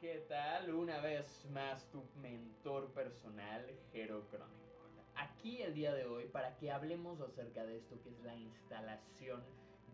¿qué 0.00 0.24
tal? 0.28 0.72
Una 0.74 1.00
vez 1.00 1.44
más 1.50 1.84
tu 1.90 2.04
mentor 2.20 2.92
personal, 2.92 3.66
Hero 3.92 4.24
Chronicle. 4.30 5.02
Aquí 5.16 5.60
el 5.60 5.74
día 5.74 5.92
de 5.92 6.06
hoy 6.06 6.26
para 6.26 6.56
que 6.56 6.70
hablemos 6.70 7.20
acerca 7.20 7.64
de 7.64 7.78
esto 7.78 8.00
que 8.02 8.10
es 8.10 8.20
la 8.20 8.36
instalación 8.36 9.42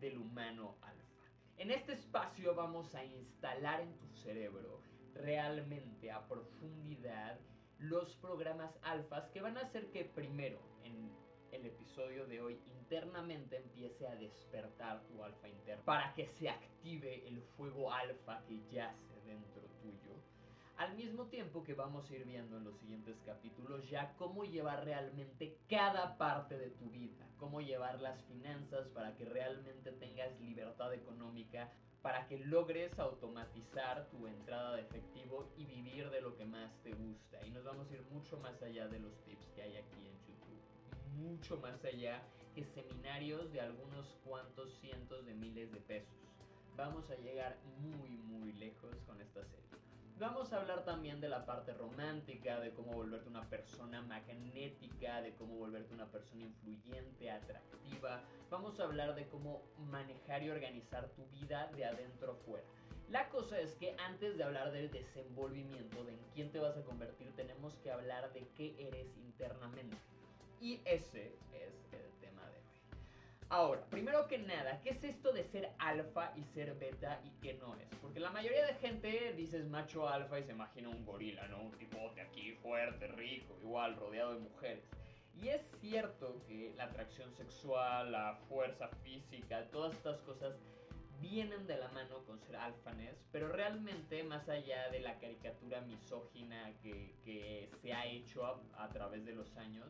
del 0.01 0.19
humano 0.19 0.77
alfa. 0.83 1.31
En 1.57 1.71
este 1.71 1.95
espacio 1.95 2.55
vamos 2.55 2.95
a 2.95 3.03
instalar 3.03 3.81
en 3.81 3.97
tu 3.97 4.07
cerebro 4.17 4.83
realmente 5.15 6.11
a 6.11 6.27
profundidad 6.29 7.39
los 7.79 8.15
programas 8.17 8.79
alfas 8.83 9.31
que 9.31 9.41
van 9.41 9.57
a 9.57 9.63
hacer 9.63 9.91
que 9.91 10.05
primero 10.05 10.61
en 10.83 11.11
el 11.51 11.65
episodio 11.65 12.27
de 12.27 12.43
hoy 12.43 12.61
internamente 12.67 13.57
empiece 13.57 14.07
a 14.07 14.17
despertar 14.17 15.03
tu 15.07 15.25
alfa 15.25 15.49
interno 15.49 15.85
para 15.85 16.13
que 16.13 16.27
se 16.27 16.51
active 16.51 17.27
el 17.27 17.41
fuego 17.57 17.91
alfa 17.91 18.45
que 18.47 18.61
yace 18.71 19.15
dentro 19.25 19.64
Al 20.77 20.97
mismo 20.97 21.27
tiempo 21.27 21.63
que 21.63 21.75
vamos 21.75 22.11
a 22.11 22.15
ir 22.15 22.25
viendo 22.25 22.57
en 22.57 22.65
los 22.65 22.77
siguientes 22.79 23.17
capítulos 23.25 23.89
ya 23.89 24.13
cómo 24.17 24.45
llevar 24.45 24.85
realmente 24.85 25.57
cada 25.69 26.19
parte 26.19 26.59
de 26.59 26.71
tu 26.71 26.91
vida, 26.91 27.25
cómo 27.39 27.61
llevar 27.61 28.01
las 28.01 28.21
finanzas 28.25 28.89
para 28.89 29.15
que 29.15 29.25
realmente 29.25 29.93
tengas 29.93 30.39
libertad 30.41 30.93
económica, 30.93 31.73
para 32.03 32.27
que 32.27 32.39
logres 32.39 32.99
automatizar 32.99 34.09
tu 34.11 34.27
entrada 34.27 34.75
de 34.75 34.83
efectivo 34.83 35.49
y 35.57 35.65
vivir 35.65 36.11
de 36.11 36.21
lo 36.21 36.37
que 36.37 36.45
más 36.45 36.77
te 36.83 36.93
gusta. 36.93 37.47
Y 37.47 37.51
nos 37.51 37.65
vamos 37.65 37.89
a 37.91 37.95
ir 37.95 38.03
mucho 38.11 38.37
más 38.39 38.61
allá 38.61 38.89
de 38.89 38.99
los 38.99 39.17
tips 39.25 39.53
que 39.55 39.63
hay 39.63 39.77
aquí 39.77 39.97
en 39.97 40.05
YouTube 40.05 40.35
mucho 41.15 41.57
más 41.59 41.85
allá 41.85 42.23
que 42.55 42.65
seminarios 42.65 43.53
de 43.53 43.61
algunos 43.61 44.07
cuantos 44.25 44.73
cientos 44.81 45.25
de 45.27 45.35
miles 45.35 45.73
de 45.73 45.81
pesos. 45.81 46.34
Vamos 46.77 47.09
a 47.11 47.17
llegar 47.17 47.57
muy 47.79 48.11
muy 48.17 48.53
lejos 48.55 48.97
con 49.07 49.21
esta 49.21 49.45
serie. 49.45 49.65
Vamos 50.19 50.53
a 50.53 50.61
hablar 50.61 50.85
también 50.85 51.21
de 51.21 51.29
la 51.29 51.45
parte 51.45 51.73
romántica, 51.75 52.61
de 52.61 52.73
cómo 52.73 52.93
volverte 52.93 53.29
una 53.29 53.49
persona 53.49 54.01
magnética, 54.03 55.21
de 55.23 55.35
cómo 55.35 55.57
volverte 55.57 55.93
una 55.93 56.07
persona 56.07 56.45
influyente, 56.45 57.31
atractiva. 57.31 58.23
Vamos 58.51 58.79
a 58.79 58.85
hablar 58.85 59.15
de 59.15 59.27
cómo 59.29 59.63
manejar 59.91 60.43
y 60.43 60.51
organizar 60.51 61.09
tu 61.11 61.27
vida 61.27 61.71
de 61.77 61.85
adentro 61.85 62.33
a 62.33 62.35
afuera. 62.35 62.65
La 63.11 63.29
cosa 63.29 63.61
es 63.61 63.75
que 63.75 63.95
antes 63.99 64.37
de 64.37 64.45
hablar 64.45 64.73
del 64.73 64.91
desenvolvimiento, 64.91 66.05
de 66.05 66.13
en 66.13 66.21
quién 66.33 66.51
te 66.53 66.59
vas 66.61 66.77
a 66.77 66.83
convertir, 66.83 67.31
tenemos 67.37 67.75
que 67.79 67.91
hablar 67.91 68.33
de 68.33 68.47
qué 68.57 68.75
eres 68.79 69.17
internamente. 69.19 69.97
Y 70.61 70.81
ese 70.85 71.37
es 71.53 71.84
Ahora, 73.51 73.85
primero 73.91 74.27
que 74.27 74.39
nada, 74.39 74.81
¿qué 74.83 74.91
es 74.91 75.05
esto 75.05 75.33
de 75.33 75.45
ser 75.45 75.71
alfa 75.79 76.33
y 76.37 76.45
ser 76.45 76.75
beta 76.75 77.21
y 77.25 77.31
qué 77.41 77.55
no 77.55 77.77
es? 77.77 77.87
Porque 78.01 78.19
la 78.19 78.31
mayoría 78.31 78.67
de 78.67 78.75
gente 78.75 79.33
dice 79.37 79.63
macho 79.65 80.09
alfa 80.09 80.39
y 80.41 80.45
se 80.45 80.53
imagina 80.53 80.89
un 80.89 81.05
gorila, 81.05 81.47
¿no? 81.49 81.61
Un 81.61 81.73
tipote 81.73 82.21
aquí 82.21 82.53
fuerte, 82.63 83.07
rico, 83.09 83.57
igual, 83.63 83.97
rodeado 83.97 84.35
de 84.35 84.41
mujeres. 84.41 84.85
Y 85.43 85.49
es 85.49 85.63
cierto 85.81 86.41
que 86.47 86.73
la 86.77 86.85
atracción 86.85 87.33
sexual, 87.35 88.13
la 88.13 88.37
fuerza 88.49 88.89
física, 89.03 89.69
todas 89.71 89.95
estas 89.95 90.21
cosas 90.21 90.55
vienen 91.21 91.67
de 91.67 91.77
la 91.77 91.89
mano 91.89 92.25
con 92.25 92.41
ser 92.41 92.57
alfanes, 92.57 93.17
pero 93.33 93.49
realmente 93.49 94.23
más 94.25 94.49
allá 94.49 94.89
de 94.91 95.01
la 95.01 95.19
caricatura 95.19 95.81
misógina 95.81 96.73
que, 96.83 97.69
se 97.83 97.93
ha 97.93 98.07
hecho 98.07 98.45
a 98.77 98.89
través 98.91 99.25
de 99.25 99.33
los 99.33 99.57
años, 99.57 99.87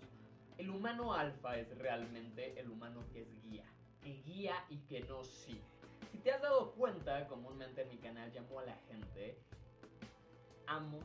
el 0.58 0.70
humano 0.70 1.14
alfa 1.14 1.58
es 1.58 1.76
realmente 1.78 2.58
el 2.58 2.70
humano 2.70 3.00
que 3.12 3.22
es 3.22 3.42
guía, 3.42 3.64
que 4.02 4.22
guía 4.22 4.64
y 4.68 4.78
que 4.86 5.00
no 5.00 5.24
sigue. 5.24 5.62
Si 6.12 6.18
te 6.18 6.32
has 6.32 6.42
dado 6.42 6.72
cuenta, 6.72 7.26
comúnmente 7.26 7.82
en 7.82 7.88
mi 7.88 7.96
canal 7.98 8.32
llamo 8.32 8.60
a 8.60 8.64
la 8.64 8.76
gente 8.88 9.38
amos 10.66 11.04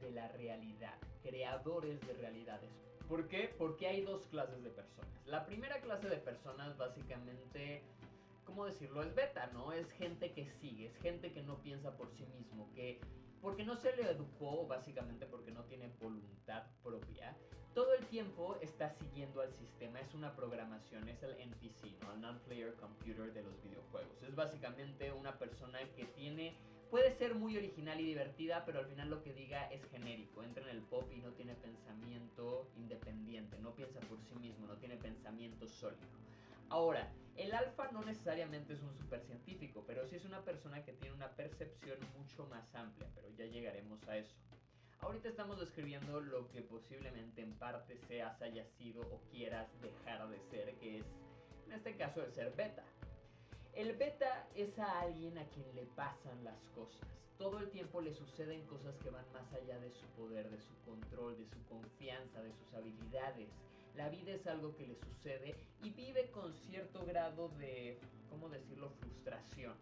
de 0.00 0.10
la 0.12 0.28
realidad, 0.28 0.94
creadores 1.22 2.00
de 2.06 2.14
realidades. 2.14 2.70
¿Por 3.08 3.28
qué? 3.28 3.54
Porque 3.58 3.86
hay 3.86 4.02
dos 4.02 4.26
clases 4.26 4.62
de 4.62 4.70
personas. 4.70 5.10
La 5.26 5.44
primera 5.44 5.80
clase 5.80 6.08
de 6.08 6.16
personas 6.16 6.76
básicamente, 6.76 7.82
¿cómo 8.44 8.66
decirlo? 8.66 9.02
Es 9.02 9.14
beta, 9.14 9.46
¿no? 9.52 9.72
Es 9.72 9.90
gente 9.92 10.32
que 10.32 10.46
sigue, 10.46 10.86
es 10.86 10.96
gente 10.98 11.32
que 11.32 11.42
no 11.42 11.60
piensa 11.62 11.96
por 11.96 12.10
sí 12.10 12.24
mismo, 12.26 12.70
que 12.74 13.00
porque 13.40 13.64
no 13.64 13.76
se 13.76 13.94
le 13.94 14.10
educó, 14.10 14.66
básicamente 14.66 15.26
porque 15.26 15.50
no 15.50 15.64
tiene 15.64 15.88
voluntad 16.00 16.64
propia, 16.82 17.36
todo 17.74 17.92
el 17.94 18.06
tiempo 18.06 18.56
está 18.62 18.90
siguiendo 18.90 19.40
al 19.40 19.52
sistema, 19.52 20.00
es 20.00 20.14
una 20.14 20.34
programación, 20.34 21.08
es 21.08 21.22
el 21.22 21.32
NPC. 21.32 21.84
El 22.14 22.20
Non-Player 22.20 22.74
Computer 22.74 23.32
de 23.32 23.42
los 23.42 23.60
videojuegos. 23.62 24.22
Es 24.22 24.34
básicamente 24.34 25.12
una 25.12 25.36
persona 25.36 25.80
que 25.96 26.04
tiene 26.04 26.54
puede 26.90 27.10
ser 27.10 27.34
muy 27.34 27.56
original 27.56 28.00
y 28.00 28.04
divertida, 28.04 28.64
pero 28.64 28.78
al 28.78 28.86
final 28.86 29.10
lo 29.10 29.20
que 29.20 29.32
diga 29.32 29.64
es 29.72 29.84
genérico. 29.90 30.44
Entra 30.44 30.62
en 30.62 30.70
el 30.70 30.82
pop 30.82 31.10
y 31.12 31.18
no 31.20 31.32
tiene 31.32 31.54
pensamiento 31.54 32.70
independiente, 32.76 33.58
no 33.58 33.74
piensa 33.74 33.98
por 34.00 34.20
sí 34.20 34.36
mismo, 34.36 34.68
no 34.68 34.76
tiene 34.76 34.96
pensamiento 34.96 35.66
sólido. 35.66 36.06
Ahora, 36.68 37.12
el 37.36 37.52
alfa 37.52 37.90
no 37.90 38.04
necesariamente 38.04 38.74
es 38.74 38.82
un 38.82 38.94
supercientífico, 38.96 39.82
pero 39.84 40.06
sí 40.06 40.14
es 40.14 40.24
una 40.24 40.44
persona 40.44 40.84
que 40.84 40.92
tiene 40.92 41.16
una 41.16 41.32
percepción 41.32 41.98
mucho 42.16 42.46
más 42.46 42.72
amplia, 42.76 43.08
pero 43.16 43.28
ya 43.30 43.46
llegaremos 43.46 44.06
a 44.06 44.16
eso. 44.16 44.36
Ahorita 45.00 45.28
estamos 45.28 45.60
describiendo 45.60 46.20
lo 46.20 46.48
que 46.48 46.62
posiblemente 46.62 47.42
en 47.42 47.52
parte 47.54 47.98
seas, 48.08 48.40
haya 48.42 48.64
sido 48.78 49.02
o 49.02 49.20
quieras 49.30 49.68
dejar 49.80 50.28
de 50.28 50.40
ser, 50.50 50.74
que 50.76 50.98
es 50.98 51.04
en 51.66 51.72
este 51.72 51.96
caso 51.96 52.22
el 52.22 52.32
ser 52.32 52.54
beta. 52.56 52.82
El 53.74 53.96
beta 53.96 54.48
es 54.54 54.78
a 54.78 55.00
alguien 55.00 55.36
a 55.38 55.44
quien 55.48 55.74
le 55.74 55.84
pasan 55.96 56.44
las 56.44 56.60
cosas. 56.74 57.00
Todo 57.38 57.58
el 57.58 57.70
tiempo 57.70 58.00
le 58.00 58.14
suceden 58.14 58.64
cosas 58.66 58.96
que 58.98 59.10
van 59.10 59.24
más 59.32 59.52
allá 59.52 59.78
de 59.80 59.90
su 59.90 60.06
poder, 60.16 60.48
de 60.48 60.60
su 60.60 60.74
control, 60.84 61.36
de 61.36 61.46
su 61.46 61.62
confianza, 61.64 62.40
de 62.42 62.52
sus 62.52 62.72
habilidades. 62.74 63.48
La 63.96 64.08
vida 64.08 64.32
es 64.32 64.46
algo 64.46 64.74
que 64.76 64.86
le 64.86 64.96
sucede 64.96 65.56
y 65.82 65.90
vive 65.90 66.30
con 66.30 66.54
cierto 66.54 67.04
grado 67.04 67.48
de, 67.58 67.98
¿cómo 68.30 68.48
decirlo?, 68.48 68.90
frustración, 68.90 69.74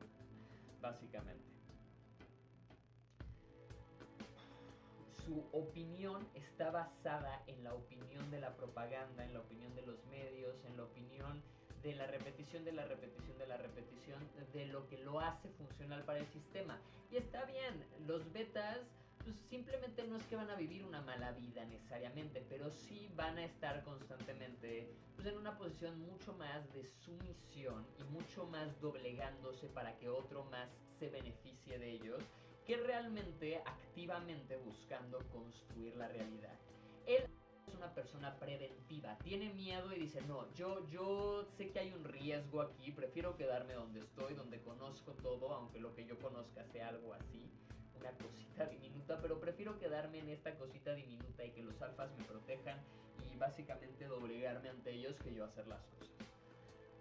básicamente. 0.81 1.52
Su 5.33 5.49
opinión 5.53 6.29
está 6.35 6.71
basada 6.71 7.43
en 7.47 7.65
la 7.65 7.73
opinión 7.73 8.31
de 8.31 8.41
la 8.41 8.55
propaganda, 8.55 9.25
en 9.25 9.33
la 9.33 9.41
opinión 9.41 9.75
de 9.75 9.83
los 9.83 10.05
medios, 10.07 10.55
en 10.67 10.77
la 10.77 10.85
opinión 10.85 11.43
de 11.83 11.95
la 11.95 12.07
repetición, 12.07 12.65
de 12.65 12.73
la 12.73 12.85
repetición, 12.85 13.39
de 13.39 13.47
la 13.47 13.57
repetición, 13.57 14.21
de 14.53 14.67
lo 14.67 14.87
que 14.89 14.99
lo 14.99 15.21
hace 15.21 15.49
funcional 15.51 16.05
para 16.05 16.19
el 16.19 16.27
sistema. 16.27 16.79
Y 17.11 17.17
está 17.17 17.45
bien, 17.47 17.83
los 18.07 18.31
betas 18.33 18.79
pues 19.25 19.37
simplemente 19.49 20.05
no 20.09 20.17
es 20.17 20.25
que 20.25 20.35
van 20.35 20.51
a 20.51 20.57
vivir 20.57 20.85
una 20.85 21.01
mala 21.01 21.31
vida 21.31 21.65
necesariamente, 21.65 22.45
pero 22.49 22.71
sí 22.71 23.09
van 23.15 23.39
a 23.39 23.45
estar 23.45 23.85
constantemente 23.85 24.93
pues, 25.15 25.29
en 25.29 25.39
una 25.39 25.57
posición 25.57 26.01
mucho 26.01 26.35
más 26.35 26.73
de 26.73 26.85
sumisión 27.05 27.87
y 27.99 28.05
mucho 28.13 28.47
más 28.47 28.81
doblegándose 28.81 29.69
para 29.69 29.97
que 29.99 30.09
otro 30.09 30.45
más 30.47 30.69
se 30.99 31.09
beneficie 31.09 31.79
de 31.79 31.93
ellos 31.93 32.23
que 32.67 32.77
realmente 32.77 33.59
activamente 33.59 34.57
buscando 34.59 35.19
construir 35.31 35.97
la 35.97 36.09
realidad. 36.09 36.55
Él 37.07 37.25
es 37.67 37.75
una 37.75 37.93
persona 37.95 38.37
preventiva, 38.39 39.19
tiene 39.19 39.53
miedo 39.53 39.93
y 39.93 40.01
dice, 40.01 40.21
no, 40.23 40.53
yo, 40.55 40.89
yo 40.89 41.45
sé 41.57 41.71
que 41.71 41.81
hay 41.81 41.93
un 41.93 42.05
riesgo 42.05 42.61
aquí, 42.61 42.93
prefiero 42.93 43.37
quedarme 43.37 43.75
donde 43.75 44.01
estoy, 44.01 44.35
donde 44.35 44.61
conozco 44.63 45.13
todo, 45.13 45.53
aunque 45.55 45.81
lo 45.81 45.95
que 45.95 46.07
yo 46.07 46.19
conozca 46.19 46.65
sea 46.67 46.89
algo 46.89 47.15
así, 47.15 47.51
una 47.99 48.13
cosita 48.13 48.67
diminuta, 48.67 49.19
pero 49.21 49.41
prefiero 49.41 49.79
quedarme 49.79 50.21
en 50.21 50.29
esta 50.31 50.55
cosita 50.57 50.95
diminuta 50.95 51.45
y 51.45 51.51
que 51.51 51.63
los 51.63 51.81
alfas 51.83 52.11
me 52.17 52.25
protejan 52.25 52.81
y 53.33 53.37
básicamente 53.37 54.07
doblegarme 54.07 54.69
ante 54.69 54.93
ellos 54.93 55.17
que 55.19 55.35
yo 55.35 55.45
hacer 55.45 55.67
las 55.67 55.83
cosas. 55.87 56.13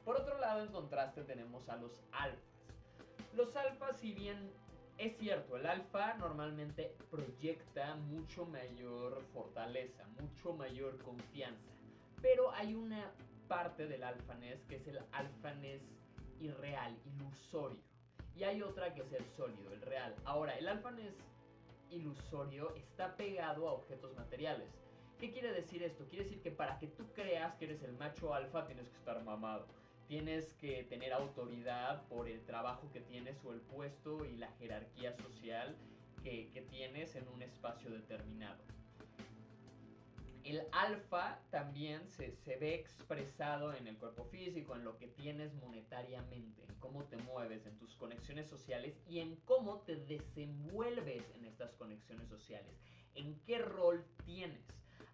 Por 0.05 0.15
otro 0.15 0.39
lado, 0.39 0.63
en 0.63 0.71
contraste 0.71 1.23
tenemos 1.23 1.69
a 1.69 1.77
los 1.77 1.91
alfas. 2.11 2.39
Los 3.33 3.55
alfas, 3.55 3.97
si 3.99 4.13
bien 4.13 4.51
es 5.01 5.17
cierto, 5.17 5.57
el 5.57 5.65
alfa 5.65 6.13
normalmente 6.15 6.95
proyecta 7.09 7.95
mucho 7.95 8.45
mayor 8.45 9.23
fortaleza, 9.33 10.05
mucho 10.19 10.53
mayor 10.53 10.95
confianza, 10.99 11.71
pero 12.21 12.51
hay 12.51 12.75
una 12.75 13.11
parte 13.47 13.87
del 13.87 14.03
alfanés 14.03 14.63
que 14.69 14.75
es 14.75 14.87
el 14.87 14.99
alfanés 15.11 15.81
irreal, 16.39 16.95
ilusorio, 17.15 17.79
y 18.35 18.43
hay 18.43 18.61
otra 18.61 18.93
que 18.93 19.01
es 19.01 19.11
el 19.11 19.25
sólido, 19.35 19.73
el 19.73 19.81
real. 19.81 20.15
Ahora, 20.23 20.55
el 20.57 20.67
alfanés 20.67 21.15
ilusorio 21.89 22.75
está 22.75 23.15
pegado 23.15 23.67
a 23.67 23.73
objetos 23.73 24.15
materiales. 24.15 24.69
¿Qué 25.19 25.31
quiere 25.31 25.51
decir 25.51 25.81
esto? 25.81 26.05
Quiere 26.09 26.25
decir 26.25 26.41
que 26.43 26.51
para 26.51 26.77
que 26.77 26.87
tú 26.87 27.11
creas 27.13 27.55
que 27.55 27.65
eres 27.65 27.81
el 27.81 27.93
macho 27.93 28.35
alfa 28.35 28.67
tienes 28.67 28.87
que 28.87 28.97
estar 28.97 29.23
mamado 29.23 29.65
tienes 30.11 30.51
que 30.55 30.83
tener 30.83 31.13
autoridad 31.13 32.05
por 32.09 32.27
el 32.27 32.43
trabajo 32.43 32.91
que 32.91 32.99
tienes 32.99 33.37
o 33.45 33.53
el 33.53 33.61
puesto 33.61 34.25
y 34.25 34.35
la 34.35 34.51
jerarquía 34.59 35.13
social 35.13 35.73
que, 36.21 36.67
tienes 36.69 37.15
en 37.15 37.29
un 37.29 37.41
espacio 37.41 37.89
determinado. 37.89 38.61
El 40.43 40.63
alfa 40.73 41.39
también 41.49 42.09
se, 42.09 42.35
se, 42.35 42.57
ve 42.57 42.75
expresado 42.75 43.73
en 43.73 43.87
el 43.87 43.95
cuerpo 43.95 44.25
físico, 44.25 44.75
en 44.75 44.83
lo 44.83 44.97
que 44.97 45.07
tienes 45.07 45.53
monetariamente, 45.53 46.61
en 46.67 46.75
cómo 46.81 47.05
te 47.05 47.15
mueves, 47.15 47.65
en 47.65 47.77
tus 47.77 47.95
conexiones 47.95 48.49
sociales 48.49 48.99
y 49.07 49.19
en 49.19 49.37
cómo 49.45 49.79
te 49.79 49.95
desenvuelves 49.95 51.23
en 51.35 51.45
estas 51.45 51.73
conexiones 51.75 52.27
sociales, 52.27 52.75
en 53.15 53.39
qué 53.45 53.59
rol 53.59 54.03
tienes. 54.25 54.65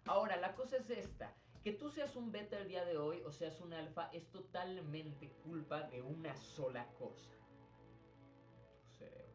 Ahora, 0.06 0.36
la 0.38 0.56
cosa 0.56 0.78
es 0.78 0.90
esta, 0.90 1.32
que 1.62 1.72
tú 1.72 1.90
seas 1.90 2.14
un 2.16 2.30
beta 2.30 2.58
el 2.58 2.68
día 2.68 2.84
de 2.84 2.96
hoy 2.96 3.22
o 3.24 3.32
seas 3.32 3.60
un 3.60 3.72
alfa 3.72 4.10
es 4.12 4.30
totalmente 4.30 5.30
culpa 5.44 5.82
de 5.82 6.02
una 6.02 6.36
sola 6.36 6.86
cosa, 6.98 7.32
tu 8.82 8.90
cerebro. 8.98 9.32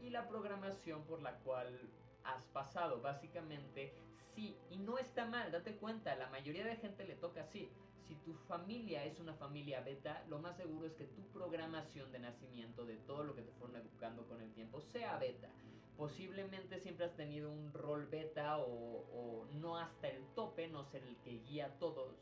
Y 0.00 0.10
la 0.10 0.28
programación 0.28 1.04
por 1.04 1.20
la 1.20 1.38
cual 1.38 1.78
has 2.24 2.44
pasado, 2.46 3.00
básicamente 3.00 3.92
sí, 4.34 4.56
y 4.70 4.78
no 4.78 4.98
está 4.98 5.26
mal, 5.26 5.50
date 5.50 5.76
cuenta, 5.76 6.14
la 6.16 6.28
mayoría 6.30 6.64
de 6.64 6.76
gente 6.76 7.04
le 7.04 7.16
toca 7.16 7.42
así. 7.42 7.70
Si 8.12 8.18
tu 8.18 8.34
familia 8.34 9.06
es 9.06 9.18
una 9.20 9.32
familia 9.32 9.80
beta, 9.80 10.22
lo 10.28 10.38
más 10.38 10.54
seguro 10.58 10.86
es 10.86 10.92
que 10.92 11.06
tu 11.06 11.22
programación 11.28 12.12
de 12.12 12.18
nacimiento, 12.18 12.84
de 12.84 12.98
todo 12.98 13.24
lo 13.24 13.34
que 13.34 13.40
te 13.40 13.52
fueron 13.52 13.76
educando 13.76 14.26
con 14.26 14.42
el 14.42 14.52
tiempo, 14.52 14.82
sea 14.82 15.16
beta. 15.16 15.48
Posiblemente 15.96 16.78
siempre 16.78 17.06
has 17.06 17.16
tenido 17.16 17.50
un 17.50 17.72
rol 17.72 18.06
beta 18.08 18.58
o, 18.58 19.46
no 19.54 19.78
hasta 19.78 20.08
el 20.08 20.26
tope, 20.34 20.68
no 20.68 20.84
ser 20.84 21.04
el 21.04 21.16
que 21.22 21.38
guía 21.38 21.66
a 21.68 21.78
todos. 21.78 22.14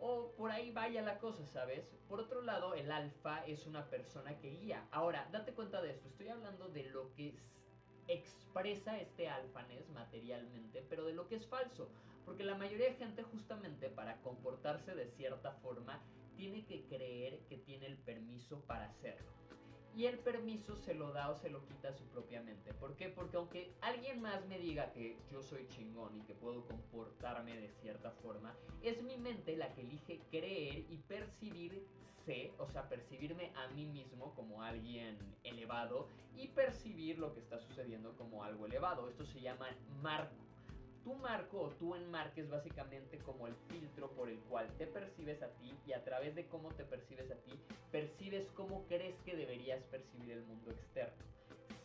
O 0.00 0.32
por 0.32 0.50
ahí 0.50 0.72
vaya 0.72 1.00
la 1.02 1.20
cosa, 1.20 1.46
¿sabes? 1.46 1.84
Por 2.08 2.18
otro 2.18 2.42
lado, 2.42 2.74
el 2.74 2.90
alfa 2.90 3.46
es 3.46 3.68
una 3.68 3.88
persona 3.88 4.36
que 4.40 4.50
guía. 4.50 4.88
Ahora, 4.90 5.28
date 5.30 5.52
cuenta 5.52 5.80
de 5.80 5.92
esto, 5.92 6.08
estoy 6.08 6.26
hablando 6.26 6.68
de 6.70 6.90
lo 6.90 7.14
que 7.14 7.36
expresa 8.14 8.98
este 8.98 9.28
alfanés 9.28 9.88
materialmente, 9.90 10.84
pero 10.88 11.04
de 11.04 11.14
lo 11.14 11.28
que 11.28 11.36
es 11.36 11.46
falso. 11.46 11.88
Porque 12.24 12.44
la 12.44 12.54
mayoría 12.54 12.86
de 12.86 12.94
gente 12.94 13.22
justamente 13.22 13.88
para 13.88 14.20
comportarse 14.22 14.94
de 14.94 15.08
cierta 15.08 15.52
forma 15.62 16.00
tiene 16.36 16.64
que 16.64 16.84
creer 16.84 17.40
que 17.48 17.58
tiene 17.58 17.86
el 17.86 17.98
permiso 17.98 18.60
para 18.66 18.86
hacerlo. 18.86 19.41
Y 19.94 20.06
el 20.06 20.18
permiso 20.18 20.76
se 20.76 20.94
lo 20.94 21.12
da 21.12 21.30
o 21.30 21.36
se 21.36 21.50
lo 21.50 21.64
quita 21.66 21.88
a 21.88 21.92
su 21.92 22.04
propia 22.04 22.42
mente. 22.42 22.72
¿Por 22.74 22.96
qué? 22.96 23.08
Porque 23.08 23.36
aunque 23.36 23.72
alguien 23.82 24.22
más 24.22 24.44
me 24.46 24.58
diga 24.58 24.90
que 24.92 25.18
yo 25.30 25.42
soy 25.42 25.68
chingón 25.68 26.16
y 26.16 26.22
que 26.22 26.34
puedo 26.34 26.64
comportarme 26.66 27.56
de 27.56 27.68
cierta 27.82 28.10
forma, 28.10 28.54
es 28.82 29.02
mi 29.02 29.18
mente 29.18 29.56
la 29.56 29.72
que 29.74 29.82
elige 29.82 30.20
creer 30.30 30.86
y 30.88 30.96
percibir 31.08 31.86
o 32.58 32.68
sea, 32.68 32.88
percibirme 32.88 33.50
a 33.56 33.68
mí 33.74 33.84
mismo 33.86 34.32
como 34.34 34.62
alguien 34.62 35.18
elevado 35.42 36.06
y 36.36 36.48
percibir 36.48 37.18
lo 37.18 37.34
que 37.34 37.40
está 37.40 37.58
sucediendo 37.58 38.16
como 38.16 38.44
algo 38.44 38.66
elevado. 38.66 39.08
Esto 39.08 39.26
se 39.26 39.40
llama 39.40 39.66
marco. 40.02 40.34
Tu 41.04 41.14
marco 41.14 41.60
o 41.60 41.70
tu 41.70 41.94
enmarque 41.96 42.42
es 42.42 42.48
básicamente 42.48 43.18
como 43.18 43.48
el 43.48 43.54
filtro 43.68 44.10
por 44.12 44.28
el 44.28 44.38
cual 44.40 44.68
te 44.78 44.86
percibes 44.86 45.42
a 45.42 45.48
ti 45.54 45.74
y 45.84 45.92
a 45.92 46.04
través 46.04 46.34
de 46.36 46.46
cómo 46.46 46.68
te 46.70 46.84
percibes 46.84 47.30
a 47.30 47.34
ti, 47.36 47.52
percibes 47.90 48.46
cómo 48.54 48.86
crees 48.86 49.16
que 49.24 49.36
deberías 49.36 49.82
percibir 49.84 50.30
el 50.30 50.44
mundo 50.44 50.70
externo. 50.70 51.24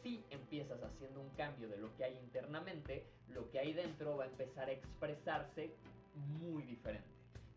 Si 0.04 0.24
empiezas 0.30 0.84
haciendo 0.84 1.22
un 1.22 1.30
cambio 1.32 1.68
de 1.68 1.78
lo 1.78 1.96
que 1.96 2.04
hay 2.04 2.18
internamente, 2.20 3.08
lo 3.34 3.50
que 3.50 3.60
hay 3.60 3.74
dentro 3.74 4.18
va 4.18 4.26
a 4.26 4.28
empezar 4.28 4.70
a 4.70 4.74
expresarse 4.74 5.72
muy 6.40 6.62
diferente. 6.64 7.10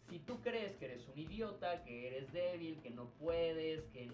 Si 0.08 0.18
tú 0.18 0.40
crees 0.40 0.74
que 0.76 0.86
eres 0.86 1.06
un 1.08 1.18
idiota, 1.18 1.84
que 1.84 2.08
eres 2.08 2.32
débil, 2.32 2.80
que 2.80 2.90
no 2.90 3.10
puedes, 3.20 3.82
que 3.92 4.10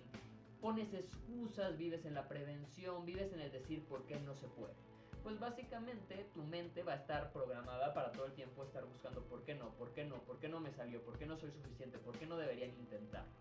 pones 0.61 0.93
excusas, 0.93 1.79
vives 1.79 2.05
en 2.05 2.15
la 2.15 2.29
prevención, 2.29 3.07
vives 3.07 3.33
en 3.33 3.41
el 3.41 3.53
decir 3.53 3.85
por 3.85 4.05
qué 4.07 4.19
no 4.21 4.35
se 4.35 4.49
puede. 4.49 4.75
Pues 5.27 5.41
básicamente 5.41 6.31
tu 6.35 6.45
mente 6.45 6.85
va 6.85 6.93
a 6.93 6.97
estar 6.99 7.33
programada 7.33 7.93
para 7.93 8.13
todo 8.13 8.27
el 8.27 8.33
tiempo 8.35 8.63
estar 8.63 8.85
buscando 8.85 9.25
por 9.25 9.43
qué 9.43 9.57
no, 9.57 9.71
por 9.71 9.93
qué 9.93 10.05
no, 10.05 10.23
por 10.23 10.39
qué 10.39 10.49
no 10.49 10.61
me 10.61 10.71
salió, 10.71 11.03
por 11.03 11.19
qué 11.19 11.27
no 11.27 11.37
soy 11.37 11.51
suficiente, 11.51 11.99
por 11.99 12.17
qué 12.17 12.27
no 12.27 12.37
deberían 12.37 12.71
intentarlo. 12.71 13.33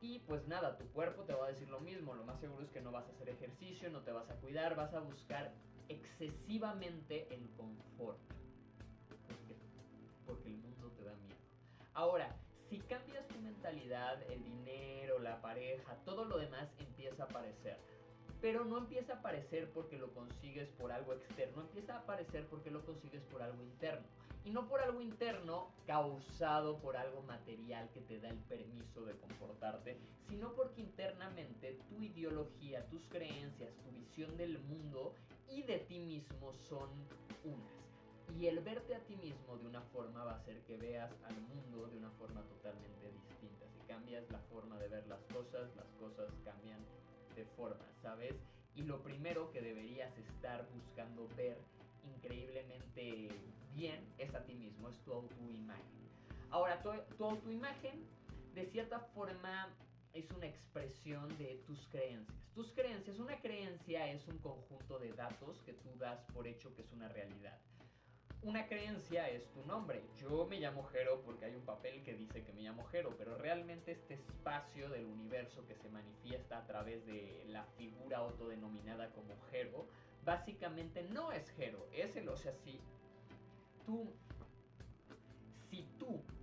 Y 0.00 0.18
pues 0.18 0.48
nada, 0.48 0.76
tu 0.76 0.84
cuerpo 0.88 1.22
te 1.22 1.32
va 1.32 1.44
a 1.44 1.48
decir 1.50 1.70
lo 1.70 1.78
mismo, 1.78 2.16
lo 2.16 2.24
más 2.24 2.40
seguro 2.40 2.64
es 2.64 2.72
que 2.72 2.80
no 2.80 2.90
vas 2.90 3.06
a 3.06 3.12
hacer 3.12 3.28
ejercicio, 3.28 3.88
no 3.88 4.00
te 4.00 4.10
vas 4.10 4.28
a 4.30 4.34
cuidar, 4.34 4.74
vas 4.74 4.92
a 4.94 4.98
buscar 4.98 5.52
excesivamente 5.88 7.32
el 7.32 7.48
confort. 7.56 8.18
Porque, 9.28 9.54
porque 10.26 10.48
el 10.48 10.56
mundo 10.56 10.92
Ahora, 11.94 12.34
si 12.68 12.80
cambias 12.80 13.28
tu 13.28 13.38
mentalidad, 13.38 14.20
el 14.28 14.42
dinero, 14.42 15.20
la 15.20 15.40
pareja, 15.40 15.94
todo 16.04 16.24
lo 16.24 16.36
demás 16.38 16.68
empieza 16.80 17.22
a 17.22 17.26
aparecer. 17.26 17.78
Pero 18.42 18.64
no 18.64 18.76
empieza 18.76 19.12
a 19.14 19.16
aparecer 19.18 19.70
porque 19.70 19.96
lo 19.96 20.12
consigues 20.12 20.68
por 20.70 20.90
algo 20.90 21.12
externo, 21.12 21.62
empieza 21.62 21.94
a 21.94 21.98
aparecer 22.00 22.44
porque 22.48 22.72
lo 22.72 22.84
consigues 22.84 23.22
por 23.30 23.40
algo 23.40 23.62
interno. 23.62 24.04
Y 24.44 24.50
no 24.50 24.66
por 24.66 24.80
algo 24.80 25.00
interno 25.00 25.70
causado 25.86 26.78
por 26.80 26.96
algo 26.96 27.22
material 27.22 27.88
que 27.94 28.00
te 28.00 28.18
da 28.18 28.30
el 28.30 28.40
permiso 28.40 29.04
de 29.04 29.16
comportarte, 29.16 29.96
sino 30.28 30.52
porque 30.54 30.80
internamente 30.80 31.78
tu 31.88 32.02
ideología, 32.02 32.84
tus 32.88 33.06
creencias, 33.06 33.72
tu 33.84 33.92
visión 33.92 34.36
del 34.36 34.58
mundo 34.58 35.14
y 35.48 35.62
de 35.62 35.78
ti 35.78 36.00
mismo 36.00 36.52
son 36.68 36.90
unas. 37.44 37.82
Y 38.36 38.48
el 38.48 38.58
verte 38.58 38.96
a 38.96 39.00
ti 39.04 39.14
mismo 39.14 39.56
de 39.58 39.68
una 39.68 39.82
forma 39.82 40.24
va 40.24 40.32
a 40.32 40.36
hacer 40.36 40.58
que 40.62 40.76
veas 40.76 41.12
al 41.24 41.40
mundo 41.42 41.86
de 41.86 41.98
una 41.98 42.10
forma 42.10 42.42
totalmente 42.42 43.12
distinta. 43.12 43.68
Si 43.68 43.78
cambias 43.86 44.28
la 44.32 44.40
forma 44.50 44.76
de 44.80 44.88
ver 44.88 45.06
las 45.06 45.22
cosas, 45.26 45.70
las 45.76 45.92
cosas 46.00 46.32
cambian 46.44 46.80
de 47.34 47.44
forma, 47.44 47.84
¿sabes? 48.00 48.34
Y 48.74 48.82
lo 48.82 49.02
primero 49.02 49.50
que 49.50 49.60
deberías 49.60 50.16
estar 50.18 50.68
buscando 50.74 51.28
ver 51.36 51.58
increíblemente 52.16 53.28
bien 53.74 54.00
es 54.18 54.34
a 54.34 54.44
ti 54.44 54.54
mismo, 54.54 54.88
es 54.88 54.98
tu 55.04 55.12
autoimagen. 55.12 56.02
Ahora, 56.50 56.82
tu, 56.82 56.90
tu 57.16 57.24
autoimagen 57.24 58.04
de 58.54 58.66
cierta 58.66 59.00
forma 59.00 59.68
es 60.12 60.30
una 60.30 60.46
expresión 60.46 61.36
de 61.38 61.62
tus 61.66 61.86
creencias. 61.88 62.38
Tus 62.54 62.70
creencias, 62.72 63.18
una 63.18 63.40
creencia 63.40 64.10
es 64.10 64.26
un 64.28 64.38
conjunto 64.38 64.98
de 64.98 65.12
datos 65.12 65.60
que 65.62 65.72
tú 65.72 65.88
das 65.98 66.22
por 66.34 66.46
hecho 66.46 66.74
que 66.74 66.82
es 66.82 66.92
una 66.92 67.08
realidad 67.08 67.58
una 68.42 68.66
creencia 68.66 69.28
es 69.28 69.48
tu 69.52 69.64
nombre. 69.66 70.02
Yo 70.20 70.46
me 70.46 70.58
llamo 70.58 70.84
Jero 70.84 71.22
porque 71.22 71.44
hay 71.44 71.54
un 71.54 71.64
papel 71.64 72.02
que 72.02 72.14
dice 72.14 72.42
que 72.42 72.52
me 72.52 72.62
llamo 72.62 72.84
Jero, 72.86 73.14
pero 73.16 73.36
realmente 73.36 73.92
este 73.92 74.14
espacio 74.14 74.88
del 74.88 75.06
universo 75.06 75.64
que 75.66 75.76
se 75.76 75.88
manifiesta 75.88 76.58
a 76.58 76.66
través 76.66 77.06
de 77.06 77.44
la 77.48 77.64
figura 77.76 78.18
autodenominada 78.18 79.10
como 79.12 79.40
Jero, 79.50 79.86
básicamente 80.24 81.02
no 81.04 81.30
es 81.32 81.50
Jero, 81.50 81.86
es 81.92 82.16
el, 82.16 82.28
o 82.28 82.36
sea, 82.36 82.52
si 82.52 82.78
tú 82.78 82.82
si 83.68 83.74
tú 83.86 84.12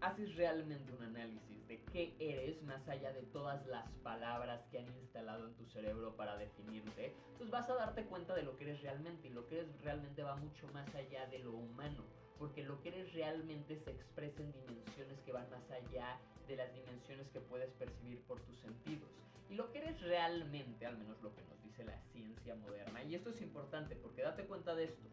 haces 0.01 0.35
realmente 0.35 0.91
un 0.91 1.03
análisis 1.03 1.67
de 1.67 1.81
qué 1.91 2.15
eres 2.19 2.61
más 2.63 2.87
allá 2.87 3.11
de 3.13 3.21
todas 3.23 3.65
las 3.67 3.87
palabras 4.03 4.65
que 4.71 4.79
han 4.79 4.87
instalado 4.87 5.47
en 5.47 5.53
tu 5.55 5.65
cerebro 5.65 6.15
para 6.15 6.37
definirte, 6.37 7.13
pues 7.37 7.49
vas 7.49 7.69
a 7.69 7.75
darte 7.75 8.05
cuenta 8.05 8.33
de 8.33 8.43
lo 8.43 8.55
que 8.57 8.65
eres 8.65 8.81
realmente 8.81 9.27
y 9.27 9.31
lo 9.31 9.47
que 9.47 9.59
eres 9.59 9.81
realmente 9.81 10.23
va 10.23 10.35
mucho 10.35 10.67
más 10.73 10.93
allá 10.95 11.27
de 11.27 11.39
lo 11.39 11.51
humano, 11.51 12.03
porque 12.37 12.63
lo 12.63 12.81
que 12.81 12.89
eres 12.89 13.13
realmente 13.13 13.77
se 13.77 13.91
expresa 13.91 14.41
en 14.41 14.51
dimensiones 14.53 15.19
que 15.25 15.31
van 15.31 15.49
más 15.49 15.69
allá 15.69 16.17
de 16.47 16.55
las 16.55 16.73
dimensiones 16.73 17.27
que 17.29 17.39
puedes 17.41 17.71
percibir 17.73 18.21
por 18.23 18.39
tus 18.41 18.57
sentidos. 18.59 19.09
Y 19.49 19.55
lo 19.55 19.71
que 19.71 19.79
eres 19.79 20.01
realmente, 20.01 20.85
al 20.85 20.97
menos 20.97 21.21
lo 21.21 21.33
que 21.35 21.43
nos 21.43 21.61
dice 21.63 21.83
la 21.83 21.99
ciencia 22.11 22.55
moderna, 22.55 23.03
y 23.03 23.15
esto 23.15 23.31
es 23.31 23.41
importante 23.41 23.95
porque 23.95 24.21
date 24.21 24.45
cuenta 24.45 24.75
de 24.75 24.85
esto, 24.85 25.07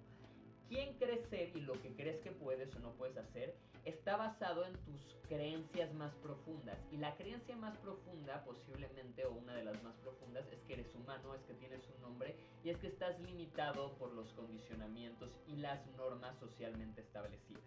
quién 0.68 0.94
crees 0.94 1.28
ser 1.28 1.56
y 1.56 1.60
lo 1.60 1.74
que 1.80 1.94
crees 1.94 2.20
que 2.20 2.30
puedes 2.30 2.74
o 2.74 2.80
no 2.80 2.92
puedes 2.92 3.16
hacer 3.16 3.54
está 3.84 4.16
basado 4.16 4.66
en 4.66 4.72
tus 4.84 5.16
creencias 5.28 5.92
más 5.94 6.12
profundas. 6.16 6.78
Y 6.90 6.96
la 6.96 7.14
creencia 7.16 7.56
más 7.56 7.76
profunda, 7.78 8.44
posiblemente, 8.44 9.24
o 9.24 9.32
una 9.32 9.54
de 9.54 9.64
las 9.64 9.80
más 9.82 9.94
profundas, 9.96 10.44
es 10.52 10.60
que 10.64 10.74
eres 10.74 10.94
humano, 10.94 11.34
es 11.34 11.42
que 11.44 11.54
tienes 11.54 11.80
un 11.94 12.02
nombre 12.02 12.36
y 12.64 12.70
es 12.70 12.78
que 12.78 12.88
estás 12.88 13.18
limitado 13.20 13.96
por 13.98 14.12
los 14.12 14.32
condicionamientos 14.32 15.30
y 15.46 15.56
las 15.56 15.86
normas 15.96 16.36
socialmente 16.38 17.00
establecidas. 17.00 17.62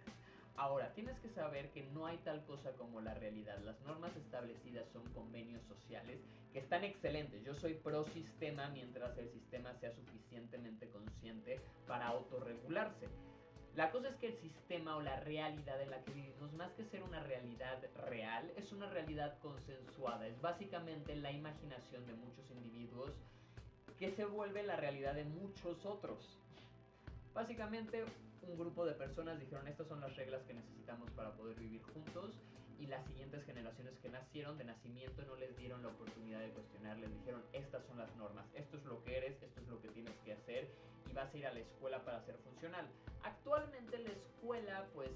Ahora, 0.56 0.94
tienes 0.94 1.18
que 1.20 1.30
saber 1.30 1.70
que 1.72 1.84
no 1.84 2.06
hay 2.06 2.18
tal 2.18 2.44
cosa 2.46 2.74
como 2.74 3.00
la 3.02 3.14
realidad. 3.14 3.58
Las 3.60 3.80
normas 3.82 4.16
establecidas 4.16 4.88
son 4.92 5.08
convenios 5.14 5.64
sociales 5.64 6.20
que 6.52 6.60
están 6.60 6.84
excelentes. 6.84 7.44
Yo 7.44 7.54
soy 7.54 7.76
pro 7.76 8.06
sistema 8.06 8.70
mientras 8.70 9.18
el 9.18 9.30
sistema 9.30 9.74
sea 9.76 9.92
suficientemente 9.92 10.90
consciente 10.90 11.62
para 11.88 12.08
autorregularse. 12.08 13.08
La 13.76 13.92
cosa 13.92 14.10
es 14.10 14.16
que 14.18 14.28
el 14.28 14.38
sistema 14.38 14.98
o 14.98 15.02
la 15.02 15.20
realidad 15.22 15.82
en 15.82 15.92
la 15.92 16.02
que 16.04 16.12
vivimos, 16.12 16.52
más 16.54 16.72
que 16.74 16.84
ser 16.84 17.04
una 17.04 17.22
realidad 17.22 17.80
real, 18.08 18.52
es 18.58 18.74
una 18.74 18.90
realidad 18.90 19.38
consensuada. 19.40 20.28
Es 20.28 20.42
básicamente 20.42 21.16
la 21.16 21.32
imaginación 21.32 22.06
de 22.06 22.14
muchos 22.14 22.50
individuos 22.52 23.12
que 23.98 24.12
se 24.12 24.26
vuelve 24.26 24.64
la 24.64 24.76
realidad 24.76 25.14
de 25.14 25.24
muchos 25.24 25.86
otros. 25.86 26.40
Básicamente 27.34 28.04
un 28.50 28.58
grupo 28.58 28.86
de 28.86 28.94
personas 28.94 29.40
dijeron 29.40 29.68
estas 29.68 29.88
son 29.88 30.02
las 30.02 30.16
reglas 30.16 30.42
que 30.44 30.54
necesitamos 30.54 31.12
para 31.12 31.32
poder 31.34 31.56
vivir 31.60 31.84
juntos 31.84 32.32
y 32.80 32.88
las 32.88 33.06
siguientes 33.06 33.44
generaciones 33.46 33.98
que 34.00 34.10
nacieron 34.10 34.58
de 34.58 34.64
nacimiento 34.64 35.22
no 35.24 35.36
les 35.36 35.56
dieron 35.58 35.84
la 35.84 35.90
oportunidad 35.90 36.40
de 36.40 36.50
cuestionar, 36.50 36.98
les 36.98 37.14
dijeron 37.14 37.44
estas 37.54 37.86
son 37.86 37.98
las 37.98 38.16
normas, 38.16 38.46
esto 38.56 38.78
es 38.78 38.86
lo 38.86 39.04
que 39.04 39.18
eres, 39.18 39.42
esto 39.44 39.62
es 39.62 39.68
lo 39.68 39.82
que 39.82 39.90
tienes 39.90 40.18
que 40.26 40.34
hacer 40.34 40.72
y 41.10 41.14
vas 41.14 41.34
a 41.34 41.38
ir 41.38 41.46
a 41.46 41.54
la 41.54 41.60
escuela 41.60 42.04
para 42.04 42.22
ser 42.26 42.38
funcional. 42.38 42.88
Actualmente 43.24 44.00
la 44.00 44.12
escuela 44.12 44.88
pues 44.94 45.12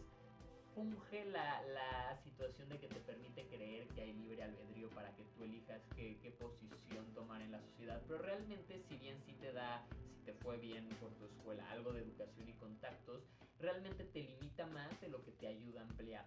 funge 0.74 1.26
la, 1.26 1.62
la, 1.74 2.18
situación 2.24 2.70
de 2.70 2.80
que 2.80 2.88
te 2.88 3.00
permite 3.00 3.46
creer 3.48 3.88
que 3.90 4.02
hay 4.02 4.14
libre 4.14 4.44
albedrío 4.44 4.90
para 4.90 5.14
que 5.16 5.24
tú 5.36 5.44
elijas 5.44 5.82
qué, 5.96 6.18
qué, 6.22 6.32
posición 6.32 7.06
tomar 7.14 7.42
en 7.42 7.52
la 7.52 7.60
sociedad, 7.62 8.02
pero 8.08 8.20
realmente 8.20 8.82
si 8.88 8.98
bien 8.98 9.18
sí 9.26 9.34
te 9.34 9.52
da, 9.52 9.86
si 9.92 10.24
te 10.26 10.34
fue 10.34 10.58
bien 10.58 10.88
por 11.00 11.12
tu 11.16 11.26
escuela, 11.26 11.70
algo 11.72 11.94
de 11.94 12.02
educación 12.02 12.50
y 12.50 12.54
contactos, 12.54 13.24
realmente 13.60 14.04
te 14.04 14.24
limita 14.24 14.66
más 14.68 15.00
de 15.02 15.10
lo 15.10 15.24
que 15.24 15.32
te 15.32 15.48
ayuda 15.48 15.82
a 15.82 15.84
ampliar. 15.84 16.26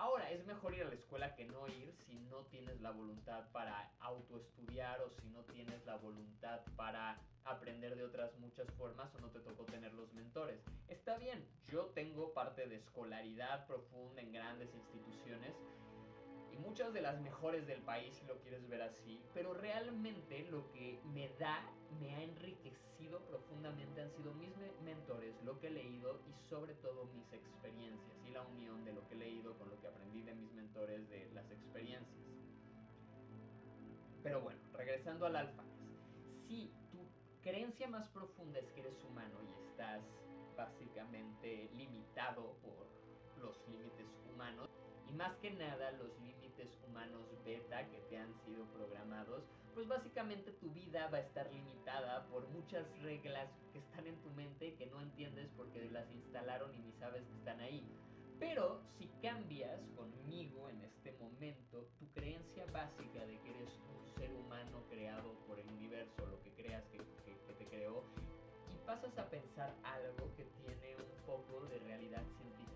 Ahora, 0.00 0.30
es 0.30 0.46
mejor 0.46 0.74
ir 0.74 0.82
a 0.82 0.88
la 0.88 0.94
escuela 0.94 1.34
que 1.34 1.44
no 1.44 1.68
ir 1.68 1.92
si 2.06 2.18
no 2.30 2.46
tienes 2.46 2.80
la 2.80 2.90
voluntad 2.90 3.44
para 3.52 3.92
autoestudiar 4.00 4.98
o 5.02 5.10
si 5.10 5.28
no 5.28 5.44
tienes 5.44 5.84
la 5.84 5.96
voluntad 5.96 6.62
para 6.74 7.20
aprender 7.44 7.94
de 7.94 8.04
otras 8.04 8.34
muchas 8.38 8.66
formas 8.78 9.14
o 9.14 9.20
no 9.20 9.28
te 9.28 9.40
tocó 9.40 9.66
tener 9.66 9.92
los 9.92 10.10
mentores. 10.14 10.58
Está 10.88 11.18
bien, 11.18 11.46
yo 11.68 11.84
tengo 11.88 12.32
parte 12.32 12.66
de 12.66 12.76
escolaridad 12.76 13.66
profunda 13.66 14.22
en 14.22 14.32
grandes 14.32 14.74
instituciones, 14.74 15.52
y 16.52 16.58
muchas 16.58 16.92
de 16.92 17.02
las 17.02 17.20
mejores 17.20 17.66
del 17.66 17.82
país 17.82 18.14
si 18.14 18.26
lo 18.26 18.38
quieres 18.40 18.68
ver 18.68 18.82
así, 18.82 19.20
pero 19.34 19.54
realmente 19.54 20.46
lo 20.50 20.70
que 20.72 21.00
me 21.12 21.28
da, 21.38 21.62
me 22.00 22.14
ha 22.14 22.22
enriquecido 22.22 23.20
profundamente 23.26 24.02
han 24.02 24.10
sido 24.10 24.32
mis 24.34 24.52
mentores, 24.84 25.34
lo 25.44 25.58
que 25.58 25.68
he 25.68 25.70
leído 25.70 26.20
y 26.28 26.48
sobre 26.48 26.74
todo 26.74 27.06
mis 27.06 27.32
experiencias 27.32 28.16
y 28.26 28.30
la 28.30 28.42
unión 28.42 28.84
de 28.84 28.92
lo 28.92 29.06
que 29.08 29.14
he 29.14 29.18
leído 29.18 29.56
con 29.58 29.70
lo 29.70 29.80
que 29.80 29.88
aprendí 29.88 30.22
de 30.22 30.34
mis 30.34 30.52
mentores 30.52 31.08
de 31.08 31.30
las 31.32 31.50
experiencias. 31.50 32.20
Pero 34.22 34.40
bueno, 34.42 34.60
regresando 34.74 35.26
al 35.26 35.36
alfanes, 35.36 35.70
si 36.46 36.72
tu 36.92 37.08
creencia 37.42 37.88
más 37.88 38.08
profunda 38.08 38.58
es 38.58 38.70
que 38.72 38.80
eres 38.80 39.02
humano 39.04 39.38
y 39.42 39.68
estás 39.68 40.02
básicamente 40.56 41.70
limitado 41.74 42.54
por 42.62 42.86
los 43.40 43.66
límites 43.66 44.06
humanos, 44.30 44.68
y 45.08 45.12
más 45.14 45.36
que 45.38 45.50
nada 45.50 45.90
los 45.92 46.12
límites 46.18 46.39
humanos 46.86 47.26
beta 47.44 47.88
que 47.88 47.98
te 48.08 48.18
han 48.18 48.34
sido 48.44 48.64
programados, 48.66 49.44
pues 49.74 49.88
básicamente 49.88 50.52
tu 50.52 50.70
vida 50.70 51.08
va 51.08 51.18
a 51.18 51.20
estar 51.20 51.50
limitada 51.52 52.26
por 52.28 52.46
muchas 52.48 52.86
reglas 53.00 53.48
que 53.72 53.78
están 53.78 54.06
en 54.06 54.20
tu 54.20 54.30
mente 54.30 54.74
que 54.74 54.86
no 54.86 55.00
entiendes 55.00 55.48
porque 55.56 55.88
las 55.90 56.10
instalaron 56.12 56.74
y 56.74 56.78
ni 56.78 56.92
sabes 56.92 57.24
que 57.26 57.34
están 57.34 57.60
ahí. 57.60 57.86
Pero 58.38 58.80
si 58.98 59.08
cambias 59.22 59.80
conmigo 59.96 60.68
en 60.68 60.80
este 60.82 61.12
momento 61.12 61.86
tu 61.98 62.10
creencia 62.12 62.64
básica 62.72 63.24
de 63.26 63.38
que 63.40 63.50
eres 63.50 63.70
un 63.94 64.10
ser 64.18 64.32
humano 64.32 64.84
creado 64.88 65.34
por 65.46 65.58
el 65.58 65.68
universo, 65.68 66.26
lo 66.26 66.40
que 66.42 66.52
creas 66.52 66.84
que, 66.88 66.98
que 67.24 67.54
te 67.54 67.66
creó, 67.66 68.04
y 68.72 68.86
pasas 68.86 69.16
a 69.18 69.28
pensar 69.28 69.74
algo 69.82 70.34
que 70.36 70.44
tiene 70.44 70.96
un 70.96 71.26
poco 71.26 71.66
de 71.66 71.78
realidad 71.80 72.22
científica 72.38 72.69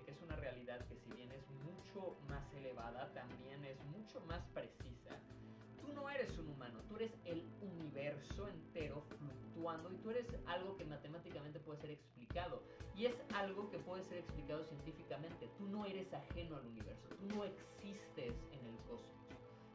que 0.00 0.10
es 0.10 0.22
una 0.22 0.36
realidad 0.36 0.80
que 0.86 0.96
si 0.96 1.12
bien 1.12 1.30
es 1.32 1.48
mucho 1.64 2.16
más 2.28 2.52
elevada, 2.54 3.12
también 3.12 3.64
es 3.64 3.82
mucho 3.86 4.20
más 4.22 4.42
precisa. 4.54 5.18
Tú 5.80 5.92
no 5.92 6.08
eres 6.08 6.36
un 6.38 6.48
humano, 6.48 6.80
tú 6.88 6.96
eres 6.96 7.12
el 7.24 7.44
universo 7.60 8.48
entero 8.48 9.02
fluctuando 9.18 9.92
y 9.92 9.96
tú 9.98 10.10
eres 10.10 10.26
algo 10.46 10.76
que 10.76 10.84
matemáticamente 10.84 11.58
puede 11.60 11.80
ser 11.80 11.90
explicado 11.90 12.62
y 12.94 13.06
es 13.06 13.14
algo 13.34 13.70
que 13.70 13.78
puede 13.78 14.04
ser 14.04 14.18
explicado 14.18 14.64
científicamente. 14.64 15.50
Tú 15.58 15.66
no 15.66 15.84
eres 15.84 16.12
ajeno 16.12 16.56
al 16.56 16.66
universo, 16.66 17.08
tú 17.16 17.36
no 17.36 17.44
existes 17.44 18.34
en 18.52 18.66
el 18.66 18.76
cosmos. 18.88 19.12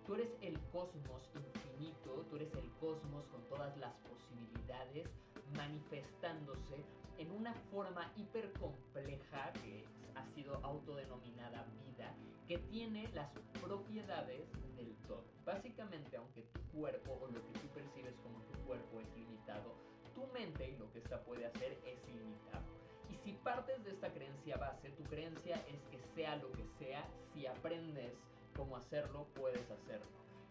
Tú 0.05 0.15
eres 0.15 0.29
el 0.41 0.57
cosmos 0.71 1.29
infinito, 1.35 2.25
tú 2.29 2.37
eres 2.37 2.53
el 2.53 2.69
cosmos 2.79 3.27
con 3.27 3.41
todas 3.49 3.75
las 3.77 3.93
posibilidades 4.07 5.09
manifestándose 5.55 6.85
en 7.17 7.31
una 7.31 7.53
forma 7.71 8.11
hiper 8.15 8.51
compleja 8.53 9.51
que 9.53 9.85
ha 10.15 10.25
sido 10.33 10.55
autodenominada 10.63 11.65
vida, 11.85 12.13
que 12.47 12.57
tiene 12.57 13.07
las 13.13 13.31
propiedades 13.61 14.47
del 14.75 14.95
todo. 15.07 15.25
Básicamente, 15.45 16.17
aunque 16.17 16.43
tu 16.43 16.61
cuerpo 16.77 17.19
o 17.21 17.27
lo 17.27 17.41
que 17.47 17.59
tú 17.59 17.67
percibes 17.73 18.15
como 18.23 18.39
tu 18.43 18.59
cuerpo 18.65 18.99
es 18.99 19.15
limitado, 19.15 19.73
tu 20.13 20.25
mente 20.33 20.69
y 20.69 20.77
lo 20.77 20.91
que 20.91 20.99
ésta 20.99 21.21
puede 21.23 21.45
hacer 21.45 21.77
es 21.85 21.99
limitado. 22.07 22.65
Y 23.09 23.15
si 23.17 23.33
partes 23.33 23.83
de 23.83 23.91
esta 23.91 24.11
creencia 24.11 24.57
base, 24.57 24.89
tu 24.91 25.03
creencia 25.03 25.55
es 25.67 25.81
que 25.89 25.99
sea 26.15 26.35
lo 26.37 26.51
que 26.51 26.65
sea, 26.79 27.05
si 27.33 27.47
aprendes 27.47 28.13
cómo 28.55 28.77
hacerlo, 28.77 29.27
puedes 29.35 29.69
hacerlo. 29.69 30.07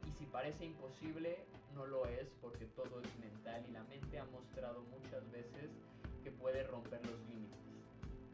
Y 0.06 0.12
si 0.12 0.26
parece 0.26 0.64
imposible, 0.64 1.44
no 1.74 1.84
lo 1.86 2.06
es 2.06 2.28
porque 2.40 2.66
todo 2.66 3.02
es 3.02 3.18
mental 3.18 3.64
y 3.68 3.72
la 3.72 3.82
mente 3.84 4.18
ha 4.18 4.24
mostrado 4.26 4.82
muchas 4.82 5.30
veces 5.30 5.70
que 6.26 6.32
puede 6.32 6.64
romper 6.64 7.06
los 7.06 7.20
límites. 7.28 7.56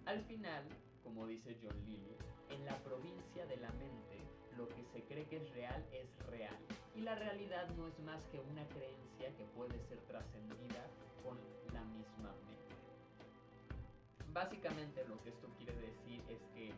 Al 0.07 0.23
final, 0.23 0.65
como 1.05 1.27
dice 1.27 1.59
John 1.63 1.77
Lilly, 1.85 2.17
en 2.49 2.65
la 2.65 2.75
provincia 2.79 3.45
de 3.45 3.59
la 3.59 3.71
mente, 3.73 4.17
lo 4.57 4.67
que 4.67 4.83
se 4.83 5.03
cree 5.03 5.27
que 5.27 5.37
es 5.37 5.53
real 5.53 5.85
es 5.93 6.09
real. 6.31 6.57
Y 6.97 7.03
la 7.03 7.17
realidad 7.17 7.69
no 7.77 7.87
es 7.87 7.99
más 7.99 8.25
que 8.29 8.41
una 8.41 8.67
creencia 8.69 9.37
que 9.37 9.45
puede 9.55 9.79
ser 9.81 9.99
trascendida 10.09 10.87
con 11.23 11.37
la 11.75 11.85
misma 11.85 12.33
mente. 12.47 12.73
Básicamente 14.33 15.05
lo 15.07 15.23
que 15.23 15.29
esto 15.29 15.49
quiere 15.59 15.75
decir 15.75 16.23
es 16.31 16.41
que 16.55 16.71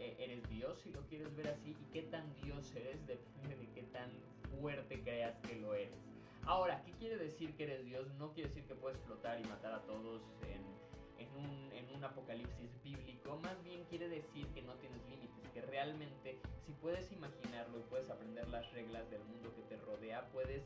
eh, 0.00 0.16
eres 0.18 0.42
Dios 0.50 0.80
si 0.80 0.90
lo 0.90 1.02
quieres 1.02 1.32
ver 1.36 1.46
así 1.46 1.76
y 1.80 1.92
qué 1.92 2.02
tan 2.02 2.34
Dios 2.42 2.74
eres 2.74 3.06
depende 3.06 3.54
de 3.54 3.68
qué 3.70 3.82
tan 3.84 4.10
fuerte 4.58 5.00
creas 5.04 5.38
que 5.42 5.54
lo 5.60 5.74
eres. 5.74 6.15
Ahora, 6.46 6.80
¿qué 6.84 6.92
quiere 6.92 7.16
decir 7.16 7.56
que 7.56 7.64
eres 7.64 7.84
Dios? 7.84 8.06
No 8.18 8.32
quiere 8.32 8.48
decir 8.48 8.64
que 8.66 8.76
puedes 8.76 8.98
flotar 9.00 9.40
y 9.40 9.44
matar 9.48 9.72
a 9.72 9.82
todos 9.82 10.22
en, 10.42 11.28
un, 11.36 11.72
en 11.72 11.92
un 11.92 12.04
apocalipsis 12.04 12.70
bíblico, 12.84 13.36
más 13.42 13.60
bien 13.64 13.84
quiere 13.90 14.08
decir 14.08 14.46
que 14.54 14.62
no 14.62 14.74
tienes 14.74 15.04
límites, 15.08 15.50
que 15.52 15.60
realmente 15.62 16.38
si 16.64 16.72
puedes 16.74 17.10
imaginarlo 17.10 17.80
y 17.80 17.82
puedes 17.90 18.08
aprender 18.08 18.48
las 18.48 18.70
reglas 18.72 19.10
del 19.10 19.24
mundo 19.24 19.52
que 19.56 19.62
te 19.62 19.76
rodea, 19.82 20.28
puedes 20.32 20.62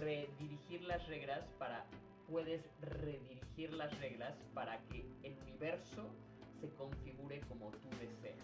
redirigir 0.00 0.82
las 0.82 1.04
reglas 1.08 1.44
para 1.58 1.84
puedes 2.28 2.62
redirigir 2.80 3.74
las 3.74 3.98
reglas 3.98 4.34
para 4.54 4.80
que 4.86 5.04
el 5.24 5.36
universo 5.42 6.08
se 6.60 6.70
configure 6.70 7.40
como 7.48 7.70
tú 7.70 7.90
deseas. 7.98 8.38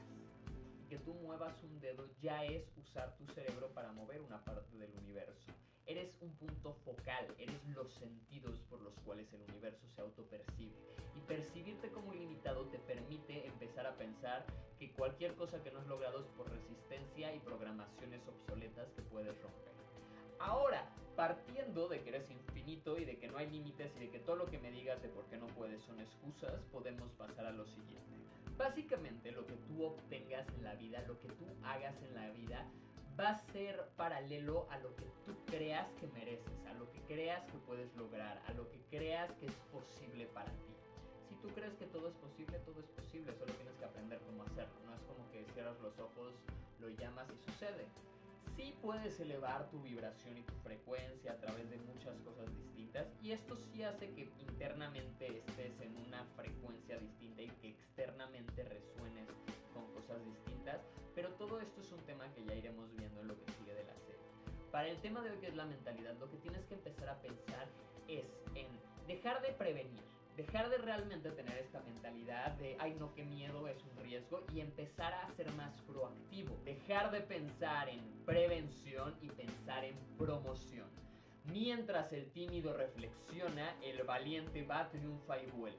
Que 0.88 0.98
tú 0.98 1.14
muevas 1.14 1.62
un 1.62 1.80
dedo 1.80 2.06
ya 2.20 2.44
es 2.44 2.68
usar 2.76 3.16
tu 3.16 3.24
cerebro 3.34 3.68
para 3.72 3.92
mover 3.92 4.20
una 4.20 4.42
parte 4.44 4.76
del 4.76 4.92
universo. 4.98 5.52
Eres 5.86 6.16
un 6.20 6.30
punto 6.36 6.74
focal, 6.84 7.26
eres 7.38 7.64
los 7.74 7.92
sentidos 7.94 8.60
por 8.70 8.80
los 8.80 8.94
cuales 9.00 9.32
el 9.32 9.42
universo 9.42 9.86
se 9.88 10.00
autopercibe. 10.00 10.74
Y 11.16 11.20
percibirte 11.20 11.90
como 11.90 12.14
ilimitado 12.14 12.66
te 12.66 12.78
permite 12.78 13.46
empezar 13.46 13.86
a 13.86 13.96
pensar 13.96 14.44
que 14.78 14.92
cualquier 14.92 15.34
cosa 15.34 15.62
que 15.62 15.70
no 15.70 15.80
has 15.80 15.86
logrado 15.86 16.20
es 16.20 16.26
por 16.28 16.50
resistencia 16.50 17.34
y 17.34 17.40
programaciones 17.40 18.26
obsoletas 18.28 18.90
que 18.92 19.02
puedes 19.02 19.40
romper. 19.42 19.70
Ahora, 20.38 20.88
partiendo 21.16 21.86
de 21.88 22.00
que 22.00 22.08
eres 22.08 22.30
infinito 22.30 22.98
y 22.98 23.04
de 23.04 23.18
que 23.18 23.28
no 23.28 23.36
hay 23.36 23.50
límites 23.50 23.94
y 23.96 24.00
de 24.00 24.10
que 24.10 24.20
todo 24.20 24.36
lo 24.36 24.46
que 24.46 24.58
me 24.58 24.70
digas 24.70 25.02
de 25.02 25.08
por 25.08 25.26
qué 25.26 25.36
no 25.36 25.46
puedes 25.48 25.82
son 25.82 26.00
excusas, 26.00 26.62
podemos 26.72 27.10
pasar 27.12 27.44
a 27.44 27.50
lo 27.50 27.66
siguiente. 27.66 28.00
Básicamente 28.56 29.32
lo 29.32 29.46
que 29.46 29.56
tú 29.68 29.84
obtengas 29.84 30.48
en 30.56 30.64
la 30.64 30.74
vida, 30.74 31.04
lo 31.06 31.20
que 31.20 31.28
tú 31.28 31.44
hagas 31.62 31.94
en 32.02 32.14
la 32.14 32.30
vida, 32.30 32.66
va 33.20 33.30
a 33.30 33.38
ser 33.52 33.88
paralelo 33.96 34.66
a 34.70 34.78
lo 34.78 34.94
que 34.96 35.04
tú 35.26 35.36
creas 35.46 35.86
que 36.00 36.06
mereces, 36.08 36.66
a 36.66 36.74
lo 36.74 36.90
que 36.90 37.00
creas 37.02 37.44
que 37.46 37.58
puedes 37.58 37.94
lograr, 37.94 38.42
a 38.48 38.52
lo 38.54 38.68
que 38.70 38.80
creas 38.90 39.30
que 39.34 39.46
es 39.46 39.54
posible 39.70 40.26
para 40.26 40.50
ti. 40.50 40.74
Si 41.28 41.34
tú 41.36 41.48
crees 41.48 41.74
que 41.74 41.86
todo 41.86 42.08
es 42.08 42.14
posible, 42.14 42.58
todo 42.60 42.80
es 42.80 42.88
posible, 42.88 43.32
solo 43.34 43.52
tienes 43.54 43.76
que 43.76 43.84
aprender 43.84 44.20
cómo 44.26 44.42
hacerlo. 44.44 44.74
No 44.86 44.94
es 44.94 45.02
como 45.02 45.30
que 45.30 45.44
cierras 45.52 45.78
los 45.80 45.98
ojos, 45.98 46.34
lo 46.80 46.88
llamas 46.88 47.28
y 47.30 47.50
sucede 47.50 47.86
sí 48.60 48.74
puedes 48.82 49.18
elevar 49.20 49.70
tu 49.70 49.80
vibración 49.80 50.36
y 50.36 50.42
tu 50.42 50.54
frecuencia 50.62 51.32
a 51.32 51.36
través 51.36 51.70
de 51.70 51.78
muchas 51.78 52.18
cosas 52.20 52.46
distintas 52.54 53.06
y 53.22 53.32
esto 53.32 53.56
sí 53.56 53.82
hace 53.82 54.10
que 54.12 54.28
internamente 54.38 55.38
estés 55.38 55.80
en 55.80 55.96
una 55.96 56.24
frecuencia 56.36 56.98
distinta 56.98 57.42
y 57.42 57.48
que 57.62 57.68
externamente 57.68 58.62
resuenes 58.64 59.28
con 59.72 59.86
cosas 59.94 60.24
distintas, 60.24 60.80
pero 61.14 61.30
todo 61.34 61.60
esto 61.60 61.80
es 61.80 61.92
un 61.92 62.00
tema 62.00 62.32
que 62.34 62.44
ya 62.44 62.54
iremos 62.54 62.90
viendo 62.96 63.20
en 63.20 63.28
lo 63.28 63.38
que 63.38 63.52
sigue 63.52 63.74
de 63.74 63.84
la 63.84 63.94
serie. 63.94 64.20
Para 64.70 64.88
el 64.88 65.00
tema 65.00 65.22
de 65.22 65.30
hoy 65.30 65.38
que 65.38 65.48
es 65.48 65.56
la 65.56 65.66
mentalidad, 65.66 66.14
lo 66.18 66.30
que 66.30 66.36
tienes 66.38 66.64
que 66.66 66.74
empezar 66.74 67.08
a 67.08 67.20
pensar 67.20 67.68
es 68.08 68.26
en 68.54 68.68
dejar 69.06 69.42
de 69.42 69.52
prevenir 69.52 70.10
dejar 70.40 70.70
de 70.70 70.78
realmente 70.78 71.30
tener 71.32 71.58
esta 71.58 71.80
mentalidad 71.80 72.52
de, 72.52 72.76
ay 72.80 72.96
no, 72.98 73.12
qué 73.14 73.24
miedo, 73.24 73.68
es 73.68 73.76
un 73.84 74.02
riesgo, 74.02 74.42
y 74.54 74.60
empezar 74.60 75.12
a 75.12 75.28
ser 75.32 75.52
más 75.52 75.76
proactivo. 75.82 76.56
Dejar 76.64 77.10
de 77.10 77.20
pensar 77.20 77.88
en 77.88 78.00
prevención 78.24 79.14
y 79.20 79.28
pensar 79.28 79.84
en 79.84 79.96
promoción. 80.16 80.88
Mientras 81.44 82.12
el 82.12 82.30
tímido 82.32 82.74
reflexiona, 82.74 83.76
el 83.82 84.02
valiente 84.04 84.64
va, 84.64 84.88
triunfa 84.88 85.42
y 85.42 85.46
vuelve. 85.50 85.78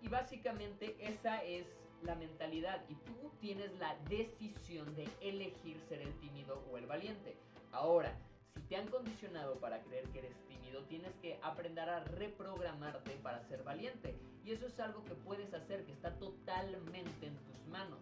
Y 0.00 0.08
básicamente 0.08 0.96
esa 1.00 1.42
es 1.42 1.66
la 2.02 2.14
mentalidad 2.14 2.84
y 2.88 2.94
tú 2.94 3.30
tienes 3.40 3.72
la 3.78 3.96
decisión 4.08 4.94
de 4.94 5.08
elegir 5.20 5.80
ser 5.88 6.00
el 6.00 6.12
tímido 6.20 6.62
o 6.70 6.78
el 6.78 6.86
valiente. 6.86 7.36
Ahora, 7.72 8.16
si 8.54 8.60
te 8.62 8.76
han 8.76 8.88
condicionado 8.88 9.56
para 9.56 9.82
creer 9.82 10.04
que 10.08 10.20
eres 10.20 10.36
tímido, 10.48 10.82
tienes 10.84 11.14
que 11.22 11.38
aprender 11.42 11.88
a 11.88 12.04
reprogramarte 12.04 13.12
para 13.22 13.42
ser 13.48 13.62
valiente. 13.62 14.16
Y 14.44 14.52
eso 14.52 14.66
es 14.66 14.78
algo 14.80 15.04
que 15.04 15.14
puedes 15.14 15.52
hacer, 15.52 15.84
que 15.84 15.92
está 15.92 16.18
totalmente 16.18 17.26
en 17.26 17.36
tus 17.36 17.66
manos, 17.68 18.00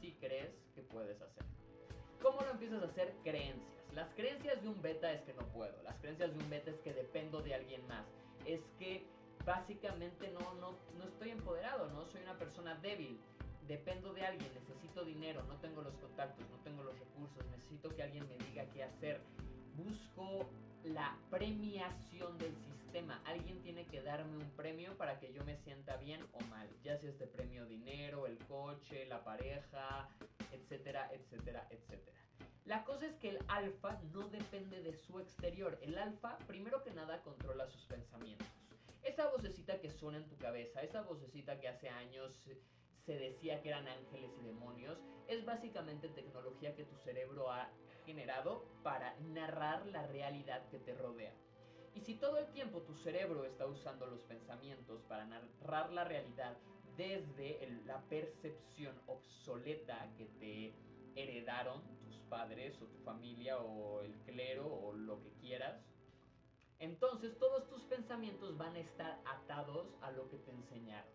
si 0.00 0.12
crees 0.12 0.50
que 0.74 0.82
puedes 0.82 1.20
hacer. 1.20 1.44
¿Cómo 2.22 2.40
lo 2.42 2.52
empiezas 2.52 2.82
a 2.82 2.86
hacer? 2.86 3.14
Creencias. 3.24 3.82
Las 3.94 4.08
creencias 4.14 4.62
de 4.62 4.68
un 4.68 4.80
beta 4.80 5.12
es 5.12 5.22
que 5.22 5.34
no 5.34 5.42
puedo. 5.48 5.82
Las 5.82 5.96
creencias 5.96 6.32
de 6.32 6.38
un 6.38 6.48
beta 6.48 6.70
es 6.70 6.78
que 6.80 6.94
dependo 6.94 7.42
de 7.42 7.54
alguien 7.54 7.86
más. 7.88 8.06
Es 8.46 8.60
que 8.78 9.04
básicamente 9.44 10.30
no, 10.30 10.54
no, 10.54 10.76
no 10.98 11.04
estoy 11.04 11.30
empoderado, 11.30 11.88
no 11.90 12.06
soy 12.06 12.22
una 12.22 12.38
persona 12.38 12.74
débil. 12.76 13.18
Dependo 13.66 14.12
de 14.12 14.22
alguien, 14.22 14.52
necesito 14.54 15.04
dinero, 15.04 15.42
no 15.44 15.54
tengo 15.56 15.82
los 15.82 15.94
contactos, 15.94 16.44
no 16.50 16.56
tengo 16.58 16.82
los 16.82 16.98
recursos, 16.98 17.46
necesito 17.50 17.94
que 17.94 18.02
alguien 18.02 18.26
me 18.28 18.36
diga 18.46 18.64
qué 18.72 18.82
hacer. 18.82 19.20
Busco 19.76 20.48
la 20.84 21.16
premiación 21.30 22.36
del 22.38 22.54
sistema. 22.56 23.22
Alguien 23.24 23.62
tiene 23.62 23.86
que 23.86 24.02
darme 24.02 24.36
un 24.36 24.50
premio 24.50 24.96
para 24.98 25.18
que 25.20 25.32
yo 25.32 25.44
me 25.44 25.56
sienta 25.58 25.96
bien 25.96 26.26
o 26.32 26.40
mal. 26.46 26.68
Ya 26.82 26.98
sea 26.98 27.10
este 27.10 27.26
premio 27.26 27.64
dinero, 27.66 28.26
el 28.26 28.36
coche, 28.46 29.06
la 29.06 29.22
pareja, 29.22 30.08
etcétera, 30.50 31.08
etcétera, 31.12 31.66
etcétera. 31.70 32.18
La 32.64 32.84
cosa 32.84 33.06
es 33.06 33.14
que 33.16 33.30
el 33.30 33.38
alfa 33.48 34.00
no 34.12 34.28
depende 34.28 34.82
de 34.82 34.94
su 34.94 35.18
exterior. 35.20 35.78
El 35.82 35.98
alfa, 35.98 36.36
primero 36.46 36.82
que 36.82 36.92
nada, 36.92 37.22
controla 37.22 37.66
sus 37.66 37.84
pensamientos. 37.86 38.61
Esa 39.02 39.28
vocecita 39.30 39.80
que 39.80 39.90
suena 39.90 40.18
en 40.18 40.28
tu 40.28 40.36
cabeza, 40.38 40.80
esa 40.82 41.02
vocecita 41.02 41.58
que 41.58 41.68
hace 41.68 41.88
años 41.88 42.40
se 43.04 43.18
decía 43.18 43.60
que 43.60 43.70
eran 43.70 43.88
ángeles 43.88 44.30
y 44.40 44.44
demonios, 44.44 44.98
es 45.26 45.44
básicamente 45.44 46.08
tecnología 46.08 46.76
que 46.76 46.84
tu 46.84 46.96
cerebro 46.98 47.50
ha 47.50 47.68
generado 48.06 48.64
para 48.84 49.16
narrar 49.20 49.86
la 49.86 50.06
realidad 50.06 50.68
que 50.68 50.78
te 50.78 50.94
rodea. 50.94 51.34
Y 51.94 52.00
si 52.00 52.14
todo 52.14 52.38
el 52.38 52.46
tiempo 52.52 52.82
tu 52.82 52.94
cerebro 52.94 53.44
está 53.44 53.66
usando 53.66 54.06
los 54.06 54.22
pensamientos 54.22 55.02
para 55.02 55.24
narrar 55.24 55.92
la 55.92 56.04
realidad 56.04 56.56
desde 56.96 57.68
la 57.84 58.00
percepción 58.08 59.00
obsoleta 59.06 60.12
que 60.16 60.26
te 60.26 60.74
heredaron 61.16 61.82
tus 61.98 62.18
padres 62.30 62.80
o 62.80 62.86
tu 62.86 62.98
familia 62.98 63.58
o 63.58 64.00
el 64.00 64.16
clero 64.20 64.66
o 64.66 64.92
lo 64.92 65.20
que 65.20 65.32
quieras, 65.40 65.84
entonces 66.82 67.38
todos 67.38 67.68
tus 67.68 67.84
pensamientos 67.84 68.58
van 68.58 68.74
a 68.74 68.80
estar 68.80 69.20
atados 69.24 69.86
a 70.00 70.10
lo 70.10 70.28
que 70.28 70.38
te 70.38 70.50
enseñaron. 70.50 71.12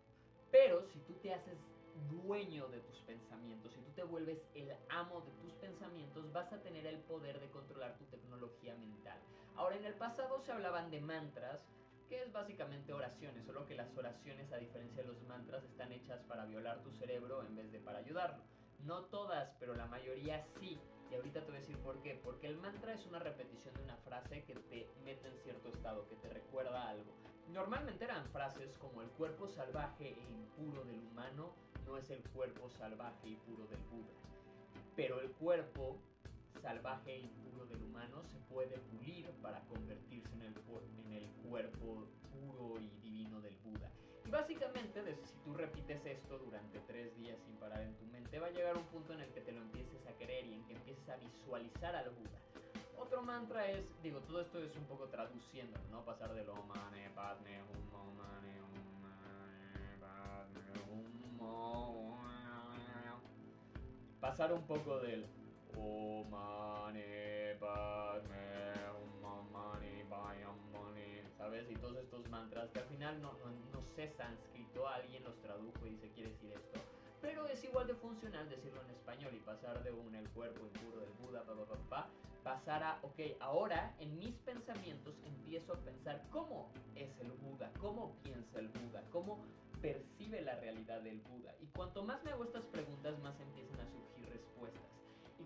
Pero 0.49 0.81
si 0.81 0.99
tú 1.01 1.13
te 1.15 1.33
haces 1.33 1.57
dueño 2.09 2.69
de 2.69 2.79
tus 2.79 2.99
pensamientos, 3.01 3.73
si 3.73 3.81
tú 3.81 3.91
te 3.91 4.03
vuelves 4.03 4.47
el 4.55 4.71
amo 4.87 5.19
de 5.19 5.31
tus 5.41 5.51
pensamientos, 5.55 6.31
vas 6.31 6.53
a 6.53 6.61
tener 6.61 6.87
el 6.87 6.99
poder 6.99 7.41
de 7.41 7.49
controlar 7.49 7.97
tu 7.97 8.05
tecnología 8.05 8.75
mental. 8.75 9.19
Ahora, 9.57 9.75
en 9.75 9.83
el 9.83 9.95
pasado 9.95 10.39
se 10.39 10.53
hablaban 10.53 10.89
de 10.89 11.01
mantras, 11.01 11.67
que 12.07 12.23
es 12.23 12.31
básicamente 12.31 12.93
oraciones, 12.93 13.45
solo 13.45 13.65
que 13.65 13.75
las 13.75 13.93
oraciones, 13.97 14.53
a 14.53 14.57
diferencia 14.57 15.01
de 15.01 15.09
los 15.09 15.21
mantras, 15.23 15.65
están 15.65 15.91
hechas 15.91 16.23
para 16.23 16.45
violar 16.45 16.81
tu 16.81 16.93
cerebro 16.93 17.43
en 17.43 17.57
vez 17.57 17.69
de 17.73 17.79
para 17.79 17.99
ayudarlo. 17.99 18.41
No 18.85 19.03
todas, 19.05 19.53
pero 19.59 19.75
la 19.75 19.87
mayoría 19.87 20.45
sí. 20.61 20.79
Y 21.11 21.15
ahorita 21.15 21.41
te 21.41 21.47
voy 21.47 21.57
a 21.57 21.59
decir 21.59 21.77
por 21.77 22.01
qué. 22.01 22.19
Porque 22.23 22.47
el 22.47 22.57
mantra 22.57 22.93
es 22.93 23.05
una 23.05 23.19
repetición 23.19 23.73
de 23.75 23.83
una 23.83 23.97
frase 23.97 24.43
que 24.43 24.55
te 24.55 24.89
mete 25.03 25.27
en 25.27 25.37
cierto 25.39 25.69
estado, 25.69 26.07
que 26.07 26.15
te 26.15 26.29
recuerda 26.29 26.89
algo. 26.89 27.13
Normalmente 27.53 28.03
eran 28.03 28.25
frases 28.27 28.77
como 28.77 29.01
el 29.01 29.09
cuerpo 29.11 29.47
salvaje 29.47 30.09
e 30.09 30.21
impuro 30.29 30.83
del 30.83 30.99
humano 30.99 31.53
no 31.87 31.97
es 31.97 32.09
el 32.09 32.21
cuerpo 32.29 32.69
salvaje 32.69 33.29
y 33.29 33.35
puro 33.37 33.65
del 33.67 33.79
Buda. 33.89 34.11
Pero 34.95 35.21
el 35.21 35.31
cuerpo 35.31 35.97
salvaje 36.61 37.15
e 37.15 37.19
impuro 37.19 37.65
del 37.65 37.81
humano 37.83 38.23
se 38.23 38.37
puede 38.53 38.77
pulir 38.77 39.29
para 39.41 39.61
convertirse 39.61 40.33
en 40.35 40.41
el, 40.41 40.53
en 41.05 41.13
el 41.13 41.29
cuerpo 41.47 42.07
puro 42.33 42.79
y 42.79 42.89
divino 43.01 43.39
del 43.39 43.55
Buda. 43.63 43.89
Y 44.27 44.29
básicamente, 44.29 45.01
si 45.23 45.37
tú 45.45 45.53
repites 45.53 46.05
esto 46.05 46.37
durante 46.39 46.79
tres 46.81 47.15
días 47.17 47.37
sin 47.45 47.55
parar 47.55 47.81
en 47.81 47.95
tu 47.95 48.05
mente, 48.07 48.37
va 48.39 48.47
a 48.47 48.49
llegar 48.49 48.77
un 48.77 48.83
punto 48.87 49.13
en 49.13 49.21
el 49.21 49.29
que 49.31 49.39
te 49.39 49.53
lo 49.53 49.61
empieces 49.61 50.05
a 50.05 50.11
creer 50.17 50.45
y 50.47 50.55
en 50.55 50.65
que 50.65 50.73
empieces 50.73 51.07
a 51.07 51.15
visualizar 51.15 51.95
al 51.95 52.09
Buda. 52.09 52.41
Otro 52.97 53.21
mantra 53.21 53.71
es, 53.71 53.85
digo, 54.03 54.19
todo 54.19 54.41
esto 54.41 54.61
es 54.61 54.75
un 54.75 54.83
poco 54.83 55.05
traduciendo, 55.05 55.79
¿no? 55.89 56.03
Pasar 56.03 56.33
de 56.33 56.43
lo 56.43 56.55
mane, 56.55 57.09
padme, 57.11 57.61
hum, 57.63 58.17
mane, 58.17 58.61
hum, 58.63 59.01
padme, 60.01 60.61
hum, 60.91 62.17
Pasar 64.19 64.51
un 64.51 64.67
poco 64.67 64.99
del 64.99 65.25
Om 65.73 66.29
mane, 66.29 67.55
padme, 67.61 68.73
hum, 68.91 69.51
mane, 69.53 70.03
¿sabes? 71.37 71.69
Y 71.69 71.75
todos 71.75 71.97
estos 71.97 72.27
mantras 72.29 72.69
que 72.71 72.79
al 72.79 72.85
final 72.85 73.21
no, 73.21 73.33
no, 73.33 73.51
no 73.73 73.81
sé 73.95 74.09
sánscrito, 74.09 74.87
alguien 74.87 75.23
los 75.23 75.39
tradujo 75.41 75.85
y 75.85 75.91
dice, 75.91 76.09
quiere 76.11 76.29
decir 76.31 76.51
esto 76.53 76.79
pero 77.21 77.47
es 77.47 77.63
igual 77.63 77.87
de 77.87 77.95
funcional 77.95 78.49
decirlo 78.49 78.81
en 78.83 78.91
español 78.91 79.33
y 79.35 79.39
pasar 79.39 79.83
de 79.83 79.91
un 79.91 80.13
el 80.15 80.29
cuerpo 80.29 80.65
impuro 80.65 80.99
del 80.99 81.11
Buda, 81.19 81.43
pa, 81.43 81.53
pa, 81.55 81.75
pa, 81.89 82.09
pasar 82.43 82.83
a, 82.83 82.99
ok, 83.01 83.19
ahora 83.39 83.93
en 83.99 84.17
mis 84.19 84.35
pensamientos 84.39 85.15
empiezo 85.25 85.73
a 85.73 85.77
pensar 85.77 86.23
cómo 86.29 86.71
es 86.95 87.09
el 87.19 87.31
Buda, 87.31 87.71
cómo 87.79 88.15
piensa 88.23 88.59
el 88.59 88.69
Buda, 88.69 89.03
cómo 89.11 89.39
percibe 89.81 90.41
la 90.41 90.55
realidad 90.55 91.01
del 91.01 91.19
Buda. 91.21 91.53
Y 91.59 91.67
cuanto 91.67 92.03
más 92.03 92.23
me 92.23 92.31
hago 92.31 92.43
estas 92.43 92.65
preguntas, 92.65 93.19
más 93.19 93.39
empiezan 93.39 93.79
a 93.81 93.89
surgir 93.91 94.29
respuestas. 94.29 94.96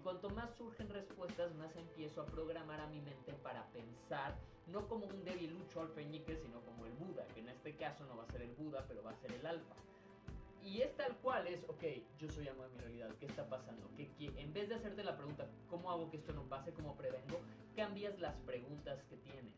Cuanto 0.03 0.31
más 0.31 0.55
surgen 0.55 0.89
respuestas, 0.89 1.53
más 1.55 1.75
empiezo 1.75 2.21
a 2.21 2.25
programar 2.25 2.79
a 2.79 2.87
mi 2.87 2.99
mente 3.01 3.33
para 3.43 3.65
pensar, 3.67 4.35
no 4.67 4.87
como 4.87 5.05
un 5.05 5.23
debilucho 5.23 5.81
alfeñique, 5.81 6.35
sino 6.37 6.59
como 6.61 6.87
el 6.87 6.93
Buda, 6.93 7.27
que 7.27 7.41
en 7.41 7.49
este 7.49 7.75
caso 7.75 8.05
no 8.05 8.17
va 8.17 8.23
a 8.23 8.31
ser 8.31 8.41
el 8.41 8.51
Buda, 8.51 8.83
pero 8.87 9.03
va 9.03 9.11
a 9.11 9.15
ser 9.15 9.31
el 9.31 9.45
alfa. 9.45 9.75
Y 10.63 10.81
es 10.81 10.95
tal 10.95 11.15
cual, 11.17 11.47
es, 11.47 11.63
ok, 11.67 11.83
yo 12.17 12.29
soy 12.29 12.47
amo 12.47 12.63
de 12.63 12.69
mi 12.69 12.79
realidad, 12.79 13.09
¿qué 13.19 13.27
está 13.27 13.47
pasando? 13.47 13.87
Que, 13.95 14.09
en 14.19 14.53
vez 14.53 14.69
de 14.69 14.75
hacerte 14.75 15.03
la 15.03 15.17
pregunta, 15.17 15.47
¿cómo 15.69 15.91
hago 15.91 16.09
que 16.09 16.17
esto 16.17 16.33
no 16.33 16.43
pase? 16.43 16.73
¿Cómo 16.73 16.95
prevengo? 16.95 17.39
Cambias 17.75 18.19
las 18.19 18.35
preguntas 18.41 19.03
que 19.09 19.17
tienes, 19.17 19.53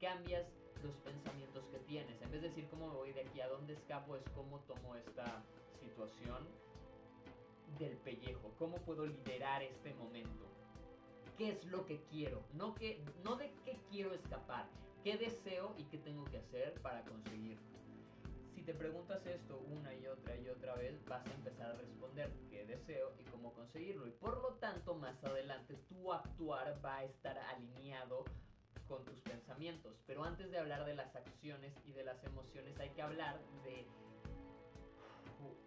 cambias 0.00 0.46
los 0.82 0.94
pensamientos 0.98 1.64
que 1.66 1.78
tienes. 1.80 2.22
En 2.22 2.30
vez 2.30 2.42
de 2.42 2.48
decir 2.48 2.68
cómo 2.70 2.88
me 2.88 2.94
voy 2.94 3.12
de 3.12 3.22
aquí, 3.22 3.40
a 3.40 3.48
dónde 3.48 3.74
escapo, 3.74 4.16
es 4.16 4.24
cómo 4.34 4.60
tomo 4.60 4.94
esta 4.94 5.42
situación 5.80 6.46
del 7.78 7.96
pellejo, 7.98 8.54
cómo 8.58 8.76
puedo 8.78 9.06
liderar 9.06 9.62
este 9.62 9.94
momento. 9.94 10.46
¿Qué 11.36 11.50
es 11.50 11.64
lo 11.64 11.86
que 11.86 12.02
quiero? 12.10 12.42
No, 12.54 12.74
que, 12.74 13.04
no 13.24 13.36
de 13.36 13.52
qué 13.64 13.78
quiero 13.90 14.12
escapar, 14.12 14.68
qué 15.04 15.16
deseo 15.16 15.74
y 15.78 15.84
qué 15.84 15.98
tengo 15.98 16.24
que 16.24 16.38
hacer 16.38 16.74
para 16.82 17.04
conseguirlo 17.04 17.68
si 18.58 18.64
te 18.64 18.74
preguntas 18.74 19.24
esto 19.24 19.64
una 19.70 19.94
y 19.94 20.08
otra 20.08 20.36
y 20.36 20.48
otra 20.48 20.74
vez, 20.74 21.04
vas 21.04 21.24
a 21.24 21.32
empezar 21.32 21.70
a 21.70 21.74
responder 21.74 22.32
qué 22.50 22.66
deseo 22.66 23.12
y 23.20 23.22
cómo 23.30 23.52
conseguirlo. 23.52 24.08
Y 24.08 24.10
por 24.10 24.42
lo 24.42 24.54
tanto, 24.54 24.96
más 24.96 25.22
adelante 25.22 25.76
tu 25.88 26.12
actuar 26.12 26.84
va 26.84 26.96
a 26.96 27.04
estar 27.04 27.38
alineado 27.38 28.24
con 28.88 29.04
tus 29.04 29.20
pensamientos. 29.20 29.94
Pero 30.08 30.24
antes 30.24 30.50
de 30.50 30.58
hablar 30.58 30.84
de 30.86 30.96
las 30.96 31.14
acciones 31.14 31.72
y 31.86 31.92
de 31.92 32.02
las 32.02 32.22
emociones, 32.24 32.76
hay 32.80 32.90
que 32.90 33.02
hablar 33.02 33.40
de 33.62 33.86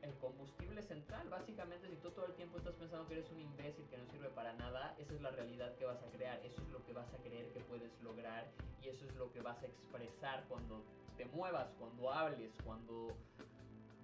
el 0.01 0.13
combustible 0.15 0.81
central. 0.81 1.29
Básicamente, 1.29 1.89
si 1.89 1.95
tú 1.97 2.11
todo 2.11 2.25
el 2.25 2.33
tiempo 2.33 2.57
estás 2.57 2.75
pensando 2.75 3.07
que 3.07 3.13
eres 3.13 3.29
un 3.31 3.39
imbécil 3.39 3.85
que 3.89 3.97
no 3.97 4.05
sirve 4.07 4.29
para 4.29 4.53
nada, 4.53 4.95
esa 4.97 5.13
es 5.13 5.21
la 5.21 5.31
realidad 5.31 5.75
que 5.75 5.85
vas 5.85 6.01
a 6.03 6.09
crear. 6.11 6.39
Eso 6.45 6.61
es 6.61 6.69
lo 6.69 6.83
que 6.85 6.93
vas 6.93 7.13
a 7.13 7.17
creer 7.17 7.51
que 7.53 7.59
puedes 7.61 7.91
lograr 8.01 8.49
y 8.81 8.89
eso 8.89 9.05
es 9.05 9.15
lo 9.15 9.31
que 9.31 9.41
vas 9.41 9.61
a 9.61 9.65
expresar 9.65 10.43
cuando 10.47 10.83
te 11.17 11.25
muevas, 11.25 11.67
cuando 11.79 12.11
hables, 12.11 12.51
cuando 12.63 13.15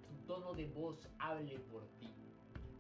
tu 0.08 0.26
tono 0.28 0.54
de 0.54 0.68
voz 0.68 1.08
hable 1.20 1.60
por 1.72 1.84
ti. 2.00 2.27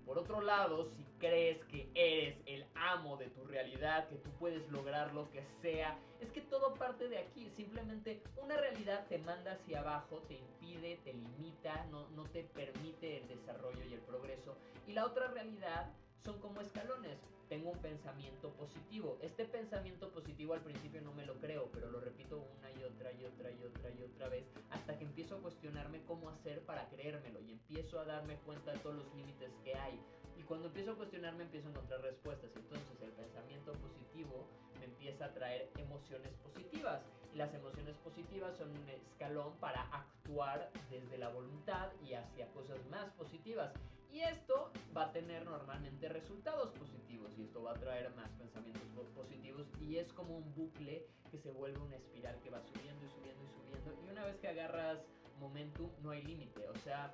Por 0.07 0.17
otro 0.17 0.39
lado, 0.39 0.85
si 0.85 1.03
crees 1.19 1.61
que 1.65 1.89
eres 1.93 2.37
el 2.45 2.65
amo 2.75 3.17
de 3.17 3.27
tu 3.27 3.43
realidad, 3.43 4.07
que 4.07 4.15
tú 4.15 4.29
puedes 4.39 4.65
lograr 4.71 5.13
lo 5.13 5.29
que 5.31 5.43
sea, 5.61 5.99
es 6.21 6.31
que 6.31 6.39
todo 6.39 6.73
parte 6.75 7.09
de 7.09 7.17
aquí. 7.17 7.51
Simplemente 7.57 8.23
una 8.37 8.55
realidad 8.55 9.05
te 9.09 9.17
manda 9.17 9.51
hacia 9.51 9.81
abajo, 9.81 10.23
te 10.29 10.35
impide, 10.35 10.97
te 11.03 11.11
limita, 11.11 11.85
no, 11.91 12.07
no 12.11 12.23
te 12.23 12.45
permite 12.45 13.17
el 13.17 13.27
desarrollo 13.27 13.83
y 13.83 13.95
el 13.95 13.99
progreso. 13.99 14.55
Y 14.87 14.93
la 14.93 15.05
otra 15.05 15.27
realidad 15.27 15.91
son 16.23 16.39
como 16.39 16.61
escalones. 16.61 17.17
Tengo 17.49 17.69
un 17.71 17.79
pensamiento 17.79 18.51
positivo. 18.53 19.17
Este 19.21 19.45
pensamiento 19.45 20.11
positivo 20.11 20.53
al 20.53 20.61
principio 20.61 21.01
no 21.01 21.13
me 21.13 21.25
lo 21.25 21.35
creo, 21.39 21.69
pero 21.71 21.89
lo 21.89 22.01
repito 22.01 22.45
una 22.57 22.69
y 22.71 22.83
otra 22.83 23.13
y 23.13 23.23
otra 23.23 23.51
y 23.51 23.63
otra 23.63 23.89
y 23.91 24.03
otra 24.03 24.29
vez 24.29 24.45
hasta 24.69 24.97
que 24.97 25.05
empiezo 25.05 25.35
a 25.35 25.41
cuestionarme 25.41 26.03
cómo 26.03 26.29
hacer 26.29 26.61
para 26.65 26.89
creérmelo 26.89 27.39
y 27.41 27.51
empiezo 27.51 27.99
a 27.99 28.05
darme 28.05 28.35
cuenta 28.39 28.71
de 28.71 28.79
todos 28.79 28.97
los 28.97 29.15
límites 29.15 29.51
que 29.63 29.75
hay. 29.75 29.97
Y 30.37 30.43
cuando 30.43 30.67
empiezo 30.67 30.91
a 30.91 30.95
cuestionarme 30.95 31.43
empiezo 31.43 31.67
a 31.67 31.71
encontrar 31.71 32.01
respuestas. 32.01 32.51
Entonces 32.55 33.01
el 33.01 33.11
pensamiento 33.11 33.71
positivo 33.73 34.47
me 34.79 34.85
empieza 34.85 35.25
a 35.25 35.33
traer 35.33 35.71
emociones 35.77 36.33
positivas. 36.43 37.01
Y 37.33 37.37
las 37.37 37.53
emociones 37.53 37.95
positivas 37.97 38.57
son 38.57 38.71
un 38.71 38.89
escalón 38.89 39.55
para 39.59 39.83
actuar 39.83 40.69
desde 40.89 41.17
la 41.17 41.29
voluntad 41.29 41.89
y 42.01 42.13
hacia 42.13 42.47
cosas 42.51 42.85
más 42.87 43.09
positivas. 43.11 43.73
Y 44.11 44.21
esto 44.21 44.71
va 44.95 45.05
a 45.05 45.11
tener 45.11 45.45
normalmente 45.45 46.09
resultados 46.09 46.71
positivos 46.71 47.37
y 47.37 47.43
esto 47.43 47.61
va 47.61 47.71
a 47.71 47.75
traer 47.75 48.09
más 48.15 48.29
pensamientos 48.31 49.07
positivos 49.15 49.67
y 49.79 49.97
es 49.97 50.11
como 50.13 50.37
un 50.37 50.55
bucle 50.55 51.05
que 51.29 51.37
se 51.37 51.51
vuelve 51.51 51.79
una 51.79 51.95
espiral 51.95 52.39
que 52.41 52.49
va 52.49 52.61
subiendo 52.61 53.05
y 53.05 53.09
subiendo 53.09 53.43
y 53.43 53.49
subiendo 53.49 54.03
y 54.03 54.09
una 54.09 54.25
vez 54.25 54.37
que 54.37 54.47
agarras 54.47 54.99
momentum 55.39 55.89
no 56.01 56.11
hay 56.11 56.23
límite, 56.23 56.67
o 56.69 56.75
sea, 56.77 57.13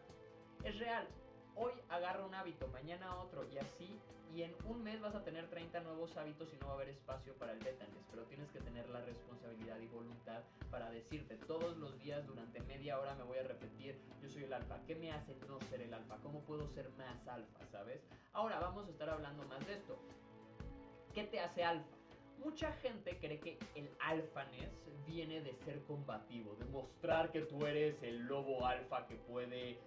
es 0.64 0.78
real. 0.80 1.08
Hoy 1.56 1.74
agarra 1.90 2.26
un 2.26 2.34
hábito, 2.34 2.68
mañana 2.70 3.16
otro 3.18 3.46
y 3.52 3.58
así 3.58 4.00
y 4.34 4.42
en 4.42 4.56
un 4.68 4.84
mes 4.84 5.00
vas 5.00 5.14
a 5.14 5.24
tener 5.24 5.48
30 5.48 5.82
nuevos 5.82 6.18
hábitos 6.18 6.52
y 6.54 6.58
no 6.58 6.66
va 6.66 6.72
a 6.72 6.76
haber 6.76 6.90
espacio 6.90 7.36
para 7.36 7.52
el 7.52 7.60
betaness, 7.60 8.04
pero 8.10 8.24
tienes 8.24 8.50
que 8.50 8.60
tener 8.62 8.90
la 8.90 9.02
responsabilidad 9.02 9.80
y 9.80 9.88
voluntad 9.88 10.42
para 10.72 10.90
decirte 10.90 11.36
todos 11.46 11.78
los 11.78 12.00
días 12.00 12.26
durante 12.26 12.60
media 12.62 13.00
hora 13.00 13.14
me 13.14 13.24
voy 13.24 13.38
a 13.38 13.44
repetir, 13.44 13.96
yo 14.24 14.30
soy 14.30 14.46
el 14.46 14.54
alfa, 14.54 14.80
¿qué 14.88 14.96
me 14.96 15.12
hace 15.12 15.36
no 15.48 15.60
ser 15.70 15.82
el 15.82 15.94
alfa? 15.94 16.18
¿Cómo 16.24 16.40
puedo 16.42 16.68
ser 16.70 16.90
más 16.98 17.28
alfa, 17.28 17.66
sabes? 17.72 18.02
Ahora 18.34 18.60
vamos 18.60 18.88
a 18.88 18.90
estar 18.90 19.10
hablando 19.10 19.44
más 19.44 19.64
de 19.68 19.74
esto. 19.74 20.00
¿Qué 21.14 21.26
te 21.26 21.40
hace 21.40 21.64
alfa? 21.64 21.86
Mucha 22.40 22.72
gente 22.74 23.18
cree 23.20 23.40
que 23.40 23.60
el 23.76 23.90
alfaness 24.00 24.72
viene 25.06 25.42
de 25.42 25.54
ser 25.58 25.84
combativo, 25.84 26.56
de 26.56 26.66
mostrar 26.66 27.32
que 27.32 27.42
tú 27.42 27.68
eres 27.68 28.02
el 28.02 28.26
lobo 28.26 28.66
alfa 28.66 29.06
que 29.06 29.16
puede 29.16 29.78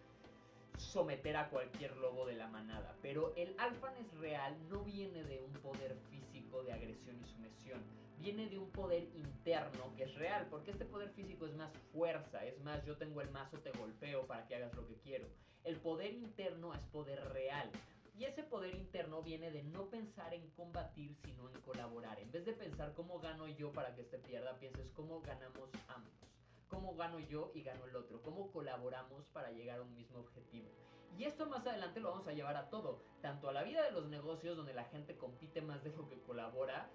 someter 0.79 1.37
a 1.37 1.49
cualquier 1.49 1.97
lobo 1.97 2.27
de 2.27 2.35
la 2.35 2.49
manada. 2.49 2.95
Pero 3.03 3.33
el 3.37 3.55
alfaness 3.59 4.13
real 4.19 4.57
no 4.69 4.81
viene 4.85 5.25
de 5.25 5.41
un 5.41 5.53
poder 5.55 5.97
físico 6.11 6.63
de 6.63 6.73
agresión 6.73 7.19
y 7.21 7.25
sumisión. 7.25 7.83
Viene 8.19 8.49
de 8.49 8.59
un 8.59 8.71
poder 8.71 9.05
interno 9.15 9.95
que 9.97 10.05
es 10.05 10.15
real. 10.15 10.47
Porque 10.51 10.71
este 10.71 10.85
poder 10.85 11.11
físico 11.11 11.47
es 11.47 11.55
más 11.55 11.73
fuerza. 11.93 12.45
Es 12.45 12.59
más, 12.61 12.85
yo 12.85 12.97
tengo 12.97 13.21
el 13.21 13.31
mazo, 13.31 13.59
te 13.59 13.71
golpeo 13.73 14.27
para 14.27 14.47
que 14.47 14.57
hagas 14.57 14.75
lo 14.75 14.87
que 14.87 14.97
quiero. 14.97 15.27
El 15.65 15.77
poder 15.77 16.13
interno 16.13 16.75
es 16.75 16.81
poder 16.93 17.21
real. 17.33 17.71
Y 18.19 18.25
ese 18.25 18.43
poder 18.43 18.75
interno 18.75 19.23
viene 19.23 19.51
de 19.51 19.63
no 19.63 19.91
pensar 19.91 20.33
en 20.33 20.49
combatir, 20.51 21.15
sino 21.23 21.51
en 21.51 21.61
colaborar. 21.61 22.19
En 22.19 22.33
vez 22.33 22.47
de 22.47 22.55
pensar 22.55 22.95
cómo 22.95 23.19
gano 23.21 23.47
yo 23.47 23.73
para 23.73 23.95
que 23.95 24.01
este 24.01 24.19
pierda, 24.19 24.59
pienses 24.59 24.91
cómo 24.95 25.21
ganamos 25.21 25.69
ambos 25.89 26.26
cómo 26.69 26.95
gano 26.97 27.19
yo 27.21 27.53
y 27.55 27.63
gano 27.63 27.85
el 27.87 27.97
otro, 27.97 28.23
cómo 28.23 28.51
colaboramos 28.51 29.27
para 29.33 29.51
llegar 29.51 29.79
a 29.79 29.83
un 29.83 29.95
mismo 29.95 30.19
objetivo. 30.21 30.69
Y 31.17 31.25
esto 31.25 31.47
más 31.47 31.67
adelante 31.67 32.01
lo 32.01 32.11
vamos 32.11 32.29
a 32.29 32.33
llevar 32.33 32.57
a 32.57 32.69
todo, 32.69 33.03
tanto 33.23 33.49
a 33.49 33.53
la 33.53 33.63
vida 33.63 33.83
de 33.83 33.93
los 33.93 34.07
negocios 34.07 34.57
donde 34.57 34.75
la 34.75 34.85
gente 34.85 35.17
compite 35.17 35.63
más 35.63 35.83
de 35.83 35.91
lo 35.91 36.09
que 36.09 36.21
colabora. 36.21 36.91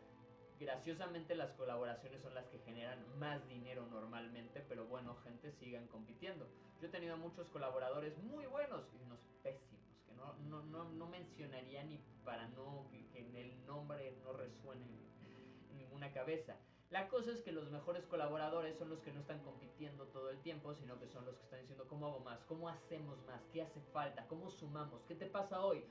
Graciosamente 0.60 1.34
las 1.34 1.51
colaboraciones 1.53 2.21
son 2.21 2.36
las 2.36 2.45
que 2.49 2.60
generan 2.60 2.99
más 3.17 3.47
dinero 3.47 3.88
normalmente, 3.88 4.63
pero 4.69 4.86
bueno, 4.86 5.15
gente 5.23 5.51
sigan 5.53 5.88
compitiendo. 5.88 6.47
Yo 6.79 6.88
he 6.88 6.91
tenido 6.91 7.17
muchos 7.17 7.47
colaboradores 7.49 8.15
muy 8.19 8.45
buenos 8.45 8.84
y 8.93 9.01
unos 9.01 9.19
pésimos, 9.41 9.81
que 10.05 10.13
no, 10.13 10.36
no, 10.49 10.62
no, 10.65 10.84
no 10.91 11.07
mencionaría 11.07 11.84
ni 11.84 11.97
para 12.23 12.47
no 12.49 12.88
que, 12.91 13.07
que 13.07 13.19
en 13.21 13.36
el 13.36 13.65
nombre 13.65 14.15
no 14.23 14.34
resuene 14.34 14.86
en 15.71 15.77
ninguna 15.77 16.12
cabeza. 16.12 16.55
La 16.91 17.08
cosa 17.08 17.32
es 17.32 17.41
que 17.41 17.54
los 17.54 17.71
mejores 17.71 18.06
colaboradores 18.06 18.77
son 18.77 18.89
los 18.89 18.99
que 18.99 19.13
no 19.13 19.21
están 19.21 19.39
compitiendo 19.43 20.08
todo 20.08 20.30
el 20.30 20.41
tiempo, 20.41 20.73
sino 20.75 20.99
que 20.99 21.08
son 21.08 21.23
los 21.23 21.38
que 21.38 21.43
están 21.43 21.62
diciendo 21.62 21.88
cómo 21.88 22.08
hago 22.08 22.19
más, 22.19 22.43
cómo 22.43 22.67
hacemos 22.67 23.17
más, 23.25 23.41
qué 23.54 23.62
hace 23.62 23.80
falta, 23.93 24.27
cómo 24.27 24.49
sumamos, 24.49 25.01
qué 25.08 25.15
te 25.15 25.25
pasa 25.25 25.65
hoy, 25.65 25.86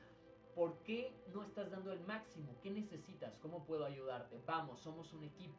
por 0.54 0.76
qué 0.82 1.10
no 1.32 1.42
estás 1.42 1.70
dando 1.70 1.90
el 1.94 2.00
máximo, 2.00 2.54
qué 2.62 2.70
necesitas, 2.70 3.34
cómo 3.38 3.64
puedo 3.64 3.86
ayudarte, 3.86 4.42
vamos, 4.44 4.80
somos 4.80 5.10
un 5.14 5.24
equipo. 5.24 5.56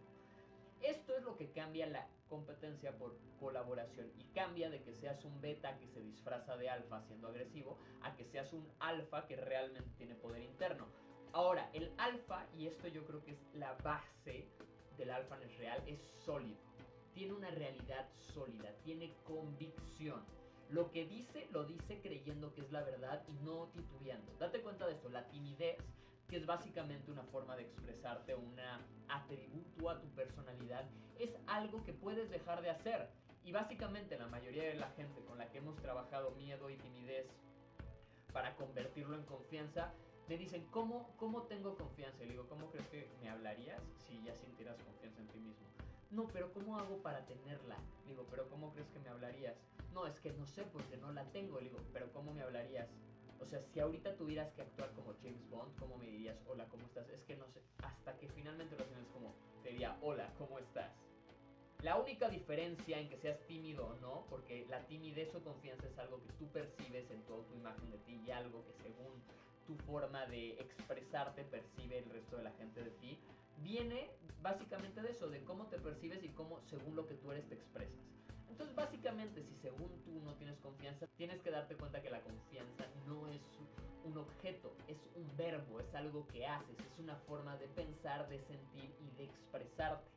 Esto 0.79 1.15
es 1.15 1.23
lo 1.23 1.35
que 1.35 1.49
cambia 1.51 1.87
la 1.87 2.07
competencia 2.29 2.95
por 2.95 3.17
colaboración 3.39 4.11
y 4.19 4.23
cambia 4.35 4.69
de 4.69 4.83
que 4.83 4.93
seas 4.93 5.25
un 5.25 5.41
beta 5.41 5.75
que 5.79 5.87
se 5.87 6.01
disfraza 6.01 6.55
de 6.55 6.69
alfa 6.69 7.01
siendo 7.01 7.29
agresivo 7.29 7.79
a 8.03 8.15
que 8.15 8.25
seas 8.25 8.53
un 8.53 8.71
alfa 8.79 9.25
que 9.25 9.37
realmente 9.37 9.89
tiene 9.97 10.13
poder 10.13 10.43
interno. 10.43 10.85
Ahora, 11.33 11.67
el 11.73 11.91
alfa, 11.97 12.45
y 12.55 12.67
esto 12.67 12.87
yo 12.89 13.05
creo 13.05 13.23
que 13.23 13.31
es 13.31 13.47
la 13.53 13.73
base 13.75 14.47
del 14.97 15.11
alfa 15.11 15.37
es 15.43 15.57
real 15.57 15.81
es 15.87 15.99
sólido. 16.25 16.59
Tiene 17.13 17.33
una 17.33 17.49
realidad 17.51 18.07
sólida, 18.33 18.71
tiene 18.83 19.13
convicción. 19.23 20.23
Lo 20.69 20.91
que 20.91 21.05
dice, 21.05 21.47
lo 21.51 21.65
dice 21.65 21.99
creyendo 22.01 22.53
que 22.53 22.61
es 22.61 22.71
la 22.71 22.81
verdad 22.81 23.23
y 23.27 23.33
no 23.43 23.67
titubeando. 23.73 24.31
Date 24.39 24.61
cuenta 24.61 24.87
de 24.87 24.93
esto, 24.93 25.09
la 25.09 25.27
timidez, 25.27 25.77
que 26.29 26.37
es 26.37 26.45
básicamente 26.45 27.11
una 27.11 27.23
forma 27.23 27.57
de 27.57 27.63
expresarte, 27.63 28.35
un 28.35 28.57
atributo 29.09 29.89
a 29.89 29.99
tu 29.99 30.07
personalidad, 30.15 30.89
es 31.19 31.35
algo 31.47 31.83
que 31.83 31.91
puedes 31.91 32.29
dejar 32.29 32.61
de 32.61 32.69
hacer. 32.69 33.09
Y 33.43 33.51
básicamente 33.51 34.17
la 34.17 34.27
mayoría 34.27 34.63
de 34.63 34.75
la 34.75 34.89
gente 34.91 35.21
con 35.25 35.37
la 35.37 35.49
que 35.51 35.57
hemos 35.57 35.75
trabajado 35.81 36.31
miedo 36.31 36.69
y 36.69 36.77
timidez 36.77 37.27
para 38.31 38.55
convertirlo 38.55 39.17
en 39.17 39.23
confianza, 39.23 39.93
me 40.31 40.37
dicen, 40.37 40.65
¿cómo, 40.71 41.13
¿cómo 41.17 41.41
tengo 41.41 41.75
confianza? 41.75 42.23
Y 42.23 42.27
le 42.27 42.31
digo, 42.31 42.47
¿cómo 42.47 42.71
crees 42.71 42.87
que 42.87 43.05
me 43.21 43.29
hablarías 43.29 43.81
si 44.07 44.23
ya 44.23 44.33
sintieras 44.33 44.81
confianza 44.81 45.19
en 45.19 45.27
ti 45.27 45.39
mismo? 45.39 45.67
No, 46.09 46.25
pero 46.27 46.53
¿cómo 46.53 46.77
hago 46.77 46.99
para 46.99 47.25
tenerla? 47.25 47.75
Le 48.05 48.11
digo, 48.11 48.25
¿pero 48.31 48.47
cómo 48.47 48.71
crees 48.71 48.87
que 48.91 48.99
me 48.99 49.09
hablarías? 49.09 49.57
No, 49.93 50.07
es 50.07 50.21
que 50.21 50.31
no 50.31 50.47
sé 50.47 50.63
porque 50.63 50.95
no 50.95 51.11
la 51.11 51.25
tengo. 51.31 51.59
Le 51.59 51.65
digo, 51.65 51.79
¿pero 51.91 52.09
cómo 52.13 52.33
me 52.33 52.43
hablarías? 52.43 52.87
O 53.41 53.45
sea, 53.45 53.61
si 53.61 53.81
ahorita 53.81 54.15
tuvieras 54.15 54.53
que 54.53 54.61
actuar 54.61 54.93
como 54.93 55.13
James 55.21 55.49
Bond, 55.49 55.77
¿cómo 55.77 55.97
me 55.97 56.05
dirías, 56.05 56.41
hola, 56.47 56.65
¿cómo 56.69 56.85
estás? 56.85 57.09
Es 57.09 57.25
que 57.25 57.35
no 57.35 57.45
sé, 57.49 57.61
hasta 57.83 58.17
que 58.17 58.29
finalmente 58.29 58.77
lo 58.77 58.85
tienes 58.85 59.09
como, 59.09 59.35
te 59.63 59.71
diría, 59.71 59.97
hola, 60.01 60.33
¿cómo 60.37 60.59
estás? 60.59 60.93
La 61.81 61.97
única 61.97 62.29
diferencia 62.29 62.97
en 63.01 63.09
que 63.09 63.17
seas 63.17 63.45
tímido 63.47 63.85
o 63.85 63.95
no, 63.95 64.27
porque 64.29 64.65
la 64.69 64.87
timidez 64.87 65.35
o 65.35 65.43
confianza 65.43 65.87
es 65.87 65.97
algo 65.97 66.23
que 66.23 66.31
tú 66.39 66.47
percibes 66.53 67.11
en 67.11 67.21
toda 67.23 67.43
tu 67.47 67.53
imagen 67.55 67.91
de 67.91 67.97
ti 67.97 68.21
y 68.25 68.31
algo 68.31 68.63
que 68.63 68.73
según 68.81 69.21
tu 69.71 69.83
forma 69.85 70.25
de 70.25 70.59
expresarte 70.59 71.43
percibe 71.45 71.99
el 71.99 72.09
resto 72.09 72.37
de 72.37 72.43
la 72.43 72.51
gente 72.51 72.83
de 72.83 72.91
ti, 72.91 73.17
viene 73.57 74.09
básicamente 74.41 75.01
de 75.01 75.11
eso, 75.11 75.29
de 75.29 75.43
cómo 75.43 75.67
te 75.67 75.77
percibes 75.77 76.23
y 76.23 76.29
cómo 76.29 76.59
según 76.69 76.95
lo 76.95 77.07
que 77.07 77.15
tú 77.15 77.31
eres 77.31 77.47
te 77.47 77.55
expresas. 77.55 77.95
Entonces 78.49 78.75
básicamente 78.75 79.43
si 79.43 79.55
según 79.61 79.89
tú 80.03 80.19
no 80.23 80.33
tienes 80.35 80.59
confianza, 80.59 81.07
tienes 81.15 81.41
que 81.41 81.51
darte 81.51 81.75
cuenta 81.75 82.01
que 82.01 82.09
la 82.09 82.21
confianza 82.21 82.85
no 83.07 83.27
es 83.27 83.41
un 84.03 84.17
objeto, 84.17 84.75
es 84.87 84.97
un 85.15 85.37
verbo, 85.37 85.79
es 85.79 85.93
algo 85.95 86.27
que 86.27 86.45
haces, 86.45 86.77
es 86.79 86.99
una 86.99 87.15
forma 87.27 87.55
de 87.57 87.67
pensar, 87.67 88.27
de 88.27 88.39
sentir 88.39 88.93
y 88.99 89.15
de 89.17 89.23
expresarte. 89.25 90.09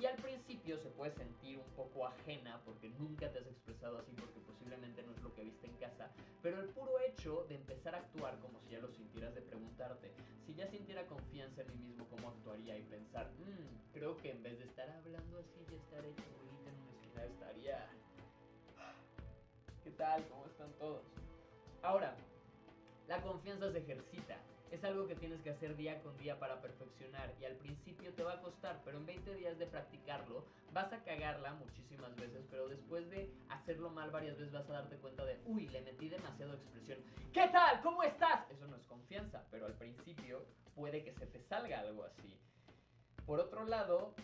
Y 0.00 0.06
al 0.06 0.16
principio 0.16 0.78
se 0.78 0.88
puede 0.88 1.12
sentir 1.12 1.58
un 1.58 1.70
poco 1.76 2.06
ajena 2.06 2.58
porque 2.64 2.88
nunca 2.88 3.30
te 3.30 3.38
has 3.38 3.46
expresado 3.46 3.98
así, 3.98 4.12
porque 4.12 4.40
posiblemente 4.40 5.02
no 5.02 5.12
es 5.12 5.22
lo 5.22 5.34
que 5.34 5.44
viste 5.44 5.66
en 5.66 5.74
casa. 5.74 6.10
Pero 6.40 6.58
el 6.62 6.68
puro 6.70 6.98
hecho 7.00 7.44
de 7.50 7.56
empezar 7.56 7.94
a 7.94 7.98
actuar 7.98 8.38
como 8.38 8.58
si 8.60 8.70
ya 8.70 8.78
lo 8.78 8.88
sintieras, 8.88 9.34
de 9.34 9.42
preguntarte, 9.42 10.10
si 10.46 10.54
ya 10.54 10.66
sintiera 10.68 11.06
confianza 11.06 11.60
en 11.60 11.68
mí 11.68 11.88
mismo, 11.88 12.06
¿cómo 12.08 12.30
actuaría? 12.30 12.78
Y 12.78 12.82
pensar, 12.84 13.30
mmm, 13.40 13.92
creo 13.92 14.16
que 14.16 14.30
en 14.30 14.42
vez 14.42 14.58
de 14.58 14.64
estar 14.64 14.88
hablando 14.88 15.38
así, 15.38 15.66
ya 15.70 15.76
estar 15.76 16.06
hecho 16.06 16.24
bonita 16.38 16.70
en 16.70 16.80
una 16.80 16.92
esquina 16.92 17.24
estaría... 17.24 17.86
¿Qué 19.84 19.90
tal? 19.90 20.26
¿Cómo 20.28 20.46
están 20.46 20.72
todos? 20.78 21.02
Ahora, 21.82 22.16
la 23.06 23.20
confianza 23.20 23.70
se 23.70 23.78
ejercita. 23.78 24.38
Es 24.70 24.84
algo 24.84 25.08
que 25.08 25.16
tienes 25.16 25.40
que 25.42 25.50
hacer 25.50 25.76
día 25.76 26.00
con 26.00 26.16
día 26.18 26.38
para 26.38 26.60
perfeccionar 26.60 27.34
y 27.40 27.44
al 27.44 27.56
principio 27.56 28.12
te 28.14 28.22
va 28.22 28.34
a 28.34 28.40
costar, 28.40 28.80
pero 28.84 28.98
en 28.98 29.06
20 29.06 29.34
días 29.34 29.58
de 29.58 29.66
practicarlo 29.66 30.44
vas 30.72 30.92
a 30.92 31.02
cagarla 31.02 31.54
muchísimas 31.54 32.14
veces, 32.14 32.46
pero 32.50 32.68
después 32.68 33.10
de 33.10 33.32
hacerlo 33.48 33.90
mal 33.90 34.12
varias 34.12 34.38
veces 34.38 34.52
vas 34.52 34.68
a 34.70 34.74
darte 34.74 34.96
cuenta 34.96 35.24
de, 35.24 35.40
uy, 35.46 35.68
le 35.68 35.82
metí 35.82 36.08
demasiado 36.08 36.54
expresión. 36.54 36.98
¿Qué 37.32 37.48
tal? 37.48 37.82
¿Cómo 37.82 38.04
estás? 38.04 38.48
Eso 38.48 38.68
no 38.68 38.76
es 38.76 38.86
confianza, 38.86 39.44
pero 39.50 39.66
al 39.66 39.74
principio 39.74 40.46
puede 40.76 41.02
que 41.02 41.14
se 41.14 41.26
te 41.26 41.42
salga 41.42 41.80
algo 41.80 42.04
así. 42.04 42.38
Por 43.26 43.40
otro 43.40 43.64
lado, 43.64 44.14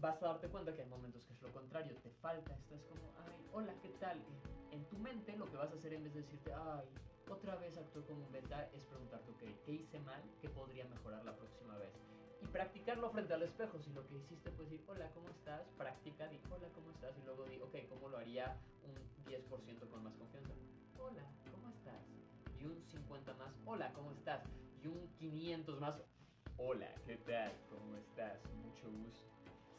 vas 0.00 0.22
a 0.22 0.26
darte 0.26 0.48
cuenta 0.48 0.74
que 0.74 0.82
hay 0.82 0.88
momentos 0.88 1.24
que 1.24 1.32
es 1.32 1.42
lo 1.42 1.52
contrario, 1.52 1.96
te 2.04 2.10
falta, 2.22 2.54
estás 2.54 2.82
como, 2.84 3.02
ay, 3.26 3.32
hola, 3.52 3.74
¿qué 3.82 3.88
tal? 4.00 4.22
En 4.70 4.84
tu 4.84 4.98
mente 4.98 5.36
lo 5.36 5.50
que 5.50 5.56
vas 5.56 5.72
a 5.72 5.74
hacer 5.74 5.92
en 5.92 6.04
vez 6.04 6.14
de 6.14 6.22
decirte, 6.22 6.52
ay, 6.52 6.86
otra 7.30 7.56
vez 7.56 7.76
actuó 7.76 8.04
como 8.06 8.24
un 8.24 8.32
beta, 8.32 8.68
es 8.72 8.82
preguntarte, 8.84 9.30
ok, 9.30 9.64
¿qué 9.64 9.72
hice 9.72 9.98
mal? 10.00 10.22
¿Qué 10.40 10.48
podría 10.48 10.84
mejorar 10.86 11.24
la 11.24 11.36
próxima 11.36 11.76
vez? 11.76 11.92
Y 12.40 12.46
practicarlo 12.46 13.10
frente 13.10 13.34
al 13.34 13.42
espejo. 13.42 13.78
Si 13.78 13.92
lo 13.92 14.06
que 14.06 14.16
hiciste 14.16 14.50
fue 14.52 14.64
decir, 14.64 14.84
hola, 14.88 15.10
¿cómo 15.12 15.28
estás? 15.30 15.62
Practica, 15.76 16.28
di, 16.28 16.40
hola, 16.50 16.68
¿cómo 16.74 16.90
estás? 16.90 17.16
Y 17.18 17.24
luego 17.24 17.44
di, 17.44 17.58
ok, 17.60 17.88
¿cómo 17.88 18.08
lo 18.08 18.18
haría 18.18 18.56
un 18.84 18.94
10% 19.24 19.90
con 19.90 20.04
más 20.04 20.14
confianza? 20.14 20.52
Hola, 20.98 21.22
¿cómo 21.50 21.68
estás? 21.70 22.02
Y 22.60 22.64
un 22.64 22.82
50 22.82 23.34
más, 23.34 23.52
hola, 23.66 23.92
¿cómo 23.92 24.12
estás? 24.12 24.42
Y 24.82 24.86
un 24.86 25.08
500 25.18 25.80
más, 25.80 26.00
hola, 26.56 26.94
¿qué 27.06 27.16
tal? 27.16 27.52
¿Cómo 27.70 27.96
estás? 27.96 28.38
Mucho 28.54 28.88
gusto. 28.90 29.28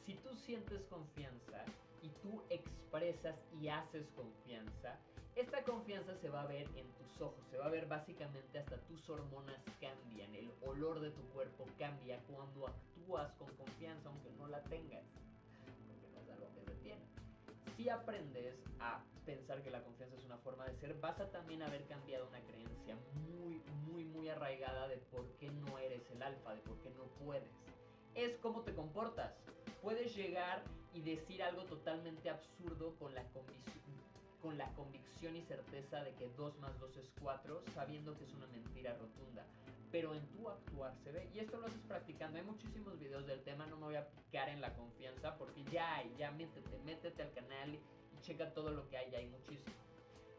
Si 0.05 0.15
tú 0.15 0.35
sientes 0.35 0.83
confianza 0.85 1.63
y 2.01 2.09
tú 2.21 2.43
expresas 2.49 3.35
y 3.61 3.69
haces 3.69 4.07
confianza, 4.15 4.97
esta 5.39 5.63
confianza 5.63 6.15
se 6.17 6.29
va 6.29 6.41
a 6.41 6.47
ver 6.47 6.67
en 6.75 6.87
tus 6.93 7.21
ojos, 7.21 7.39
se 7.49 7.57
va 7.57 7.67
a 7.67 7.69
ver 7.69 7.87
básicamente 7.87 8.59
hasta 8.59 8.75
tus 8.87 9.09
hormonas 9.09 9.57
cambian, 9.79 10.35
el 10.35 10.51
olor 10.65 10.99
de 10.99 11.11
tu 11.11 11.21
cuerpo 11.29 11.65
cambia 11.77 12.19
cuando 12.27 12.67
actúas 12.67 13.31
con 13.33 13.47
confianza 13.55 14.09
aunque 14.09 14.31
no 14.31 14.47
la 14.47 14.61
tengas, 14.63 15.03
porque 16.13 16.35
no 16.35 16.43
es 16.43 16.51
que 16.51 16.65
se 16.65 16.75
tiene. 16.81 17.05
si 17.77 17.87
aprendes 17.87 18.55
a 18.79 19.01
pensar 19.25 19.63
que 19.63 19.71
la 19.71 19.81
confianza 19.81 20.17
es 20.17 20.25
una 20.25 20.37
forma 20.39 20.65
de 20.65 20.75
ser, 20.75 20.99
vas 20.99 21.19
a 21.21 21.31
también 21.31 21.63
haber 21.63 21.85
cambiado 21.87 22.27
una 22.27 22.41
creencia 22.41 22.97
muy, 23.29 23.61
muy, 23.87 24.03
muy 24.03 24.27
arraigada 24.27 24.89
de 24.89 24.97
por 24.97 25.25
qué 25.37 25.49
no 25.51 25.77
eres 25.79 26.09
el 26.11 26.21
alfa, 26.21 26.53
de 26.53 26.61
por 26.61 26.77
qué 26.81 26.89
no 26.91 27.03
puedes. 27.23 27.49
Es 28.15 28.35
cómo 28.37 28.63
te 28.63 28.73
comportas. 28.73 29.33
Puedes 29.81 30.13
llegar 30.15 30.63
y 30.93 31.01
decir 31.01 31.41
algo 31.43 31.63
totalmente 31.63 32.29
absurdo 32.29 32.95
con 32.99 33.13
la 33.13 33.23
convicción 33.31 33.98
con 34.41 34.57
la 34.57 34.71
convicción 34.73 35.35
y 35.35 35.41
certeza 35.41 36.03
de 36.03 36.13
que 36.15 36.29
2 36.29 36.59
más 36.59 36.79
2 36.79 36.97
es 36.97 37.11
4, 37.21 37.63
sabiendo 37.73 38.17
que 38.17 38.25
es 38.25 38.33
una 38.33 38.47
mentira 38.47 38.93
rotunda. 38.95 39.45
Pero 39.91 40.13
en 40.13 40.25
tu 40.27 40.47
actuar 40.47 40.95
se 41.03 41.11
ve, 41.11 41.29
y 41.33 41.39
esto 41.39 41.57
lo 41.57 41.67
haces 41.67 41.81
practicando. 41.87 42.37
Hay 42.37 42.43
muchísimos 42.43 42.99
videos 42.99 43.25
del 43.25 43.41
tema, 43.43 43.65
no 43.65 43.77
me 43.77 43.85
voy 43.85 43.95
a 43.95 44.07
picar 44.09 44.49
en 44.49 44.61
la 44.61 44.73
confianza, 44.75 45.37
porque 45.37 45.63
ya 45.71 45.95
hay, 45.95 46.15
ya 46.17 46.31
métete, 46.31 46.77
métete 46.85 47.23
al 47.23 47.33
canal 47.33 47.73
y 47.73 47.79
checa 48.21 48.53
todo 48.53 48.71
lo 48.71 48.87
que 48.87 48.97
hay, 48.97 49.11
ya 49.11 49.17
hay 49.17 49.27
muchísimo. 49.27 49.88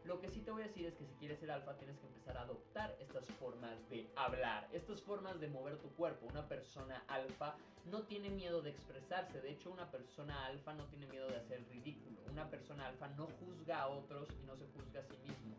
Lo 0.05 0.19
que 0.19 0.29
sí 0.29 0.41
te 0.41 0.49
voy 0.49 0.63
a 0.63 0.67
decir 0.67 0.85
es 0.85 0.95
que 0.95 1.05
si 1.05 1.13
quieres 1.13 1.39
ser 1.39 1.51
alfa 1.51 1.77
tienes 1.77 1.97
que 1.99 2.07
empezar 2.07 2.35
a 2.37 2.41
adoptar 2.41 2.95
estas 2.99 3.25
formas 3.39 3.77
de 3.89 4.09
hablar, 4.15 4.67
estas 4.73 5.01
formas 5.01 5.39
de 5.39 5.47
mover 5.47 5.77
tu 5.77 5.89
cuerpo. 5.89 6.25
Una 6.25 6.47
persona 6.47 7.03
alfa 7.07 7.55
no 7.85 8.03
tiene 8.03 8.29
miedo 8.29 8.61
de 8.61 8.71
expresarse, 8.71 9.41
de 9.41 9.51
hecho 9.51 9.71
una 9.71 9.91
persona 9.91 10.45
alfa 10.47 10.73
no 10.73 10.85
tiene 10.85 11.05
miedo 11.07 11.27
de 11.27 11.37
hacer 11.37 11.63
ridículo. 11.69 12.19
Una 12.31 12.49
persona 12.49 12.87
alfa 12.87 13.09
no 13.09 13.27
juzga 13.27 13.81
a 13.81 13.87
otros 13.89 14.27
y 14.41 14.45
no 14.45 14.55
se 14.57 14.65
juzga 14.67 15.01
a 15.01 15.03
sí 15.03 15.17
mismo. 15.23 15.55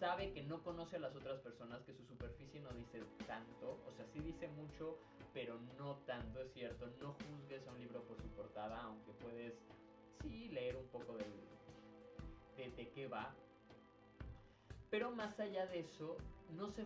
Sabe 0.00 0.32
que 0.32 0.42
no 0.42 0.62
conoce 0.62 0.96
a 0.96 1.00
las 1.00 1.14
otras 1.14 1.38
personas, 1.40 1.82
que 1.84 1.92
su 1.92 2.04
superficie 2.06 2.60
no 2.60 2.70
dice 2.70 3.02
tanto, 3.26 3.78
o 3.86 3.92
sea, 3.94 4.06
sí 4.12 4.20
dice 4.20 4.48
mucho, 4.48 4.98
pero 5.32 5.58
no 5.78 5.96
tanto, 6.06 6.40
es 6.40 6.52
cierto. 6.52 6.88
No 7.00 7.12
juzgues 7.12 7.66
a 7.68 7.72
un 7.72 7.78
libro 7.78 8.02
por 8.04 8.20
su 8.20 8.28
portada, 8.30 8.82
aunque 8.82 9.12
puedes, 9.12 9.54
sí, 10.22 10.48
leer 10.48 10.76
un 10.76 10.86
poco 10.88 11.16
de, 11.16 11.24
de 12.56 12.88
qué 12.90 13.06
va, 13.06 13.32
pero 14.92 15.10
más 15.10 15.40
allá 15.40 15.64
de 15.68 15.80
eso, 15.80 16.18
no, 16.50 16.70
se 16.70 16.84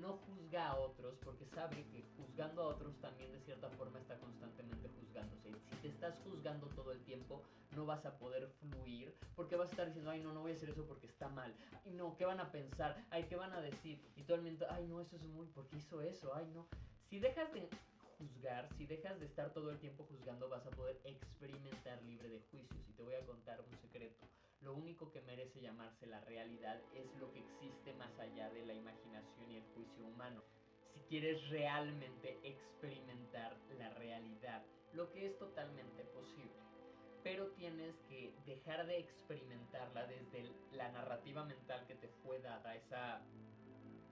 no 0.00 0.16
juzga 0.16 0.68
a 0.68 0.76
otros 0.76 1.18
porque 1.22 1.44
sabe 1.44 1.84
que 1.88 2.02
juzgando 2.16 2.62
a 2.62 2.68
otros 2.68 2.96
también 3.02 3.30
de 3.32 3.40
cierta 3.40 3.68
forma 3.68 3.98
está 3.98 4.16
constantemente 4.18 4.88
juzgándose. 4.88 5.52
Si 5.68 5.76
te 5.82 5.88
estás 5.88 6.18
juzgando 6.20 6.68
todo 6.68 6.90
el 6.92 7.04
tiempo, 7.04 7.42
no 7.76 7.84
vas 7.84 8.06
a 8.06 8.16
poder 8.16 8.48
fluir 8.48 9.14
porque 9.36 9.56
vas 9.56 9.68
a 9.68 9.72
estar 9.72 9.86
diciendo, 9.88 10.10
ay 10.10 10.22
no, 10.22 10.32
no 10.32 10.40
voy 10.40 10.52
a 10.52 10.54
hacer 10.54 10.70
eso 10.70 10.86
porque 10.86 11.06
está 11.06 11.28
mal. 11.28 11.54
No, 11.84 12.16
¿qué 12.16 12.24
van 12.24 12.40
a 12.40 12.50
pensar? 12.50 13.04
Ay, 13.10 13.24
¿qué 13.24 13.36
van 13.36 13.52
a 13.52 13.60
decir? 13.60 14.00
Y 14.16 14.22
todo 14.22 14.38
el 14.38 14.42
mundo, 14.42 14.64
ay 14.70 14.86
no, 14.86 15.02
eso 15.02 15.16
es 15.16 15.24
muy, 15.24 15.46
¿por 15.48 15.66
qué 15.66 15.76
hizo 15.76 16.00
eso? 16.00 16.34
Ay 16.34 16.46
no. 16.54 16.66
Si 17.10 17.18
dejas 17.18 17.52
de 17.52 17.68
juzgar, 18.16 18.70
si 18.78 18.86
dejas 18.86 19.20
de 19.20 19.26
estar 19.26 19.52
todo 19.52 19.70
el 19.70 19.78
tiempo 19.80 20.04
juzgando, 20.04 20.48
vas 20.48 20.64
a 20.64 20.70
poder 20.70 20.98
experimentar 21.04 22.02
libre 22.04 22.30
de 22.30 22.40
juicios. 22.50 22.88
Y 22.88 22.92
te 22.94 23.02
voy 23.02 23.16
a 23.16 23.26
contar 23.26 23.60
un 23.60 23.76
secreto. 23.76 24.24
Lo 24.64 24.74
único 24.74 25.12
que 25.12 25.20
merece 25.20 25.60
llamarse 25.60 26.06
la 26.06 26.20
realidad 26.22 26.80
es 26.94 27.14
lo 27.20 27.30
que 27.32 27.40
existe 27.40 27.92
más 27.94 28.18
allá 28.18 28.48
de 28.48 28.64
la 28.64 28.72
imaginación 28.72 29.50
y 29.50 29.56
el 29.56 29.64
juicio 29.74 30.06
humano. 30.06 30.42
Si 30.94 31.00
quieres 31.00 31.50
realmente 31.50 32.38
experimentar 32.42 33.56
la 33.78 33.90
realidad, 33.90 34.62
lo 34.94 35.12
que 35.12 35.26
es 35.26 35.38
totalmente 35.38 36.04
posible. 36.04 36.56
Pero 37.22 37.48
tienes 37.52 37.94
que 38.08 38.32
dejar 38.46 38.86
de 38.86 38.98
experimentarla 39.00 40.06
desde 40.06 40.50
la 40.72 40.90
narrativa 40.92 41.44
mental 41.44 41.86
que 41.86 41.94
te 41.96 42.08
fue 42.22 42.38
dada, 42.40 42.74
esa 42.74 43.20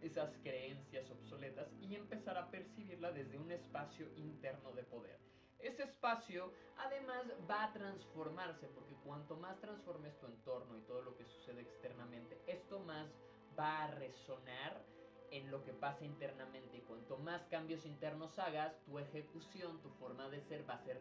esas 0.02 0.36
creencias 0.42 1.08
obsoletas 1.10 1.68
y 1.80 1.94
empezar 1.94 2.36
a 2.36 2.50
percibirla 2.50 3.12
desde 3.12 3.38
un 3.38 3.52
espacio 3.52 4.06
interno 4.16 4.72
de 4.72 4.82
poder. 4.82 5.18
Ese 5.62 5.84
espacio 5.84 6.52
además 6.76 7.24
va 7.48 7.64
a 7.64 7.72
transformarse 7.72 8.66
porque 8.68 8.96
cuanto 9.04 9.36
más 9.36 9.60
transformes 9.60 10.18
tu 10.18 10.26
entorno 10.26 10.76
y 10.76 10.82
todo 10.82 11.02
lo 11.02 11.16
que 11.16 11.24
sucede 11.24 11.62
externamente, 11.62 12.42
esto 12.46 12.80
más 12.80 13.08
va 13.58 13.84
a 13.84 13.90
resonar 13.92 14.82
en 15.30 15.50
lo 15.50 15.64
que 15.64 15.72
pasa 15.72 16.04
internamente 16.04 16.76
y 16.76 16.80
cuanto 16.80 17.16
más 17.18 17.46
cambios 17.46 17.86
internos 17.86 18.38
hagas, 18.38 18.76
tu 18.84 18.98
ejecución, 18.98 19.80
tu 19.80 19.90
forma 19.90 20.28
de 20.28 20.42
ser 20.42 20.68
va 20.68 20.74
a 20.74 20.84
ser 20.84 21.00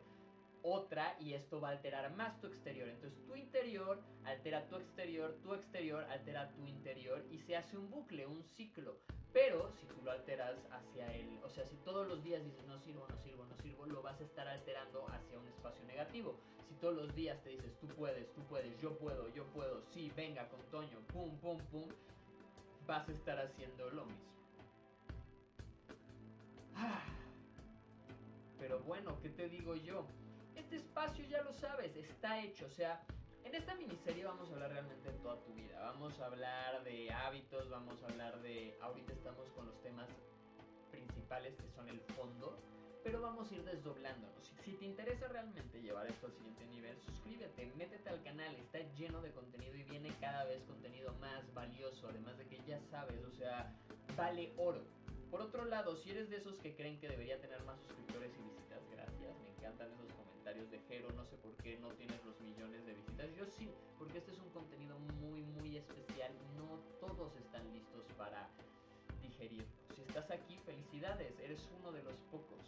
otra 0.64 1.18
y 1.20 1.34
esto 1.34 1.60
va 1.60 1.70
a 1.70 1.72
alterar 1.72 2.16
más 2.16 2.40
tu 2.40 2.48
exterior. 2.48 2.88
Entonces 2.88 3.20
tu 3.26 3.36
interior 3.36 4.02
altera 4.26 4.68
tu 4.68 4.76
exterior, 4.76 5.36
tu 5.42 5.54
exterior 5.54 6.04
altera 6.06 6.52
tu 6.52 6.66
interior 6.66 7.26
y 7.32 7.40
se 7.40 7.58
hace 7.58 7.78
un 7.78 7.90
bucle, 7.90 8.28
un 8.28 8.44
ciclo. 8.44 9.00
Pero 9.34 9.72
si 9.80 9.86
tú 9.88 10.02
lo 10.04 10.12
alteras 10.12 10.56
hacia 10.72 11.14
él, 11.14 11.40
o 11.44 11.50
sea, 11.50 11.66
si 11.66 11.76
todos 11.78 12.08
los 12.08 12.24
días 12.24 12.44
dices 12.44 12.66
no 12.66 12.78
sirvo, 12.80 13.08
no 13.10 13.18
sirvo, 13.18 13.46
no 13.46 13.56
sirvo, 13.58 13.86
lo 13.86 14.02
vas 14.02 14.20
a 14.20 14.24
estar 14.24 14.48
alterando 14.48 15.08
hacia 15.10 15.40
un 15.40 15.48
espacio 15.48 15.86
negativo. 15.86 16.36
Si 16.68 16.76
todos 16.76 16.96
los 16.96 17.16
días 17.16 17.42
te 17.44 17.50
dices 17.52 17.78
tú 17.80 17.88
puedes, 17.88 18.32
tú 18.34 18.42
puedes, 18.44 18.80
yo 18.82 18.98
puedo, 18.98 19.30
yo 19.30 19.46
puedo, 19.48 19.82
sí, 19.94 20.12
venga 20.16 20.48
con 20.50 20.60
Toño, 20.70 21.00
pum, 21.14 21.38
pum, 21.38 21.58
pum, 21.72 21.88
vas 22.86 23.08
a 23.08 23.12
estar 23.12 23.40
haciendo 23.40 23.90
lo 23.92 24.06
mismo. 24.06 24.32
Ah. 26.76 27.04
Pero 28.60 28.80
bueno, 28.82 29.18
¿qué 29.22 29.30
te 29.30 29.50
digo 29.50 29.76
yo? 29.76 30.06
Este 30.56 30.76
espacio 30.76 31.26
ya 31.26 31.42
lo 31.42 31.54
sabes, 31.54 31.96
está 31.96 32.40
hecho, 32.42 32.66
o 32.66 32.70
sea, 32.70 33.02
en 33.44 33.56
esta 33.56 33.76
miniserie 33.76 34.26
vamos 34.26 34.50
a 34.50 34.54
hablar 34.54 34.72
realmente 34.72 35.12
de 35.12 35.18
toda 35.20 35.40
tu 35.44 35.54
vida. 35.54 35.80
Vamos 35.80 36.20
a 36.20 36.26
hablar 36.26 36.84
de 36.84 37.12
hábitos, 37.12 37.70
vamos 37.70 38.02
a 38.04 38.08
hablar 38.08 38.42
de... 38.42 38.78
Ahorita 38.82 39.14
estamos 39.14 39.50
con 39.52 39.66
los 39.66 39.82
temas 39.82 40.08
principales 40.92 41.56
que 41.56 41.70
son 41.70 41.90
el 41.90 42.00
fondo, 42.16 42.60
pero 43.04 43.22
vamos 43.22 43.52
a 43.52 43.56
ir 43.56 43.64
desdoblándonos. 43.64 44.54
Si 44.64 44.74
te 44.74 44.86
interesa 44.86 45.28
realmente 45.28 45.82
llevar 45.82 46.08
esto 46.08 46.28
al 46.28 46.34
siguiente 46.34 46.66
nivel, 46.66 47.00
suscríbete, 47.02 47.66
métete 47.78 48.10
al 48.10 48.22
canal, 48.24 48.56
está 48.56 48.80
lleno 48.96 49.22
de 49.22 49.32
contenido 49.32 49.76
y 49.76 49.84
viene 49.84 50.14
cada 50.20 50.46
vez 50.46 50.64
contenido 50.64 51.14
más 51.16 51.52
valioso, 51.54 52.08
además 52.08 52.38
de 52.38 52.48
que 52.48 52.62
ya 52.68 52.80
sabes, 52.90 53.24
o 53.26 53.32
sea, 53.32 53.74
vale 54.16 54.54
oro. 54.58 54.84
Por 55.32 55.42
otro 55.42 55.66
lado, 55.66 55.96
si 55.96 56.12
eres 56.12 56.30
de 56.30 56.38
esos 56.38 56.60
que 56.60 56.76
creen 56.76 57.00
que 57.00 57.08
debería 57.08 57.40
tener 57.40 57.64
más 57.64 57.80
suscriptores 57.80 58.32
y 58.38 58.44
visitas, 58.44 58.82
gracias, 58.92 59.40
me 59.40 59.50
encantan 59.50 59.88
esos 59.92 60.12
comentarios 60.12 60.31
de 60.52 60.80
Jero, 60.90 61.10
no 61.14 61.24
sé 61.26 61.38
por 61.38 61.56
qué 61.64 61.78
no 61.78 61.88
tienes 61.94 62.22
los 62.26 62.38
millones 62.42 62.86
de 62.86 62.94
visitas. 62.94 63.34
Yo 63.38 63.46
sí, 63.46 63.70
porque 63.98 64.18
este 64.18 64.32
es 64.32 64.40
un 64.40 64.50
contenido 64.50 65.00
muy, 65.22 65.44
muy 65.44 65.78
especial. 65.78 66.34
No 66.58 66.78
todos 67.00 67.34
están 67.38 67.72
listos 67.72 68.06
para 68.18 68.50
digerirlo. 69.22 69.66
Si 69.96 70.02
estás 70.02 70.30
aquí, 70.30 70.58
felicidades, 70.66 71.40
eres 71.40 71.70
uno 71.80 71.94
de 71.94 72.04
los 72.04 72.16
pocos. 72.30 72.60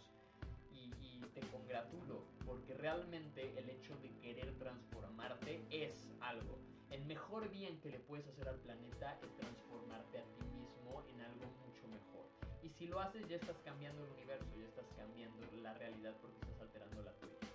Y, 0.72 0.90
y, 0.98 1.20
te 1.34 1.42
congratulo, 1.48 2.24
porque 2.46 2.72
realmente 2.72 3.52
el 3.58 3.68
hecho 3.68 3.94
de 3.98 4.08
querer 4.20 4.56
transformarte 4.58 5.60
es 5.70 6.08
algo. 6.20 6.58
El 6.88 7.04
mejor 7.04 7.50
bien 7.50 7.78
que 7.82 7.90
le 7.90 8.00
puedes 8.00 8.26
hacer 8.28 8.48
al 8.48 8.60
planeta 8.60 9.18
es 9.22 9.36
transformarte 9.36 10.18
a 10.18 10.22
ti 10.22 10.46
mismo 10.56 11.04
en 11.10 11.20
algo 11.20 11.44
mucho 11.66 11.86
mejor. 11.88 12.24
Y 12.62 12.70
si 12.70 12.86
lo 12.86 12.98
haces 12.98 13.28
ya 13.28 13.36
estás 13.36 13.58
cambiando 13.62 14.04
el 14.04 14.10
universo, 14.12 14.48
ya 14.58 14.66
estás 14.66 14.86
cambiando 14.96 15.38
la 15.60 15.74
realidad 15.74 16.14
porque 16.22 16.40
estás 16.40 16.60
alterando 16.62 17.02
la 17.02 17.12
tuya. 17.12 17.53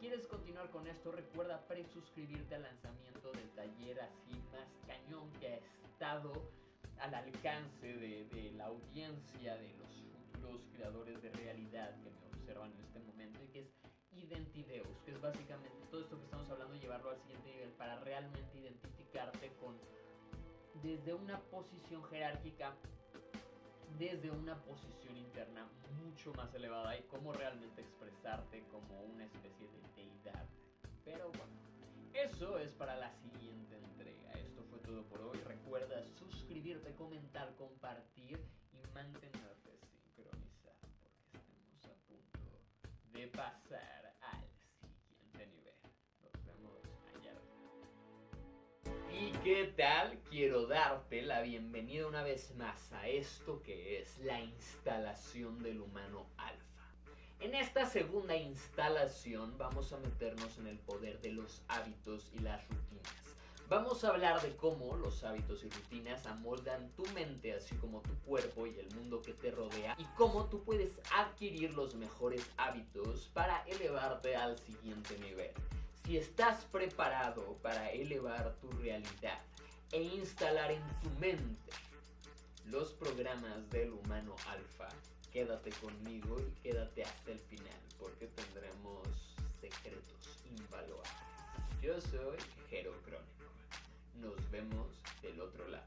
Quieres 0.00 0.26
continuar 0.26 0.70
con 0.70 0.86
esto, 0.86 1.10
recuerda 1.10 1.66
presuscribirte 1.66 2.54
al 2.54 2.62
lanzamiento 2.62 3.32
del 3.32 3.48
taller 3.50 4.00
así 4.00 4.34
más 4.52 4.68
cañón 4.86 5.30
que 5.40 5.48
ha 5.48 5.56
estado 5.56 6.32
al 6.98 7.14
alcance 7.14 7.86
de, 7.86 8.52
la 8.56 8.66
audiencia 8.66 9.56
de 9.56 9.72
los 9.78 9.88
futuros 10.32 10.60
creadores 10.74 11.22
de 11.22 11.30
realidad 11.30 11.94
que 12.02 12.10
me 12.10 12.26
observan 12.26 12.72
en 12.72 12.80
este 12.80 13.00
momento 13.00 13.42
y 13.42 13.48
que 13.48 13.60
es 13.60 13.68
Identideus, 14.12 14.98
que 15.04 15.12
es 15.12 15.20
básicamente 15.20 15.86
todo 15.90 16.02
esto 16.02 16.18
que 16.18 16.24
estamos 16.24 16.50
hablando, 16.50 16.74
llevarlo 16.76 17.10
al 17.10 17.20
siguiente 17.22 17.50
nivel 17.50 17.70
para 17.72 17.98
realmente 18.00 18.58
identificarte 18.58 19.52
con 19.60 19.76
desde 20.82 21.14
una 21.14 21.40
posición 21.40 22.04
jerárquica 22.04 22.74
desde 23.98 24.30
una 24.30 24.56
posición 24.62 25.16
interna 25.16 25.66
mucho 26.04 26.32
más 26.34 26.52
elevada 26.54 26.96
y 26.98 27.02
cómo 27.04 27.32
realmente 27.32 27.80
expresarte 27.80 28.62
como 28.70 29.00
una 29.02 29.24
especie 29.24 29.66
de 29.68 30.02
deidad. 30.02 30.46
Pero 31.04 31.30
bueno, 31.30 31.56
eso 32.12 32.58
es 32.58 32.72
para 32.72 32.96
la 32.96 33.10
siguiente 33.14 33.76
entrega. 33.76 34.32
Esto 34.32 34.62
fue 34.70 34.80
todo 34.80 35.02
por 35.04 35.22
hoy. 35.22 35.38
Recuerda 35.38 36.02
suscribirte, 36.18 36.94
comentar, 36.94 37.54
compartir 37.56 38.38
y 38.72 38.94
mantenerte 38.94 39.78
sincronizado 39.80 40.76
porque 41.02 41.38
estamos 41.38 41.86
a 41.86 41.94
punto 42.06 42.38
de 43.12 43.28
pasar 43.28 44.05
qué 49.46 49.72
tal? 49.76 50.18
Quiero 50.28 50.66
darte 50.66 51.22
la 51.22 51.40
bienvenida 51.40 52.08
una 52.08 52.24
vez 52.24 52.52
más 52.56 52.92
a 52.92 53.06
esto 53.06 53.62
que 53.62 54.00
es 54.00 54.18
la 54.24 54.40
instalación 54.40 55.62
del 55.62 55.82
humano 55.82 56.26
alfa. 56.36 56.90
En 57.38 57.54
esta 57.54 57.86
segunda 57.86 58.34
instalación 58.34 59.56
vamos 59.56 59.92
a 59.92 59.98
meternos 59.98 60.58
en 60.58 60.66
el 60.66 60.80
poder 60.80 61.20
de 61.20 61.30
los 61.30 61.62
hábitos 61.68 62.28
y 62.32 62.40
las 62.40 62.60
rutinas. 62.68 63.14
Vamos 63.68 64.02
a 64.02 64.08
hablar 64.08 64.42
de 64.42 64.56
cómo 64.56 64.96
los 64.96 65.22
hábitos 65.22 65.62
y 65.62 65.68
rutinas 65.68 66.26
amoldan 66.26 66.90
tu 66.96 67.06
mente 67.14 67.54
así 67.54 67.76
como 67.76 68.00
tu 68.00 68.16
cuerpo 68.24 68.66
y 68.66 68.76
el 68.76 68.92
mundo 68.96 69.22
que 69.22 69.32
te 69.32 69.52
rodea 69.52 69.94
y 69.96 70.04
cómo 70.16 70.46
tú 70.46 70.64
puedes 70.64 71.00
adquirir 71.14 71.72
los 71.74 71.94
mejores 71.94 72.44
hábitos 72.56 73.30
para 73.32 73.62
elevarte 73.68 74.34
al 74.34 74.58
siguiente 74.58 75.16
nivel. 75.20 75.52
Si 76.06 76.16
estás 76.16 76.64
preparado 76.66 77.56
para 77.62 77.90
elevar 77.90 78.54
tu 78.60 78.70
realidad 78.70 79.40
e 79.90 80.02
instalar 80.02 80.70
en 80.70 80.82
tu 81.02 81.10
mente 81.18 81.72
los 82.66 82.92
programas 82.92 83.68
del 83.70 83.92
humano 83.92 84.36
alfa, 84.48 84.88
quédate 85.32 85.70
conmigo 85.70 86.36
y 86.40 86.62
quédate 86.62 87.02
hasta 87.02 87.32
el 87.32 87.40
final 87.40 87.80
porque 87.98 88.28
tendremos 88.28 89.02
secretos 89.60 90.44
invaluables. 90.48 91.10
Yo 91.82 92.00
soy 92.00 92.38
Jero 92.70 92.92
Crónico. 93.02 93.26
Nos 94.20 94.50
vemos 94.52 94.86
del 95.22 95.40
otro 95.40 95.66
lado. 95.68 95.84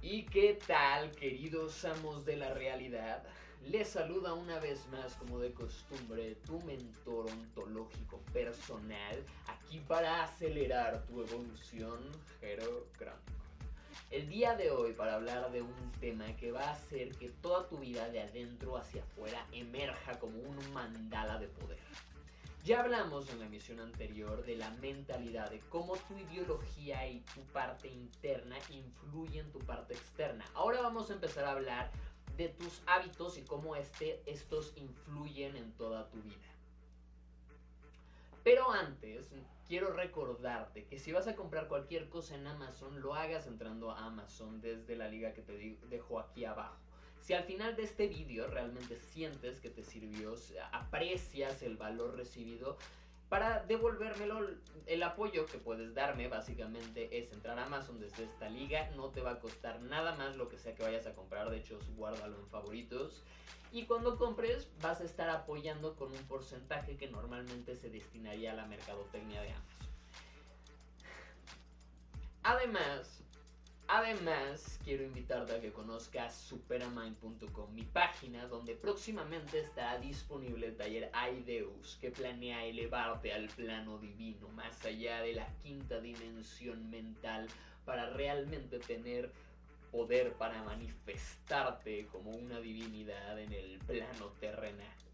¿Y 0.00 0.26
qué 0.26 0.58
tal, 0.64 1.10
queridos 1.10 1.84
amos 1.84 2.24
de 2.24 2.36
la 2.36 2.54
realidad? 2.54 3.24
Les 3.66 3.86
saluda 3.86 4.32
una 4.32 4.58
vez 4.60 4.86
más, 4.88 5.14
como 5.16 5.38
de 5.38 5.52
costumbre, 5.52 6.36
tu 6.46 6.58
mentor 6.62 7.26
ontológico 7.30 8.18
personal, 8.32 9.22
aquí 9.46 9.80
para 9.80 10.22
acelerar 10.22 11.04
tu 11.06 11.20
evolución, 11.20 11.98
Jero 12.40 12.86
Crónico. 12.96 13.38
El 14.10 14.26
día 14.30 14.56
de 14.56 14.70
hoy 14.70 14.94
para 14.94 15.16
hablar 15.16 15.52
de 15.52 15.60
un 15.60 15.92
tema 16.00 16.24
que 16.36 16.50
va 16.50 16.64
a 16.64 16.72
hacer 16.72 17.10
que 17.16 17.28
toda 17.28 17.68
tu 17.68 17.76
vida 17.76 18.08
de 18.08 18.22
adentro 18.22 18.78
hacia 18.78 19.02
afuera 19.02 19.46
emerja 19.52 20.18
como 20.18 20.38
un 20.38 20.72
mandala 20.72 21.38
de 21.38 21.48
poder. 21.48 21.78
Ya 22.64 22.80
hablamos 22.80 23.28
en 23.30 23.38
la 23.38 23.46
emisión 23.46 23.80
anterior 23.80 24.44
de 24.44 24.56
la 24.56 24.70
mentalidad, 24.72 25.50
de 25.50 25.58
cómo 25.70 25.96
tu 25.96 26.16
ideología 26.16 27.06
y 27.08 27.20
tu 27.34 27.40
parte 27.52 27.88
interna 27.88 28.56
influyen 28.70 29.46
en 29.46 29.52
tu 29.52 29.58
parte 29.60 29.94
externa. 29.94 30.44
Ahora 30.54 30.80
vamos 30.82 31.10
a 31.10 31.14
empezar 31.14 31.44
a 31.44 31.52
hablar 31.52 31.90
de 32.38 32.48
tus 32.48 32.80
hábitos 32.86 33.36
y 33.36 33.42
cómo 33.42 33.74
este, 33.74 34.22
estos 34.24 34.72
influyen 34.76 35.56
en 35.56 35.72
toda 35.72 36.08
tu 36.08 36.22
vida. 36.22 36.36
Pero 38.44 38.70
antes, 38.70 39.28
quiero 39.66 39.92
recordarte 39.92 40.86
que 40.86 41.00
si 41.00 41.10
vas 41.10 41.26
a 41.26 41.34
comprar 41.34 41.66
cualquier 41.66 42.08
cosa 42.08 42.36
en 42.36 42.46
Amazon, 42.46 43.00
lo 43.00 43.14
hagas 43.14 43.48
entrando 43.48 43.90
a 43.90 44.06
Amazon 44.06 44.60
desde 44.60 44.96
la 44.96 45.08
liga 45.08 45.34
que 45.34 45.42
te 45.42 45.76
dejo 45.90 46.20
aquí 46.20 46.44
abajo. 46.44 46.78
Si 47.20 47.34
al 47.34 47.42
final 47.42 47.74
de 47.74 47.82
este 47.82 48.06
vídeo 48.06 48.46
realmente 48.46 48.96
sientes 48.96 49.60
que 49.60 49.68
te 49.68 49.82
sirvió, 49.82 50.36
aprecias 50.72 51.62
el 51.62 51.76
valor 51.76 52.16
recibido, 52.16 52.78
para 53.28 53.62
devolvérmelo, 53.64 54.48
el 54.86 55.02
apoyo 55.02 55.44
que 55.46 55.58
puedes 55.58 55.94
darme 55.94 56.28
básicamente 56.28 57.18
es 57.18 57.30
entrar 57.32 57.58
a 57.58 57.66
Amazon 57.66 58.00
desde 58.00 58.24
esta 58.24 58.48
liga. 58.48 58.90
No 58.96 59.10
te 59.10 59.20
va 59.20 59.32
a 59.32 59.38
costar 59.38 59.82
nada 59.82 60.14
más 60.14 60.36
lo 60.36 60.48
que 60.48 60.56
sea 60.56 60.74
que 60.74 60.82
vayas 60.82 61.06
a 61.06 61.12
comprar. 61.12 61.50
De 61.50 61.58
hecho, 61.58 61.78
guárdalo 61.96 62.38
en 62.38 62.46
favoritos. 62.48 63.22
Y 63.70 63.84
cuando 63.84 64.16
compres 64.16 64.70
vas 64.80 65.02
a 65.02 65.04
estar 65.04 65.28
apoyando 65.28 65.94
con 65.94 66.10
un 66.10 66.24
porcentaje 66.24 66.96
que 66.96 67.10
normalmente 67.10 67.76
se 67.76 67.90
destinaría 67.90 68.52
a 68.52 68.56
la 68.56 68.66
mercadotecnia 68.66 69.42
de 69.42 69.52
Amazon. 69.52 69.88
Además, 72.44 73.22
Además, 73.90 74.78
quiero 74.84 75.02
invitarte 75.02 75.56
a 75.56 75.60
que 75.62 75.72
conozcas 75.72 76.34
superamind.com, 76.34 77.72
mi 77.74 77.84
página 77.84 78.46
donde 78.46 78.74
próximamente 78.74 79.60
estará 79.60 79.98
disponible 79.98 80.66
el 80.66 80.76
taller 80.76 81.10
Aideus, 81.14 81.96
que 81.98 82.10
planea 82.10 82.66
elevarte 82.66 83.32
al 83.32 83.48
plano 83.48 83.98
divino, 83.98 84.48
más 84.50 84.84
allá 84.84 85.22
de 85.22 85.32
la 85.32 85.46
quinta 85.62 86.00
dimensión 86.00 86.90
mental, 86.90 87.48
para 87.86 88.10
realmente 88.10 88.78
tener 88.78 89.32
poder 89.90 90.34
para 90.34 90.62
manifestarte 90.64 92.08
como 92.08 92.32
una 92.32 92.60
divinidad 92.60 93.38
en 93.38 93.54
el 93.54 93.78
plano 93.78 94.26
terrenal. 94.38 95.07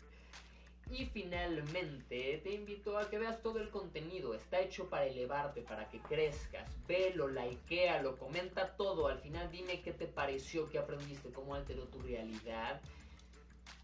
Y 0.90 1.06
finalmente 1.06 2.40
te 2.42 2.52
invito 2.52 2.98
a 2.98 3.08
que 3.08 3.18
veas 3.18 3.42
todo 3.42 3.60
el 3.60 3.70
contenido. 3.70 4.34
Está 4.34 4.60
hecho 4.60 4.88
para 4.88 5.06
elevarte, 5.06 5.62
para 5.62 5.88
que 5.88 5.98
crezcas. 6.00 6.68
Velo, 6.86 7.28
lo 7.28 8.16
comenta 8.18 8.76
todo. 8.76 9.08
Al 9.08 9.18
final 9.18 9.50
dime 9.50 9.80
qué 9.80 9.92
te 9.92 10.06
pareció, 10.06 10.68
qué 10.70 10.78
aprendiste, 10.78 11.30
cómo 11.30 11.54
alteró 11.54 11.84
tu 11.84 12.00
realidad. 12.02 12.80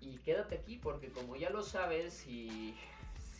Y 0.00 0.16
quédate 0.18 0.56
aquí 0.56 0.76
porque 0.76 1.08
como 1.08 1.36
ya 1.36 1.50
lo 1.50 1.62
sabes, 1.62 2.12
si, 2.14 2.74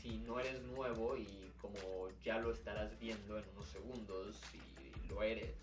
si 0.00 0.18
no 0.18 0.40
eres 0.40 0.60
nuevo 0.62 1.16
y 1.16 1.52
como 1.60 2.08
ya 2.24 2.38
lo 2.38 2.52
estarás 2.52 2.98
viendo 2.98 3.38
en 3.38 3.44
unos 3.54 3.68
segundos, 3.68 4.36
si 4.50 4.60
lo 5.08 5.22
eres, 5.22 5.54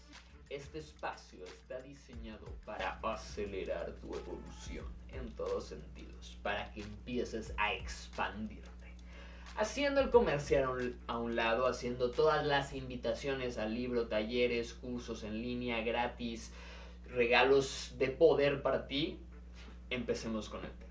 este 0.50 0.80
espacio 0.80 1.44
está 1.46 1.82
diseñado 1.82 2.48
para 2.66 3.00
acelerar 3.04 3.92
tu 4.02 4.16
evolución 4.16 4.86
en 5.12 5.30
todos 5.36 5.66
sentidos, 5.66 6.38
para 6.42 6.72
que 6.72 6.82
empieces 6.82 7.54
a 7.58 7.74
expandirte. 7.74 8.68
Haciendo 9.58 10.02
el 10.02 10.12
comercial 10.12 10.96
a 11.08 11.18
un 11.18 11.36
lado, 11.36 11.68
haciendo 11.68 12.12
todas 12.12 12.46
las 12.46 12.74
invitaciones 12.74 13.58
al 13.58 13.74
libro, 13.74 14.08
talleres, 14.08 14.74
cursos 14.74 15.24
en 15.24 15.42
línea 15.42 15.82
gratis, 15.82 16.52
regalos 17.10 17.96
de 17.98 18.10
poder 18.10 18.62
para 18.62 18.88
ti, 18.88 19.20
empecemos 19.90 20.48
con 20.50 20.64
el 20.64 20.72
tema. 20.72 20.88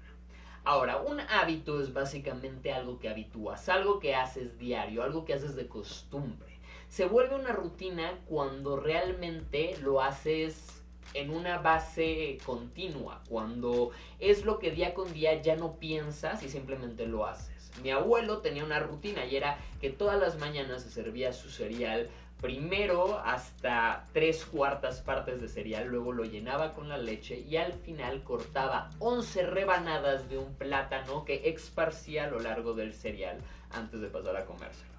Ahora, 0.64 0.96
un 1.00 1.20
hábito 1.20 1.80
es 1.80 1.92
básicamente 1.92 2.72
algo 2.72 2.98
que 2.98 3.08
habitúas, 3.08 3.68
algo 3.68 4.00
que 4.00 4.16
haces 4.16 4.58
diario, 4.58 5.04
algo 5.04 5.24
que 5.24 5.34
haces 5.34 5.54
de 5.54 5.68
costumbre 5.68 6.45
se 6.88 7.06
vuelve 7.06 7.34
una 7.34 7.52
rutina 7.52 8.18
cuando 8.26 8.76
realmente 8.76 9.76
lo 9.82 10.00
haces 10.00 10.82
en 11.14 11.30
una 11.30 11.58
base 11.58 12.38
continua, 12.44 13.22
cuando 13.28 13.90
es 14.18 14.44
lo 14.44 14.58
que 14.58 14.70
día 14.70 14.94
con 14.94 15.12
día 15.12 15.40
ya 15.40 15.56
no 15.56 15.76
piensas 15.76 16.42
y 16.42 16.48
simplemente 16.48 17.06
lo 17.06 17.26
haces. 17.26 17.70
Mi 17.82 17.90
abuelo 17.90 18.38
tenía 18.38 18.64
una 18.64 18.80
rutina 18.80 19.24
y 19.26 19.36
era 19.36 19.58
que 19.80 19.90
todas 19.90 20.18
las 20.18 20.38
mañanas 20.38 20.82
se 20.82 20.90
servía 20.90 21.32
su 21.32 21.50
cereal 21.50 22.08
primero 22.40 23.18
hasta 23.18 24.04
tres 24.12 24.44
cuartas 24.44 25.00
partes 25.00 25.40
de 25.40 25.48
cereal, 25.48 25.86
luego 25.86 26.12
lo 26.12 26.24
llenaba 26.24 26.74
con 26.74 26.88
la 26.88 26.98
leche 26.98 27.40
y 27.40 27.56
al 27.56 27.72
final 27.72 28.22
cortaba 28.24 28.90
11 28.98 29.46
rebanadas 29.46 30.28
de 30.28 30.38
un 30.38 30.54
plátano 30.54 31.24
que 31.24 31.48
esparcía 31.48 32.24
a 32.24 32.30
lo 32.30 32.40
largo 32.40 32.74
del 32.74 32.92
cereal 32.92 33.38
antes 33.70 34.00
de 34.00 34.08
pasar 34.08 34.36
a 34.36 34.44
comérselo 34.44 34.95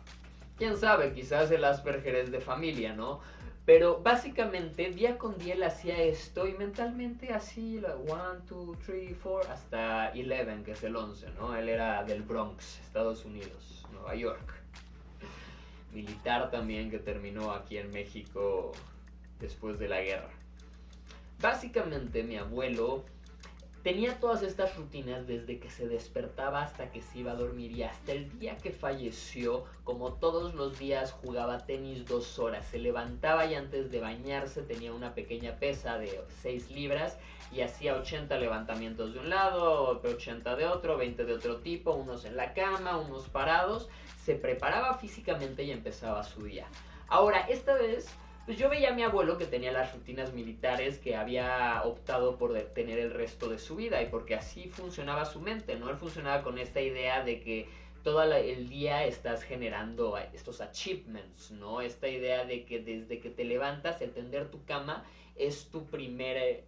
quién 0.57 0.77
sabe, 0.77 1.13
quizás 1.13 1.51
el 1.51 1.63
Asperger 1.63 2.15
es 2.15 2.31
de 2.31 2.41
familia, 2.41 2.93
¿no? 2.93 3.19
Pero 3.65 3.99
básicamente 4.01 4.91
día 4.91 5.17
con 5.17 5.37
día 5.37 5.53
él 5.55 5.63
hacía 5.63 5.97
esto 6.01 6.47
y 6.47 6.53
mentalmente 6.53 7.33
así, 7.33 7.79
1, 7.79 8.23
2, 8.49 8.77
3, 8.85 9.15
4, 9.21 9.51
hasta 9.51 10.11
11, 10.11 10.63
que 10.63 10.71
es 10.71 10.83
el 10.83 10.95
11, 10.95 11.31
¿no? 11.31 11.55
Él 11.55 11.67
era 11.67 12.03
del 12.05 12.23
Bronx, 12.23 12.79
Estados 12.79 13.25
Unidos, 13.25 13.85
Nueva 13.91 14.15
York. 14.15 14.53
Militar 15.93 16.49
también 16.49 16.89
que 16.89 16.99
terminó 16.99 17.51
aquí 17.51 17.77
en 17.77 17.91
México 17.91 18.71
después 19.39 19.77
de 19.79 19.89
la 19.89 20.01
guerra. 20.01 20.29
Básicamente 21.41 22.23
mi 22.23 22.37
abuelo 22.37 23.03
Tenía 23.83 24.19
todas 24.19 24.41
estas 24.43 24.75
rutinas 24.75 25.27
desde 25.27 25.59
que 25.59 25.69
se 25.69 25.87
despertaba 25.87 26.61
hasta 26.61 26.91
que 26.91 27.01
se 27.01 27.19
iba 27.19 27.31
a 27.31 27.35
dormir 27.35 27.71
y 27.71 27.83
hasta 27.83 28.11
el 28.11 28.37
día 28.37 28.57
que 28.57 28.71
falleció, 28.71 29.63
como 29.85 30.13
todos 30.13 30.55
los 30.55 30.77
días 30.77 31.13
jugaba 31.13 31.65
tenis 31.65 32.05
dos 32.05 32.37
horas, 32.37 32.67
se 32.67 32.79
levantaba 32.79 33.45
y 33.45 33.55
antes 33.55 33.89
de 33.89 34.01
bañarse 34.01 34.61
tenía 34.63 34.91
una 34.91 35.13
pequeña 35.13 35.55
pesa 35.55 35.97
de 35.97 36.21
6 36.41 36.71
libras 36.71 37.17
y 37.51 37.61
hacía 37.61 37.95
80 37.95 38.37
levantamientos 38.37 39.13
de 39.13 39.19
un 39.19 39.29
lado, 39.29 40.01
80 40.03 40.55
de 40.55 40.65
otro, 40.65 40.97
20 40.97 41.23
de 41.23 41.33
otro 41.33 41.57
tipo, 41.57 41.93
unos 41.93 42.25
en 42.25 42.35
la 42.35 42.53
cama, 42.53 42.97
unos 42.97 43.29
parados, 43.29 43.87
se 44.21 44.35
preparaba 44.35 44.95
físicamente 44.95 45.63
y 45.63 45.71
empezaba 45.71 46.23
su 46.23 46.43
día. 46.43 46.67
Ahora, 47.07 47.47
esta 47.47 47.73
vez 47.75 48.09
pues 48.47 48.57
yo 48.57 48.69
veía 48.69 48.91
a 48.91 48.93
mi 48.93 49.03
abuelo 49.03 49.37
que 49.37 49.45
tenía 49.45 49.73
las 49.73 49.93
rutinas 49.93 50.31
militares 50.31 50.99
que 50.99 51.17
había 51.17 51.81
optado 51.83 52.37
por 52.37 52.57
tener 52.73 52.97
el 52.97 53.11
resto 53.11 53.49
de 53.49 53.59
su 53.59 53.75
vida 53.75 54.01
y 54.01 54.05
porque 54.05 54.35
así 54.35 54.69
funcionaba 54.69 55.25
su 55.25 55.41
mente, 55.41 55.75
¿no? 55.75 55.89
Él 55.89 55.97
funcionaba 55.97 56.43
con 56.43 56.57
esta 56.57 56.79
idea 56.79 57.25
de 57.25 57.41
que 57.41 57.67
todo 58.05 58.23
el 58.23 58.69
día 58.69 59.03
estás 59.05 59.43
generando 59.43 60.17
estos 60.17 60.61
achievements, 60.61 61.51
¿no? 61.51 61.81
Esta 61.81 62.07
idea 62.07 62.45
de 62.45 62.63
que 62.63 62.79
desde 62.79 63.19
que 63.19 63.29
te 63.29 63.43
levantas, 63.43 64.01
el 64.01 64.13
tender 64.13 64.49
tu 64.49 64.63
cama 64.63 65.03
es 65.35 65.65
tu 65.69 65.85
primer... 65.85 66.63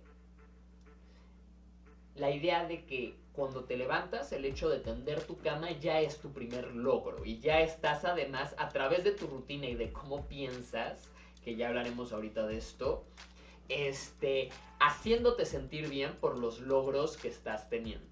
La 2.16 2.30
idea 2.30 2.68
de 2.68 2.84
que 2.84 3.16
cuando 3.32 3.64
te 3.64 3.78
levantas, 3.78 4.34
el 4.34 4.44
hecho 4.44 4.68
de 4.68 4.80
tender 4.80 5.24
tu 5.24 5.38
cama 5.38 5.72
ya 5.72 6.02
es 6.02 6.18
tu 6.18 6.34
primer 6.34 6.76
logro 6.76 7.24
y 7.24 7.40
ya 7.40 7.62
estás 7.62 8.04
además 8.04 8.54
a 8.58 8.68
través 8.68 9.06
de 9.06 9.14
tu 9.14 9.28
rutina 9.28 9.68
y 9.68 9.76
de 9.76 9.94
cómo 9.94 10.26
piensas, 10.28 11.10
que 11.50 11.56
ya 11.56 11.70
hablaremos 11.70 12.14
ahorita 12.14 12.46
de 12.46 12.58
esto, 12.58 13.04
este, 13.70 14.50
haciéndote 14.80 15.46
sentir 15.48 15.90
bien 15.90 16.16
por 16.18 16.38
los 16.38 16.60
logros 16.60 17.18
que 17.18 17.28
estás 17.28 17.72
teniendo. 17.72 18.06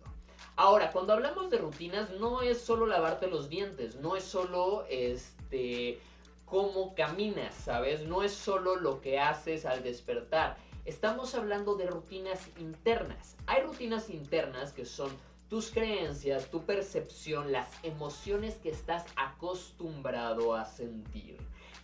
Ahora, 0.56 0.92
cuando 0.92 1.14
hablamos 1.14 1.52
de 1.52 1.60
rutinas, 1.60 2.10
no 2.20 2.42
es 2.42 2.60
solo 2.60 2.88
lavarte 2.88 3.28
los 3.28 3.48
dientes, 3.48 3.98
no 3.98 4.16
es 4.16 4.24
solo 4.24 4.86
este 4.90 6.00
cómo 6.46 6.96
caminas, 6.96 7.54
¿sabes? 7.54 8.08
No 8.08 8.24
es 8.24 8.32
solo 8.32 8.76
lo 8.76 9.02
que 9.02 9.20
haces 9.20 9.68
al 9.68 9.84
despertar. 9.84 10.58
Estamos 10.86 11.36
hablando 11.36 11.76
de 11.76 11.86
rutinas 11.86 12.50
internas. 12.58 13.36
Hay 13.46 13.62
rutinas 13.62 14.10
internas 14.10 14.74
que 14.74 14.86
son 14.86 15.12
tus 15.48 15.70
creencias, 15.70 16.50
tu 16.50 16.64
percepción, 16.64 17.52
las 17.52 17.70
emociones 17.84 18.56
que 18.56 18.70
estás 18.70 19.06
acostumbrado 19.16 20.56
a 20.56 20.66
sentir. 20.66 21.38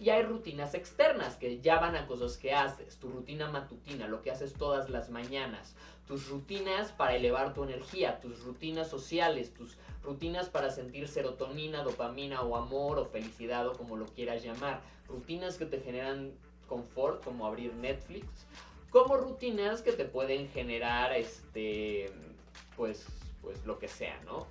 Y 0.04 0.10
hay 0.10 0.24
rutinas 0.24 0.74
externas 0.74 1.38
que 1.38 1.62
ya 1.62 1.80
van 1.80 1.95
a 1.95 2.08
cosas 2.08 2.36
que 2.36 2.54
haces, 2.54 2.97
tu 2.97 3.08
rutina 3.08 3.49
matutina, 3.49 4.06
lo 4.06 4.22
que 4.22 4.32
haces 4.32 4.51
todas 4.51 4.89
las 4.89 5.10
mañanas, 5.10 5.78
tus 6.06 6.28
rutinas 6.28 6.91
para 6.91 7.16
elevar 7.16 7.54
tu 7.54 7.64
energía, 7.64 8.20
tus 8.20 8.43
rutinas 8.43 8.89
sociales, 8.89 9.54
tus 9.54 9.78
rutinas 10.04 10.49
para 10.49 10.72
sentir 10.72 11.08
serotonina, 11.08 11.84
dopamina 11.84 12.41
o 12.41 12.58
amor 12.58 12.99
o 12.99 13.06
felicidad 13.06 13.66
o 13.66 13.78
como 13.78 13.95
lo 13.95 14.06
quieras 14.08 14.43
llamar, 14.43 14.82
rutinas 15.08 15.58
que 15.58 15.68
te 15.68 15.80
generan 15.80 16.34
confort 16.68 17.24
como 17.24 17.45
abrir 17.45 17.74
Netflix, 17.74 18.28
como 18.89 19.16
rutinas 19.16 19.82
que 19.82 19.93
te 19.93 20.04
pueden 20.04 20.49
generar 20.49 21.14
este 21.14 22.12
pues 22.76 23.06
pues 23.41 23.66
lo 23.66 23.80
que 23.80 23.88
sea, 23.88 24.20
¿no? 24.26 24.47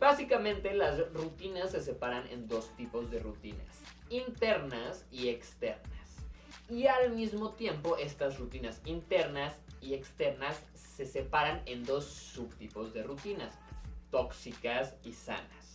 Básicamente 0.00 0.74
las 0.74 1.12
rutinas 1.12 1.70
se 1.70 1.82
separan 1.82 2.26
en 2.32 2.48
dos 2.48 2.70
tipos 2.76 3.10
de 3.12 3.20
rutinas, 3.20 3.78
internas 4.10 5.04
y 5.10 5.28
externas. 5.28 5.82
Y 6.68 6.86
al 6.86 7.12
mismo 7.12 7.50
tiempo 7.50 7.96
estas 7.96 8.38
rutinas 8.38 8.80
internas 8.84 9.54
y 9.80 9.94
externas 9.94 10.60
se 10.74 11.06
separan 11.06 11.62
en 11.66 11.84
dos 11.84 12.04
subtipos 12.04 12.92
de 12.92 13.02
rutinas, 13.02 13.54
tóxicas 14.10 14.96
y 15.04 15.12
sanas. 15.12 15.65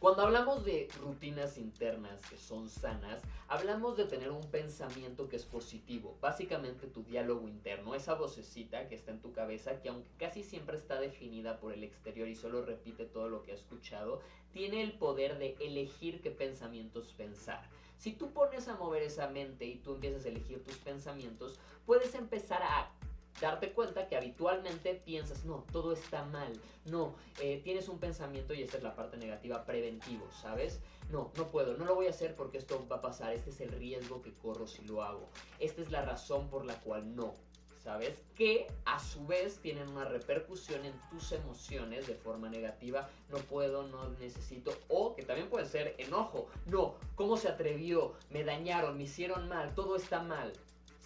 Cuando 0.00 0.22
hablamos 0.22 0.64
de 0.64 0.88
rutinas 1.00 1.58
internas 1.58 2.20
que 2.30 2.36
son 2.36 2.68
sanas, 2.68 3.20
hablamos 3.48 3.96
de 3.96 4.04
tener 4.04 4.30
un 4.30 4.48
pensamiento 4.48 5.28
que 5.28 5.34
es 5.34 5.44
positivo, 5.44 6.16
básicamente 6.20 6.86
tu 6.86 7.02
diálogo 7.02 7.48
interno, 7.48 7.96
esa 7.96 8.14
vocecita 8.14 8.86
que 8.86 8.94
está 8.94 9.10
en 9.10 9.20
tu 9.20 9.32
cabeza, 9.32 9.80
que 9.80 9.88
aunque 9.88 10.08
casi 10.16 10.44
siempre 10.44 10.76
está 10.76 11.00
definida 11.00 11.58
por 11.58 11.72
el 11.72 11.82
exterior 11.82 12.28
y 12.28 12.36
solo 12.36 12.64
repite 12.64 13.06
todo 13.06 13.28
lo 13.28 13.42
que 13.42 13.50
ha 13.50 13.56
escuchado, 13.56 14.20
tiene 14.52 14.84
el 14.84 14.92
poder 14.92 15.36
de 15.36 15.56
elegir 15.58 16.20
qué 16.20 16.30
pensamientos 16.30 17.12
pensar. 17.16 17.68
Si 17.96 18.12
tú 18.12 18.30
pones 18.30 18.68
a 18.68 18.76
mover 18.76 19.02
esa 19.02 19.28
mente 19.28 19.66
y 19.66 19.78
tú 19.78 19.94
empiezas 19.94 20.24
a 20.24 20.28
elegir 20.28 20.62
tus 20.62 20.76
pensamientos, 20.76 21.58
puedes 21.86 22.14
empezar 22.14 22.62
a 22.62 22.92
darte 23.40 23.72
cuenta 23.72 24.08
que 24.08 24.16
habitualmente 24.16 24.94
piensas, 24.94 25.44
no, 25.44 25.64
todo 25.72 25.92
está 25.92 26.24
mal, 26.24 26.52
no, 26.84 27.14
eh, 27.40 27.60
tienes 27.62 27.88
un 27.88 27.98
pensamiento 27.98 28.54
y 28.54 28.62
esta 28.62 28.78
es 28.78 28.82
la 28.82 28.94
parte 28.94 29.16
negativa, 29.16 29.64
preventivo, 29.64 30.28
¿sabes? 30.32 30.80
No, 31.10 31.32
no 31.36 31.46
puedo, 31.48 31.76
no 31.76 31.84
lo 31.84 31.94
voy 31.94 32.06
a 32.06 32.10
hacer 32.10 32.34
porque 32.34 32.58
esto 32.58 32.86
va 32.90 32.96
a 32.96 33.00
pasar, 33.00 33.32
este 33.32 33.50
es 33.50 33.60
el 33.60 33.70
riesgo 33.72 34.22
que 34.22 34.32
corro 34.32 34.66
si 34.66 34.84
lo 34.84 35.02
hago, 35.02 35.28
esta 35.58 35.82
es 35.82 35.90
la 35.90 36.02
razón 36.02 36.48
por 36.48 36.64
la 36.64 36.74
cual 36.80 37.14
no, 37.14 37.34
¿sabes? 37.82 38.22
Que 38.34 38.66
a 38.84 38.98
su 38.98 39.26
vez 39.26 39.58
tienen 39.60 39.88
una 39.88 40.04
repercusión 40.04 40.84
en 40.84 40.92
tus 41.10 41.32
emociones 41.32 42.06
de 42.06 42.14
forma 42.14 42.48
negativa, 42.48 43.08
no 43.30 43.38
puedo, 43.38 43.84
no 43.84 44.10
necesito, 44.20 44.72
o 44.88 45.14
que 45.14 45.22
también 45.22 45.48
puede 45.48 45.66
ser 45.66 45.94
enojo, 45.98 46.48
no, 46.66 46.96
¿cómo 47.14 47.36
se 47.36 47.48
atrevió? 47.48 48.14
Me 48.30 48.44
dañaron, 48.44 48.96
me 48.96 49.04
hicieron 49.04 49.48
mal, 49.48 49.74
todo 49.74 49.96
está 49.96 50.22
mal, 50.22 50.52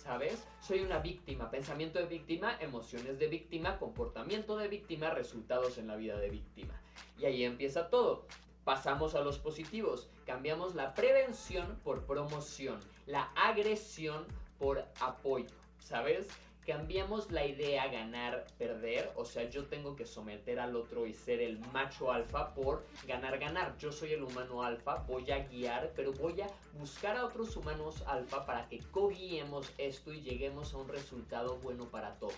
¿sabes? 0.03 0.45
Soy 0.61 0.81
una 0.81 0.99
víctima, 0.99 1.51
pensamiento 1.51 1.99
de 1.99 2.07
víctima, 2.07 2.57
emociones 2.61 3.19
de 3.19 3.29
víctima, 3.29 3.79
comportamiento 3.79 4.57
de 4.57 4.69
víctima, 4.69 5.11
resultados 5.11 5.79
en 5.79 5.87
la 5.87 5.97
vida 5.97 6.19
de 6.19 6.29
víctima. 6.29 6.81
Y 7.19 7.25
ahí 7.25 7.45
empieza 7.45 7.89
todo. 7.89 8.27
Pasamos 8.65 9.15
a 9.15 9.21
los 9.21 9.39
positivos. 9.39 10.09
Cambiamos 10.27 10.75
la 10.75 10.95
prevención 10.95 11.79
por 11.85 12.05
promoción, 12.05 12.81
la 13.07 13.33
agresión 13.37 14.27
por 14.59 14.85
apoyo, 15.01 15.55
¿sabes? 15.79 16.27
Cambiamos 16.67 17.31
la 17.33 17.45
idea 17.45 17.89
ganar, 17.89 18.47
perder, 18.59 19.13
o 19.17 19.25
sea, 19.25 19.49
yo 19.51 19.67
tengo 19.67 19.97
que 19.97 20.07
someter 20.07 20.61
al 20.61 20.77
otro 20.77 21.07
y 21.07 21.13
ser 21.13 21.41
el 21.41 21.59
macho 21.73 22.13
alfa 22.13 22.55
por 22.55 22.85
ganar, 23.07 23.39
ganar. 23.39 23.77
Yo 23.79 23.91
soy 23.91 24.13
el 24.13 24.23
humano 24.23 24.63
alfa, 24.63 24.99
voy 25.09 25.31
a 25.31 25.47
guiar, 25.47 25.93
pero 25.97 26.13
voy 26.13 26.41
a 26.41 26.47
buscar 26.79 27.17
a 27.17 27.25
otros 27.25 27.57
humanos 27.57 28.03
alfa 28.07 28.47
para 28.47 28.69
que 28.69 28.79
co-guiemos 28.79 29.73
esto 29.79 30.13
y 30.13 30.23
lleguemos 30.23 30.73
a 30.75 30.79
un 30.79 30.89
resultado 30.89 31.57
bueno 31.59 31.87
para 31.87 32.15
todos. 32.17 32.35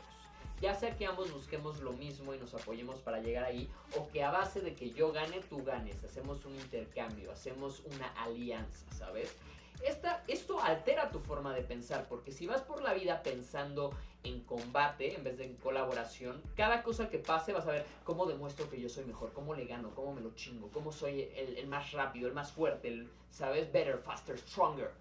Ya 0.60 0.74
sea 0.74 0.96
que 0.96 1.04
ambos 1.04 1.32
busquemos 1.32 1.80
lo 1.80 1.92
mismo 1.92 2.32
y 2.32 2.38
nos 2.38 2.54
apoyemos 2.54 3.00
para 3.00 3.20
llegar 3.20 3.44
ahí, 3.44 3.68
o 3.98 4.08
que 4.08 4.22
a 4.22 4.30
base 4.30 4.60
de 4.60 4.74
que 4.74 4.90
yo 4.92 5.12
gane, 5.12 5.40
tú 5.50 5.62
ganes, 5.62 6.02
hacemos 6.04 6.44
un 6.46 6.54
intercambio, 6.54 7.32
hacemos 7.32 7.80
una 7.80 8.06
alianza, 8.22 8.90
¿sabes? 8.92 9.36
Esto 9.84 10.60
altera 10.60 11.10
tu 11.10 11.20
forma 11.20 11.54
de 11.54 11.62
pensar, 11.62 12.06
porque 12.08 12.32
si 12.32 12.46
vas 12.46 12.62
por 12.62 12.82
la 12.82 12.94
vida 12.94 13.22
pensando 13.22 13.90
en 14.22 14.40
combate 14.40 15.14
en 15.14 15.22
vez 15.22 15.36
de 15.36 15.44
en 15.44 15.56
colaboración, 15.56 16.40
cada 16.56 16.82
cosa 16.82 17.10
que 17.10 17.18
pase 17.18 17.52
vas 17.52 17.66
a 17.66 17.72
ver 17.72 17.86
cómo 18.04 18.26
demuestro 18.26 18.68
que 18.70 18.80
yo 18.80 18.88
soy 18.88 19.04
mejor, 19.04 19.32
cómo 19.32 19.54
le 19.54 19.66
gano, 19.66 19.90
cómo 19.94 20.14
me 20.14 20.22
lo 20.22 20.34
chingo, 20.34 20.70
cómo 20.72 20.92
soy 20.92 21.30
el, 21.36 21.58
el 21.58 21.66
más 21.66 21.92
rápido, 21.92 22.28
el 22.28 22.34
más 22.34 22.50
fuerte, 22.50 22.88
el, 22.88 23.10
¿sabes? 23.30 23.70
Better, 23.70 23.98
faster, 23.98 24.38
stronger. 24.38 24.92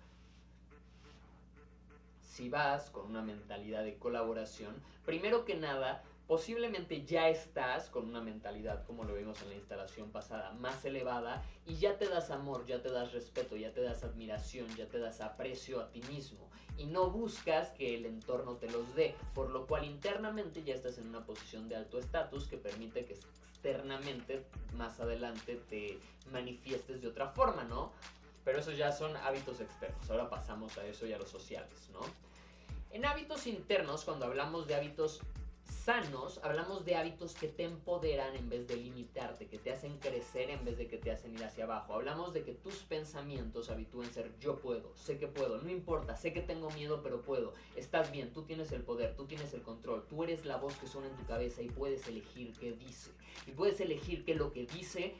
Si 2.22 2.50
vas 2.50 2.90
con 2.90 3.06
una 3.06 3.22
mentalidad 3.22 3.84
de 3.84 3.98
colaboración, 3.98 4.76
primero 5.06 5.46
que 5.46 5.56
nada, 5.56 6.04
posiblemente 6.28 7.06
ya 7.06 7.30
estás 7.30 7.90
con 7.90 8.08
una 8.08 8.22
mentalidad, 8.22 8.86
como 8.86 9.04
lo 9.04 9.14
vimos 9.16 9.42
en 9.42 9.50
la 9.50 9.56
instalación 9.56 10.12
pasada, 10.12 10.52
más 10.54 10.86
elevada 10.86 11.44
y 11.66 11.76
ya 11.76 11.98
te 11.98 12.08
das 12.08 12.32
amor, 12.32 12.66
ya 12.66 12.82
te 12.82 12.90
das 12.90 13.12
respeto, 13.12 13.56
ya 13.56 13.74
te 13.74 13.82
das 13.82 14.04
admiración, 14.04 14.68
ya 14.76 14.88
te 14.88 15.00
das 15.00 15.22
aprecio 15.22 15.82
a 15.82 15.92
ti 15.92 16.02
mismo 16.10 16.50
y 16.78 16.86
no 16.86 17.10
buscas 17.10 17.70
que 17.72 17.96
el 17.96 18.06
entorno 18.06 18.56
te 18.56 18.70
los 18.70 18.96
dé, 18.96 19.16
por 19.34 19.50
lo 19.50 19.68
cual 19.68 19.86
internamente 19.86 20.64
ya 20.64 20.74
estás 20.74 20.98
en 20.98 21.08
una 21.08 21.26
posición 21.26 21.68
de 21.70 21.76
alto 21.76 22.00
estatus 22.00 22.48
que 22.48 22.58
permite 22.58 23.06
que 23.06 23.14
externamente 23.14 24.46
más 24.76 25.00
adelante 25.00 25.62
te 25.70 26.00
manifiestes 26.32 27.02
de 27.02 27.08
otra 27.08 27.28
forma, 27.28 27.64
¿no? 27.64 27.92
Pero 28.44 28.60
esos 28.60 28.78
ya 28.78 28.92
son 28.92 29.16
hábitos 29.18 29.62
externos, 29.62 30.10
ahora 30.10 30.30
pasamos 30.30 30.78
a 30.78 30.86
eso 30.86 31.06
y 31.06 31.14
a 31.14 31.18
los 31.18 31.30
sociales, 31.30 31.90
¿no? 31.92 32.00
En 32.92 33.06
hábitos 33.06 33.48
internos, 33.48 34.04
cuando 34.04 34.26
hablamos 34.26 34.68
de 34.68 34.76
hábitos 34.76 35.22
sanos, 35.64 36.40
hablamos 36.44 36.86
de 36.86 36.96
hábitos 36.96 37.34
que 37.34 37.48
te 37.48 37.64
empoderan 37.64 38.36
en 38.36 38.50
vez 38.50 38.68
de 38.68 38.78
limitarte, 38.78 39.48
que 39.48 39.58
te 39.58 39.72
hacen 39.72 39.98
crecer 39.98 40.50
en 40.50 40.64
vez 40.64 40.78
de 40.78 40.88
que 40.88 40.98
te 40.98 41.12
hacen 41.12 41.34
ir 41.34 41.44
hacia 41.44 41.66
abajo. 41.66 41.94
Hablamos 41.94 42.34
de 42.34 42.44
que 42.44 42.54
tus 42.54 42.76
pensamientos 42.84 43.70
habitúen 43.70 44.12
ser 44.12 44.32
yo 44.40 44.60
puedo, 44.60 44.96
sé 44.96 45.18
que 45.18 45.28
puedo, 45.28 45.62
no 45.62 45.70
importa, 45.70 46.16
sé 46.16 46.32
que 46.34 46.42
tengo 46.42 46.70
miedo, 46.72 47.02
pero 47.04 47.22
puedo. 47.22 47.54
Estás 47.76 48.12
bien, 48.12 48.32
tú 48.32 48.44
tienes 48.44 48.72
el 48.72 48.84
poder, 48.84 49.16
tú 49.16 49.26
tienes 49.26 49.54
el 49.54 49.62
control, 49.62 50.06
tú 50.08 50.24
eres 50.24 50.46
la 50.46 50.58
voz 50.58 50.76
que 50.78 50.88
suena 50.88 51.08
en 51.08 51.18
tu 51.18 51.26
cabeza 51.26 51.62
y 51.62 51.70
puedes 51.70 52.08
elegir 52.08 52.54
qué 52.60 52.72
dice. 52.74 53.12
Y 53.48 53.52
puedes 53.52 53.80
elegir 53.82 54.24
que 54.24 54.36
lo 54.36 54.54
que 54.54 54.66
dice 54.66 55.16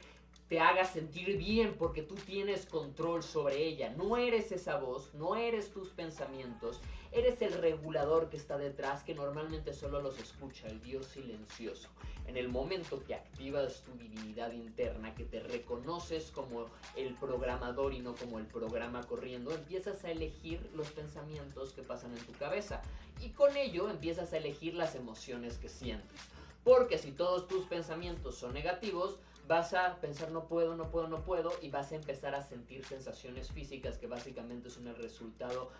te 0.48 0.60
haga 0.60 0.84
sentir 0.84 1.38
bien 1.38 1.74
porque 1.78 2.02
tú 2.02 2.14
tienes 2.14 2.66
control 2.66 3.22
sobre 3.22 3.64
ella. 3.64 3.90
No 3.90 4.16
eres 4.16 4.52
esa 4.52 4.78
voz, 4.78 5.14
no 5.14 5.36
eres 5.36 5.72
tus 5.72 5.88
pensamientos, 5.90 6.80
eres 7.14 7.40
el 7.42 7.52
regulador 7.52 8.28
que 8.28 8.36
está 8.36 8.58
detrás 8.58 9.04
que 9.04 9.14
normalmente 9.14 9.72
solo 9.72 10.02
los 10.02 10.18
escucha, 10.18 10.66
el 10.66 10.82
Dios 10.82 11.06
silencioso. 11.06 11.88
En 12.26 12.36
el 12.36 12.48
momento 12.48 13.04
que 13.04 13.14
activas 13.14 13.82
tu 13.82 13.92
divinidad 13.92 14.52
interna, 14.52 15.14
que 15.14 15.24
te 15.24 15.40
reconoces 15.40 16.32
como 16.32 16.66
el 16.96 17.14
programador 17.14 17.94
y 17.94 18.00
no 18.00 18.16
como 18.16 18.40
el 18.40 18.46
programa 18.46 19.06
corriendo, 19.06 19.52
empiezas 19.52 20.04
a 20.04 20.10
elegir 20.10 20.60
los 20.74 20.90
pensamientos 20.90 21.72
que 21.72 21.82
pasan 21.82 22.16
en 22.16 22.24
tu 22.24 22.32
cabeza 22.32 22.82
y 23.20 23.30
con 23.30 23.56
ello 23.56 23.88
empiezas 23.88 24.32
a 24.32 24.38
elegir 24.38 24.74
las 24.74 24.96
emociones 24.96 25.58
que 25.58 25.68
sientes. 25.68 26.18
Porque 26.64 26.98
si 26.98 27.12
todos 27.12 27.46
tus 27.46 27.66
pensamientos 27.66 28.36
son 28.36 28.54
negativos, 28.54 29.18
vas 29.46 29.74
a 29.74 29.96
pensar 30.00 30.30
no 30.30 30.44
puedo, 30.46 30.74
no 30.74 30.90
puedo, 30.90 31.06
no 31.06 31.22
puedo 31.22 31.52
y 31.60 31.70
vas 31.70 31.92
a 31.92 31.96
empezar 31.96 32.34
a 32.34 32.42
sentir 32.42 32.84
sensaciones 32.84 33.50
físicas 33.52 33.98
que 33.98 34.06
básicamente 34.06 34.70
son 34.70 34.88
el 34.88 34.96
resultado 34.96 35.70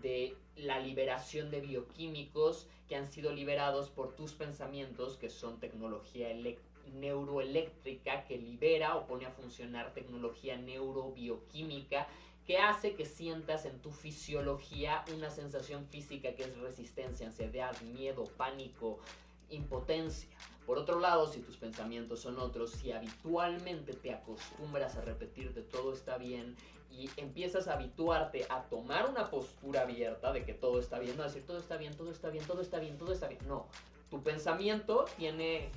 de 0.00 0.36
la 0.56 0.78
liberación 0.78 1.50
de 1.50 1.60
bioquímicos 1.60 2.66
que 2.88 2.96
han 2.96 3.06
sido 3.06 3.32
liberados 3.32 3.90
por 3.90 4.14
tus 4.14 4.32
pensamientos, 4.32 5.16
que 5.16 5.30
son 5.30 5.58
tecnología 5.60 6.28
neuroeléctrica 6.94 8.24
que 8.24 8.38
libera 8.38 8.96
o 8.96 9.06
pone 9.06 9.26
a 9.26 9.30
funcionar 9.30 9.94
tecnología 9.94 10.56
neurobioquímica 10.56 12.06
que 12.46 12.58
hace 12.58 12.94
que 12.94 13.06
sientas 13.06 13.64
en 13.66 13.78
tu 13.80 13.92
fisiología 13.92 15.04
una 15.14 15.30
sensación 15.30 15.86
física 15.86 16.34
que 16.34 16.42
es 16.42 16.58
resistencia, 16.58 17.26
ansiedad, 17.26 17.80
miedo, 17.82 18.24
pánico, 18.36 18.98
impotencia. 19.48 20.28
Por 20.66 20.78
otro 20.78 21.00
lado, 21.00 21.26
si 21.30 21.40
tus 21.40 21.56
pensamientos 21.56 22.20
son 22.20 22.38
otros, 22.38 22.70
si 22.72 22.92
habitualmente 22.92 23.92
te 23.94 24.12
acostumbras 24.12 24.96
a 24.96 25.02
repetirte 25.02 25.62
todo 25.62 25.92
está 25.92 26.18
bien 26.18 26.56
y 26.92 27.10
empiezas 27.16 27.68
a 27.68 27.74
habituarte 27.74 28.46
a 28.48 28.62
tomar 28.64 29.08
una 29.08 29.30
postura 29.30 29.82
abierta 29.82 30.32
de 30.32 30.44
que 30.44 30.54
todo 30.54 30.78
está 30.78 30.98
bien, 30.98 31.16
no 31.16 31.22
decir 31.22 31.44
todo 31.46 31.58
está 31.58 31.76
bien, 31.76 31.96
todo 31.96 32.10
está 32.10 32.28
bien, 32.28 32.44
todo 32.44 32.60
está 32.60 32.78
bien, 32.78 32.98
todo 32.98 33.12
está 33.12 33.28
bien. 33.28 33.40
No, 33.48 33.66
tu 34.10 34.22
pensamiento 34.22 35.06
tiene 35.16 35.70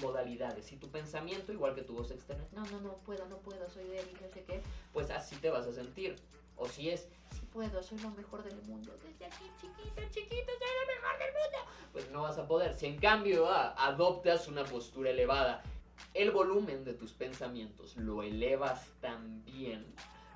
modalidades. 0.00 0.66
Si 0.66 0.76
tu 0.76 0.88
pensamiento, 0.88 1.52
igual 1.52 1.74
que 1.74 1.82
tu 1.82 1.94
voz 1.94 2.10
externa, 2.10 2.44
no, 2.52 2.64
no, 2.66 2.80
no 2.80 2.94
puedo, 2.98 3.26
no 3.26 3.38
puedo, 3.38 3.68
soy 3.70 3.84
débil, 3.84 4.16
no 4.20 4.28
sé 4.28 4.42
qué, 4.44 4.62
pues 4.92 5.10
así 5.10 5.36
te 5.36 5.50
vas 5.50 5.66
a 5.66 5.72
sentir. 5.72 6.16
O 6.56 6.68
si 6.68 6.90
es, 6.90 7.08
si 7.32 7.46
puedo, 7.46 7.82
soy 7.82 7.98
lo 8.00 8.10
mejor 8.10 8.42
del 8.42 8.60
mundo. 8.62 8.92
Desde 9.02 9.24
aquí, 9.24 9.44
chiquito, 9.60 10.02
chiquito, 10.10 10.52
soy 10.58 10.68
lo 10.80 10.94
mejor 10.94 11.18
del 11.18 11.32
mundo. 11.32 11.58
Pues 11.92 12.10
no 12.10 12.22
vas 12.22 12.38
a 12.38 12.46
poder. 12.46 12.74
Si 12.74 12.86
en 12.86 12.98
cambio 12.98 13.48
ah, 13.48 13.74
adoptas 13.78 14.48
una 14.48 14.64
postura 14.64 15.10
elevada, 15.10 15.62
el 16.14 16.30
volumen 16.32 16.84
de 16.84 16.94
tus 16.94 17.12
pensamientos 17.12 17.96
lo 17.96 18.22
elevas 18.22 18.92
también, 19.00 19.86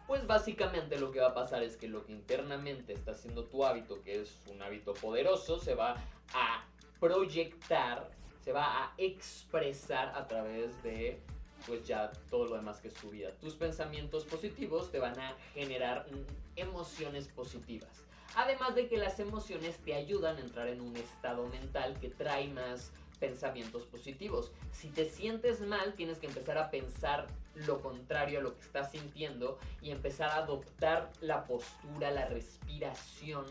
pues 0.07 0.27
básicamente 0.27 0.99
lo 0.99 1.11
que 1.11 1.21
va 1.21 1.29
a 1.29 1.35
pasar 1.35 1.63
es 1.63 1.77
que 1.77 1.89
lo 1.89 2.05
que 2.05 2.13
internamente 2.13 2.93
está 2.93 3.13
haciendo 3.13 3.45
tu 3.45 3.65
hábito, 3.65 4.03
que 4.03 4.21
es 4.21 4.39
un 4.51 4.61
hábito 4.63 4.95
poderoso, 4.95 5.59
se 5.59 5.75
va 5.75 5.97
a 6.35 6.67
proyectar, 7.01 8.11
se 8.43 8.53
va 8.53 8.85
a 8.85 8.95
expresar 8.99 10.09
a 10.15 10.27
través 10.27 10.83
de 10.83 11.21
pues 11.67 11.87
ya 11.87 12.13
todo 12.29 12.47
lo 12.47 12.57
demás 12.57 12.81
que 12.81 12.89
es 12.89 12.95
tu 12.95 13.11
vida. 13.11 13.31
Tus 13.41 13.55
pensamientos 13.55 14.25
positivos 14.25 14.91
te 14.91 14.99
van 14.99 15.19
a 15.19 15.35
generar 15.55 16.07
emociones 16.57 17.29
positivas. 17.29 18.05
Además 18.37 18.75
de 18.75 18.89
que 18.89 18.99
las 18.99 19.19
emociones 19.21 19.79
te 19.79 19.95
ayudan 19.95 20.37
a 20.37 20.41
entrar 20.41 20.69
en 20.69 20.81
un 20.81 20.97
estado 20.97 21.47
mental 21.47 21.99
que 22.01 22.11
trae 22.11 22.49
más 22.49 22.93
pensamientos 23.19 23.85
positivos. 23.85 24.53
Si 24.73 24.89
te 24.89 25.09
sientes 25.09 25.61
mal, 25.61 25.95
tienes 25.95 26.19
que 26.19 26.27
empezar 26.27 26.59
a 26.59 26.71
pensar 26.71 27.27
lo 27.55 27.81
contrario 27.81 28.41
a 28.41 28.43
lo 28.43 28.55
que 28.55 28.63
estás 28.63 28.91
sintiendo 28.91 29.59
y 29.81 29.91
empezar 29.91 30.31
a 30.31 30.37
adoptar 30.37 31.11
la 31.21 31.45
postura, 31.45 32.11
la 32.11 32.27
respiración 32.27 33.45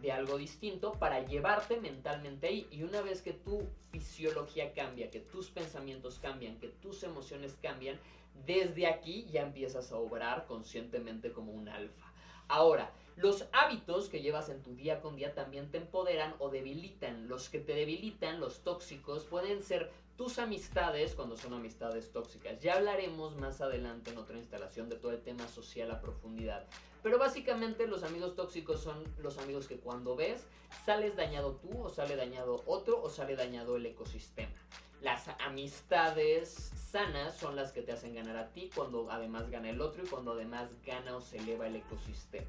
de 0.00 0.10
algo 0.10 0.38
distinto 0.38 0.92
para 0.94 1.24
llevarte 1.26 1.78
mentalmente 1.80 2.46
ahí. 2.46 2.66
Y 2.70 2.82
una 2.82 3.02
vez 3.02 3.22
que 3.22 3.32
tu 3.32 3.68
fisiología 3.90 4.72
cambia, 4.72 5.10
que 5.10 5.20
tus 5.20 5.50
pensamientos 5.50 6.18
cambian, 6.18 6.58
que 6.58 6.68
tus 6.68 7.02
emociones 7.02 7.56
cambian, 7.60 7.98
desde 8.46 8.86
aquí 8.86 9.26
ya 9.30 9.42
empiezas 9.42 9.92
a 9.92 9.96
obrar 9.96 10.46
conscientemente 10.46 11.32
como 11.32 11.52
un 11.52 11.68
alfa. 11.68 12.12
Ahora, 12.48 12.90
los 13.16 13.46
hábitos 13.52 14.08
que 14.08 14.22
llevas 14.22 14.48
en 14.48 14.62
tu 14.62 14.74
día 14.74 15.00
con 15.00 15.16
día 15.16 15.34
también 15.34 15.70
te 15.70 15.78
empoderan 15.78 16.34
o 16.38 16.48
debilitan. 16.48 17.28
Los 17.28 17.48
que 17.48 17.58
te 17.58 17.74
debilitan, 17.74 18.40
los 18.40 18.60
tóxicos, 18.60 19.24
pueden 19.24 19.62
ser 19.62 19.90
tus 20.16 20.38
amistades 20.38 21.14
cuando 21.14 21.36
son 21.36 21.54
amistades 21.54 22.12
tóxicas. 22.12 22.60
Ya 22.60 22.74
hablaremos 22.74 23.36
más 23.36 23.60
adelante 23.60 24.10
en 24.10 24.18
otra 24.18 24.38
instalación 24.38 24.88
de 24.88 24.96
todo 24.96 25.12
el 25.12 25.22
tema 25.22 25.46
social 25.48 25.90
a 25.90 26.00
profundidad. 26.00 26.66
Pero 27.02 27.18
básicamente 27.18 27.86
los 27.86 28.02
amigos 28.02 28.36
tóxicos 28.36 28.80
son 28.80 29.02
los 29.18 29.38
amigos 29.38 29.66
que 29.66 29.78
cuando 29.78 30.14
ves 30.14 30.46
sales 30.84 31.16
dañado 31.16 31.56
tú 31.56 31.82
o 31.82 31.88
sale 31.88 32.16
dañado 32.16 32.62
otro 32.66 33.02
o 33.02 33.10
sale 33.10 33.36
dañado 33.36 33.76
el 33.76 33.86
ecosistema. 33.86 34.52
Las 35.00 35.28
amistades 35.40 36.48
sanas 36.92 37.36
son 37.36 37.56
las 37.56 37.72
que 37.72 37.82
te 37.82 37.90
hacen 37.90 38.14
ganar 38.14 38.36
a 38.36 38.52
ti 38.52 38.70
cuando 38.72 39.10
además 39.10 39.50
gana 39.50 39.70
el 39.70 39.80
otro 39.80 40.04
y 40.04 40.06
cuando 40.06 40.32
además 40.32 40.70
gana 40.86 41.16
o 41.16 41.20
se 41.20 41.38
eleva 41.38 41.66
el 41.66 41.76
ecosistema. 41.76 42.46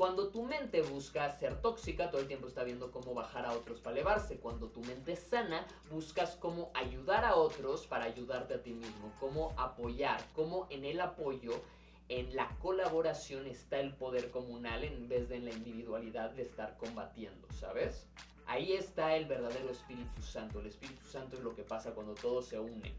Cuando 0.00 0.28
tu 0.28 0.44
mente 0.44 0.80
busca 0.80 1.28
ser 1.28 1.60
tóxica, 1.60 2.10
todo 2.10 2.22
el 2.22 2.26
tiempo 2.26 2.46
está 2.48 2.64
viendo 2.64 2.90
cómo 2.90 3.12
bajar 3.12 3.44
a 3.44 3.52
otros 3.52 3.80
para 3.80 3.96
elevarse. 3.96 4.38
Cuando 4.38 4.68
tu 4.68 4.80
mente 4.80 5.14
sana, 5.14 5.66
buscas 5.90 6.36
cómo 6.36 6.70
ayudar 6.72 7.22
a 7.26 7.34
otros 7.34 7.86
para 7.86 8.06
ayudarte 8.06 8.54
a 8.54 8.62
ti 8.62 8.72
mismo, 8.72 9.12
cómo 9.20 9.52
apoyar, 9.58 10.24
cómo 10.34 10.66
en 10.70 10.86
el 10.86 11.02
apoyo 11.02 11.52
en 12.08 12.34
la 12.34 12.48
colaboración 12.62 13.46
está 13.46 13.78
el 13.78 13.92
poder 13.92 14.30
comunal 14.30 14.84
en 14.84 15.06
vez 15.06 15.28
de 15.28 15.36
en 15.36 15.44
la 15.44 15.52
individualidad 15.52 16.30
de 16.30 16.44
estar 16.44 16.78
combatiendo, 16.78 17.46
¿sabes? 17.52 18.06
Ahí 18.46 18.72
está 18.72 19.16
el 19.16 19.26
verdadero 19.26 19.68
Espíritu 19.68 20.22
Santo. 20.22 20.60
El 20.60 20.68
Espíritu 20.68 21.04
Santo 21.04 21.36
es 21.36 21.42
lo 21.42 21.54
que 21.54 21.62
pasa 21.62 21.90
cuando 21.90 22.14
todos 22.14 22.46
se 22.46 22.58
unen. 22.58 22.94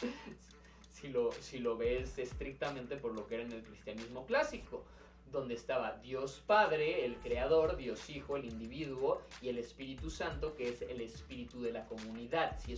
si, 0.92 1.08
lo, 1.08 1.30
si 1.30 1.58
lo 1.58 1.76
ves 1.76 2.16
estrictamente 2.16 2.96
por 2.96 3.12
lo 3.12 3.26
que 3.26 3.34
era 3.34 3.44
en 3.44 3.52
el 3.52 3.62
cristianismo 3.62 4.24
clásico, 4.24 4.86
donde 5.30 5.54
estaba 5.54 5.96
Dios 6.02 6.42
Padre, 6.46 7.04
el 7.04 7.16
Creador, 7.16 7.76
Dios 7.76 8.08
Hijo, 8.10 8.36
el 8.36 8.44
individuo, 8.44 9.22
y 9.40 9.48
el 9.48 9.58
Espíritu 9.58 10.10
Santo, 10.10 10.54
que 10.54 10.68
es 10.68 10.82
el 10.82 11.00
espíritu 11.00 11.62
de 11.62 11.72
la 11.72 11.86
comunidad. 11.86 12.58
Si 12.58 12.72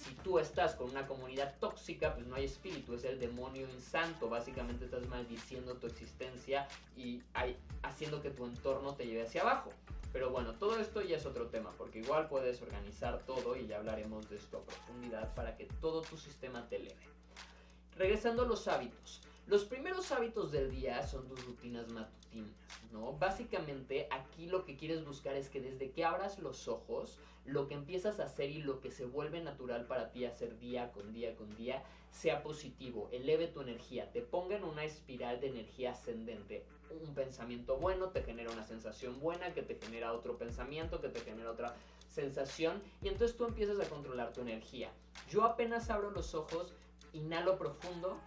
si 0.00 0.14
tú 0.14 0.38
estás 0.38 0.74
con 0.74 0.90
una 0.90 1.06
comunidad 1.06 1.54
tóxica, 1.60 2.14
pues 2.14 2.26
no 2.26 2.36
hay 2.36 2.44
espíritu, 2.44 2.94
es 2.94 3.04
el 3.04 3.20
demonio 3.20 3.68
insanto. 3.68 4.30
Básicamente 4.30 4.86
estás 4.86 5.06
maldiciendo 5.08 5.76
tu 5.76 5.86
existencia 5.86 6.66
y 6.96 7.22
haciendo 7.82 8.22
que 8.22 8.30
tu 8.30 8.46
entorno 8.46 8.94
te 8.94 9.06
lleve 9.06 9.22
hacia 9.22 9.42
abajo. 9.42 9.72
Pero 10.12 10.30
bueno, 10.30 10.54
todo 10.54 10.78
esto 10.78 11.02
ya 11.02 11.16
es 11.16 11.26
otro 11.26 11.48
tema, 11.48 11.70
porque 11.76 12.00
igual 12.00 12.28
puedes 12.28 12.60
organizar 12.62 13.22
todo 13.26 13.56
y 13.56 13.66
ya 13.66 13.76
hablaremos 13.76 14.28
de 14.28 14.36
esto 14.36 14.58
a 14.58 14.62
profundidad 14.62 15.34
para 15.34 15.56
que 15.56 15.66
todo 15.80 16.02
tu 16.02 16.16
sistema 16.16 16.66
te 16.68 16.76
eleve. 16.76 17.06
Regresando 17.96 18.42
a 18.42 18.46
los 18.46 18.66
hábitos. 18.68 19.20
Los 19.46 19.64
primeros 19.64 20.12
hábitos 20.12 20.52
del 20.52 20.70
día 20.70 21.06
son 21.06 21.26
tus 21.26 21.44
rutinas 21.44 21.88
matutinas, 21.88 22.54
¿no? 22.92 23.14
Básicamente 23.14 24.06
aquí 24.10 24.46
lo 24.46 24.64
que 24.64 24.76
quieres 24.76 25.04
buscar 25.04 25.34
es 25.34 25.48
que 25.48 25.60
desde 25.60 25.90
que 25.90 26.04
abras 26.04 26.38
los 26.38 26.68
ojos, 26.68 27.18
lo 27.44 27.66
que 27.66 27.74
empiezas 27.74 28.20
a 28.20 28.24
hacer 28.24 28.50
y 28.50 28.62
lo 28.62 28.80
que 28.80 28.90
se 28.90 29.06
vuelve 29.06 29.42
natural 29.42 29.86
para 29.86 30.12
ti 30.12 30.24
hacer 30.24 30.58
día 30.58 30.92
con 30.92 31.12
día 31.12 31.34
con 31.34 31.54
día 31.56 31.82
sea 32.12 32.42
positivo, 32.42 33.08
eleve 33.12 33.48
tu 33.48 33.60
energía, 33.60 34.10
te 34.12 34.20
ponga 34.20 34.56
en 34.56 34.64
una 34.64 34.84
espiral 34.84 35.40
de 35.40 35.48
energía 35.48 35.92
ascendente. 35.92 36.64
Un 37.02 37.14
pensamiento 37.14 37.76
bueno 37.76 38.08
te 38.08 38.22
genera 38.22 38.50
una 38.50 38.64
sensación 38.64 39.20
buena, 39.20 39.54
que 39.54 39.62
te 39.62 39.76
genera 39.76 40.12
otro 40.12 40.36
pensamiento, 40.36 41.00
que 41.00 41.08
te 41.08 41.20
genera 41.20 41.50
otra 41.50 41.74
sensación 42.08 42.82
y 43.00 43.08
entonces 43.08 43.36
tú 43.36 43.46
empiezas 43.46 43.78
a 43.80 43.88
controlar 43.88 44.32
tu 44.32 44.40
energía. 44.40 44.90
Yo 45.28 45.44
apenas 45.44 45.88
abro 45.90 46.10
los 46.10 46.34
ojos, 46.34 46.74
inhalo 47.12 47.58
profundo 47.58 48.20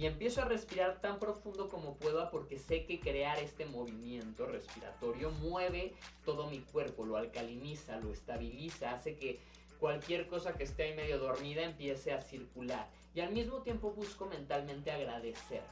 y 0.00 0.06
empiezo 0.06 0.40
a 0.40 0.46
respirar 0.46 0.98
tan 1.02 1.18
profundo 1.18 1.68
como 1.68 1.94
pueda 1.96 2.30
porque 2.30 2.58
sé 2.58 2.86
que 2.86 3.00
crear 3.00 3.38
este 3.38 3.66
movimiento 3.66 4.46
respiratorio 4.46 5.30
mueve 5.30 5.92
todo 6.24 6.48
mi 6.48 6.60
cuerpo, 6.60 7.04
lo 7.04 7.18
alcaliniza, 7.18 8.00
lo 8.00 8.10
estabiliza, 8.10 8.92
hace 8.92 9.16
que 9.16 9.40
cualquier 9.78 10.26
cosa 10.26 10.54
que 10.54 10.64
esté 10.64 10.84
ahí 10.84 10.96
medio 10.96 11.18
dormida 11.18 11.64
empiece 11.64 12.14
a 12.14 12.22
circular. 12.22 12.88
Y 13.14 13.20
al 13.20 13.32
mismo 13.32 13.60
tiempo 13.60 13.90
busco 13.90 14.24
mentalmente 14.24 14.90
agradecer. 14.90 15.64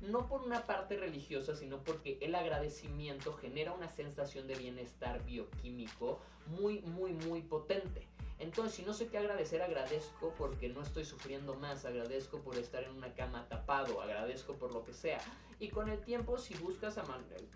No 0.00 0.28
por 0.28 0.40
una 0.40 0.64
parte 0.64 0.96
religiosa, 0.96 1.54
sino 1.54 1.84
porque 1.84 2.16
el 2.22 2.34
agradecimiento 2.36 3.34
genera 3.34 3.74
una 3.74 3.90
sensación 3.90 4.46
de 4.46 4.54
bienestar 4.54 5.22
bioquímico 5.26 6.20
muy, 6.46 6.80
muy, 6.80 7.12
muy 7.12 7.42
potente. 7.42 8.08
Entonces, 8.44 8.74
si 8.74 8.82
no 8.82 8.92
sé 8.92 9.08
qué 9.08 9.16
agradecer, 9.16 9.62
agradezco 9.62 10.34
porque 10.36 10.68
no 10.68 10.82
estoy 10.82 11.06
sufriendo 11.06 11.54
más, 11.54 11.86
agradezco 11.86 12.40
por 12.40 12.58
estar 12.58 12.84
en 12.84 12.90
una 12.90 13.14
cama 13.14 13.48
tapado, 13.48 14.02
agradezco 14.02 14.52
por 14.56 14.70
lo 14.74 14.84
que 14.84 14.92
sea. 14.92 15.18
Y 15.60 15.70
con 15.70 15.88
el 15.88 15.98
tiempo, 16.02 16.36
si 16.36 16.52
buscas 16.56 16.98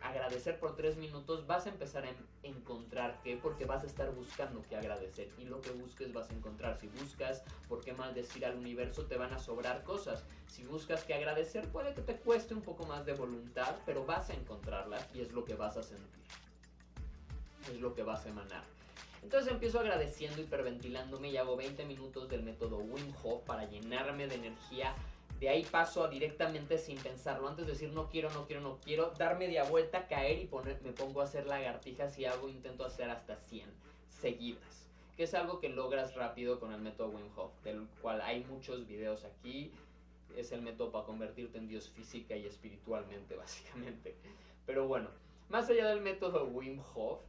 agradecer 0.00 0.58
por 0.58 0.76
tres 0.76 0.96
minutos, 0.96 1.46
vas 1.46 1.66
a 1.66 1.68
empezar 1.68 2.06
a 2.06 2.12
encontrar 2.42 3.20
qué, 3.22 3.36
porque 3.36 3.66
vas 3.66 3.82
a 3.82 3.86
estar 3.86 4.10
buscando 4.14 4.62
qué 4.66 4.76
agradecer. 4.76 5.28
Y 5.36 5.44
lo 5.44 5.60
que 5.60 5.72
busques 5.72 6.10
vas 6.14 6.30
a 6.30 6.34
encontrar. 6.34 6.80
Si 6.80 6.88
buscas 6.88 7.42
por 7.68 7.84
qué 7.84 7.92
maldecir 7.92 8.46
al 8.46 8.56
universo, 8.56 9.04
te 9.04 9.18
van 9.18 9.34
a 9.34 9.38
sobrar 9.38 9.84
cosas. 9.84 10.24
Si 10.46 10.64
buscas 10.64 11.04
qué 11.04 11.12
agradecer, 11.12 11.68
puede 11.68 11.92
que 11.92 12.00
te 12.00 12.16
cueste 12.16 12.54
un 12.54 12.62
poco 12.62 12.86
más 12.86 13.04
de 13.04 13.12
voluntad, 13.12 13.76
pero 13.84 14.06
vas 14.06 14.30
a 14.30 14.34
encontrarlas 14.34 15.06
y 15.14 15.20
es 15.20 15.32
lo 15.32 15.44
que 15.44 15.54
vas 15.54 15.76
a 15.76 15.82
sentir. 15.82 16.24
Es 17.70 17.78
lo 17.78 17.94
que 17.94 18.02
vas 18.04 18.24
a 18.24 18.30
emanar. 18.30 18.77
Entonces 19.22 19.52
empiezo 19.52 19.80
agradeciendo, 19.80 20.40
hiperventilándome 20.40 21.30
y 21.30 21.36
hago 21.36 21.56
20 21.56 21.84
minutos 21.84 22.28
del 22.28 22.42
método 22.42 22.78
Wim 22.78 23.12
Hof 23.22 23.42
para 23.42 23.68
llenarme 23.68 24.26
de 24.26 24.36
energía. 24.36 24.94
De 25.40 25.48
ahí 25.48 25.64
paso 25.64 26.04
a 26.04 26.08
directamente 26.08 26.78
sin 26.78 26.98
pensarlo. 26.98 27.48
Antes 27.48 27.66
de 27.66 27.72
decir 27.72 27.92
no 27.92 28.08
quiero, 28.08 28.30
no 28.30 28.46
quiero, 28.46 28.60
no 28.62 28.78
quiero, 28.82 29.12
dar 29.18 29.38
media 29.38 29.64
vuelta, 29.64 30.08
caer 30.08 30.38
y 30.38 30.46
poner, 30.46 30.80
me 30.82 30.92
pongo 30.92 31.20
a 31.20 31.24
hacer 31.24 31.46
lagartijas 31.46 32.18
y 32.18 32.24
hago, 32.24 32.48
intento 32.48 32.84
hacer 32.84 33.10
hasta 33.10 33.36
100 33.36 33.68
seguidas. 34.08 34.88
Que 35.16 35.24
es 35.24 35.34
algo 35.34 35.60
que 35.60 35.68
logras 35.68 36.14
rápido 36.14 36.60
con 36.60 36.72
el 36.72 36.80
método 36.80 37.10
Wim 37.10 37.28
Hof, 37.36 37.52
del 37.64 37.86
cual 38.00 38.20
hay 38.20 38.44
muchos 38.44 38.86
videos 38.86 39.24
aquí. 39.24 39.72
Es 40.36 40.52
el 40.52 40.62
método 40.62 40.92
para 40.92 41.04
convertirte 41.04 41.58
en 41.58 41.68
Dios 41.68 41.88
física 41.88 42.36
y 42.36 42.46
espiritualmente, 42.46 43.36
básicamente. 43.36 44.16
Pero 44.66 44.86
bueno, 44.86 45.08
más 45.48 45.68
allá 45.70 45.88
del 45.88 46.00
método 46.00 46.44
Wim 46.44 46.80
Hof, 46.94 47.20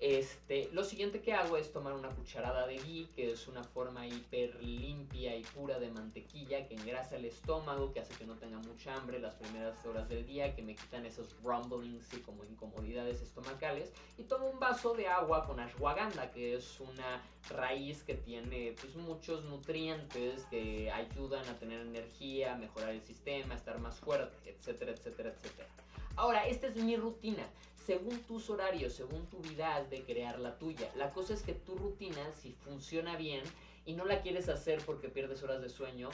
este, 0.00 0.70
lo 0.72 0.82
siguiente 0.82 1.20
que 1.20 1.34
hago 1.34 1.58
es 1.58 1.72
tomar 1.72 1.92
una 1.92 2.08
cucharada 2.08 2.66
de 2.66 2.78
ghee, 2.78 3.10
que 3.14 3.32
es 3.32 3.46
una 3.48 3.62
forma 3.62 4.06
hiper 4.06 4.54
limpia 4.62 5.36
y 5.36 5.42
pura 5.42 5.78
de 5.78 5.90
mantequilla 5.90 6.66
que 6.66 6.74
engrasa 6.74 7.16
el 7.16 7.26
estómago, 7.26 7.92
que 7.92 8.00
hace 8.00 8.14
que 8.14 8.24
no 8.24 8.34
tenga 8.36 8.56
mucha 8.60 8.94
hambre 8.94 9.18
las 9.18 9.34
primeras 9.34 9.84
horas 9.84 10.08
del 10.08 10.26
día, 10.26 10.54
que 10.54 10.62
me 10.62 10.74
quitan 10.74 11.04
esos 11.04 11.36
rumblings 11.42 12.14
y 12.14 12.20
como 12.20 12.44
incomodidades 12.44 13.20
estomacales. 13.20 13.92
Y 14.16 14.22
tomo 14.22 14.48
un 14.48 14.58
vaso 14.58 14.94
de 14.94 15.06
agua 15.06 15.46
con 15.46 15.60
ashwagandha, 15.60 16.30
que 16.30 16.54
es 16.54 16.80
una 16.80 17.22
raíz 17.50 18.02
que 18.02 18.14
tiene 18.14 18.74
pues, 18.80 18.96
muchos 18.96 19.44
nutrientes 19.44 20.44
que 20.46 20.90
ayudan 20.90 21.46
a 21.46 21.58
tener 21.58 21.82
energía, 21.82 22.56
mejorar 22.56 22.90
el 22.90 23.02
sistema, 23.02 23.54
estar 23.54 23.78
más 23.78 24.00
fuerte, 24.00 24.50
etcétera, 24.50 24.92
etcétera, 24.92 25.28
etcétera. 25.28 25.68
Ahora, 26.16 26.46
esta 26.46 26.68
es 26.68 26.76
mi 26.76 26.96
rutina 26.96 27.46
según 27.86 28.20
tus 28.20 28.50
horarios, 28.50 28.92
según 28.92 29.26
tu 29.26 29.38
vida, 29.38 29.76
has 29.76 29.90
de 29.90 30.02
crear 30.02 30.38
la 30.38 30.58
tuya. 30.58 30.90
La 30.96 31.10
cosa 31.10 31.34
es 31.34 31.42
que 31.42 31.54
tu 31.54 31.76
rutina, 31.76 32.32
si 32.34 32.52
funciona 32.52 33.16
bien 33.16 33.42
y 33.86 33.94
no 33.94 34.04
la 34.04 34.22
quieres 34.22 34.48
hacer 34.48 34.80
porque 34.84 35.08
pierdes 35.08 35.42
horas 35.42 35.62
de 35.62 35.68
sueño, 35.68 36.10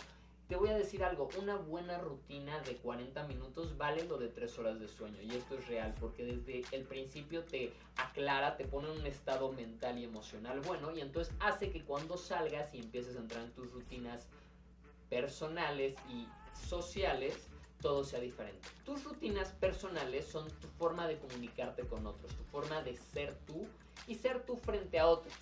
te 0.48 0.54
voy 0.54 0.68
a 0.68 0.78
decir 0.78 1.02
algo, 1.02 1.28
una 1.40 1.56
buena 1.56 1.98
rutina 1.98 2.60
de 2.60 2.76
40 2.76 3.26
minutos 3.26 3.76
vale 3.76 4.04
lo 4.04 4.16
de 4.16 4.28
3 4.28 4.58
horas 4.60 4.78
de 4.78 4.86
sueño. 4.86 5.20
Y 5.20 5.34
esto 5.34 5.56
es 5.56 5.66
real, 5.66 5.92
porque 5.98 6.24
desde 6.24 6.62
el 6.70 6.84
principio 6.84 7.42
te 7.42 7.72
aclara, 7.96 8.56
te 8.56 8.64
pone 8.64 8.88
en 8.88 9.00
un 9.00 9.06
estado 9.06 9.50
mental 9.50 9.98
y 9.98 10.04
emocional 10.04 10.60
bueno, 10.60 10.92
y 10.92 11.00
entonces 11.00 11.34
hace 11.40 11.70
que 11.70 11.82
cuando 11.82 12.16
salgas 12.16 12.72
y 12.74 12.78
empieces 12.78 13.16
a 13.16 13.20
entrar 13.20 13.42
en 13.42 13.52
tus 13.52 13.72
rutinas 13.72 14.28
personales 15.10 15.96
y 16.08 16.28
sociales, 16.68 17.48
todo 17.81 18.05
sea 18.05 18.20
diferente. 18.20 18.68
Tus 18.85 19.05
rutinas 19.05 19.51
personales 19.51 20.27
son 20.27 20.49
tu 20.61 20.68
forma 20.79 21.07
de 21.07 21.18
comunicarte 21.18 21.83
con 21.87 22.07
otros, 22.07 22.35
tu 22.35 22.45
forma 22.45 22.83
de 22.83 22.97
ser 22.97 23.35
tú 23.47 23.66
y 24.07 24.14
ser 24.14 24.45
tú 24.45 24.57
frente 24.57 24.99
a 24.99 25.07
otros 25.07 25.33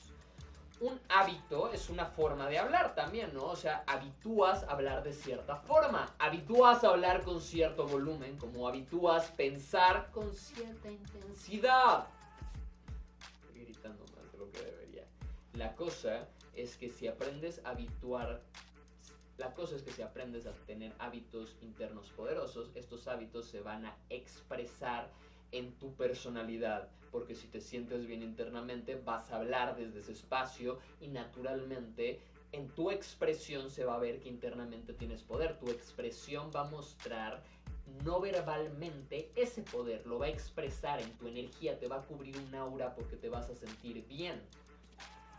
un 0.80 1.00
hábito 1.08 1.72
es 1.72 1.88
una 1.88 2.06
forma 2.06 2.48
de 2.48 2.58
hablar 2.58 2.94
también, 2.94 3.32
¿no? 3.32 3.44
O 3.46 3.56
sea, 3.56 3.84
habitúas 3.86 4.64
a 4.64 4.72
hablar 4.72 5.02
de 5.02 5.12
cierta 5.12 5.56
forma, 5.56 6.14
habitúas 6.18 6.82
a 6.84 6.88
hablar 6.88 7.22
con 7.22 7.40
cierto 7.40 7.86
volumen, 7.86 8.36
como 8.36 8.68
habitúas 8.68 9.30
pensar 9.30 10.10
con 10.10 10.34
cierta 10.34 10.90
intensidad. 10.90 12.06
Estoy 13.40 13.64
gritando 13.64 14.04
más 14.14 14.32
de 14.32 14.38
lo 14.38 14.50
que 14.50 14.62
debería. 14.62 15.04
La 15.54 15.74
cosa 15.74 16.28
es 16.54 16.76
que 16.76 16.90
si 16.90 17.06
aprendes 17.06 17.60
a 17.64 17.70
habituar, 17.70 18.42
la 19.36 19.52
cosa 19.54 19.76
es 19.76 19.82
que 19.82 19.90
si 19.90 20.02
aprendes 20.02 20.46
a 20.46 20.52
tener 20.66 20.94
hábitos 20.98 21.56
internos 21.60 22.10
poderosos, 22.10 22.70
estos 22.74 23.08
hábitos 23.08 23.46
se 23.46 23.60
van 23.60 23.86
a 23.86 23.96
expresar 24.08 25.10
en 25.52 25.72
tu 25.78 25.94
personalidad, 25.94 26.88
porque 27.10 27.34
si 27.34 27.46
te 27.46 27.60
sientes 27.60 28.06
bien 28.06 28.22
internamente 28.22 28.96
vas 28.96 29.30
a 29.30 29.36
hablar 29.36 29.76
desde 29.76 30.00
ese 30.00 30.12
espacio 30.12 30.78
y 31.00 31.08
naturalmente 31.08 32.20
en 32.52 32.68
tu 32.68 32.90
expresión 32.90 33.70
se 33.70 33.84
va 33.84 33.94
a 33.94 33.98
ver 33.98 34.20
que 34.20 34.28
internamente 34.28 34.92
tienes 34.92 35.22
poder, 35.22 35.58
tu 35.58 35.70
expresión 35.70 36.50
va 36.54 36.60
a 36.60 36.70
mostrar 36.70 37.42
no 38.04 38.20
verbalmente 38.20 39.30
ese 39.36 39.62
poder, 39.62 40.06
lo 40.06 40.18
va 40.18 40.26
a 40.26 40.30
expresar 40.30 41.00
en 41.00 41.10
tu 41.18 41.28
energía, 41.28 41.78
te 41.78 41.88
va 41.88 41.96
a 41.96 42.02
cubrir 42.02 42.36
un 42.38 42.54
aura 42.54 42.94
porque 42.94 43.16
te 43.16 43.28
vas 43.28 43.50
a 43.50 43.54
sentir 43.54 44.06
bien 44.06 44.40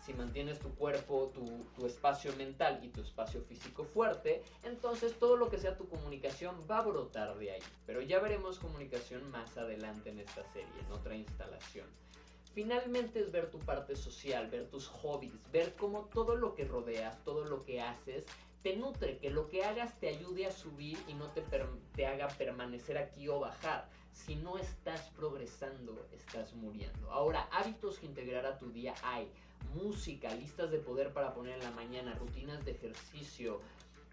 si 0.05 0.13
mantienes 0.13 0.59
tu 0.59 0.73
cuerpo, 0.75 1.31
tu, 1.33 1.85
espacio 1.85 2.35
mental 2.35 2.79
y 2.83 2.89
tu 2.89 3.01
espacio 3.01 3.41
físico 3.41 3.83
fuerte, 3.83 4.43
entonces 4.63 5.17
todo 5.17 5.35
lo 5.35 5.49
que 5.49 5.57
sea 5.57 5.77
tu 5.77 5.87
comunicación 5.87 6.55
va 6.69 6.79
a 6.79 6.83
brotar 6.83 7.35
de 7.37 7.51
ahí. 7.51 7.61
Pero 7.87 8.01
ya 8.01 8.19
veremos 8.19 8.59
comunicación 8.59 9.29
más 9.31 9.57
adelante 9.57 10.11
en 10.11 10.19
esta 10.19 10.43
serie, 10.53 10.71
en 10.85 10.91
otra 10.91 11.15
instalación. 11.15 11.87
Finalmente 12.53 13.19
es 13.19 13.31
ver 13.31 13.49
tu 13.49 13.59
parte 13.59 13.95
social, 13.95 14.49
ver 14.49 14.69
tus 14.69 14.87
hobbies, 14.87 15.33
ver 15.51 15.73
cómo 15.75 16.05
todo 16.13 16.35
lo 16.35 16.55
que 16.55 16.65
rodeas, 16.65 17.21
todo 17.23 17.43
lo 17.43 17.65
que 17.65 17.81
haces, 17.81 18.25
te 18.61 18.75
nutre, 18.77 19.17
que 19.17 19.29
lo 19.29 19.49
que 19.49 19.63
hagas 19.63 19.99
te 19.99 20.07
ayude 20.07 20.45
a 20.45 20.51
subir 20.51 20.97
y 21.07 21.13
no 21.13 21.27
te, 21.31 21.43
te 21.95 22.07
haga 22.07 22.27
permanecer 22.29 22.97
aquí 22.97 23.27
o 23.27 23.39
bajar. 23.39 23.89
Si 24.13 24.35
no 24.35 24.57
estás 24.57 25.01
progresando, 25.17 26.07
estás 26.13 26.53
muriendo. 26.53 27.11
Ahora, 27.11 27.49
hábitos 27.51 27.99
que 27.99 28.05
integrar 28.05 28.45
a 28.45 28.57
tu 28.57 28.71
día 28.71 28.95
hay 29.03 29.29
música, 29.73 30.33
listas 30.35 30.71
de 30.71 30.79
poder 30.79 31.13
para 31.13 31.33
poner 31.33 31.53
en 31.53 31.63
la 31.63 31.71
mañana, 31.71 32.15
rutinas 32.15 32.63
de 32.65 32.71
ejercicio, 32.71 33.61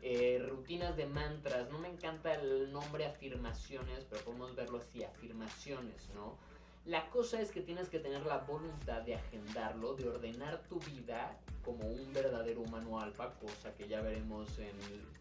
eh, 0.02 0.44
rutinas 0.48 0.96
de 0.96 1.06
mantras. 1.06 1.70
No 1.70 1.78
me 1.78 1.88
encanta 1.88 2.34
el 2.34 2.72
nombre 2.72 3.06
afirmaciones, 3.06 4.04
pero 4.10 4.24
podemos 4.24 4.54
verlo 4.54 4.78
así, 4.78 5.04
afirmaciones, 5.04 6.08
¿no? 6.14 6.36
La 6.84 7.08
cosa 7.10 7.40
es 7.40 7.52
que 7.52 7.60
tienes 7.60 7.88
que 7.88 8.00
tener 8.00 8.26
la 8.26 8.38
voluntad 8.38 9.02
de 9.02 9.14
agendarlo, 9.14 9.94
de 9.94 10.08
ordenar 10.08 10.64
tu 10.68 10.80
vida 10.80 11.38
como 11.64 11.86
un 11.86 12.12
verdadero 12.12 12.62
humano 12.62 12.98
alfa, 12.98 13.34
cosa 13.34 13.72
que 13.76 13.86
ya 13.86 14.00
veremos 14.00 14.58
en 14.58 14.76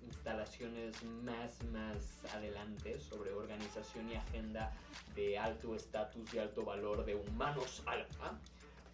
instalaciones 0.08 1.04
más, 1.04 1.64
más 1.66 2.26
adelante 2.34 3.00
sobre 3.00 3.32
organización 3.32 4.10
y 4.10 4.16
agenda 4.16 4.74
de 5.14 5.38
alto 5.38 5.76
estatus 5.76 6.34
y 6.34 6.40
alto 6.40 6.66
valor 6.66 7.06
de 7.06 7.14
humanos 7.14 7.84
alfa. 7.86 8.40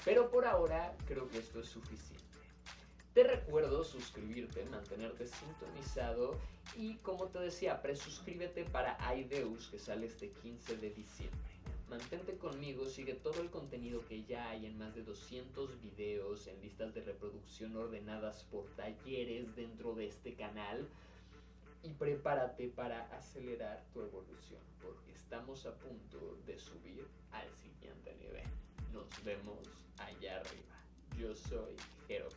Pero 0.05 0.29
por 0.29 0.45
ahora 0.45 0.95
creo 1.07 1.27
que 1.29 1.39
esto 1.39 1.59
es 1.59 1.67
suficiente. 1.67 2.23
Te 3.13 3.23
recuerdo 3.23 3.83
suscribirte, 3.83 4.63
mantenerte 4.65 5.25
sintonizado 5.27 6.37
y 6.75 6.97
como 6.97 7.25
te 7.27 7.39
decía, 7.39 7.81
presuscríbete 7.81 8.65
para 8.65 8.95
Aideus 9.07 9.69
que 9.69 9.79
sale 9.79 10.05
este 10.05 10.29
15 10.29 10.77
de 10.77 10.91
diciembre. 10.91 11.39
Mantente 11.89 12.37
conmigo, 12.37 12.85
sigue 12.85 13.13
todo 13.13 13.41
el 13.41 13.49
contenido 13.49 14.05
que 14.05 14.23
ya 14.25 14.49
hay 14.49 14.65
en 14.65 14.77
más 14.77 14.93
de 14.93 15.03
200 15.03 15.81
videos, 15.81 16.45
en 16.47 16.61
listas 16.61 16.93
de 16.93 17.01
reproducción 17.01 17.75
ordenadas 17.75 18.43
por 18.51 18.67
talleres 18.75 19.55
dentro 19.55 19.95
de 19.95 20.07
este 20.07 20.35
canal 20.35 20.87
y 21.81 21.93
prepárate 21.93 22.67
para 22.67 23.05
acelerar 23.15 23.83
tu 23.93 24.01
evolución 24.01 24.61
porque 24.81 25.11
estamos 25.11 25.65
a 25.65 25.73
punto 25.75 26.37
de 26.45 26.57
subir 26.57 27.07
al 27.31 27.49
siguiente 27.55 28.15
nivel. 28.15 28.45
Nos 28.93 29.07
vemos 29.23 29.86
allá 29.99 30.37
arriba. 30.37 30.67
Yo 31.17 31.35
soy 31.35 31.75
Jero 32.07 32.29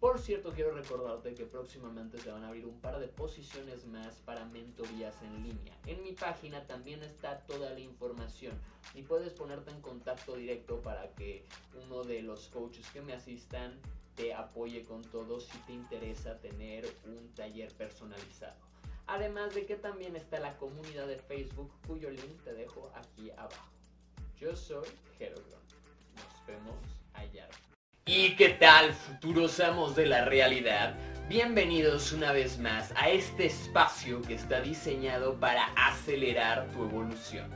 Por 0.00 0.18
cierto, 0.18 0.52
quiero 0.52 0.72
recordarte 0.72 1.34
que 1.34 1.46
próximamente 1.46 2.18
se 2.18 2.30
van 2.30 2.44
a 2.44 2.48
abrir 2.48 2.66
un 2.66 2.80
par 2.80 2.98
de 2.98 3.08
posiciones 3.08 3.86
más 3.86 4.16
para 4.24 4.44
mentorías 4.44 5.14
en 5.22 5.42
línea. 5.42 5.74
En 5.86 6.02
mi 6.02 6.12
página 6.12 6.66
también 6.66 7.02
está 7.02 7.40
toda 7.46 7.70
la 7.70 7.80
información 7.80 8.54
y 8.94 9.02
puedes 9.02 9.32
ponerte 9.32 9.70
en 9.70 9.80
contacto 9.80 10.36
directo 10.36 10.80
para 10.82 11.08
que 11.14 11.44
uno 11.84 12.04
de 12.04 12.22
los 12.22 12.48
coaches 12.48 12.86
que 12.90 13.00
me 13.00 13.14
asistan 13.14 13.78
te 14.16 14.34
apoye 14.34 14.84
con 14.84 15.02
todo 15.02 15.40
si 15.40 15.58
te 15.60 15.72
interesa 15.72 16.38
tener 16.40 16.86
un 17.04 17.34
taller 17.34 17.72
personalizado. 17.74 18.56
Además 19.06 19.54
de 19.54 19.66
que 19.66 19.76
también 19.76 20.16
está 20.16 20.40
la 20.40 20.56
comunidad 20.56 21.06
de 21.06 21.18
Facebook 21.18 21.70
cuyo 21.86 22.10
link 22.10 22.42
te 22.42 22.54
dejo 22.54 22.90
aquí 22.94 23.30
abajo. 23.30 23.70
Yo 24.36 24.56
soy 24.56 24.88
Jero 25.18 25.36
¿Y 28.04 28.36
qué 28.36 28.50
tal, 28.50 28.92
futuros 28.92 29.58
amos 29.58 29.96
de 29.96 30.06
la 30.06 30.24
realidad? 30.24 30.94
Bienvenidos 31.28 32.12
una 32.12 32.30
vez 32.30 32.58
más 32.58 32.92
a 32.94 33.10
este 33.10 33.46
espacio 33.46 34.22
que 34.22 34.34
está 34.34 34.60
diseñado 34.60 35.34
para 35.40 35.64
acelerar 35.74 36.68
tu 36.68 36.84
evolución. 36.84 37.50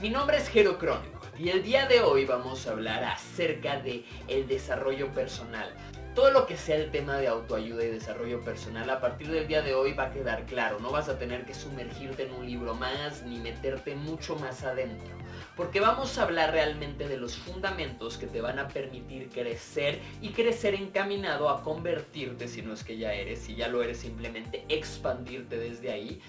Mi 0.00 0.08
nombre 0.08 0.38
es 0.38 0.48
Jero 0.48 0.78
Crónico 0.78 1.20
y 1.38 1.50
el 1.50 1.62
día 1.62 1.86
de 1.86 2.00
hoy 2.00 2.24
vamos 2.24 2.66
a 2.66 2.70
hablar 2.70 3.04
acerca 3.04 3.80
de 3.80 4.04
el 4.28 4.48
desarrollo 4.48 5.12
personal. 5.12 5.74
Todo 6.14 6.30
lo 6.30 6.46
que 6.46 6.56
sea 6.56 6.76
el 6.76 6.90
tema 6.90 7.18
de 7.18 7.28
autoayuda 7.28 7.84
y 7.84 7.90
desarrollo 7.90 8.40
personal 8.42 8.88
a 8.88 9.00
partir 9.00 9.30
del 9.30 9.46
día 9.46 9.60
de 9.60 9.74
hoy 9.74 9.92
va 9.92 10.04
a 10.04 10.10
quedar 10.10 10.46
claro. 10.46 10.80
No 10.80 10.90
vas 10.90 11.10
a 11.10 11.18
tener 11.18 11.44
que 11.44 11.54
sumergirte 11.54 12.24
en 12.24 12.32
un 12.32 12.46
libro 12.46 12.74
más 12.74 13.22
ni 13.24 13.38
meterte 13.40 13.94
mucho 13.94 14.36
más 14.36 14.64
adentro 14.64 15.22
porque 15.56 15.80
vamos 15.80 16.16
a 16.16 16.22
hablar 16.22 16.52
realmente 16.52 17.08
de 17.08 17.18
los 17.18 17.36
fundamentos 17.36 18.16
que 18.16 18.26
te 18.26 18.40
van 18.40 18.58
a 18.58 18.68
permitir 18.68 19.28
crecer 19.28 20.00
y 20.20 20.30
crecer 20.30 20.74
encaminado 20.74 21.48
a 21.50 21.62
convertirte, 21.62 22.48
si 22.48 22.62
no 22.62 22.72
es 22.72 22.84
que 22.84 22.96
ya 22.96 23.12
eres, 23.12 23.40
si 23.40 23.54
ya 23.54 23.68
lo 23.68 23.82
eres 23.82 23.98
simplemente 23.98 24.64
expandirte 24.68 25.58
desde 25.58 25.90
ahí, 25.90 26.20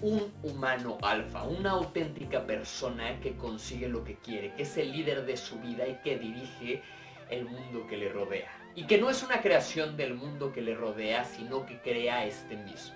un 0.00 0.32
humano 0.44 0.98
alfa, 1.02 1.42
una 1.42 1.72
auténtica 1.72 2.46
persona 2.46 3.18
que 3.20 3.36
consigue 3.36 3.88
lo 3.88 4.04
que 4.04 4.16
quiere, 4.16 4.54
que 4.54 4.62
es 4.62 4.76
el 4.76 4.92
líder 4.92 5.26
de 5.26 5.36
su 5.36 5.58
vida 5.58 5.88
y 5.88 5.94
que 6.04 6.18
dirige 6.18 6.82
el 7.30 7.44
mundo 7.46 7.86
que 7.88 7.96
le 7.96 8.08
rodea. 8.08 8.52
Y 8.76 8.86
que 8.86 8.98
no 8.98 9.10
es 9.10 9.24
una 9.24 9.40
creación 9.40 9.96
del 9.96 10.14
mundo 10.14 10.52
que 10.52 10.62
le 10.62 10.74
rodea, 10.76 11.24
sino 11.24 11.66
que 11.66 11.80
crea 11.80 12.24
este 12.24 12.56
mismo. 12.56 12.94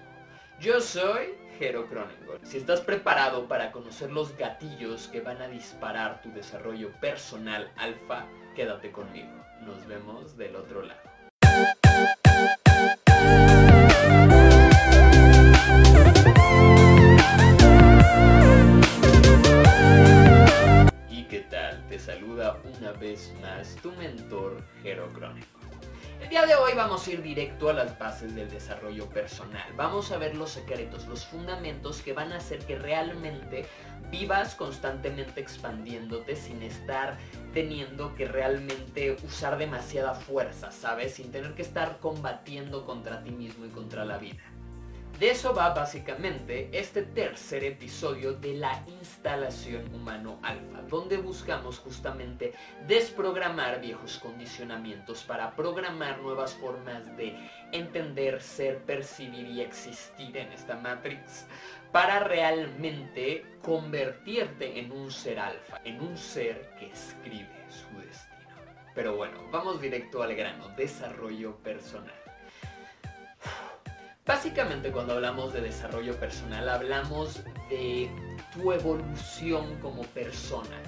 Yo 0.61 0.81
soy 0.81 1.35
Jero 1.59 1.87
Si 2.43 2.59
estás 2.59 2.81
preparado 2.81 3.47
para 3.47 3.73
conocer 3.73 4.11
los 4.11 4.37
gatillos 4.37 5.09
que 5.09 5.21
van 5.21 5.41
a 5.43 5.49
disparar 5.49 6.23
tu 6.23 6.31
desarrollo 6.33 6.91
personal 7.01 7.71
alfa, 7.77 8.27
quédate 8.55 8.91
conmigo. 8.91 9.31
Nos 9.61 9.87
vemos 9.87 10.37
del 10.37 10.57
otro 10.57 10.83
lado. 10.83 11.01
¿Y 21.11 21.25
qué 21.25 21.41
tal? 21.51 21.87
Te 21.89 21.99
saluda 21.99 22.59
una 22.77 22.93
vez 22.93 23.33
más 23.41 23.77
tu 23.77 23.93
mentor 23.93 24.63
Jero 24.83 25.09
el 26.23 26.29
día 26.29 26.47
de 26.47 26.55
hoy 26.55 26.73
vamos 26.77 27.07
a 27.07 27.11
ir 27.11 27.21
directo 27.21 27.69
a 27.69 27.73
las 27.73 27.99
bases 27.99 28.35
del 28.35 28.49
desarrollo 28.49 29.09
personal. 29.09 29.67
Vamos 29.77 30.13
a 30.13 30.19
ver 30.19 30.37
los 30.37 30.51
secretos, 30.51 31.07
los 31.09 31.27
fundamentos 31.27 32.01
que 32.01 32.13
van 32.13 32.33
a 32.33 32.37
hacer 32.37 32.61
que 32.61 32.79
realmente 32.79 33.67
vivas 34.09 34.55
constantemente 34.55 35.41
expandiéndote 35.41 36.37
sin 36.37 36.63
estar 36.63 37.17
teniendo 37.53 38.15
que 38.15 38.29
realmente 38.29 39.17
usar 39.25 39.59
demasiada 39.59 40.15
fuerza, 40.15 40.71
¿sabes? 40.71 41.15
Sin 41.15 41.33
tener 41.33 41.55
que 41.55 41.63
estar 41.63 41.99
combatiendo 41.99 42.87
contra 42.87 43.23
ti 43.25 43.31
mismo 43.31 43.67
y 43.67 43.71
contra 43.71 44.05
la 44.05 44.19
vida. 44.19 44.43
De 45.23 45.31
eso 45.31 45.55
va 45.55 45.73
básicamente 45.73 46.69
este 46.73 47.03
tercer 47.03 47.63
episodio 47.63 48.33
de 48.33 48.55
la 48.55 48.83
instalación 48.89 49.85
humano 49.95 50.41
alfa, 50.43 50.83
donde 50.89 51.17
buscamos 51.17 51.79
justamente 51.79 52.53
desprogramar 52.89 53.81
viejos 53.81 54.19
condicionamientos 54.19 55.23
para 55.23 55.55
programar 55.55 56.19
nuevas 56.19 56.55
formas 56.55 57.17
de 57.17 57.37
entender, 57.71 58.43
ser, 58.43 58.83
percibir 58.83 59.47
y 59.47 59.61
existir 59.61 60.37
en 60.37 60.51
esta 60.51 60.75
matrix 60.75 61.47
para 61.93 62.19
realmente 62.19 63.47
convertirte 63.63 64.81
en 64.81 64.91
un 64.91 65.09
ser 65.13 65.39
alfa, 65.39 65.81
en 65.85 66.01
un 66.01 66.17
ser 66.17 66.75
que 66.81 66.91
escribe 66.91 67.65
su 67.69 67.97
destino. 68.01 68.57
Pero 68.93 69.15
bueno, 69.15 69.39
vamos 69.53 69.81
directo 69.81 70.21
al 70.21 70.35
grano, 70.35 70.69
desarrollo 70.71 71.55
personal. 71.59 72.22
Básicamente 74.25 74.93
cuando 74.93 75.15
hablamos 75.15 75.53
de 75.53 75.63
desarrollo 75.63 76.15
personal 76.15 76.69
hablamos 76.69 77.43
de 77.69 78.09
tu 78.53 78.73
evolución 78.73 79.81
como 79.81 80.03
persona, 80.03 80.81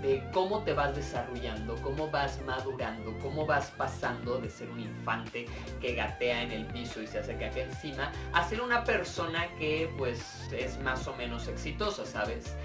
de 0.00 0.22
cómo 0.32 0.62
te 0.62 0.72
vas 0.72 0.96
desarrollando, 0.96 1.74
cómo 1.82 2.10
vas 2.10 2.40
madurando, 2.46 3.14
cómo 3.18 3.44
vas 3.44 3.70
pasando 3.76 4.38
de 4.38 4.48
ser 4.48 4.70
un 4.70 4.80
infante 4.80 5.44
que 5.82 5.94
gatea 5.94 6.44
en 6.44 6.50
el 6.50 6.64
piso 6.64 7.02
y 7.02 7.06
se 7.06 7.18
hace 7.18 7.36
caca 7.36 7.60
encima, 7.60 8.10
a 8.32 8.48
ser 8.48 8.62
una 8.62 8.84
persona 8.84 9.48
que 9.58 9.92
pues 9.98 10.48
es 10.50 10.78
más 10.78 11.06
o 11.08 11.14
menos 11.14 11.46
exitosa, 11.46 12.06
¿sabes? 12.06 12.56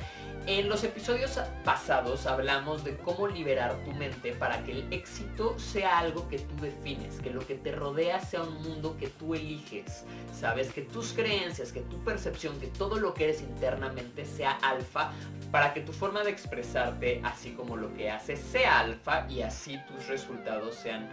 En 0.46 0.68
los 0.68 0.84
episodios 0.84 1.40
pasados 1.64 2.26
hablamos 2.26 2.84
de 2.84 2.98
cómo 2.98 3.30
liberar 3.30 3.78
tu 3.86 3.94
mente 3.94 4.34
para 4.34 4.62
que 4.64 4.74
el 4.74 4.92
éxito 4.92 5.58
sea 5.58 6.00
algo 6.00 6.28
que 6.28 6.38
tú 6.38 6.56
defines, 6.62 7.22
que 7.22 7.30
lo 7.30 7.48
que 7.48 7.56
te 7.56 7.72
rodea 7.72 8.20
sea 8.20 8.44
un 8.44 8.62
mundo 8.62 8.98
que 8.98 9.08
tú 9.08 9.36
eliges, 9.36 10.04
sabes, 10.38 10.74
que 10.74 10.82
tus 10.82 11.14
creencias, 11.14 11.72
que 11.72 11.80
tu 11.80 11.98
percepción, 12.04 12.60
que 12.60 12.68
todo 12.68 13.00
lo 13.00 13.14
que 13.14 13.24
eres 13.24 13.42
internamente 13.42 14.26
sea 14.26 14.52
alfa, 14.62 15.14
para 15.50 15.74
que 15.74 15.80
tu 15.80 15.94
forma 15.94 16.24
de 16.24 16.32
expresarte, 16.32 17.22
así 17.24 17.52
como 17.52 17.78
lo 17.78 17.94
que 17.94 18.12
haces, 18.12 18.40
sea 18.42 18.82
alfa 18.82 19.26
y 19.30 19.44
así 19.44 19.80
tus 19.88 20.08
resultados 20.08 20.76
sean 20.76 21.08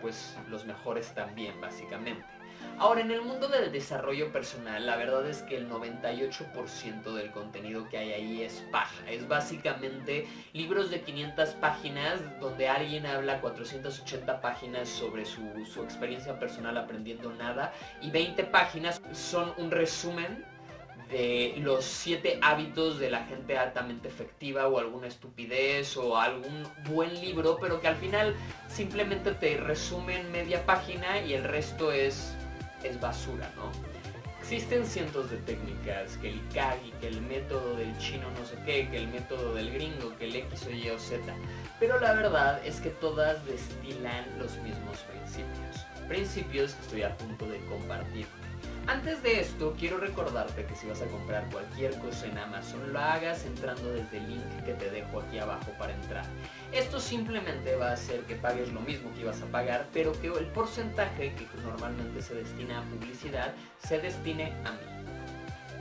pues 0.00 0.36
los 0.48 0.64
mejores 0.64 1.12
también, 1.14 1.60
básicamente. 1.60 2.37
Ahora, 2.80 3.00
en 3.00 3.10
el 3.10 3.22
mundo 3.22 3.48
del 3.48 3.72
desarrollo 3.72 4.30
personal, 4.30 4.86
la 4.86 4.94
verdad 4.94 5.28
es 5.28 5.42
que 5.42 5.56
el 5.56 5.68
98% 5.68 7.12
del 7.12 7.32
contenido 7.32 7.88
que 7.88 7.98
hay 7.98 8.12
ahí 8.12 8.42
es 8.42 8.64
paja. 8.70 9.10
Es 9.10 9.26
básicamente 9.26 10.28
libros 10.52 10.88
de 10.88 11.00
500 11.00 11.48
páginas 11.54 12.20
donde 12.40 12.68
alguien 12.68 13.04
habla 13.04 13.40
480 13.40 14.40
páginas 14.40 14.88
sobre 14.88 15.24
su, 15.24 15.42
su 15.66 15.82
experiencia 15.82 16.38
personal 16.38 16.78
aprendiendo 16.78 17.32
nada 17.32 17.72
y 18.00 18.12
20 18.12 18.44
páginas 18.44 19.02
son 19.12 19.52
un 19.56 19.72
resumen 19.72 20.44
de 21.10 21.54
los 21.58 21.84
siete 21.84 22.38
hábitos 22.42 23.00
de 23.00 23.10
la 23.10 23.24
gente 23.24 23.58
altamente 23.58 24.06
efectiva 24.06 24.68
o 24.68 24.78
alguna 24.78 25.08
estupidez 25.08 25.96
o 25.96 26.16
algún 26.16 26.64
buen 26.88 27.12
libro, 27.20 27.58
pero 27.60 27.80
que 27.80 27.88
al 27.88 27.96
final 27.96 28.36
simplemente 28.68 29.32
te 29.32 29.56
resumen 29.56 30.30
media 30.30 30.64
página 30.66 31.20
y 31.22 31.32
el 31.32 31.44
resto 31.44 31.92
es 31.92 32.37
es 32.82 33.00
basura, 33.00 33.50
¿no? 33.56 33.70
Existen 34.40 34.86
cientos 34.86 35.30
de 35.30 35.36
técnicas, 35.38 36.16
que 36.18 36.30
el 36.30 36.40
Kagi, 36.54 36.92
que 37.00 37.08
el 37.08 37.20
método 37.20 37.76
del 37.76 37.96
chino 37.98 38.30
no 38.30 38.46
sé 38.46 38.56
qué, 38.64 38.88
que 38.88 38.96
el 38.96 39.08
método 39.08 39.54
del 39.54 39.70
gringo, 39.72 40.16
que 40.16 40.26
el 40.26 40.36
X 40.36 40.66
o 40.66 40.70
Y 40.70 40.88
o 40.88 40.98
Z, 40.98 41.22
pero 41.78 42.00
la 42.00 42.14
verdad 42.14 42.64
es 42.64 42.80
que 42.80 42.88
todas 42.88 43.44
destilan 43.44 44.24
los 44.38 44.56
mismos 44.58 44.98
principios. 45.00 45.84
Principios 46.08 46.72
que 46.72 46.82
estoy 46.82 47.02
a 47.02 47.14
punto 47.18 47.46
de 47.46 47.58
compartir 47.66 48.26
antes 48.88 49.22
de 49.22 49.40
esto, 49.40 49.74
quiero 49.78 49.98
recordarte 49.98 50.64
que 50.64 50.74
si 50.74 50.86
vas 50.86 51.02
a 51.02 51.06
comprar 51.08 51.44
cualquier 51.50 51.94
cosa 51.98 52.26
en 52.26 52.38
Amazon, 52.38 52.90
lo 52.90 52.98
hagas 52.98 53.44
entrando 53.44 53.92
desde 53.92 54.16
el 54.16 54.30
link 54.30 54.64
que 54.64 54.72
te 54.72 54.90
dejo 54.90 55.20
aquí 55.20 55.38
abajo 55.38 55.70
para 55.78 55.92
entrar. 55.92 56.24
Esto 56.72 57.00
simplemente 57.00 57.76
va 57.76 57.90
a 57.90 57.92
hacer 57.94 58.20
que 58.24 58.36
pagues 58.36 58.72
lo 58.72 58.80
mismo 58.80 59.12
que 59.14 59.22
ibas 59.22 59.40
a 59.40 59.46
pagar, 59.46 59.86
pero 59.92 60.12
que 60.20 60.26
el 60.26 60.46
porcentaje 60.46 61.34
que 61.34 61.46
normalmente 61.62 62.20
se 62.20 62.34
destina 62.34 62.80
a 62.80 62.82
publicidad 62.82 63.54
se 63.78 63.98
destine 63.98 64.52
a 64.64 64.72
mí. 64.72 64.98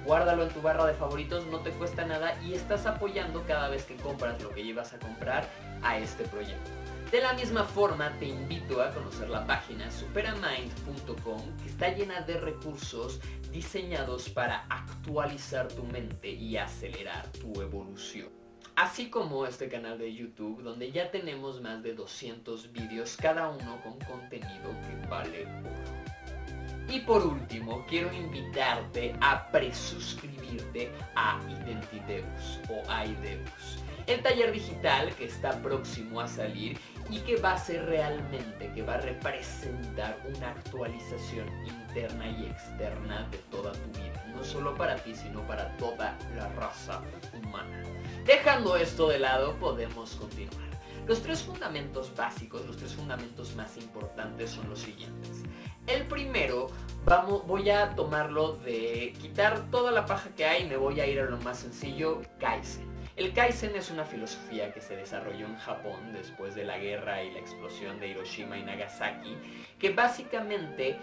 Guárdalo 0.06 0.44
en 0.44 0.50
tu 0.50 0.62
barra 0.62 0.86
de 0.86 0.94
favoritos, 0.94 1.46
no 1.48 1.60
te 1.60 1.72
cuesta 1.72 2.06
nada 2.06 2.42
y 2.42 2.54
estás 2.54 2.86
apoyando 2.86 3.44
cada 3.46 3.68
vez 3.68 3.84
que 3.84 3.98
compras 3.98 4.42
lo 4.42 4.52
que 4.52 4.64
llevas 4.64 4.94
a 4.94 5.00
comprar 5.00 5.50
a 5.84 5.98
este 5.98 6.24
proyecto. 6.24 6.72
De 7.12 7.20
la 7.20 7.34
misma 7.34 7.66
forma, 7.66 8.18
te 8.18 8.26
invito 8.26 8.82
a 8.82 8.94
conocer 8.94 9.30
la 9.30 9.46
página 9.46 9.92
superamind.com 9.92 11.58
que 11.62 11.70
está 11.70 11.90
llena 11.90 12.22
de 12.22 12.40
recursos 12.40 13.20
diseñados 13.52 14.30
para 14.30 14.66
actualizar 14.70 15.68
tu 15.68 15.84
mente 15.84 16.30
y 16.30 16.56
acelerar 16.56 17.28
tu 17.34 17.62
evolución. 17.62 18.37
Así 18.78 19.10
como 19.10 19.48
este 19.48 19.70
canal 19.70 19.98
de 19.98 20.14
YouTube 20.14 20.62
donde 20.62 20.92
ya 20.92 21.10
tenemos 21.10 21.60
más 21.62 21.82
de 21.82 21.96
200 21.96 22.72
vídeos, 22.72 23.18
cada 23.18 23.50
uno 23.50 23.82
con 23.82 23.98
contenido 24.02 24.70
que 24.86 25.08
vale 25.08 25.48
oro. 25.48 26.88
Y 26.88 27.00
por 27.00 27.26
último, 27.26 27.84
quiero 27.90 28.14
invitarte 28.14 29.16
a 29.20 29.52
presuscribirte 29.52 30.92
a 31.16 31.40
Identideus 31.50 32.60
o 32.70 32.88
Aideus 32.88 33.80
el 34.08 34.24
taller 34.24 34.54
digital 34.54 35.14
que 35.16 35.26
está 35.26 35.62
próximo 35.62 36.22
a 36.22 36.28
salir 36.28 36.78
y 37.10 37.20
que 37.20 37.36
va 37.36 37.54
a 37.54 37.58
ser 37.58 37.86
realmente, 37.86 38.72
que 38.74 38.82
va 38.82 38.96
a 38.96 39.02
representar 39.02 40.18
una 40.34 40.52
actualización 40.52 41.48
interna 41.66 42.30
y 42.30 42.46
externa 42.46 43.28
de 43.30 43.38
toda 43.52 43.74
tu 43.74 44.00
vida, 44.00 44.24
no 44.34 44.44
solo 44.44 44.76
para 44.76 44.96
ti, 44.96 45.14
sino 45.14 45.46
para 45.46 45.76
toda 45.78 46.18
la 46.36 46.48
raza 46.54 47.02
humana. 47.34 47.84
Dejando 48.28 48.76
esto 48.76 49.08
de 49.08 49.20
lado, 49.20 49.54
podemos 49.54 50.16
continuar. 50.16 50.68
Los 51.08 51.22
tres 51.22 51.44
fundamentos 51.44 52.14
básicos, 52.14 52.66
los 52.66 52.76
tres 52.76 52.94
fundamentos 52.94 53.56
más 53.56 53.78
importantes 53.78 54.52
son 54.52 54.70
los 54.70 54.80
siguientes. 54.80 55.44
El 55.88 56.04
primero, 56.08 56.68
vamos, 57.06 57.48
voy 57.48 57.70
a 57.70 57.96
tomarlo 57.96 58.58
de 58.58 59.14
quitar 59.22 59.72
toda 59.72 59.94
la 59.94 60.06
paja 60.06 60.30
que 60.36 60.44
hay 60.44 60.64
y 60.64 60.68
me 60.68 60.76
voy 60.76 61.00
a 61.00 61.08
ir 61.08 61.22
a 61.22 61.24
lo 61.24 61.38
más 61.38 61.60
sencillo, 61.60 62.22
Kaizen. 62.38 62.86
El 63.16 63.32
Kaizen 63.32 63.78
es 63.78 63.92
una 63.92 64.04
filosofía 64.04 64.74
que 64.74 64.82
se 64.82 64.98
desarrolló 64.98 65.46
en 65.46 65.56
Japón 65.60 66.12
después 66.12 66.54
de 66.54 66.66
la 66.66 66.78
guerra 66.80 67.24
y 67.24 67.32
la 67.32 67.40
explosión 67.40 67.98
de 68.02 68.10
Hiroshima 68.10 68.58
y 68.58 68.64
Nagasaki, 68.64 69.38
que 69.80 69.94
básicamente 69.94 71.00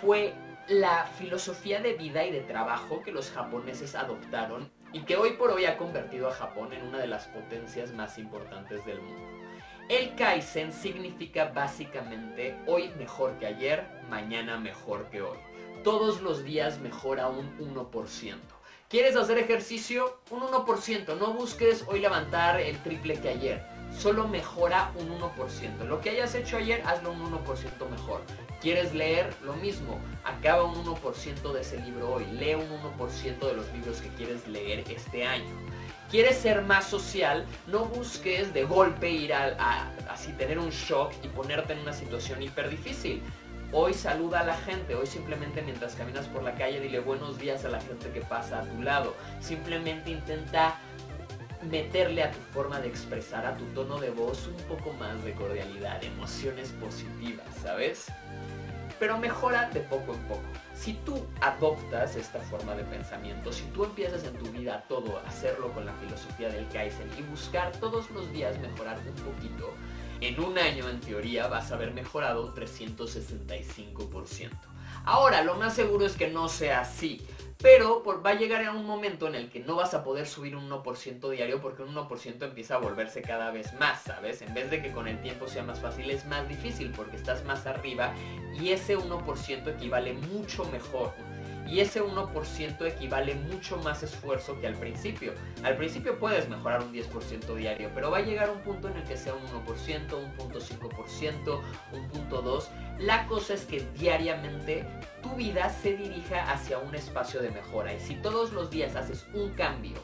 fue 0.00 0.32
la 0.68 1.04
filosofía 1.18 1.82
de 1.82 1.92
vida 1.92 2.24
y 2.24 2.32
de 2.32 2.40
trabajo 2.40 3.02
que 3.02 3.12
los 3.12 3.30
japoneses 3.30 3.94
adoptaron 3.94 4.70
y 4.92 5.00
que 5.00 5.16
hoy 5.16 5.32
por 5.32 5.50
hoy 5.50 5.64
ha 5.64 5.76
convertido 5.76 6.28
a 6.28 6.32
Japón 6.32 6.72
en 6.72 6.86
una 6.86 6.98
de 6.98 7.06
las 7.06 7.26
potencias 7.26 7.92
más 7.92 8.18
importantes 8.18 8.84
del 8.84 9.00
mundo. 9.00 9.28
El 9.88 10.14
Kaizen 10.14 10.72
significa 10.72 11.46
básicamente 11.54 12.56
hoy 12.66 12.90
mejor 12.98 13.38
que 13.38 13.46
ayer, 13.46 13.86
mañana 14.08 14.58
mejor 14.58 15.06
que 15.10 15.22
hoy. 15.22 15.38
Todos 15.82 16.20
los 16.22 16.44
días 16.44 16.78
mejora 16.78 17.28
un 17.28 17.58
1%. 17.58 18.36
¿Quieres 18.88 19.16
hacer 19.16 19.38
ejercicio? 19.38 20.18
Un 20.30 20.42
1%. 20.42 21.18
No 21.18 21.32
busques 21.32 21.84
hoy 21.88 22.00
levantar 22.00 22.60
el 22.60 22.78
triple 22.82 23.20
que 23.20 23.30
ayer. 23.30 23.62
Solo 23.98 24.28
mejora 24.28 24.92
un 24.96 25.08
1%. 25.18 25.84
Lo 25.86 26.00
que 26.00 26.10
hayas 26.10 26.34
hecho 26.34 26.58
ayer, 26.58 26.82
hazlo 26.86 27.12
un 27.12 27.32
1% 27.32 27.88
mejor. 27.90 28.22
¿Quieres 28.62 28.94
leer? 28.94 29.34
Lo 29.42 29.54
mismo. 29.54 29.98
Acaba 30.22 30.62
un 30.62 30.76
1% 30.84 31.52
de 31.52 31.60
ese 31.60 31.80
libro 31.80 32.14
hoy. 32.14 32.24
Lee 32.26 32.54
un 32.54 32.68
1% 32.96 33.38
de 33.40 33.54
los 33.54 33.68
libros 33.72 34.00
que 34.00 34.08
quieres 34.10 34.46
leer 34.46 34.84
este 34.88 35.24
año. 35.24 35.52
¿Quieres 36.08 36.36
ser 36.36 36.62
más 36.62 36.86
social? 36.86 37.44
No 37.66 37.86
busques 37.86 38.54
de 38.54 38.62
golpe 38.62 39.10
ir 39.10 39.34
a, 39.34 39.92
así 40.08 40.32
tener 40.34 40.60
un 40.60 40.70
shock 40.70 41.12
y 41.24 41.28
ponerte 41.28 41.72
en 41.72 41.80
una 41.80 41.92
situación 41.92 42.40
hiper 42.40 42.70
difícil. 42.70 43.20
Hoy 43.72 43.94
saluda 43.94 44.40
a 44.40 44.44
la 44.44 44.56
gente, 44.56 44.94
hoy 44.94 45.06
simplemente 45.06 45.62
mientras 45.62 45.96
caminas 45.96 46.26
por 46.26 46.44
la 46.44 46.54
calle 46.54 46.78
dile 46.78 47.00
buenos 47.00 47.38
días 47.38 47.64
a 47.64 47.68
la 47.68 47.80
gente 47.80 48.10
que 48.10 48.20
pasa 48.20 48.60
a 48.60 48.62
tu 48.62 48.80
lado. 48.80 49.16
Simplemente 49.40 50.10
intenta 50.10 50.76
meterle 51.68 52.22
a 52.22 52.30
tu 52.30 52.38
forma 52.52 52.80
de 52.80 52.88
expresar, 52.88 53.46
a 53.46 53.56
tu 53.56 53.64
tono 53.66 53.98
de 53.98 54.10
voz 54.10 54.46
un 54.46 54.56
poco 54.68 54.92
más 54.94 55.24
de 55.24 55.32
cordialidad, 55.32 56.02
emociones 56.04 56.70
positivas, 56.80 57.46
¿sabes? 57.62 58.06
Pero 59.02 59.18
mejora 59.18 59.68
de 59.70 59.80
poco 59.80 60.14
en 60.14 60.20
poco. 60.28 60.42
Si 60.76 60.92
tú 60.92 61.26
adoptas 61.40 62.14
esta 62.14 62.38
forma 62.38 62.76
de 62.76 62.84
pensamiento, 62.84 63.52
si 63.52 63.64
tú 63.74 63.82
empiezas 63.82 64.22
en 64.22 64.34
tu 64.34 64.44
vida 64.52 64.84
todo 64.88 65.18
a 65.18 65.28
hacerlo 65.28 65.72
con 65.72 65.84
la 65.84 65.92
filosofía 65.94 66.50
del 66.50 66.68
Kaizen 66.68 67.10
y 67.18 67.22
buscar 67.22 67.72
todos 67.80 68.08
los 68.12 68.32
días 68.32 68.56
mejorar 68.60 68.98
un 68.98 69.14
poquito, 69.24 69.74
en 70.20 70.38
un 70.38 70.56
año 70.56 70.88
en 70.88 71.00
teoría 71.00 71.48
vas 71.48 71.72
a 71.72 71.74
haber 71.74 71.92
mejorado 71.92 72.46
un 72.46 72.54
365%. 72.54 74.50
Ahora, 75.04 75.42
lo 75.42 75.56
más 75.56 75.74
seguro 75.74 76.06
es 76.06 76.14
que 76.14 76.28
no 76.28 76.48
sea 76.48 76.82
así. 76.82 77.26
Pero 77.62 78.02
va 78.04 78.30
a 78.30 78.34
llegar 78.34 78.64
a 78.64 78.72
un 78.72 78.84
momento 78.84 79.28
en 79.28 79.36
el 79.36 79.48
que 79.48 79.60
no 79.60 79.76
vas 79.76 79.94
a 79.94 80.02
poder 80.02 80.26
subir 80.26 80.56
un 80.56 80.68
1% 80.68 81.30
diario 81.30 81.60
porque 81.60 81.82
un 81.82 81.94
1% 81.94 82.42
empieza 82.42 82.74
a 82.74 82.78
volverse 82.78 83.22
cada 83.22 83.52
vez 83.52 83.72
más, 83.74 84.02
¿sabes? 84.02 84.42
En 84.42 84.52
vez 84.52 84.68
de 84.68 84.82
que 84.82 84.90
con 84.90 85.06
el 85.06 85.20
tiempo 85.22 85.46
sea 85.46 85.62
más 85.62 85.78
fácil, 85.78 86.10
es 86.10 86.26
más 86.26 86.48
difícil 86.48 86.92
porque 86.94 87.16
estás 87.16 87.44
más 87.44 87.66
arriba 87.66 88.12
y 88.60 88.70
ese 88.70 88.98
1% 88.98 89.68
equivale 89.68 90.14
mucho 90.14 90.64
mejor 90.66 91.12
y 91.66 91.80
ese 91.80 92.02
1% 92.02 92.86
equivale 92.86 93.34
mucho 93.34 93.76
más 93.78 94.02
esfuerzo 94.02 94.60
que 94.60 94.66
al 94.66 94.74
principio. 94.74 95.32
Al 95.62 95.76
principio 95.76 96.18
puedes 96.18 96.48
mejorar 96.48 96.82
un 96.82 96.92
10% 96.92 97.54
diario, 97.54 97.90
pero 97.94 98.10
va 98.10 98.18
a 98.18 98.22
llegar 98.22 98.50
un 98.50 98.60
punto 98.60 98.88
en 98.88 98.96
el 98.96 99.04
que 99.04 99.16
sea 99.16 99.34
un 99.34 99.42
1%, 99.42 100.12
un 100.14 100.36
0.5%, 100.36 101.60
un 101.92 102.08
punto 102.08 102.42
2. 102.42 102.70
La 103.00 103.26
cosa 103.26 103.54
es 103.54 103.64
que 103.64 103.80
diariamente 103.98 104.86
tu 105.22 105.30
vida 105.36 105.70
se 105.70 105.96
dirija 105.96 106.50
hacia 106.50 106.78
un 106.78 106.94
espacio 106.94 107.40
de 107.40 107.50
mejora 107.50 107.94
y 107.94 108.00
si 108.00 108.14
todos 108.16 108.52
los 108.52 108.70
días 108.70 108.96
haces 108.96 109.26
un 109.32 109.50
cambio, 109.50 109.94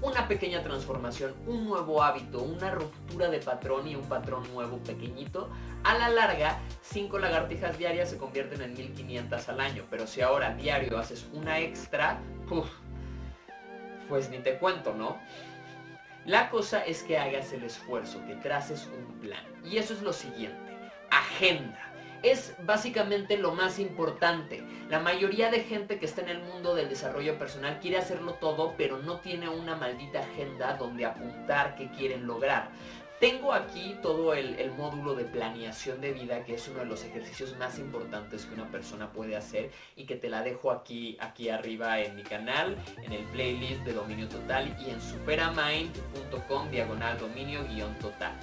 una 0.00 0.28
pequeña 0.28 0.62
transformación, 0.62 1.34
un 1.46 1.64
nuevo 1.64 2.02
hábito, 2.02 2.40
una 2.42 2.70
ruptura 2.70 3.28
de 3.28 3.38
patrón 3.40 3.88
y 3.88 3.96
un 3.96 4.08
patrón 4.08 4.44
nuevo 4.52 4.78
pequeñito, 4.78 5.50
a 5.84 5.96
la 5.98 6.08
larga, 6.08 6.58
5 6.82 7.18
lagartijas 7.18 7.78
diarias 7.78 8.10
se 8.10 8.18
convierten 8.18 8.62
en 8.62 8.74
1500 8.74 9.48
al 9.48 9.60
año. 9.60 9.84
Pero 9.90 10.06
si 10.06 10.20
ahora 10.20 10.54
diario 10.54 10.98
haces 10.98 11.26
una 11.32 11.58
extra, 11.58 12.20
pues 14.08 14.30
ni 14.30 14.38
te 14.38 14.58
cuento, 14.58 14.94
¿no? 14.94 15.18
La 16.26 16.50
cosa 16.50 16.84
es 16.84 17.02
que 17.02 17.18
hagas 17.18 17.52
el 17.52 17.64
esfuerzo, 17.64 18.24
que 18.26 18.34
traces 18.36 18.86
un 18.86 19.20
plan. 19.20 19.44
Y 19.64 19.78
eso 19.78 19.94
es 19.94 20.02
lo 20.02 20.12
siguiente, 20.12 20.72
agenda 21.10 21.87
es 22.22 22.54
básicamente 22.64 23.36
lo 23.36 23.52
más 23.52 23.78
importante. 23.78 24.62
La 24.88 25.00
mayoría 25.00 25.50
de 25.50 25.60
gente 25.60 25.98
que 25.98 26.06
está 26.06 26.22
en 26.22 26.28
el 26.28 26.42
mundo 26.42 26.74
del 26.74 26.88
desarrollo 26.88 27.38
personal 27.38 27.78
quiere 27.80 27.98
hacerlo 27.98 28.34
todo, 28.34 28.74
pero 28.76 28.98
no 28.98 29.20
tiene 29.20 29.48
una 29.48 29.76
maldita 29.76 30.20
agenda 30.20 30.76
donde 30.76 31.06
apuntar 31.06 31.76
qué 31.76 31.90
quieren 31.90 32.26
lograr. 32.26 32.70
Tengo 33.20 33.52
aquí 33.52 33.96
todo 34.00 34.32
el, 34.32 34.70
módulo 34.76 35.16
de 35.16 35.24
planeación 35.24 36.00
de 36.00 36.12
vida, 36.12 36.44
que 36.44 36.54
es 36.54 36.68
uno 36.68 36.80
de 36.80 36.84
los 36.84 37.02
ejercicios 37.02 37.56
más 37.58 37.76
importantes 37.80 38.44
que 38.44 38.54
una 38.54 38.70
persona 38.70 39.10
puede 39.10 39.34
hacer 39.34 39.72
y 39.96 40.06
que 40.06 40.14
te 40.14 40.28
la 40.28 40.42
dejo 40.42 40.70
aquí, 40.70 41.16
aquí 41.18 41.48
arriba 41.48 41.98
en 41.98 42.14
mi 42.14 42.22
canal, 42.22 42.76
en 43.02 43.12
el 43.12 43.24
playlist 43.24 43.80
de 43.80 43.92
Dominio 43.92 44.28
Total 44.28 44.72
y 44.80 44.90
en 44.90 45.00
superamind.com 45.00 46.70
diagonal 46.70 47.18
dominio 47.18 47.64
guion 47.64 47.92
total. 47.98 48.34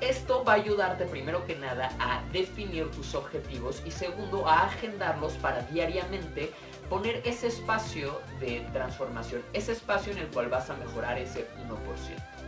Esto 0.00 0.42
va 0.44 0.52
a 0.52 0.56
ayudarte 0.56 1.04
primero 1.04 1.44
que 1.44 1.56
nada 1.56 1.90
a 1.98 2.22
definir 2.32 2.90
tus 2.90 3.14
objetivos 3.14 3.82
y 3.84 3.90
segundo 3.90 4.48
a 4.48 4.62
agendarlos 4.62 5.34
para 5.34 5.60
diariamente 5.64 6.50
poner 6.88 7.20
ese 7.26 7.48
espacio 7.48 8.18
de 8.40 8.66
transformación, 8.72 9.42
ese 9.52 9.72
espacio 9.72 10.12
en 10.12 10.18
el 10.18 10.28
cual 10.28 10.48
vas 10.48 10.70
a 10.70 10.76
mejorar 10.76 11.18
ese 11.18 11.46
1%. 11.68 12.40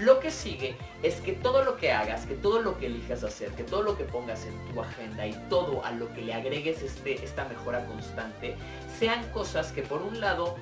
Lo 0.00 0.18
que 0.18 0.30
sigue 0.30 0.76
es 1.02 1.20
que 1.20 1.32
todo 1.32 1.64
lo 1.64 1.76
que 1.76 1.92
hagas, 1.92 2.26
que 2.26 2.34
todo 2.34 2.62
lo 2.62 2.78
que 2.78 2.86
elijas 2.86 3.24
hacer, 3.24 3.50
que 3.52 3.64
todo 3.64 3.82
lo 3.82 3.96
que 3.96 4.04
pongas 4.04 4.44
en 4.44 4.54
tu 4.72 4.80
agenda 4.80 5.26
y 5.26 5.34
todo 5.48 5.84
a 5.84 5.92
lo 5.92 6.12
que 6.14 6.22
le 6.22 6.34
agregues 6.34 6.82
este, 6.82 7.24
esta 7.24 7.44
mejora 7.46 7.84
constante, 7.86 8.56
sean 8.98 9.28
cosas 9.30 9.72
que 9.72 9.82
por 9.82 10.02
un 10.02 10.20
lado 10.20 10.56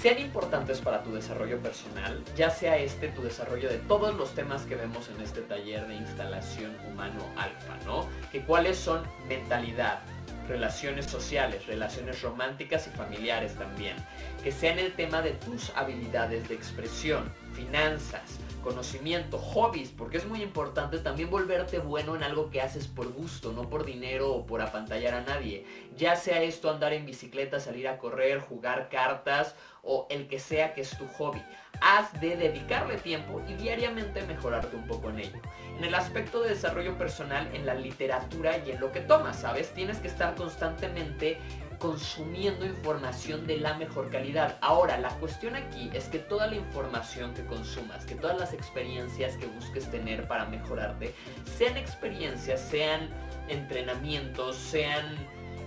sean 0.00 0.18
importantes 0.18 0.80
para 0.80 1.02
tu 1.02 1.12
desarrollo 1.12 1.58
personal, 1.58 2.24
ya 2.34 2.48
sea 2.48 2.78
este 2.78 3.08
tu 3.08 3.20
desarrollo 3.20 3.68
de 3.68 3.76
todos 3.78 4.14
los 4.16 4.34
temas 4.34 4.62
que 4.62 4.74
vemos 4.74 5.10
en 5.14 5.20
este 5.20 5.42
taller 5.42 5.86
de 5.86 5.96
instalación 5.96 6.74
humano 6.90 7.22
alfa, 7.36 7.76
¿no? 7.84 8.08
Que 8.32 8.40
cuáles 8.40 8.78
son 8.78 9.02
mentalidad, 9.28 10.00
relaciones 10.48 11.04
sociales, 11.04 11.66
relaciones 11.66 12.22
románticas 12.22 12.86
y 12.86 12.96
familiares 12.96 13.54
también. 13.56 13.94
Que 14.42 14.52
sean 14.52 14.78
el 14.78 14.94
tema 14.94 15.20
de 15.20 15.32
tus 15.32 15.70
habilidades 15.76 16.48
de 16.48 16.54
expresión, 16.54 17.30
finanzas, 17.52 18.38
conocimiento, 18.60 19.38
hobbies, 19.38 19.90
porque 19.90 20.18
es 20.18 20.26
muy 20.26 20.42
importante 20.42 20.98
también 20.98 21.30
volverte 21.30 21.78
bueno 21.78 22.16
en 22.16 22.22
algo 22.22 22.50
que 22.50 22.60
haces 22.60 22.86
por 22.86 23.12
gusto, 23.12 23.52
no 23.52 23.68
por 23.68 23.84
dinero 23.84 24.32
o 24.32 24.46
por 24.46 24.62
apantallar 24.62 25.14
a 25.14 25.22
nadie. 25.22 25.66
Ya 25.96 26.16
sea 26.16 26.42
esto 26.42 26.70
andar 26.70 26.92
en 26.92 27.06
bicicleta, 27.06 27.60
salir 27.60 27.88
a 27.88 27.98
correr, 27.98 28.40
jugar 28.40 28.88
cartas 28.88 29.54
o 29.82 30.06
el 30.10 30.28
que 30.28 30.38
sea 30.38 30.74
que 30.74 30.82
es 30.82 30.96
tu 30.96 31.06
hobby. 31.08 31.42
Has 31.80 32.20
de 32.20 32.36
dedicarle 32.36 32.96
tiempo 32.98 33.40
y 33.48 33.54
diariamente 33.54 34.22
mejorarte 34.22 34.76
un 34.76 34.86
poco 34.86 35.10
en 35.10 35.20
ello. 35.20 35.40
En 35.78 35.84
el 35.84 35.94
aspecto 35.94 36.42
de 36.42 36.50
desarrollo 36.50 36.98
personal, 36.98 37.48
en 37.54 37.64
la 37.64 37.74
literatura 37.74 38.58
y 38.58 38.72
en 38.72 38.80
lo 38.80 38.92
que 38.92 39.00
tomas, 39.00 39.40
¿sabes? 39.40 39.72
Tienes 39.72 39.98
que 39.98 40.08
estar 40.08 40.34
constantemente 40.34 41.38
consumiendo 41.80 42.66
información 42.66 43.46
de 43.46 43.56
la 43.56 43.74
mejor 43.74 44.10
calidad. 44.10 44.58
Ahora, 44.60 44.98
la 44.98 45.08
cuestión 45.18 45.56
aquí 45.56 45.90
es 45.94 46.04
que 46.04 46.18
toda 46.18 46.46
la 46.46 46.56
información 46.56 47.32
que 47.32 47.44
consumas, 47.46 48.04
que 48.04 48.14
todas 48.14 48.38
las 48.38 48.52
experiencias 48.52 49.36
que 49.38 49.46
busques 49.46 49.90
tener 49.90 50.28
para 50.28 50.44
mejorarte, 50.44 51.14
sean 51.56 51.78
experiencias, 51.78 52.60
sean 52.60 53.08
entrenamientos, 53.48 54.56
sean 54.56 55.16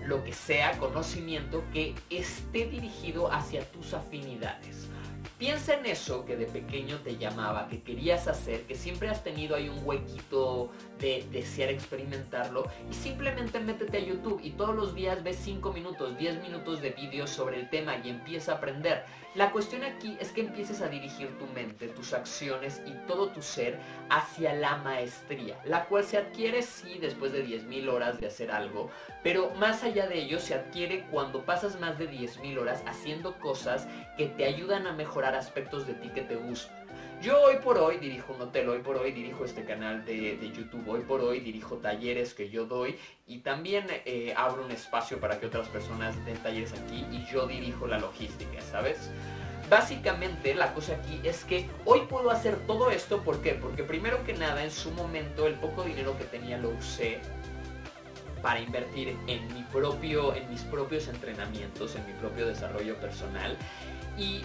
lo 0.06 0.24
que 0.24 0.34
sea, 0.34 0.78
conocimiento 0.78 1.64
que 1.74 1.96
esté 2.12 2.68
dirigido 2.68 3.32
hacia 3.34 3.66
tus 3.72 3.94
afinidades. 3.96 4.88
Piensa 5.40 5.74
en 5.74 5.86
eso 5.88 6.26
que 6.26 6.38
de 6.38 6.46
pequeño 6.46 6.98
te 7.00 7.18
llamaba, 7.18 7.68
que 7.68 7.82
querías 7.82 8.28
hacer, 8.28 8.64
que 8.64 8.76
siempre 8.76 9.10
has 9.10 9.24
tenido 9.24 9.56
ahí 9.56 9.68
un 9.68 9.82
huequito 9.84 10.72
de 11.04 11.26
desear 11.34 11.70
experimentarlo 11.70 12.66
y 12.90 12.94
simplemente 12.94 13.60
métete 13.60 13.98
a 13.98 14.00
YouTube 14.00 14.40
y 14.42 14.52
todos 14.52 14.74
los 14.74 14.96
días 14.96 15.22
ves 15.22 15.38
5 15.44 15.74
minutos, 15.74 16.18
10 16.18 16.42
minutos 16.42 16.82
de 16.82 16.92
vídeos 16.92 17.30
sobre 17.30 17.60
el 17.60 17.70
tema 17.70 17.98
y 17.98 18.10
empieza 18.10 18.54
a 18.54 18.56
aprender. 18.56 19.04
La 19.36 19.52
cuestión 19.52 19.84
aquí 19.84 20.16
es 20.22 20.32
que 20.32 20.42
empieces 20.42 20.80
a 20.82 20.88
dirigir 20.88 21.38
tu 21.38 21.46
mente, 21.48 21.90
tus 21.90 22.14
acciones 22.14 22.82
y 22.86 22.94
todo 23.06 23.28
tu 23.30 23.42
ser 23.42 23.80
hacia 24.10 24.54
la 24.54 24.78
maestría, 24.78 25.60
la 25.66 25.86
cual 25.88 26.06
se 26.06 26.18
adquiere 26.18 26.62
sí 26.62 27.00
después 27.00 27.34
de 27.34 27.46
10.000 27.46 27.90
horas 27.90 28.22
de 28.22 28.28
hacer 28.28 28.50
algo, 28.50 28.90
pero 29.24 29.52
más 29.56 29.84
allá 29.84 30.08
de 30.08 30.20
ello 30.20 30.40
se 30.40 30.54
adquiere 30.54 31.06
cuando 31.12 31.44
pasas 31.44 31.78
más 31.82 32.00
de 32.00 32.10
10.000 32.10 32.58
horas 32.60 32.82
haciendo 32.86 33.38
cosas 33.40 33.90
que 34.18 34.28
te 34.28 34.46
ayudan 34.46 34.88
a 34.88 34.94
mejorar 34.94 35.36
aspectos 35.36 35.86
de 35.86 35.96
ti 35.96 36.10
que 36.10 36.22
te 36.22 36.38
gustan. 36.38 36.83
Yo 37.24 37.42
hoy 37.42 37.56
por 37.64 37.78
hoy 37.78 38.00
dirijo 38.00 38.34
un 38.34 38.42
hotel, 38.42 38.68
hoy 38.68 38.80
por 38.80 38.98
hoy 38.98 39.14
dirijo 39.14 39.46
este 39.46 39.64
canal 39.64 40.04
de, 40.04 40.38
YouTube, 40.54 40.90
hoy 40.90 41.00
por 41.04 41.22
hoy 41.22 41.40
dirijo 41.40 41.78
talleres 41.78 42.34
que 42.34 42.50
yo 42.50 42.66
doy 42.66 43.00
y 43.26 43.38
también 43.38 43.88
eh, 43.90 44.34
abro 44.36 44.66
un 44.66 44.72
espacio 44.72 45.22
para 45.22 45.40
que 45.40 45.46
otras 45.46 45.70
personas 45.70 46.14
den 46.26 46.36
talleres 46.40 46.74
aquí 46.74 47.06
y 47.14 47.26
yo 47.32 47.48
dirijo 47.48 47.88
la 47.88 47.98
logística, 47.98 48.60
¿sabes? 48.60 49.10
Básicamente 49.70 50.54
la 50.54 50.74
cosa 50.74 50.96
aquí 50.96 51.22
es 51.24 51.46
que 51.46 51.70
hoy 51.86 52.02
puedo 52.10 52.30
hacer 52.30 52.58
todo 52.68 52.92
esto, 52.92 53.24
¿por 53.24 53.42
qué? 53.42 53.54
Porque 53.54 53.84
primero 53.84 54.22
que 54.26 54.34
nada 54.34 54.62
en 54.62 54.72
su 54.72 54.92
momento 54.92 55.48
el 55.48 55.54
poco 55.54 55.84
dinero 55.84 56.18
que 56.18 56.26
tenía 56.26 56.58
lo 56.58 56.72
usé 56.72 57.22
para 58.42 58.60
invertir 58.60 59.16
en 59.28 59.48
mi 59.54 59.64
propio 59.72 60.36
en 60.36 60.50
mis 60.50 60.64
propios 60.64 61.08
entrenamientos, 61.08 61.96
en 61.96 62.06
mi 62.06 62.12
propio 62.20 62.48
desarrollo 62.48 62.98
personal 62.98 63.56
y 64.18 64.44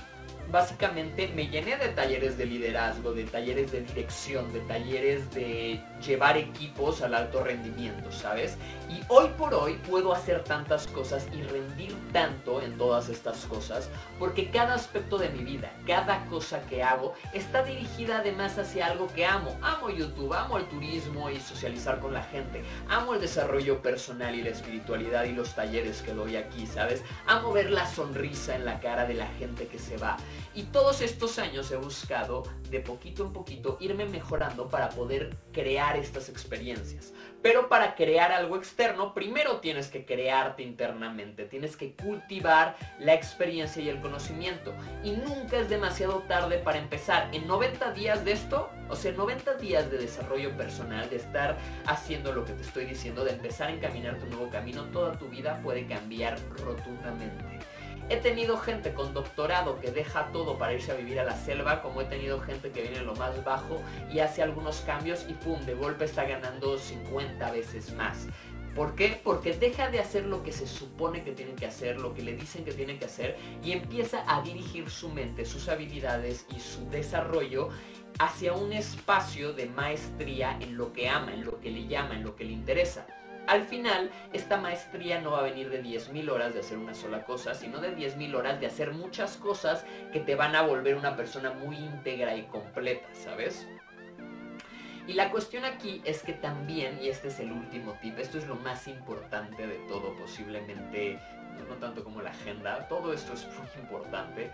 básicamente 0.50 1.28
me 1.34 1.48
llené 1.48 1.76
de 1.76 1.88
talleres 1.88 2.38
de 2.38 2.46
liderazgo, 2.46 3.12
de 3.12 3.24
talleres 3.24 3.72
de 3.72 3.82
dirección, 3.82 4.52
de 4.52 4.60
talleres 4.60 5.30
de 5.34 5.80
llevar 6.04 6.36
equipos 6.36 7.02
al 7.02 7.14
alto 7.14 7.42
rendimiento, 7.42 8.10
¿sabes? 8.12 8.56
Y 8.88 9.00
hoy 9.08 9.28
por 9.36 9.54
hoy 9.54 9.74
puedo 9.88 10.12
hacer 10.12 10.44
tantas 10.44 10.86
cosas 10.86 11.26
y 11.32 11.42
rendir 11.42 11.94
tanto 12.12 12.62
en 12.62 12.76
todas 12.78 13.08
estas 13.08 13.44
cosas 13.44 13.90
porque 14.18 14.50
cada 14.50 14.74
aspecto 14.74 15.18
de 15.18 15.28
mi 15.28 15.44
vida, 15.44 15.72
cada 15.86 16.24
cosa 16.26 16.60
que 16.62 16.82
hago 16.82 17.14
está 17.32 17.62
dirigida 17.62 18.18
además 18.18 18.58
hacia 18.58 18.86
algo 18.86 19.08
que 19.08 19.26
amo. 19.26 19.56
Amo 19.62 19.90
YouTube, 19.90 20.32
amo 20.32 20.58
el 20.58 20.64
turismo 20.66 21.30
y 21.30 21.38
socializar 21.40 22.00
con 22.00 22.14
la 22.14 22.22
gente, 22.22 22.62
amo 22.88 23.14
el 23.14 23.20
desarrollo 23.20 23.82
personal 23.82 24.34
y 24.34 24.42
la 24.42 24.50
espiritualidad 24.50 25.24
y 25.24 25.32
los 25.32 25.54
talleres 25.54 26.02
que 26.02 26.14
doy 26.14 26.36
aquí, 26.36 26.66
¿sabes? 26.66 27.02
Amo 27.26 27.52
ver 27.52 27.70
la 27.70 27.86
sonrisa 27.86 28.54
en 28.54 28.64
la 28.64 28.80
cara 28.80 29.06
de 29.06 29.14
la 29.14 29.26
gente 29.38 29.66
que 29.66 29.78
se 29.78 29.96
va. 29.96 30.16
Y 30.58 30.64
todos 30.64 31.02
estos 31.02 31.38
años 31.38 31.70
he 31.70 31.76
buscado 31.76 32.42
de 32.68 32.80
poquito 32.80 33.24
en 33.24 33.32
poquito 33.32 33.76
irme 33.78 34.06
mejorando 34.06 34.66
para 34.66 34.88
poder 34.88 35.36
crear 35.52 35.96
estas 35.96 36.28
experiencias. 36.28 37.12
Pero 37.42 37.68
para 37.68 37.94
crear 37.94 38.32
algo 38.32 38.56
externo, 38.56 39.14
primero 39.14 39.60
tienes 39.60 39.86
que 39.86 40.04
crearte 40.04 40.64
internamente, 40.64 41.44
tienes 41.44 41.76
que 41.76 41.94
cultivar 41.94 42.74
la 42.98 43.14
experiencia 43.14 43.80
y 43.80 43.88
el 43.88 44.00
conocimiento. 44.00 44.74
Y 45.04 45.12
nunca 45.12 45.60
es 45.60 45.70
demasiado 45.70 46.24
tarde 46.26 46.58
para 46.58 46.78
empezar. 46.78 47.32
En 47.32 47.46
90 47.46 47.92
días 47.92 48.24
de 48.24 48.32
esto, 48.32 48.68
o 48.88 48.96
sea, 48.96 49.12
90 49.12 49.54
días 49.58 49.88
de 49.92 49.98
desarrollo 49.98 50.56
personal, 50.56 51.08
de 51.08 51.18
estar 51.18 51.56
haciendo 51.86 52.32
lo 52.32 52.44
que 52.44 52.54
te 52.54 52.62
estoy 52.62 52.84
diciendo, 52.84 53.24
de 53.24 53.30
empezar 53.30 53.68
a 53.68 53.74
encaminar 53.74 54.18
tu 54.18 54.26
nuevo 54.26 54.50
camino, 54.50 54.82
toda 54.86 55.16
tu 55.16 55.28
vida 55.28 55.60
puede 55.62 55.86
cambiar 55.86 56.36
rotundamente. 56.64 57.57
He 58.10 58.16
tenido 58.16 58.56
gente 58.56 58.94
con 58.94 59.12
doctorado 59.12 59.78
que 59.80 59.90
deja 59.90 60.32
todo 60.32 60.56
para 60.56 60.72
irse 60.72 60.92
a 60.92 60.94
vivir 60.94 61.20
a 61.20 61.24
la 61.24 61.36
selva, 61.36 61.82
como 61.82 62.00
he 62.00 62.06
tenido 62.06 62.40
gente 62.40 62.70
que 62.70 62.80
viene 62.80 62.98
en 62.98 63.06
lo 63.06 63.14
más 63.14 63.44
bajo 63.44 63.82
y 64.10 64.20
hace 64.20 64.42
algunos 64.42 64.80
cambios 64.80 65.26
y 65.28 65.34
pum, 65.34 65.60
de 65.66 65.74
golpe 65.74 66.06
está 66.06 66.24
ganando 66.24 66.78
50 66.78 67.50
veces 67.50 67.92
más. 67.92 68.26
¿Por 68.74 68.94
qué? 68.94 69.20
Porque 69.22 69.52
deja 69.52 69.90
de 69.90 69.98
hacer 69.98 70.24
lo 70.24 70.42
que 70.42 70.52
se 70.52 70.66
supone 70.66 71.22
que 71.22 71.32
tiene 71.32 71.52
que 71.52 71.66
hacer, 71.66 72.00
lo 72.00 72.14
que 72.14 72.22
le 72.22 72.34
dicen 72.34 72.64
que 72.64 72.72
tiene 72.72 72.98
que 72.98 73.04
hacer 73.04 73.36
y 73.62 73.72
empieza 73.72 74.24
a 74.26 74.40
dirigir 74.40 74.88
su 74.88 75.10
mente, 75.10 75.44
sus 75.44 75.68
habilidades 75.68 76.46
y 76.56 76.60
su 76.60 76.88
desarrollo 76.88 77.68
hacia 78.18 78.54
un 78.54 78.72
espacio 78.72 79.52
de 79.52 79.66
maestría 79.66 80.56
en 80.60 80.78
lo 80.78 80.94
que 80.94 81.10
ama, 81.10 81.34
en 81.34 81.44
lo 81.44 81.60
que 81.60 81.70
le 81.70 81.86
llama, 81.86 82.14
en 82.14 82.24
lo 82.24 82.36
que 82.36 82.44
le 82.44 82.52
interesa. 82.52 83.06
Al 83.48 83.64
final 83.64 84.10
esta 84.32 84.58
maestría 84.58 85.20
no 85.20 85.32
va 85.32 85.40
a 85.40 85.42
venir 85.42 85.70
de 85.70 85.82
10.000 85.82 86.30
horas 86.30 86.54
de 86.54 86.60
hacer 86.60 86.78
una 86.78 86.94
sola 86.94 87.24
cosa, 87.24 87.54
sino 87.54 87.80
de 87.80 87.96
10.000 87.96 88.34
horas 88.34 88.60
de 88.60 88.66
hacer 88.66 88.92
muchas 88.92 89.36
cosas 89.38 89.84
que 90.12 90.20
te 90.20 90.34
van 90.34 90.54
a 90.54 90.62
volver 90.62 90.94
una 90.96 91.16
persona 91.16 91.50
muy 91.50 91.76
íntegra 91.76 92.36
y 92.36 92.42
completa, 92.44 93.08
¿sabes? 93.14 93.66
Y 95.06 95.14
la 95.14 95.30
cuestión 95.30 95.64
aquí 95.64 96.02
es 96.04 96.22
que 96.22 96.34
también, 96.34 96.98
y 97.02 97.08
este 97.08 97.28
es 97.28 97.40
el 97.40 97.50
último 97.50 97.94
tip, 98.02 98.18
esto 98.18 98.36
es 98.36 98.46
lo 98.46 98.56
más 98.56 98.86
importante 98.86 99.66
de 99.66 99.76
todo, 99.88 100.14
posiblemente, 100.16 101.18
no 101.66 101.74
tanto 101.76 102.04
como 102.04 102.20
la 102.20 102.30
agenda, 102.30 102.86
todo 102.88 103.14
esto 103.14 103.32
es 103.32 103.46
muy 103.46 103.82
importante, 103.82 104.50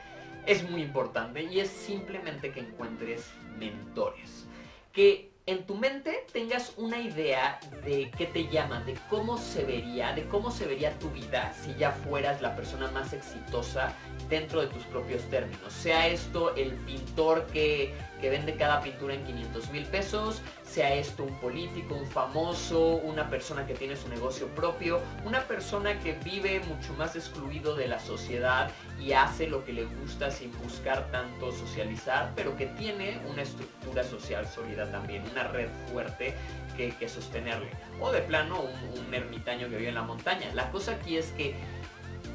es 0.46 0.70
muy 0.70 0.82
importante 0.82 1.42
y 1.42 1.58
es 1.58 1.68
simplemente 1.68 2.52
que 2.52 2.60
encuentres 2.60 3.32
mentores. 3.58 4.46
Que 4.92 5.33
en 5.46 5.66
tu 5.66 5.74
mente 5.74 6.24
tengas 6.32 6.72
una 6.78 6.98
idea 6.98 7.60
de 7.84 8.10
qué 8.16 8.26
te 8.26 8.48
llama, 8.48 8.80
de 8.84 8.96
cómo 9.10 9.36
se 9.36 9.64
vería, 9.64 10.14
de 10.14 10.26
cómo 10.26 10.50
se 10.50 10.66
vería 10.66 10.98
tu 10.98 11.10
vida 11.10 11.52
si 11.62 11.74
ya 11.74 11.90
fueras 11.90 12.40
la 12.40 12.56
persona 12.56 12.90
más 12.92 13.12
exitosa 13.12 13.94
dentro 14.30 14.62
de 14.62 14.68
tus 14.68 14.82
propios 14.84 15.22
términos. 15.28 15.70
Sea 15.72 16.08
esto 16.08 16.54
el 16.56 16.72
pintor 16.86 17.46
que, 17.48 17.92
que 18.22 18.30
vende 18.30 18.56
cada 18.56 18.80
pintura 18.80 19.14
en 19.14 19.24
500 19.24 19.70
mil 19.70 19.84
pesos, 19.84 20.40
sea 20.74 20.92
esto 20.92 21.22
un 21.22 21.34
político, 21.36 21.94
un 21.94 22.04
famoso, 22.04 22.96
una 22.96 23.30
persona 23.30 23.64
que 23.64 23.74
tiene 23.74 23.94
su 23.94 24.08
negocio 24.08 24.48
propio, 24.48 25.00
una 25.24 25.44
persona 25.44 26.00
que 26.00 26.14
vive 26.14 26.58
mucho 26.66 26.92
más 26.94 27.14
excluido 27.14 27.76
de 27.76 27.86
la 27.86 28.00
sociedad 28.00 28.68
y 29.00 29.12
hace 29.12 29.46
lo 29.46 29.64
que 29.64 29.72
le 29.72 29.84
gusta 29.84 30.32
sin 30.32 30.50
buscar 30.58 31.12
tanto 31.12 31.52
socializar, 31.52 32.32
pero 32.34 32.56
que 32.56 32.66
tiene 32.66 33.20
una 33.30 33.42
estructura 33.42 34.02
social 34.02 34.48
sólida 34.48 34.90
también, 34.90 35.22
una 35.30 35.44
red 35.44 35.68
fuerte 35.92 36.34
que, 36.76 37.08
sostenerle. 37.08 37.70
O 38.00 38.10
de 38.10 38.22
plano 38.22 38.60
un 38.60 39.14
ermitaño 39.14 39.68
que 39.68 39.76
vive 39.76 39.90
en 39.90 39.94
la 39.94 40.02
montaña. 40.02 40.52
La 40.54 40.72
cosa 40.72 40.92
aquí 40.92 41.18
es 41.18 41.26
que 41.36 41.54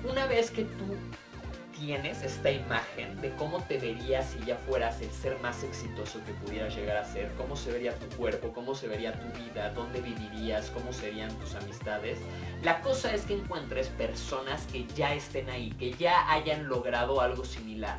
una 0.10 0.28
vez 0.28 0.50
que 0.50 0.64
tú 0.64 0.96
tienes 1.80 2.22
esta 2.24 2.52
imagen 2.52 3.20
de 3.22 3.30
cómo 3.36 3.64
te 3.64 3.78
verías 3.78 4.32
si 4.32 4.46
ya 4.46 4.58
fueras 4.58 5.02
el 5.02 5.10
ser 5.12 5.40
más 5.40 5.64
exitoso 5.64 6.20
que 6.26 6.34
pudieras 6.34 6.76
llegar 6.76 6.98
a 6.98 7.06
ser, 7.06 7.32
cómo 7.38 7.56
se 7.56 7.72
vería 7.72 7.96
tu 7.96 8.08
cuerpo, 8.18 8.52
cómo 8.54 8.76
se 8.76 8.88
vería 8.88 9.14
tu 9.14 9.28
vida, 9.40 9.70
dónde 9.72 10.02
vivirías, 10.02 10.70
cómo 10.72 10.92
serían 10.92 11.34
tus 11.40 11.56
amistades. 11.56 12.20
La 12.64 12.82
cosa 12.82 13.14
es 13.14 13.24
que 13.24 13.34
encuentres 13.34 13.88
personas 13.88 14.66
que 14.72 14.86
ya 14.96 15.14
estén 15.14 15.50
ahí, 15.50 15.72
que 15.72 15.94
ya 15.94 16.32
hayan 16.32 16.68
logrado 16.68 17.22
algo 17.22 17.46
similar 17.46 17.98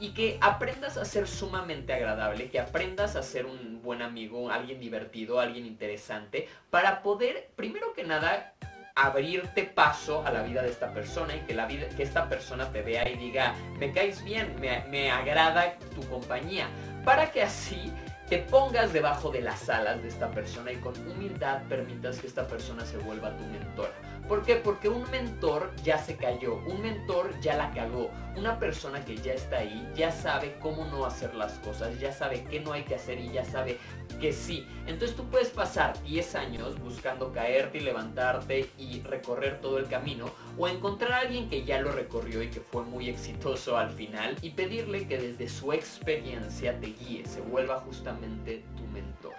y 0.00 0.10
que 0.10 0.38
aprendas 0.40 0.96
a 0.96 1.04
ser 1.04 1.28
sumamente 1.28 1.92
agradable, 1.92 2.50
que 2.50 2.58
aprendas 2.58 3.16
a 3.16 3.22
ser 3.22 3.46
un 3.46 3.80
buen 3.82 4.02
amigo, 4.02 4.50
alguien 4.50 4.80
divertido, 4.80 5.38
alguien 5.38 5.66
interesante, 5.66 6.48
para 6.70 7.02
poder, 7.02 7.50
primero 7.54 7.92
que 7.92 8.04
nada, 8.04 8.54
abrirte 8.94 9.64
paso 9.64 10.24
a 10.26 10.30
la 10.30 10.42
vida 10.42 10.62
de 10.62 10.70
esta 10.70 10.92
persona 10.92 11.34
y 11.34 11.40
que, 11.40 11.54
la 11.54 11.66
vida, 11.66 11.88
que 11.96 12.02
esta 12.02 12.28
persona 12.28 12.70
te 12.70 12.82
vea 12.82 13.08
y 13.08 13.16
diga, 13.16 13.54
me 13.78 13.92
caes 13.92 14.22
bien, 14.24 14.56
me, 14.60 14.84
me 14.88 15.10
agrada 15.10 15.76
tu 15.94 16.06
compañía, 16.08 16.66
para 17.04 17.30
que 17.30 17.42
así 17.42 17.92
te 18.28 18.38
pongas 18.38 18.92
debajo 18.92 19.30
de 19.30 19.40
las 19.40 19.68
alas 19.68 20.00
de 20.02 20.08
esta 20.08 20.30
persona 20.30 20.70
y 20.70 20.76
con 20.76 20.94
humildad 21.08 21.62
permitas 21.68 22.18
que 22.18 22.28
esta 22.28 22.46
persona 22.46 22.84
se 22.84 22.96
vuelva 22.98 23.36
tu 23.36 23.44
mentora. 23.46 23.92
¿Por 24.30 24.44
qué? 24.44 24.54
Porque 24.54 24.88
un 24.88 25.10
mentor 25.10 25.74
ya 25.82 25.98
se 25.98 26.14
cayó, 26.14 26.54
un 26.64 26.80
mentor 26.82 27.34
ya 27.40 27.56
la 27.56 27.72
cagó, 27.72 28.12
una 28.36 28.60
persona 28.60 29.04
que 29.04 29.16
ya 29.16 29.32
está 29.32 29.58
ahí 29.58 29.90
ya 29.96 30.12
sabe 30.12 30.56
cómo 30.60 30.84
no 30.84 31.04
hacer 31.04 31.34
las 31.34 31.54
cosas, 31.54 31.98
ya 31.98 32.12
sabe 32.12 32.44
qué 32.44 32.60
no 32.60 32.72
hay 32.72 32.84
que 32.84 32.94
hacer 32.94 33.18
y 33.18 33.32
ya 33.32 33.44
sabe 33.44 33.76
que 34.20 34.32
sí. 34.32 34.68
Entonces 34.86 35.16
tú 35.16 35.24
puedes 35.24 35.48
pasar 35.48 36.00
10 36.04 36.36
años 36.36 36.78
buscando 36.78 37.32
caerte 37.32 37.78
y 37.78 37.80
levantarte 37.80 38.70
y 38.78 39.00
recorrer 39.00 39.60
todo 39.60 39.78
el 39.78 39.88
camino 39.88 40.26
o 40.56 40.68
encontrar 40.68 41.10
a 41.10 41.18
alguien 41.22 41.48
que 41.48 41.64
ya 41.64 41.80
lo 41.80 41.90
recorrió 41.90 42.40
y 42.40 42.50
que 42.50 42.60
fue 42.60 42.84
muy 42.84 43.08
exitoso 43.08 43.76
al 43.76 43.90
final 43.90 44.36
y 44.42 44.50
pedirle 44.50 45.08
que 45.08 45.18
desde 45.18 45.48
su 45.48 45.72
experiencia 45.72 46.78
te 46.78 46.86
guíe, 46.86 47.26
se 47.26 47.40
vuelva 47.40 47.80
justamente 47.80 48.62
tu 48.76 48.84
mentor. 48.92 49.34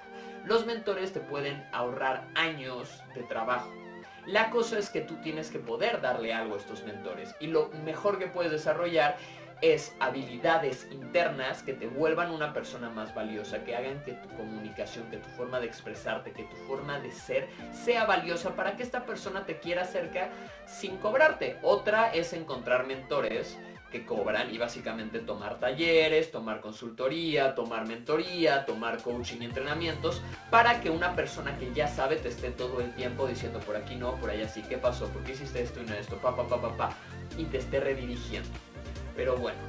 Los 0.45 0.65
mentores 0.65 1.13
te 1.13 1.21
pueden 1.21 1.63
ahorrar 1.71 2.27
años 2.35 2.89
de 3.15 3.23
trabajo 3.23 3.71
la 4.25 4.49
cosa 4.49 4.77
es 4.77 4.89
que 4.89 5.01
tú 5.01 5.15
tienes 5.17 5.49
que 5.49 5.59
poder 5.59 6.01
darle 6.01 6.33
algo 6.33 6.55
a 6.55 6.57
estos 6.57 6.83
mentores 6.83 7.35
y 7.39 7.47
lo 7.47 7.69
mejor 7.85 8.19
que 8.19 8.27
puedes 8.27 8.51
desarrollar 8.51 9.17
es 9.61 9.95
habilidades 9.99 10.87
internas 10.91 11.61
que 11.61 11.73
te 11.73 11.85
vuelvan 11.87 12.31
una 12.31 12.51
persona 12.51 12.89
más 12.89 13.13
valiosa, 13.13 13.63
que 13.63 13.75
hagan 13.75 14.03
que 14.03 14.13
tu 14.13 14.29
comunicación, 14.29 15.09
que 15.11 15.17
tu 15.17 15.29
forma 15.29 15.59
de 15.59 15.67
expresarte, 15.67 16.31
que 16.31 16.43
tu 16.43 16.55
forma 16.67 16.99
de 16.99 17.11
ser 17.11 17.47
sea 17.71 18.05
valiosa 18.05 18.55
para 18.55 18.75
que 18.75 18.83
esta 18.83 19.05
persona 19.05 19.45
te 19.45 19.59
quiera 19.59 19.85
cerca 19.85 20.29
sin 20.65 20.97
cobrarte. 20.97 21.59
Otra 21.61 22.11
es 22.11 22.33
encontrar 22.33 22.87
mentores 22.87 23.57
que 23.91 24.05
cobran 24.05 24.53
y 24.53 24.57
básicamente 24.57 25.19
tomar 25.19 25.59
talleres, 25.59 26.31
tomar 26.31 26.61
consultoría, 26.61 27.53
tomar 27.53 27.87
mentoría, 27.87 28.65
tomar 28.65 29.01
coaching 29.03 29.41
y 29.41 29.45
entrenamientos 29.45 30.21
para 30.49 30.81
que 30.81 30.89
una 30.89 31.15
persona 31.15 31.57
que 31.57 31.71
ya 31.73 31.87
sabe 31.87 32.15
te 32.15 32.29
esté 32.29 32.51
todo 32.51 32.81
el 32.81 32.93
tiempo 32.95 33.27
diciendo 33.27 33.59
por 33.59 33.75
aquí 33.75 33.95
no, 33.95 34.15
por 34.15 34.29
allá 34.29 34.47
sí, 34.47 34.63
¿qué 34.67 34.77
pasó? 34.77 35.07
¿Por 35.09 35.23
qué 35.23 35.33
hiciste 35.33 35.61
esto 35.61 35.81
y 35.81 35.85
no 35.85 35.93
esto? 35.93 36.17
Pa, 36.17 36.35
pa, 36.35 36.47
pa, 36.47 36.61
pa, 36.61 36.77
pa, 36.77 36.89
y 37.37 37.43
te 37.45 37.57
esté 37.57 37.79
redirigiendo. 37.79 38.49
Pero 39.15 39.37
bueno, 39.37 39.59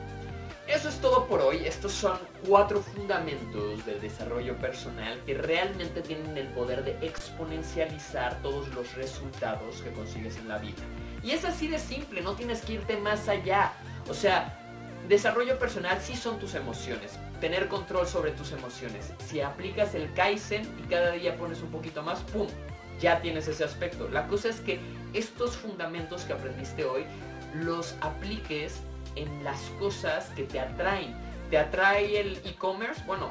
eso 0.68 0.89
es 0.89 0.99
todo 1.01 1.27
por 1.27 1.41
hoy. 1.41 1.66
Estos 1.66 1.93
son 1.93 2.18
cuatro 2.47 2.81
fundamentos 2.81 3.85
del 3.85 4.01
desarrollo 4.01 4.57
personal 4.57 5.20
que 5.27 5.35
realmente 5.35 6.01
tienen 6.03 6.37
el 6.39 6.47
poder 6.49 6.85
de 6.85 6.93
exponencializar 7.07 8.41
todos 8.43 8.68
los 8.68 8.95
resultados 8.95 9.83
que 9.83 9.91
consigues 9.91 10.37
en 10.37 10.49
la 10.49 10.59
vida. 10.59 10.83
Y 11.23 11.33
es 11.33 11.45
así 11.45 11.68
de 11.68 11.79
simple, 11.79 12.23
no 12.23 12.35
tienes 12.35 12.62
que 12.62 12.75
irte 12.75 12.97
más 12.97 13.29
allá. 13.29 13.73
O 14.09 14.14
sea, 14.14 14.59
desarrollo 15.09 15.59
personal 15.59 15.98
sí 16.00 16.16
son 16.16 16.38
tus 16.38 16.55
emociones, 16.55 17.18
tener 17.40 17.68
control 17.68 18.07
sobre 18.07 18.32
tus 18.32 18.53
emociones. 18.53 19.12
Si 19.26 19.40
aplicas 19.40 19.94
el 19.94 20.12
Kaizen 20.14 20.62
y 20.78 20.88
cada 20.88 21.12
día 21.12 21.36
pones 21.36 21.62
un 21.62 21.70
poquito 21.70 22.03
más, 22.03 22.20
¡pum! 22.20 22.48
Ya 23.00 23.20
tienes 23.20 23.48
ese 23.48 23.64
aspecto. 23.64 24.09
La 24.09 24.28
cosa 24.28 24.48
es 24.48 24.61
que 24.61 24.80
estos 25.12 25.57
fundamentos 25.57 26.22
que 26.22 26.32
aprendiste 26.32 26.84
hoy 26.84 27.05
los 27.55 27.96
apliques 28.00 28.80
en 29.16 29.44
las 29.44 29.61
cosas 29.78 30.26
que 30.36 30.44
te 30.44 30.61
atraen. 30.61 31.14
¿Te 31.50 31.59
atrae 31.59 32.20
el 32.20 32.40
e-commerce? 32.44 33.03
Bueno, 33.07 33.28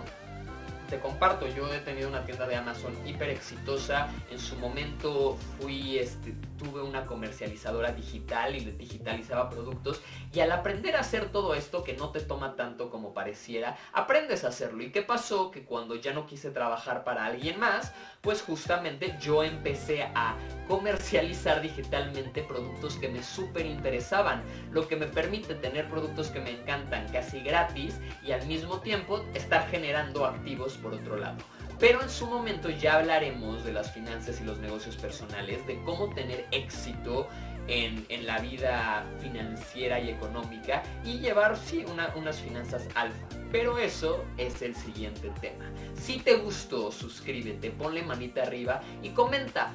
te 0.91 0.99
comparto, 0.99 1.47
yo 1.47 1.73
he 1.73 1.79
tenido 1.79 2.09
una 2.09 2.25
tienda 2.25 2.45
de 2.45 2.55
Amazon 2.57 2.93
hiper 3.07 3.29
exitosa. 3.29 4.09
En 4.29 4.37
su 4.37 4.57
momento 4.57 5.37
fui, 5.57 5.97
este, 5.97 6.35
tuve 6.59 6.81
una 6.81 7.05
comercializadora 7.05 7.93
digital 7.93 8.55
y 8.55 8.59
digitalizaba 8.59 9.49
productos. 9.49 10.01
Y 10.33 10.39
al 10.39 10.51
aprender 10.53 10.95
a 10.95 11.01
hacer 11.01 11.29
todo 11.29 11.55
esto, 11.55 11.83
que 11.83 11.93
no 11.93 12.11
te 12.11 12.21
toma 12.21 12.55
tanto 12.55 12.89
como 12.89 13.13
pareciera, 13.13 13.77
aprendes 13.91 14.45
a 14.45 14.47
hacerlo. 14.47 14.81
¿Y 14.81 14.91
qué 14.91 15.01
pasó? 15.01 15.51
Que 15.51 15.63
cuando 15.63 15.95
ya 15.95 16.13
no 16.13 16.25
quise 16.25 16.51
trabajar 16.51 17.03
para 17.03 17.25
alguien 17.25 17.59
más, 17.59 17.91
pues 18.21 18.41
justamente 18.41 19.17
yo 19.19 19.43
empecé 19.43 20.03
a 20.15 20.37
comercializar 20.69 21.61
digitalmente 21.61 22.43
productos 22.43 22.95
que 22.95 23.09
me 23.09 23.23
súper 23.23 23.65
interesaban. 23.65 24.41
Lo 24.71 24.87
que 24.87 24.95
me 24.95 25.07
permite 25.07 25.53
tener 25.55 25.89
productos 25.89 26.29
que 26.29 26.39
me 26.39 26.51
encantan 26.51 27.11
casi 27.11 27.41
gratis 27.41 27.99
y 28.23 28.31
al 28.31 28.47
mismo 28.47 28.79
tiempo 28.79 29.25
estar 29.33 29.67
generando 29.69 30.25
activos 30.25 30.77
por 30.77 30.93
otro 30.93 31.17
lado. 31.17 31.39
Pero 31.81 32.03
en 32.03 32.11
su 32.11 32.27
momento 32.27 32.69
ya 32.69 32.99
hablaremos 32.99 33.65
de 33.65 33.73
las 33.73 33.91
finanzas 33.91 34.39
y 34.39 34.43
los 34.43 34.59
negocios 34.59 34.95
personales, 34.97 35.65
de 35.65 35.81
cómo 35.83 36.13
tener 36.13 36.45
éxito 36.51 37.27
en, 37.67 38.05
la 38.25 38.39
vida 38.39 39.05
financiera 39.19 39.99
y 39.99 40.09
económica 40.09 40.83
y 41.03 41.19
llevar, 41.19 41.57
sí, 41.57 41.83
una- 41.87 42.13
unas 42.15 42.39
finanzas 42.39 42.87
alfa. 42.95 43.25
Pero 43.51 43.77
eso 43.77 44.23
es 44.37 44.61
el 44.61 44.75
siguiente 44.75 45.31
tema. 45.41 45.65
Si 45.95 46.19
te 46.19 46.35
gustó, 46.35 46.91
suscríbete, 46.91 47.71
ponle 47.71 48.03
manita 48.03 48.43
arriba 48.43 48.81
y 49.01 49.09
comenta. 49.09 49.71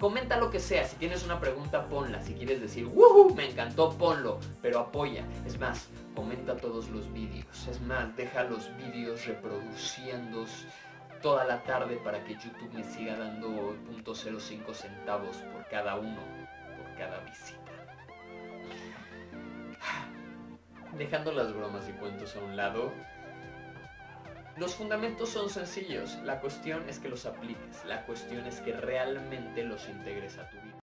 Comenta 0.00 0.36
lo 0.36 0.50
que 0.50 0.58
sea, 0.58 0.84
si 0.84 0.96
tienes 0.96 1.22
una 1.24 1.38
pregunta 1.38 1.88
ponla, 1.88 2.20
si 2.22 2.34
quieres 2.34 2.60
decir, 2.60 2.86
¡Woohoo! 2.86 3.32
Me 3.36 3.48
encantó, 3.48 3.96
ponlo, 3.96 4.40
pero 4.60 4.80
apoya. 4.80 5.24
Es 5.46 5.60
más, 5.60 5.86
comenta 6.16 6.56
todos 6.56 6.88
los 6.88 7.12
vídeos. 7.12 7.68
Es 7.70 7.80
más, 7.82 8.16
deja 8.16 8.42
los 8.42 8.68
vídeos 8.78 9.24
reproduciendo 9.26 10.44
toda 11.22 11.44
la 11.44 11.62
tarde 11.62 12.00
para 12.02 12.24
que 12.24 12.34
YouTube 12.34 12.72
me 12.74 12.82
siga 12.82 13.16
dando 13.16 13.76
.05 14.04 14.74
centavos 14.74 15.36
por 15.52 15.68
cada 15.68 15.94
uno, 15.94 16.18
Dejando 20.96 21.32
las 21.32 21.54
bromas 21.54 21.88
y 21.88 21.92
cuentos 21.92 22.36
a 22.36 22.40
un 22.40 22.56
lado, 22.56 22.92
los 24.58 24.74
fundamentos 24.74 25.30
son 25.30 25.48
sencillos, 25.48 26.16
la 26.24 26.40
cuestión 26.40 26.86
es 26.88 26.98
que 26.98 27.08
los 27.08 27.24
apliques, 27.24 27.84
la 27.86 28.04
cuestión 28.04 28.46
es 28.46 28.60
que 28.60 28.72
realmente 28.72 29.64
los 29.64 29.88
integres 29.88 30.36
a 30.36 30.48
tu 30.50 30.56
vida. 30.58 30.78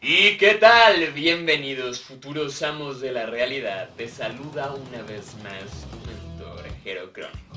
¿Y 0.00 0.36
qué 0.38 0.54
tal? 0.54 1.12
Bienvenidos, 1.12 2.00
futuros 2.00 2.60
amos 2.62 3.00
de 3.00 3.12
la 3.12 3.26
realidad. 3.26 3.88
Te 3.96 4.08
saluda 4.08 4.72
una 4.72 5.02
vez 5.02 5.36
más 5.44 5.86
tu 5.90 5.98
mentor, 6.08 7.12
Crónico. 7.12 7.56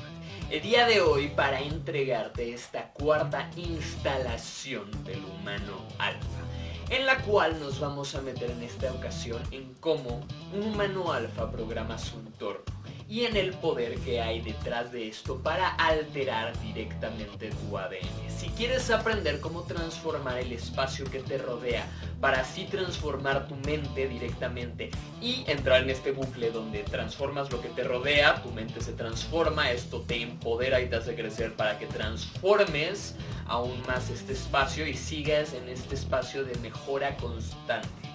el 0.52 0.62
día 0.62 0.86
de 0.86 1.02
hoy 1.02 1.30
para 1.30 1.60
entregarte 1.60 2.54
esta 2.54 2.92
cuarta 2.92 3.50
instalación 3.56 4.92
del 5.06 5.24
humano 5.26 5.88
alfa, 5.98 6.44
en 6.90 7.06
la 7.06 7.18
cual 7.20 7.60
nos 7.60 7.80
vamos 7.80 8.16
a 8.16 8.22
meter 8.22 8.52
en 8.52 8.64
esta 8.64 8.92
ocasión 8.94 9.42
en 9.52 9.74
cómo 9.76 10.22
un 10.54 10.62
humano 10.62 11.12
alfa 11.12 11.52
programa 11.52 11.98
su 11.98 12.18
entorno 12.18 12.64
y 13.08 13.26
en 13.26 13.38
el 13.38 13.54
poder 13.54 13.96
que 14.00 14.22
hay 14.22 14.42
detrás 14.42 14.92
de 14.92 15.08
esto 15.08 15.38
para 15.38 15.70
alterar 15.76 16.60
directamente 16.62 17.50
tu 17.50 17.78
ADN. 17.78 18.30
Si 18.30 18.50
quieres 18.50 18.90
aprender 18.90 19.40
cómo 19.40 19.64
transformar 19.64 20.40
el 20.40 20.52
espacio 20.52 21.06
que 21.06 21.20
te 21.20 21.38
rodea 21.38 21.86
para 22.20 22.42
así 22.42 22.66
transformar 22.66 23.48
tu 23.48 23.56
mente 23.56 24.08
directamente 24.08 24.90
y 25.22 25.44
entrar 25.48 25.84
en 25.84 25.92
este 25.92 26.12
bucle 26.12 26.52
donde 26.52 26.84
transformas 26.84 27.52
lo 27.52 27.62
que 27.62 27.70
te 27.70 27.84
rodea, 27.84 28.42
tu 28.42 28.52
mente 28.52 28.82
se 28.82 28.94
transforma, 28.94 29.72
esto 29.72 30.02
te 30.02 30.22
empodera 30.22 30.82
y 30.82 30.90
te 30.90 30.96
hace 30.96 31.16
crecer 31.16 31.54
para 31.54 31.78
que 31.78 31.86
transformes 31.86 33.16
aún 33.48 33.82
más 33.88 34.10
este 34.10 34.34
espacio 34.34 34.88
y 34.88 34.96
sigas 34.96 35.54
en 35.54 35.70
este 35.70 35.96
espacio 35.96 36.44
de 36.44 36.58
mejora 36.60 37.16
constante 37.18 38.15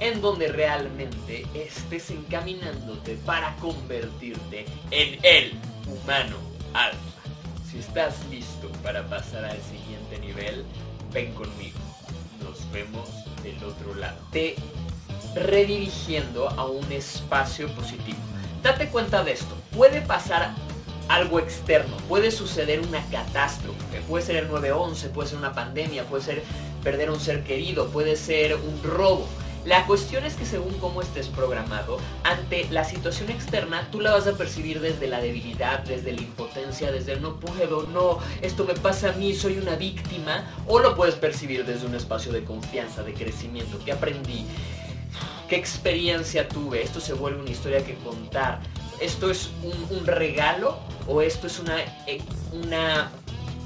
en 0.00 0.20
donde 0.22 0.48
realmente 0.48 1.46
estés 1.54 2.10
encaminándote 2.10 3.16
para 3.26 3.54
convertirte 3.56 4.64
en 4.90 5.18
el 5.22 5.52
humano 5.86 6.36
alfa. 6.72 6.98
Si 7.70 7.78
estás 7.78 8.14
listo 8.30 8.68
para 8.82 9.06
pasar 9.06 9.44
al 9.44 9.58
siguiente 9.62 10.18
nivel, 10.18 10.64
ven 11.12 11.32
conmigo. 11.34 11.78
Nos 12.42 12.70
vemos 12.72 13.08
del 13.42 13.62
otro 13.62 13.94
lado. 13.94 14.18
Te 14.32 14.56
redirigiendo 15.34 16.48
a 16.48 16.66
un 16.66 16.90
espacio 16.90 17.68
positivo. 17.74 18.18
Date 18.62 18.88
cuenta 18.88 19.22
de 19.22 19.32
esto. 19.32 19.54
Puede 19.76 20.00
pasar 20.00 20.54
algo 21.08 21.40
externo, 21.40 21.96
puede 22.08 22.30
suceder 22.30 22.80
una 22.80 23.04
catástrofe, 23.10 24.00
puede 24.08 24.24
ser 24.24 24.36
el 24.36 24.48
911, 24.48 25.08
puede 25.08 25.28
ser 25.28 25.38
una 25.38 25.52
pandemia, 25.52 26.04
puede 26.04 26.22
ser 26.22 26.42
perder 26.84 27.10
un 27.10 27.18
ser 27.18 27.42
querido, 27.42 27.88
puede 27.88 28.14
ser 28.14 28.54
un 28.54 28.80
robo 28.82 29.26
la 29.64 29.86
cuestión 29.86 30.24
es 30.24 30.34
que 30.34 30.46
según 30.46 30.72
cómo 30.78 31.02
estés 31.02 31.28
programado, 31.28 31.98
ante 32.24 32.66
la 32.70 32.84
situación 32.84 33.30
externa, 33.30 33.88
tú 33.92 34.00
la 34.00 34.12
vas 34.12 34.26
a 34.26 34.32
percibir 34.32 34.80
desde 34.80 35.06
la 35.06 35.20
debilidad, 35.20 35.80
desde 35.80 36.12
la 36.12 36.22
impotencia, 36.22 36.90
desde 36.90 37.12
el 37.12 37.22
no 37.22 37.36
puedo, 37.36 37.86
no, 37.88 38.18
esto 38.40 38.64
me 38.64 38.74
pasa 38.74 39.10
a 39.10 39.12
mí, 39.12 39.34
soy 39.34 39.58
una 39.58 39.76
víctima, 39.76 40.44
o 40.66 40.78
lo 40.78 40.96
puedes 40.96 41.14
percibir 41.14 41.66
desde 41.66 41.86
un 41.86 41.94
espacio 41.94 42.32
de 42.32 42.42
confianza, 42.42 43.02
de 43.02 43.12
crecimiento, 43.12 43.78
que 43.84 43.92
aprendí, 43.92 44.46
qué 45.46 45.56
experiencia 45.56 46.48
tuve, 46.48 46.82
esto 46.82 47.00
se 47.00 47.12
vuelve 47.12 47.40
una 47.40 47.50
historia 47.50 47.84
que 47.84 47.96
contar, 47.96 48.60
esto 48.98 49.30
es 49.30 49.50
un, 49.90 50.06
regalo 50.06 50.78
o 51.06 51.20
esto 51.20 51.46
es 51.46 51.58
una, 51.58 51.80
eh, 52.06 52.22
una, 52.52 53.10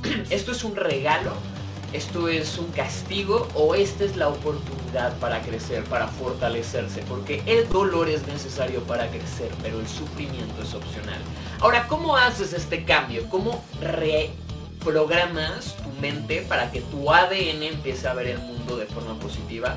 esto 0.30 0.51
es 0.51 0.64
un 0.64 0.74
regalo 0.74 1.32
esto 1.95 2.28
es 2.28 2.59
un 2.59 2.66
castigo 2.72 3.47
o 3.55 3.76
esta 3.76 4.03
es 4.03 4.16
la 4.16 4.26
oportunidad 4.28 5.16
para 5.18 5.40
crecer, 5.42 5.84
para 5.84 6.09
fortalecerse, 6.09 7.03
porque 7.09 7.40
el 7.47 7.68
dolor 7.68 8.09
es 8.09 8.26
necesario 8.26 8.82
para 8.82 9.09
crecer, 9.09 9.49
pero 9.62 9.78
el 9.78 9.86
sufrimiento 9.86 10.61
es 10.61 10.74
opcional. 10.74 11.20
Ahora, 11.61 11.86
¿cómo 11.86 12.16
haces 12.16 12.53
este 12.53 12.84
cambio? 12.84 13.28
¿Cómo 13.30 13.64
reprogramas 13.80 15.76
tu 15.76 15.88
mente 16.01 16.45
para 16.49 16.72
que 16.72 16.80
tu 16.80 17.12
ADN 17.12 17.62
empiece 17.62 18.09
a 18.09 18.14
ver 18.14 18.26
el 18.26 18.38
mundo 18.38 18.76
de 18.76 18.86
forma 18.86 19.16
positiva? 19.20 19.76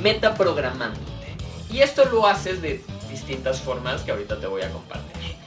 Metaprogramándote. 0.00 1.36
Y 1.70 1.80
esto 1.80 2.04
lo 2.04 2.24
haces 2.28 2.62
de 2.62 2.84
distintas 3.10 3.60
formas 3.60 4.02
que 4.02 4.12
ahorita 4.12 4.38
te 4.38 4.46
voy 4.46 4.62
a 4.62 4.70
compartir. 4.70 5.41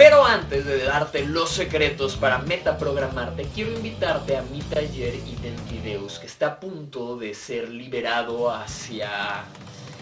Pero 0.00 0.24
antes 0.24 0.64
de 0.64 0.82
darte 0.82 1.26
los 1.26 1.50
secretos 1.50 2.16
para 2.16 2.38
metaprogramarte, 2.38 3.46
quiero 3.54 3.72
invitarte 3.72 4.34
a 4.34 4.40
mi 4.40 4.60
taller 4.62 5.14
Identideus, 5.14 6.18
que 6.18 6.26
está 6.26 6.46
a 6.46 6.58
punto 6.58 7.18
de 7.18 7.34
ser 7.34 7.68
liberado 7.68 8.50
hacia 8.50 9.44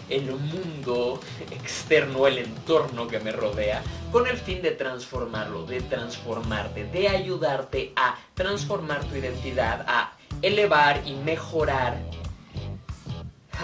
el 0.09 0.31
mundo 0.31 1.19
externo, 1.51 2.27
el 2.27 2.37
entorno 2.37 3.09
que 3.09 3.19
me 3.19 3.33
rodea, 3.33 3.83
con 4.09 4.25
el 4.25 4.37
fin 4.37 4.61
de 4.61 4.71
transformarlo, 4.71 5.65
de 5.65 5.81
transformarte, 5.81 6.85
de 6.85 7.09
ayudarte 7.09 7.91
a 7.97 8.17
transformar 8.35 9.03
tu 9.03 9.17
identidad, 9.17 9.83
a 9.85 10.13
elevar 10.41 11.01
y 11.05 11.11
mejorar 11.15 11.97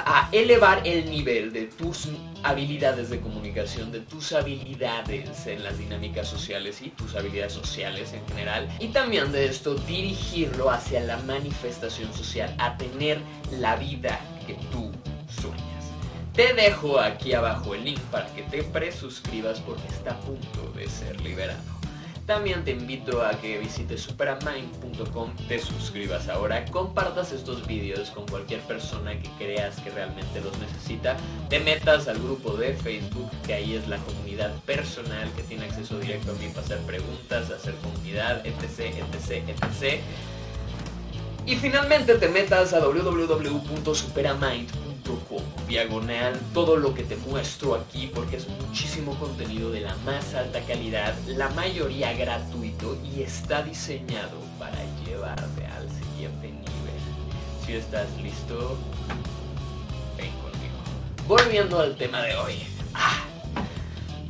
a 0.04 0.28
elevar 0.34 0.86
el 0.86 1.10
nivel 1.10 1.54
de 1.54 1.68
tus 1.68 2.10
habilidades 2.46 3.10
de 3.10 3.20
comunicación, 3.20 3.92
de 3.92 4.02
tus 4.02 4.32
habilidades 4.32 5.48
en 5.48 5.64
las 5.64 5.80
dinámicas 5.80 6.28
sociales 6.28 6.82
y 6.82 6.90
tus 6.90 7.16
habilidades 7.16 7.54
sociales 7.54 8.14
en 8.14 8.26
general. 8.28 8.70
Y 8.80 8.90
también 8.90 9.32
de 9.32 9.48
esto 9.48 9.74
dirigirlo 9.76 10.70
hacia 10.70 11.02
la 11.02 11.18
manifestación 11.18 12.14
social, 12.14 12.56
a 12.60 12.78
tener 12.78 13.20
la 13.60 13.76
vida 13.78 14.20
que 14.46 14.54
tú 14.72 14.92
sueñas. 15.42 15.66
Te 16.34 16.54
dejo 16.54 17.00
aquí 17.00 17.34
abajo 17.34 17.74
el 17.74 17.86
link 17.86 18.00
para 18.12 18.28
que 18.36 18.44
te 18.44 18.62
presuscribas 18.62 19.60
porque 19.62 19.88
está 19.88 20.12
a 20.12 20.20
punto 20.20 20.72
de 20.76 20.88
ser 20.88 21.20
liberado. 21.22 21.75
También 22.26 22.64
te 22.64 22.72
invito 22.72 23.24
a 23.24 23.40
que 23.40 23.60
visites 23.60 24.02
superamind.com, 24.02 25.36
te 25.48 25.60
suscribas 25.60 26.28
ahora, 26.28 26.66
compartas 26.66 27.32
estos 27.32 27.68
vídeos 27.68 28.10
con 28.10 28.28
cualquier 28.28 28.62
persona 28.62 29.12
que 29.20 29.30
creas 29.38 29.80
que 29.82 29.92
realmente 29.92 30.42
los 30.42 30.58
necesita, 30.58 31.18
te 31.50 31.60
metas 31.60 32.08
al 32.08 32.18
grupo 32.18 32.58
de 32.58 32.74
Facebook, 32.74 33.30
que 33.46 33.54
ahí 33.54 33.76
es 33.76 33.88
la 33.88 33.98
comunidad 33.98 34.52
personal 34.66 35.32
que 35.36 35.44
tiene 35.44 35.66
acceso 35.66 36.00
directo 36.00 36.32
a 36.32 36.36
mí 36.36 36.48
para 36.48 36.62
hacer 36.62 36.80
preguntas, 36.80 37.52
hacer 37.52 37.76
comunidad, 37.76 38.44
etc, 38.44 38.96
etc, 39.14 39.48
etc. 39.48 40.00
Y 41.46 41.58
finalmente 41.58 42.16
te 42.16 42.28
metas 42.28 42.74
a 42.74 42.80
www.superamind.com 42.80 44.85
diagonal 45.68 46.40
todo 46.54 46.78
lo 46.78 46.94
que 46.94 47.04
te 47.04 47.16
muestro 47.18 47.76
aquí 47.76 48.10
porque 48.14 48.38
es 48.38 48.48
muchísimo 48.48 49.18
contenido 49.20 49.72
de 49.72 49.82
la 49.82 49.96
más 49.98 50.34
alta 50.34 50.62
calidad, 50.62 51.16
la 51.28 51.50
mayoría 51.50 52.14
gratuito 52.14 52.98
y 53.04 53.22
está 53.22 53.62
diseñado 53.64 54.40
para 54.60 54.78
llevarte 55.06 55.66
al 55.66 55.90
siguiente 55.90 56.48
nivel. 56.48 56.66
Si 57.66 57.74
estás 57.74 58.08
listo, 58.22 58.78
ven 60.18 60.32
conmigo. 60.32 61.28
Volviendo 61.28 61.80
al 61.80 61.96
tema 61.96 62.22
de 62.22 62.36
hoy. 62.36 62.54
Ah, 62.94 63.25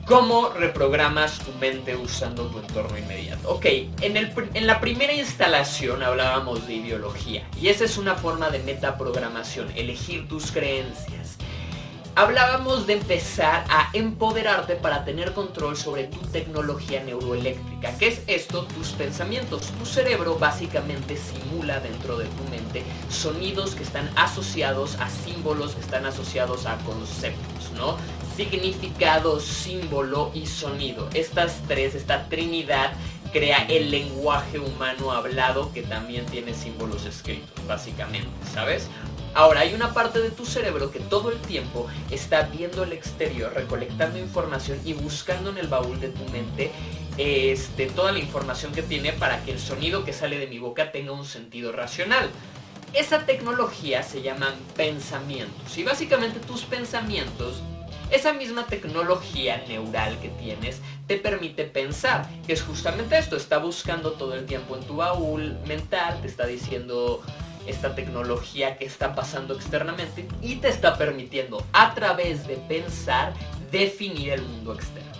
¿Cómo 0.05 0.49
reprogramas 0.49 1.39
tu 1.39 1.51
mente 1.53 1.95
usando 1.95 2.45
tu 2.45 2.59
entorno 2.59 2.95
inmediato? 2.95 3.49
Ok, 3.49 3.65
en, 4.01 4.17
el, 4.17 4.31
en, 4.53 4.67
la 4.67 4.79
primera 4.79 5.11
instalación 5.11 6.03
hablábamos 6.03 6.67
de 6.67 6.75
ideología 6.75 7.47
y 7.59 7.69
esa 7.69 7.85
es 7.85 7.97
una 7.97 8.13
forma 8.13 8.51
de 8.51 8.59
metaprogramación, 8.59 9.71
elegir 9.75 10.27
tus 10.27 10.51
creencias. 10.51 11.37
Hablábamos 12.17 12.87
de 12.87 12.93
empezar 12.93 13.65
a 13.69 13.89
empoderarte 13.91 14.75
para 14.75 15.03
tener 15.03 15.33
control 15.33 15.75
sobre 15.75 16.05
tu 16.05 16.17
tecnología 16.27 17.03
neuroeléctrica. 17.03 17.97
¿Qué 17.97 18.07
es 18.07 18.21
esto? 18.27 18.63
Tus 18.67 18.91
pensamientos. 18.91 19.63
Tu 19.77 19.85
cerebro 19.85 20.37
básicamente 20.39 21.17
simula 21.17 21.81
dentro 21.81 22.17
de 22.17 22.23
tu 22.25 22.43
mente 22.49 22.83
sonidos 23.09 23.75
que 23.75 23.83
están 23.83 24.09
asociados 24.15 24.95
a 25.01 25.09
símbolos, 25.09 25.75
que 25.75 25.81
están 25.81 26.05
asociados 26.05 26.65
a 26.65 26.77
conceptos, 26.85 27.71
¿no? 27.75 27.97
significado, 28.35 29.39
símbolo 29.39 30.31
y 30.33 30.45
sonido. 30.45 31.09
Estas 31.13 31.61
tres, 31.67 31.95
esta 31.95 32.27
trinidad 32.27 32.91
crea 33.31 33.65
el 33.67 33.91
lenguaje 33.91 34.59
humano 34.59 35.11
hablado 35.11 35.71
que 35.73 35.81
también 35.81 36.25
tiene 36.25 36.53
símbolos 36.53 37.05
escritos, 37.05 37.65
básicamente, 37.67 38.29
¿sabes? 38.53 38.89
Ahora, 39.35 39.59
hay 39.59 39.73
una 39.73 39.93
parte 39.93 40.21
de 40.21 40.31
tu 40.31 40.45
cerebro 40.45 40.91
que 40.91 41.01
todo 41.01 41.29
el 41.29 41.37
tiempo 41.41 41.87
está 42.09 42.43
viendo 42.43 42.83
el 42.83 42.93
exterior, 42.93 43.51
recolectando 43.53 44.17
información 44.17 44.79
y 44.85 44.93
buscando 44.93 45.49
en 45.49 45.57
el 45.57 45.67
baúl 45.67 45.99
de 45.99 46.07
tu 46.07 46.23
mente 46.31 46.71
este, 47.17 47.87
toda 47.87 48.13
la 48.13 48.19
información 48.19 48.71
que 48.71 48.81
tiene 48.81 49.11
para 49.11 49.43
que 49.43 49.51
el 49.51 49.59
sonido 49.59 50.05
que 50.05 50.13
sale 50.13 50.39
de 50.39 50.47
mi 50.47 50.57
boca 50.57 50.93
tenga 50.93 51.11
un 51.11 51.25
sentido 51.25 51.73
racional. 51.73 52.29
Esa 52.93 53.25
tecnología 53.25 54.03
se 54.03 54.21
llaman 54.21 54.53
pensamientos 54.77 55.77
y 55.77 55.83
básicamente 55.83 56.39
tus 56.39 56.63
pensamientos 56.63 57.61
esa 58.11 58.31
misma 58.31 58.67
tecnología 58.67 59.65
neural 59.67 60.17
que 60.19 60.29
tienes 60.29 60.79
te 61.07 61.17
permite 61.17 61.65
pensar, 61.65 62.29
que 62.45 62.53
es 62.53 62.61
justamente 62.61 63.17
esto, 63.17 63.35
está 63.35 63.57
buscando 63.57 64.13
todo 64.13 64.35
el 64.35 64.45
tiempo 64.45 64.77
en 64.77 64.83
tu 64.83 64.95
baúl 64.95 65.57
mental, 65.67 66.21
te 66.21 66.27
está 66.27 66.45
diciendo 66.45 67.21
esta 67.67 67.95
tecnología 67.95 68.77
que 68.77 68.85
está 68.85 69.15
pasando 69.15 69.55
externamente 69.55 70.27
y 70.41 70.55
te 70.57 70.69
está 70.69 70.97
permitiendo 70.97 71.65
a 71.73 71.93
través 71.93 72.47
de 72.47 72.55
pensar 72.55 73.33
definir 73.71 74.33
el 74.33 74.41
mundo 74.41 74.73
externo. 74.73 75.11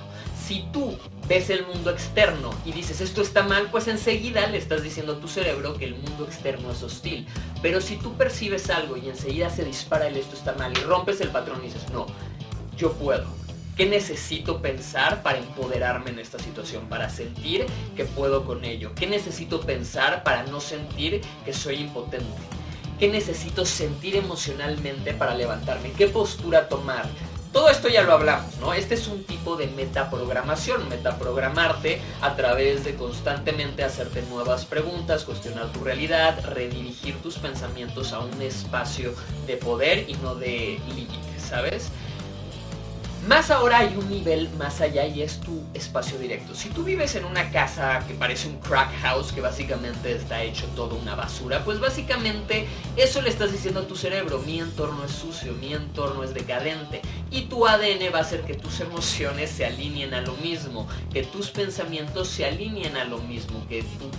Si 0.46 0.68
tú 0.72 0.96
ves 1.28 1.50
el 1.50 1.66
mundo 1.66 1.90
externo 1.90 2.52
y 2.66 2.72
dices 2.72 3.02
esto 3.02 3.24
está 3.24 3.44
mal, 3.44 3.70
pues 3.72 3.88
enseguida 3.88 4.46
le 4.48 4.60
estás 4.60 4.84
diciendo 4.84 5.14
a 5.14 5.20
tu 5.20 5.28
cerebro 5.28 5.76
que 5.76 5.86
el 5.86 5.96
mundo 5.96 6.26
externo 6.26 6.72
es 6.72 6.84
hostil. 6.84 7.26
Pero 7.64 7.82
si 7.82 7.98
tú 7.98 8.14
percibes 8.14 8.70
algo 8.70 8.96
y 8.96 9.10
enseguida 9.10 9.50
se 9.50 9.66
dispara 9.66 10.08
el 10.08 10.18
esto 10.18 10.36
está 10.36 10.54
mal 10.54 10.72
y 10.78 10.82
rompes 10.82 11.20
el 11.22 11.30
patrón 11.30 11.62
y 11.62 11.68
dices 11.68 11.90
no, 11.90 12.06
yo 12.78 12.94
puedo. 12.94 13.45
¿Qué 13.76 13.86
necesito 13.86 14.62
pensar 14.62 15.22
para 15.22 15.38
empoderarme 15.38 16.12
en 16.12 16.20
esta 16.20 16.40
situación? 16.40 16.88
Para 16.88 17.10
sentir 17.10 17.66
que 17.98 18.06
puedo 18.06 18.46
con 18.46 18.64
ello. 18.64 18.94
¿Qué 18.96 19.06
necesito 19.06 19.60
pensar 19.60 20.24
para 20.24 20.44
no 20.44 20.62
sentir 20.62 21.20
que 21.44 21.52
soy 21.52 21.82
impotente? 21.82 22.26
¿Qué 22.98 23.10
necesito 23.10 23.66
sentir 23.66 24.16
emocionalmente 24.16 25.14
para 25.14 25.36
levantarme? 25.36 25.92
¿Qué 25.92 26.08
postura 26.08 26.70
tomar? 26.70 27.06
Todo 27.52 27.70
esto 27.70 27.90
ya 27.90 28.04
lo 28.04 28.14
hablamos, 28.14 28.56
¿no? 28.58 28.74
Este 28.74 28.96
es 28.96 29.08
un 29.08 29.26
tipo 29.26 29.58
de 29.58 29.68
metaprogramación, 29.68 30.88
metaprogramarte 30.88 32.02
a 32.22 32.36
través 32.38 32.86
de 32.86 32.96
constantemente 32.96 33.84
hacerte 33.84 34.22
nuevas 34.24 34.66
preguntas, 34.66 35.26
cuestionar 35.26 35.72
tu 35.74 35.84
realidad, 35.84 36.44
redirigir 36.46 37.16
tus 37.22 37.38
pensamientos 37.38 38.14
a 38.14 38.20
un 38.20 38.42
espacio 38.42 39.14
de 39.48 39.58
poder 39.58 40.10
y 40.10 40.14
no 40.16 40.36
de 40.36 40.80
límites, 40.88 41.42
¿sabes? 41.50 41.92
Más 43.28 43.50
ahora 43.50 43.80
hay 43.80 43.96
un 43.98 44.08
nivel 44.08 44.52
más 44.52 44.82
allá 44.82 45.08
y 45.08 45.24
es 45.24 45.40
tu 45.40 45.64
espacio 45.74 46.20
directo. 46.20 46.54
Si 46.54 46.70
tú 46.70 46.84
vives 46.84 47.16
en 47.16 47.26
una 47.26 47.50
casa 47.50 48.04
que 48.08 48.14
parece 48.14 48.48
un 48.48 48.60
crack 48.60 48.92
house, 49.02 49.32
que 49.32 49.42
básicamente 49.42 50.12
está 50.16 50.44
hecho 50.44 50.68
todo 50.76 50.96
una 50.96 51.16
basura, 51.16 51.66
pues 51.66 51.80
básicamente 51.80 52.68
eso 52.96 53.24
le 53.24 53.32
estás 53.32 53.52
diciendo 53.52 53.80
a 53.80 53.88
tu 53.88 53.96
cerebro, 53.96 54.38
mi 54.46 54.60
entorno 54.60 55.04
es 55.06 55.12
sucio, 55.12 55.54
mi 55.54 55.74
entorno 55.74 56.24
es 56.24 56.36
decadente. 56.36 57.02
Y 57.32 57.44
tu 57.44 57.66
ADN 57.66 58.14
va 58.14 58.20
a 58.20 58.22
hacer 58.22 58.42
que 58.42 58.54
tus 58.54 58.80
emociones 58.80 59.50
se 59.50 59.66
alineen 59.66 60.14
a 60.14 60.22
lo 60.22 60.34
mismo, 60.36 60.88
que 61.12 61.24
tus 61.24 61.50
pensamientos 61.50 62.28
se 62.28 62.46
alineen 62.46 62.96
a 62.96 63.06
lo 63.06 63.18
mismo, 63.18 63.66
que 63.68 63.82
tu 63.82 64.12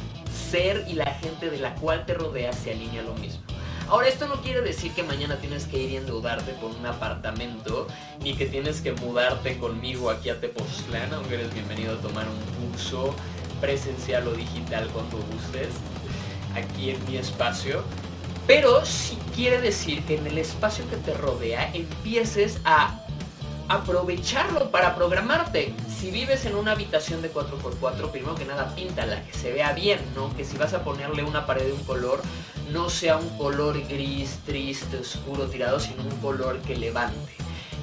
ser 0.51 0.85
y 0.89 0.95
la 0.95 1.15
gente 1.15 1.49
de 1.49 1.59
la 1.59 1.77
cual 1.77 2.07
te 2.07 2.15
rodea 2.15 2.53
se 2.53 2.73
alinee 2.73 2.99
a 2.99 3.05
lo 3.05 3.15
mismo. 3.15 3.43
Ahora, 3.89 4.09
esto 4.09 4.27
no 4.27 4.43
quiere 4.43 4.63
decir 4.63 4.91
que 4.93 5.05
mañana 5.05 5.37
tienes 5.37 5.67
que 5.67 5.81
ir 5.81 5.93
y 5.93 5.97
endeudarte 5.97 6.55
con 6.61 6.75
un 6.75 6.87
apartamento, 6.87 7.87
ni 8.21 8.35
que 8.35 8.47
tienes 8.47 8.81
que 8.81 8.93
mudarte 8.93 9.59
conmigo 9.59 10.11
aquí 10.11 10.29
a 10.29 10.41
Tepoztlán, 10.41 11.15
aunque 11.15 11.35
eres 11.35 11.55
bienvenido 11.55 11.95
a 11.95 11.99
tomar 11.99 12.27
un 12.29 12.69
curso 12.69 13.15
presencial 13.61 14.27
o 14.27 14.33
digital 14.33 14.89
cuando 14.89 15.19
gustes, 15.19 15.69
aquí 16.57 16.91
en 16.91 17.07
mi 17.07 17.17
espacio. 17.17 17.85
Pero 18.49 18.85
sí 18.85 19.17
quiere 19.37 19.61
decir 19.61 20.03
que 20.05 20.17
en 20.17 20.27
el 20.27 20.39
espacio 20.39 20.89
que 20.91 20.97
te 20.97 21.15
rodea 21.15 21.71
empieces 21.73 22.59
a 22.65 23.06
aprovecharlo 23.69 24.71
para 24.71 24.95
programarte. 24.95 25.75
Si 25.89 26.11
vives 26.11 26.45
en 26.47 26.55
una 26.55 26.73
habitación 26.73 27.23
de 27.23 27.33
4x4, 27.33 28.11
primero 28.11 28.35
que 28.35 28.45
nada 28.45 28.75
píntala, 28.75 29.25
que 29.25 29.37
se 29.37 29.53
vea 29.53 29.73
bien, 29.73 30.01
¿no? 30.15 30.35
Que 30.37 30.45
si 30.45 30.57
vas 30.57 30.75
a 30.75 30.85
ponerle 30.85 31.23
una 31.23 31.47
pared 31.47 31.67
de 31.67 31.73
un 31.73 31.85
color, 31.85 32.23
no 32.71 32.89
sea 32.89 33.17
un 33.17 33.37
color 33.39 33.81
gris, 33.89 34.41
triste, 34.45 34.99
oscuro, 34.99 35.47
tirado, 35.47 35.81
sino 35.81 36.03
un 36.03 36.17
color 36.21 36.61
que 36.61 36.77
levante. 36.77 37.35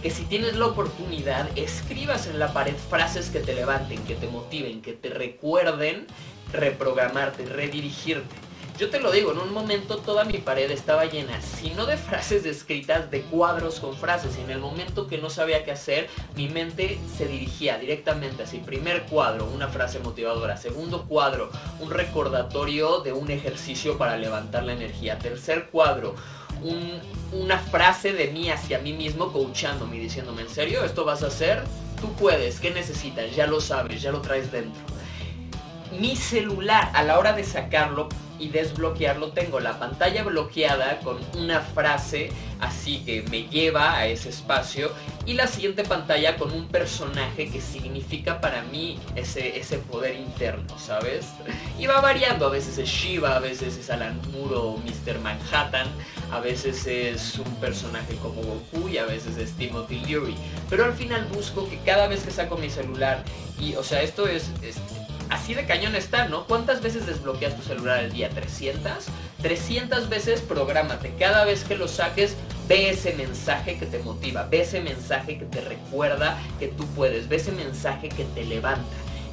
Que 0.02 0.10
si 0.10 0.24
tienes 0.24 0.56
la 0.56 0.68
oportunidad, 0.68 1.48
escribas 1.58 2.28
en 2.28 2.40
la 2.40 2.52
pared 2.52 2.76
frases 2.76 3.30
que 3.30 3.40
te 3.40 3.54
levanten, 3.54 4.04
que 4.04 4.16
te 4.16 4.28
motiven, 4.28 4.82
que 4.82 4.94
te 4.94 5.10
recuerden 5.10 6.08
reprogramarte, 6.52 7.46
redirigirte. 7.46 8.36
Yo 8.78 8.90
te 8.90 9.00
lo 9.00 9.12
digo, 9.12 9.32
en 9.32 9.38
un 9.38 9.54
momento 9.54 9.98
toda 9.98 10.24
mi 10.24 10.40
pared 10.40 10.72
estaba 10.72 11.06
llena, 11.06 11.40
si 11.42 11.70
no 11.72 11.86
de 11.86 11.96
frases 11.96 12.44
escritas, 12.44 13.12
de 13.12 13.22
cuadros 13.22 13.80
con 13.80 13.96
frases. 13.96 14.36
Y 14.38 14.42
en 14.42 14.50
el 14.50 14.60
momento 14.60 15.08
que 15.08 15.20
no 15.20 15.30
sabía 15.30 15.64
qué 15.64 15.72
hacer, 15.72 16.10
mi 16.36 16.50
mente 16.50 16.98
se 17.16 17.28
dirigía 17.28 17.78
directamente 17.78 18.44
así. 18.44 18.58
Primer 18.58 19.04
cuadro, 19.04 19.46
una 19.46 19.68
frase 19.68 20.00
motivadora. 20.00 20.58
Segundo 20.58 21.06
cuadro, 21.06 21.52
un 21.80 21.92
recordatorio 21.92 23.02
de 23.02 23.14
un 23.14 23.30
ejercicio 23.30 24.00
para 24.00 24.18
levantar 24.18 24.64
la 24.64 24.74
energía. 24.74 25.20
Tercer 25.20 25.70
cuadro, 25.70 26.16
una 27.32 27.60
frase 27.60 28.14
de 28.14 28.32
mí 28.32 28.50
hacia 28.50 28.80
mí 28.80 28.94
mismo, 28.94 29.32
coachándome 29.32 29.98
y 29.98 30.00
diciéndome, 30.00 30.42
¿en 30.42 30.50
serio? 30.50 30.84
¿Esto 30.84 31.06
vas 31.06 31.22
a 31.22 31.28
hacer? 31.28 31.64
Tú 32.02 32.12
puedes, 32.14 32.60
¿qué 32.60 32.72
necesitas? 32.72 33.36
Ya 33.36 33.46
lo 33.46 33.62
sabes, 33.62 34.02
ya 34.02 34.12
lo 34.12 34.22
traes 34.22 34.52
dentro. 34.52 34.82
Mi 36.00 36.16
celular, 36.16 36.90
a 36.96 37.04
la 37.04 37.20
hora 37.20 37.34
de 37.34 37.44
sacarlo, 37.44 38.10
y 38.44 38.50
desbloquearlo 38.50 39.32
tengo 39.32 39.60
la 39.60 39.80
pantalla 39.80 40.24
bloqueada 40.24 41.00
con 41.00 41.18
una 41.38 41.62
frase 41.62 42.30
así 42.60 43.00
que 43.06 43.24
me 43.24 43.44
lleva 43.44 43.96
a 43.96 44.08
ese 44.08 44.30
espacio 44.30 44.92
y 45.26 45.34
la 45.34 45.48
siguiente 45.48 45.84
pantalla 45.84 46.36
con 46.36 46.52
un 46.52 46.68
personaje 46.68 47.50
que 47.50 47.62
significa 47.62 48.42
para 48.42 48.64
mí 48.64 49.00
ese, 49.16 49.58
ese 49.58 49.78
poder 49.78 50.16
interno, 50.16 50.78
¿sabes? 50.78 51.28
Y 51.80 51.86
va 51.86 52.02
variando, 52.02 52.48
a 52.48 52.50
veces 52.50 52.78
es 52.78 52.90
Shiva, 52.90 53.38
a 53.38 53.40
veces 53.40 53.78
es 53.78 53.90
Alan 53.90 54.20
Moore 54.32 54.56
o 54.56 54.78
Mr. 54.78 55.20
Manhattan, 55.20 55.88
a 56.32 56.40
veces 56.40 56.86
es 56.88 57.40
un 57.40 57.56
personaje 57.56 58.16
como 58.22 58.42
Goku 58.42 58.90
y 58.90 58.98
a 58.98 59.06
veces 59.06 59.38
es 59.38 59.54
Timothy 59.54 60.00
Leary. 60.02 60.36
Pero 60.70 60.84
al 60.84 60.94
final 60.94 61.26
busco 61.34 61.70
que 61.70 61.78
cada 61.80 62.08
vez 62.08 62.24
que 62.24 62.32
saco 62.32 62.58
mi 62.58 62.70
celular 62.70 63.24
y, 63.60 63.76
o 63.76 63.84
sea, 63.84 64.02
esto 64.02 64.28
es 64.28 64.52
así 65.34 65.54
de 65.54 65.66
cañón 65.66 65.96
está, 65.96 66.28
¿no? 66.28 66.46
¿Cuántas 66.46 66.82
veces 66.82 67.06
desbloqueas 67.06 67.56
tu 67.56 67.64
celular 67.64 68.00
al 68.00 68.12
día? 68.12 68.30
¿300? 68.30 69.06
300 69.42 70.10
veces 70.10 70.42
prográmate. 70.42 71.14
Cada 71.20 71.44
vez 71.44 71.64
que 71.64 71.76
lo 71.76 71.88
saques, 71.88 72.36
ve 72.68 72.92
ese 72.92 73.14
mensaje 73.14 73.78
que 73.78 73.86
te 73.86 74.00
motiva, 74.00 74.44
ve 74.44 74.62
ese 74.62 74.82
mensaje 74.82 75.38
que 75.38 75.46
te 75.46 75.62
recuerda 75.62 76.38
que 76.60 76.68
tú 76.68 76.86
puedes, 76.96 77.28
ve 77.28 77.38
ese 77.38 77.52
mensaje 77.52 78.10
que 78.10 78.26
te 78.26 78.46
levanta. 78.46 78.86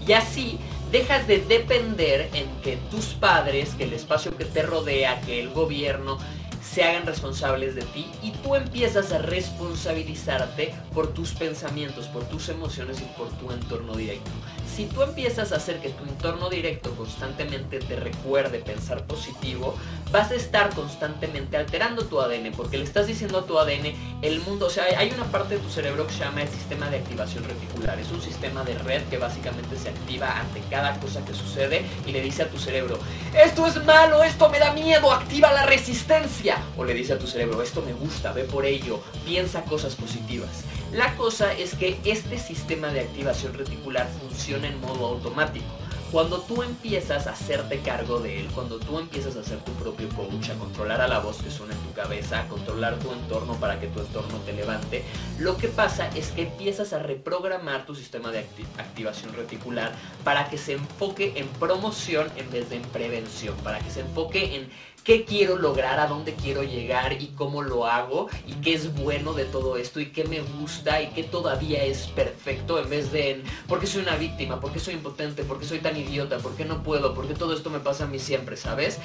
Y 0.06 0.12
así 0.12 0.58
dejas 0.90 1.26
de 1.26 1.38
depender 1.38 2.30
en 2.32 2.48
que 2.62 2.76
tus 2.90 3.06
padres, 3.06 3.74
que 3.74 3.84
el 3.84 3.92
espacio 3.92 4.36
que 4.36 4.46
te 4.46 4.62
rodea, 4.62 5.20
que 5.20 5.40
el 5.40 5.50
gobierno, 5.50 6.18
se 6.62 6.84
hagan 6.84 7.04
responsables 7.04 7.74
de 7.74 7.82
ti 7.82 8.06
y 8.22 8.30
tú 8.30 8.54
empiezas 8.54 9.12
a 9.12 9.18
responsabilizarte 9.18 10.72
por 10.94 11.08
tus 11.08 11.32
pensamientos, 11.32 12.06
por 12.06 12.24
tus 12.24 12.48
emociones 12.48 13.00
y 13.00 13.04
por 13.18 13.28
tu 13.38 13.50
entorno 13.50 13.94
directo. 13.94 14.30
Si 14.74 14.86
tú 14.86 15.02
empiezas 15.02 15.52
a 15.52 15.56
hacer 15.56 15.80
que 15.80 15.90
tu 15.90 16.04
entorno 16.04 16.48
directo 16.48 16.94
constantemente 16.94 17.80
te 17.80 17.96
recuerde 17.96 18.60
pensar 18.60 19.04
positivo, 19.04 19.74
vas 20.12 20.30
a 20.30 20.36
estar 20.36 20.74
constantemente 20.74 21.56
alterando 21.56 22.06
tu 22.06 22.20
ADN 22.20 22.52
porque 22.56 22.78
le 22.78 22.84
estás 22.84 23.06
diciendo 23.06 23.38
a 23.38 23.46
tu 23.46 23.58
ADN 23.58 23.92
el 24.22 24.40
mundo, 24.40 24.66
o 24.66 24.70
sea, 24.70 24.84
hay 24.96 25.10
una 25.10 25.24
parte 25.24 25.56
de 25.56 25.60
tu 25.60 25.68
cerebro 25.68 26.06
que 26.06 26.12
se 26.12 26.20
llama 26.20 26.42
el 26.42 26.48
sistema 26.48 26.88
de 26.88 26.98
activación 26.98 27.44
reticular. 27.44 27.98
Es 27.98 28.10
un 28.10 28.22
sistema 28.22 28.64
de 28.64 28.78
red 28.78 29.02
que 29.10 29.18
básicamente 29.18 29.76
se 29.76 29.90
activa 29.90 30.38
ante 30.38 30.60
cada 30.70 30.98
cosa 31.00 31.24
que 31.24 31.34
sucede 31.34 31.84
y 32.06 32.12
le 32.12 32.22
dice 32.22 32.44
a 32.44 32.48
tu 32.48 32.58
cerebro, 32.58 32.98
esto 33.34 33.66
es 33.66 33.84
malo, 33.84 34.22
esto 34.22 34.48
me 34.48 34.58
da 34.58 34.72
miedo, 34.72 35.12
activa 35.12 35.52
la 35.52 35.66
resistencia. 35.66 36.58
O 36.76 36.84
le 36.84 36.94
dice 36.94 37.14
a 37.14 37.18
tu 37.18 37.26
cerebro, 37.26 37.60
esto 37.60 37.82
me 37.82 37.92
gusta, 37.92 38.32
ve 38.32 38.44
por 38.44 38.64
ello, 38.64 39.00
piensa 39.26 39.62
cosas 39.64 39.94
positivas. 39.94 40.64
La 40.92 41.14
cosa 41.14 41.52
es 41.52 41.76
que 41.76 42.00
este 42.04 42.36
sistema 42.36 42.88
de 42.88 43.00
activación 43.00 43.54
reticular 43.54 44.08
funciona 44.08 44.66
en 44.66 44.80
modo 44.80 45.06
automático. 45.06 45.66
Cuando 46.10 46.40
tú 46.40 46.64
empiezas 46.64 47.28
a 47.28 47.30
hacerte 47.30 47.78
cargo 47.78 48.18
de 48.18 48.40
él, 48.40 48.48
cuando 48.52 48.80
tú 48.80 48.98
empiezas 48.98 49.36
a 49.36 49.44
ser 49.44 49.58
tu 49.58 49.70
propio 49.74 50.08
coach, 50.08 50.50
a 50.50 50.58
controlar 50.58 51.00
a 51.00 51.06
la 51.06 51.20
voz 51.20 51.40
que 51.40 51.52
suena 51.52 51.72
en 51.72 51.80
tu 51.82 51.92
cabeza, 51.92 52.40
a 52.40 52.48
controlar 52.48 52.98
tu 52.98 53.12
entorno 53.12 53.54
para 53.60 53.78
que 53.78 53.86
tu 53.86 54.00
entorno 54.00 54.38
te 54.38 54.52
levante, 54.52 55.04
lo 55.38 55.56
que 55.56 55.68
pasa 55.68 56.08
es 56.16 56.32
que 56.32 56.42
empiezas 56.42 56.92
a 56.92 56.98
reprogramar 56.98 57.86
tu 57.86 57.94
sistema 57.94 58.32
de 58.32 58.44
activación 58.76 59.32
reticular 59.34 59.92
para 60.24 60.50
que 60.50 60.58
se 60.58 60.72
enfoque 60.72 61.34
en 61.36 61.46
promoción 61.46 62.26
en 62.36 62.50
vez 62.50 62.68
de 62.70 62.76
en 62.76 62.82
prevención, 62.82 63.54
para 63.58 63.78
que 63.78 63.90
se 63.90 64.00
enfoque 64.00 64.56
en 64.56 64.68
qué 65.04 65.24
quiero 65.24 65.56
lograr, 65.56 65.98
a 65.98 66.06
dónde 66.06 66.34
quiero 66.34 66.62
llegar 66.62 67.20
y 67.20 67.28
cómo 67.28 67.62
lo 67.62 67.86
hago 67.86 68.28
y 68.46 68.52
qué 68.54 68.74
es 68.74 68.94
bueno 68.94 69.32
de 69.32 69.44
todo 69.44 69.76
esto 69.76 70.00
y 70.00 70.06
qué 70.06 70.24
me 70.24 70.40
gusta 70.40 71.02
y 71.02 71.08
qué 71.08 71.24
todavía 71.24 71.82
es 71.84 72.06
perfecto 72.08 72.78
en 72.78 72.88
vez 72.88 73.10
de 73.10 73.30
en 73.30 73.42
por 73.66 73.80
qué 73.80 73.86
soy 73.86 74.02
una 74.02 74.16
víctima, 74.16 74.60
por 74.60 74.72
qué 74.72 74.78
soy 74.78 74.94
impotente, 74.94 75.42
por 75.42 75.58
qué 75.58 75.66
soy 75.66 75.80
tan 75.80 75.96
idiota, 75.96 76.38
por 76.38 76.54
qué 76.54 76.64
no 76.64 76.82
puedo, 76.82 77.14
por 77.14 77.26
qué 77.26 77.34
todo 77.34 77.54
esto 77.54 77.70
me 77.70 77.80
pasa 77.80 78.04
a 78.04 78.06
mí 78.06 78.18
siempre, 78.18 78.56
¿sabes? 78.56 78.98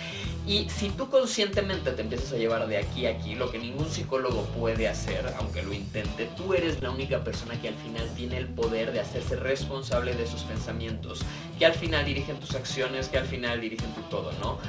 Y 0.47 0.69
si 0.69 0.89
tú 0.89 1.09
conscientemente 1.09 1.91
te 1.91 2.01
empiezas 2.01 2.31
a 2.33 2.37
llevar 2.37 2.67
de 2.67 2.77
aquí 2.77 3.07
a 3.07 3.15
aquí, 3.15 3.35
lo 3.35 3.51
que 3.51 3.57
ningún 3.57 3.89
psicólogo 3.89 4.43
puede 4.57 4.87
hacer, 4.87 5.33
aunque 5.39 5.63
lo 5.63 5.73
intente, 5.73 6.29
tú 6.37 6.53
eres 6.53 6.81
la 6.81 6.91
única 6.91 7.23
persona 7.23 7.59
que 7.59 7.69
al 7.69 7.75
final 7.75 8.07
tiene 8.15 8.37
el 8.37 8.47
poder 8.47 8.91
de 8.91 8.99
hacerse 8.99 9.35
responsable 9.35 10.13
de 10.13 10.27
sus 10.27 10.41
pensamientos, 10.41 11.21
que 11.57 11.65
al 11.65 11.73
final 11.73 12.05
dirigen 12.05 12.39
tus 12.39 12.55
acciones, 12.55 13.09
que 13.09 13.17
al 13.17 13.25
final 13.25 13.61
dirigen 13.61 13.93
tu 13.93 14.01
todo, 14.03 14.31
¿no? 14.33 14.59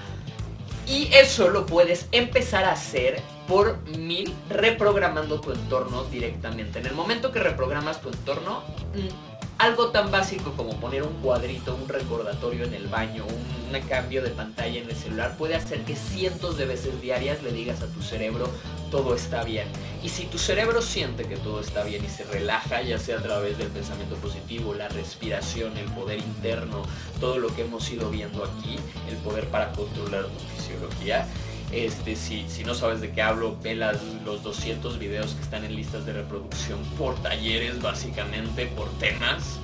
Y 0.86 1.08
eso 1.12 1.48
lo 1.48 1.66
puedes 1.66 2.06
empezar 2.12 2.64
a 2.64 2.72
hacer 2.72 3.20
por 3.48 3.78
mil 3.98 4.32
reprogramando 4.48 5.40
tu 5.40 5.52
entorno 5.52 6.04
directamente. 6.04 6.78
En 6.78 6.86
el 6.86 6.94
momento 6.94 7.32
que 7.32 7.40
reprogramas 7.40 8.00
tu 8.00 8.08
entorno, 8.08 8.62
mm, 8.94 9.35
algo 9.58 9.88
tan 9.88 10.10
básico 10.10 10.52
como 10.52 10.78
poner 10.78 11.02
un 11.02 11.14
cuadrito, 11.14 11.74
un 11.74 11.88
recordatorio 11.88 12.64
en 12.64 12.74
el 12.74 12.88
baño, 12.88 13.24
un, 13.24 13.56
cambio 13.88 14.22
de 14.22 14.30
pantalla 14.30 14.80
en 14.80 14.88
el 14.88 14.96
celular 14.96 15.36
puede 15.36 15.54
hacer 15.54 15.84
que 15.84 15.96
cientos 15.96 16.56
de 16.56 16.64
veces 16.64 16.98
diarias 17.02 17.42
le 17.42 17.52
digas 17.52 17.82
a 17.82 17.86
tu 17.86 18.00
cerebro 18.00 18.48
todo 18.90 19.14
está 19.14 19.44
bien. 19.44 19.68
Y 20.02 20.08
si 20.08 20.24
tu 20.24 20.38
cerebro 20.38 20.80
siente 20.80 21.24
que 21.24 21.36
todo 21.36 21.60
está 21.60 21.84
bien 21.84 22.02
y 22.02 22.08
se 22.08 22.24
relaja, 22.24 22.80
ya 22.80 22.98
sea 22.98 23.18
a 23.18 23.22
través 23.22 23.58
del 23.58 23.68
pensamiento 23.68 24.16
positivo, 24.16 24.72
la 24.72 24.88
respiración, 24.88 25.76
el 25.76 25.86
poder 25.90 26.20
interno, 26.20 26.84
todo 27.20 27.38
lo 27.38 27.54
que 27.54 27.62
hemos 27.62 27.90
ido 27.90 28.08
viendo 28.08 28.44
aquí, 28.44 28.76
el 29.10 29.16
poder 29.16 29.48
para 29.48 29.72
controlar 29.72 30.24
tu 30.24 30.56
fisiología, 30.56 31.26
Este, 31.72 32.14
si, 32.16 32.48
si 32.48 32.64
no 32.64 32.74
sabes 32.74 33.00
de 33.00 33.10
qué 33.10 33.22
hablo, 33.22 33.56
ve 33.62 33.74
las- 33.74 34.02
los 34.24 34.42
200 34.42 34.98
videos 34.98 35.32
que 35.34 35.42
están 35.42 35.64
en 35.64 35.74
listas 35.74 36.06
de 36.06 36.12
reproducción 36.12 36.78
por 36.96 37.14
talleres, 37.22 37.80
básicamente, 37.82 38.66
por 38.66 38.88
temas. 38.98 39.58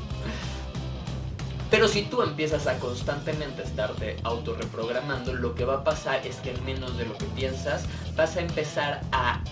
Pero 1.71 1.89
si 1.89 2.03
tú 2.03 2.21
empiezas 2.23 2.67
a 2.67 2.79
constantemente 2.79 3.63
estarte 3.63 4.17
autorreprogramando, 4.25 5.33
lo 5.33 5.55
que 5.55 5.65
va 5.65 5.77
a 5.77 5.85
pasar 5.85 6.27
es 6.27 6.37
que 6.37 6.51
en 6.51 6.63
menos 6.67 6.99
de 6.99 7.07
lo 7.07 7.17
que 7.17 7.25
piensas, 7.27 7.85
vas 8.15 8.37
a 8.37 8.41
empezar 8.41 9.01
a 9.13 9.43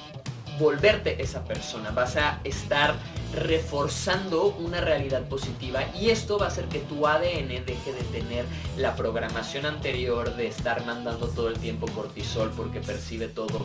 volverte 0.61 1.20
esa 1.23 1.43
persona, 1.43 1.91
vas 1.91 2.16
a 2.16 2.41
estar 2.45 2.95
reforzando 3.35 4.55
una 4.59 4.81
realidad 4.81 5.23
positiva 5.23 5.81
y 5.99 6.11
esto 6.11 6.39
va 6.39 6.45
a 6.47 6.49
hacer 6.49 6.66
que 6.66 6.81
tu 6.81 7.07
ADN 7.07 7.65
deje 7.65 7.93
de 7.93 8.03
tener 8.12 8.45
la 8.77 8.95
programación 8.95 9.66
anterior 9.66 10.37
de 10.37 10.49
estar 10.49 10.85
mandando 10.85 11.28
todo 11.28 11.49
el 11.49 11.59
tiempo 11.59 11.87
cortisol 11.89 12.51
porque 12.57 12.81
percibe 12.81 13.28
todo 13.28 13.65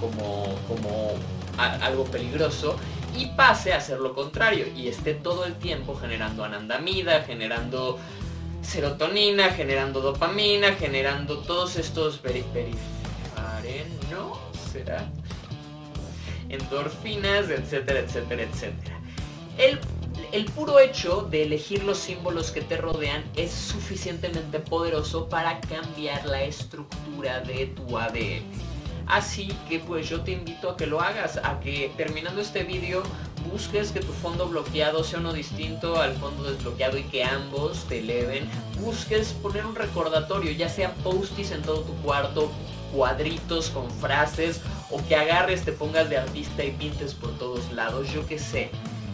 como, 0.00 0.54
como 0.68 1.14
algo 1.58 2.04
peligroso 2.04 2.76
y 3.16 3.26
pase 3.26 3.72
a 3.72 3.78
hacer 3.78 3.98
lo 3.98 4.14
contrario 4.14 4.66
y 4.76 4.86
esté 4.88 5.14
todo 5.14 5.44
el 5.44 5.54
tiempo 5.54 5.96
generando 5.96 6.44
anandamida, 6.44 7.24
generando 7.24 7.98
serotonina, 8.62 9.50
generando 9.50 10.00
dopamina, 10.00 10.74
generando 10.74 11.38
todos 11.38 11.76
estos 11.76 12.18
peri 12.18 12.44
perifarenos. 12.52 14.38
Endorfinas, 16.48 17.50
etcétera, 17.50 18.00
etcétera, 18.00 18.42
etcétera. 18.42 19.00
El, 19.56 19.78
el 20.32 20.44
puro 20.46 20.78
hecho 20.78 21.22
de 21.30 21.44
elegir 21.44 21.84
los 21.84 21.98
símbolos 21.98 22.50
que 22.50 22.60
te 22.60 22.76
rodean 22.76 23.24
es 23.36 23.50
suficientemente 23.50 24.58
poderoso 24.60 25.28
para 25.28 25.60
cambiar 25.60 26.24
la 26.26 26.42
estructura 26.42 27.40
de 27.40 27.66
tu 27.66 27.98
ADN. 27.98 28.44
Así 29.08 29.48
que 29.68 29.78
pues 29.78 30.08
yo 30.08 30.20
te 30.20 30.32
invito 30.32 30.68
a 30.68 30.76
que 30.76 30.86
lo 30.86 31.00
hagas, 31.00 31.38
a 31.38 31.60
que 31.60 31.90
terminando 31.96 32.42
este 32.42 32.62
vídeo 32.62 33.02
busques 33.50 33.90
que 33.90 34.00
tu 34.00 34.12
fondo 34.12 34.48
bloqueado 34.48 35.02
sea 35.02 35.20
uno 35.20 35.32
distinto 35.32 35.98
al 36.00 36.14
fondo 36.16 36.44
desbloqueado 36.44 36.98
y 36.98 37.04
que 37.04 37.24
ambos 37.24 37.84
te 37.88 38.00
eleven. 38.00 38.46
Busques 38.80 39.28
poner 39.32 39.64
un 39.64 39.74
recordatorio, 39.74 40.52
ya 40.52 40.68
sea 40.68 40.92
postis 40.96 41.52
en 41.52 41.62
todo 41.62 41.80
tu 41.80 41.94
cuarto, 42.02 42.50
cuadritos 42.92 43.70
con 43.70 43.90
frases 43.90 44.60
o 44.90 45.04
que 45.06 45.16
agarres, 45.16 45.64
te 45.64 45.72
pongas 45.72 46.08
de 46.08 46.18
artista 46.18 46.64
y 46.64 46.72
pintes 46.72 47.14
por 47.14 47.36
todos 47.38 47.72
lados, 47.72 48.10
yo 48.12 48.26
qué 48.26 48.38
sé. 48.38 48.70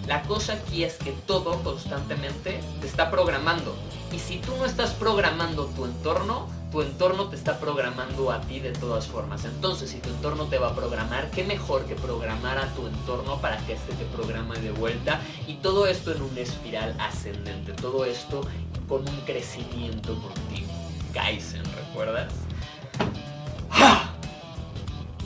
La 0.06 0.22
cosa 0.22 0.55
aquí 0.55 0.84
es 0.84 0.94
que 0.94 1.12
todo 1.26 1.62
constantemente 1.62 2.60
te 2.80 2.86
está 2.86 3.10
programando. 3.10 3.74
Y 4.12 4.18
si 4.18 4.38
tú 4.38 4.55
no 4.59 4.66
estás 4.66 4.92
programando 4.92 5.64
tu 5.66 5.86
entorno, 5.86 6.46
tu 6.70 6.82
entorno 6.82 7.28
te 7.28 7.36
está 7.36 7.59
programando 7.59 8.30
a 8.30 8.40
ti 8.42 8.60
de 8.60 8.72
todas 8.72 9.06
formas. 9.06 9.44
Entonces, 9.44 9.90
si 9.90 9.98
tu 9.98 10.10
entorno 10.10 10.44
te 10.44 10.59
va 10.59 10.68
a 10.68 10.74
programar, 10.74 11.30
qué 11.30 11.42
mejor 11.42 11.86
que 11.86 11.94
programar 11.94 12.59
a 12.59 12.66
tu 12.74 12.86
entorno 12.86 13.40
para 13.40 13.56
que 13.59 13.72
este 13.72 13.94
te 13.94 14.05
programe 14.06 14.59
de 14.59 14.72
vuelta. 14.72 15.20
Y 15.46 15.55
todo 15.55 15.86
esto 15.86 16.12
en 16.12 16.20
una 16.20 16.40
espiral 16.40 16.94
ascendente. 17.01 17.72
Todo 17.72 18.05
esto 18.05 18.42
con 18.88 19.09
un 19.09 19.20
crecimiento 19.24 20.20
continuo. 20.20 20.74
Kaizen, 21.14 21.62
¿recuerdas? 21.64 22.32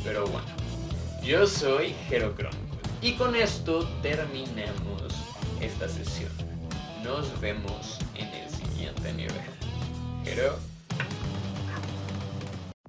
Pero 0.04 0.26
bueno, 0.26 0.46
yo 1.22 1.46
soy 1.46 1.94
Jero 2.08 2.34
Crónico. 2.34 2.78
Y 3.02 3.12
con 3.12 3.34
esto 3.34 3.88
terminamos 4.02 5.02
esta 5.60 5.88
sesión. 5.88 6.30
Nos 7.04 7.40
vemos 7.40 7.98
en 8.14 8.28
el 8.28 8.50
siguiente 8.50 9.12
nivel. 9.12 9.34
Jero. 10.24 10.56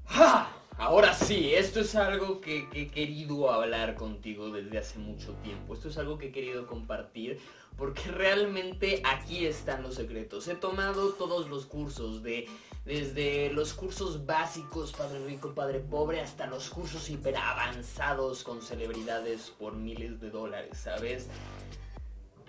¡Ja! 0.06 0.52
Ahora 0.78 1.14
sí, 1.14 1.54
esto 1.54 1.82
es 1.82 1.96
algo 1.96 2.40
que, 2.40 2.70
que 2.70 2.84
he 2.84 2.88
querido 2.88 3.52
hablar 3.52 3.96
contigo 3.96 4.50
desde 4.50 4.78
hace 4.78 4.98
mucho 4.98 5.34
tiempo. 5.44 5.74
Esto 5.74 5.90
es 5.90 5.98
algo 5.98 6.18
que 6.18 6.28
he 6.28 6.32
querido 6.32 6.68
compartir 6.68 7.40
porque 7.80 8.12
realmente 8.12 9.02
aquí 9.06 9.46
están 9.46 9.84
los 9.84 9.96
secretos. 9.96 10.48
He 10.48 10.56
tomado 10.56 11.14
todos 11.14 11.50
los 11.50 11.66
cursos 11.66 12.24
de 12.24 12.48
desde 12.90 13.52
los 13.52 13.76
cursos 13.76 14.26
básicos, 14.26 14.94
Padre 14.94 15.24
Rico, 15.24 15.54
Padre 15.54 15.78
Pobre, 15.78 16.22
hasta 16.22 16.48
los 16.48 16.72
cursos 16.72 17.08
hiper 17.12 17.38
avanzados 17.38 18.44
con 18.44 18.64
celebridades 18.64 19.54
por 19.60 19.74
miles 19.76 20.20
de 20.20 20.32
dólares, 20.32 20.80
¿sabes? 20.80 21.28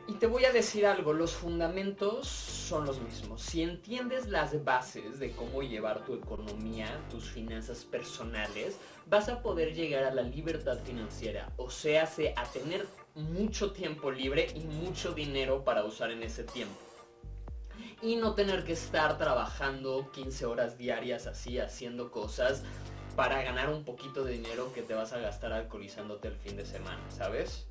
Y 0.09 0.15
te 0.15 0.27
voy 0.27 0.47
a 0.47 0.53
decir 0.53 0.87
algo, 0.87 1.13
los 1.13 1.33
fundamentos 1.33 2.27
son 2.27 2.87
los 2.87 3.03
mismos. 3.03 3.43
Si 3.43 3.61
entiendes 3.61 4.29
las 4.29 4.65
bases 4.65 5.19
de 5.19 5.33
cómo 5.33 5.61
llevar 5.61 6.07
tu 6.07 6.15
economía, 6.15 6.89
tus 7.11 7.29
finanzas 7.29 7.85
personales, 7.85 8.79
vas 9.11 9.29
a 9.29 9.43
poder 9.43 9.75
llegar 9.75 10.05
a 10.05 10.15
la 10.15 10.23
libertad 10.23 10.79
financiera, 10.83 11.53
o 11.59 11.69
sea, 11.69 12.09
a 12.37 12.45
tener 12.47 12.87
mucho 13.15 13.73
tiempo 13.73 14.11
libre 14.11 14.49
y 14.55 14.61
mucho 14.61 15.13
dinero 15.13 15.65
para 15.65 15.85
usar 15.85 16.11
en 16.11 16.23
ese 16.23 16.45
tiempo 16.45 16.90
y 18.03 18.17
no 18.17 18.35
tener 18.35 18.65
que 18.65 18.73
estar 18.73 19.19
trabajando 19.19 20.11
15 20.13 20.47
horas 20.47 20.79
diarias 20.79 21.27
así 21.27 21.59
haciendo 21.59 22.11
cosas 22.11 22.63
para 23.17 23.43
ganar 23.43 23.69
un 23.69 23.85
poquito 23.85 24.25
de 24.25 24.33
dinero 24.33 24.73
que 24.73 24.83
te 24.83 24.95
vas 24.95 25.13
a 25.13 25.19
gastar 25.19 25.53
alcoholizándote 25.53 26.29
el 26.29 26.37
fin 26.37 26.57
de 26.57 26.65
semana, 26.65 27.03
¿sabes? 27.11 27.67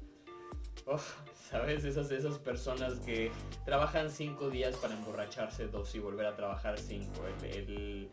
¿Sabes? 1.50 1.84
Esas, 1.84 2.12
esas 2.12 2.38
personas 2.38 3.00
que 3.00 3.32
trabajan 3.66 4.12
5 4.12 4.50
días 4.50 4.76
para 4.76 4.94
emborracharse 4.94 5.68
dos 5.68 5.96
y 5.96 6.00
volver 6.00 6.28
a 6.28 6.36
trabajar 6.36 6.78
5. 6.78 7.12
El, 7.42 7.56
el, 7.56 8.12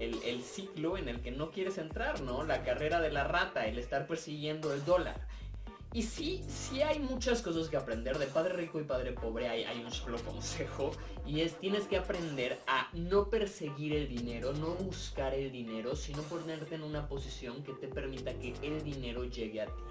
el, 0.00 0.22
el 0.22 0.42
ciclo 0.42 0.96
en 0.96 1.08
el 1.08 1.20
que 1.20 1.30
no 1.30 1.50
quieres 1.50 1.76
entrar, 1.78 2.20
¿no? 2.22 2.44
La 2.44 2.62
carrera 2.62 3.00
de 3.00 3.10
la 3.10 3.24
rata, 3.24 3.66
el 3.66 3.78
estar 3.78 4.06
persiguiendo 4.06 4.72
el 4.72 4.84
dólar. 4.84 5.26
Y 5.94 6.02
sí, 6.02 6.44
sí 6.48 6.82
hay 6.82 6.98
muchas 6.98 7.40
cosas 7.40 7.68
que 7.68 7.76
aprender. 7.76 8.18
De 8.18 8.26
padre 8.26 8.52
rico 8.52 8.78
y 8.78 8.84
padre 8.84 9.12
pobre 9.12 9.48
hay, 9.48 9.64
hay 9.64 9.82
un 9.82 9.90
solo 9.90 10.18
consejo. 10.18 10.90
Y 11.26 11.40
es 11.40 11.58
tienes 11.58 11.86
que 11.86 11.96
aprender 11.96 12.58
a 12.66 12.88
no 12.92 13.30
perseguir 13.30 13.94
el 13.94 14.08
dinero, 14.08 14.52
no 14.52 14.74
buscar 14.74 15.34
el 15.34 15.50
dinero, 15.50 15.96
sino 15.96 16.22
ponerte 16.22 16.74
en 16.74 16.82
una 16.82 17.08
posición 17.08 17.62
que 17.62 17.72
te 17.72 17.88
permita 17.88 18.34
que 18.34 18.54
el 18.62 18.82
dinero 18.82 19.24
llegue 19.24 19.62
a 19.62 19.66
ti. 19.66 19.82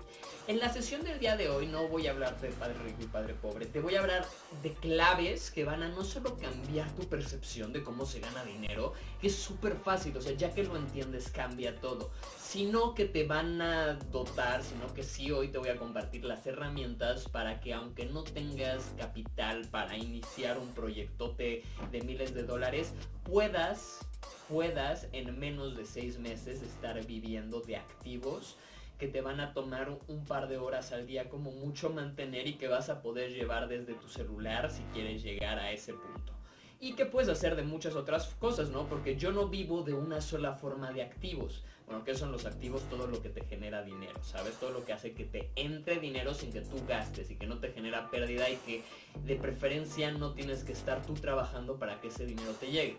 En 0.47 0.59
la 0.59 0.71
sesión 0.71 1.03
del 1.03 1.19
día 1.19 1.35
de 1.35 1.49
hoy 1.49 1.67
no 1.67 1.89
voy 1.89 2.07
a 2.07 2.11
hablarte 2.11 2.47
de 2.47 2.53
padre 2.53 2.75
rico 2.85 3.01
y 3.01 3.07
padre 3.07 3.33
pobre. 3.33 3.65
Te 3.65 3.81
voy 3.81 3.95
a 3.95 3.99
hablar 3.99 4.25
de 4.63 4.73
claves 4.75 5.51
que 5.51 5.65
van 5.65 5.83
a 5.83 5.89
no 5.89 6.05
solo 6.05 6.37
cambiar 6.37 6.89
tu 6.95 7.03
percepción 7.09 7.73
de 7.73 7.83
cómo 7.83 8.05
se 8.05 8.21
gana 8.21 8.45
dinero, 8.45 8.93
que 9.19 9.27
es 9.27 9.35
súper 9.35 9.75
fácil, 9.75 10.15
o 10.15 10.21
sea, 10.21 10.31
ya 10.31 10.53
que 10.53 10.63
lo 10.63 10.77
entiendes 10.77 11.31
cambia 11.31 11.75
todo, 11.81 12.11
sino 12.41 12.95
que 12.95 13.03
te 13.03 13.25
van 13.25 13.61
a 13.61 13.95
dotar, 13.95 14.63
sino 14.63 14.93
que 14.93 15.03
sí 15.03 15.31
hoy 15.31 15.49
te 15.49 15.57
voy 15.57 15.67
a 15.67 15.75
compartir 15.75 16.23
las 16.23 16.47
herramientas 16.47 17.27
para 17.27 17.59
que 17.59 17.73
aunque 17.73 18.05
no 18.05 18.23
tengas 18.23 18.93
capital 18.97 19.67
para 19.69 19.97
iniciar 19.97 20.59
un 20.59 20.73
proyectote 20.73 21.63
de 21.91 22.01
miles 22.03 22.33
de 22.33 22.43
dólares, 22.43 22.93
puedas, 23.25 23.99
puedas 24.47 25.07
en 25.11 25.37
menos 25.37 25.75
de 25.75 25.85
seis 25.85 26.19
meses 26.19 26.61
estar 26.61 27.05
viviendo 27.05 27.59
de 27.59 27.75
activos 27.75 28.55
que 28.97 29.07
te 29.07 29.21
van 29.21 29.39
a 29.39 29.53
tomar 29.53 29.97
un 30.07 30.25
par 30.25 30.47
de 30.47 30.57
horas 30.57 30.91
al 30.91 31.05
día 31.05 31.29
como 31.29 31.51
mucho 31.51 31.89
mantener 31.89 32.47
y 32.47 32.53
que 32.53 32.67
vas 32.67 32.89
a 32.89 33.01
poder 33.01 33.31
llevar 33.31 33.67
desde 33.67 33.93
tu 33.93 34.07
celular 34.07 34.71
si 34.71 34.81
quieres 34.93 35.23
llegar 35.23 35.59
a 35.59 35.71
ese 35.71 35.93
punto. 35.93 36.33
Y 36.79 36.93
que 36.93 37.05
puedes 37.05 37.29
hacer 37.29 37.55
de 37.55 37.63
muchas 37.63 37.95
otras 37.95 38.35
cosas, 38.35 38.69
¿no? 38.69 38.87
Porque 38.87 39.15
yo 39.15 39.31
no 39.31 39.47
vivo 39.47 39.81
de 39.81 39.93
una 39.93 40.21
sola 40.21 40.53
forma 40.53 40.91
de 40.91 41.01
activos. 41.01 41.63
Bueno, 41.87 42.03
¿qué 42.03 42.15
son 42.15 42.31
los 42.31 42.45
activos? 42.45 42.83
Todo 42.89 43.07
lo 43.07 43.21
que 43.21 43.29
te 43.29 43.45
genera 43.45 43.81
dinero, 43.81 44.21
¿sabes? 44.21 44.55
Todo 44.59 44.71
lo 44.71 44.85
que 44.85 44.93
hace 44.93 45.13
que 45.13 45.23
te 45.23 45.49
entre 45.55 45.99
dinero 45.99 46.33
sin 46.33 46.51
que 46.51 46.61
tú 46.61 46.83
gastes 46.87 47.31
y 47.31 47.35
que 47.35 47.47
no 47.47 47.59
te 47.59 47.71
genera 47.71 48.11
pérdida 48.11 48.49
y 48.49 48.57
que 48.57 48.83
de 49.25 49.35
preferencia 49.37 50.11
no 50.11 50.33
tienes 50.33 50.63
que 50.63 50.73
estar 50.73 51.01
tú 51.03 51.13
trabajando 51.13 51.79
para 51.79 51.99
que 52.01 52.09
ese 52.09 52.25
dinero 52.25 52.51
te 52.59 52.71
llegue. 52.71 52.97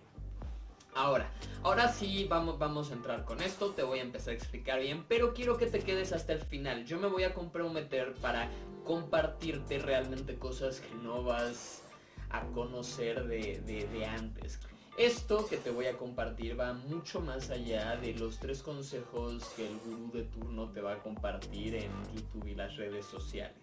Ahora, 0.95 1.31
ahora 1.63 1.93
sí 1.93 2.27
vamos, 2.29 2.59
vamos 2.59 2.91
a 2.91 2.95
entrar 2.95 3.25
con 3.25 3.41
esto, 3.41 3.71
te 3.71 3.83
voy 3.83 4.01
a 4.01 4.03
empezar 4.03 4.35
a 4.35 4.37
explicar 4.37 4.81
bien, 4.81 5.05
pero 5.07 5.33
quiero 5.33 5.57
que 5.57 5.67
te 5.67 5.81
quedes 5.81 6.13
hasta 6.13 6.33
el 6.33 6.41
final. 6.41 6.85
Yo 6.85 6.99
me 6.99 7.07
voy 7.09 7.25
a 7.25 7.35
comprometer 7.35 8.15
para 8.15 8.51
compartirte 8.85 9.79
realmente 9.79 10.39
cosas 10.39 10.81
que 10.81 10.95
no 10.97 11.23
vas 11.23 11.83
a 12.31 12.43
conocer 12.47 13.27
de, 13.27 13.61
de, 13.61 13.87
de 13.87 14.07
antes. 14.07 14.59
Esto 14.99 15.47
que 15.47 15.59
te 15.59 15.71
voy 15.71 15.87
a 15.87 15.97
compartir 15.97 16.59
va 16.59 16.73
mucho 16.73 17.21
más 17.21 17.51
allá 17.51 17.97
de 17.97 18.15
los 18.15 18.41
tres 18.41 18.65
consejos 18.65 19.45
que 19.55 19.69
el 19.69 19.79
gurú 19.79 20.11
de 20.13 20.25
turno 20.25 20.73
te 20.73 20.81
va 20.81 20.95
a 20.95 20.99
compartir 20.99 21.77
en 21.77 21.93
YouTube 22.13 22.49
y 22.49 22.57
las 22.57 22.77
redes 22.77 23.07
sociales. 23.07 23.57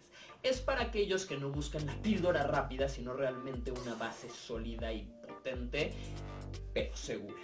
Es 0.43 0.61
para 0.61 0.83
aquellos 0.83 1.25
que 1.25 1.35
no 1.35 1.49
buscan 1.49 1.85
la 1.87 2.01
píldora 2.01 2.43
rápida, 2.43 2.87
sino 2.87 3.13
realmente 3.13 3.71
una 3.71 3.95
base 3.95 4.29
sólida 4.29 4.93
y 4.93 5.11
potente, 5.27 5.91
pero 6.73 6.95
segura. 6.95 7.41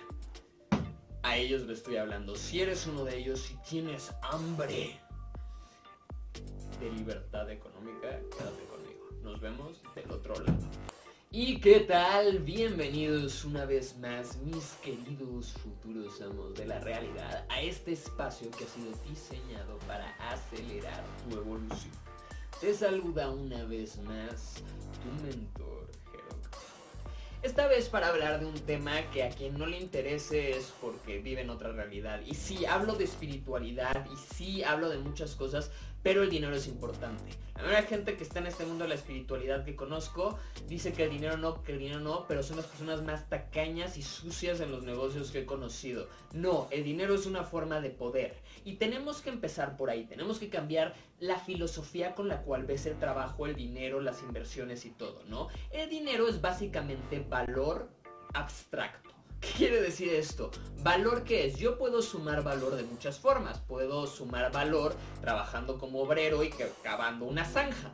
A 1.24 1.38
ellos 1.38 1.64
le 1.64 1.74
estoy 1.74 1.98
hablando. 1.98 2.36
Si 2.36 2.62
eres 2.62 2.88
uno 2.88 3.04
de 3.06 3.18
ellos, 3.18 3.42
si 3.42 3.56
tienes 3.70 4.12
hambre 4.24 5.00
de 6.80 6.92
libertad 6.92 7.50
económica, 7.50 8.10
quédate 8.10 8.64
conmigo. 8.66 9.10
Nos 9.24 9.40
vemos 9.40 9.82
del 9.96 10.12
otro 10.12 10.36
lado. 10.36 10.58
¿Y 11.34 11.62
qué 11.62 11.80
tal? 11.80 12.40
Bienvenidos 12.40 13.46
una 13.46 13.64
vez 13.64 13.98
más, 14.00 14.36
mis 14.40 14.74
queridos 14.84 15.54
futuros 15.54 16.22
amos 16.22 16.54
de 16.56 16.66
la 16.66 16.80
realidad, 16.80 17.46
a 17.48 17.62
este 17.62 17.94
espacio 17.94 18.52
que 18.52 18.66
ha 18.66 18.68
sido 18.68 18.92
diseñado 19.08 19.78
para 19.88 20.10
acelerar 20.30 21.02
tu 21.24 21.38
evolución. 21.38 21.94
Te 22.60 22.74
saluda 22.74 23.32
una 23.32 23.64
vez 23.64 23.98
más 24.00 24.56
tu 25.02 25.24
mentor. 25.26 25.81
Esta 27.44 27.66
vez 27.66 27.90
para 27.90 28.10
hablar 28.10 28.40
de 28.40 28.46
un 28.46 28.54
tema 28.54 29.02
que 29.12 29.24
a 29.24 29.30
quien 29.30 29.58
no 29.58 29.66
le 29.66 29.80
interese 29.80 30.52
es 30.52 30.72
porque 30.80 31.18
vive 31.18 31.42
en 31.42 31.50
otra 31.50 31.72
realidad. 31.72 32.22
Y 32.24 32.36
sí, 32.36 32.68
hablo 32.68 32.94
de 32.94 33.06
espiritualidad 33.06 34.06
y 34.14 34.36
sí, 34.36 34.64
hablo 34.64 34.90
de 34.90 35.00
muchas 35.00 35.34
cosas, 35.36 35.72
pero 36.04 36.24
el 36.24 36.30
dinero 36.30 36.56
es 36.56 36.68
importante. 36.68 37.32
La 37.56 37.68
mayoría 37.68 37.88
gente 37.88 38.18
que 38.18 38.24
está 38.24 38.40
en 38.40 38.48
este 38.48 38.66
mundo 38.66 38.86
de 38.86 38.90
la 38.90 38.96
espiritualidad 38.96 39.64
que 39.64 39.76
conozco 39.76 40.40
dice 40.68 40.94
que 40.94 41.04
el 41.04 41.12
dinero 41.12 41.38
no, 41.38 41.62
que 41.62 41.74
el 41.74 41.80
dinero 41.80 42.00
no, 42.00 42.26
pero 42.28 42.42
son 42.42 42.58
las 42.58 42.66
personas 42.66 43.04
más 43.04 43.30
tacañas 43.30 43.98
y 43.98 44.02
sucias 44.02 44.62
en 44.62 44.72
los 44.72 44.84
negocios 44.84 45.30
que 45.30 45.42
he 45.42 45.46
conocido. 45.46 46.08
No, 46.34 46.68
el 46.72 46.84
dinero 46.84 47.14
es 47.14 47.28
una 47.28 47.44
forma 47.44 47.80
de 47.80 47.92
poder. 47.92 48.36
Y 48.66 48.78
tenemos 48.78 49.22
que 49.22 49.30
empezar 49.30 49.78
por 49.78 49.92
ahí, 49.92 50.06
tenemos 50.06 50.40
que 50.40 50.50
cambiar 50.50 50.96
la 51.20 51.38
filosofía 51.38 52.16
con 52.16 52.28
la 52.28 52.42
cual 52.42 52.66
ves 52.66 52.88
el 52.88 52.98
trabajo, 52.98 53.46
el 53.46 53.56
dinero, 53.56 54.02
las 54.02 54.24
inversiones 54.24 54.86
y 54.86 54.90
todo, 54.90 55.24
¿no? 55.28 55.50
El 55.72 55.88
dinero 55.88 56.28
es 56.28 56.42
básicamente 56.42 57.24
valor 57.30 57.90
abstracto. 58.34 59.11
¿Qué 59.42 59.50
quiere 59.58 59.82
decir 59.82 60.14
esto? 60.14 60.52
¿Valor 60.84 61.24
qué 61.24 61.48
es? 61.48 61.58
Yo 61.58 61.80
puedo 61.80 62.04
sumar 62.04 62.44
valor 62.44 62.76
de 62.76 62.84
muchas 62.84 63.18
formas. 63.18 63.60
Puedo 63.60 64.06
sumar 64.06 64.52
valor 64.52 64.96
trabajando 65.20 65.80
como 65.80 66.02
obrero 66.02 66.44
y 66.44 66.54
cavando 66.84 67.26
una 67.26 67.44
zanja. 67.44 67.92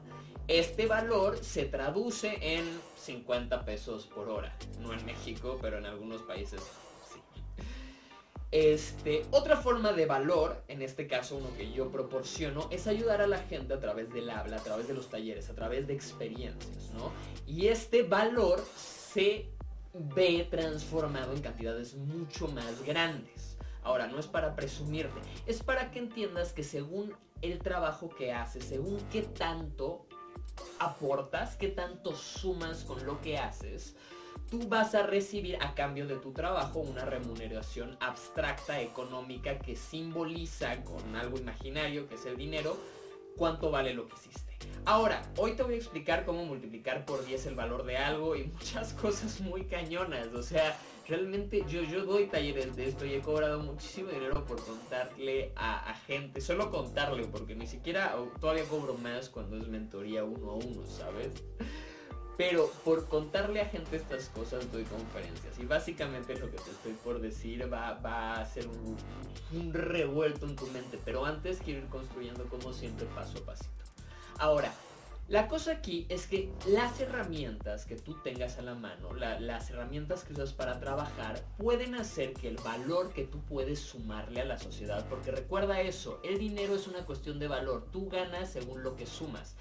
Este 0.49 0.87
valor 0.87 1.37
se 1.41 1.65
traduce 1.65 2.37
en 2.41 2.65
50 2.97 3.63
pesos 3.63 4.07
por 4.07 4.29
hora. 4.29 4.57
No 4.81 4.91
en 4.93 5.05
México, 5.05 5.57
pero 5.61 5.77
en 5.77 5.85
algunos 5.85 6.21
países 6.21 6.61
sí. 7.13 7.21
Este, 8.51 9.25
otra 9.31 9.55
forma 9.55 9.93
de 9.93 10.05
valor, 10.05 10.63
en 10.67 10.81
este 10.81 11.07
caso 11.07 11.37
uno 11.37 11.49
que 11.57 11.71
yo 11.71 11.89
proporciono, 11.91 12.67
es 12.71 12.87
ayudar 12.87 13.21
a 13.21 13.27
la 13.27 13.39
gente 13.39 13.73
a 13.73 13.79
través 13.79 14.13
del 14.13 14.29
habla, 14.29 14.57
a 14.57 14.63
través 14.63 14.87
de 14.87 14.93
los 14.93 15.09
talleres, 15.09 15.49
a 15.49 15.55
través 15.55 15.87
de 15.87 15.93
experiencias, 15.93 16.91
¿no? 16.93 17.11
Y 17.45 17.67
este 17.67 18.03
valor 18.03 18.61
se 18.75 19.56
ve 20.15 20.47
transformado 20.49 21.33
en 21.33 21.41
cantidades 21.41 21.95
mucho 21.95 22.47
más 22.49 22.83
grandes. 22.83 23.57
Ahora, 23.83 24.07
no 24.07 24.19
es 24.19 24.27
para 24.27 24.55
presumirte, 24.55 25.19
es 25.45 25.63
para 25.63 25.91
que 25.91 25.99
entiendas 25.99 26.51
que 26.51 26.63
según 26.63 27.15
el 27.41 27.59
trabajo 27.59 28.09
que 28.09 28.33
haces, 28.33 28.65
según 28.65 28.99
qué 29.11 29.21
tanto 29.21 30.05
aportas, 30.79 31.55
qué 31.55 31.69
tanto 31.69 32.15
sumas 32.15 32.83
con 32.83 33.05
lo 33.05 33.21
que 33.21 33.37
haces, 33.37 33.95
tú 34.49 34.67
vas 34.67 34.95
a 34.95 35.03
recibir 35.03 35.57
a 35.61 35.73
cambio 35.73 36.07
de 36.07 36.17
tu 36.17 36.31
trabajo 36.31 36.79
una 36.79 37.05
remuneración 37.05 37.97
abstracta, 37.99 38.81
económica, 38.81 39.59
que 39.59 39.75
simboliza 39.75 40.83
con 40.83 41.15
algo 41.15 41.37
imaginario, 41.37 42.07
que 42.07 42.15
es 42.15 42.25
el 42.25 42.37
dinero, 42.37 42.77
cuánto 43.37 43.71
vale 43.71 43.93
lo 43.93 44.07
que 44.07 44.15
hiciste. 44.15 44.46
Ahora, 44.87 45.21
hoy 45.35 45.51
te 45.51 45.63
voy 45.63 45.73
a 45.73 45.77
explicar 45.77 46.23
cómo 46.23 46.45
multiplicar 46.45 47.03
por 47.03 47.25
10 47.25 47.47
el 47.47 47.55
valor 47.55 47.83
de 47.83 47.97
algo 47.97 48.37
y 48.37 48.45
muchas 48.53 48.93
cosas 48.93 49.41
muy 49.41 49.65
cañonas. 49.65 50.27
O 50.27 50.41
sea, 50.41 50.79
realmente 51.09 51.65
yo, 51.67 51.83
yo 51.83 52.05
doy 52.05 52.27
talleres 52.27 52.73
de 52.77 52.87
esto 52.87 53.05
y 53.05 53.13
he 53.15 53.19
cobrado 53.19 53.59
muchísimo 53.59 54.11
dinero 54.11 54.45
por 54.45 54.63
contarle 54.63 55.51
a, 55.57 55.93
gente. 56.07 56.39
Solo 56.39 56.71
contarle, 56.71 57.25
porque 57.25 57.53
ni 57.53 57.67
siquiera 57.67 58.15
todavía 58.39 58.63
cobro 58.63 58.93
más 58.93 59.27
cuando 59.27 59.57
es 59.57 59.67
mentoría 59.67 60.23
uno 60.23 60.51
a 60.51 60.55
uno, 60.55 60.85
¿sabes? 60.87 61.33
Pero 62.37 62.71
por 62.85 63.09
contarle 63.09 63.59
a 63.59 63.65
gente 63.65 63.97
estas 63.97 64.29
cosas 64.29 64.71
doy 64.71 64.85
conferencias. 64.85 65.59
Y 65.59 65.65
básicamente 65.65 66.39
lo 66.39 66.49
que 66.49 66.59
te 66.59 66.71
estoy 66.71 66.93
por 67.03 67.19
decir 67.19 67.69
va, 67.73 68.35
a 68.35 68.45
ser 68.45 68.67
un, 68.69 68.95
un 69.51 69.73
revuelto 69.73 70.45
en 70.45 70.55
tu 70.55 70.67
mente. 70.67 70.97
Pero 71.03 71.25
antes 71.25 71.59
quiero 71.59 71.81
ir 71.81 71.87
construyendo 71.87 72.45
como 72.45 72.71
siempre 72.71 73.05
paso 73.07 73.39
a 73.39 73.45
pasito. 73.47 73.86
Ahora, 74.39 74.71
la 75.29 75.47
cosa 75.47 75.71
aquí 75.71 76.05
es 76.09 76.27
que 76.27 76.53
las 76.67 76.99
herramientas 76.99 77.85
que 77.85 77.95
tú 77.95 78.21
tengas 78.21 78.59
a 78.59 78.61
la 78.61 78.75
mano, 78.75 79.13
las 79.13 79.69
herramientas 79.71 80.23
que 80.23 80.33
usas 80.33 80.53
para 80.53 80.79
trabajar, 80.79 81.43
pueden 81.57 81.95
hacer 81.95 82.33
que 82.33 82.47
el 82.47 82.57
valor 82.57 83.11
que 83.13 83.23
tú 83.23 83.41
puedes 83.41 83.79
sumarle 83.79 84.39
a 84.39 84.45
la 84.45 84.59
sociedad, 84.59 85.07
porque 85.09 85.31
recuerda 85.31 85.81
eso, 85.81 86.21
el 86.23 86.37
dinero 86.37 86.75
es 86.75 86.87
una 86.87 87.03
cuestión 87.03 87.39
de 87.39 87.47
valor, 87.47 87.87
tú 87.91 88.09
ganas 88.09 88.51
según 88.51 88.83
lo 88.83 88.95
que 88.95 89.07
sumas. 89.07 89.55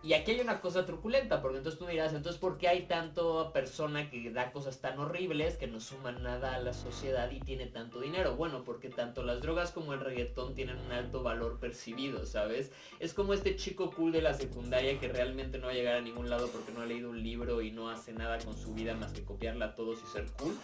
Y 0.00 0.12
aquí 0.12 0.30
hay 0.30 0.40
una 0.40 0.60
cosa 0.60 0.86
truculenta, 0.86 1.42
porque 1.42 1.58
entonces 1.58 1.78
tú 1.78 1.86
dirás, 1.86 2.12
entonces 2.12 2.40
¿por 2.40 2.56
qué 2.56 2.68
hay 2.68 2.82
tanto 2.82 3.52
persona 3.52 4.08
que 4.08 4.30
da 4.30 4.52
cosas 4.52 4.80
tan 4.80 4.96
horribles 5.00 5.56
que 5.56 5.66
no 5.66 5.80
suman 5.80 6.22
nada 6.22 6.54
a 6.54 6.60
la 6.60 6.72
sociedad 6.72 7.28
y 7.32 7.40
tiene 7.40 7.66
tanto 7.66 8.00
dinero? 8.00 8.36
Bueno, 8.36 8.62
porque 8.64 8.90
tanto 8.90 9.24
las 9.24 9.42
drogas 9.42 9.72
como 9.72 9.92
el 9.94 10.00
reggaetón 10.00 10.54
tienen 10.54 10.78
un 10.78 10.92
alto 10.92 11.24
valor 11.24 11.58
percibido, 11.58 12.26
¿sabes? 12.26 12.70
Es 13.00 13.12
como 13.12 13.34
este 13.34 13.56
chico 13.56 13.90
cool 13.90 14.12
de 14.12 14.22
la 14.22 14.34
secundaria 14.34 15.00
que 15.00 15.08
realmente 15.08 15.58
no 15.58 15.66
va 15.66 15.72
a 15.72 15.74
llegar 15.74 15.96
a 15.96 16.00
ningún 16.00 16.30
lado 16.30 16.48
porque 16.48 16.70
no 16.70 16.80
ha 16.80 16.86
leído 16.86 17.10
un 17.10 17.20
libro 17.20 17.60
y 17.60 17.72
no 17.72 17.90
hace 17.90 18.12
nada 18.12 18.38
con 18.38 18.56
su 18.56 18.74
vida 18.74 18.94
más 18.94 19.12
que 19.12 19.24
copiarla 19.24 19.66
a 19.66 19.74
todos 19.74 19.98
y 20.00 20.06
ser 20.06 20.26
cool, 20.38 20.56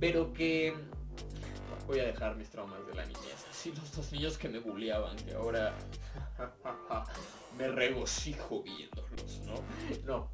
pero 0.00 0.32
que 0.32 0.74
voy 1.86 2.00
a 2.00 2.04
dejar 2.04 2.34
mis 2.34 2.50
traumas 2.50 2.84
de 2.88 2.94
la 2.94 3.04
niñez. 3.04 3.46
Así 3.48 3.70
los 3.70 3.94
dos 3.94 4.10
niños 4.10 4.36
que 4.36 4.48
me 4.48 4.58
bulleaban, 4.58 5.14
que 5.16 5.34
ahora 5.34 5.72
me 7.56 7.68
regocijo 7.68 8.62
viéndolos, 8.62 9.40
¿no? 9.46 9.54
No. 10.04 10.30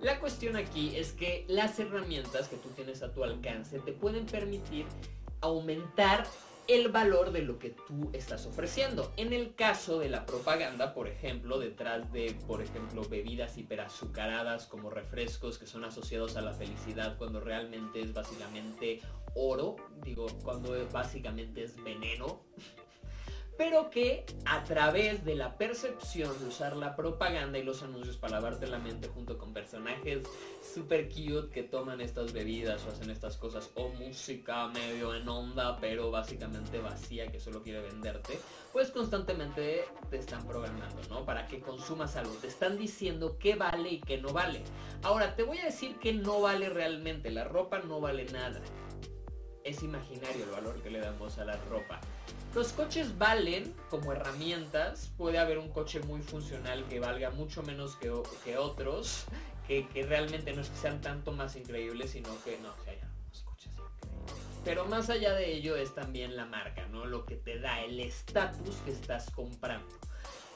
La 0.00 0.20
cuestión 0.20 0.56
aquí 0.56 0.96
es 0.96 1.12
que 1.12 1.46
las 1.48 1.78
herramientas 1.78 2.48
que 2.48 2.56
tú 2.56 2.68
tienes 2.70 3.02
a 3.02 3.12
tu 3.12 3.24
alcance 3.24 3.78
te 3.78 3.92
pueden 3.92 4.26
permitir 4.26 4.84
aumentar 5.40 6.26
el 6.66 6.88
valor 6.88 7.32
de 7.32 7.42
lo 7.42 7.58
que 7.58 7.70
tú 7.70 8.10
estás 8.12 8.46
ofreciendo. 8.46 9.12
En 9.16 9.32
el 9.32 9.54
caso 9.54 9.98
de 9.98 10.08
la 10.08 10.24
propaganda, 10.24 10.94
por 10.94 11.08
ejemplo, 11.08 11.58
detrás 11.58 12.10
de, 12.12 12.34
por 12.46 12.62
ejemplo, 12.62 13.02
bebidas 13.08 13.58
hiperazucaradas 13.58 14.66
como 14.66 14.90
refrescos 14.90 15.58
que 15.58 15.66
son 15.66 15.84
asociados 15.84 16.36
a 16.36 16.42
la 16.42 16.54
felicidad 16.54 17.18
cuando 17.18 17.40
realmente 17.40 18.00
es 18.00 18.14
básicamente 18.14 19.00
oro, 19.34 19.76
digo, 20.02 20.26
cuando 20.42 20.74
básicamente 20.90 21.64
es 21.64 21.82
veneno, 21.82 22.42
pero 23.56 23.90
que 23.90 24.24
a 24.44 24.64
través 24.64 25.24
de 25.24 25.34
la 25.34 25.56
percepción 25.56 26.38
de 26.38 26.46
usar 26.46 26.76
la 26.76 26.96
propaganda 26.96 27.58
y 27.58 27.62
los 27.62 27.82
anuncios 27.82 28.16
para 28.16 28.34
lavarte 28.34 28.66
la 28.66 28.78
mente 28.78 29.08
junto 29.08 29.38
con 29.38 29.52
personajes 29.52 30.22
super 30.62 31.08
cute 31.08 31.50
que 31.50 31.62
toman 31.62 32.00
estas 32.00 32.32
bebidas 32.32 32.84
o 32.86 32.90
hacen 32.90 33.10
estas 33.10 33.36
cosas 33.36 33.70
o 33.74 33.88
música 33.90 34.68
medio 34.68 35.14
en 35.14 35.28
onda 35.28 35.78
pero 35.80 36.10
básicamente 36.10 36.80
vacía 36.80 37.30
que 37.30 37.40
solo 37.40 37.62
quiere 37.62 37.80
venderte, 37.80 38.38
pues 38.72 38.90
constantemente 38.90 39.84
te 40.10 40.18
están 40.18 40.46
programando, 40.46 41.00
¿no? 41.08 41.24
Para 41.24 41.46
que 41.46 41.60
consumas 41.60 42.16
algo, 42.16 42.32
te 42.34 42.48
están 42.48 42.78
diciendo 42.78 43.36
qué 43.38 43.54
vale 43.54 43.90
y 43.90 44.00
qué 44.00 44.18
no 44.18 44.32
vale. 44.32 44.62
Ahora, 45.02 45.36
te 45.36 45.42
voy 45.42 45.58
a 45.58 45.66
decir 45.66 45.98
que 45.98 46.12
no 46.12 46.40
vale 46.40 46.68
realmente, 46.68 47.30
la 47.30 47.44
ropa 47.44 47.80
no 47.80 48.00
vale 48.00 48.24
nada. 48.26 48.60
Es 49.64 49.82
imaginario 49.82 50.44
el 50.44 50.50
valor 50.50 50.82
que 50.82 50.90
le 50.90 51.00
damos 51.00 51.38
a 51.38 51.44
la 51.46 51.56
ropa. 51.70 51.98
Los 52.54 52.74
coches 52.74 53.16
valen 53.16 53.74
como 53.88 54.12
herramientas. 54.12 55.10
Puede 55.16 55.38
haber 55.38 55.56
un 55.56 55.70
coche 55.70 56.00
muy 56.00 56.20
funcional 56.20 56.84
que 56.84 57.00
valga 57.00 57.30
mucho 57.30 57.62
menos 57.62 57.96
que, 57.96 58.12
que 58.44 58.58
otros, 58.58 59.24
que, 59.66 59.88
realmente 60.06 60.52
no 60.52 60.60
es 60.60 60.68
que 60.68 60.76
sean 60.76 61.00
tanto 61.00 61.32
más 61.32 61.56
increíbles, 61.56 62.10
sino 62.10 62.28
que 62.44 62.58
no, 62.58 62.74
que 62.84 62.90
haya 62.90 63.08
unos 63.24 63.42
coches 63.42 63.72
increíbles. 63.72 64.34
Pero 64.66 64.84
más 64.84 65.08
allá 65.08 65.32
de 65.32 65.54
ello 65.54 65.76
es 65.76 65.94
también 65.94 66.36
la 66.36 66.44
marca, 66.44 66.86
¿no? 66.88 67.06
Lo 67.06 67.24
que 67.24 67.36
te 67.36 67.58
da 67.58 67.80
el 67.80 67.98
estatus 68.00 68.76
que 68.84 68.90
estás 68.90 69.30
comprando. 69.30 69.88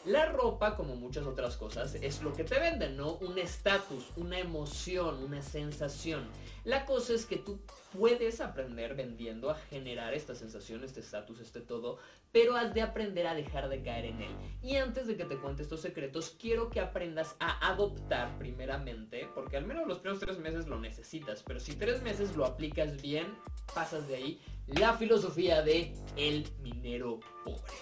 La 0.05 0.27
ropa, 0.27 0.77
como 0.77 0.97
muchas 0.97 1.27
otras 1.27 1.57
cosas, 1.57 1.95
es 1.95 2.23
lo 2.23 2.35
que 2.35 2.45
te 2.45 2.59
venden, 2.61 2.97
¿no? 2.97 3.15
Un 3.15 3.39
estatus, 3.39 4.13
una 4.17 4.39
emoción, 4.39 5.23
una 5.25 5.43
sensación. 5.43 6.29
La 6.65 6.85
cosa 6.85 7.15
es 7.15 7.27
que 7.27 7.37
tú 7.37 7.59
puedes 7.97 8.41
aprender 8.41 8.95
vendiendo 8.95 9.51
a 9.51 9.55
generar 9.55 10.15
esta 10.15 10.35
sensación, 10.35 10.85
este 10.85 11.01
estatus, 11.01 11.41
este 11.41 11.61
todo, 11.61 11.99
pero 12.33 12.57
has 12.57 12.75
de 12.75 12.83
aprender 12.83 13.27
a 13.27 13.35
dejar 13.35 13.69
de 13.69 13.83
caer 13.83 14.07
en 14.07 14.23
él. 14.23 14.33
Y 14.63 14.77
antes 14.77 15.07
de 15.07 15.17
que 15.17 15.25
te 15.25 15.39
cuente 15.39 15.63
estos 15.63 15.81
secretos, 15.81 16.37
quiero 16.39 16.71
que 16.71 16.81
aprendas 16.81 17.37
a 17.41 17.69
adoptar 17.69 18.37
primeramente, 18.39 19.29
porque 19.35 19.57
al 19.57 19.67
menos 19.67 19.87
los 19.87 19.99
primeros 19.99 20.21
tres 20.21 20.39
meses 20.39 20.67
lo 20.67 20.79
necesitas, 20.79 21.43
pero 21.43 21.61
si 21.61 21.77
tres 21.77 22.03
meses 22.03 22.37
lo 22.37 22.45
aplicas 22.45 23.01
bien, 23.01 23.27
pasas 23.75 24.07
de 24.09 24.17
ahí, 24.17 24.41
la 24.67 24.95
filosofía 24.95 25.63
de 25.63 25.95
el 26.17 26.47
minero 26.63 27.21
pobre. 27.45 27.73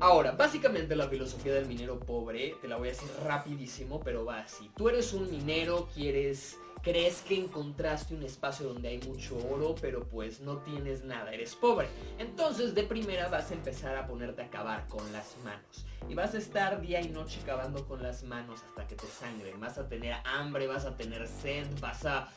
Ahora, 0.00 0.32
básicamente 0.32 0.94
la 0.94 1.08
filosofía 1.08 1.54
del 1.54 1.66
minero 1.66 1.98
pobre, 1.98 2.54
te 2.60 2.68
la 2.68 2.76
voy 2.76 2.88
a 2.88 2.92
decir 2.92 3.08
rapidísimo, 3.24 4.00
pero 4.00 4.24
va 4.24 4.40
así. 4.40 4.70
Tú 4.76 4.88
eres 4.88 5.12
un 5.12 5.30
minero, 5.30 5.88
quieres 5.94 6.58
crees 6.88 7.20
que 7.20 7.38
encontraste 7.38 8.14
un 8.14 8.22
espacio 8.22 8.68
donde 8.72 8.88
hay 8.88 8.98
mucho 9.00 9.36
oro, 9.50 9.74
pero 9.78 10.08
pues 10.08 10.40
no 10.40 10.56
tienes 10.62 11.04
nada, 11.04 11.34
eres 11.34 11.54
pobre. 11.54 11.86
Entonces 12.16 12.74
de 12.74 12.82
primera 12.82 13.28
vas 13.28 13.50
a 13.50 13.54
empezar 13.54 13.94
a 13.94 14.06
ponerte 14.06 14.40
a 14.40 14.48
cavar 14.48 14.88
con 14.88 15.12
las 15.12 15.36
manos. 15.44 15.84
Y 16.08 16.14
vas 16.14 16.32
a 16.32 16.38
estar 16.38 16.80
día 16.80 17.02
y 17.02 17.10
noche 17.10 17.40
cavando 17.44 17.86
con 17.86 18.02
las 18.02 18.22
manos 18.22 18.62
hasta 18.66 18.86
que 18.86 18.96
te 18.96 19.06
sangren. 19.06 19.60
Vas 19.60 19.76
a 19.76 19.86
tener 19.86 20.16
hambre, 20.24 20.66
vas 20.66 20.86
a 20.86 20.96
tener 20.96 21.28
sed, 21.28 21.66
vas 21.78 22.06
a... 22.06 22.30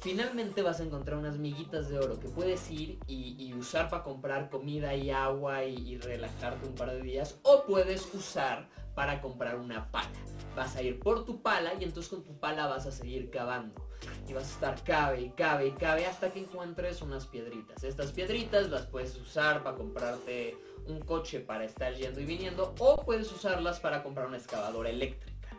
Finalmente 0.00 0.60
vas 0.60 0.80
a 0.80 0.84
encontrar 0.84 1.16
unas 1.16 1.38
miguitas 1.38 1.88
de 1.88 1.98
oro 1.98 2.20
que 2.20 2.28
puedes 2.28 2.70
ir 2.70 2.98
y, 3.06 3.54
usar 3.54 3.88
para 3.88 4.02
comprar 4.02 4.50
comida 4.50 4.94
y 4.94 5.10
agua 5.10 5.64
y, 5.64 5.94
y 5.94 5.98
relajarte 5.98 6.68
un 6.68 6.74
par 6.74 6.90
de 6.90 7.00
días. 7.00 7.38
O 7.42 7.64
puedes 7.64 8.06
usar 8.14 8.68
para 8.98 9.20
comprar 9.20 9.54
una 9.60 9.88
pala. 9.92 10.10
Vas 10.56 10.74
a 10.74 10.82
ir 10.82 10.98
por 10.98 11.24
tu 11.24 11.40
pala 11.40 11.72
y 11.78 11.84
entonces 11.84 12.10
con 12.10 12.24
tu 12.24 12.36
pala 12.40 12.66
vas 12.66 12.84
a 12.84 12.90
seguir 12.90 13.30
cavando. 13.30 13.88
Y 14.26 14.32
vas 14.32 14.42
a 14.42 14.52
estar 14.54 14.82
cabe 14.82 15.32
cabe 15.36 15.68
y 15.68 15.70
cabe 15.70 16.04
hasta 16.04 16.32
que 16.32 16.40
encuentres 16.40 17.00
unas 17.00 17.24
piedritas. 17.24 17.84
Estas 17.84 18.10
piedritas 18.10 18.70
las 18.70 18.86
puedes 18.86 19.16
usar 19.16 19.62
para 19.62 19.76
comprarte 19.76 20.58
un 20.88 20.98
coche 20.98 21.38
para 21.38 21.64
estar 21.64 21.94
yendo 21.94 22.18
y 22.18 22.24
viniendo 22.24 22.74
o 22.80 23.04
puedes 23.04 23.30
usarlas 23.30 23.78
para 23.78 24.02
comprar 24.02 24.26
una 24.26 24.38
excavadora 24.38 24.90
eléctrica. 24.90 25.50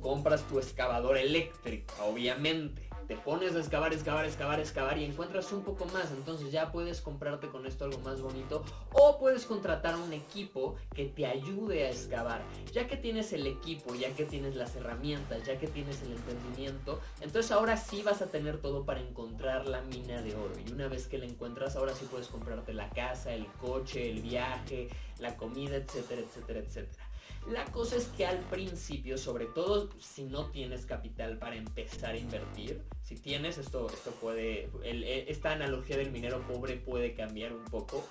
Compras 0.00 0.42
tu 0.44 0.58
excavadora 0.58 1.20
eléctrica, 1.20 1.92
obviamente 2.04 2.87
te 3.08 3.16
pones 3.16 3.56
a 3.56 3.58
excavar, 3.58 3.92
excavar, 3.94 4.26
excavar, 4.26 4.60
excavar 4.60 4.98
y 4.98 5.04
encuentras 5.04 5.50
un 5.52 5.62
poco 5.62 5.86
más. 5.86 6.12
Entonces 6.12 6.52
ya 6.52 6.70
puedes 6.70 7.00
comprarte 7.00 7.48
con 7.48 7.66
esto 7.66 7.86
algo 7.86 7.98
más 8.00 8.20
bonito 8.20 8.62
o 8.92 9.18
puedes 9.18 9.46
contratar 9.46 9.96
un 9.96 10.12
equipo 10.12 10.76
que 10.94 11.06
te 11.06 11.26
ayude 11.26 11.86
a 11.86 11.90
excavar. 11.90 12.42
Ya 12.72 12.86
que 12.86 12.98
tienes 12.98 13.32
el 13.32 13.46
equipo, 13.46 13.94
ya 13.94 14.14
que 14.14 14.26
tienes 14.26 14.54
las 14.54 14.76
herramientas, 14.76 15.44
ya 15.44 15.58
que 15.58 15.66
tienes 15.66 16.02
el 16.02 16.12
entendimiento, 16.12 17.00
entonces 17.22 17.50
ahora 17.50 17.78
sí 17.78 18.02
vas 18.02 18.20
a 18.20 18.26
tener 18.26 18.60
todo 18.60 18.84
para 18.84 19.00
encontrar 19.00 19.66
la 19.66 19.80
mina 19.80 20.20
de 20.20 20.34
oro. 20.34 20.52
Y 20.64 20.70
una 20.70 20.88
vez 20.88 21.06
que 21.06 21.16
la 21.16 21.24
encuentras, 21.24 21.76
ahora 21.76 21.94
sí 21.94 22.06
puedes 22.10 22.28
comprarte 22.28 22.74
la 22.74 22.90
casa, 22.90 23.32
el 23.32 23.46
coche, 23.46 24.10
el 24.10 24.20
viaje, 24.20 24.90
la 25.18 25.34
comida, 25.36 25.76
etcétera, 25.76 26.20
etcétera, 26.20 26.60
etcétera. 26.60 27.07
La 27.46 27.64
cosa 27.66 27.96
es 27.96 28.06
que 28.08 28.26
al 28.26 28.38
principio, 28.50 29.16
sobre 29.16 29.46
todo 29.46 29.88
si 29.98 30.24
no 30.24 30.50
tienes 30.50 30.84
capital 30.84 31.38
para 31.38 31.56
empezar 31.56 32.14
a 32.14 32.18
invertir, 32.18 32.82
si 33.02 33.16
tienes, 33.16 33.56
esto, 33.56 33.88
esto 33.88 34.10
puede, 34.12 34.68
e, 34.82 35.24
esta 35.28 35.52
analogía 35.52 35.96
del 35.96 36.10
minero 36.10 36.42
pobre 36.46 36.76
puede 36.76 37.14
cambiar 37.14 37.52
un 37.52 37.64
poco. 37.64 38.04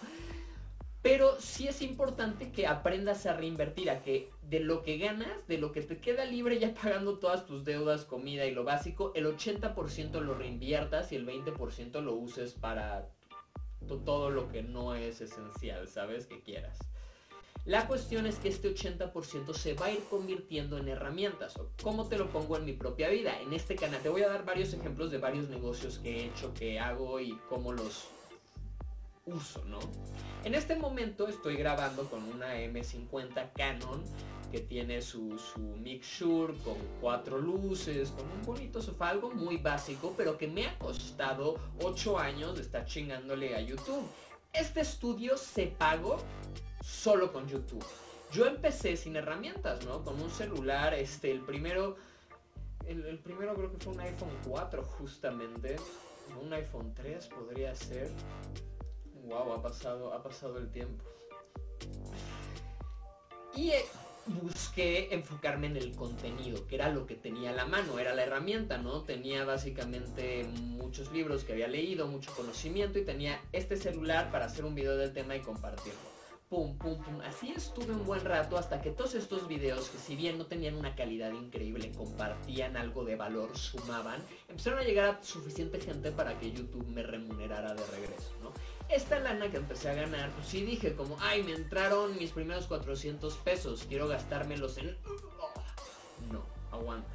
Pero 1.04 1.40
sí 1.40 1.68
es 1.68 1.82
importante 1.84 2.52
que 2.52 2.66
aprendas 2.66 3.28
a 3.28 3.34
reinvertir, 3.34 3.92
a 3.92 4.02
que 4.02 4.32
de 4.42 4.60
lo 4.60 4.82
que 4.82 4.98
ganas, 4.98 5.48
de 5.48 5.58
lo 5.60 5.72
que 5.72 5.82
te 5.82 6.00
queda 6.00 6.26
libre 6.26 6.60
ya 6.60 6.74
pagando 6.74 7.20
todas 7.20 7.46
tus 7.46 7.64
deudas, 7.64 8.06
comida 8.06 8.46
y 8.46 8.52
lo 8.52 8.64
básico, 8.64 9.12
el 9.16 9.26
80% 9.26 10.20
lo 10.20 10.34
reinviertas 10.34 11.12
y 11.12 11.16
el 11.16 11.28
20% 11.28 12.02
lo 12.02 12.16
uses 12.16 12.54
para 12.56 13.08
todo 14.06 14.32
lo 14.32 14.50
que 14.50 14.64
no 14.64 14.96
es 14.96 15.22
esencial, 15.22 15.88
¿sabes? 15.88 16.26
Que 16.26 16.42
quieras. 16.42 16.80
La 17.68 17.86
cuestión 17.86 18.26
es 18.28 18.38
que 18.38 18.48
este 18.48 18.74
80% 18.74 19.54
se 19.54 19.74
va 19.74 19.88
a 19.88 19.92
ir 19.92 20.02
convirtiendo 20.10 20.78
en 20.78 20.88
herramientas. 20.88 21.54
¿Cómo 21.84 22.08
te 22.08 22.18
lo 22.18 22.30
pongo 22.30 22.56
en 22.56 22.64
mi 22.64 22.72
propia 22.72 23.10
vida? 23.10 23.38
En 23.42 23.52
este 23.52 23.76
canal 23.76 24.02
te 24.02 24.08
voy 24.08 24.22
a 24.22 24.30
dar 24.30 24.46
varios 24.46 24.72
ejemplos 24.72 25.12
de 25.12 25.18
varios 25.18 25.50
negocios 25.50 26.00
que 26.00 26.16
he 26.16 26.26
hecho, 26.28 26.54
que 26.54 26.80
hago 26.80 27.20
y 27.20 27.38
cómo 27.50 27.74
los 27.74 28.08
uso, 29.26 29.66
¿no? 29.66 29.80
En 30.46 30.56
este 30.56 30.78
momento 30.78 31.28
estoy 31.28 31.58
grabando 31.58 32.10
con 32.10 32.24
una 32.24 32.56
M50 32.56 33.52
Canon 33.52 34.02
que 34.50 34.62
tiene 34.62 35.02
su, 35.02 35.38
su 35.38 35.60
mixture 35.60 36.54
con 36.64 36.78
cuatro 37.02 37.38
luces, 37.38 38.12
con 38.12 38.32
un 38.32 38.44
bonito 38.44 38.82
sofá, 38.82 39.10
algo 39.10 39.30
muy 39.32 39.58
básico, 39.58 40.14
pero 40.16 40.38
que 40.38 40.48
me 40.48 40.68
ha 40.68 40.80
costado 40.80 41.60
8 41.84 42.18
años 42.18 42.56
de 42.56 42.62
estar 42.62 42.86
chingándole 42.86 43.58
a 43.58 43.60
YouTube. 43.60 44.08
Este 44.54 44.80
estudio 44.80 45.38
se 45.38 45.68
pagó 45.68 46.24
solo 46.88 47.34
con 47.34 47.48
YouTube. 47.48 47.86
Yo 48.32 48.46
empecé 48.46 48.96
sin 48.96 49.16
herramientas, 49.16 49.86
¿no? 49.86 50.04
Con 50.04 50.22
un 50.22 50.30
celular, 50.30 50.94
este, 50.94 51.32
el 51.32 51.42
primero, 51.42 51.98
el, 52.86 53.20
primero 53.20 53.56
creo 53.56 53.72
que 53.72 53.78
fue 53.78 53.94
un 53.94 54.00
iPhone 54.00 54.38
4 54.48 54.84
justamente, 54.84 55.76
un 56.42 56.54
iPhone 56.54 56.94
3 56.94 57.28
podría 57.28 57.76
ser. 57.76 58.10
Wow, 59.26 59.54
ha 59.54 59.62
pasado, 59.62 60.14
ha 60.14 60.24
pasado 60.24 60.58
el 60.58 60.70
tiempo. 60.72 61.04
Y 63.54 63.72
eh, 63.72 63.86
busqué 64.28 65.14
enfocarme 65.14 65.68
en 65.68 65.78
el 65.78 65.94
contenido, 65.94 66.68
que 66.68 66.76
era 66.76 66.90
lo 66.90 67.06
que 67.06 67.16
tenía 67.16 67.50
a 67.50 67.54
la 67.54 67.66
mano, 67.66 68.00
era 68.00 68.14
la 68.14 68.24
herramienta, 68.24 68.78
¿no? 68.78 69.04
Tenía 69.04 69.44
básicamente 69.44 70.46
muchos 70.46 71.12
libros 71.12 71.44
que 71.44 71.54
había 71.54 71.68
leído, 71.68 72.08
mucho 72.08 72.32
conocimiento 72.34 73.00
y 73.00 73.04
tenía 73.04 73.42
este 73.52 73.76
celular 73.76 74.32
para 74.32 74.46
hacer 74.46 74.64
un 74.64 74.76
video 74.76 74.96
del 74.96 75.12
tema 75.12 75.36
y 75.36 75.42
compartirlo 75.42 76.17
pum, 76.50 76.78
pum, 76.78 76.98
pum. 77.04 77.22
Así 77.22 77.52
estuve 77.52 77.94
un 77.94 78.06
buen 78.06 78.24
rato 78.24 78.58
hasta 78.58 78.82
que 78.82 78.92
todos 78.92 79.16
estos 79.16 79.48
videos, 79.48 79.90
que 79.90 79.98
si 79.98 80.16
bien 80.16 80.38
no 80.38 80.46
tenían 80.46 80.76
una 80.76 80.96
calidad 80.96 81.32
increíble, 81.32 81.92
compartían 81.92 82.78
algo 82.78 83.04
de 83.04 83.16
valor, 83.16 83.58
sumaban, 83.58 84.22
empezaron 84.48 84.80
a 84.80 84.84
llegar 84.84 85.10
a 85.10 85.24
suficiente 85.24 85.80
gente 85.80 86.12
para 86.12 86.40
que 86.40 86.52
YouTube 86.52 86.88
me 86.88 87.04
remunerara 87.04 87.74
de 87.74 87.86
regreso, 87.88 88.32
¿no? 88.42 88.52
Esta 88.90 89.20
lana 89.20 89.52
que 89.52 89.58
empecé 89.58 89.90
a 89.90 89.94
ganar, 89.94 90.32
pues 90.32 90.48
sí 90.48 90.64
dije 90.64 90.96
como, 90.96 91.18
ay, 91.20 91.44
me 91.44 91.54
entraron 91.54 92.18
mis 92.18 92.32
primeros 92.32 92.68
400 92.68 93.36
pesos, 93.38 93.86
quiero 93.88 94.08
gastármelos 94.08 94.78
en... 94.78 94.98
No, 96.32 96.46
aguanta. 96.72 97.14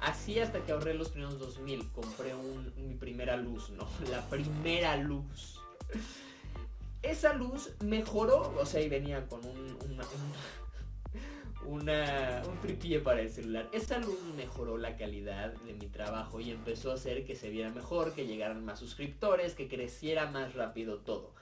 Así 0.00 0.40
hasta 0.40 0.64
que 0.64 0.72
ahorré 0.72 0.94
los 0.94 1.10
primeros 1.10 1.38
2000, 1.38 1.92
compré 1.92 2.34
un, 2.34 2.72
mi 2.76 2.94
primera 2.94 3.36
luz, 3.36 3.70
¿no? 3.70 3.86
La 4.10 4.22
primera 4.22 4.96
luz 4.96 5.60
esa 7.02 7.34
luz 7.34 7.72
mejoró, 7.80 8.54
o 8.58 8.66
sea, 8.66 8.80
y 8.80 8.88
venía 8.88 9.26
con 9.26 9.44
un, 9.44 9.76
un 11.66 12.60
tripié 12.60 13.00
para 13.00 13.20
el 13.20 13.30
celular. 13.30 13.68
Esa 13.72 13.98
luz 13.98 14.20
mejoró 14.36 14.78
la 14.78 14.96
calidad 14.96 15.52
de 15.52 15.74
mi 15.74 15.86
trabajo 15.86 16.40
y 16.40 16.50
empezó 16.50 16.90
a 16.90 16.94
hacer 16.94 17.24
que 17.24 17.36
se 17.36 17.50
viera 17.50 17.70
mejor, 17.70 18.14
que 18.14 18.26
llegaran 18.26 18.64
más 18.64 18.78
suscriptores, 18.78 19.54
que 19.54 19.68
creciera 19.68 20.30
más 20.30 20.54
rápido 20.54 20.98
todo. 20.98 21.32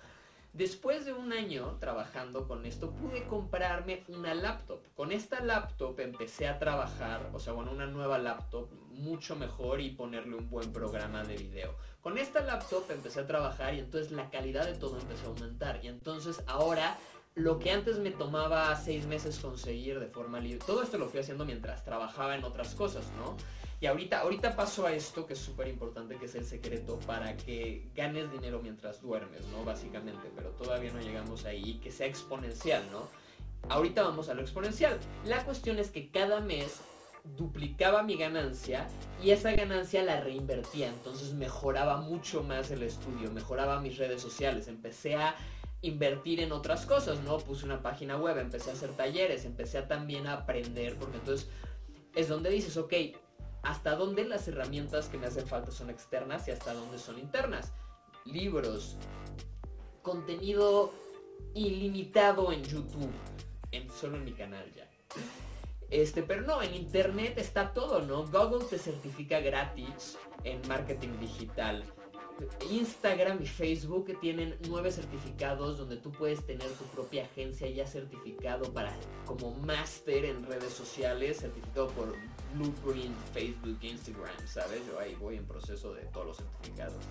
Después 0.53 1.05
de 1.05 1.12
un 1.12 1.32
año 1.32 1.77
trabajando 1.78 2.49
con 2.49 2.66
esto, 2.66 2.91
pude 2.91 3.24
comprarme 3.28 4.03
una 4.09 4.35
laptop. 4.35 4.81
Con 4.97 5.12
esta 5.12 5.41
laptop 5.41 6.01
empecé 6.01 6.49
a 6.49 6.59
trabajar, 6.59 7.31
o 7.32 7.39
sea, 7.39 7.55
con 7.55 7.69
una 7.69 7.87
nueva 7.87 8.19
laptop 8.19 8.69
mucho 8.91 9.37
mejor 9.37 9.81
y 9.81 9.91
ponerle 9.91 10.35
un 10.35 10.51
buen 10.51 10.73
programa 10.73 11.23
de 11.23 11.37
video. 11.37 11.77
Con 12.03 12.17
esta 12.17 12.41
laptop 12.41 12.91
empecé 12.91 13.21
a 13.21 13.27
trabajar 13.27 13.75
y 13.75 13.81
entonces 13.81 14.11
la 14.13 14.31
calidad 14.31 14.67
de 14.67 14.75
todo 14.75 14.99
empezó 14.99 15.27
a 15.27 15.29
aumentar. 15.29 15.81
Y 15.83 15.89
entonces 15.89 16.43
ahora 16.47 16.99
lo 17.35 17.59
que 17.59 17.71
antes 17.71 17.99
me 17.99 18.11
tomaba 18.11 18.75
seis 18.77 19.07
meses 19.07 19.39
conseguir 19.39 20.01
de 20.01 20.07
forma 20.07 20.41
libre, 20.41 20.65
todo 20.67 20.83
esto 20.83 20.99
lo 20.99 21.09
fui 21.09 21.21
haciendo 21.21 21.45
mientras 21.45 21.85
trabajaba 21.85 22.35
en 22.35 22.45
otras 22.45 22.75
cosas, 22.75 23.05
¿no? 23.19 23.37
Y 23.81 23.87
ahorita, 23.87 24.21
ahorita 24.21 24.57
paso 24.57 24.85
a 24.87 24.93
esto 24.93 25.27
que 25.27 25.33
es 25.33 25.39
súper 25.39 25.69
importante, 25.69 26.17
que 26.17 26.27
es 26.27 26.35
el 26.35 26.45
secreto 26.45 26.99
para 27.07 27.37
que 27.37 27.89
ganes 27.95 28.31
dinero 28.31 28.61
mientras 28.63 29.01
duermes, 29.01 29.47
¿no? 29.47 29.65
Básicamente, 29.65 30.31
pero 30.37 30.51
todavía 30.51 30.93
no 30.93 31.01
llegamos 31.01 31.47
ahí, 31.47 31.81
que 31.83 31.91
sea 31.91 32.07
exponencial, 32.07 32.83
¿no? 32.93 33.09
Ahorita 33.69 34.03
vamos 34.03 34.29
a 34.29 34.35
lo 34.35 34.43
exponencial. 34.43 34.99
La 35.25 35.45
cuestión 35.45 35.79
es 35.79 35.91
que 35.91 36.11
cada 36.11 36.41
mes 36.41 36.81
duplicaba 37.25 38.03
mi 38.03 38.17
ganancia 38.17 38.87
y 39.23 39.31
esa 39.31 39.53
ganancia 39.53 40.03
la 40.03 40.21
reinvertía, 40.21 40.89
entonces 40.89 41.35
mejoraba 41.35 41.99
mucho 41.99 42.43
más 42.43 42.71
el 42.71 42.83
estudio, 42.83 43.31
mejoraba 43.31 43.81
mis 43.81 43.99
redes 43.99 44.23
sociales, 44.23 44.69
empecé 44.69 45.17
a 45.17 45.35
invertir 45.83 46.41
en 46.41 46.53
otras 46.53 46.87
cosas, 46.87 47.21
¿no? 47.21 47.39
Puse 47.39 47.65
una 47.65 47.83
página 47.83 48.17
web, 48.17 48.39
empecé 48.39 48.71
a 48.71 48.75
hacer 48.75 48.91
talleres, 48.91 49.45
empecé 49.45 49.79
a 49.79 49.89
también 49.89 50.27
a 50.27 50.35
aprender, 50.35 50.97
porque 50.97 51.19
entonces 51.19 51.49
es 52.15 52.29
donde 52.29 52.51
dices, 52.51 52.77
ok, 52.77 52.93
hasta 53.63 53.95
dónde 53.95 54.25
las 54.25 54.47
herramientas 54.49 55.09
que 55.09 55.19
me 55.19 55.27
hacen 55.27 55.47
falta 55.47 55.71
son 55.71 55.91
externas 55.91 56.49
y 56.49 56.51
hasta 56.51 56.75
dónde 56.75 56.99
son 56.99 57.19
internas. 57.19 57.73
Libros, 58.25 58.97
contenido 60.03 60.93
ilimitado 61.55 62.53
en 62.53 62.63
YouTube, 62.65 63.13
en, 63.71 63.91
solo 63.91 64.17
en 64.17 64.25
mi 64.25 64.33
canal 64.33 64.71
ya. 64.75 64.89
Este, 65.91 66.23
pero 66.23 66.43
no, 66.43 66.62
en 66.62 66.75
internet 66.75 67.35
está 67.37 67.73
todo, 67.73 68.01
¿no? 68.03 68.27
Google 68.27 68.65
te 68.69 68.79
certifica 68.79 69.41
gratis 69.41 70.17
en 70.45 70.67
marketing 70.69 71.19
digital. 71.21 71.85
Instagram 72.71 73.43
y 73.43 73.47
Facebook 73.47 74.19
tienen 74.21 74.57
nueve 74.69 74.91
certificados 74.91 75.77
donde 75.77 75.97
tú 75.97 76.11
puedes 76.11 76.45
tener 76.47 76.69
tu 76.71 76.85
propia 76.85 77.25
agencia 77.25 77.69
ya 77.69 77.87
certificado 77.87 78.73
para 78.73 78.97
como 79.27 79.55
máster 79.57 80.25
en 80.25 80.45
redes 80.45 80.73
sociales, 80.73 81.39
certificado 81.39 81.89
por 81.89 82.15
Blueprint, 82.55 83.17
Facebook, 83.35 83.79
Instagram, 83.83 84.47
¿sabes? 84.47 84.81
Yo 84.87 84.99
ahí 84.99 85.15
voy 85.17 85.37
en 85.37 85.45
proceso 85.45 85.93
de 85.93 86.03
todos 86.07 86.27
los 86.29 86.37
certificados. 86.39 87.05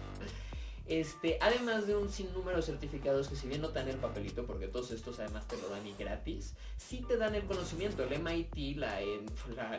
Este, 0.90 1.38
además 1.40 1.86
de 1.86 1.96
un 1.96 2.10
sinnúmero 2.10 2.58
de 2.58 2.64
certificados 2.64 3.28
que 3.28 3.36
si 3.36 3.48
bien 3.48 3.62
no 3.62 3.70
te 3.70 3.78
dan 3.78 3.90
el 3.90 3.98
papelito, 3.98 4.48
porque 4.48 4.68
todos 4.68 4.90
estos 4.90 5.20
además 5.20 5.48
te 5.48 5.56
lo 5.58 5.70
dan 5.70 5.86
y 5.86 5.94
gratis, 5.94 6.56
sí 6.78 7.06
te 7.08 7.16
dan 7.16 7.36
el 7.36 7.44
conocimiento. 7.46 8.04
El 8.04 8.20
MIT, 8.20 8.76
la, 8.76 9.00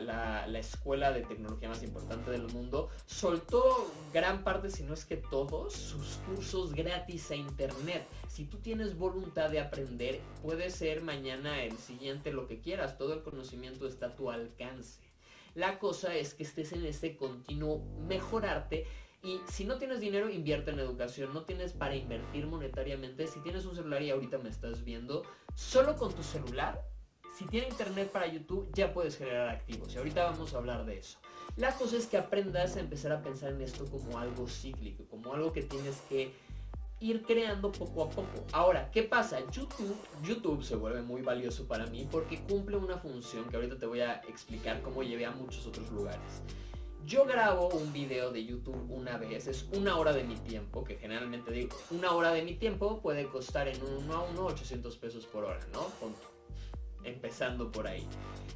la, 0.00 0.46
la, 0.46 0.58
escuela 0.60 1.10
de 1.10 1.22
tecnología 1.22 1.68
más 1.68 1.82
importante 1.82 2.30
del 2.30 2.46
mundo, 2.46 2.90
soltó 3.06 3.92
gran 4.14 4.44
parte, 4.44 4.70
si 4.70 4.84
no 4.84 4.94
es 4.94 5.04
que 5.04 5.16
todos, 5.16 5.74
sus 5.74 6.20
cursos 6.28 6.72
gratis 6.74 7.28
a 7.32 7.34
internet. 7.34 8.06
Si 8.28 8.44
tú 8.44 8.58
tienes 8.58 8.96
voluntad 8.96 9.50
de 9.50 9.58
aprender, 9.58 10.20
puede 10.42 10.70
ser 10.70 11.02
mañana 11.02 11.64
el 11.64 11.76
siguiente 11.76 12.32
lo 12.32 12.46
que 12.46 12.60
quieras. 12.60 12.98
Todo 12.98 13.14
el 13.14 13.24
conocimiento 13.24 13.88
está 13.88 14.06
a 14.06 14.14
tu 14.14 14.30
alcance. 14.30 15.00
La 15.56 15.80
cosa 15.80 16.14
es 16.14 16.34
que 16.34 16.44
estés 16.44 16.72
en 16.72 16.86
ese 16.86 17.16
continuo 17.16 17.82
mejorarte 18.06 18.86
y 19.22 19.40
si 19.50 19.64
no 19.64 19.76
tienes 19.76 20.00
dinero, 20.00 20.30
invierte 20.30 20.70
en 20.70 20.78
educación. 20.78 21.34
No 21.34 21.42
tienes 21.42 21.72
para 21.72 21.94
invertir 21.94 22.46
monetariamente. 22.46 23.26
Si 23.26 23.40
tienes 23.40 23.66
un 23.66 23.74
celular 23.74 24.02
y 24.02 24.10
ahorita 24.10 24.38
me 24.38 24.48
estás 24.48 24.82
viendo, 24.82 25.22
solo 25.54 25.96
con 25.96 26.14
tu 26.14 26.22
celular, 26.22 26.82
si 27.36 27.44
tiene 27.44 27.68
internet 27.68 28.10
para 28.10 28.26
YouTube, 28.26 28.70
ya 28.72 28.94
puedes 28.94 29.18
generar 29.18 29.48
activos. 29.48 29.94
Y 29.94 29.98
ahorita 29.98 30.24
vamos 30.24 30.54
a 30.54 30.58
hablar 30.58 30.86
de 30.86 30.98
eso. 30.98 31.18
La 31.56 31.76
cosa 31.76 31.96
es 31.96 32.06
que 32.06 32.16
aprendas 32.16 32.76
a 32.76 32.80
empezar 32.80 33.12
a 33.12 33.22
pensar 33.22 33.52
en 33.52 33.60
esto 33.60 33.84
como 33.86 34.18
algo 34.18 34.48
cíclico, 34.48 35.04
como 35.10 35.34
algo 35.34 35.52
que 35.52 35.62
tienes 35.62 36.00
que 36.08 36.32
ir 37.00 37.22
creando 37.22 37.72
poco 37.72 38.04
a 38.04 38.10
poco. 38.10 38.46
Ahora, 38.52 38.90
¿qué 38.90 39.02
pasa? 39.02 39.40
YouTube, 39.50 39.96
YouTube 40.22 40.62
se 40.62 40.76
vuelve 40.76 41.02
muy 41.02 41.22
valioso 41.22 41.66
para 41.66 41.86
mí 41.86 42.06
porque 42.10 42.40
cumple 42.42 42.76
una 42.76 42.98
función 42.98 43.48
que 43.48 43.56
ahorita 43.56 43.78
te 43.78 43.86
voy 43.86 44.00
a 44.00 44.16
explicar 44.28 44.80
cómo 44.82 45.02
llevé 45.02 45.26
a 45.26 45.30
muchos 45.30 45.66
otros 45.66 45.90
lugares. 45.90 46.42
Yo 47.06 47.24
grabo 47.24 47.68
un 47.68 47.92
video 47.92 48.30
de 48.30 48.44
YouTube 48.44 48.86
una 48.90 49.16
vez, 49.16 49.46
es 49.46 49.66
una 49.72 49.96
hora 49.96 50.12
de 50.12 50.22
mi 50.22 50.36
tiempo, 50.36 50.84
que 50.84 50.96
generalmente 50.96 51.50
digo, 51.50 51.76
una 51.90 52.12
hora 52.12 52.30
de 52.30 52.42
mi 52.42 52.54
tiempo 52.54 53.00
puede 53.00 53.26
costar 53.26 53.68
en 53.68 53.82
uno 53.82 54.14
a 54.14 54.22
uno 54.22 54.46
800 54.46 54.96
pesos 54.96 55.26
por 55.26 55.44
hora, 55.44 55.60
¿no? 55.72 55.86
Empezando 57.02 57.72
por 57.72 57.88
ahí. 57.88 58.06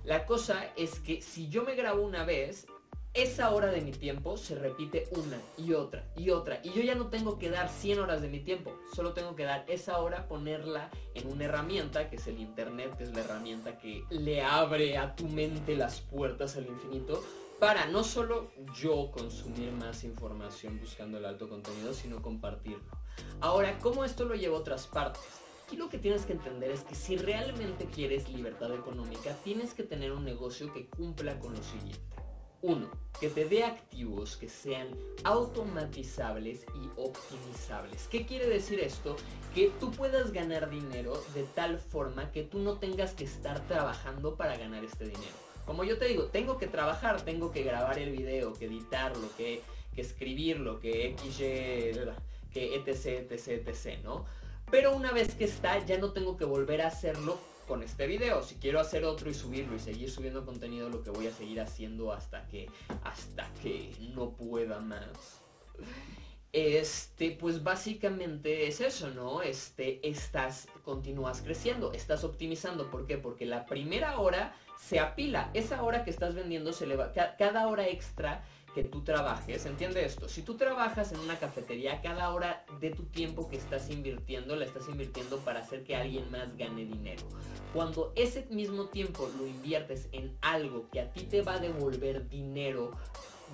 La 0.04 0.26
cosa 0.26 0.70
es 0.76 1.00
que 1.00 1.20
si 1.20 1.48
yo 1.48 1.64
me 1.64 1.74
grabo 1.74 2.02
una 2.02 2.24
vez, 2.24 2.66
esa 3.14 3.50
hora 3.50 3.68
de 3.68 3.80
mi 3.80 3.92
tiempo 3.92 4.36
se 4.36 4.56
repite 4.56 5.08
una 5.12 5.40
y 5.56 5.72
otra 5.72 6.04
y 6.16 6.30
otra. 6.30 6.60
Y 6.62 6.72
yo 6.72 6.82
ya 6.82 6.94
no 6.94 7.08
tengo 7.08 7.38
que 7.38 7.48
dar 7.48 7.68
100 7.68 8.00
horas 8.00 8.20
de 8.22 8.28
mi 8.28 8.40
tiempo. 8.40 8.76
Solo 8.94 9.14
tengo 9.14 9.34
que 9.34 9.44
dar 9.44 9.64
esa 9.68 9.98
hora, 9.98 10.28
ponerla 10.28 10.90
en 11.14 11.28
una 11.28 11.44
herramienta, 11.44 12.10
que 12.10 12.16
es 12.16 12.26
el 12.26 12.38
Internet, 12.38 12.96
que 12.96 13.04
es 13.04 13.14
la 13.14 13.20
herramienta 13.20 13.78
que 13.78 14.04
le 14.10 14.42
abre 14.42 14.98
a 14.98 15.16
tu 15.16 15.28
mente 15.28 15.76
las 15.76 16.00
puertas 16.00 16.56
al 16.56 16.66
infinito 16.66 17.22
para 17.64 17.86
no 17.86 18.04
solo 18.04 18.50
yo 18.78 19.10
consumir 19.10 19.72
más 19.72 20.04
información 20.04 20.78
buscando 20.78 21.16
el 21.16 21.24
alto 21.24 21.48
contenido, 21.48 21.94
sino 21.94 22.20
compartirlo. 22.20 22.84
Ahora, 23.40 23.78
¿cómo 23.78 24.04
esto 24.04 24.26
lo 24.26 24.34
lleva 24.34 24.58
a 24.58 24.60
otras 24.60 24.86
partes? 24.86 25.22
Aquí 25.64 25.78
lo 25.78 25.88
que 25.88 25.96
tienes 25.96 26.26
que 26.26 26.34
entender 26.34 26.70
es 26.70 26.82
que 26.82 26.94
si 26.94 27.16
realmente 27.16 27.86
quieres 27.86 28.28
libertad 28.28 28.74
económica, 28.74 29.34
tienes 29.44 29.72
que 29.72 29.82
tener 29.82 30.12
un 30.12 30.26
negocio 30.26 30.74
que 30.74 30.88
cumpla 30.88 31.40
con 31.40 31.54
lo 31.54 31.62
siguiente. 31.62 32.02
Uno, 32.60 32.90
que 33.18 33.30
te 33.30 33.46
dé 33.46 33.64
activos 33.64 34.36
que 34.36 34.50
sean 34.50 34.88
automatizables 35.24 36.66
y 36.74 36.90
optimizables. 37.00 38.08
¿Qué 38.08 38.26
quiere 38.26 38.46
decir 38.46 38.78
esto? 38.78 39.16
Que 39.54 39.72
tú 39.80 39.90
puedas 39.90 40.32
ganar 40.32 40.68
dinero 40.68 41.14
de 41.32 41.44
tal 41.44 41.78
forma 41.78 42.30
que 42.30 42.42
tú 42.42 42.58
no 42.58 42.74
tengas 42.74 43.14
que 43.14 43.24
estar 43.24 43.66
trabajando 43.66 44.36
para 44.36 44.58
ganar 44.58 44.84
este 44.84 45.04
dinero. 45.04 45.43
Como 45.66 45.84
yo 45.84 45.98
te 45.98 46.06
digo, 46.06 46.24
tengo 46.24 46.58
que 46.58 46.66
trabajar, 46.66 47.22
tengo 47.22 47.50
que 47.50 47.62
grabar 47.62 47.98
el 47.98 48.10
video, 48.10 48.52
que 48.52 48.66
editarlo, 48.66 49.28
que, 49.36 49.62
que 49.94 50.00
escribirlo, 50.00 50.78
que 50.80 51.16
XY, 51.18 52.12
que 52.52 52.74
etc, 52.76 53.30
etc, 53.32 53.68
etc, 53.68 53.98
¿no? 54.02 54.24
Pero 54.70 54.94
una 54.94 55.12
vez 55.12 55.34
que 55.34 55.44
está, 55.44 55.84
ya 55.84 55.98
no 55.98 56.12
tengo 56.12 56.36
que 56.36 56.44
volver 56.44 56.82
a 56.82 56.88
hacerlo 56.88 57.38
con 57.66 57.82
este 57.82 58.06
video. 58.06 58.42
Si 58.42 58.56
quiero 58.56 58.80
hacer 58.80 59.04
otro 59.04 59.30
y 59.30 59.34
subirlo 59.34 59.76
y 59.76 59.78
seguir 59.78 60.10
subiendo 60.10 60.44
contenido, 60.44 60.88
lo 60.88 61.02
que 61.02 61.10
voy 61.10 61.26
a 61.26 61.32
seguir 61.32 61.60
haciendo 61.60 62.12
hasta 62.12 62.46
que, 62.48 62.70
hasta 63.02 63.48
que 63.62 63.92
no 64.14 64.30
pueda 64.30 64.80
más. 64.80 65.40
Este, 66.52 67.32
pues 67.32 67.64
básicamente 67.64 68.68
es 68.68 68.80
eso, 68.80 69.10
¿no? 69.10 69.42
Este, 69.42 70.06
estás, 70.08 70.68
continúas 70.84 71.42
creciendo, 71.42 71.92
estás 71.92 72.22
optimizando. 72.22 72.90
¿Por 72.90 73.06
qué? 73.06 73.18
Porque 73.18 73.44
la 73.44 73.66
primera 73.66 74.18
hora 74.20 74.54
se 74.78 75.00
apila. 75.00 75.50
Esa 75.54 75.82
hora 75.82 76.04
que 76.04 76.10
estás 76.10 76.34
vendiendo 76.34 76.72
se 76.72 76.86
le 76.86 76.96
va, 76.96 77.12
cada 77.12 77.66
hora 77.68 77.88
extra 77.88 78.44
que 78.74 78.82
tú 78.82 79.02
trabajes, 79.04 79.64
entiende 79.66 80.04
esto, 80.04 80.28
si 80.28 80.42
tú 80.42 80.56
trabajas 80.56 81.12
en 81.12 81.20
una 81.20 81.38
cafetería, 81.38 82.02
cada 82.02 82.34
hora 82.34 82.64
de 82.80 82.90
tu 82.90 83.04
tiempo 83.04 83.48
que 83.48 83.56
estás 83.56 83.88
invirtiendo, 83.88 84.56
la 84.56 84.64
estás 84.64 84.88
invirtiendo 84.88 85.38
para 85.38 85.60
hacer 85.60 85.84
que 85.84 85.94
alguien 85.94 86.28
más 86.32 86.56
gane 86.56 86.84
dinero. 86.84 87.22
Cuando 87.72 88.12
ese 88.16 88.46
mismo 88.50 88.86
tiempo 88.86 89.30
lo 89.38 89.46
inviertes 89.46 90.08
en 90.10 90.36
algo 90.42 90.88
que 90.90 91.00
a 91.00 91.12
ti 91.12 91.22
te 91.22 91.42
va 91.42 91.54
a 91.54 91.58
devolver 91.60 92.28
dinero 92.28 92.90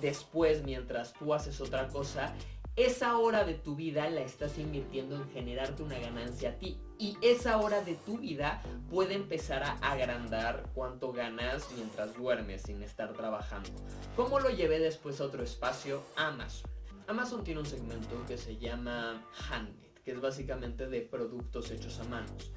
después 0.01 0.63
mientras 0.63 1.13
tú 1.13 1.35
haces 1.35 1.61
otra 1.61 1.87
cosa, 1.87 2.33
esa 2.75 3.17
hora 3.17 3.43
de 3.43 3.53
tu 3.53 3.75
vida 3.75 4.09
la 4.09 4.21
estás 4.21 4.57
invirtiendo 4.57 5.15
en 5.15 5.29
generarte 5.29 5.83
una 5.83 5.99
ganancia 5.99 6.49
a 6.49 6.53
ti. 6.53 6.79
Y 7.01 7.17
esa 7.23 7.57
hora 7.57 7.81
de 7.81 7.95
tu 7.95 8.19
vida 8.19 8.61
puede 8.91 9.15
empezar 9.15 9.63
a 9.63 9.71
agrandar 9.81 10.69
cuánto 10.75 11.11
ganas 11.11 11.67
mientras 11.75 12.15
duermes 12.15 12.61
sin 12.61 12.83
estar 12.83 13.13
trabajando. 13.13 13.71
¿Cómo 14.15 14.39
lo 14.39 14.51
llevé 14.51 14.77
después 14.77 15.19
a 15.19 15.23
otro 15.23 15.41
espacio? 15.41 16.03
Amazon. 16.15 16.69
Amazon 17.07 17.43
tiene 17.43 17.61
un 17.61 17.65
segmento 17.65 18.23
que 18.27 18.37
se 18.37 18.55
llama 18.55 19.25
Handmade, 19.49 19.95
que 20.05 20.11
es 20.11 20.21
básicamente 20.21 20.87
de 20.87 21.01
productos 21.01 21.71
hechos 21.71 21.99
a 22.01 22.03
manos. 22.03 22.51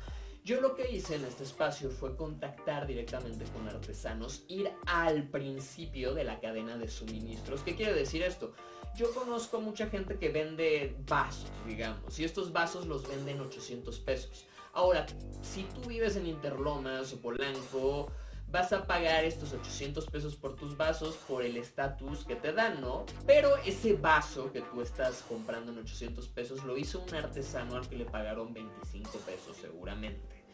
Yo 0.45 0.61
lo 0.61 0.75
que 0.75 0.91
hice 0.91 1.15
en 1.15 1.25
este 1.25 1.45
espacio 1.45 1.89
fue 1.89 2.15
contactar 2.15 2.87
directamente 2.87 3.47
con 3.47 3.67
artesanos, 3.67 4.45
ir 4.49 4.71
al 4.85 5.27
principio 5.31 6.13
de 6.13 6.25
la 6.25 6.39
cadena 6.39 6.77
de 6.77 6.89
suministros. 6.89 7.63
¿Qué 7.63 7.77
quiere 7.77 7.95
decir 7.95 8.23
esto? 8.23 8.53
Yo 8.97 9.13
conozco 9.13 9.61
mucha 9.61 9.89
gente 9.89 10.19
que 10.19 10.29
vende 10.29 10.97
vasos, 11.07 11.51
digamos, 11.67 12.19
y 12.19 12.25
estos 12.25 12.53
vasos 12.53 12.87
los 12.87 13.09
venden 13.09 13.41
800 13.41 13.99
pesos. 14.01 14.47
Ahora, 14.73 15.07
si 15.43 15.65
tú 15.65 15.89
vives 15.89 16.17
en 16.17 16.27
Interlomas 16.27 17.13
o 17.13 17.21
Polanco, 17.21 18.11
vas 18.49 18.73
a 18.73 18.87
pagar 18.87 19.25
estos 19.25 19.53
800 19.53 20.07
pesos 20.07 20.37
por 20.37 20.55
tus 20.55 20.77
vasos 20.77 21.17
por 21.29 21.45
el 21.45 21.57
estatus 21.57 22.25
que 22.25 22.37
te 22.37 22.53
dan, 22.53 22.81
¿no? 22.81 23.05
Pero 23.27 23.57
ese 23.59 23.95
vaso 23.95 24.53
que 24.53 24.61
tú 24.63 24.81
estás 24.81 25.25
comprando 25.29 25.73
en 25.73 25.79
800 25.79 26.29
pesos 26.29 26.65
lo 26.65 26.77
hizo 26.77 27.01
un 27.01 27.15
artesano 27.15 27.77
al 27.77 27.89
que 27.89 27.97
le 27.97 28.05
pagaron 28.05 28.55
25 28.55 29.11
pesos 29.19 29.57
seguramente. 29.61 30.45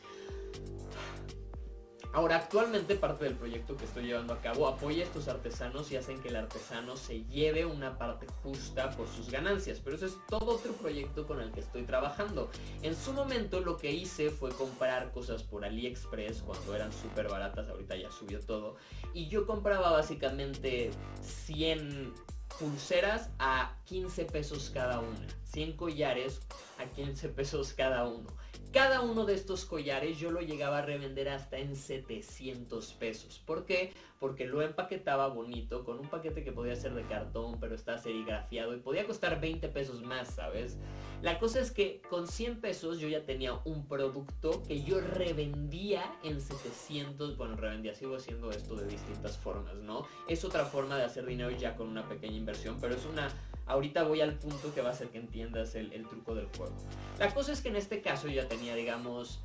Ahora, 2.13 2.37
actualmente 2.37 2.97
parte 2.97 3.25
del 3.25 3.37
proyecto 3.37 3.77
que 3.77 3.85
estoy 3.85 4.05
llevando 4.05 4.33
a 4.33 4.41
cabo 4.41 4.67
apoya 4.67 5.05
a 5.05 5.07
estos 5.07 5.29
artesanos 5.29 5.93
y 5.93 5.97
hacen 5.97 6.21
que 6.21 6.29
el 6.29 6.37
artesano 6.37 6.97
se 6.97 7.25
lleve 7.27 7.65
una 7.65 7.99
parte 7.99 8.27
justa 8.43 8.91
por 8.91 9.07
sus 9.07 9.31
ganancias, 9.31 9.81
pero 9.83 9.95
eso 9.95 10.07
es 10.07 10.17
todo 10.29 10.57
otro 10.57 10.73
proyecto 10.73 11.25
con 11.25 11.41
el 11.41 11.53
que 11.53 11.61
estoy 11.61 11.85
trabajando. 11.85 12.51
En 12.83 12.97
su 12.97 13.13
momento 13.13 13.61
lo 13.61 13.77
que 13.77 13.93
hice 13.93 14.31
fue 14.31 14.51
comprar 14.51 15.13
cosas 15.13 15.45
por 15.45 15.65
AliExpress 15.65 16.43
cuando 16.43 16.75
eran 16.75 16.93
súper 16.93 17.29
baratas, 17.29 17.69
ahorita 17.69 17.95
ya 17.97 18.11
subió 18.11 18.41
todo, 18.41 18.75
y 19.15 19.29
yo 19.29 19.47
compraba 19.47 19.93
básicamente 19.93 20.91
100 21.23 22.13
pulseras 22.59 23.31
a 23.39 23.77
15 23.85 24.25
pesos 24.25 24.73
cada 24.75 24.99
una, 24.99 25.29
100 25.45 25.77
collares 25.77 26.41
a 26.79 26.87
15 26.87 27.29
pesos 27.29 27.73
cada 27.73 28.05
uno. 28.05 28.29
Cada 28.73 29.01
uno 29.01 29.25
de 29.25 29.35
estos 29.35 29.65
collares 29.65 30.21
yo 30.21 30.31
lo 30.31 30.43
llegaba 30.43 30.79
a 30.79 30.83
revender 30.83 31.29
hasta 31.29 31.59
en 31.59 31.75
700 31.75 32.93
pesos. 32.93 33.43
¿Por 33.45 33.67
qué? 33.67 33.93
Porque 34.21 34.47
lo 34.47 34.63
empaquetaba 34.63 35.27
bonito 35.27 35.85
con 35.85 35.99
un 35.99 36.09
paquete 36.09 36.45
que 36.45 36.53
podía 36.53 36.77
ser 36.77 36.95
de 36.95 37.03
cartón, 37.03 37.59
pero 37.59 37.75
está 37.75 37.99
serigrafiado 37.99 38.77
y 38.77 38.79
podía 38.79 39.09
costar 39.09 39.41
20 39.41 39.69
pesos 39.71 40.03
más, 40.03 40.37
¿sabes? 40.37 40.79
La 41.21 41.41
cosa 41.41 41.59
es 41.59 41.73
que 41.73 42.01
con 42.09 42.29
100 42.29 42.61
pesos 42.61 43.01
yo 43.01 43.09
ya 43.09 43.25
tenía 43.25 43.55
un 43.65 43.89
producto 43.89 44.63
que 44.63 44.85
yo 44.85 45.01
revendía 45.01 46.05
en 46.23 46.41
700. 46.41 47.37
Bueno, 47.37 47.57
revendía, 47.57 47.93
sigo 47.93 48.15
haciendo 48.15 48.53
esto 48.53 48.77
de 48.77 48.87
distintas 48.87 49.37
formas, 49.37 49.75
¿no? 49.79 50.07
Es 50.29 50.45
otra 50.45 50.65
forma 50.65 50.97
de 50.97 51.03
hacer 51.03 51.27
dinero 51.27 51.51
ya 51.51 51.75
con 51.75 51.89
una 51.89 52.09
pequeña 52.09 52.37
inversión, 52.37 52.79
pero 52.81 52.95
es 52.95 53.05
una 53.05 53.29
ahorita 53.71 54.03
voy 54.03 54.21
al 54.21 54.35
punto 54.35 54.75
que 54.75 54.83
va 54.83 54.89
a 54.89 54.93
hacer 54.93 55.09
que 55.09 55.19
entiendas 55.19 55.75
el, 55.75 55.91
truco 56.09 56.35
del 56.35 56.47
juego. 56.57 56.75
La 57.19 57.33
cosa 57.33 57.53
es 57.53 57.61
que 57.61 57.69
en 57.69 57.77
este 57.77 58.03
caso 58.03 58.27
yo 58.27 58.35
ya 58.43 58.49
tenía, 58.49 58.75
digamos, 58.75 59.41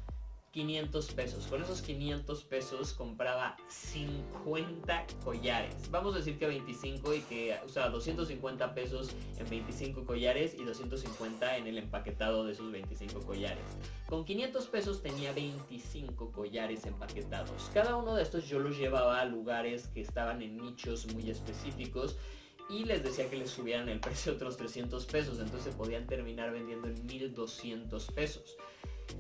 500 0.52 1.12
pesos. 1.12 1.48
Con 1.48 1.62
esos 1.62 1.82
500 1.82 2.44
pesos 2.46 2.94
compraba 2.94 3.58
50 3.68 5.06
collares. 5.24 5.76
Vamos 5.92 6.16
a 6.16 6.20
decir 6.20 6.40
que 6.40 6.48
25 6.48 7.14
y 7.14 7.20
que, 7.22 7.58
o 7.66 7.70
sea, 7.70 7.90
250 7.90 8.74
pesos 8.74 9.10
en 9.38 9.50
25 9.50 10.06
collares 10.06 10.56
y 10.56 10.64
250 10.64 11.58
en 11.58 11.68
el 11.68 11.78
empaquetado 11.78 12.46
de 12.46 12.54
esos 12.54 12.72
25 12.72 13.20
collares. 13.26 13.66
Con 14.08 14.24
500 14.24 14.66
pesos 14.68 15.04
tenía 15.04 15.34
25 15.34 16.32
collares 16.32 16.86
empaquetados. 16.86 17.70
Cada 17.74 17.98
uno 17.98 18.16
de 18.16 18.24
estos 18.24 18.48
yo 18.48 18.60
los 18.60 18.78
llevaba 18.78 19.20
a 19.20 19.26
lugares 19.26 19.88
que 19.88 20.00
estaban 20.00 20.42
en 20.42 20.58
nichos 20.58 21.14
muy 21.14 21.30
específicos 21.30 22.16
y 22.70 22.86
les 22.86 23.04
decía 23.04 23.30
que 23.30 23.38
les 23.38 23.50
subieran 23.50 23.90
el 23.90 24.00
precio 24.00 24.34
otros 24.34 24.58
300 24.58 25.06
pesos, 25.06 25.40
entonces 25.40 25.72
se 25.72 25.78
podían 25.78 26.08
terminar 26.08 26.52
vendiendo 26.52 26.88
en 26.88 27.06
1200 27.06 28.12
pesos. 28.12 28.58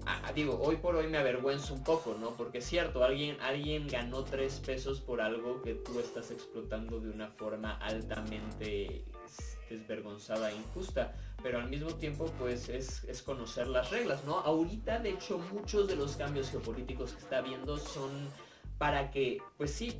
Ah, 0.08 0.32
digo, 0.34 0.60
hoy 0.62 0.78
por 0.78 0.96
hoy 0.96 1.08
me 1.08 1.18
avergüenzo 1.18 1.74
un 1.74 1.84
poco, 1.84 2.16
¿no? 2.20 2.32
Porque 2.32 2.58
es 2.58 2.66
cierto, 2.66 3.04
alguien, 3.04 3.40
alguien 3.42 3.88
ganó 3.88 4.24
3 4.24 4.62
pesos 4.66 5.00
por 5.00 5.22
algo 5.22 5.62
que 5.62 5.76
tú 5.76 6.00
estás 6.00 6.32
explotando 6.32 7.00
de 7.00 7.10
una 7.10 7.28
forma 7.28 7.78
altamente 7.78 9.06
desvergonzada 9.70 10.52
e 10.52 10.56
injusta, 10.56 11.14
pero 11.42 11.60
al 11.60 11.70
mismo 11.70 11.94
tiempo 11.96 12.32
pues 12.40 12.70
es, 12.70 13.04
es, 13.06 13.22
conocer 13.22 13.68
las 13.68 13.90
reglas, 13.92 14.24
¿no? 14.26 14.40
Ahorita 14.40 15.00
de 15.00 15.12
hecho 15.12 15.40
muchos 15.54 15.88
de 15.88 15.96
los 15.96 16.16
cambios 16.16 16.50
geopolíticos 16.50 17.14
que 17.14 17.20
está 17.20 17.40
habiendo 17.40 17.78
son 17.78 18.12
para 18.78 19.12
que 19.12 19.42
pues 19.58 19.72
sí 19.72 20.00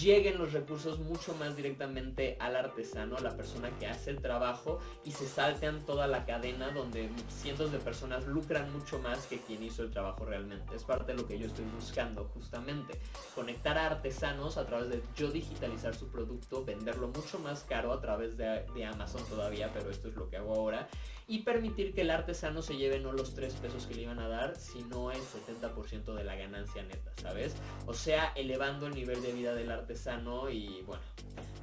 lleguen 0.00 0.38
los 0.38 0.52
recursos 0.52 0.98
mucho 0.98 1.34
más 1.34 1.56
directamente 1.56 2.36
al 2.40 2.56
artesano, 2.56 3.16
a 3.16 3.20
la 3.20 3.36
persona 3.36 3.70
que 3.78 3.86
hace 3.86 4.10
el 4.10 4.20
trabajo 4.20 4.80
y 5.04 5.12
se 5.12 5.26
saltean 5.26 5.84
toda 5.84 6.06
la 6.06 6.24
cadena 6.24 6.70
donde 6.70 7.10
cientos 7.28 7.70
de 7.72 7.78
personas 7.78 8.26
lucran 8.26 8.72
mucho 8.72 8.98
más 8.98 9.26
que 9.26 9.38
quien 9.38 9.62
hizo 9.62 9.82
el 9.82 9.90
trabajo 9.90 10.24
realmente. 10.24 10.74
Es 10.74 10.84
parte 10.84 11.12
de 11.12 11.18
lo 11.18 11.26
que 11.26 11.38
yo 11.38 11.46
estoy 11.46 11.64
buscando 11.74 12.24
justamente. 12.34 13.00
Conectar 13.34 13.78
a 13.78 13.86
artesanos 13.86 14.56
a 14.56 14.66
través 14.66 14.88
de 14.88 15.02
yo 15.16 15.30
digitalizar 15.30 15.94
su 15.94 16.08
producto, 16.08 16.64
venderlo 16.64 17.08
mucho 17.08 17.38
más 17.38 17.64
caro 17.64 17.92
a 17.92 18.00
través 18.00 18.36
de, 18.36 18.64
de 18.74 18.84
Amazon 18.84 19.24
todavía, 19.28 19.70
pero 19.72 19.90
esto 19.90 20.08
es 20.08 20.14
lo 20.14 20.28
que 20.28 20.36
hago 20.36 20.54
ahora 20.54 20.88
y 21.26 21.40
permitir 21.40 21.94
que 21.94 22.02
el 22.02 22.10
artesano 22.10 22.60
se 22.60 22.76
lleve 22.76 23.00
no 23.00 23.12
los 23.12 23.34
3 23.34 23.52
pesos 23.54 23.86
que 23.86 23.94
le 23.94 24.02
iban 24.02 24.18
a 24.18 24.28
dar, 24.28 24.56
sino 24.56 25.10
el 25.10 25.20
70% 25.20 26.14
de 26.14 26.24
la 26.24 26.36
ganancia 26.36 26.82
neta, 26.82 27.12
¿sabes? 27.20 27.54
O 27.86 27.94
sea, 27.94 28.32
elevando 28.36 28.86
el 28.86 28.94
nivel 28.94 29.22
de 29.22 29.32
vida 29.32 29.54
del 29.54 29.70
artesano 29.70 30.50
y 30.50 30.82
bueno, 30.82 31.02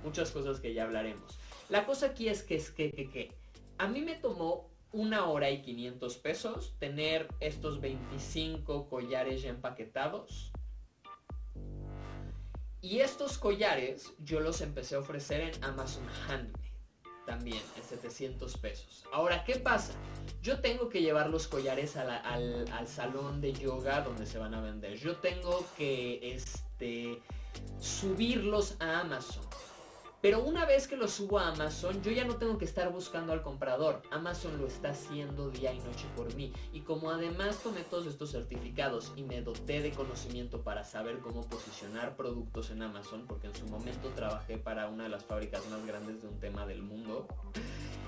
muchas 0.04 0.32
cosas 0.32 0.60
que 0.60 0.74
ya 0.74 0.84
hablaremos. 0.84 1.38
La 1.70 1.86
cosa 1.86 2.08
aquí 2.08 2.28
es 2.28 2.44
que 2.44 2.56
es 2.56 2.72
que, 2.72 2.92
que, 2.92 3.10
que 3.10 3.32
a 3.78 3.88
mí 3.88 4.02
me 4.02 4.16
tomó 4.16 4.72
una 4.94 5.26
hora 5.30 5.50
y 5.52 5.62
500 5.62 6.18
pesos 6.18 6.76
tener 6.80 7.28
estos 7.40 7.80
25 7.80 8.90
collares 8.90 9.44
ya 9.44 9.50
empaquetados. 9.50 10.52
Y 12.82 13.00
estos 13.00 13.38
collares 13.38 14.12
yo 14.20 14.40
los 14.40 14.62
empecé 14.62 14.96
a 14.96 15.00
ofrecer 15.00 15.42
en 15.42 15.64
Amazon 15.64 16.04
Handmade 16.28 16.71
también 17.32 17.62
en 17.78 17.84
700 17.84 18.58
pesos. 18.58 19.06
Ahora, 19.14 19.46
¿qué 19.46 19.56
pasa? 19.56 19.94
Yo 20.42 20.60
tengo 20.60 20.90
que 20.90 21.02
llevar 21.02 21.30
los 21.30 21.48
collares 21.48 21.96
al, 21.96 22.10
al, 22.10 22.88
salón 22.90 23.40
de 23.40 23.54
yoga 23.54 24.02
donde 24.02 24.26
se 24.26 24.38
van 24.38 24.54
a 24.54 24.60
vender. 24.60 24.98
Yo 24.98 25.16
tengo 25.16 25.66
que 25.78 26.20
este, 26.36 27.22
subirlos 27.80 28.76
a 28.82 29.00
Amazon. 29.00 29.46
Pero 30.22 30.44
una 30.44 30.66
vez 30.66 30.88
que 30.88 30.96
lo 30.96 31.08
subo 31.08 31.40
a 31.40 31.48
Amazon, 31.48 32.04
yo 32.04 32.12
ya 32.12 32.26
no 32.26 32.36
tengo 32.36 32.60
que 32.60 32.66
estar 32.66 32.92
buscando 32.92 33.34
al 33.34 33.42
comprador. 33.42 34.04
Amazon 34.12 34.60
lo 34.60 34.68
está 34.68 34.90
haciendo 34.90 35.50
día 35.50 35.74
y 35.74 35.80
noche 35.80 36.06
por 36.16 36.34
mí. 36.36 36.54
Y 36.74 36.82
como 36.82 37.10
además 37.10 37.58
tomé 37.64 37.82
todos 37.82 38.06
estos 38.06 38.32
certificados 38.32 39.12
y 39.16 39.24
me 39.24 39.42
doté 39.42 39.82
de 39.82 39.92
conocimiento 39.92 40.62
para 40.62 40.84
saber 40.84 41.20
cómo 41.20 41.42
posicionar 41.42 42.16
productos 42.16 42.70
en 42.70 42.84
Amazon, 42.84 43.26
porque 43.28 43.48
en 43.48 43.56
su 43.56 43.66
momento 43.66 44.10
trabajé 44.10 44.58
para 44.58 44.90
una 44.90 45.06
de 45.06 45.10
las 45.10 45.26
fábricas 45.26 45.68
más 45.70 45.84
grandes 45.88 46.22
de 46.22 46.28
un 46.28 46.40
tema 46.40 46.68
del 46.68 46.84
mundo 46.84 47.28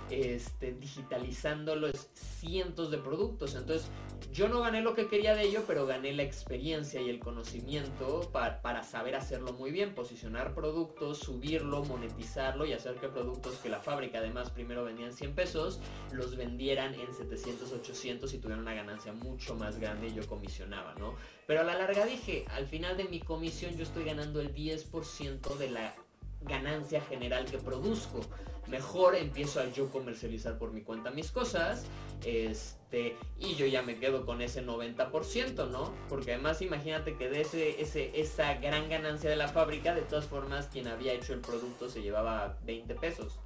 este, 0.10 0.74
digitalizando 0.74 1.76
los 1.76 2.10
cientos 2.14 2.92
de 2.92 2.98
productos. 2.98 3.56
Entonces, 3.56 3.90
yo 4.32 4.50
no 4.50 4.62
gané 4.62 4.82
lo 4.82 4.96
que 4.96 5.08
quería 5.08 5.36
de 5.36 5.44
ello, 5.44 5.64
pero 5.68 5.86
gané 5.86 6.14
la 6.14 6.24
experiencia 6.24 7.02
y 7.02 7.10
el 7.10 7.20
conocimiento 7.20 8.30
para, 8.32 8.62
para, 8.62 8.84
saber 8.84 9.16
hacerlo 9.16 9.54
muy 9.54 9.72
bien, 9.72 9.94
posicionar 9.94 10.56
productos, 10.56 11.20
subirlo, 11.20 11.84
monetizarlo 11.86 12.66
y 12.66 12.74
hacer 12.74 12.96
que 12.96 13.10
productos 13.10 13.58
que 13.58 13.70
la 13.70 13.80
fábrica 13.80 14.20
además 14.20 14.50
primero 14.50 14.84
vendían 14.84 15.14
100 15.14 15.36
pesos, 15.36 15.80
los 16.12 16.36
vendieran 16.36 16.94
en 16.96 17.14
700, 17.14 17.72
800 17.72 18.34
y 18.34 18.38
tuvieran 18.40 18.62
una 18.62 18.74
ganancia 18.74 19.14
mucho 19.14 19.56
más 19.56 19.80
grande 19.80 20.08
y 20.08 20.14
yo 20.14 20.26
comisionaba, 20.28 20.96
¿no? 20.96 21.16
Pero 21.46 21.62
a 21.62 21.64
la 21.64 21.76
larga 21.76 22.06
dije, 22.06 22.46
al 22.50 22.66
final 22.66 22.98
de 22.98 23.06
mi 23.06 23.20
comisión 23.20 23.76
yo 23.76 23.84
estoy 23.84 24.06
ganando 24.06 24.42
el 24.42 24.54
10% 24.54 25.58
de 25.58 25.70
la 25.70 25.96
ganancia 26.45 27.02
general 27.02 27.45
que 27.45 27.57
produzco 27.57 28.22
mejor 28.68 29.15
empiezo 29.15 29.60
a 29.60 29.70
yo 29.72 29.90
comercializar 29.90 30.57
por 30.57 30.72
mi 30.72 30.82
cuenta 30.82 31.11
mis 31.11 31.32
cosas, 31.32 31.86
este, 32.26 33.15
y 33.38 33.56
yo 33.56 33.65
ya 33.65 33.82
me 33.82 33.98
quedo 33.98 34.26
con 34.26 34.41
ese 34.41 34.65
90%, 34.65 35.70
¿no? 35.70 35.94
Porque 36.10 36.34
además 36.34 36.61
imagínate 36.61 37.15
que 37.18 37.30
de 37.30 37.41
ese, 37.41 37.82
ese, 37.82 38.20
esa 38.20 38.56
gran 38.56 38.90
ganancia 38.90 39.30
de 39.30 39.36
la 39.36 39.48
fábrica, 39.48 39.94
de 39.94 40.02
todas 40.02 40.26
formas, 40.26 40.68
quien 40.68 40.88
había 40.88 41.14
hecho 41.14 41.34
el 41.34 41.41
producto 41.41 41.90
se 41.90 42.02
llevaba 42.02 42.57
20 42.64 42.95
pesos. 42.95 43.40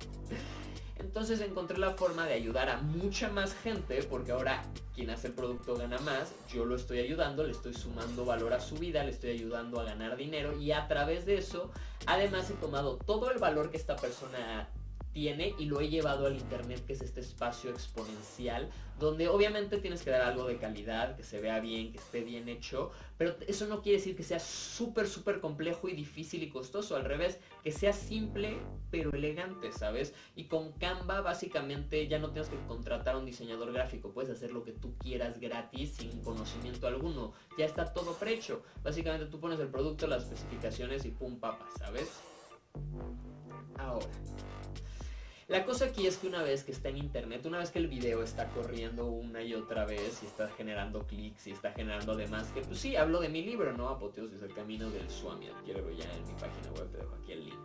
Entonces 1.00 1.42
encontré 1.42 1.78
la 1.78 1.92
forma 1.92 2.26
de 2.26 2.34
ayudar 2.34 2.70
a 2.70 2.78
mucha 2.78 3.30
más 3.30 3.54
gente, 3.54 4.02
porque 4.04 4.32
ahora 4.32 4.64
quien 4.96 5.10
hace 5.10 5.28
el 5.28 5.34
producto 5.34 5.76
gana 5.76 6.00
más, 6.00 6.34
yo 6.52 6.66
lo 6.66 6.76
estoy 6.76 7.00
ayudando, 7.00 7.44
le 7.44 7.52
estoy 7.52 7.74
sumando 7.74 8.26
valor 8.26 8.54
a 8.54 8.60
su 8.60 8.76
vida, 8.76 9.04
le 9.04 9.12
estoy 9.12 9.32
ayudando 9.32 9.80
a 9.80 9.84
ganar 9.84 10.18
dinero 10.18 10.58
y 10.58 10.72
a 10.72 10.88
través 10.88 11.26
de 11.26 11.38
eso, 11.38 11.72
además 12.06 12.50
he 12.50 12.54
tomado 12.56 12.98
todo 12.98 13.32
el 13.32 13.38
valor 13.38 13.70
que 13.70 13.78
esta 13.78 13.96
persona 13.96 14.70
tiene 15.18 15.56
y 15.58 15.66
lo 15.66 15.82
he 15.82 15.90
llevado 15.90 16.28
al 16.28 16.36
internet, 16.36 16.86
que 16.86 16.94
es 16.94 17.02
este 17.02 17.22
espacio 17.22 17.72
exponencial, 17.72 18.70
donde 19.00 19.28
obviamente 19.28 19.80
tienes 19.80 20.04
que 20.04 20.12
dar 20.12 20.22
algo 20.22 20.46
de 20.46 20.58
calidad, 20.58 21.16
que 21.16 21.24
se 21.24 21.42
vea 21.42 21.60
bien, 21.60 21.92
que 21.92 21.98
esté 21.98 22.22
bien 22.22 22.48
hecho, 22.48 22.92
pero 23.18 23.36
eso 23.48 23.66
no 23.66 23.82
quiere 23.82 23.98
decir 23.98 24.16
que 24.16 24.22
sea 24.22 24.40
súper, 24.40 25.08
súper 25.08 25.40
complejo 25.40 25.90
y 25.90 25.94
difícil 25.94 26.44
y 26.44 26.50
costoso, 26.50 26.96
al 26.96 27.04
revés, 27.04 27.40
que 27.64 27.72
sea 27.72 27.94
simple 27.94 28.60
pero 28.92 29.10
elegante, 29.12 29.72
¿sabes? 29.72 30.14
Y 30.36 30.44
con 30.44 30.74
Canva 30.74 31.22
básicamente 31.22 32.08
ya 32.08 32.20
no 32.20 32.30
tienes 32.30 32.52
que 32.52 32.58
contratar 32.68 33.16
a 33.16 33.18
un 33.18 33.26
diseñador 33.26 33.74
gráfico, 33.74 34.12
puedes 34.12 34.30
hacer 34.30 34.52
lo 34.52 34.64
que 34.64 34.72
tú 34.72 35.00
quieras 35.00 35.40
gratis 35.40 35.96
sin 35.96 36.22
conocimiento 36.22 36.86
alguno, 36.86 37.34
ya 37.58 37.66
está 37.66 37.92
todo 37.92 38.14
prehecho, 38.14 38.62
básicamente 38.84 39.26
tú 39.26 39.40
pones 39.40 39.60
el 39.60 39.70
producto, 39.70 40.06
las 40.06 40.26
especificaciones 40.26 41.06
y 41.06 41.10
pum 41.10 41.40
papas, 41.40 41.70
¿sabes? 41.80 42.08
Ahora, 43.80 44.06
la 45.48 45.64
cosa 45.64 45.86
aquí 45.86 46.08
es 46.08 46.18
que 46.18 46.28
una 46.28 46.44
vez 46.44 46.64
que 46.64 46.74
está 46.74 46.90
en 46.90 46.98
internet, 46.98 47.46
una 47.46 47.60
vez 47.60 47.72
que 47.72 47.80
el 47.80 47.88
video 47.88 48.22
está 48.22 48.50
corriendo 48.50 49.06
una 49.06 49.42
y 49.42 49.54
otra 49.54 49.86
vez 49.86 50.22
y 50.22 50.26
está 50.26 50.50
generando 50.50 51.08
clics 51.08 51.48
y 51.48 51.52
está 51.52 51.72
generando 51.72 52.12
además 52.12 52.48
que, 52.54 52.62
pues 52.62 52.80
sí, 52.80 52.98
hablo 52.98 53.22
de 53.22 53.30
mi 53.30 53.42
libro, 53.44 53.72
¿no? 53.72 53.88
Apoteosis, 53.88 54.42
el 54.42 54.54
camino 54.54 54.90
del 54.90 55.10
Swami. 55.10 55.48
Quiero 55.64 55.90
ya 55.92 56.12
en 56.12 56.28
mi 56.28 56.34
página 56.34 56.70
web, 56.76 56.92
te 56.92 56.98
dejo 56.98 57.16
aquí 57.16 57.32
el 57.32 57.46
link. 57.46 57.60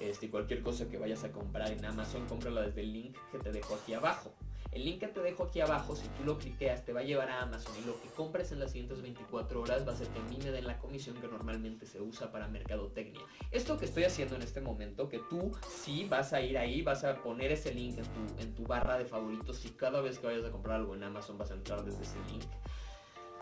Este, 0.00 0.30
cualquier 0.30 0.62
cosa 0.62 0.88
que 0.88 0.96
vayas 0.96 1.22
a 1.24 1.30
comprar 1.30 1.70
en 1.70 1.84
Amazon, 1.84 2.26
cómprala 2.26 2.62
desde 2.62 2.80
el 2.80 2.92
link 2.92 3.16
que 3.30 3.38
te 3.38 3.52
dejo 3.52 3.74
aquí 3.74 3.92
abajo. 3.92 4.34
El 4.72 4.86
link 4.86 5.00
que 5.00 5.08
te 5.08 5.20
dejo 5.20 5.44
aquí 5.44 5.60
abajo, 5.60 5.94
si 5.94 6.08
tú 6.08 6.24
lo 6.24 6.38
cliqueas, 6.38 6.82
te 6.84 6.94
va 6.94 7.00
a 7.00 7.02
llevar 7.02 7.28
a 7.28 7.42
Amazon 7.42 7.74
y 7.82 7.86
lo 7.86 8.00
que 8.00 8.08
compres 8.08 8.52
en 8.52 8.60
las 8.60 8.70
siguientes 8.70 9.02
24 9.02 9.60
horas 9.60 9.86
va 9.86 9.92
a 9.92 9.96
ser 9.96 10.08
que 10.08 10.18
a 10.18 10.22
mí 10.22 10.38
la 10.62 10.78
comisión 10.78 11.14
que 11.16 11.28
normalmente 11.28 11.84
se 11.84 12.00
usa 12.00 12.32
para 12.32 12.48
mercadotecnia. 12.48 13.20
Esto 13.50 13.78
que 13.78 13.84
estoy 13.84 14.04
haciendo 14.04 14.36
en 14.36 14.42
este 14.42 14.62
momento, 14.62 15.10
que 15.10 15.18
tú 15.28 15.52
sí 15.68 16.06
vas 16.08 16.32
a 16.32 16.40
ir 16.40 16.56
ahí, 16.56 16.80
vas 16.80 17.04
a 17.04 17.16
poner 17.16 17.52
ese 17.52 17.74
link 17.74 17.98
en 17.98 18.04
tu, 18.04 18.42
en 18.42 18.54
tu 18.54 18.62
barra 18.64 18.96
de 18.96 19.04
favoritos 19.04 19.62
y 19.66 19.70
cada 19.70 20.00
vez 20.00 20.18
que 20.18 20.26
vayas 20.26 20.44
a 20.46 20.50
comprar 20.50 20.76
algo 20.76 20.94
en 20.94 21.02
Amazon 21.02 21.36
vas 21.36 21.50
a 21.50 21.54
entrar 21.54 21.84
desde 21.84 22.02
ese 22.02 22.16
link. 22.30 22.44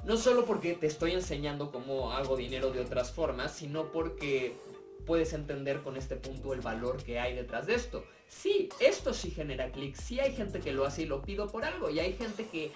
No 0.05 0.17
solo 0.17 0.47
porque 0.47 0.75
te 0.75 0.87
estoy 0.87 1.13
enseñando 1.13 1.71
cómo 1.71 2.13
hago 2.13 2.37
dinero 2.37 2.73
de 2.73 2.81
otras 2.81 3.13
formas, 3.13 3.53
sino 3.53 3.93
porque 3.93 4.57
puedes 5.07 5.33
entender 5.33 5.83
con 5.83 5.97
este 5.97 6.17
punto 6.17 6.55
el 6.55 6.61
valor 6.61 7.03
que 7.03 7.21
hay 7.21 7.35
detrás 7.35 7.67
de 7.67 7.75
esto. 7.75 8.05
Sí, 8.31 8.69
esto 8.79 9.13
sí 9.13 9.33
genera 9.33 9.73
clics, 9.73 10.01
sí 10.01 10.21
hay 10.21 10.33
gente 10.33 10.61
que 10.61 10.73
lo 10.73 10.87
hace 10.87 11.03
y 11.03 11.07
lo 11.07 11.21
pido 11.21 11.49
por 11.49 11.65
algo, 11.65 11.91
y 11.91 11.99
hay 11.99 12.13
gente 12.13 12.47
que 12.47 12.71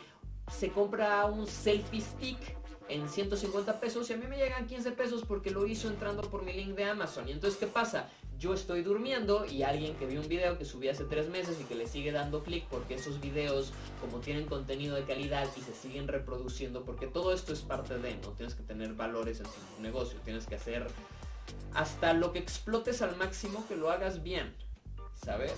se 0.52 0.70
compra 0.70 1.24
un 1.26 1.46
selfie 1.46 2.00
stick 2.00 2.38
en 2.88 3.08
150 3.08 3.80
pesos 3.80 4.10
y 4.10 4.14
a 4.14 4.16
mí 4.16 4.26
me 4.26 4.36
llegan 4.36 4.66
15 4.66 4.90
pesos 4.90 5.22
porque 5.24 5.50
lo 5.50 5.64
hizo 5.66 5.88
entrando 5.88 6.22
por 6.22 6.42
mi 6.42 6.52
link 6.52 6.74
de 6.74 6.84
Amazon. 6.84 7.28
Y 7.28 7.32
entonces, 7.32 7.58
¿qué 7.58 7.68
pasa? 7.68 8.10
Yo 8.36 8.52
estoy 8.52 8.82
durmiendo 8.82 9.46
y 9.46 9.62
alguien 9.62 9.94
que 9.94 10.06
vio 10.06 10.20
un 10.20 10.28
video 10.28 10.58
que 10.58 10.64
subí 10.64 10.88
hace 10.88 11.04
tres 11.04 11.28
meses 11.28 11.58
y 11.60 11.64
que 11.64 11.76
le 11.76 11.86
sigue 11.86 12.10
dando 12.10 12.42
clic 12.42 12.66
porque 12.68 12.94
esos 12.94 13.20
videos, 13.20 13.72
como 14.00 14.18
tienen 14.18 14.46
contenido 14.46 14.96
de 14.96 15.04
calidad 15.04 15.48
y 15.56 15.60
se 15.60 15.72
siguen 15.72 16.08
reproduciendo, 16.08 16.82
porque 16.84 17.06
todo 17.06 17.32
esto 17.32 17.52
es 17.52 17.60
parte 17.60 17.96
de, 17.96 18.16
¿no? 18.16 18.30
Tienes 18.32 18.56
que 18.56 18.64
tener 18.64 18.92
valores 18.94 19.38
en 19.38 19.46
tu 19.46 19.82
negocio, 19.82 20.18
tienes 20.24 20.46
que 20.46 20.56
hacer 20.56 20.88
hasta 21.74 22.12
lo 22.12 22.32
que 22.32 22.38
explotes 22.40 23.02
al 23.02 23.16
máximo 23.16 23.64
que 23.68 23.76
lo 23.76 23.90
hagas 23.90 24.22
bien, 24.22 24.54
¿sabes? 25.24 25.54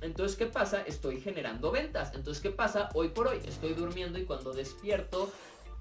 Entonces, 0.00 0.36
¿qué 0.36 0.46
pasa? 0.46 0.82
Estoy 0.82 1.20
generando 1.20 1.70
ventas. 1.70 2.14
Entonces, 2.14 2.42
¿qué 2.42 2.50
pasa? 2.50 2.88
Hoy 2.94 3.08
por 3.08 3.28
hoy 3.28 3.38
estoy 3.46 3.74
durmiendo 3.74 4.18
y 4.18 4.24
cuando 4.24 4.52
despierto, 4.52 5.32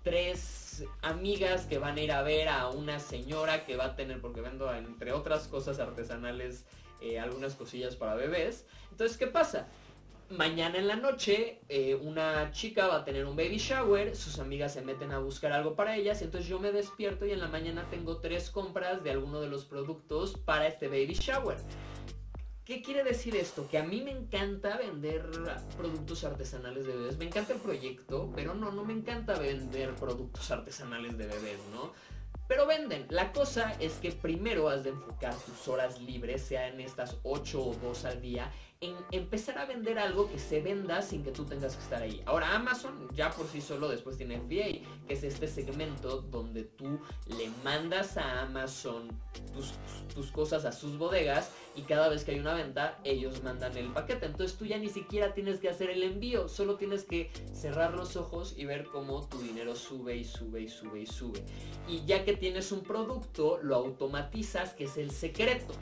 tres 0.04 0.86
amigas 1.02 1.66
que 1.66 1.78
van 1.80 1.98
a 1.98 2.02
ir 2.02 2.12
a 2.12 2.22
ver 2.22 2.48
a 2.50 2.70
una 2.70 3.00
señora 3.00 3.66
que 3.66 3.76
va 3.76 3.86
a 3.86 3.96
tener, 3.96 4.22
porque 4.22 4.42
vendo 4.42 4.74
entre 4.74 5.12
otras 5.12 5.48
cosas 5.48 5.80
artesanales, 5.80 6.66
eh, 7.02 7.20
algunas 7.20 7.56
cosillas 7.56 7.96
para 7.96 8.16
bebés. 8.16 8.66
Entonces, 8.92 9.18
¿qué 9.18 9.28
pasa? 9.28 9.68
mañana 10.32 10.78
en 10.78 10.88
la 10.88 10.96
noche 10.96 11.60
eh, 11.68 11.96
una 11.96 12.52
chica 12.52 12.88
va 12.88 12.98
a 12.98 13.04
tener 13.04 13.26
un 13.26 13.36
baby 13.36 13.58
shower, 13.58 14.16
sus 14.16 14.40
amigas 14.40 14.74
se 14.74 14.82
meten 14.82 15.12
a 15.12 15.20
buscar 15.20 15.52
algo 15.52 15.76
para 15.76 15.96
ellas, 15.98 16.22
entonces 16.22 16.50
yo 16.50 16.60
me 16.60 16.72
despierto 16.72 17.26
y 17.26 17.32
en 17.32 17.40
la 17.40 17.48
mañana 17.48 17.86
tengo 17.90 18.18
tres 18.18 18.50
compras 18.50 19.04
de 19.04 19.12
alguno 19.12 19.42
de 19.42 19.48
los 19.48 19.66
productos 19.66 20.38
para 20.38 20.68
este 20.68 20.88
baby 20.88 21.14
shower. 21.14 21.58
¿Qué 22.66 22.84
quiere 22.84 23.04
decir 23.04 23.36
esto? 23.36 23.68
Que 23.68 23.80
a 23.80 23.84
mí 23.84 24.02
me 24.02 24.12
encanta 24.12 24.78
vender 24.78 25.28
productos 25.78 26.24
artesanales 26.24 26.86
de 26.86 26.94
bebés. 26.94 27.18
Me 27.18 27.26
encanta 27.26 27.54
el 27.54 27.60
proyecto, 27.60 28.32
pero 28.36 28.54
no, 28.54 28.72
no 28.72 28.86
me 28.86 28.94
encanta 28.94 29.38
vender 29.40 29.96
productos 29.96 30.52
artesanales 30.52 31.18
de 31.18 31.26
bebés, 31.26 31.60
¿no? 31.72 31.92
Pero 32.48 32.68
venden. 32.68 33.08
La 33.10 33.32
cosa 33.32 33.76
es 33.80 33.94
que 33.94 34.12
primero 34.12 34.70
has 34.70 34.84
de 34.84 34.92
enfocar 34.92 35.34
tus 35.34 35.68
horas 35.68 36.00
libres, 36.02 36.44
sea 36.44 36.68
en 36.68 36.82
estas 36.82 37.18
8 37.24 37.64
o 37.64 37.74
2 37.74 38.06
al 38.06 38.22
día, 38.22 38.52
en 38.82 38.96
empezar 39.12 39.60
a 39.60 39.66
vender 39.66 40.00
algo 40.00 40.28
que 40.28 40.40
se 40.40 40.60
venda 40.60 41.04
sin 41.04 41.24
que 41.24 41.30
tú 41.30 41.46
tengas 41.46 41.76
que 41.76 41.84
estar 41.84 42.02
ahí. 42.02 42.24
Ahora 42.26 42.56
Amazon 42.56 43.08
ya 43.14 43.30
por 43.30 43.46
sí 43.46 43.62
solo 43.62 43.88
después 43.88 44.18
tiene 44.18 44.40
FBA, 44.40 45.06
que 45.08 45.14
es 45.14 45.24
este 45.24 45.48
segmento 45.48 46.22
donde 46.22 46.64
tú 46.64 47.00
le 47.38 47.52
mandas 47.64 48.18
a 48.18 48.42
Amazon 48.42 49.10
tus, 49.54 49.74
tus 50.16 50.32
cosas 50.32 50.66
a 50.66 50.72
sus 50.72 50.98
bodegas 50.98 51.52
y 51.76 51.84
cada 51.84 52.10
vez 52.10 52.24
que 52.24 52.32
hay 52.32 52.40
una 52.40 52.56
venta 52.56 52.98
ellos 53.04 53.44
mandan 53.44 53.78
el 53.78 53.94
paquete. 53.94 54.26
Entonces 54.26 54.58
tú 54.58 54.66
ya 54.66 54.80
ni 54.80 54.90
siquiera 54.90 55.36
tienes 55.36 55.60
que 55.60 55.70
hacer 55.70 55.92
el 55.92 56.02
envío, 56.02 56.48
solo 56.48 56.78
tienes 56.78 57.04
que 57.04 57.30
cerrar 57.54 57.94
los 57.94 58.16
ojos 58.16 58.56
y 58.58 58.66
ver 58.66 58.86
cómo 58.86 59.28
tu 59.28 59.38
dinero 59.44 59.76
sube 59.76 60.16
y 60.16 60.24
sube 60.24 60.62
y 60.62 60.68
sube 60.68 61.02
y 61.02 61.06
sube. 61.06 61.44
Y 61.88 62.04
ya 62.06 62.26
que 62.26 62.36
tienes 62.36 62.72
un 62.72 62.82
producto, 62.82 63.60
lo 63.62 63.76
automatizas, 63.76 64.74
que 64.74 64.86
es 64.86 64.98
el 64.98 65.12
secreto 65.12 65.76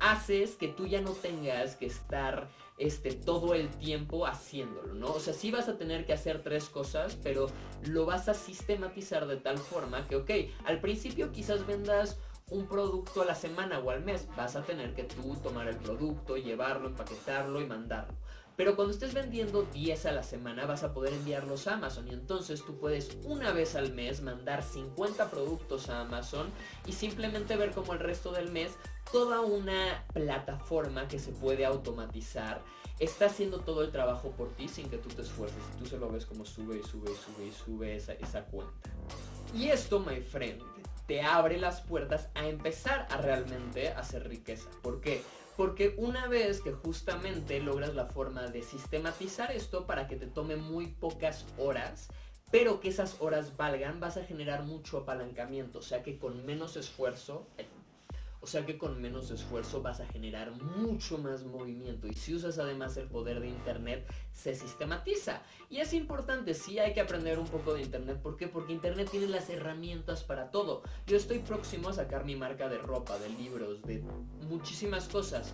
haces 0.00 0.54
que 0.54 0.68
tú 0.68 0.86
ya 0.86 1.00
no 1.00 1.12
tengas 1.12 1.76
que 1.76 1.86
estar 1.86 2.48
este, 2.78 3.12
todo 3.12 3.54
el 3.54 3.70
tiempo 3.70 4.26
haciéndolo, 4.26 4.94
¿no? 4.94 5.12
O 5.12 5.20
sea, 5.20 5.32
sí 5.32 5.50
vas 5.50 5.68
a 5.68 5.78
tener 5.78 6.04
que 6.04 6.12
hacer 6.12 6.42
tres 6.42 6.68
cosas, 6.68 7.16
pero 7.22 7.46
lo 7.86 8.04
vas 8.04 8.28
a 8.28 8.34
sistematizar 8.34 9.26
de 9.26 9.36
tal 9.36 9.58
forma 9.58 10.06
que, 10.06 10.16
ok, 10.16 10.30
al 10.64 10.80
principio 10.80 11.32
quizás 11.32 11.66
vendas 11.66 12.18
un 12.50 12.66
producto 12.68 13.22
a 13.22 13.24
la 13.24 13.34
semana 13.34 13.80
o 13.80 13.90
al 13.90 14.04
mes, 14.04 14.28
vas 14.36 14.54
a 14.54 14.62
tener 14.62 14.94
que 14.94 15.04
tú 15.04 15.34
tomar 15.42 15.68
el 15.68 15.76
producto, 15.76 16.36
llevarlo, 16.36 16.88
empaquetarlo 16.88 17.60
y 17.60 17.66
mandarlo. 17.66 18.14
Pero 18.56 18.74
cuando 18.74 18.94
estés 18.94 19.12
vendiendo 19.12 19.62
10 19.62 20.06
a 20.06 20.12
la 20.12 20.22
semana 20.22 20.64
vas 20.64 20.82
a 20.82 20.94
poder 20.94 21.12
enviarlos 21.12 21.66
a 21.66 21.74
Amazon 21.74 22.08
y 22.08 22.12
entonces 22.12 22.64
tú 22.64 22.78
puedes 22.78 23.18
una 23.24 23.52
vez 23.52 23.76
al 23.76 23.92
mes 23.92 24.22
mandar 24.22 24.62
50 24.62 25.30
productos 25.30 25.90
a 25.90 26.00
Amazon 26.00 26.48
y 26.86 26.92
simplemente 26.92 27.56
ver 27.56 27.72
como 27.72 27.92
el 27.92 27.98
resto 27.98 28.32
del 28.32 28.50
mes 28.50 28.72
toda 29.12 29.40
una 29.42 30.04
plataforma 30.12 31.06
que 31.06 31.18
se 31.18 31.32
puede 31.32 31.66
automatizar 31.66 32.62
está 32.98 33.26
haciendo 33.26 33.60
todo 33.60 33.82
el 33.82 33.92
trabajo 33.92 34.30
por 34.30 34.54
ti 34.56 34.68
sin 34.68 34.88
que 34.88 34.96
tú 34.96 35.10
te 35.10 35.22
esfuerces 35.22 35.62
y 35.74 35.78
tú 35.78 35.86
solo 35.86 36.08
ves 36.10 36.24
como 36.24 36.44
sube 36.46 36.78
y 36.78 36.82
sube 36.82 37.12
y 37.12 37.14
sube 37.14 37.46
y 37.46 37.52
sube 37.52 37.96
esa, 37.96 38.14
esa 38.14 38.44
cuenta. 38.46 38.90
Y 39.54 39.68
esto, 39.68 40.00
my 40.00 40.20
friend, 40.20 40.62
te 41.06 41.20
abre 41.22 41.58
las 41.58 41.82
puertas 41.82 42.28
a 42.34 42.48
empezar 42.48 43.06
a 43.10 43.18
realmente 43.18 43.88
hacer 43.90 44.26
riqueza. 44.28 44.68
¿Por 44.82 45.00
qué? 45.00 45.22
Porque 45.56 45.94
una 45.96 46.26
vez 46.28 46.60
que 46.60 46.72
justamente 46.72 47.60
logras 47.60 47.94
la 47.94 48.06
forma 48.06 48.46
de 48.48 48.62
sistematizar 48.62 49.52
esto 49.52 49.86
para 49.86 50.06
que 50.06 50.16
te 50.16 50.26
tome 50.26 50.56
muy 50.56 50.88
pocas 50.88 51.46
horas, 51.58 52.08
pero 52.50 52.80
que 52.80 52.88
esas 52.88 53.20
horas 53.20 53.56
valgan, 53.56 53.98
vas 53.98 54.16
a 54.16 54.24
generar 54.24 54.64
mucho 54.64 54.98
apalancamiento. 54.98 55.78
O 55.78 55.82
sea 55.82 56.02
que 56.02 56.18
con 56.18 56.44
menos 56.44 56.76
esfuerzo, 56.76 57.46
o 58.46 58.48
sea 58.48 58.64
que 58.64 58.78
con 58.78 59.02
menos 59.02 59.32
esfuerzo 59.32 59.82
vas 59.82 59.98
a 59.98 60.06
generar 60.06 60.52
mucho 60.52 61.18
más 61.18 61.42
movimiento. 61.42 62.06
Y 62.06 62.14
si 62.14 62.32
usas 62.32 62.60
además 62.60 62.96
el 62.96 63.08
poder 63.08 63.40
de 63.40 63.48
Internet, 63.48 64.08
se 64.32 64.54
sistematiza. 64.54 65.42
Y 65.68 65.78
es 65.78 65.92
importante, 65.92 66.54
sí 66.54 66.78
hay 66.78 66.94
que 66.94 67.00
aprender 67.00 67.40
un 67.40 67.48
poco 67.48 67.74
de 67.74 67.82
Internet. 67.82 68.22
¿Por 68.22 68.36
qué? 68.36 68.46
Porque 68.46 68.72
Internet 68.72 69.08
tiene 69.10 69.26
las 69.26 69.50
herramientas 69.50 70.22
para 70.22 70.52
todo. 70.52 70.84
Yo 71.08 71.16
estoy 71.16 71.40
próximo 71.40 71.88
a 71.88 71.94
sacar 71.94 72.24
mi 72.24 72.36
marca 72.36 72.68
de 72.68 72.78
ropa, 72.78 73.18
de 73.18 73.30
libros, 73.30 73.82
de 73.82 74.00
muchísimas 74.48 75.08
cosas. 75.08 75.52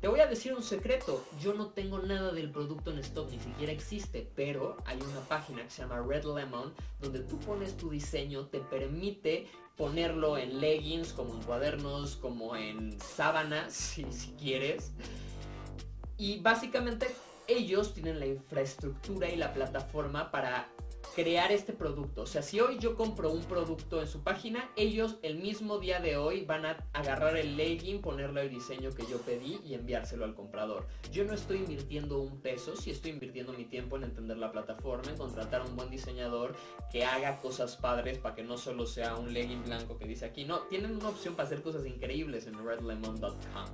Te 0.00 0.08
voy 0.08 0.20
a 0.20 0.26
decir 0.26 0.54
un 0.54 0.62
secreto, 0.62 1.22
yo 1.42 1.52
no 1.52 1.72
tengo 1.72 1.98
nada 1.98 2.32
del 2.32 2.50
producto 2.50 2.90
en 2.90 3.00
stock, 3.00 3.30
ni 3.30 3.38
siquiera 3.38 3.70
existe, 3.70 4.26
pero 4.34 4.78
hay 4.86 4.96
una 4.96 5.20
página 5.28 5.62
que 5.62 5.68
se 5.68 5.82
llama 5.82 6.00
Red 6.00 6.24
Lemon, 6.24 6.72
donde 7.02 7.18
tú 7.18 7.38
pones 7.40 7.76
tu 7.76 7.90
diseño, 7.90 8.46
te 8.46 8.60
permite 8.60 9.46
ponerlo 9.76 10.36
en 10.38 10.60
leggings, 10.60 11.12
como 11.12 11.34
en 11.34 11.42
cuadernos, 11.42 12.16
como 12.16 12.56
en 12.56 13.00
sábanas, 13.00 13.72
si, 13.74 14.04
si 14.12 14.32
quieres. 14.32 14.92
Y 16.16 16.40
básicamente 16.40 17.08
ellos 17.46 17.94
tienen 17.94 18.20
la 18.20 18.26
infraestructura 18.26 19.28
y 19.28 19.36
la 19.36 19.52
plataforma 19.52 20.30
para 20.30 20.68
crear 21.14 21.50
este 21.52 21.72
producto. 21.72 22.22
O 22.22 22.26
sea, 22.26 22.42
si 22.42 22.60
hoy 22.60 22.78
yo 22.78 22.94
compro 22.94 23.30
un 23.32 23.44
producto 23.44 24.00
en 24.00 24.06
su 24.06 24.22
página, 24.22 24.70
ellos 24.76 25.18
el 25.22 25.38
mismo 25.38 25.78
día 25.78 26.00
de 26.00 26.16
hoy 26.16 26.44
van 26.44 26.66
a 26.66 26.88
agarrar 26.92 27.36
el 27.36 27.56
legging, 27.56 28.00
ponerle 28.00 28.42
el 28.42 28.50
diseño 28.50 28.90
que 28.90 29.04
yo 29.06 29.18
pedí 29.18 29.60
y 29.64 29.74
enviárselo 29.74 30.24
al 30.24 30.34
comprador. 30.34 30.86
Yo 31.10 31.24
no 31.24 31.34
estoy 31.34 31.58
invirtiendo 31.58 32.20
un 32.20 32.40
peso, 32.40 32.76
si 32.76 32.90
estoy 32.90 33.12
invirtiendo 33.12 33.52
mi 33.52 33.64
tiempo 33.64 33.96
en 33.96 34.04
entender 34.04 34.38
la 34.38 34.52
plataforma, 34.52 35.10
en 35.10 35.16
contratar 35.16 35.62
a 35.62 35.64
un 35.64 35.76
buen 35.76 35.90
diseñador 35.90 36.54
que 36.90 37.04
haga 37.04 37.38
cosas 37.38 37.76
padres 37.76 38.18
para 38.18 38.34
que 38.34 38.42
no 38.42 38.56
solo 38.56 38.86
sea 38.86 39.16
un 39.16 39.32
legging 39.32 39.64
blanco 39.64 39.98
que 39.98 40.06
dice 40.06 40.26
aquí. 40.26 40.44
No, 40.44 40.60
tienen 40.62 40.96
una 40.96 41.08
opción 41.08 41.34
para 41.34 41.46
hacer 41.46 41.62
cosas 41.62 41.86
increíbles 41.86 42.46
en 42.46 42.64
redlemon.com. 42.64 43.66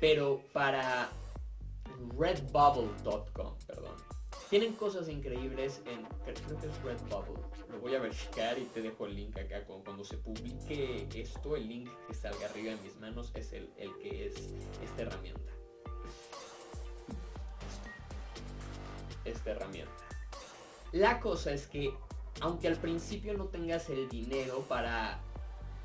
Pero 0.00 0.42
para 0.52 1.08
redbubble.com, 2.18 3.54
perdón 3.66 4.21
tienen 4.52 4.74
cosas 4.74 5.08
increíbles 5.08 5.80
en, 5.86 6.02
creo 6.24 6.60
que 6.60 6.66
es 6.66 6.82
Redbubble. 6.82 7.42
Lo 7.70 7.80
voy 7.80 7.94
a 7.94 8.00
verificar 8.00 8.58
y 8.58 8.66
te 8.66 8.82
dejo 8.82 9.06
el 9.06 9.16
link 9.16 9.34
acá. 9.38 9.64
Cuando, 9.64 10.04
se 10.04 10.18
publique 10.18 11.08
esto, 11.14 11.56
el 11.56 11.66
link 11.66 11.88
que 12.06 12.12
salga 12.12 12.44
arriba 12.44 12.72
en 12.72 12.82
mis 12.82 12.94
manos 12.96 13.32
es 13.34 13.50
el, 13.54 13.72
el 13.78 13.96
que 13.96 14.26
es 14.26 14.34
esta 14.84 15.02
herramienta. 15.04 15.52
Esta 19.24 19.52
herramienta. 19.52 19.90
La 20.92 21.18
cosa 21.20 21.54
es 21.54 21.66
que, 21.66 21.94
aunque 22.42 22.68
al 22.68 22.76
principio 22.76 23.32
no 23.32 23.46
tengas 23.46 23.88
el 23.88 24.06
dinero 24.10 24.66
para 24.68 25.18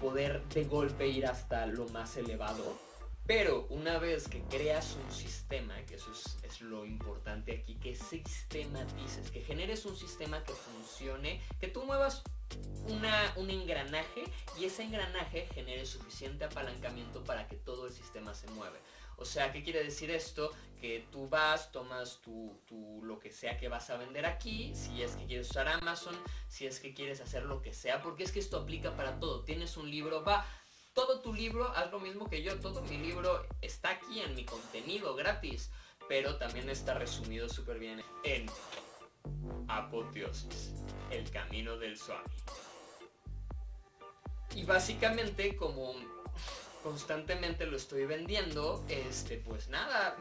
poder 0.02 0.44
de 0.50 0.66
golpe 0.66 1.08
ir 1.08 1.26
hasta 1.26 1.68
lo 1.68 1.88
más 1.88 2.18
elevado, 2.18 2.78
pero 3.28 3.68
una 3.70 4.00
vez 4.00 4.30
que 4.30 4.42
creas 4.44 4.96
un 4.96 5.12
sistema, 5.12 5.76
que 5.86 5.96
eso 5.96 6.10
es, 6.44 6.62
lo 6.62 6.86
importante 6.86 7.52
aquí, 7.52 7.76
que 7.76 7.94
sistematices, 7.94 9.30
que 9.30 9.42
generes 9.42 9.86
un 9.86 9.96
sistema 9.96 10.44
que 10.44 10.54
funcione, 10.54 11.42
que 11.60 11.68
tú 11.68 11.84
muevas 11.84 12.24
una, 12.88 13.34
un 13.36 13.50
engranaje 13.50 14.24
y 14.58 14.66
ese 14.66 14.84
engranaje 14.84 15.46
genere 15.54 15.86
suficiente 15.86 16.46
apalancamiento 16.46 17.24
para 17.24 17.48
que 17.48 17.58
todo 17.58 17.86
el 17.86 17.94
sistema 17.94 18.34
se 18.34 18.48
mueve. 18.52 18.80
O 19.18 19.26
sea, 19.26 19.52
¿qué 19.52 19.64
quiere 19.64 19.84
decir 19.84 20.10
esto? 20.10 20.52
Que 20.80 21.06
tú 21.12 21.28
vas, 21.28 21.72
tomas 21.72 22.22
tu, 22.22 22.62
tu, 22.66 23.02
lo 23.04 23.20
que 23.20 23.32
sea 23.32 23.58
que 23.58 23.68
vas 23.68 23.90
a 23.90 23.98
vender 23.98 24.26
aquí, 24.26 24.74
si 24.74 25.02
es 25.02 25.12
que 25.16 25.26
quieres 25.26 25.50
usar 25.50 25.68
Amazon, 25.68 26.16
si 26.48 26.66
es 26.66 26.80
que 26.80 26.94
quieres 26.94 27.20
hacer 27.20 27.44
lo 27.44 27.62
que 27.62 27.74
sea, 27.74 28.02
porque 28.02 28.24
es 28.24 28.32
que 28.32 28.40
esto 28.40 28.58
aplica 28.58 28.96
para 28.96 29.20
todo. 29.20 29.44
Tienes 29.44 29.76
un 29.76 29.90
libro, 29.90 30.24
va, 30.24 30.46
todo 30.98 31.20
tu 31.20 31.32
libro, 31.32 31.70
haz 31.76 31.92
lo 31.92 32.00
mismo 32.00 32.28
que 32.28 32.42
yo, 32.42 32.60
todo 32.60 32.82
mi 32.82 32.98
libro 32.98 33.46
está 33.62 33.92
aquí 33.92 34.20
en 34.20 34.34
mi 34.34 34.46
contenido 34.46 35.14
gratis, 35.14 35.70
pero 36.10 36.38
también 36.38 36.72
está 36.72 36.96
resumido 36.96 37.48
súper 37.48 37.78
bien 37.78 38.02
en 38.24 38.48
Apoteosis, 39.68 40.72
el 41.12 41.30
camino 41.30 41.78
del 41.78 42.00
Swami. 42.00 42.26
Y 44.56 44.64
básicamente 44.64 45.56
como 45.56 45.94
constantemente 46.82 47.68
lo 47.68 47.78
estoy 47.78 48.08
vendiendo, 48.08 48.84
este, 48.90 49.38
pues 49.38 49.68
nada, 49.70 50.18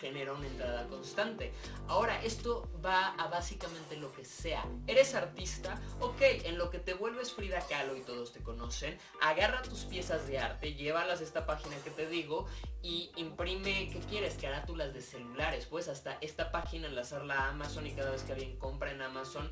genera 0.00 0.32
una 0.32 0.46
entrada 0.46 0.86
constante. 0.88 1.52
Ahora, 1.88 2.22
esto 2.22 2.68
va 2.84 3.14
a 3.14 3.28
básicamente 3.28 3.96
lo 3.96 4.12
que 4.12 4.24
sea. 4.24 4.64
Eres 4.86 5.14
artista, 5.14 5.80
ok, 6.00 6.20
en 6.44 6.58
lo 6.58 6.70
que 6.70 6.78
te 6.78 6.94
vuelves 6.94 7.32
Frida 7.32 7.60
Kahlo 7.68 7.96
y 7.96 8.00
todos 8.00 8.32
te 8.32 8.40
conocen, 8.40 8.98
agarra 9.20 9.62
tus 9.62 9.84
piezas 9.84 10.26
de 10.26 10.38
arte, 10.38 10.74
llévalas 10.74 11.20
a 11.20 11.24
esta 11.24 11.46
página 11.46 11.76
que 11.84 11.90
te 11.90 12.06
digo 12.06 12.46
y 12.82 13.10
imprime, 13.16 13.90
¿qué 13.92 14.00
quieres? 14.08 14.38
Carátulas 14.40 14.94
de 14.94 15.02
celulares. 15.02 15.66
Pues 15.66 15.88
hasta 15.88 16.16
esta 16.20 16.50
página 16.50 16.86
enlazarla 16.86 17.34
a 17.34 17.48
Amazon 17.50 17.86
y 17.86 17.92
cada 17.92 18.10
vez 18.10 18.22
que 18.22 18.32
alguien 18.32 18.56
compra 18.56 18.90
en 18.90 19.02
Amazon, 19.02 19.50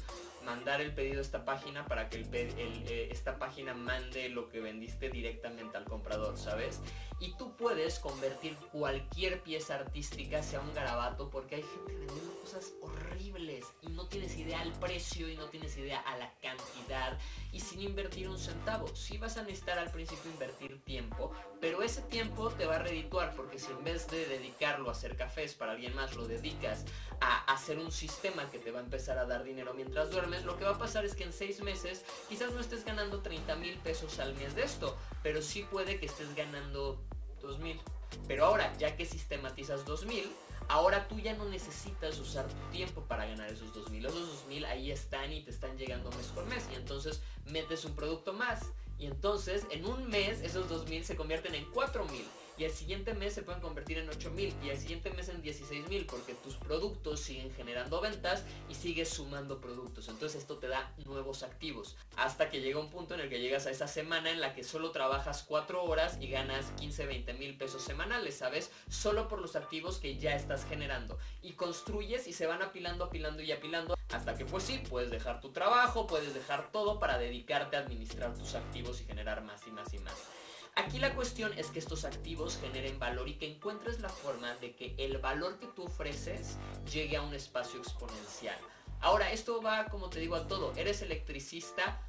mandar 0.49 0.81
el 0.81 0.95
pedido 0.95 1.19
a 1.19 1.23
esta 1.23 1.45
página 1.45 1.85
para 1.85 2.09
que 2.09 2.27
eh, 2.33 3.09
esta 3.13 3.39
página 3.39 3.75
mande 3.75 4.31
lo 4.31 4.49
que 4.49 4.61
vendiste 4.61 5.11
directamente 5.11 5.77
al 5.77 5.85
comprador, 5.85 6.39
¿sabes? 6.39 6.81
Y 7.21 7.37
tú 7.37 7.55
puedes 7.55 7.99
convertir 7.99 8.57
cualquier 8.73 9.43
pieza 9.43 9.75
artística, 9.75 10.43
sea 10.43 10.61
un 10.61 10.73
garabato, 10.73 11.29
porque 11.29 11.57
hay 11.57 11.63
gente 11.63 11.93
vendiendo 11.93 12.41
cosas 12.41 12.73
horribles 12.81 13.67
y 13.83 13.89
no 13.89 14.07
tienes 14.07 14.39
idea 14.39 14.61
al 14.61 14.73
precio 14.75 15.29
y 15.29 15.37
no 15.37 15.49
tienes 15.49 15.77
idea 15.77 16.01
a 16.01 16.17
la 16.17 16.33
cantidad 16.41 17.19
y 17.53 17.61
sin 17.61 17.83
invertir 17.83 18.29
un 18.29 18.39
centavo. 18.39 18.89
Sí 18.95 19.19
vas 19.19 19.37
a 19.37 19.43
necesitar 19.43 19.79
al 19.79 19.91
principio 19.91 20.31
invertir 20.31 20.81
tiempo, 20.85 21.33
pero 21.61 21.83
ese 21.83 22.03
tiempo 22.03 22.51
te 22.51 22.67
va 22.67 22.77
a 22.77 22.79
redituar 22.79 23.35
porque 23.35 23.59
si 23.59 23.71
en 23.71 23.85
vez 23.85 24.09
de 24.09 24.25
dedicarlo 24.27 24.89
a 24.89 24.93
hacer 24.93 25.17
cafés 25.17 25.55
para 25.55 25.73
alguien 25.73 25.95
más, 25.95 26.15
lo 26.15 26.27
dedicas 26.27 26.85
a 27.21 27.53
hacer 27.53 27.79
un 27.79 27.91
sistema 27.91 28.49
que 28.51 28.59
te 28.59 28.71
va 28.71 28.79
a 28.79 28.83
empezar 28.83 29.19
a 29.19 29.27
dar 29.27 29.43
dinero 29.43 29.75
mientras 29.75 30.11
duermes, 30.11 30.38
lo 30.45 30.57
que 30.57 30.65
va 30.65 30.73
a 30.73 30.79
pasar 30.79 31.05
es 31.05 31.15
que 31.15 31.25
en 31.25 31.33
seis 31.33 31.63
meses 31.63 32.05
quizás 32.29 32.53
no 32.53 32.61
estés 32.61 32.85
ganando 32.85 33.21
30 33.21 33.57
mil 33.57 33.77
pesos 33.79 34.19
al 34.19 34.35
mes 34.35 34.55
de 34.55 34.63
esto, 34.63 34.97
pero 35.23 35.43
sí 35.43 35.67
puede 35.71 35.99
que 35.99 36.07
estés 36.07 36.35
ganando 36.35 37.01
2 37.41 37.59
mil 37.59 37.81
Pero 38.27 38.47
ahora, 38.47 38.73
ya 38.79 38.97
que 38.97 39.05
sistematizas 39.05 39.85
2000, 39.85 40.31
ahora 40.69 41.09
tú 41.09 41.19
ya 41.19 41.35
no 41.35 41.45
necesitas 41.45 42.19
usar 42.19 42.47
tu 42.49 42.71
tiempo 42.71 43.03
para 43.03 43.27
ganar 43.27 43.51
esos 43.51 43.73
2000. 43.75 44.07
Esos 44.07 44.29
2000 44.29 44.65
ahí 44.65 44.91
están 44.91 45.33
y 45.33 45.43
te 45.43 45.51
están 45.51 45.77
llegando 45.77 46.11
mes 46.13 46.27
por 46.29 46.47
mes. 46.47 46.67
Y 46.73 46.77
entonces 46.77 47.21
metes 47.47 47.85
un 47.85 47.95
producto 47.95 48.33
más. 48.33 48.63
Y 48.99 49.07
entonces 49.07 49.67
en 49.71 49.85
un 49.87 50.09
mes 50.09 50.41
esos 50.41 50.69
2000 50.69 51.05
se 51.05 51.17
convierten 51.17 51.55
en 51.55 51.65
4000 51.71 52.25
y 52.59 52.65
el 52.65 52.73
siguiente 52.73 53.15
mes 53.15 53.35
se 53.35 53.43
pueden 53.43 53.61
convertir 53.61 53.99
en 53.99 54.09
8000 54.09 54.55
y 54.65 54.69
el 54.71 54.79
siguiente 54.79 55.11
mes 55.11 55.29
en 55.29 55.43
16000 55.43 56.07
porque 56.07 56.35
tus 56.35 56.57
productos 56.57 57.21
siguen 57.21 57.53
generando 57.55 58.01
ventas 58.01 58.45
y 58.69 58.75
sigues 58.75 59.09
sumando 59.09 59.61
productos. 59.61 60.09
Entonces 60.09 60.41
esto 60.41 60.59
te 60.59 60.67
da 60.67 60.93
nuevos 61.05 61.43
activos 61.43 61.97
hasta 62.17 62.51
que 62.51 62.61
llega 62.61 62.81
un 62.81 62.91
punto 62.91 63.15
en 63.15 63.21
el 63.21 63.29
que 63.29 63.41
llegas 63.41 63.67
a 63.67 63.71
esa 63.71 63.87
semana 63.87 64.31
en 64.31 64.41
la 64.41 64.55
que 64.55 64.65
solo 64.65 64.91
trabajas 64.91 65.45
4 65.47 65.85
horas 65.85 66.19
y 66.21 66.29
ganas 66.29 66.67
15, 66.79 67.07
20 67.07 67.35
mil 67.35 67.57
pesos 67.57 67.83
semanales, 67.83 68.37
¿sabes? 68.37 68.73
Solo 68.89 69.29
por 69.29 69.41
los 69.41 69.55
activos 69.55 69.99
que 69.99 70.19
ya 70.19 70.35
estás 70.35 70.65
generando 70.67 71.19
y 71.43 71.53
construyes 71.53 72.27
y 72.27 72.33
se 72.33 72.47
van 72.47 72.63
apilando, 72.63 73.05
apilando 73.05 73.43
y 73.43 73.53
apilando 73.53 73.97
hasta 74.11 74.35
que 74.35 74.45
pues 74.45 74.65
sí, 74.65 74.83
puedes 74.89 75.11
dejar 75.11 75.41
tu 75.41 75.51
trabajo, 75.51 76.07
puedes 76.07 76.35
dejar 76.35 76.73
todo 76.73 76.99
para 76.99 77.19
dedicarte 77.19 77.77
a 77.77 77.81
administrar 77.81 78.35
tus 78.35 78.55
activos 78.55 79.01
y 79.01 79.05
generar 79.05 79.43
más 79.43 79.67
y 79.67 79.71
más 79.71 79.93
y 79.93 79.99
más. 79.99 80.38
Aquí 80.79 81.01
la 81.01 81.13
cuestión 81.17 81.53
es 81.59 81.73
que 81.73 81.81
estos 81.81 82.05
activos 82.05 82.57
generen 82.61 83.01
valor 83.01 83.29
y 83.29 83.35
que 83.35 83.53
encuentres 83.53 83.99
la 83.99 84.09
forma 84.09 84.55
de 84.55 84.77
que 84.77 84.95
el 84.97 85.19
valor 85.19 85.59
que 85.59 85.67
tú 85.67 85.83
ofreces 85.83 86.57
llegue 86.93 87.17
a 87.17 87.23
un 87.23 87.35
espacio 87.35 87.81
exponencial. 87.81 88.57
Ahora, 89.01 89.33
esto 89.33 89.61
va, 89.61 89.87
como 89.87 90.09
te 90.09 90.21
digo, 90.21 90.37
a 90.37 90.47
todo. 90.47 90.73
Eres 90.77 91.03
electricista, 91.03 92.01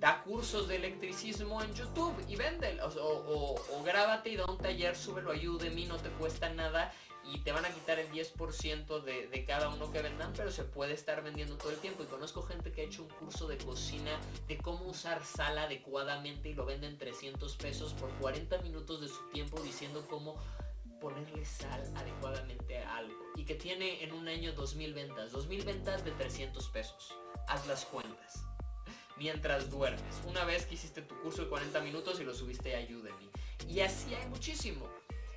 da 0.00 0.24
cursos 0.24 0.66
de 0.66 0.74
electricismo 0.74 1.62
en 1.62 1.72
YouTube 1.72 2.16
y 2.26 2.34
vende. 2.34 2.80
O, 2.82 3.54
o, 3.70 3.82
grábate 3.84 4.30
y 4.30 4.36
da 4.36 4.46
un 4.46 4.58
taller, 4.58 4.96
súbelo 4.96 5.30
a 5.30 5.36
Udemy, 5.36 5.86
no 5.86 5.96
te 5.96 6.08
cuesta 6.10 6.48
nada 6.50 6.92
y 7.32 7.38
te 7.38 7.52
van 7.52 7.64
a 7.64 7.70
quitar 7.70 7.98
el 7.98 8.10
10% 8.10 9.02
de, 9.02 9.26
de, 9.26 9.44
cada 9.44 9.68
uno 9.68 9.90
que 9.90 10.00
vendan, 10.00 10.32
pero 10.36 10.50
se 10.50 10.64
puede 10.64 10.94
estar 10.94 11.22
vendiendo 11.22 11.56
todo 11.56 11.70
el 11.70 11.78
tiempo. 11.78 12.02
Y 12.02 12.06
conozco 12.06 12.42
gente 12.42 12.72
que 12.72 12.82
ha 12.82 12.84
hecho 12.84 13.02
un 13.02 13.08
curso 13.08 13.48
de 13.48 13.58
cocina 13.58 14.18
de 14.46 14.58
cómo 14.58 14.86
usar 14.86 15.24
sal 15.24 15.58
adecuadamente 15.58 16.50
y 16.50 16.54
lo 16.54 16.64
venden 16.64 16.98
300 16.98 17.56
pesos 17.56 17.94
por 17.94 18.10
40 18.20 18.58
minutos 18.58 19.00
de 19.00 19.08
su 19.08 19.22
tiempo 19.30 19.60
diciendo 19.60 20.06
cómo 20.08 20.36
ponerle 21.00 21.44
sal 21.44 21.82
adecuadamente 21.96 22.78
a 22.78 22.96
algo. 22.96 23.14
Y 23.36 23.44
que 23.44 23.54
tiene 23.54 24.02
en 24.04 24.12
un 24.12 24.28
año 24.28 24.52
2000 24.52 24.94
ventas, 24.94 25.32
2000 25.32 25.64
ventas 25.64 26.04
de 26.04 26.12
300 26.12 26.68
pesos. 26.68 27.14
Haz 27.48 27.66
las 27.66 27.84
cuentas. 27.84 28.44
Mientras 29.16 29.70
duermes. 29.70 30.22
Una 30.26 30.44
vez 30.44 30.66
que 30.66 30.74
hiciste 30.74 31.02
tu 31.02 31.20
curso 31.20 31.42
de 31.42 31.48
40 31.48 31.80
minutos 31.80 32.20
y 32.20 32.24
lo 32.24 32.34
subiste 32.34 32.76
a 32.76 32.80
Udemy. 32.80 33.30
Y 33.68 33.80
así 33.80 34.14
hay 34.14 34.26
muchísimo. 34.28 34.88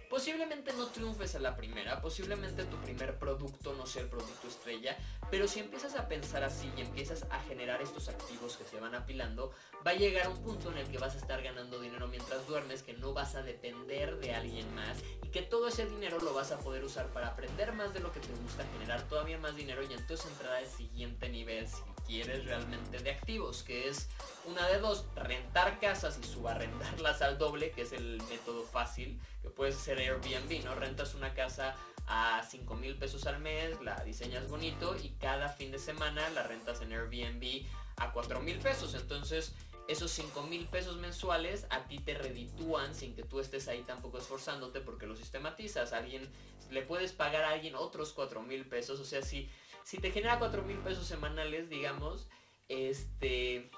Posiblemente 0.10 0.74
no 0.74 0.88
triunfes 0.88 1.36
a 1.36 1.40
la 1.40 1.56
primera, 1.56 2.02
posiblemente 2.02 2.66
tu 2.66 2.78
primer 2.78 3.20
producto 3.20 3.76
no 3.76 3.86
sea 3.86 4.02
el 4.02 4.10
producto 4.10 4.48
estrella, 4.48 4.98
pero 5.30 5.48
si 5.48 5.60
empiezas 5.60 5.96
a 5.96 6.08
pensar 6.08 6.44
así 6.44 6.72
y 6.76 6.82
empiezas 6.82 7.28
a 7.30 7.40
generar 7.42 7.80
estos 7.84 8.10
activos 8.10 8.58
que 8.58 8.64
se 8.64 8.80
van 8.80 8.96
apilando, 8.96 9.54
va 9.86 9.92
a 9.92 9.94
llegar 9.94 10.28
un 10.28 10.42
punto 10.42 10.72
en 10.72 10.80
el 10.80 10.88
que 10.90 10.98
vas 10.98 11.14
a 11.14 11.20
estar 11.20 11.44
ganando 11.44 11.80
dinero 11.80 12.08
mientras 12.08 12.48
duermes, 12.48 12.82
que 12.82 12.94
no 12.94 13.14
vas 13.14 13.36
a 13.36 13.44
depender 13.44 14.18
de 14.18 14.34
alguien 14.34 14.74
más 14.74 14.98
y 15.24 15.30
que 15.30 15.44
todo 15.44 15.68
ese 15.68 15.86
dinero 15.86 16.18
lo 16.20 16.34
vas 16.34 16.52
a 16.52 16.60
poder 16.60 16.84
usar 16.84 17.14
para 17.14 17.28
aprender 17.28 17.72
más 17.74 17.94
de 17.94 18.00
lo 18.00 18.12
que 18.12 18.20
te 18.20 18.34
gusta, 18.34 18.66
generar 18.74 19.08
todavía 19.08 19.38
más 19.38 19.56
dinero 19.56 19.84
y 19.84 19.94
entonces 19.94 20.26
entrar 20.26 20.56
al 20.56 20.68
siguiente 20.68 21.30
nivel 21.30 21.68
si 22.10 22.16
quieres 22.16 22.46
realmente 22.46 23.00
de 23.00 23.12
activos, 23.12 23.64
que 23.64 23.88
es 23.88 24.08
una 24.46 24.68
de 24.68 24.80
dos, 24.80 25.06
rentar 25.16 25.80
casas 25.80 26.20
y 26.22 26.26
subarrendarlas 26.26 27.22
al 27.22 27.38
doble, 27.38 27.72
que 27.72 27.84
es 27.84 27.92
el 27.92 28.22
método 28.30 28.64
fácil, 28.64 29.20
que 29.42 29.50
puede 29.50 29.72
ser 29.74 30.00
Airbnb, 30.00 30.64
¿no? 30.66 30.76
Rentas 30.76 31.14
una 31.14 31.34
casa 31.34 31.76
a 32.08 32.44
5 32.44 32.76
mil 32.76 32.96
pesos 32.96 33.26
al 33.28 33.40
mes, 33.40 33.80
la 33.82 34.04
diseñas 34.04 34.48
bonito 34.50 34.96
y 34.98 35.10
cada 35.20 35.50
fin 35.50 35.72
de 35.72 35.78
semana 35.80 36.28
la 36.32 36.44
rentas 36.44 36.82
en 36.82 36.94
Airbnb 36.94 37.66
a 37.98 38.12
4 38.12 38.40
mil 38.42 38.58
pesos. 38.58 38.96
Entonces, 38.96 39.54
esos 39.88 40.12
5 40.12 40.44
mil 40.44 40.66
pesos 40.68 40.98
mensuales 40.98 41.68
a 41.70 41.88
ti 41.88 42.00
te 42.00 42.16
reditúan 42.16 42.96
sin 42.96 43.16
que 43.16 43.24
tú 43.24 43.40
estés 43.40 43.68
ahí 43.68 43.84
tampoco 43.84 44.18
esforzándote 44.18 44.82
porque 44.82 45.06
lo 45.06 45.16
sistematizas. 45.16 45.94
alguien 45.94 46.28
le 46.72 46.82
puedes 46.82 47.12
pagar 47.12 47.44
a 47.44 47.50
alguien 47.50 47.76
otros 47.76 48.14
4 48.14 48.42
mil 48.42 48.66
pesos. 48.66 49.00
O 49.00 49.06
sea, 49.06 49.22
si 49.22 49.50
si 49.84 49.98
te 49.98 50.12
genera 50.12 50.40
4 50.40 50.62
mil 50.64 50.78
pesos 50.78 51.08
semanales, 51.08 51.70
digamos, 51.70 52.28
este, 52.68 53.72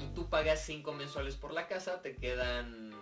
y 0.00 0.14
tú 0.14 0.28
pagas 0.28 0.64
5 0.64 0.92
mensuales 0.92 1.36
por 1.36 1.52
la 1.52 1.66
casa, 1.66 2.02
te 2.02 2.16
quedan 2.16 2.92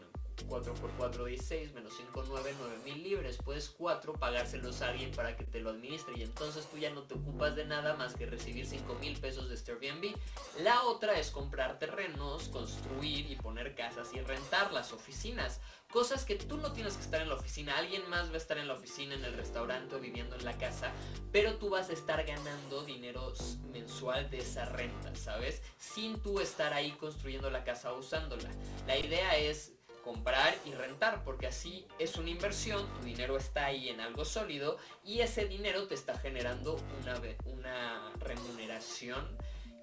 4 0.44 0.74
por 0.74 0.90
4, 0.92 1.24
16, 1.24 1.72
menos 1.72 1.94
5, 1.96 2.24
9, 2.28 2.54
9 2.58 2.78
mil 2.84 3.02
libres. 3.02 3.38
Puedes 3.38 3.70
4 3.70 4.12
pagárselos 4.14 4.82
a 4.82 4.90
alguien 4.90 5.10
para 5.12 5.36
que 5.36 5.44
te 5.44 5.60
lo 5.60 5.70
administre 5.70 6.14
y 6.16 6.22
entonces 6.22 6.66
tú 6.66 6.78
ya 6.78 6.90
no 6.90 7.02
te 7.02 7.14
ocupas 7.14 7.56
de 7.56 7.64
nada 7.64 7.94
más 7.94 8.14
que 8.14 8.26
recibir 8.26 8.66
5 8.66 8.94
mil 8.96 9.18
pesos 9.18 9.48
de 9.48 9.54
este 9.54 9.72
Airbnb. 9.72 10.14
La 10.62 10.82
otra 10.84 11.18
es 11.18 11.30
comprar 11.30 11.78
terrenos, 11.78 12.48
construir 12.48 13.30
y 13.30 13.36
poner 13.36 13.74
casas 13.74 14.12
y 14.14 14.20
rentar 14.20 14.72
las 14.72 14.92
oficinas. 14.92 15.60
Cosas 15.92 16.24
que 16.24 16.34
tú 16.34 16.56
no 16.56 16.72
tienes 16.72 16.94
que 16.96 17.02
estar 17.02 17.20
en 17.20 17.28
la 17.28 17.36
oficina, 17.36 17.78
alguien 17.78 18.08
más 18.10 18.28
va 18.30 18.34
a 18.34 18.38
estar 18.38 18.58
en 18.58 18.66
la 18.66 18.74
oficina, 18.74 19.14
en 19.14 19.24
el 19.24 19.34
restaurante 19.34 19.94
o 19.94 20.00
viviendo 20.00 20.34
en 20.34 20.44
la 20.44 20.58
casa, 20.58 20.90
pero 21.30 21.56
tú 21.56 21.70
vas 21.70 21.88
a 21.90 21.92
estar 21.92 22.24
ganando 22.26 22.82
dinero 22.82 23.32
mensual 23.72 24.28
de 24.28 24.38
esa 24.38 24.64
renta, 24.64 25.14
¿sabes? 25.14 25.62
Sin 25.78 26.20
tú 26.20 26.40
estar 26.40 26.72
ahí 26.72 26.90
construyendo 26.92 27.50
la 27.50 27.62
casa 27.62 27.92
o 27.92 28.00
usándola. 28.00 28.50
La 28.86 28.98
idea 28.98 29.36
es 29.38 29.76
comprar 30.06 30.56
y 30.64 30.72
rentar, 30.72 31.24
porque 31.24 31.48
así 31.48 31.84
es 31.98 32.16
una 32.16 32.30
inversión, 32.30 32.86
tu 32.94 33.04
dinero 33.04 33.36
está 33.36 33.66
ahí 33.66 33.88
en 33.88 34.00
algo 34.00 34.24
sólido 34.24 34.78
y 35.04 35.18
ese 35.18 35.46
dinero 35.46 35.88
te 35.88 35.94
está 35.94 36.16
generando 36.16 36.78
una, 37.02 37.20
una 37.44 38.12
remuneración 38.20 39.36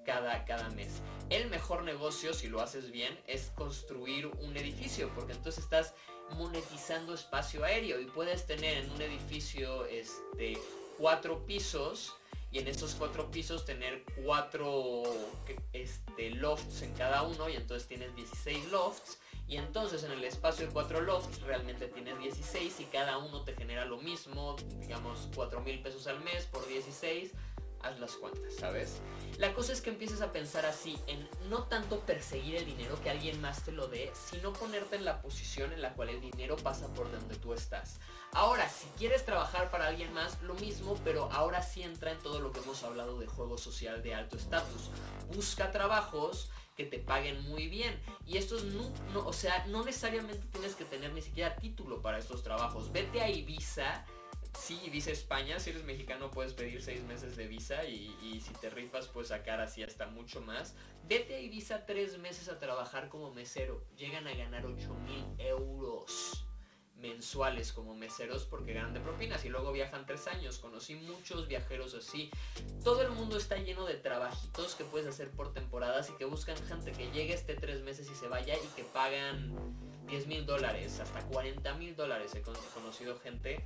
cada, 0.06 0.46
cada 0.46 0.70
mes. 0.70 1.02
El 1.28 1.50
mejor 1.50 1.82
negocio, 1.82 2.32
si 2.32 2.48
lo 2.48 2.62
haces 2.62 2.90
bien, 2.90 3.20
es 3.26 3.52
construir 3.54 4.26
un 4.26 4.56
edificio, 4.56 5.10
porque 5.14 5.34
entonces 5.34 5.62
estás 5.62 5.94
monetizando 6.30 7.12
espacio 7.12 7.62
aéreo 7.62 8.00
y 8.00 8.06
puedes 8.06 8.46
tener 8.46 8.78
en 8.78 8.90
un 8.92 9.02
edificio 9.02 9.84
este, 9.84 10.58
cuatro 10.96 11.44
pisos 11.44 12.14
y 12.50 12.60
en 12.60 12.68
esos 12.68 12.94
cuatro 12.94 13.30
pisos 13.30 13.66
tener 13.66 14.04
cuatro 14.24 15.02
este, 15.74 16.30
lofts 16.30 16.80
en 16.80 16.94
cada 16.94 17.22
uno 17.24 17.50
y 17.50 17.56
entonces 17.56 17.86
tienes 17.86 18.14
16 18.16 18.70
lofts 18.70 19.18
y 19.46 19.56
entonces 19.56 20.02
en 20.04 20.12
el 20.12 20.24
espacio 20.24 20.66
de 20.66 20.72
4 20.72 21.02
lofts 21.02 21.42
realmente 21.42 21.86
tienes 21.88 22.18
16 22.18 22.80
y 22.80 22.84
cada 22.84 23.18
uno 23.18 23.42
te 23.42 23.54
genera 23.54 23.84
lo 23.84 23.98
mismo, 23.98 24.56
digamos 24.80 25.28
4 25.34 25.60
mil 25.60 25.80
pesos 25.82 26.06
al 26.06 26.20
mes 26.24 26.46
por 26.46 26.66
16, 26.66 27.32
haz 27.84 27.98
las 28.00 28.12
cuentas, 28.12 28.54
¿sabes? 28.58 29.00
La 29.38 29.52
cosa 29.52 29.72
es 29.72 29.80
que 29.80 29.90
empieces 29.90 30.20
a 30.20 30.32
pensar 30.32 30.64
así, 30.66 30.98
en 31.06 31.28
no 31.48 31.64
tanto 31.64 32.00
perseguir 32.00 32.56
el 32.56 32.66
dinero 32.66 33.00
que 33.02 33.10
alguien 33.10 33.40
más 33.40 33.62
te 33.64 33.72
lo 33.72 33.88
dé, 33.88 34.12
sino 34.14 34.52
ponerte 34.52 34.96
en 34.96 35.04
la 35.04 35.20
posición 35.20 35.72
en 35.72 35.82
la 35.82 35.94
cual 35.94 36.08
el 36.08 36.20
dinero 36.20 36.56
pasa 36.56 36.86
por 36.94 37.10
donde 37.10 37.36
tú 37.36 37.52
estás. 37.52 37.98
Ahora, 38.32 38.68
si 38.68 38.86
quieres 38.98 39.24
trabajar 39.24 39.70
para 39.70 39.86
alguien 39.86 40.12
más, 40.12 40.40
lo 40.42 40.54
mismo, 40.54 40.98
pero 41.04 41.30
ahora 41.32 41.62
sí 41.62 41.82
entra 41.82 42.12
en 42.12 42.18
todo 42.18 42.40
lo 42.40 42.52
que 42.52 42.60
hemos 42.60 42.82
hablado 42.82 43.18
de 43.18 43.26
juego 43.26 43.58
social 43.58 44.02
de 44.02 44.14
alto 44.14 44.36
estatus. 44.36 44.90
Busca 45.34 45.70
trabajos 45.70 46.50
que 46.76 46.84
te 46.84 46.98
paguen 46.98 47.40
muy 47.48 47.68
bien. 47.68 48.00
Y 48.26 48.38
estos 48.38 48.64
no, 48.64 48.90
no, 49.12 49.26
o 49.26 49.32
sea, 49.32 49.64
no 49.68 49.84
necesariamente 49.84 50.46
tienes 50.50 50.74
que 50.74 50.84
tener 50.84 51.12
ni 51.12 51.22
siquiera 51.22 51.56
título 51.56 52.02
para 52.02 52.18
estos 52.18 52.42
trabajos. 52.42 52.90
Vete 52.92 53.20
a 53.20 53.30
Ibiza. 53.30 54.04
Sí, 54.58 54.80
Ibiza 54.84 55.10
España, 55.10 55.58
si 55.58 55.70
eres 55.70 55.84
mexicano 55.84 56.30
puedes 56.30 56.54
pedir 56.54 56.80
seis 56.82 57.02
meses 57.02 57.36
de 57.36 57.46
visa 57.46 57.84
y, 57.84 58.40
si 58.40 58.52
te 58.54 58.70
rifas 58.70 59.08
puedes 59.08 59.28
sacar 59.28 59.60
así 59.60 59.82
hasta 59.82 60.06
mucho 60.06 60.40
más. 60.40 60.74
Vete 61.06 61.34
a 61.34 61.40
Ibiza 61.40 61.86
tres 61.86 62.18
meses 62.18 62.48
a 62.48 62.58
trabajar 62.58 63.08
como 63.08 63.32
mesero. 63.32 63.84
Llegan 63.96 64.26
a 64.26 64.34
ganar 64.34 64.64
8 64.64 64.94
mil 65.06 65.24
euros 65.38 66.46
mensuales 66.96 67.72
como 67.72 67.94
meseros 67.94 68.44
porque 68.44 68.72
ganan 68.72 68.94
de 68.94 69.00
propinas 69.00 69.44
y 69.44 69.50
luego 69.50 69.72
viajan 69.72 70.06
tres 70.06 70.26
años. 70.26 70.58
Conocí 70.58 70.94
muchos 70.94 71.46
viajeros 71.46 71.94
así. 71.94 72.30
Todo 72.82 73.02
el 73.02 73.10
mundo 73.10 73.36
está 73.36 73.56
lleno 73.56 73.84
de 73.84 73.94
trabajitos 73.94 74.74
que 74.74 74.84
puedes 74.84 75.06
hacer 75.06 75.30
por 75.30 75.52
temporadas 75.52 76.08
y 76.08 76.14
que 76.14 76.24
buscan 76.24 76.56
gente 76.66 76.92
que 76.92 77.10
llegue, 77.10 77.34
este 77.34 77.54
tres 77.54 77.82
meses 77.82 78.08
y 78.10 78.14
se 78.14 78.28
vaya 78.28 78.54
y 78.56 78.66
que 78.76 78.84
pagan 78.84 79.52
10 80.06 80.26
mil 80.26 80.46
dólares, 80.46 81.00
hasta 81.00 81.20
40 81.26 81.74
mil 81.74 81.94
dólares. 81.94 82.34
He 82.34 82.42
conocido 82.42 83.18
gente 83.18 83.62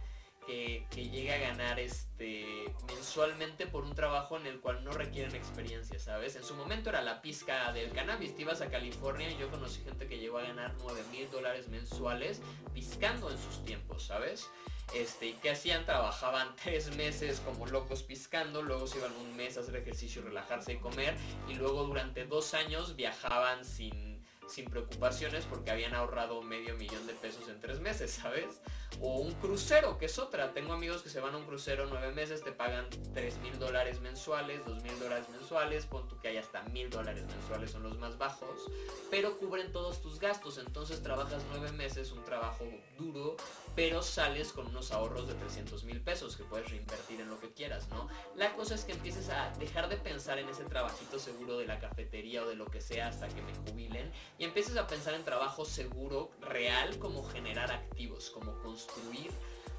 que, 0.49 1.09
llega 1.09 1.35
a 1.35 1.39
ganar 1.39 1.79
este 1.79 2.75
mensualmente 2.87 3.67
por 3.67 3.85
un 3.85 3.95
trabajo 3.95 4.37
en 4.37 4.47
el 4.47 4.61
cual 4.61 4.83
no 4.83 4.93
requieren 4.93 5.35
experiencia, 5.35 5.99
¿sabes? 5.99 6.37
En 6.37 6.45
su 6.45 6.55
momento 6.55 6.91
era 6.91 7.03
la 7.03 7.21
pizca 7.21 7.73
del 7.73 7.93
cannabis, 7.93 8.35
te 8.35 8.43
ibas 8.43 8.61
a 8.61 8.71
California 8.71 9.31
y 9.31 9.37
yo 9.37 9.51
conocí 9.51 9.83
gente 9.83 10.07
que 10.07 10.19
llegó 10.19 10.39
a 10.39 10.43
ganar 10.43 10.75
9 10.81 11.03
mil 11.13 11.31
dólares 11.31 11.69
mensuales 11.69 12.41
piscando 12.73 13.31
en 13.31 13.39
sus 13.39 13.65
tiempos, 13.65 14.05
¿sabes? 14.05 14.49
Este, 14.95 15.29
y 15.29 15.33
que 15.35 15.51
hacían, 15.51 15.85
trabajaban 15.85 16.57
tres 16.63 16.97
meses 16.97 17.41
como 17.41 17.67
locos 17.67 18.03
piscando, 18.03 18.63
luego 18.63 18.87
se 18.87 18.99
iban 18.99 19.13
un 19.17 19.37
mes 19.37 19.59
a 19.59 19.61
hacer 19.61 19.77
ejercicio, 19.77 20.23
relajarse 20.23 20.73
y 20.73 20.77
comer, 20.77 21.15
y 21.49 21.55
luego 21.55 21.85
durante 21.85 22.25
dos 22.25 22.55
años 22.55 22.97
viajaban 22.97 23.65
sin 23.65 24.19
sin 24.49 24.65
preocupaciones 24.65 25.45
porque 25.45 25.71
habían 25.71 25.95
ahorrado 25.95 26.43
medio 26.43 26.75
millón 26.77 27.07
de 27.07 27.13
pesos 27.15 27.49
en 27.49 27.61
tres 27.61 27.81
meses, 27.81 28.11
¿sabes? 28.11 28.61
O 29.01 29.19
un 29.19 29.33
crucero, 29.35 29.99
que 29.99 30.07
es 30.07 30.19
otra. 30.19 30.53
Tengo 30.53 30.73
amigos 30.73 31.03
que 31.03 31.09
se 31.09 31.21
van 31.21 31.35
a 31.35 31.39
un 31.39 31.45
crucero 31.45 31.87
nueve 31.89 32.13
meses, 32.13 32.43
te 32.43 32.53
pagan 32.53 32.87
tres 33.15 33.39
mil 33.39 33.59
dólares 33.59 34.01
mensuales, 34.01 34.65
dos 34.67 34.83
mil 34.83 34.99
dólares 34.99 35.29
mensuales, 35.29 35.87
pon 35.87 36.09
tú 36.09 36.19
que 36.21 36.29
hay 36.29 36.37
hasta 36.37 36.63
mil 36.65 36.91
dólares 36.91 37.25
mensuales, 37.27 37.71
son 37.71 37.85
los 37.85 37.99
más 37.99 38.19
bajos, 38.19 38.71
pero 39.11 39.39
cubren 39.39 39.73
todos 39.73 40.03
tus 40.03 40.19
gastos. 40.19 40.59
Entonces 40.59 41.03
trabajas 41.03 41.43
nueve 41.51 41.71
meses, 41.73 42.13
un 42.13 42.25
trabajo 42.25 42.65
duro, 42.99 43.37
pero 43.77 44.03
sales 44.03 44.53
con 44.53 44.67
unos 44.67 44.91
ahorros 44.91 45.29
de 45.29 45.35
300 45.35 45.85
mil 45.85 46.01
pesos 46.01 46.37
que 46.37 46.43
puedes 46.43 46.69
reinvertir 46.69 47.21
en 47.21 47.31
lo 47.31 47.39
que 47.39 47.53
quieras, 47.53 47.89
¿no? 47.91 48.09
La 48.35 48.53
cosa 48.55 48.75
es 48.75 48.85
que 48.85 48.93
empieces 48.93 49.29
a 49.29 49.53
dejar 49.59 49.89
de 49.89 49.97
pensar 49.97 50.39
en 50.39 50.49
ese 50.49 50.65
trabajito 50.65 51.19
seguro 51.19 51.59
de 51.59 51.67
la 51.67 51.79
cafetería 51.79 52.43
o 52.43 52.49
de 52.49 52.57
lo 52.57 52.67
que 52.67 52.81
sea 52.81 53.09
hasta 53.09 53.29
que 53.29 53.41
me 53.41 53.55
jubilen 53.55 54.11
y 54.37 54.45
empieces 54.45 54.77
a 54.77 54.89
pensar 54.89 55.15
en 55.15 55.25
trabajo 55.25 55.65
seguro, 55.65 56.33
real, 56.41 56.99
como 56.99 57.25
generar 57.25 57.71
activos, 57.71 58.31
como 58.31 58.61
construir 58.79 59.31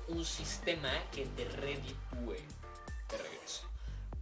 un 0.10 0.26
sistema 0.26 0.92
que 1.12 1.26
te 1.26 1.46
reditúe 1.46 2.36
de 3.10 3.18
regreso. 3.18 3.68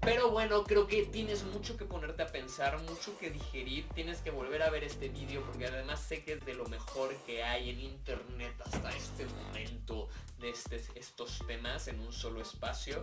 Pero 0.02 0.30
bueno, 0.30 0.64
creo 0.64 0.86
que 0.86 1.06
tienes 1.08 1.44
mucho 1.46 1.76
que 1.76 1.86
ponerte 1.86 2.22
a 2.22 2.28
pensar, 2.28 2.80
mucho 2.84 3.18
que 3.18 3.32
digerir. 3.32 3.90
Tienes 3.96 4.20
que 4.22 4.30
volver 4.30 4.62
a 4.62 4.70
ver 4.70 4.84
este 4.84 5.10
vídeo 5.10 5.44
porque 5.44 5.66
además 5.66 6.00
sé 6.00 6.24
que 6.24 6.34
es 6.34 6.46
de 6.46 6.54
lo 6.54 6.66
mejor 6.68 7.16
que 7.26 7.44
hay 7.44 7.72
en 7.72 7.80
internet 7.80 8.54
hasta 8.64 8.90
este 8.96 9.26
momento 9.26 10.08
de 10.40 10.52
este, 10.52 10.84
estos 10.96 11.42
temas 11.48 11.88
en 11.88 12.00
un 12.00 12.14
solo 12.14 12.42
espacio. 12.42 13.02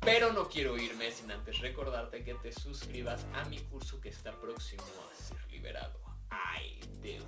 Pero 0.00 0.32
no 0.32 0.48
quiero 0.48 0.76
irme 0.76 1.10
sin 1.10 1.30
antes 1.30 1.58
recordarte 1.60 2.22
que 2.22 2.34
te 2.34 2.52
suscribas 2.52 3.26
a 3.34 3.44
mi 3.46 3.58
curso 3.58 4.00
que 4.00 4.10
está 4.10 4.38
próximo 4.38 4.82
a 4.82 5.14
ser 5.14 5.50
liberado. 5.50 5.98
Ay, 6.28 6.78
Deus. 7.02 7.24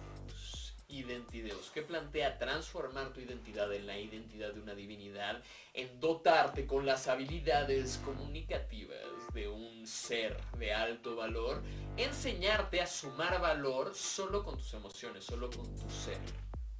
Identideus, 0.90 1.70
que 1.70 1.82
plantea 1.82 2.38
transformar 2.38 3.12
tu 3.12 3.20
identidad 3.20 3.72
en 3.72 3.86
la 3.86 3.98
identidad 3.98 4.52
de 4.52 4.60
una 4.60 4.74
divinidad, 4.74 5.42
en 5.74 6.00
dotarte 6.00 6.66
con 6.66 6.86
las 6.86 7.08
habilidades 7.08 8.00
comunicativas 8.04 8.98
de 9.32 9.48
un 9.48 9.86
ser 9.86 10.36
de 10.58 10.72
alto 10.72 11.16
valor, 11.16 11.62
enseñarte 11.96 12.80
a 12.80 12.86
sumar 12.86 13.40
valor 13.40 13.94
solo 13.94 14.42
con 14.42 14.56
tus 14.56 14.74
emociones, 14.74 15.24
solo 15.24 15.50
con 15.50 15.74
tu 15.76 15.88
ser, 15.90 16.20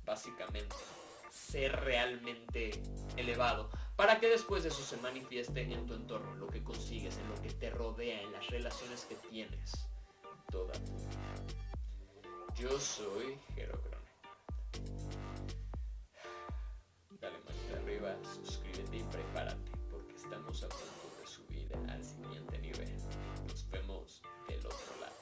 básicamente. 0.05 0.77
Ser 1.31 1.73
realmente 1.81 2.83
elevado, 3.17 3.71
para 3.97 4.19
que 4.19 4.29
después 4.29 4.65
de 4.65 4.71
eso 4.71 4.83
se 4.83 4.97
manifieste 4.97 5.61
en 5.63 5.87
tu 5.87 5.95
entorno, 5.95 6.33
en 6.33 6.41
lo 6.41 6.49
que 6.49 6.63
consigues, 6.63 7.17
en 7.19 7.29
lo 7.29 7.41
que 7.41 7.51
te 7.51 7.71
rodea, 7.71 8.21
en 8.21 8.33
las 8.33 8.47
relaciones 8.49 9.05
que 9.05 9.15
tienes. 9.15 9.73
Toda. 10.51 10.73
Yo 12.57 12.81
soy 12.81 13.39
Jero 13.55 13.81
Crone. 13.81 14.00
Dale 17.21 17.39
manita 17.45 17.77
arriba, 17.83 18.17
suscríbete 18.23 18.97
y 18.97 19.03
prepárate, 19.05 19.73
porque 19.91 20.15
estamos 20.15 20.63
a 20.63 20.69
punto 20.69 21.21
de 21.21 21.27
subir 21.27 21.69
al 21.89 22.05
siguiente 22.05 22.59
nivel. 22.59 22.97
Nos 23.47 23.69
vemos 23.71 24.23
del 24.49 24.61
otro 24.61 25.01
lado. 25.01 25.17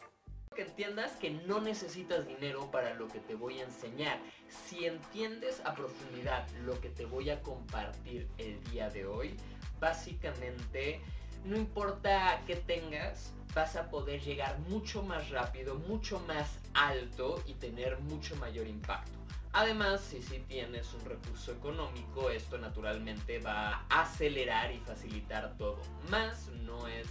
Que 0.55 0.62
entiendas 0.62 1.12
que 1.16 1.30
no 1.30 1.60
necesitas 1.60 2.26
dinero 2.26 2.70
para 2.70 2.94
lo 2.94 3.09
que 3.09 3.20
te 3.20 3.35
voy 3.35 3.60
a 3.60 3.64
enseñar. 3.64 4.20
Si 4.48 4.86
entiendes 4.86 5.60
a 5.64 5.74
profundidad 5.74 6.48
lo 6.64 6.80
que 6.80 6.90
te 6.90 7.05
voy 7.05 7.30
a 7.30 7.43
compartir 7.43 8.28
el 8.39 8.62
día 8.70 8.90
de 8.90 9.06
hoy, 9.06 9.36
básicamente 9.80 11.01
no 11.44 11.56
importa 11.56 12.43
qué 12.47 12.56
tengas, 12.56 13.32
vas 13.55 13.76
a 13.76 13.89
poder 13.90 14.20
llegar 14.20 14.59
mucho 14.68 15.02
más 15.02 15.30
rápido, 15.30 15.76
mucho 15.76 16.20
más 16.20 16.59
alto 16.74 17.43
y 17.47 17.55
tener 17.55 17.98
mucho 18.01 18.36
mayor 18.36 18.66
impacto. 18.66 19.17
Además, 19.52 20.00
si 20.02 20.22
sí 20.22 20.44
tienes 20.46 20.92
un 20.94 21.04
recurso 21.04 21.52
económico, 21.52 22.30
esto 22.30 22.58
naturalmente 22.58 23.38
va 23.38 23.86
a 23.88 24.02
acelerar 24.02 24.72
y 24.72 24.78
facilitar 24.78 25.56
todo. 25.56 25.80
Más 26.10 26.48
no 26.64 26.86
es 26.86 27.06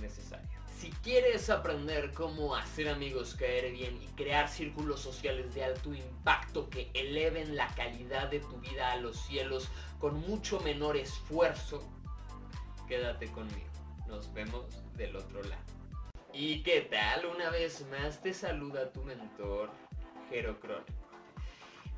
necesario. 0.00 0.48
Si 0.78 0.90
quieres 0.90 1.48
aprender 1.48 2.12
cómo 2.12 2.56
hacer 2.56 2.88
amigos, 2.88 3.36
caer 3.36 3.72
bien 3.72 4.02
y 4.02 4.06
crear 4.16 4.48
círculos 4.48 5.00
sociales 5.00 5.54
de 5.54 5.64
alto 5.64 5.94
impacto 5.94 6.68
que 6.70 6.90
eleven 6.94 7.54
la 7.54 7.68
calidad 7.74 8.28
de 8.30 8.40
tu 8.40 8.58
vida 8.58 8.90
a 8.90 8.96
los 8.96 9.16
cielos 9.16 9.68
con 10.00 10.20
mucho 10.20 10.58
menor 10.60 10.96
esfuerzo, 10.96 11.88
quédate 12.88 13.30
conmigo. 13.30 13.70
Nos 14.08 14.32
vemos 14.34 14.64
del 14.96 15.14
otro 15.14 15.42
lado. 15.44 15.62
¿Y 16.32 16.62
qué 16.62 16.80
tal? 16.80 17.26
Una 17.26 17.50
vez 17.50 17.86
más 17.88 18.20
te 18.20 18.34
saluda 18.34 18.90
tu 18.90 19.04
mentor, 19.04 19.70
Jero 20.30 20.58
Crónico. 20.58 21.01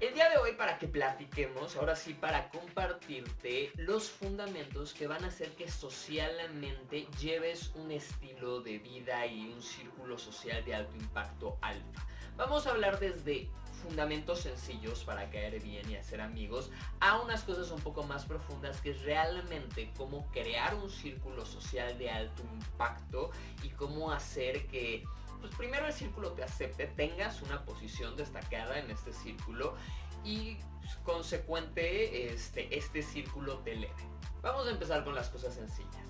El 0.00 0.12
día 0.12 0.28
de 0.28 0.38
hoy 0.38 0.52
para 0.52 0.78
que 0.78 0.88
platiquemos, 0.88 1.76
ahora 1.76 1.94
sí 1.94 2.14
para 2.14 2.50
compartirte 2.50 3.70
los 3.76 4.10
fundamentos 4.10 4.92
que 4.92 5.06
van 5.06 5.24
a 5.24 5.28
hacer 5.28 5.50
que 5.54 5.70
socialmente 5.70 7.06
lleves 7.20 7.70
un 7.76 7.92
estilo 7.92 8.60
de 8.60 8.78
vida 8.78 9.24
y 9.26 9.52
un 9.52 9.62
círculo 9.62 10.18
social 10.18 10.64
de 10.64 10.74
alto 10.74 10.96
impacto 10.96 11.58
alfa. 11.62 12.06
Vamos 12.36 12.66
a 12.66 12.70
hablar 12.70 12.98
desde 12.98 13.48
fundamentos 13.84 14.40
sencillos 14.40 15.04
para 15.04 15.30
caer 15.30 15.62
bien 15.62 15.88
y 15.88 15.96
hacer 15.96 16.20
amigos 16.20 16.70
a 17.00 17.20
unas 17.20 17.44
cosas 17.44 17.70
un 17.70 17.80
poco 17.80 18.02
más 18.02 18.24
profundas 18.24 18.80
que 18.80 18.90
es 18.90 19.02
realmente 19.02 19.92
cómo 19.96 20.26
crear 20.32 20.74
un 20.74 20.90
círculo 20.90 21.46
social 21.46 21.96
de 21.98 22.10
alto 22.10 22.42
impacto 22.52 23.30
y 23.62 23.68
cómo 23.70 24.10
hacer 24.10 24.66
que 24.66 25.04
pues 25.40 25.54
primero 25.54 25.86
el 25.86 25.92
círculo 25.92 26.32
te 26.32 26.42
acepte, 26.42 26.86
tengas 26.86 27.42
una 27.42 27.64
posición 27.64 28.16
destacada 28.16 28.78
en 28.78 28.90
este 28.90 29.12
círculo 29.12 29.76
y 30.24 30.56
consecuente 31.02 32.32
este, 32.32 32.76
este 32.76 33.02
círculo 33.02 33.58
te 33.58 33.72
eleve. 33.72 33.94
Vamos 34.42 34.66
a 34.66 34.70
empezar 34.70 35.04
con 35.04 35.14
las 35.14 35.28
cosas 35.30 35.54
sencillas. 35.54 36.04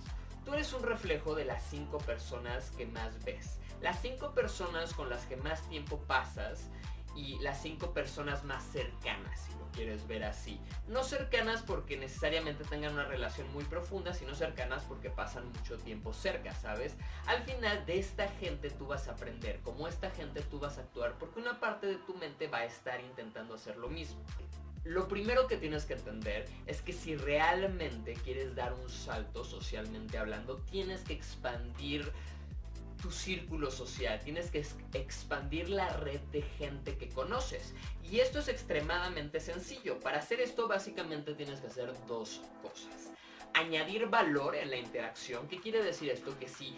Tú 0.45 0.53
eres 0.53 0.73
un 0.73 0.83
reflejo 0.83 1.35
de 1.35 1.45
las 1.45 1.63
cinco 1.63 1.99
personas 1.99 2.71
que 2.71 2.87
más 2.87 3.23
ves. 3.25 3.59
Las 3.81 4.01
cinco 4.01 4.35
personas 4.35 4.93
con 4.93 5.09
las 5.09 5.25
que 5.27 5.37
más 5.37 5.69
tiempo 5.69 5.99
pasas 6.07 6.71
y 7.15 7.39
las 7.41 7.63
cinco 7.63 7.93
personas 7.93 8.45
más 8.45 8.65
cercanas, 8.65 9.41
si 9.41 9.59
lo 9.59 9.71
quieres 9.73 10.07
ver 10.07 10.25
así. 10.25 10.61
No 10.89 11.05
cercanas 11.05 11.63
porque 11.63 11.97
necesariamente 11.97 12.65
tengan 12.65 12.95
una 12.95 13.05
relación 13.05 13.51
muy 13.53 13.65
profunda, 13.65 14.13
sino 14.15 14.35
cercanas 14.35 14.83
porque 14.85 15.11
pasan 15.11 15.47
mucho 15.53 15.79
tiempo 15.79 16.13
cerca, 16.13 16.55
¿sabes? 16.55 16.95
Al 17.27 17.43
final 17.45 17.85
de 17.87 17.99
esta 17.99 18.29
gente 18.29 18.71
tú 18.71 18.87
vas 18.87 19.09
a 19.09 19.13
aprender, 19.13 19.61
como 19.61 19.89
esta 19.89 20.11
gente 20.11 20.43
tú 20.43 20.59
vas 20.59 20.79
a 20.79 20.83
actuar, 20.83 21.17
porque 21.19 21.41
una 21.41 21.61
parte 21.61 21.87
de 21.87 21.97
tu 21.97 22.15
mente 22.15 22.49
va 22.49 22.59
a 22.59 22.65
estar 22.65 23.01
intentando 23.01 23.55
hacer 23.55 23.77
lo 23.77 23.89
mismo. 23.89 24.21
Lo 24.85 25.09
primero 25.09 25.47
que 25.47 25.57
tienes 25.57 25.87
que 25.87 25.95
entender 25.95 26.47
es 26.67 26.83
que 26.83 26.93
si 26.93 27.17
realmente 27.17 28.13
quieres 28.23 28.55
dar 28.55 28.75
un 28.75 28.91
salto 28.91 29.43
socialmente 29.43 30.19
hablando, 30.19 30.59
tienes 30.59 31.01
que 31.05 31.15
expandir 31.15 32.13
tu 33.05 33.11
círculo 33.11 33.71
social, 33.71 34.19
tienes 34.25 34.51
que 34.51 34.65
expandir 34.95 35.69
la 35.69 35.95
red 35.99 36.21
de 36.33 36.41
gente 36.41 36.97
que 36.97 37.11
conoces. 37.11 37.75
Y 38.03 38.21
esto 38.21 38.39
es 38.39 38.49
extremadamente 38.49 39.41
sencillo. 39.41 40.01
Para 40.01 40.21
hacer 40.21 40.41
esto 40.41 40.69
básicamente 40.69 41.35
tienes 41.35 41.61
que 41.61 41.67
hacer 41.67 41.93
dos 42.07 42.41
cosas. 42.63 43.13
Añadir 43.53 44.07
valor 44.07 44.57
en 44.57 44.71
la 44.71 44.79
interacción. 44.79 45.47
¿Qué 45.49 45.61
quiere 45.61 45.83
decir 45.83 46.09
esto? 46.09 46.35
Que 46.39 46.49
si 46.49 46.75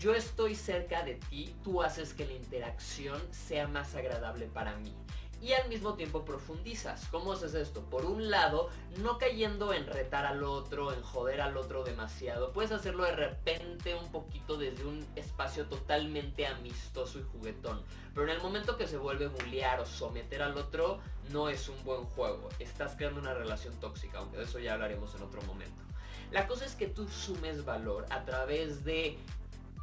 yo 0.00 0.16
estoy 0.16 0.56
cerca 0.56 1.04
de 1.04 1.14
ti, 1.14 1.54
tú 1.62 1.80
haces 1.80 2.12
que 2.12 2.26
la 2.26 2.32
interacción 2.32 3.22
sea 3.32 3.68
más 3.68 3.94
agradable 3.94 4.46
para 4.46 4.76
mí 4.78 4.92
y 5.40 5.52
al 5.52 5.68
mismo 5.68 5.94
tiempo 5.94 6.24
profundizas. 6.24 7.06
¿Cómo 7.10 7.32
haces 7.32 7.54
esto? 7.54 7.82
Por 7.82 8.04
un 8.04 8.30
lado, 8.30 8.70
no 8.98 9.18
cayendo 9.18 9.72
en 9.72 9.86
retar 9.86 10.26
al 10.26 10.42
otro, 10.42 10.92
en 10.92 11.02
joder 11.02 11.40
al 11.40 11.56
otro 11.56 11.84
demasiado. 11.84 12.52
Puedes 12.52 12.72
hacerlo 12.72 13.04
de 13.04 13.14
repente 13.14 13.94
un 13.94 14.10
poquito 14.10 14.56
desde 14.56 14.84
un 14.84 15.06
espacio 15.16 15.66
totalmente 15.66 16.46
amistoso 16.46 17.18
y 17.18 17.22
juguetón. 17.22 17.82
Pero 18.14 18.26
en 18.26 18.36
el 18.36 18.42
momento 18.42 18.76
que 18.76 18.88
se 18.88 18.98
vuelve 18.98 19.28
bullear 19.28 19.80
o 19.80 19.86
someter 19.86 20.42
al 20.42 20.56
otro, 20.56 20.98
no 21.30 21.48
es 21.48 21.68
un 21.68 21.82
buen 21.84 22.04
juego. 22.04 22.48
Estás 22.58 22.96
creando 22.96 23.20
una 23.20 23.34
relación 23.34 23.74
tóxica, 23.80 24.18
aunque 24.18 24.38
de 24.38 24.44
eso 24.44 24.58
ya 24.58 24.74
hablaremos 24.74 25.14
en 25.14 25.22
otro 25.22 25.40
momento. 25.42 25.82
La 26.32 26.46
cosa 26.46 26.66
es 26.66 26.74
que 26.74 26.88
tú 26.88 27.08
sumes 27.08 27.64
valor 27.64 28.06
a 28.10 28.24
través 28.24 28.84
de 28.84 29.16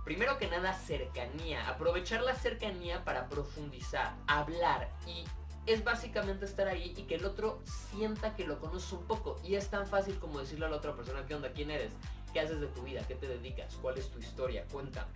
primero 0.03 0.37
que 0.37 0.47
nada 0.47 0.73
cercanía, 0.73 1.67
aprovechar 1.67 2.21
la 2.21 2.35
cercanía 2.35 3.03
para 3.03 3.27
profundizar, 3.27 4.13
hablar 4.27 4.91
y 5.07 5.25
es 5.65 5.83
básicamente 5.83 6.45
estar 6.45 6.67
ahí 6.67 6.93
y 6.95 7.03
que 7.03 7.15
el 7.15 7.25
otro 7.25 7.61
sienta 7.65 8.35
que 8.35 8.45
lo 8.45 8.59
conoces 8.59 8.91
un 8.93 9.05
poco. 9.05 9.39
Y 9.43 9.55
es 9.55 9.69
tan 9.69 9.87
fácil 9.87 10.17
como 10.19 10.39
decirle 10.39 10.65
a 10.65 10.69
la 10.69 10.77
otra 10.77 10.95
persona, 10.95 11.25
¿qué 11.25 11.35
onda? 11.35 11.51
¿Quién 11.51 11.71
eres? 11.71 11.91
¿Qué 12.33 12.39
haces 12.39 12.59
de 12.59 12.67
tu 12.67 12.83
vida? 12.83 13.05
¿Qué 13.07 13.15
te 13.15 13.27
dedicas? 13.27 13.75
¿Cuál 13.81 13.97
es 13.97 14.09
tu 14.09 14.19
historia? 14.19 14.65
Cuéntame. 14.71 15.11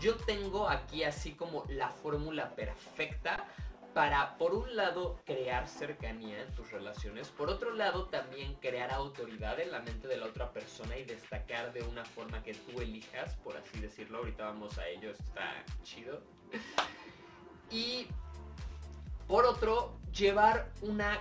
Yo 0.00 0.16
tengo 0.16 0.68
aquí 0.68 1.04
así 1.04 1.32
como 1.32 1.64
la 1.68 1.88
fórmula 1.88 2.54
perfecta 2.54 3.46
para, 3.94 4.36
por 4.38 4.54
un 4.54 4.74
lado, 4.74 5.20
crear 5.24 5.68
cercanía 5.68 6.42
en 6.42 6.52
tus 6.54 6.72
relaciones, 6.72 7.28
por 7.28 7.48
otro 7.48 7.72
lado, 7.72 8.06
también 8.06 8.54
crear 8.56 8.90
autoridad 8.90 9.60
en 9.60 9.70
la 9.70 9.78
mente 9.78 10.08
de 10.08 10.16
la 10.16 10.26
otra 10.26 10.52
persona 10.52 10.98
y 10.98 11.04
destacar 11.04 11.72
de 11.72 11.82
una 11.84 12.04
forma 12.04 12.42
que 12.42 12.54
tú 12.54 12.80
elijas, 12.80 13.36
por 13.36 13.56
así 13.56 13.78
decirlo. 13.78 14.18
Ahorita 14.18 14.46
vamos 14.46 14.76
a 14.78 14.88
ello, 14.88 15.12
está 15.12 15.64
chido. 15.84 16.20
Y 17.70 18.08
por 19.26 19.44
otro, 19.44 19.98
llevar 20.12 20.70
una 20.82 21.18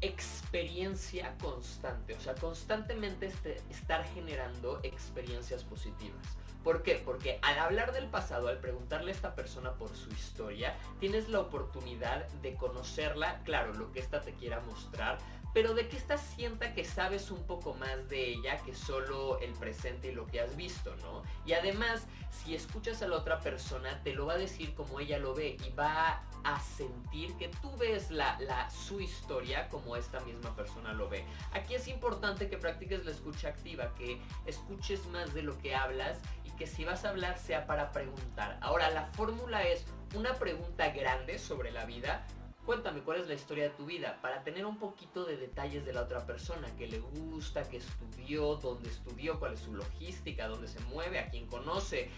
experiencia 0.00 1.34
constante, 1.40 2.14
o 2.14 2.20
sea, 2.20 2.34
constantemente 2.34 3.26
este, 3.26 3.60
estar 3.70 4.04
generando 4.12 4.80
experiencias 4.82 5.62
positivas. 5.62 6.36
¿Por 6.64 6.82
qué? 6.82 7.00
Porque 7.04 7.38
al 7.42 7.58
hablar 7.58 7.92
del 7.92 8.06
pasado, 8.06 8.48
al 8.48 8.58
preguntarle 8.58 9.10
a 9.10 9.14
esta 9.14 9.34
persona 9.34 9.72
por 9.74 9.94
su 9.96 10.10
historia, 10.10 10.76
tienes 11.00 11.28
la 11.28 11.40
oportunidad 11.40 12.28
de 12.42 12.54
conocerla, 12.54 13.42
claro, 13.44 13.74
lo 13.74 13.90
que 13.92 14.00
ésta 14.00 14.20
te 14.20 14.32
quiera 14.34 14.60
mostrar, 14.60 15.18
pero 15.52 15.74
de 15.74 15.88
que 15.88 15.96
ésta 15.96 16.16
sienta 16.16 16.72
que 16.74 16.84
sabes 16.84 17.30
un 17.30 17.44
poco 17.44 17.74
más 17.74 18.08
de 18.08 18.32
ella 18.32 18.56
que 18.58 18.74
solo 18.74 19.38
el 19.40 19.52
presente 19.52 20.08
y 20.08 20.14
lo 20.14 20.26
que 20.26 20.40
has 20.40 20.56
visto, 20.56 20.94
¿no? 21.02 21.22
Y 21.44 21.52
además, 21.52 22.06
si 22.30 22.54
escuchas 22.54 23.02
a 23.02 23.08
la 23.08 23.16
otra 23.16 23.40
persona, 23.40 24.02
te 24.02 24.14
lo 24.14 24.26
va 24.26 24.34
a 24.34 24.38
decir 24.38 24.74
como 24.74 25.00
ella 25.00 25.18
lo 25.18 25.34
ve 25.34 25.56
y 25.64 25.70
va 25.70 26.22
a 26.44 26.60
sentir 26.60 27.36
que 27.36 27.48
tú 27.48 27.76
ves 27.76 28.10
la, 28.10 28.36
su 28.70 29.00
historia 29.00 29.68
como 29.68 29.96
esta 29.96 30.20
misma 30.20 30.54
persona 30.56 30.92
lo 30.92 31.08
ve. 31.08 31.24
Aquí 31.52 31.74
es 31.74 31.86
importante 31.88 32.48
que 32.48 32.56
practiques 32.56 33.04
la 33.04 33.10
escucha 33.10 33.48
activa, 33.48 33.94
que 33.94 34.20
escuches 34.46 35.06
más 35.08 35.34
de 35.34 35.42
lo 35.42 35.58
que 35.58 35.74
hablas 35.74 36.18
y 36.44 36.50
que 36.52 36.66
si 36.66 36.84
vas 36.84 37.04
a 37.04 37.10
hablar 37.10 37.38
sea 37.38 37.66
para 37.66 37.92
preguntar. 37.92 38.58
Ahora, 38.60 38.90
la 38.90 39.06
fórmula 39.12 39.62
es 39.62 39.84
una 40.14 40.34
pregunta 40.34 40.90
grande 40.90 41.38
sobre 41.38 41.70
la 41.70 41.84
vida 41.84 42.26
Cuéntame 42.66 43.00
cuál 43.00 43.20
es 43.20 43.26
la 43.26 43.34
historia 43.34 43.64
de 43.64 43.70
tu 43.70 43.86
vida 43.86 44.18
para 44.22 44.44
tener 44.44 44.64
un 44.66 44.78
poquito 44.78 45.24
de 45.24 45.36
detalles 45.36 45.84
de 45.84 45.92
la 45.92 46.02
otra 46.02 46.24
persona, 46.24 46.68
que 46.76 46.86
le 46.86 47.00
gusta, 47.00 47.68
que 47.68 47.78
estudió, 47.78 48.54
dónde 48.56 48.88
estudió, 48.88 49.40
cuál 49.40 49.54
es 49.54 49.60
su 49.60 49.74
logística, 49.74 50.46
dónde 50.46 50.68
se 50.68 50.78
mueve, 50.82 51.18
a 51.18 51.28
quién 51.28 51.46
conoce. 51.46 52.08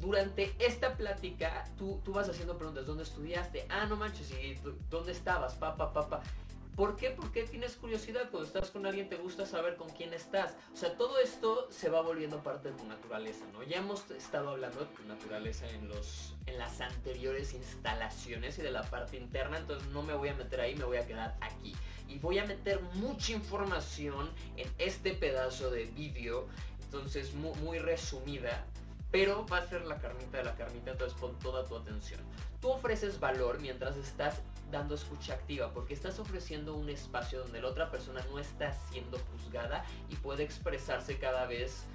Durante 0.00 0.54
esta 0.58 0.96
plática 0.96 1.64
tú, 1.76 2.00
tú 2.04 2.12
vas 2.12 2.28
haciendo 2.28 2.56
preguntas, 2.56 2.86
¿dónde 2.86 3.04
estudiaste? 3.04 3.66
Ah, 3.68 3.86
no 3.86 3.96
manches, 3.96 4.30
¿y 4.32 4.58
dónde 4.90 5.12
estabas? 5.12 5.54
Papá, 5.54 5.92
papá. 5.92 6.08
Pa, 6.08 6.20
pa. 6.20 6.47
¿Por 6.78 6.94
qué? 6.94 7.10
Porque 7.10 7.42
tienes 7.42 7.74
curiosidad. 7.74 8.30
Cuando 8.30 8.46
estás 8.46 8.70
con 8.70 8.86
alguien 8.86 9.08
te 9.08 9.16
gusta 9.16 9.44
saber 9.46 9.74
con 9.74 9.88
quién 9.88 10.14
estás. 10.14 10.54
O 10.72 10.76
sea, 10.76 10.96
todo 10.96 11.18
esto 11.18 11.66
se 11.72 11.90
va 11.90 12.02
volviendo 12.02 12.40
parte 12.40 12.70
de 12.70 12.78
tu 12.78 12.84
naturaleza, 12.84 13.44
¿no? 13.52 13.64
Ya 13.64 13.78
hemos 13.78 14.08
estado 14.12 14.50
hablando 14.50 14.78
de 14.78 14.86
tu 14.86 15.02
naturaleza 15.02 15.68
en, 15.70 15.88
los, 15.88 16.36
en 16.46 16.56
las 16.56 16.80
anteriores 16.80 17.52
instalaciones 17.52 18.60
y 18.60 18.62
de 18.62 18.70
la 18.70 18.84
parte 18.84 19.16
interna, 19.16 19.58
entonces 19.58 19.88
no 19.88 20.04
me 20.04 20.14
voy 20.14 20.28
a 20.28 20.34
meter 20.34 20.60
ahí, 20.60 20.76
me 20.76 20.84
voy 20.84 20.98
a 20.98 21.04
quedar 21.04 21.36
aquí. 21.40 21.74
Y 22.06 22.20
voy 22.20 22.38
a 22.38 22.46
meter 22.46 22.80
mucha 22.94 23.32
información 23.32 24.30
en 24.56 24.70
este 24.78 25.14
pedazo 25.14 25.72
de 25.72 25.86
vídeo, 25.86 26.46
entonces 26.84 27.34
muy, 27.34 27.58
muy 27.58 27.80
resumida 27.80 28.64
pero 29.10 29.46
va 29.46 29.58
a 29.58 29.66
ser 29.66 29.86
la 29.86 29.96
carnita 29.96 30.36
de 30.36 30.44
la 30.44 30.54
carnita, 30.54 30.90
entonces 30.90 31.18
pon 31.18 31.38
toda 31.38 31.64
tu 31.64 31.76
atención. 31.76 32.20
Tú 32.60 32.68
ofreces 32.68 33.18
valor 33.18 33.58
mientras 33.58 33.96
estás 33.96 34.42
dando 34.70 34.94
escucha 34.94 35.34
activa, 35.34 35.72
porque 35.72 35.94
estás 35.94 36.18
ofreciendo 36.18 36.74
un 36.74 36.88
espacio 36.90 37.40
donde 37.40 37.60
la 37.60 37.68
otra 37.68 37.90
persona 37.90 38.24
no 38.30 38.38
está 38.38 38.72
siendo 38.90 39.18
juzgada 39.18 39.84
y 40.08 40.16
puede 40.16 40.44
expresarse 40.44 41.18
cada 41.18 41.46
vez 41.46 41.86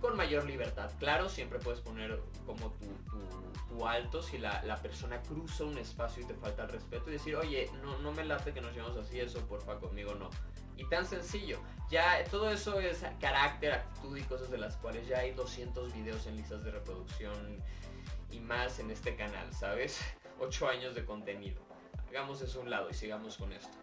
con 0.00 0.16
mayor 0.16 0.44
libertad. 0.44 0.90
Claro, 0.98 1.28
siempre 1.28 1.58
puedes 1.58 1.80
poner 1.80 2.20
como 2.46 2.72
tu, 3.68 3.86
alto 3.86 4.22
si 4.22 4.36
la, 4.36 4.62
la, 4.64 4.76
persona 4.76 5.22
cruza 5.22 5.64
un 5.64 5.78
espacio 5.78 6.22
y 6.22 6.26
te 6.26 6.34
falta 6.34 6.64
el 6.64 6.70
respeto 6.70 7.08
y 7.08 7.14
decir, 7.14 7.36
oye, 7.36 7.70
no, 7.82 7.98
no 7.98 8.12
me 8.12 8.24
late 8.24 8.52
que 8.52 8.60
nos 8.60 8.74
llevamos 8.74 8.96
así, 8.98 9.20
eso 9.20 9.40
porfa 9.46 9.78
conmigo 9.78 10.14
no. 10.14 10.28
Y 10.76 10.84
tan 10.88 11.06
sencillo. 11.06 11.58
Ya 11.90 12.24
todo 12.30 12.50
eso 12.50 12.78
es 12.80 13.04
carácter, 13.20 13.72
actitud 13.72 14.16
y 14.16 14.22
cosas 14.22 14.50
de 14.50 14.58
las 14.58 14.76
cuales 14.76 15.06
ya 15.06 15.18
hay 15.18 15.32
200 15.32 15.92
videos 15.94 16.26
en 16.26 16.36
listas 16.36 16.62
de 16.64 16.70
reproducción 16.70 17.62
y 18.30 18.40
más 18.40 18.78
en 18.78 18.90
este 18.90 19.16
canal, 19.16 19.52
¿sabes? 19.52 20.00
8 20.40 20.68
años 20.68 20.94
de 20.94 21.04
contenido. 21.04 21.69
Hagamos 22.10 22.42
eso 22.42 22.58
a 22.58 22.62
un 22.62 22.70
lado 22.70 22.90
y 22.90 22.94
sigamos 22.94 23.36
con 23.36 23.52
esto. 23.52 23.78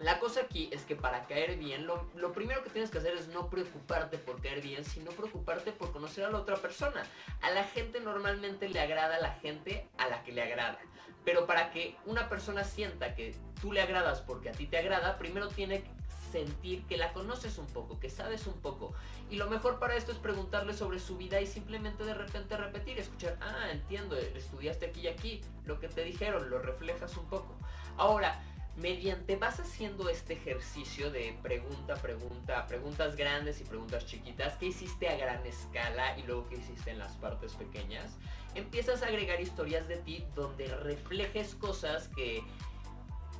La 0.00 0.18
cosa 0.18 0.42
aquí 0.42 0.70
es 0.72 0.84
que 0.84 0.96
para 0.96 1.26
caer 1.26 1.58
bien, 1.58 1.86
lo, 1.86 2.32
primero 2.32 2.62
que 2.62 2.70
tienes 2.70 2.90
que 2.90 2.98
hacer 2.98 3.14
es 3.14 3.28
no 3.28 3.50
preocuparte 3.50 4.16
por 4.16 4.40
caer 4.40 4.62
bien, 4.62 4.84
sino 4.84 5.10
preocuparte 5.10 5.72
por 5.72 5.92
conocer 5.92 6.24
a 6.24 6.30
la 6.30 6.38
otra 6.38 6.56
persona. 6.56 7.02
A 7.42 7.50
la 7.50 7.64
gente 7.64 8.00
normalmente 8.00 8.68
le 8.68 8.80
agrada 8.80 9.16
a 9.16 9.20
la 9.20 9.34
gente 9.34 9.86
a 9.98 10.08
la 10.08 10.22
que 10.22 10.32
le 10.32 10.42
agrada. 10.42 10.78
Pero 11.24 11.46
para 11.46 11.70
que 11.70 11.96
una 12.06 12.30
persona 12.30 12.64
sienta 12.64 13.14
que 13.14 13.34
tú 13.60 13.72
le 13.72 13.82
agradas 13.82 14.22
porque 14.22 14.48
a 14.48 14.52
ti 14.52 14.66
te 14.66 14.78
agrada, 14.78 15.18
primero 15.18 15.48
tiene 15.48 15.84
sentir 16.30 16.84
que 16.84 16.96
la 16.96 17.12
conoces 17.12 17.58
un 17.58 17.66
poco, 17.66 17.98
que 17.98 18.10
sabes 18.10 18.46
un 18.46 18.54
poco. 18.54 18.92
Y 19.30 19.36
lo 19.36 19.48
mejor 19.48 19.78
para 19.78 19.96
esto 19.96 20.12
es 20.12 20.18
preguntarle 20.18 20.74
sobre 20.74 20.98
su 20.98 21.16
vida 21.16 21.40
y 21.40 21.46
simplemente 21.46 22.04
de 22.04 22.14
repente 22.14 22.56
repetir, 22.56 22.98
escuchar, 22.98 23.36
ah, 23.40 23.70
entiendo, 23.72 24.16
estudiaste 24.16 24.86
aquí 24.86 25.00
y 25.00 25.08
aquí, 25.08 25.40
lo 25.64 25.80
que 25.80 25.88
te 25.88 26.04
dijeron, 26.04 26.50
lo 26.50 26.60
reflejas 26.60 27.16
un 27.16 27.26
poco. 27.26 27.54
Ahora, 27.96 28.40
mediante 28.78 29.36
vas 29.36 29.58
haciendo 29.58 30.08
este 30.08 30.34
ejercicio 30.34 31.10
de 31.10 31.36
pregunta, 31.42 31.96
pregunta, 31.96 32.66
preguntas 32.66 33.16
grandes 33.16 33.60
y 33.60 33.64
preguntas 33.64 34.06
chiquitas, 34.06 34.56
que 34.56 34.66
hiciste 34.66 35.08
a 35.08 35.16
gran 35.16 35.44
escala 35.46 36.16
y 36.18 36.22
luego 36.22 36.48
que 36.48 36.56
hiciste 36.56 36.92
en 36.92 36.98
las 36.98 37.12
partes 37.14 37.54
pequeñas, 37.54 38.16
empiezas 38.54 39.02
a 39.02 39.06
agregar 39.06 39.40
historias 39.40 39.88
de 39.88 39.96
ti 39.96 40.24
donde 40.34 40.68
reflejes 40.76 41.54
cosas 41.56 42.08
que, 42.14 42.42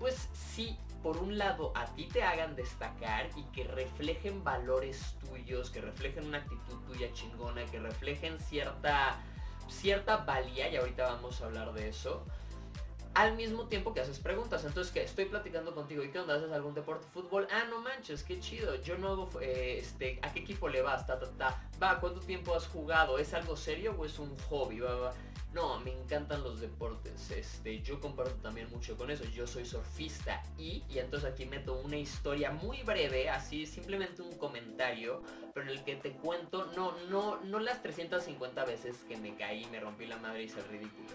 pues 0.01 0.29
sí, 0.33 0.77
por 1.09 1.17
un 1.23 1.39
lado 1.39 1.73
a 1.75 1.87
ti 1.87 2.05
te 2.05 2.23
hagan 2.23 2.55
destacar 2.55 3.31
y 3.35 3.43
que 3.45 3.65
reflejen 3.65 4.45
valores 4.45 5.17
tuyos, 5.21 5.71
que 5.71 5.81
reflejen 5.81 6.27
una 6.27 6.37
actitud 6.37 6.77
tuya 6.87 7.11
chingona, 7.15 7.65
que 7.65 7.79
reflejen 7.79 8.39
cierta, 8.39 9.19
cierta 9.71 10.19
valía, 10.19 10.69
y 10.69 10.77
ahorita 10.77 11.05
vamos 11.05 11.41
a 11.41 11.47
hablar 11.47 11.73
de 11.73 11.89
eso 11.89 12.27
al 13.15 13.37
mismo 13.37 13.67
tiempo 13.67 13.93
que 13.93 14.01
haces 14.01 14.19
preguntas. 14.19 14.65
Entonces, 14.65 14.93
que 14.93 15.03
estoy 15.03 15.27
platicando 15.27 15.75
contigo 15.75 16.03
y 16.03 16.11
qué 16.11 16.21
onda, 16.21 16.35
haces 16.35 16.53
algún 16.53 16.75
deporte, 16.75 17.07
fútbol. 17.13 17.47
Ah, 17.51 17.65
no 17.69 17.81
manches, 17.81 18.23
qué 18.23 18.39
chido. 18.41 18.75
Yo 18.83 18.97
no 18.99 19.09
hago, 19.09 19.31
eh, 19.41 19.79
este, 19.81 20.19
¿a 20.23 20.33
qué 20.33 20.41
equipo 20.41 20.69
le 20.69 20.83
vas? 20.83 21.07
Ta, 21.07 21.19
ta, 21.19 21.27
ta. 21.33 21.69
Va, 21.83 22.01
¿cuánto 22.01 22.21
tiempo 22.21 22.55
has 22.55 22.67
jugado? 22.67 23.19
¿Es 23.19 23.35
algo 23.35 23.57
serio 23.57 23.95
o 23.99 24.05
es 24.05 24.19
un 24.19 24.37
hobby? 24.49 24.81
Va, 24.81 24.95
va. 24.95 25.15
No, 25.55 25.81
me 25.81 25.93
encantan 25.93 26.43
los 26.43 26.61
deportes. 26.61 27.31
Este, 27.31 27.81
yo 27.81 28.01
comparto 28.01 28.35
también 28.43 28.69
mucho 28.71 28.97
con 28.97 29.11
eso. 29.11 29.25
Yo 29.25 29.47
soy 29.47 29.65
surfista 29.65 30.43
y, 30.59 30.85
y 30.89 30.99
entonces 30.99 31.33
aquí 31.33 31.47
meto 31.47 31.81
una 31.81 31.97
historia 31.97 32.51
muy 32.51 32.83
breve, 32.83 33.31
así 33.31 33.67
simplemente 33.67 34.21
un 34.21 34.37
comentario, 34.37 35.23
pero 35.55 35.71
en 35.71 35.79
el 35.79 35.85
que 35.85 35.97
te 35.97 36.13
cuento, 36.13 36.67
no, 36.77 36.93
no, 37.09 37.41
no 37.41 37.59
las 37.61 37.83
350 37.83 38.65
veces 38.67 38.97
que 39.09 39.17
me 39.17 39.35
caí, 39.37 39.67
me 39.67 39.81
rompí 39.81 40.07
la 40.07 40.19
madre 40.19 40.43
y 40.43 40.45
hice 40.45 40.61
ridículo. 40.63 41.09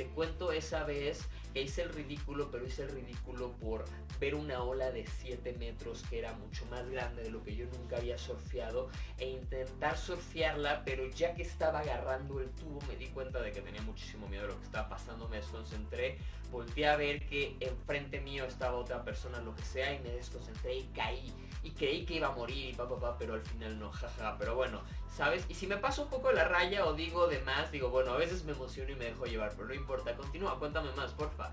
Te 0.00 0.06
cuento 0.06 0.50
esa 0.50 0.84
vez 0.84 1.28
que 1.52 1.60
hice 1.60 1.82
el 1.82 1.90
ridículo, 1.90 2.50
pero 2.50 2.64
hice 2.64 2.84
el 2.84 2.88
ridículo 2.88 3.52
por 3.60 3.84
ver 4.18 4.34
una 4.34 4.62
ola 4.62 4.90
de 4.90 5.06
7 5.06 5.52
metros 5.58 6.04
que 6.08 6.20
era 6.20 6.32
mucho 6.32 6.64
más 6.70 6.88
grande 6.88 7.22
de 7.22 7.30
lo 7.30 7.44
que 7.44 7.54
yo 7.54 7.66
nunca 7.66 7.98
había 7.98 8.16
surfeado 8.16 8.88
e 9.18 9.28
intentar 9.28 9.98
surfearla, 9.98 10.86
pero 10.86 11.06
ya 11.10 11.34
que 11.34 11.42
estaba 11.42 11.80
agarrando 11.80 12.40
el 12.40 12.48
tubo 12.52 12.78
me 12.88 12.96
di 12.96 13.08
cuenta 13.08 13.42
de 13.42 13.52
que 13.52 13.60
tenía 13.60 13.82
muchísimo 13.82 14.26
miedo 14.28 14.44
de 14.44 14.48
lo 14.54 14.58
que 14.58 14.64
estaba 14.64 14.88
pasando, 14.88 15.28
me 15.28 15.36
desconcentré, 15.36 16.16
volteé 16.50 16.86
a 16.86 16.96
ver 16.96 17.26
que 17.26 17.58
enfrente 17.60 18.22
mío 18.22 18.46
estaba 18.46 18.78
otra 18.78 19.04
persona, 19.04 19.38
lo 19.42 19.54
que 19.54 19.64
sea, 19.64 19.92
y 19.92 19.98
me 19.98 20.12
desconcentré 20.12 20.76
y 20.76 20.84
caí. 20.94 21.30
Y 21.62 21.72
creí 21.72 22.06
que 22.06 22.14
iba 22.14 22.28
a 22.28 22.32
morir 22.32 22.70
y 22.70 22.74
papá, 22.74 22.98
pa, 22.98 23.18
pero 23.18 23.34
al 23.34 23.42
final 23.42 23.78
no, 23.78 23.90
jaja. 23.92 24.36
Pero 24.38 24.54
bueno, 24.54 24.80
¿sabes? 25.14 25.44
Y 25.48 25.54
si 25.54 25.66
me 25.66 25.76
paso 25.76 26.04
un 26.04 26.08
poco 26.08 26.32
la 26.32 26.44
raya 26.44 26.86
o 26.86 26.94
digo 26.94 27.26
de 27.28 27.40
más, 27.40 27.70
digo, 27.70 27.90
bueno, 27.90 28.12
a 28.12 28.16
veces 28.16 28.44
me 28.44 28.52
emociono 28.52 28.90
y 28.90 28.94
me 28.94 29.06
dejo 29.06 29.26
llevar, 29.26 29.52
pero 29.54 29.68
no 29.68 29.74
importa, 29.74 30.16
continúa, 30.16 30.58
cuéntame 30.58 30.90
más, 30.92 31.12
porfa. 31.12 31.52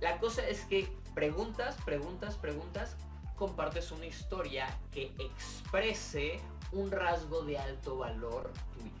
La 0.00 0.18
cosa 0.18 0.46
es 0.46 0.64
que 0.64 0.88
preguntas, 1.14 1.76
preguntas, 1.84 2.36
preguntas, 2.36 2.96
compartes 3.36 3.90
una 3.92 4.06
historia 4.06 4.66
que 4.92 5.12
exprese 5.18 6.40
un 6.72 6.90
rasgo 6.90 7.42
de 7.42 7.58
alto 7.58 7.98
valor 7.98 8.52
tuyo. 8.74 8.97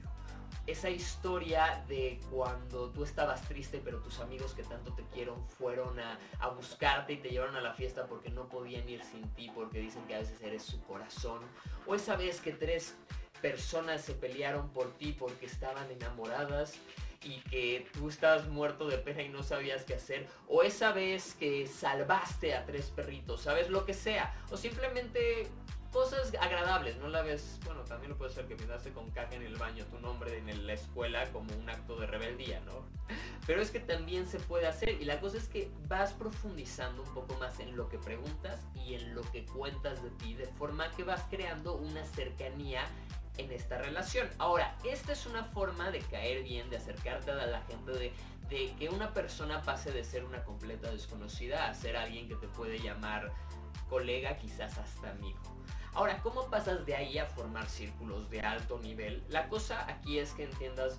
Esa 0.68 0.90
historia 0.90 1.82
de 1.88 2.20
cuando 2.30 2.90
tú 2.90 3.02
estabas 3.02 3.40
triste 3.48 3.80
pero 3.82 4.00
tus 4.00 4.20
amigos 4.20 4.52
que 4.52 4.62
tanto 4.62 4.92
te 4.92 5.02
quieren 5.14 5.34
fueron 5.46 5.98
a, 5.98 6.18
a, 6.38 6.48
buscarte 6.48 7.14
y 7.14 7.16
te 7.16 7.30
llevaron 7.30 7.56
a 7.56 7.60
la 7.60 7.72
fiesta 7.72 8.06
porque 8.06 8.28
no 8.28 8.48
podían 8.48 8.86
ir 8.86 9.02
sin 9.02 9.26
ti 9.34 9.50
porque 9.54 9.80
dicen 9.80 10.06
que 10.06 10.14
a 10.14 10.18
veces 10.18 10.40
eres 10.42 10.62
su 10.62 10.80
corazón. 10.84 11.40
O 11.86 11.94
esa 11.94 12.16
vez 12.16 12.40
que 12.42 12.52
tres 12.52 12.94
personas 13.40 14.02
se 14.02 14.12
pelearon 14.12 14.68
por 14.70 14.92
ti 14.98 15.16
porque 15.18 15.46
estaban 15.46 15.90
enamoradas 15.90 16.78
y 17.22 17.40
que 17.50 17.86
tú 17.92 18.08
estabas 18.08 18.46
muerto 18.48 18.86
de 18.88 18.98
pena 18.98 19.22
y 19.22 19.28
no 19.28 19.42
sabías 19.42 19.84
qué 19.84 19.94
hacer, 19.94 20.26
o 20.46 20.62
esa 20.62 20.92
vez 20.92 21.34
que 21.34 21.66
salvaste 21.66 22.54
a 22.54 22.64
tres 22.64 22.90
perritos, 22.90 23.42
¿sabes? 23.42 23.70
Lo 23.70 23.84
que 23.84 23.94
sea, 23.94 24.34
o 24.50 24.56
simplemente 24.56 25.48
cosas 25.92 26.32
agradables, 26.40 26.96
no 26.98 27.08
la 27.08 27.22
ves, 27.22 27.58
bueno, 27.64 27.82
también 27.82 28.10
lo 28.10 28.18
puede 28.18 28.32
ser 28.32 28.46
que 28.46 28.56
pintaste 28.56 28.92
con 28.92 29.10
caja 29.10 29.34
en 29.34 29.42
el 29.42 29.56
baño 29.56 29.84
tu 29.86 29.98
nombre 29.98 30.38
en 30.38 30.66
la 30.66 30.72
escuela 30.74 31.30
como 31.32 31.54
un 31.54 31.68
acto 31.68 31.96
de 31.96 32.06
rebeldía, 32.06 32.60
¿no? 32.60 32.84
Pero 33.46 33.62
es 33.62 33.70
que 33.70 33.80
también 33.80 34.26
se 34.26 34.38
puede 34.38 34.66
hacer 34.66 35.00
y 35.00 35.04
la 35.04 35.20
cosa 35.20 35.38
es 35.38 35.48
que 35.48 35.70
vas 35.86 36.12
profundizando 36.12 37.02
un 37.02 37.14
poco 37.14 37.34
más 37.36 37.58
en 37.60 37.76
lo 37.76 37.88
que 37.88 37.98
preguntas 37.98 38.60
y 38.74 38.94
en 38.94 39.14
lo 39.14 39.22
que 39.22 39.46
cuentas 39.46 40.02
de 40.02 40.10
ti, 40.10 40.34
de 40.34 40.46
forma 40.46 40.90
que 40.92 41.04
vas 41.04 41.24
creando 41.30 41.74
una 41.74 42.04
cercanía 42.04 42.82
en 43.38 43.50
esta 43.52 43.78
relación. 43.78 44.28
Ahora, 44.38 44.76
esta 44.84 45.12
es 45.12 45.24
una 45.24 45.44
forma 45.44 45.90
de 45.90 46.00
caer 46.00 46.42
bien, 46.42 46.68
de 46.68 46.76
acercarte 46.76 47.30
a 47.30 47.46
la 47.46 47.62
gente, 47.62 47.92
de, 47.92 48.12
de 48.50 48.74
que 48.78 48.88
una 48.90 49.14
persona 49.14 49.62
pase 49.62 49.92
de 49.92 50.04
ser 50.04 50.24
una 50.24 50.44
completa 50.44 50.90
desconocida 50.90 51.68
a 51.68 51.74
ser 51.74 51.96
alguien 51.96 52.28
que 52.28 52.34
te 52.34 52.48
puede 52.48 52.78
llamar 52.80 53.32
colega, 53.88 54.36
quizás 54.36 54.76
hasta 54.76 55.10
amigo. 55.10 55.57
Ahora, 55.94 56.20
¿cómo 56.22 56.48
pasas 56.48 56.84
de 56.86 56.94
ahí 56.94 57.18
a 57.18 57.26
formar 57.26 57.68
círculos 57.68 58.30
de 58.30 58.40
alto 58.40 58.78
nivel? 58.78 59.24
La 59.28 59.48
cosa 59.48 59.88
aquí 59.90 60.18
es 60.18 60.32
que 60.32 60.44
entiendas 60.44 60.98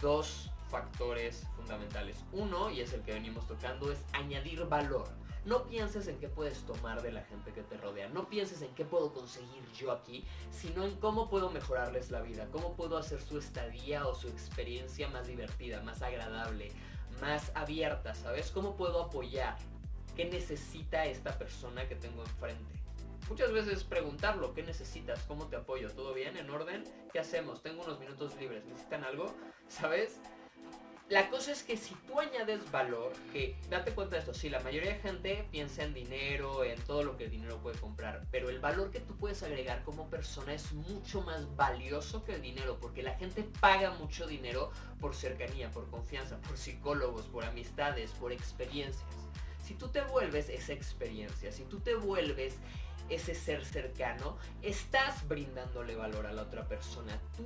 dos 0.00 0.50
factores 0.70 1.46
fundamentales. 1.56 2.24
Uno, 2.32 2.70
y 2.70 2.80
es 2.80 2.92
el 2.92 3.02
que 3.02 3.12
venimos 3.12 3.46
tocando, 3.46 3.90
es 3.90 3.98
añadir 4.12 4.64
valor. 4.66 5.08
No 5.44 5.64
pienses 5.64 6.08
en 6.08 6.18
qué 6.18 6.28
puedes 6.28 6.64
tomar 6.64 7.02
de 7.02 7.12
la 7.12 7.22
gente 7.22 7.52
que 7.52 7.62
te 7.62 7.76
rodea, 7.76 8.08
no 8.08 8.28
pienses 8.28 8.62
en 8.62 8.74
qué 8.74 8.84
puedo 8.84 9.12
conseguir 9.14 9.64
yo 9.78 9.92
aquí, 9.92 10.24
sino 10.50 10.84
en 10.84 10.96
cómo 10.96 11.30
puedo 11.30 11.50
mejorarles 11.50 12.10
la 12.10 12.20
vida, 12.20 12.48
cómo 12.50 12.74
puedo 12.74 12.98
hacer 12.98 13.22
su 13.22 13.38
estadía 13.38 14.08
o 14.08 14.14
su 14.16 14.26
experiencia 14.26 15.08
más 15.08 15.28
divertida, 15.28 15.80
más 15.82 16.02
agradable, 16.02 16.72
más 17.20 17.52
abierta, 17.54 18.12
¿sabes? 18.14 18.50
¿Cómo 18.50 18.74
puedo 18.74 19.04
apoyar? 19.04 19.56
¿Qué 20.16 20.24
necesita 20.24 21.04
esta 21.04 21.38
persona 21.38 21.86
que 21.86 21.94
tengo 21.94 22.22
enfrente? 22.22 22.85
Muchas 23.28 23.52
veces 23.52 23.82
preguntarlo, 23.82 24.54
¿qué 24.54 24.62
necesitas? 24.62 25.20
¿Cómo 25.26 25.48
te 25.48 25.56
apoyo? 25.56 25.90
¿Todo 25.90 26.14
bien? 26.14 26.36
¿En 26.36 26.48
orden? 26.48 26.84
¿Qué 27.12 27.18
hacemos? 27.18 27.60
Tengo 27.60 27.82
unos 27.82 27.98
minutos 27.98 28.36
libres, 28.38 28.64
¿necesitan 28.66 29.02
algo? 29.02 29.34
¿Sabes? 29.66 30.20
La 31.08 31.28
cosa 31.28 31.50
es 31.50 31.64
que 31.64 31.76
si 31.76 31.94
tú 32.06 32.20
añades 32.20 32.70
valor, 32.70 33.12
que 33.32 33.56
date 33.68 33.92
cuenta 33.92 34.14
de 34.14 34.20
esto, 34.20 34.32
sí, 34.32 34.48
la 34.48 34.60
mayoría 34.60 34.94
de 34.94 35.00
gente 35.00 35.46
piensa 35.50 35.82
en 35.82 35.92
dinero, 35.92 36.62
en 36.64 36.80
todo 36.82 37.02
lo 37.02 37.16
que 37.16 37.24
el 37.24 37.30
dinero 37.30 37.58
puede 37.58 37.78
comprar, 37.78 38.24
pero 38.30 38.48
el 38.48 38.60
valor 38.60 38.92
que 38.92 39.00
tú 39.00 39.16
puedes 39.16 39.42
agregar 39.42 39.82
como 39.82 40.08
persona 40.08 40.54
es 40.54 40.72
mucho 40.72 41.20
más 41.22 41.54
valioso 41.56 42.24
que 42.24 42.34
el 42.34 42.42
dinero, 42.42 42.78
porque 42.80 43.02
la 43.02 43.14
gente 43.14 43.44
paga 43.60 43.90
mucho 43.92 44.26
dinero 44.26 44.70
por 45.00 45.16
cercanía, 45.16 45.70
por 45.72 45.88
confianza, 45.90 46.40
por 46.42 46.56
psicólogos, 46.58 47.26
por 47.26 47.44
amistades, 47.44 48.10
por 48.12 48.32
experiencias. 48.32 49.04
Si 49.64 49.74
tú 49.74 49.88
te 49.88 50.00
vuelves 50.02 50.48
esa 50.48 50.72
experiencia, 50.72 51.50
si 51.50 51.64
tú 51.64 51.80
te 51.80 51.96
vuelves 51.96 52.56
ese 53.08 53.34
ser 53.34 53.64
cercano, 53.64 54.36
estás 54.62 55.26
brindándole 55.28 55.96
valor 55.96 56.26
a 56.26 56.32
la 56.32 56.42
otra 56.42 56.66
persona. 56.66 57.20
Tu 57.36 57.44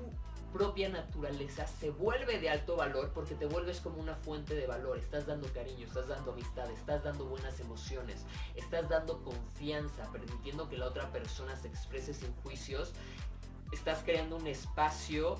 propia 0.53 0.89
naturaleza 0.89 1.67
se 1.67 1.91
vuelve 1.91 2.41
de 2.41 2.51
alto 2.51 2.77
valor 2.77 3.13
porque 3.15 3.35
te 3.35 3.47
vuelves 3.47 3.81
como 3.81 4.01
una 4.01 4.17
fuente 4.17 4.55
de 4.55 4.67
valor. 4.67 4.99
Estás 4.99 5.27
dando 5.27 5.53
cariño, 5.53 5.87
estás 5.87 6.09
dando 6.09 6.33
amistad, 6.33 6.71
estás 6.71 7.05
dando 7.05 7.27
buenas 7.27 7.61
emociones, 7.61 8.25
estás 8.55 8.89
dando 8.89 9.23
confianza, 9.23 10.11
permitiendo 10.11 10.69
que 10.69 10.77
la 10.77 10.87
otra 10.87 11.11
persona 11.13 11.57
se 11.57 11.69
exprese 11.69 12.15
sin 12.15 12.35
juicios. 12.37 12.93
Estás 13.73 14.03
creando 14.03 14.37
un 14.37 14.47
espacio 14.47 15.39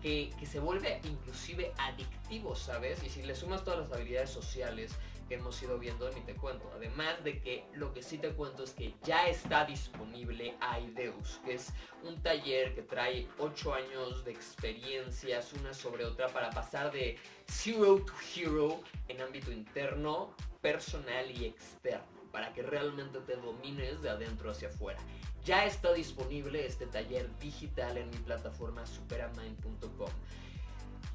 que, 0.00 0.30
que, 0.38 0.46
se 0.46 0.60
vuelve 0.60 1.00
inclusive 1.04 1.72
adictivo, 1.76 2.54
¿sabes? 2.54 3.02
Y 3.02 3.10
si 3.10 3.22
le 3.22 3.34
sumas 3.34 3.64
todas 3.64 3.80
las 3.80 3.92
habilidades 3.92 4.30
sociales, 4.30 4.92
que 5.28 5.34
hemos 5.34 5.62
ido 5.62 5.78
viendo 5.78 6.10
ni 6.10 6.20
te 6.22 6.34
cuento. 6.34 6.70
Además 6.74 7.22
de 7.22 7.40
que 7.40 7.64
lo 7.74 7.92
que 7.92 8.02
sí 8.02 8.18
te 8.18 8.30
cuento 8.30 8.64
es 8.64 8.72
que 8.72 8.94
ya 9.04 9.28
está 9.28 9.64
disponible 9.64 10.56
Aideus, 10.60 11.40
que 11.44 11.54
es 11.54 11.72
un 12.02 12.20
taller 12.22 12.74
que 12.74 12.82
trae 12.82 13.28
8 13.38 13.74
años 13.74 14.24
de 14.24 14.32
experiencias 14.32 15.52
una 15.52 15.74
sobre 15.74 16.04
otra 16.04 16.28
para 16.28 16.50
pasar 16.50 16.90
de 16.92 17.16
zero 17.46 18.04
to 18.04 18.12
hero 18.34 18.80
en 19.08 19.20
ámbito 19.20 19.52
interno, 19.52 20.34
personal 20.60 21.30
y 21.30 21.44
externo, 21.46 22.22
para 22.32 22.52
que 22.52 22.62
realmente 22.62 23.20
te 23.20 23.36
domines 23.36 24.02
de 24.02 24.10
adentro 24.10 24.50
hacia 24.50 24.68
afuera. 24.68 24.98
Ya 25.44 25.64
está 25.64 25.92
disponible 25.92 26.66
este 26.66 26.86
taller 26.86 27.28
digital 27.38 27.96
en 27.96 28.10
mi 28.10 28.16
plataforma 28.16 28.84
superamind.com 28.86 30.10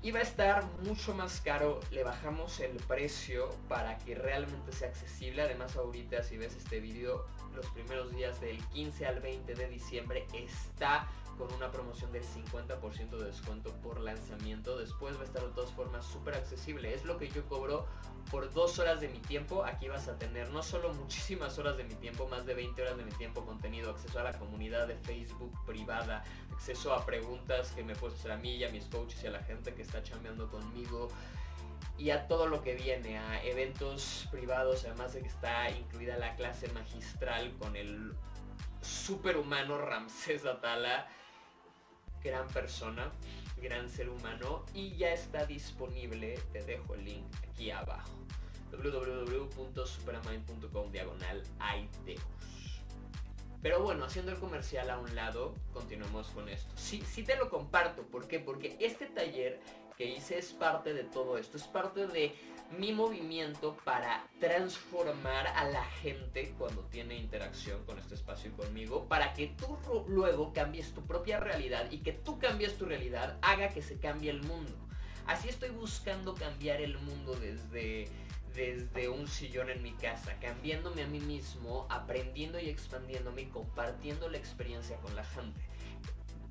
iba 0.04 0.20
a 0.20 0.22
estar 0.22 0.66
mucho 0.86 1.14
más 1.14 1.40
caro, 1.40 1.80
le 1.92 2.04
bajamos 2.04 2.60
el 2.60 2.76
precio 2.88 3.50
para 3.70 3.98
que 4.00 4.16
realmente 4.16 4.74
sea 4.74 4.90
accesible. 4.90 5.42
Además 5.42 5.78
ahorita 5.78 6.22
si 6.24 6.38
ves 6.38 6.56
este 6.56 6.82
vídeo, 6.82 7.26
los 7.56 7.66
primeros 7.68 8.12
días 8.12 8.40
del 8.42 8.58
15 8.68 9.06
al 9.06 9.22
20 9.22 9.56
de 9.56 9.68
diciembre 9.70 10.28
está 10.34 11.08
con 11.38 11.52
una 11.54 11.72
promoción 11.72 12.12
del 12.12 12.24
50% 12.24 13.18
de 13.18 13.26
descuento 13.26 13.72
por 13.82 14.00
lanzamiento. 14.00 14.78
Después 14.78 15.18
va 15.18 15.22
a 15.22 15.26
estar 15.26 15.42
de 15.42 15.54
todas 15.54 15.72
formas 15.72 16.06
súper 16.06 16.36
accesible. 16.36 16.94
Es 16.94 17.06
lo 17.06 17.18
que 17.18 17.30
yo 17.30 17.46
cobro 17.48 17.88
por 18.30 18.52
dos 18.54 18.80
horas 18.80 19.02
de 19.02 19.08
mi 19.08 19.20
tiempo. 19.20 19.64
Aquí 19.66 19.88
vas 19.88 20.08
a 20.08 20.18
tener 20.18 20.50
no 20.50 20.64
solo 20.64 20.94
muchísimas 20.94 21.58
horas 21.58 21.78
de 21.78 21.84
mi 21.86 21.96
tiempo, 21.96 22.28
más 22.28 22.46
de 22.46 22.54
20 22.54 22.82
horas 22.82 22.98
de 22.98 23.06
mi 23.06 23.12
tiempo 23.12 23.46
contenido, 23.46 23.92
acceso 23.92 24.20
a 24.20 24.24
la 24.24 24.38
comunidad 24.38 24.88
de 24.88 24.96
Facebook 24.98 25.54
privada, 25.66 26.24
acceso 26.54 26.94
a 26.94 27.06
preguntas 27.06 27.72
que 27.72 27.84
me 27.84 27.96
puedes 27.96 28.20
hacer 28.20 28.32
a 28.32 28.38
mí 28.38 28.56
y 28.56 28.64
a 28.64 28.70
mis 28.70 28.86
coaches 28.86 29.24
y 29.24 29.28
a 29.28 29.32
la 29.32 29.44
gente 29.44 29.74
que 29.74 29.82
está 29.82 30.04
chambeando 30.04 30.50
conmigo 30.50 31.10
y 31.98 32.10
a 32.10 32.28
todo 32.28 32.48
lo 32.48 32.64
que 32.64 32.76
viene, 32.76 33.20
a 33.20 33.44
eventos 33.44 34.28
privados, 34.32 34.86
además 34.86 35.14
de 35.14 35.22
que 35.22 35.28
está 35.28 35.70
incluida 35.70 36.18
la 36.18 36.36
clase 36.36 36.68
magistral 36.70 37.54
con 37.60 37.76
el 37.76 38.14
superhumano 38.82 39.78
Ramsés 39.78 40.46
Atala 40.46 41.08
gran 42.24 42.48
persona, 42.48 43.12
gran 43.62 43.88
ser 43.90 44.10
humano 44.10 44.66
y 44.74 44.96
ya 44.96 45.14
está 45.14 45.46
disponible, 45.46 46.40
te 46.52 46.64
dejo 46.64 46.96
el 46.96 47.06
link 47.06 47.28
aquí 47.50 47.70
abajo 47.70 48.10
www.superamind.com 48.72 50.92
diagonal 50.92 51.44
Pero 53.64 53.82
bueno, 53.82 54.04
haciendo 54.04 54.34
el 54.34 54.38
comercial 54.40 54.90
a 54.90 55.00
un 55.00 55.16
lado, 55.16 55.56
continuamos 55.72 56.28
con 56.28 56.50
esto. 56.50 56.70
Sí, 56.76 57.02
sí 57.10 57.24
te 57.24 57.38
lo 57.38 57.50
comparto, 57.50 58.04
¿por 58.04 58.28
qué? 58.28 58.38
Porque 58.40 58.76
este 58.82 59.06
taller 59.06 59.62
que 59.98 60.06
hice 60.06 60.38
es 60.38 60.52
parte 60.52 60.94
de 60.94 61.06
todo 61.06 61.38
esto, 61.38 61.56
es 61.56 61.64
parte 61.64 62.06
de 62.08 62.36
mi 62.78 62.92
movimiento 62.92 63.78
para 63.86 64.28
transformar 64.40 65.48
a 65.48 65.70
la 65.70 65.86
gente 65.86 66.54
cuando 66.58 66.82
tiene 66.88 67.16
interacción 67.16 67.86
con 67.86 67.98
este 68.00 68.16
espacio 68.16 68.50
y 68.50 68.54
conmigo, 68.54 69.08
para 69.08 69.34
que 69.34 69.48
tú 69.48 69.78
luego 70.10 70.52
cambies 70.52 70.94
tu 70.94 71.06
propia 71.06 71.40
realidad 71.40 71.90
y 71.90 72.00
que 72.00 72.12
tú 72.12 72.40
cambies 72.40 72.78
tu 72.78 72.86
realidad 72.86 73.38
haga 73.42 73.70
que 73.70 73.82
se 73.82 73.98
cambie 73.98 74.32
el 74.32 74.44
mundo. 74.44 74.74
Así 75.26 75.48
estoy 75.48 75.70
buscando 75.70 76.36
cambiar 76.36 76.82
el 76.82 76.98
mundo 76.98 77.34
desde 77.36 78.10
desde 78.54 79.10
un 79.10 79.28
sillón 79.28 79.70
en 79.70 79.82
mi 79.82 79.92
casa, 79.94 80.38
cambiándome 80.40 81.04
a 81.04 81.08
mí 81.08 81.20
mismo, 81.20 81.88
aprendiendo 81.90 82.60
y 82.60 82.70
expandiéndome 82.70 83.44
y 83.44 83.46
compartiendo 83.48 84.30
la 84.30 84.38
experiencia 84.38 84.98
con 84.98 85.16
la 85.16 85.24
gente. 85.24 85.60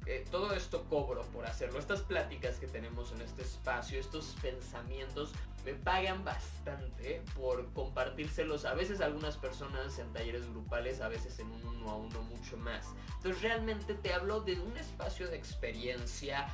Eh, 0.07 0.24
todo 0.33 0.53
esto 0.53 0.85
cobro 0.89 1.23
por 1.27 1.47
hacerlo. 1.47 1.79
Estas 1.79 2.01
pláticas 2.01 2.57
que 2.57 2.66
tenemos 2.66 3.12
en 3.12 3.20
este 3.20 3.43
espacio, 3.43 4.01
estos 4.01 4.37
pensamientos, 4.43 5.33
me 5.65 5.74
pagan 5.74 6.24
bastante 6.24 7.23
por 7.37 7.73
compartírselos. 7.73 8.65
A 8.65 8.74
veces 8.74 9.01
algunas 9.01 9.37
personas 9.37 9.97
en 10.01 10.12
talleres 10.12 10.49
grupales, 10.51 11.01
a 11.01 11.09
veces 11.09 11.39
en 11.39 11.47
un 11.53 11.65
uno 11.65 11.91
a 11.91 11.97
uno 11.97 12.20
mucho 12.23 12.57
más. 12.57 12.85
Entonces 13.16 13.43
realmente 13.43 13.95
te 13.95 14.12
hablo 14.12 14.41
de 14.41 14.59
un 14.59 14.77
espacio 14.77 15.29
de 15.29 15.37
experiencia 15.37 16.49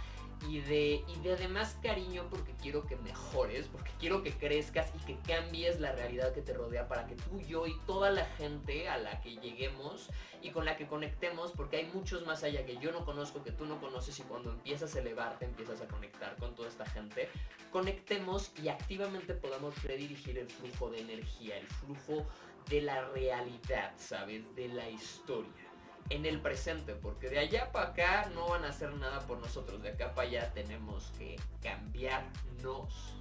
y 0.46 0.60
de, 0.60 1.04
y 1.06 1.20
de 1.22 1.32
además 1.32 1.76
cariño 1.82 2.26
porque 2.30 2.54
quiero 2.60 2.86
que 2.86 2.96
mejores, 2.96 3.66
porque 3.66 3.90
quiero 3.98 4.22
que 4.22 4.32
crezcas 4.32 4.92
y 4.94 5.04
que 5.04 5.18
cambies 5.26 5.80
la 5.80 5.92
realidad 5.92 6.32
que 6.32 6.42
te 6.42 6.52
rodea 6.52 6.88
para 6.88 7.06
que 7.06 7.16
tú, 7.16 7.40
yo 7.40 7.66
y 7.66 7.76
toda 7.86 8.10
la 8.10 8.24
gente 8.24 8.88
a 8.88 8.98
la 8.98 9.20
que 9.20 9.36
lleguemos 9.36 10.08
y 10.42 10.50
con 10.50 10.64
la 10.64 10.76
que 10.76 10.86
conectemos, 10.86 11.52
porque 11.52 11.78
hay 11.78 11.86
muchos 11.86 12.24
más 12.26 12.44
allá 12.44 12.64
que 12.64 12.78
yo 12.78 12.92
no 12.92 13.04
conozco, 13.04 13.42
que 13.42 13.52
tú 13.52 13.66
no 13.66 13.80
conoces 13.80 14.18
y 14.20 14.22
cuando 14.22 14.50
empiezas 14.50 14.94
a 14.94 15.00
elevarte, 15.00 15.44
empiezas 15.44 15.80
a 15.80 15.88
conectar 15.88 16.36
con 16.36 16.54
toda 16.54 16.68
esta 16.68 16.86
gente, 16.86 17.28
conectemos 17.72 18.52
y 18.62 18.68
activamente 18.68 19.34
podamos 19.34 19.82
redirigir 19.82 20.38
el 20.38 20.48
flujo 20.48 20.90
de 20.90 21.00
energía, 21.00 21.58
el 21.58 21.66
flujo 21.66 22.26
de 22.70 22.82
la 22.82 23.08
realidad, 23.08 23.92
¿sabes? 23.96 24.54
De 24.54 24.68
la 24.68 24.88
historia 24.88 25.67
en 26.10 26.26
el 26.26 26.40
presente, 26.40 26.94
porque 26.94 27.28
de 27.28 27.38
allá 27.38 27.70
para 27.72 27.90
acá 27.90 28.30
no 28.34 28.48
van 28.48 28.64
a 28.64 28.68
hacer 28.68 28.94
nada 28.94 29.20
por 29.26 29.38
nosotros, 29.38 29.82
de 29.82 29.90
acá 29.90 30.14
para 30.14 30.28
allá 30.28 30.52
tenemos 30.54 31.12
que 31.18 31.36
cambiarnos 31.62 33.14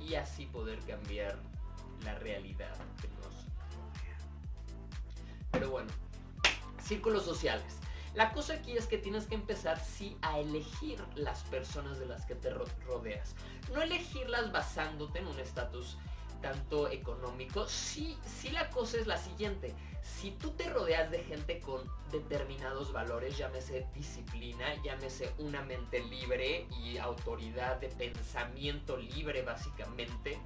y 0.00 0.14
así 0.14 0.46
poder 0.46 0.78
cambiar 0.80 1.36
la 2.04 2.14
realidad 2.16 2.74
que 3.00 3.08
nos 3.08 3.34
rodea. 3.74 4.18
Pero 5.50 5.70
bueno, 5.70 5.90
círculos 6.82 7.24
sociales. 7.24 7.78
La 8.14 8.32
cosa 8.32 8.54
aquí 8.54 8.76
es 8.76 8.86
que 8.86 8.98
tienes 8.98 9.26
que 9.26 9.34
empezar 9.34 9.78
sí 9.78 10.16
a 10.22 10.38
elegir 10.38 11.02
las 11.14 11.42
personas 11.44 11.98
de 11.98 12.06
las 12.06 12.24
que 12.26 12.34
te 12.34 12.50
rodeas. 12.86 13.34
No 13.72 13.82
elegirlas 13.82 14.50
basándote 14.50 15.20
en 15.20 15.26
un 15.26 15.38
estatus 15.38 15.98
tanto 16.40 16.88
económico. 16.88 17.66
Sí, 17.66 18.16
sí 18.24 18.50
la 18.50 18.70
cosa 18.70 18.98
es 18.98 19.06
la 19.06 19.16
siguiente. 19.16 19.74
Si 20.02 20.30
tú 20.32 20.50
te 20.50 20.68
rodeas 20.70 21.10
de 21.10 21.18
gente 21.24 21.60
con 21.60 21.82
determinados 22.10 22.92
valores, 22.92 23.36
llámese 23.36 23.86
disciplina, 23.94 24.66
llámese 24.82 25.32
una 25.38 25.62
mente 25.62 26.00
libre 26.00 26.66
y 26.82 26.98
autoridad 26.98 27.76
de 27.76 27.88
pensamiento 27.88 28.96
libre 28.96 29.42
básicamente, 29.42 30.38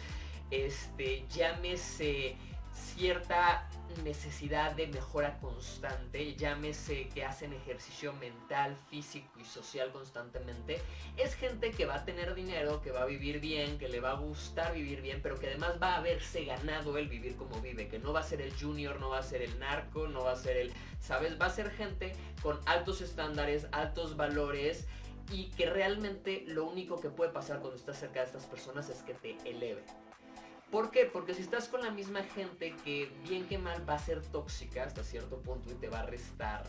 este, 0.50 1.26
llámese 1.28 2.36
cierta 2.72 3.68
necesidad 4.04 4.72
de 4.72 4.86
mejora 4.86 5.38
constante, 5.38 6.34
llámese 6.34 7.08
que 7.10 7.24
hacen 7.24 7.52
ejercicio 7.52 8.12
mental, 8.14 8.76
físico 8.88 9.38
y 9.38 9.44
social 9.44 9.92
constantemente, 9.92 10.80
es 11.16 11.34
gente 11.34 11.70
que 11.72 11.84
va 11.84 11.96
a 11.96 12.04
tener 12.04 12.34
dinero, 12.34 12.80
que 12.80 12.90
va 12.90 13.02
a 13.02 13.06
vivir 13.06 13.40
bien, 13.40 13.78
que 13.78 13.88
le 13.88 14.00
va 14.00 14.12
a 14.12 14.14
gustar 14.14 14.72
vivir 14.72 15.02
bien, 15.02 15.20
pero 15.22 15.38
que 15.38 15.48
además 15.48 15.74
va 15.80 15.94
a 15.94 15.98
haberse 15.98 16.44
ganado 16.44 16.96
el 16.96 17.08
vivir 17.08 17.36
como 17.36 17.60
vive, 17.60 17.88
que 17.88 17.98
no 17.98 18.12
va 18.12 18.20
a 18.20 18.24
ser 18.24 18.40
el 18.40 18.52
junior, 18.58 18.98
no 18.98 19.10
va 19.10 19.18
a 19.18 19.22
ser 19.22 19.42
el 19.42 19.58
narco, 19.58 20.08
no 20.08 20.24
va 20.24 20.32
a 20.32 20.36
ser 20.36 20.56
el, 20.56 20.72
¿sabes? 21.00 21.40
Va 21.40 21.46
a 21.46 21.50
ser 21.50 21.70
gente 21.70 22.12
con 22.42 22.58
altos 22.66 23.00
estándares, 23.00 23.66
altos 23.72 24.16
valores 24.16 24.86
y 25.30 25.50
que 25.50 25.70
realmente 25.70 26.44
lo 26.46 26.64
único 26.66 27.00
que 27.00 27.10
puede 27.10 27.30
pasar 27.30 27.60
cuando 27.60 27.76
estás 27.76 27.98
cerca 27.98 28.20
de 28.20 28.26
estas 28.26 28.46
personas 28.46 28.88
es 28.88 29.02
que 29.02 29.14
te 29.14 29.36
eleve. 29.48 29.84
¿Por 30.72 30.90
qué? 30.90 31.04
Porque 31.04 31.34
si 31.34 31.42
estás 31.42 31.68
con 31.68 31.82
la 31.82 31.90
misma 31.90 32.22
gente 32.22 32.74
que 32.82 33.12
bien 33.24 33.46
que 33.46 33.58
mal 33.58 33.86
va 33.86 33.96
a 33.96 33.98
ser 33.98 34.22
tóxica 34.22 34.84
hasta 34.84 35.04
cierto 35.04 35.36
punto 35.40 35.70
y 35.70 35.74
te 35.74 35.90
va 35.90 36.00
a 36.00 36.06
restar. 36.06 36.64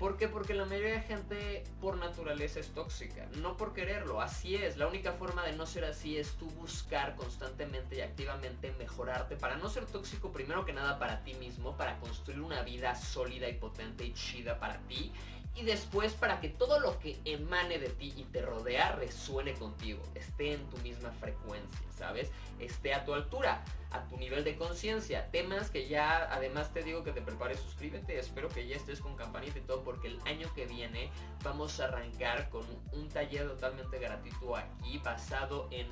¿Por 0.00 0.16
qué? 0.16 0.26
Porque 0.26 0.52
la 0.52 0.64
mayoría 0.64 0.94
de 0.94 1.02
gente 1.02 1.62
por 1.80 1.96
naturaleza 1.96 2.58
es 2.58 2.70
tóxica, 2.70 3.28
no 3.36 3.56
por 3.56 3.72
quererlo, 3.72 4.20
así 4.20 4.56
es. 4.56 4.78
La 4.78 4.88
única 4.88 5.12
forma 5.12 5.44
de 5.44 5.52
no 5.52 5.64
ser 5.64 5.84
así 5.84 6.18
es 6.18 6.32
tú 6.38 6.46
buscar 6.46 7.14
constantemente 7.14 7.98
y 7.98 8.00
activamente 8.00 8.72
mejorarte 8.80 9.36
para 9.36 9.56
no 9.58 9.68
ser 9.68 9.86
tóxico 9.86 10.32
primero 10.32 10.64
que 10.64 10.72
nada 10.72 10.98
para 10.98 11.22
ti 11.22 11.34
mismo, 11.34 11.76
para 11.76 12.00
construir 12.00 12.40
una 12.40 12.62
vida 12.62 12.96
sólida 12.96 13.48
y 13.48 13.54
potente 13.54 14.04
y 14.04 14.12
chida 14.12 14.58
para 14.58 14.78
ti 14.88 15.12
y 15.54 15.64
después 15.64 16.14
para 16.14 16.40
que 16.40 16.48
todo 16.48 16.80
lo 16.80 16.98
que 16.98 17.18
emane 17.24 17.78
de 17.78 17.88
ti 17.90 18.14
y 18.16 18.24
te 18.24 18.40
rodea 18.40 18.92
resuene 18.92 19.54
contigo, 19.54 20.02
esté 20.14 20.54
en 20.54 20.70
tu 20.70 20.76
misma 20.78 21.10
frecuencia, 21.12 21.92
¿sabes? 21.96 22.30
Esté 22.58 22.94
a 22.94 23.04
tu 23.04 23.12
altura, 23.14 23.62
a 23.90 24.06
tu 24.06 24.16
nivel 24.16 24.44
de 24.44 24.56
conciencia. 24.56 25.30
Temas 25.30 25.70
que 25.70 25.88
ya, 25.88 26.32
además 26.32 26.72
te 26.72 26.82
digo 26.82 27.02
que 27.02 27.12
te 27.12 27.20
prepares, 27.20 27.58
suscríbete, 27.60 28.18
espero 28.18 28.48
que 28.48 28.66
ya 28.66 28.76
estés 28.76 29.00
con 29.00 29.16
campanita 29.16 29.58
y 29.58 29.62
todo 29.62 29.82
porque 29.82 30.08
el 30.08 30.20
año 30.24 30.52
que 30.54 30.66
viene 30.66 31.10
vamos 31.42 31.80
a 31.80 31.86
arrancar 31.86 32.48
con 32.48 32.64
un 32.92 33.08
taller 33.08 33.48
totalmente 33.48 33.98
gratuito 33.98 34.56
aquí 34.56 34.98
basado 34.98 35.68
en 35.70 35.88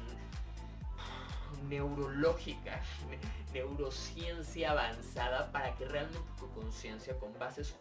neurológica, 1.68 2.80
neurociencia 3.52 4.70
avanzada 4.70 5.50
para 5.52 5.74
que 5.76 5.86
realmente 5.86 6.28
tu 6.38 6.50
conciencia 6.52 7.18
con 7.18 7.36
bases 7.38 7.72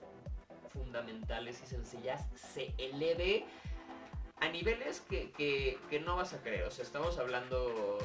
fundamentales 0.77 1.61
y 1.63 1.67
sencillas 1.67 2.27
se 2.35 2.73
eleve 2.77 3.45
a 4.39 4.49
niveles 4.49 5.01
que, 5.01 5.79
no 6.05 6.15
vas 6.15 6.33
a 6.33 6.41
creer. 6.41 6.63
O 6.63 6.71
sea, 6.71 6.83
estamos 6.83 7.17
hablando 7.17 7.97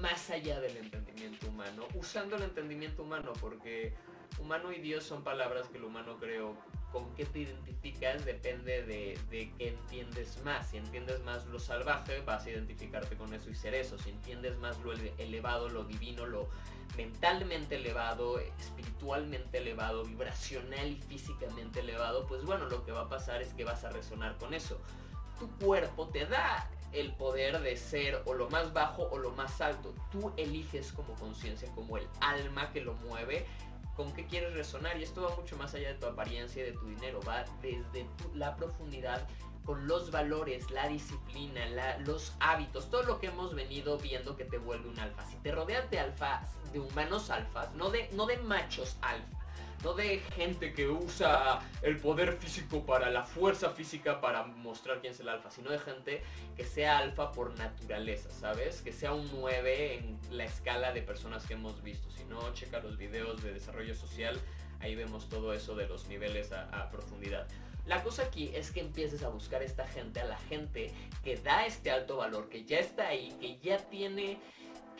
más 0.00 0.30
allá 0.30 0.60
del 0.60 0.76
entendimiento 0.78 1.48
humano, 1.48 1.86
usando 1.94 2.36
el 2.36 2.42
entendimiento 2.42 3.02
humano, 3.02 3.32
porque 3.40 3.92
humano 4.38 4.72
y 4.72 4.80
Dios 4.80 5.04
son 5.04 5.22
palabras 5.22 5.68
que 5.68 5.78
el 5.78 5.84
humano 5.84 6.16
creó. 6.18 6.56
Con 6.92 7.14
qué 7.14 7.24
te 7.26 7.40
identificas 7.40 8.24
depende 8.24 8.82
de, 8.82 9.18
de 9.30 9.52
qué 9.58 9.68
entiendes 9.68 10.42
más. 10.44 10.70
Si 10.70 10.78
entiendes 10.78 11.22
más 11.24 11.46
lo 11.46 11.58
salvaje, 11.58 12.20
vas 12.22 12.46
a 12.46 12.50
identificarte 12.50 13.16
con 13.16 13.34
eso 13.34 13.50
y 13.50 13.54
ser 13.54 13.74
eso. 13.74 13.98
Si 13.98 14.10
entiendes 14.10 14.56
más 14.58 14.78
lo 14.80 14.92
elevado, 15.18 15.68
lo 15.68 15.84
divino, 15.84 16.26
lo 16.26 16.48
mentalmente 16.96 17.76
elevado, 17.76 18.40
espiritualmente 18.58 19.58
elevado, 19.58 20.04
vibracional 20.04 20.90
y 20.90 20.96
físicamente 20.96 21.80
elevado, 21.80 22.26
pues 22.26 22.44
bueno, 22.44 22.66
lo 22.66 22.84
que 22.84 22.92
va 22.92 23.02
a 23.02 23.08
pasar 23.08 23.42
es 23.42 23.52
que 23.52 23.64
vas 23.64 23.84
a 23.84 23.90
resonar 23.90 24.36
con 24.38 24.54
eso. 24.54 24.80
Tu 25.38 25.48
cuerpo 25.64 26.08
te 26.08 26.26
da 26.26 26.68
el 26.92 27.12
poder 27.12 27.60
de 27.60 27.76
ser 27.76 28.22
o 28.24 28.34
lo 28.34 28.48
más 28.50 28.72
bajo 28.72 29.08
o 29.10 29.18
lo 29.18 29.30
más 29.32 29.60
alto. 29.60 29.94
Tú 30.10 30.32
eliges 30.36 30.92
como 30.92 31.14
conciencia, 31.14 31.68
como 31.74 31.98
el 31.98 32.08
alma 32.20 32.72
que 32.72 32.80
lo 32.80 32.94
mueve, 32.94 33.46
con 33.98 34.12
qué 34.12 34.24
quieres 34.26 34.54
resonar. 34.54 34.96
Y 34.96 35.02
esto 35.02 35.22
va 35.22 35.34
mucho 35.34 35.56
más 35.56 35.74
allá 35.74 35.88
de 35.88 35.94
tu 35.94 36.06
apariencia 36.06 36.62
y 36.62 36.66
de 36.70 36.72
tu 36.72 36.86
dinero, 36.86 37.20
va 37.26 37.44
desde 37.60 38.06
la 38.32 38.54
profundidad 38.54 39.26
con 39.64 39.86
los 39.86 40.10
valores, 40.10 40.70
la 40.70 40.88
disciplina, 40.88 41.60
los 42.06 42.32
hábitos, 42.40 42.88
todo 42.88 43.02
lo 43.02 43.18
que 43.18 43.26
hemos 43.26 43.54
venido 43.54 43.98
viendo 43.98 44.36
que 44.36 44.44
te 44.44 44.56
vuelve 44.56 44.88
un 44.88 44.98
alfa. 44.98 45.26
Si 45.26 45.36
te 45.38 45.52
rodeas 45.52 45.90
de 45.90 45.98
alfas, 45.98 46.56
de 46.72 46.80
humanos 46.80 47.28
alfas, 47.28 47.74
no 47.74 47.90
de, 47.90 48.08
no 48.12 48.24
de 48.24 48.38
machos 48.38 48.96
alfa, 49.02 49.37
no 49.82 49.94
de 49.94 50.18
gente 50.34 50.72
que 50.72 50.88
usa 50.88 51.60
el 51.82 51.98
poder 51.98 52.32
físico 52.34 52.84
para 52.84 53.10
la 53.10 53.24
fuerza 53.24 53.70
física 53.70 54.20
para 54.20 54.44
mostrar 54.44 55.00
quién 55.00 55.12
es 55.12 55.20
el 55.20 55.28
alfa, 55.28 55.50
sino 55.50 55.70
de 55.70 55.78
gente 55.78 56.22
que 56.56 56.64
sea 56.64 56.98
alfa 56.98 57.32
por 57.32 57.56
naturaleza, 57.58 58.30
¿sabes? 58.30 58.82
Que 58.82 58.92
sea 58.92 59.12
un 59.12 59.28
9 59.40 59.94
en 59.96 60.18
la 60.30 60.44
escala 60.44 60.92
de 60.92 61.02
personas 61.02 61.46
que 61.46 61.54
hemos 61.54 61.82
visto. 61.82 62.10
Si 62.10 62.24
no, 62.24 62.52
checa 62.54 62.80
los 62.80 62.98
videos 62.98 63.42
de 63.42 63.52
desarrollo 63.52 63.94
social, 63.94 64.38
ahí 64.80 64.94
vemos 64.94 65.28
todo 65.28 65.52
eso 65.52 65.74
de 65.74 65.86
los 65.86 66.08
niveles 66.08 66.52
a 66.52 66.88
profundidad. 66.90 67.46
La 67.88 68.02
cosa 68.02 68.24
aquí 68.24 68.50
es 68.54 68.70
que 68.70 68.80
empieces 68.80 69.22
a 69.22 69.28
buscar 69.28 69.62
esta 69.62 69.86
gente, 69.86 70.20
a 70.20 70.26
la 70.26 70.36
gente 70.36 70.92
que 71.24 71.36
da 71.36 71.64
este 71.64 71.90
alto 71.90 72.18
valor, 72.18 72.50
que 72.50 72.66
ya 72.66 72.78
está 72.78 73.08
ahí, 73.08 73.34
que 73.40 73.58
ya 73.60 73.78
tiene 73.88 74.38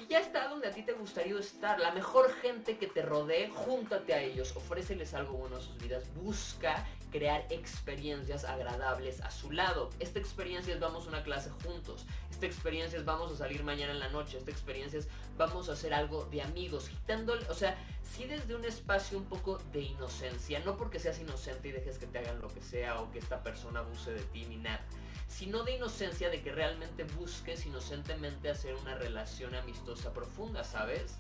ya 0.08 0.20
está 0.20 0.48
donde 0.48 0.68
a 0.68 0.70
ti 0.70 0.82
te 0.82 0.92
gustaría 0.92 1.38
estar. 1.38 1.80
La 1.80 1.92
mejor 1.92 2.32
gente 2.34 2.78
que 2.78 2.86
te 2.86 3.02
rodee, 3.02 3.48
júntate 3.48 4.14
a 4.14 4.22
ellos, 4.22 4.54
ofréceles 4.56 5.14
algo 5.14 5.34
bueno 5.34 5.56
a 5.56 5.60
sus 5.60 5.76
vidas, 5.78 6.04
busca 6.14 6.86
crear 7.10 7.46
experiencias 7.50 8.44
agradables 8.44 9.20
a 9.22 9.30
su 9.30 9.50
lado. 9.50 9.90
Esta 9.98 10.18
experiencia 10.18 10.74
es 10.74 10.80
vamos 10.80 11.06
a 11.06 11.08
una 11.08 11.22
clase 11.22 11.50
juntos, 11.64 12.06
esta 12.30 12.46
experiencia 12.46 12.98
es 12.98 13.04
vamos 13.04 13.32
a 13.32 13.36
salir 13.36 13.64
mañana 13.64 13.92
en 13.92 14.00
la 14.00 14.08
noche, 14.10 14.38
esta 14.38 14.50
experiencia 14.50 14.98
es 14.98 15.08
vamos 15.36 15.68
a 15.68 15.72
hacer 15.72 15.94
algo 15.94 16.26
de 16.26 16.42
amigos, 16.42 16.88
quitándole, 16.88 17.48
o 17.48 17.54
sea, 17.54 17.76
sí 18.02 18.24
desde 18.24 18.54
un 18.54 18.64
espacio 18.64 19.18
un 19.18 19.24
poco 19.24 19.58
de 19.72 19.80
inocencia, 19.80 20.60
no 20.60 20.76
porque 20.76 20.98
seas 20.98 21.18
inocente 21.18 21.68
y 21.68 21.72
dejes 21.72 21.98
que 21.98 22.06
te 22.06 22.18
hagan 22.18 22.40
lo 22.40 22.48
que 22.48 22.62
sea 22.62 23.00
o 23.00 23.10
que 23.10 23.18
esta 23.18 23.42
persona 23.42 23.80
abuse 23.80 24.12
de 24.12 24.22
ti 24.22 24.44
ni 24.46 24.56
nada 24.56 24.84
sino 25.28 25.62
de 25.62 25.76
inocencia 25.76 26.30
de 26.30 26.42
que 26.42 26.50
realmente 26.52 27.04
busques 27.04 27.66
inocentemente 27.66 28.50
hacer 28.50 28.74
una 28.74 28.94
relación 28.96 29.54
amistosa 29.54 30.12
profunda, 30.12 30.64
¿sabes? 30.64 31.18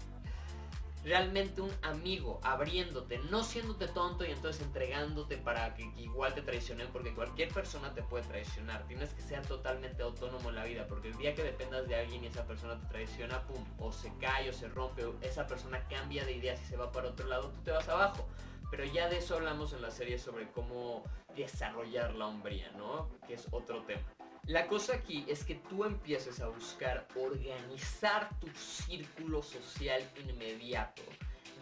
Realmente 1.04 1.60
un 1.60 1.70
amigo 1.82 2.40
abriéndote, 2.42 3.18
no 3.30 3.44
siéndote 3.44 3.86
tonto 3.86 4.24
y 4.24 4.32
entonces 4.32 4.62
entregándote 4.62 5.36
para 5.36 5.74
que 5.74 5.84
igual 5.96 6.34
te 6.34 6.42
traicionen, 6.42 6.88
porque 6.88 7.14
cualquier 7.14 7.52
persona 7.52 7.94
te 7.94 8.02
puede 8.02 8.24
traicionar. 8.24 8.84
Tienes 8.88 9.14
que 9.14 9.22
ser 9.22 9.46
totalmente 9.46 10.02
autónomo 10.02 10.48
en 10.48 10.56
la 10.56 10.64
vida, 10.64 10.86
porque 10.88 11.08
el 11.08 11.16
día 11.16 11.34
que 11.34 11.44
dependas 11.44 11.86
de 11.86 11.94
alguien 11.94 12.24
y 12.24 12.26
esa 12.26 12.46
persona 12.46 12.80
te 12.80 12.86
traiciona, 12.86 13.46
pum, 13.46 13.64
o 13.78 13.92
se 13.92 14.12
cae 14.18 14.50
o 14.50 14.52
se 14.52 14.68
rompe, 14.68 15.04
o 15.04 15.14
esa 15.20 15.46
persona 15.46 15.86
cambia 15.88 16.24
de 16.24 16.32
ideas 16.32 16.60
y 16.62 16.64
se 16.64 16.76
va 16.76 16.90
para 16.90 17.08
otro 17.08 17.28
lado, 17.28 17.50
tú 17.50 17.60
te 17.62 17.70
vas 17.70 17.88
abajo. 17.88 18.26
Pero 18.70 18.84
ya 18.84 19.08
de 19.08 19.18
eso 19.18 19.36
hablamos 19.36 19.72
en 19.72 19.82
la 19.82 19.90
serie 19.90 20.18
sobre 20.18 20.50
cómo 20.50 21.04
desarrollar 21.34 22.14
la 22.14 22.26
hombría, 22.26 22.70
¿no? 22.72 23.08
Que 23.26 23.34
es 23.34 23.46
otro 23.50 23.82
tema. 23.82 24.02
La 24.44 24.66
cosa 24.66 24.94
aquí 24.94 25.24
es 25.28 25.44
que 25.44 25.56
tú 25.56 25.84
empieces 25.84 26.40
a 26.40 26.48
buscar 26.48 27.06
organizar 27.14 28.30
tu 28.40 28.48
círculo 28.48 29.42
social 29.42 30.02
inmediato 30.26 31.02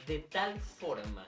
de 0.06 0.20
tal 0.20 0.60
forma 0.60 1.26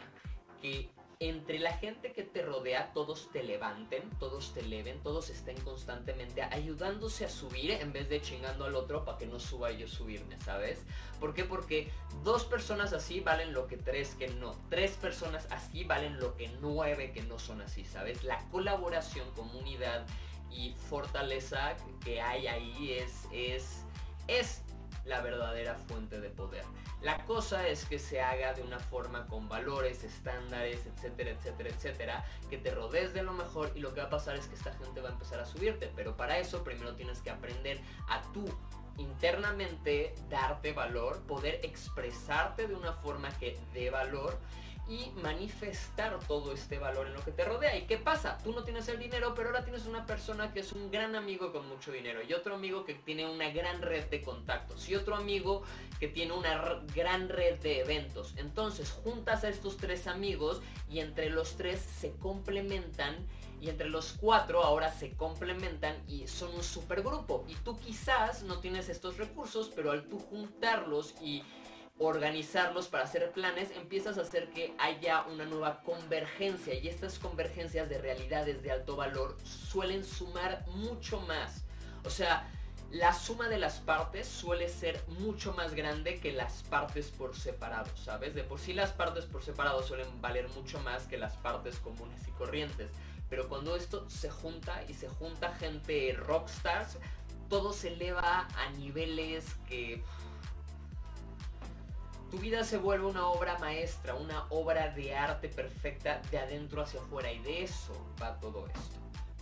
que 0.62 0.88
entre 1.20 1.58
la 1.58 1.72
gente 1.72 2.12
que 2.12 2.22
te 2.22 2.42
rodea 2.42 2.92
todos 2.92 3.30
te 3.32 3.42
levanten, 3.42 4.08
todos 4.20 4.54
te 4.54 4.60
eleven, 4.60 5.02
todos 5.02 5.30
estén 5.30 5.60
constantemente 5.62 6.42
ayudándose 6.42 7.24
a 7.24 7.28
subir 7.28 7.72
en 7.72 7.92
vez 7.92 8.08
de 8.08 8.22
chingando 8.22 8.64
al 8.64 8.76
otro 8.76 9.04
para 9.04 9.18
que 9.18 9.26
no 9.26 9.40
suba 9.40 9.72
y 9.72 9.78
yo 9.78 9.88
subirme, 9.88 10.38
¿sabes? 10.40 10.84
¿Por 11.18 11.34
qué? 11.34 11.44
Porque 11.44 11.90
dos 12.22 12.44
personas 12.44 12.92
así 12.92 13.18
valen 13.18 13.52
lo 13.52 13.66
que 13.66 13.76
tres 13.76 14.14
que 14.14 14.28
no. 14.28 14.54
Tres 14.70 14.92
personas 14.92 15.48
así 15.50 15.82
valen 15.82 16.20
lo 16.20 16.36
que 16.36 16.48
nueve 16.60 17.10
que 17.12 17.22
no 17.22 17.40
son 17.40 17.62
así, 17.62 17.84
¿sabes? 17.84 18.22
La 18.22 18.38
colaboración, 18.50 19.28
comunidad 19.32 20.06
y 20.52 20.74
fortaleza 20.88 21.76
que 22.04 22.20
hay 22.20 22.46
ahí 22.46 22.92
es, 22.92 23.26
es, 23.32 23.84
es 24.28 24.62
la 25.08 25.20
verdadera 25.20 25.74
fuente 25.74 26.20
de 26.20 26.30
poder. 26.30 26.64
La 27.00 27.24
cosa 27.24 27.66
es 27.66 27.84
que 27.84 27.98
se 27.98 28.20
haga 28.20 28.54
de 28.54 28.62
una 28.62 28.78
forma 28.78 29.26
con 29.26 29.48
valores, 29.48 30.04
estándares, 30.04 30.86
etcétera, 30.86 31.30
etcétera, 31.30 31.70
etcétera, 31.70 32.24
que 32.50 32.58
te 32.58 32.70
rodees 32.72 33.14
de 33.14 33.22
lo 33.22 33.32
mejor 33.32 33.72
y 33.74 33.80
lo 33.80 33.94
que 33.94 34.00
va 34.00 34.06
a 34.06 34.10
pasar 34.10 34.36
es 34.36 34.46
que 34.46 34.54
esta 34.54 34.72
gente 34.74 35.00
va 35.00 35.08
a 35.08 35.12
empezar 35.12 35.40
a 35.40 35.46
subirte, 35.46 35.90
pero 35.96 36.16
para 36.16 36.38
eso 36.38 36.62
primero 36.62 36.94
tienes 36.94 37.20
que 37.20 37.30
aprender 37.30 37.80
a 38.08 38.20
tú 38.32 38.44
internamente 38.98 40.14
darte 40.28 40.72
valor, 40.72 41.22
poder 41.22 41.60
expresarte 41.62 42.66
de 42.66 42.74
una 42.74 42.92
forma 42.92 43.30
que 43.38 43.58
dé 43.72 43.90
valor 43.90 44.36
y 44.88 45.10
manifestar 45.22 46.18
todo 46.26 46.52
este 46.52 46.78
valor 46.78 47.06
en 47.06 47.14
lo 47.14 47.24
que 47.24 47.32
te 47.32 47.44
rodea. 47.44 47.76
¿Y 47.76 47.82
qué 47.82 47.98
pasa? 47.98 48.38
Tú 48.42 48.52
no 48.52 48.64
tienes 48.64 48.88
el 48.88 48.98
dinero, 48.98 49.34
pero 49.34 49.48
ahora 49.50 49.64
tienes 49.64 49.86
una 49.86 50.06
persona 50.06 50.52
que 50.52 50.60
es 50.60 50.72
un 50.72 50.90
gran 50.90 51.14
amigo 51.14 51.52
con 51.52 51.68
mucho 51.68 51.92
dinero 51.92 52.20
y 52.26 52.32
otro 52.32 52.54
amigo 52.54 52.84
que 52.84 52.94
tiene 52.94 53.28
una 53.28 53.50
gran 53.50 53.82
red 53.82 54.06
de 54.06 54.22
contactos 54.22 54.88
y 54.88 54.94
otro 54.94 55.14
amigo 55.14 55.62
que 56.00 56.08
tiene 56.08 56.32
una 56.32 56.82
gran 56.94 57.28
red 57.28 57.58
de 57.60 57.80
eventos. 57.80 58.34
Entonces 58.36 58.90
juntas 58.90 59.44
a 59.44 59.50
estos 59.50 59.76
tres 59.76 60.06
amigos 60.06 60.62
y 60.90 61.00
entre 61.00 61.28
los 61.28 61.56
tres 61.56 61.80
se 61.80 62.12
complementan 62.16 63.14
y 63.60 63.68
entre 63.68 63.88
los 63.88 64.14
cuatro 64.20 64.62
ahora 64.62 64.92
se 64.92 65.10
complementan 65.12 65.96
y 66.08 66.26
son 66.28 66.54
un 66.54 66.62
supergrupo. 66.62 67.44
Y 67.48 67.54
tú 67.56 67.76
quizás 67.78 68.42
no 68.44 68.60
tienes 68.60 68.88
estos 68.88 69.18
recursos, 69.18 69.70
pero 69.74 69.90
al 69.90 70.04
tú 70.04 70.18
juntarlos 70.18 71.14
y 71.20 71.42
organizarlos, 71.98 72.88
para 72.88 73.04
hacer 73.04 73.30
planes, 73.32 73.70
empiezas 73.72 74.18
a 74.18 74.22
hacer 74.22 74.48
que 74.50 74.74
haya 74.78 75.22
una 75.22 75.44
nueva 75.44 75.82
convergencia 75.82 76.74
y 76.74 76.88
estas 76.88 77.18
convergencias 77.18 77.88
de 77.88 77.98
realidades 77.98 78.62
de 78.62 78.70
alto 78.70 78.96
valor 78.96 79.36
suelen 79.42 80.04
sumar 80.04 80.64
mucho 80.68 81.20
más. 81.22 81.64
O 82.04 82.10
sea, 82.10 82.48
la 82.90 83.12
suma 83.12 83.48
de 83.48 83.58
las 83.58 83.80
partes 83.80 84.26
suele 84.26 84.68
ser 84.68 85.02
mucho 85.20 85.52
más 85.52 85.74
grande 85.74 86.20
que 86.20 86.32
las 86.32 86.62
partes 86.64 87.10
por 87.10 87.36
separado, 87.36 87.94
¿sabes? 87.96 88.34
De 88.34 88.44
por 88.44 88.58
sí 88.58 88.72
las 88.72 88.92
partes 88.92 89.26
por 89.26 89.42
separado 89.42 89.82
suelen 89.82 90.08
valer 90.22 90.48
mucho 90.50 90.80
más 90.80 91.06
que 91.06 91.18
las 91.18 91.34
partes 91.36 91.78
comunes 91.80 92.26
y 92.26 92.30
corrientes. 92.32 92.90
Pero 93.28 93.48
cuando 93.48 93.76
esto 93.76 94.08
se 94.08 94.30
junta 94.30 94.82
y 94.88 94.94
se 94.94 95.08
junta 95.08 95.54
gente 95.56 96.14
rockstars, 96.16 96.96
todo 97.50 97.72
se 97.72 97.88
eleva 97.88 98.48
a 98.56 98.70
niveles 98.78 99.44
que 99.68 100.02
tu 102.30 102.38
vida 102.38 102.62
se 102.62 102.76
vuelve 102.76 103.06
una 103.06 103.26
obra 103.28 103.58
maestra, 103.58 104.14
una 104.14 104.44
obra 104.50 104.90
de 104.90 105.16
arte 105.16 105.48
perfecta 105.48 106.20
de 106.30 106.38
adentro 106.38 106.82
hacia 106.82 107.00
afuera 107.00 107.32
y 107.32 107.38
de 107.40 107.64
eso 107.64 107.92
va 108.22 108.38
todo 108.38 108.66
esto. 108.66 108.96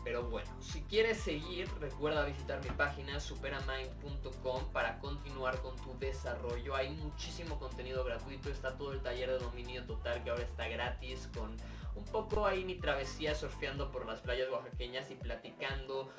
Pero 0.05 0.23
bueno, 0.23 0.49
si 0.61 0.83
quieres 0.83 1.19
seguir, 1.19 1.69
recuerda 1.81 2.25
visitar 2.25 2.63
mi 2.63 2.71
página 2.71 3.19
superamind.com 3.19 4.71
para 4.73 5.01
continuar 5.01 5.61
con 5.63 5.75
tu 5.75 5.99
desarrollo. 5.99 6.77
Hay 6.77 6.91
muchísimo 6.91 7.59
contenido 7.59 8.05
gratuito, 8.05 8.49
está 8.49 8.77
todo 8.77 8.93
el 8.93 9.03
taller 9.03 9.31
de 9.33 9.39
dominio 9.41 9.85
total 9.85 10.23
que 10.23 10.31
ahora 10.31 10.45
está 10.45 10.69
gratis 10.69 11.29
con 11.35 11.57
un 11.97 12.05
poco 12.05 12.47
ahí 12.47 12.65
mi 12.65 12.77
travesía 12.77 13.35
surfeando 13.35 13.91
por 13.91 14.07
las 14.07 14.21
playas 14.21 14.49
oaxaqueñas 14.49 15.11
y 15.11 15.17
platicando 15.17 16.13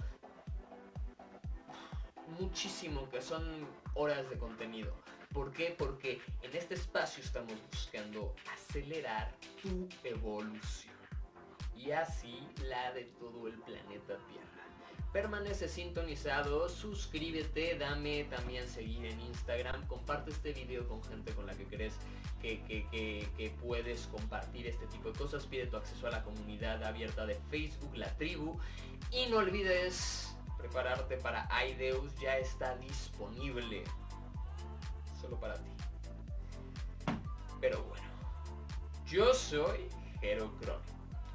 muchísimo 2.39 3.09
que 3.09 3.21
son 3.21 3.65
horas 3.93 4.29
de 4.29 4.37
contenido. 4.37 4.93
¿Por 5.33 5.51
qué? 5.51 5.75
Porque 5.77 6.21
en 6.41 6.55
este 6.55 6.75
espacio 6.75 7.23
estamos 7.23 7.53
buscando 7.71 8.35
acelerar 8.53 9.31
tu 9.61 9.87
evolución 10.03 10.95
y 11.75 11.91
así 11.91 12.47
la 12.63 12.91
de 12.93 13.03
todo 13.19 13.47
el 13.47 13.53
planeta 13.59 14.17
Tierra. 14.27 14.47
Permanece 15.13 15.69
sintonizado, 15.69 16.67
suscríbete, 16.69 17.77
dame 17.77 18.25
también 18.25 18.67
seguir 18.67 19.05
en 19.05 19.19
Instagram, 19.21 19.87
comparte 19.87 20.31
este 20.31 20.53
video 20.53 20.87
con 20.87 21.03
gente 21.03 21.33
con 21.33 21.45
la 21.45 21.55
que 21.55 21.65
crees 21.65 21.93
que, 22.41 23.53
puedes 23.61 24.07
compartir 24.07 24.67
este 24.67 24.85
tipo 24.87 25.11
de 25.11 25.17
cosas, 25.17 25.45
pide 25.45 25.67
tu 25.67 25.77
acceso 25.77 26.07
a 26.07 26.11
la 26.11 26.23
comunidad 26.23 26.83
abierta 26.83 27.25
de 27.25 27.35
Facebook, 27.49 27.95
la 27.95 28.15
tribu, 28.17 28.59
y 29.11 29.27
no 29.27 29.37
olvides 29.37 30.35
prepararte 30.57 31.17
para 31.17 31.47
Aideus, 31.55 32.13
ya 32.19 32.37
está 32.37 32.75
disponible 32.77 33.83
para 35.35 35.55
ti. 35.55 35.69
Pero 37.59 37.83
bueno, 37.83 38.07
yo 39.05 39.33
soy 39.33 39.89
Hero 40.21 40.51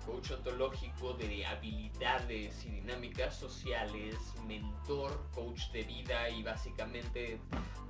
coach 0.07 0.33
ontológico 0.33 1.15
de 1.15 1.47
habilidades 1.47 2.65
y 2.65 2.71
dinámicas 2.71 3.37
sociales, 3.37 4.17
mentor, 4.47 5.29
coach 5.33 5.71
de 5.71 5.83
vida 5.85 6.29
y 6.29 6.43
básicamente 6.43 7.39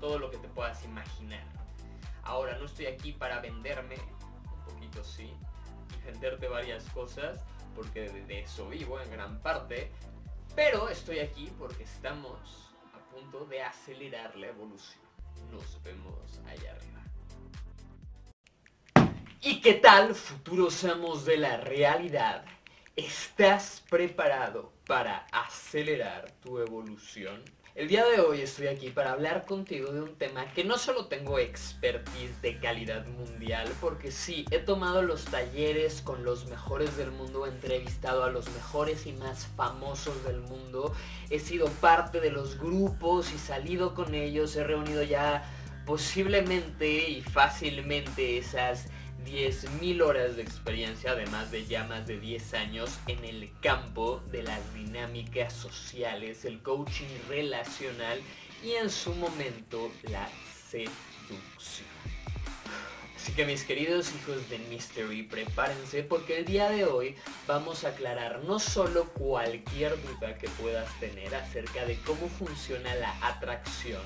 todo 0.00 0.18
lo 0.18 0.30
que 0.30 0.38
te 0.38 0.48
puedas 0.48 0.84
imaginar. 0.84 1.44
Ahora 2.24 2.56
no 2.58 2.66
estoy 2.66 2.86
aquí 2.86 3.12
para 3.12 3.40
venderme, 3.40 3.96
un 4.52 4.74
poquito 4.74 5.02
sí, 5.02 5.32
y 5.98 6.04
venderte 6.04 6.48
varias 6.48 6.84
cosas, 6.90 7.44
porque 7.74 8.08
de 8.10 8.40
eso 8.40 8.68
vivo 8.68 9.00
en 9.00 9.10
gran 9.10 9.40
parte, 9.40 9.90
pero 10.54 10.88
estoy 10.88 11.20
aquí 11.20 11.50
porque 11.58 11.84
estamos 11.84 12.74
a 12.94 13.14
punto 13.14 13.46
de 13.46 13.62
acelerar 13.62 14.36
la 14.36 14.48
evolución. 14.48 15.01
Nos 15.50 15.82
vemos 15.82 16.40
allá 16.46 16.72
arriba. 16.72 17.02
¿Y 19.40 19.60
qué 19.60 19.74
tal, 19.74 20.14
futuros 20.14 20.84
amos 20.84 21.24
de 21.24 21.36
la 21.36 21.56
realidad? 21.58 22.44
¿Estás 22.96 23.82
preparado 23.88 24.72
para 24.86 25.26
acelerar 25.32 26.30
tu 26.42 26.58
evolución? 26.58 27.42
El 27.74 27.88
día 27.88 28.04
de 28.04 28.20
hoy 28.20 28.42
estoy 28.42 28.66
aquí 28.66 28.90
para 28.90 29.12
hablar 29.12 29.46
contigo 29.46 29.90
de 29.92 30.02
un 30.02 30.14
tema 30.16 30.44
que 30.52 30.62
no 30.62 30.76
solo 30.76 31.06
tengo 31.06 31.38
expertise 31.38 32.42
de 32.42 32.58
calidad 32.58 33.06
mundial, 33.06 33.66
porque 33.80 34.10
sí, 34.10 34.44
he 34.50 34.58
tomado 34.58 35.00
los 35.00 35.24
talleres 35.24 36.02
con 36.02 36.22
los 36.22 36.50
mejores 36.50 36.98
del 36.98 37.12
mundo, 37.12 37.46
he 37.46 37.48
entrevistado 37.48 38.24
a 38.24 38.30
los 38.30 38.50
mejores 38.50 39.06
y 39.06 39.14
más 39.14 39.46
famosos 39.56 40.22
del 40.24 40.42
mundo, 40.42 40.94
he 41.30 41.38
sido 41.38 41.66
parte 41.80 42.20
de 42.20 42.30
los 42.30 42.58
grupos 42.58 43.32
y 43.32 43.38
salido 43.38 43.94
con 43.94 44.14
ellos, 44.14 44.54
he 44.54 44.64
reunido 44.64 45.02
ya 45.02 45.42
posiblemente 45.86 47.08
y 47.08 47.22
fácilmente 47.22 48.36
esas 48.36 48.88
10.000 49.24 50.02
horas 50.02 50.36
de 50.36 50.42
experiencia, 50.42 51.12
además 51.12 51.50
de 51.50 51.66
ya 51.66 51.84
más 51.84 52.06
de 52.06 52.18
10 52.18 52.54
años 52.54 52.98
en 53.06 53.24
el 53.24 53.50
campo 53.60 54.22
de 54.30 54.42
las 54.42 54.74
dinámicas 54.74 55.52
sociales, 55.52 56.44
el 56.44 56.62
coaching 56.62 57.08
relacional 57.28 58.20
y 58.62 58.72
en 58.72 58.90
su 58.90 59.14
momento 59.14 59.90
la 60.04 60.28
seducción. 60.70 61.88
Así 63.22 63.32
que 63.34 63.44
mis 63.44 63.62
queridos 63.62 64.12
hijos 64.16 64.50
de 64.50 64.58
Mystery, 64.58 65.22
prepárense 65.22 66.02
porque 66.02 66.38
el 66.38 66.44
día 66.44 66.68
de 66.70 66.86
hoy 66.86 67.14
vamos 67.46 67.84
a 67.84 67.90
aclarar 67.90 68.42
no 68.42 68.58
solo 68.58 69.04
cualquier 69.12 69.92
duda 70.02 70.36
que 70.38 70.48
puedas 70.48 70.88
tener 70.98 71.32
acerca 71.32 71.84
de 71.84 71.96
cómo 72.00 72.28
funciona 72.28 72.92
la 72.96 73.14
atracción, 73.24 74.02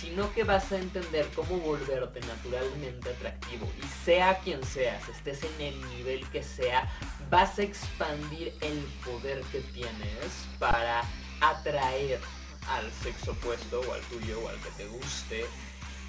sino 0.00 0.32
que 0.32 0.44
vas 0.44 0.70
a 0.72 0.78
entender 0.78 1.26
cómo 1.34 1.58
volverte 1.58 2.20
naturalmente 2.20 3.10
atractivo. 3.10 3.66
Y 3.82 3.86
sea 4.04 4.38
quien 4.38 4.62
seas, 4.64 5.08
estés 5.08 5.42
en 5.42 5.60
el 5.60 5.88
nivel 5.96 6.28
que 6.30 6.42
sea, 6.42 6.88
vas 7.30 7.58
a 7.58 7.62
expandir 7.62 8.54
el 8.60 8.78
poder 9.04 9.40
que 9.52 9.60
tienes 9.60 10.46
para 10.58 11.02
atraer 11.40 12.20
al 12.68 12.90
sexo 13.02 13.32
opuesto 13.32 13.80
o 13.80 13.92
al 13.92 14.00
tuyo 14.02 14.40
o 14.40 14.48
al 14.48 14.56
que 14.60 14.70
te 14.70 14.86
guste 14.86 15.46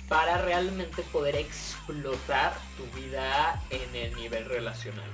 para 0.08 0.40
realmente 0.40 1.04
poder 1.04 1.36
explotar 1.36 2.58
tu 2.78 3.00
vida 3.00 3.62
en 3.70 3.96
el 3.96 4.16
nivel 4.16 4.46
relacional. 4.46 5.10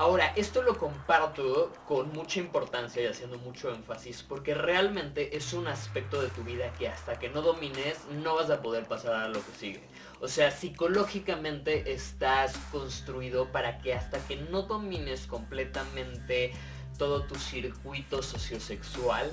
Ahora, 0.00 0.32
esto 0.34 0.62
lo 0.62 0.78
comparto 0.78 1.74
con 1.86 2.10
mucha 2.14 2.40
importancia 2.40 3.02
y 3.02 3.06
haciendo 3.06 3.36
mucho 3.36 3.68
énfasis 3.70 4.22
porque 4.22 4.54
realmente 4.54 5.36
es 5.36 5.52
un 5.52 5.66
aspecto 5.66 6.22
de 6.22 6.28
tu 6.30 6.42
vida 6.42 6.72
que 6.78 6.88
hasta 6.88 7.18
que 7.18 7.28
no 7.28 7.42
domines 7.42 7.98
no 8.10 8.36
vas 8.36 8.48
a 8.48 8.62
poder 8.62 8.86
pasar 8.86 9.12
a 9.12 9.28
lo 9.28 9.44
que 9.44 9.52
sigue. 9.58 9.82
O 10.22 10.26
sea, 10.26 10.52
psicológicamente 10.52 11.92
estás 11.92 12.56
construido 12.72 13.52
para 13.52 13.76
que 13.80 13.92
hasta 13.92 14.26
que 14.26 14.36
no 14.36 14.62
domines 14.62 15.26
completamente 15.26 16.52
todo 16.96 17.24
tu 17.24 17.34
circuito 17.34 18.22
sociosexual, 18.22 19.30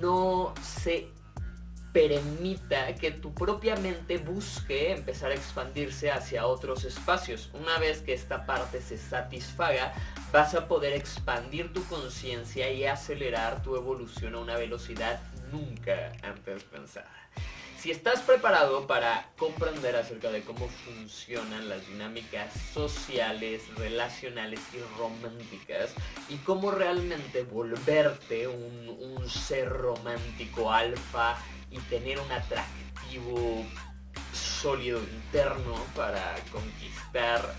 no 0.00 0.52
se 0.60 1.06
permita 1.92 2.94
que 2.94 3.10
tu 3.10 3.34
propia 3.34 3.76
mente 3.76 4.18
busque 4.18 4.92
empezar 4.92 5.30
a 5.30 5.34
expandirse 5.34 6.10
hacia 6.10 6.46
otros 6.46 6.84
espacios. 6.84 7.50
Una 7.52 7.78
vez 7.78 8.00
que 8.00 8.14
esta 8.14 8.46
parte 8.46 8.80
se 8.80 8.96
satisfaga, 8.96 9.92
vas 10.32 10.54
a 10.54 10.68
poder 10.68 10.94
expandir 10.94 11.72
tu 11.72 11.84
conciencia 11.84 12.70
y 12.70 12.86
acelerar 12.86 13.62
tu 13.62 13.76
evolución 13.76 14.34
a 14.34 14.38
una 14.40 14.56
velocidad 14.56 15.20
nunca 15.50 16.12
antes 16.22 16.64
pensada. 16.64 17.10
Si 17.78 17.90
estás 17.90 18.20
preparado 18.20 18.86
para 18.86 19.28
comprender 19.36 19.96
acerca 19.96 20.30
de 20.30 20.42
cómo 20.42 20.68
funcionan 20.68 21.68
las 21.68 21.84
dinámicas 21.88 22.52
sociales, 22.72 23.62
relacionales 23.76 24.60
y 24.72 24.78
románticas 24.96 25.92
y 26.28 26.36
cómo 26.36 26.70
realmente 26.70 27.42
volverte 27.42 28.46
un, 28.46 28.88
un 28.88 29.28
ser 29.28 29.68
romántico 29.68 30.72
alfa 30.72 31.36
y 31.72 31.78
tener 31.88 32.20
un 32.20 32.30
atractivo 32.30 33.64
sólido 34.32 35.00
interno 35.00 35.74
para 35.96 36.34
conquistar 36.52 37.54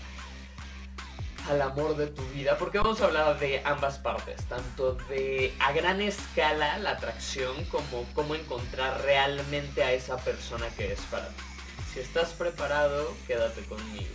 al 1.48 1.60
amor 1.60 1.96
de 1.96 2.06
tu 2.06 2.22
vida, 2.28 2.56
porque 2.58 2.78
vamos 2.78 3.00
a 3.02 3.06
hablar 3.06 3.38
de 3.38 3.60
ambas 3.64 3.98
partes, 3.98 4.42
tanto 4.44 4.94
de 5.10 5.52
a 5.60 5.72
gran 5.72 6.00
escala 6.00 6.78
la 6.78 6.92
atracción 6.92 7.64
como 7.66 8.06
cómo 8.14 8.34
encontrar 8.34 9.02
realmente 9.02 9.82
a 9.82 9.92
esa 9.92 10.16
persona 10.16 10.66
que 10.76 10.92
es 10.92 11.00
para 11.02 11.28
ti. 11.28 11.42
Si 11.92 12.00
estás 12.00 12.32
preparado, 12.32 13.14
quédate 13.26 13.62
conmigo. 13.62 14.14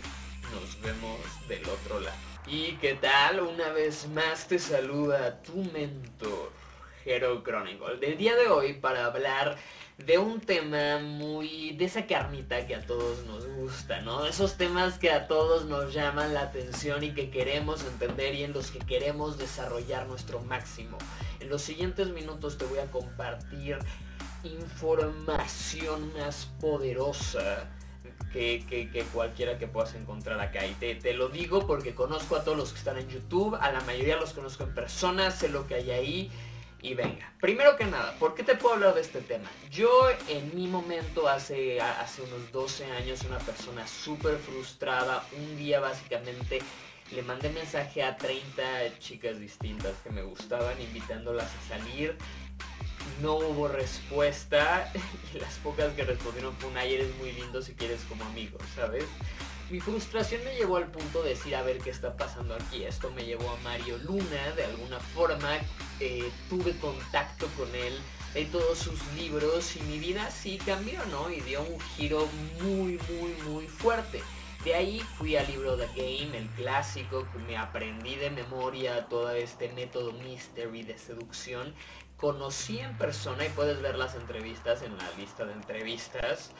Nos 0.52 0.80
vemos 0.80 1.20
del 1.46 1.62
otro 1.68 2.00
lado. 2.00 2.16
¿Y 2.46 2.72
qué 2.78 2.94
tal? 2.94 3.40
Una 3.40 3.68
vez 3.68 4.08
más 4.08 4.48
te 4.48 4.58
saluda 4.58 5.40
tu 5.42 5.54
mentor, 5.72 6.50
Hero 7.04 7.44
Chronicle, 7.44 7.96
del 7.98 8.18
día 8.18 8.34
de 8.34 8.48
hoy 8.48 8.72
para 8.72 9.04
hablar 9.06 9.56
de 10.06 10.18
un 10.18 10.40
tema 10.40 10.98
muy 10.98 11.72
de 11.72 11.84
esa 11.84 12.06
carnita 12.06 12.66
que 12.66 12.74
a 12.74 12.86
todos 12.86 13.24
nos 13.26 13.46
gusta, 13.46 14.00
¿no? 14.00 14.26
Esos 14.26 14.56
temas 14.56 14.98
que 14.98 15.10
a 15.10 15.26
todos 15.26 15.66
nos 15.66 15.92
llaman 15.92 16.34
la 16.34 16.42
atención 16.42 17.02
y 17.02 17.12
que 17.12 17.30
queremos 17.30 17.84
entender 17.84 18.34
y 18.34 18.44
en 18.44 18.52
los 18.52 18.70
que 18.70 18.78
queremos 18.78 19.38
desarrollar 19.38 20.06
nuestro 20.06 20.40
máximo. 20.40 20.98
En 21.40 21.48
los 21.48 21.62
siguientes 21.62 22.08
minutos 22.08 22.58
te 22.58 22.64
voy 22.64 22.78
a 22.78 22.86
compartir 22.86 23.78
información 24.44 26.12
más 26.14 26.46
poderosa 26.60 27.68
que, 28.32 28.64
que, 28.68 29.04
cualquiera 29.12 29.58
que 29.58 29.66
puedas 29.66 29.94
encontrar 29.94 30.40
acá. 30.40 30.64
Y 30.66 30.74
te, 30.74 31.14
lo 31.14 31.28
digo 31.28 31.66
porque 31.66 31.94
conozco 31.94 32.36
a 32.36 32.44
todos 32.44 32.56
los 32.56 32.72
que 32.72 32.78
están 32.78 32.98
en 32.98 33.08
YouTube, 33.08 33.56
a 33.60 33.72
la 33.72 33.80
mayoría 33.80 34.16
los 34.16 34.32
conozco 34.32 34.64
en 34.64 34.74
persona, 34.74 35.30
sé 35.30 35.48
lo 35.48 35.66
que 35.66 35.74
hay 35.74 35.90
ahí. 35.90 36.30
Y 36.82 36.94
venga, 36.94 37.30
primero 37.40 37.76
que 37.76 37.84
nada, 37.84 38.14
¿por 38.18 38.34
qué 38.34 38.42
te 38.42 38.54
puedo 38.54 38.74
hablar 38.74 38.94
de 38.94 39.02
este 39.02 39.20
tema? 39.20 39.50
Yo 39.70 39.90
en 40.28 40.54
mi 40.54 40.66
momento, 40.66 41.28
hace, 41.28 41.80
hace 41.80 42.22
unos 42.22 42.50
12 42.52 42.86
años, 42.92 43.22
una 43.24 43.38
persona 43.38 43.86
súper 43.86 44.38
frustrada, 44.38 45.22
un 45.36 45.56
día 45.58 45.80
básicamente 45.80 46.60
le 47.14 47.22
mandé 47.22 47.50
mensaje 47.50 48.02
a 48.02 48.16
30 48.16 48.98
chicas 48.98 49.38
distintas 49.38 49.94
que 50.02 50.10
me 50.10 50.22
gustaban, 50.22 50.80
invitándolas 50.80 51.50
a 51.54 51.68
salir. 51.68 52.16
No 53.20 53.34
hubo 53.34 53.68
respuesta 53.68 54.90
y 55.34 55.38
las 55.38 55.54
pocas 55.58 55.92
que 55.92 56.04
respondieron 56.04 56.54
fue 56.56 56.70
un 56.70 56.78
ayer 56.78 57.00
es 57.00 57.14
muy 57.16 57.32
lindo 57.32 57.60
si 57.60 57.74
quieres 57.74 58.00
como 58.08 58.24
amigo, 58.24 58.58
¿sabes? 58.74 59.04
Mi 59.70 59.78
frustración 59.78 60.42
me 60.44 60.56
llevó 60.56 60.78
al 60.78 60.90
punto 60.90 61.22
de 61.22 61.30
decir 61.30 61.54
a 61.54 61.62
ver 61.62 61.78
qué 61.78 61.90
está 61.90 62.16
pasando 62.16 62.56
aquí. 62.56 62.82
Esto 62.82 63.08
me 63.12 63.24
llevó 63.24 63.50
a 63.50 63.56
Mario 63.58 63.98
Luna, 63.98 64.50
de 64.56 64.64
alguna 64.64 64.98
forma 64.98 65.58
eh, 66.00 66.28
tuve 66.48 66.76
contacto 66.78 67.46
con 67.56 67.72
él, 67.76 67.96
leí 68.34 68.46
todos 68.46 68.78
sus 68.78 69.00
libros 69.14 69.76
y 69.76 69.80
mi 69.82 70.00
vida 70.00 70.28
sí 70.32 70.58
cambió, 70.58 70.98
¿no? 71.06 71.30
Y 71.30 71.40
dio 71.42 71.62
un 71.62 71.80
giro 71.80 72.28
muy, 72.60 72.98
muy, 73.10 73.32
muy 73.48 73.68
fuerte. 73.68 74.20
De 74.64 74.74
ahí 74.74 74.98
fui 75.16 75.36
al 75.36 75.46
libro 75.46 75.76
The 75.76 75.86
Game, 75.94 76.36
el 76.36 76.48
clásico, 76.56 77.24
que 77.32 77.38
me 77.38 77.56
aprendí 77.56 78.16
de 78.16 78.30
memoria 78.30 79.06
todo 79.06 79.30
este 79.30 79.70
método 79.72 80.12
mystery 80.14 80.82
de 80.82 80.98
seducción. 80.98 81.76
Conocí 82.16 82.80
en 82.80 82.98
persona 82.98 83.46
y 83.46 83.48
puedes 83.50 83.80
ver 83.80 83.96
las 83.96 84.16
entrevistas 84.16 84.82
en 84.82 84.98
la 84.98 85.08
lista 85.16 85.44
de 85.44 85.52
entrevistas 85.52 86.50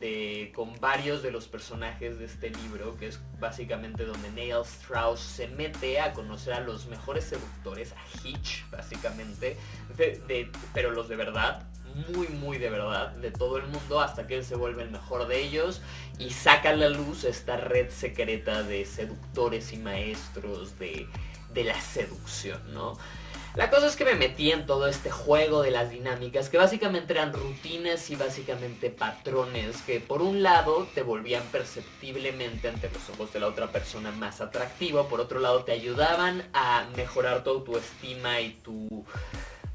de, 0.00 0.52
con 0.54 0.78
varios 0.80 1.22
de 1.22 1.30
los 1.30 1.46
personajes 1.46 2.18
de 2.18 2.26
este 2.26 2.50
libro, 2.50 2.96
que 2.96 3.08
es 3.08 3.20
básicamente 3.38 4.04
donde 4.04 4.30
Neil 4.30 4.62
Strauss 4.62 5.20
se 5.20 5.48
mete 5.48 6.00
a 6.00 6.12
conocer 6.12 6.54
a 6.54 6.60
los 6.60 6.86
mejores 6.86 7.24
seductores, 7.24 7.92
a 7.92 8.26
Hitch, 8.26 8.68
básicamente, 8.70 9.56
de, 9.96 10.50
pero 10.72 10.90
los 10.90 11.08
de 11.08 11.16
verdad, 11.16 11.66
muy, 12.12 12.28
muy 12.28 12.58
de 12.58 12.70
verdad, 12.70 13.12
de 13.12 13.30
todo 13.30 13.58
el 13.58 13.66
mundo, 13.66 14.00
hasta 14.00 14.26
que 14.26 14.36
él 14.36 14.44
se 14.44 14.56
vuelve 14.56 14.82
el 14.82 14.90
mejor 14.90 15.28
de 15.28 15.40
ellos 15.40 15.80
y 16.18 16.30
saca 16.30 16.70
a 16.70 16.76
la 16.76 16.88
luz 16.88 17.24
esta 17.24 17.56
red 17.56 17.90
secreta 17.90 18.62
de 18.62 18.84
seductores 18.84 19.72
y 19.72 19.76
maestros 19.76 20.78
de, 20.78 21.06
de 21.52 21.64
la 21.64 21.80
seducción, 21.80 22.60
¿no? 22.74 22.98
La 23.56 23.70
cosa 23.70 23.86
es 23.86 23.94
que 23.94 24.04
me 24.04 24.16
metí 24.16 24.50
en 24.50 24.66
todo 24.66 24.88
este 24.88 25.12
juego 25.12 25.62
de 25.62 25.70
las 25.70 25.88
dinámicas, 25.88 26.48
que 26.48 26.58
básicamente 26.58 27.12
eran 27.12 27.32
rutinas 27.32 28.10
y 28.10 28.16
básicamente 28.16 28.90
patrones 28.90 29.80
que 29.82 30.00
por 30.00 30.22
un 30.22 30.42
lado 30.42 30.88
te 30.92 31.02
volvían 31.02 31.44
perceptiblemente 31.52 32.68
ante 32.68 32.90
los 32.90 33.08
ojos 33.10 33.32
de 33.32 33.38
la 33.38 33.46
otra 33.46 33.68
persona 33.68 34.10
más 34.10 34.40
atractivo, 34.40 35.06
por 35.06 35.20
otro 35.20 35.38
lado 35.38 35.62
te 35.62 35.70
ayudaban 35.70 36.42
a 36.52 36.88
mejorar 36.96 37.44
tu 37.44 37.50
autoestima 37.50 38.40
y 38.40 38.54
tu 38.54 39.04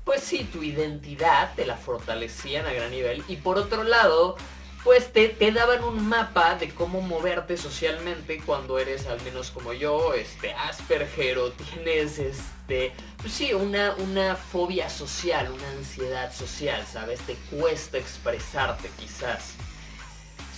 pues 0.03 0.23
sí, 0.23 0.43
tu 0.51 0.61
identidad 0.61 1.53
te 1.55 1.65
la 1.65 1.77
fortalecían 1.77 2.65
a 2.65 2.73
gran 2.73 2.89
nivel. 2.89 3.23
Y 3.27 3.35
por 3.35 3.59
otro 3.59 3.83
lado, 3.83 4.37
pues 4.83 5.11
te, 5.11 5.29
te, 5.29 5.51
daban 5.51 5.83
un 5.83 6.07
mapa 6.07 6.55
de 6.55 6.69
cómo 6.69 7.01
moverte 7.01 7.57
socialmente 7.57 8.41
cuando 8.45 8.79
eres, 8.79 9.07
al 9.07 9.21
menos 9.21 9.51
como 9.51 9.73
yo, 9.73 10.13
este, 10.13 10.53
Asperger 10.53 11.37
o 11.37 11.51
tienes, 11.73 12.17
este, 12.19 12.93
pues 13.17 13.33
sí, 13.33 13.53
una, 13.53 13.93
una 13.95 14.35
fobia 14.35 14.89
social, 14.89 15.51
una 15.51 15.69
ansiedad 15.71 16.33
social, 16.33 16.85
¿sabes? 16.85 17.19
Te 17.21 17.35
cuesta 17.51 17.97
expresarte 17.97 18.89
quizás, 18.97 19.53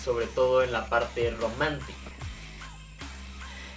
sobre 0.03 0.27
todo 0.27 0.61
en 0.63 0.71
la 0.71 0.87
parte 0.87 1.31
romántica. 1.31 2.10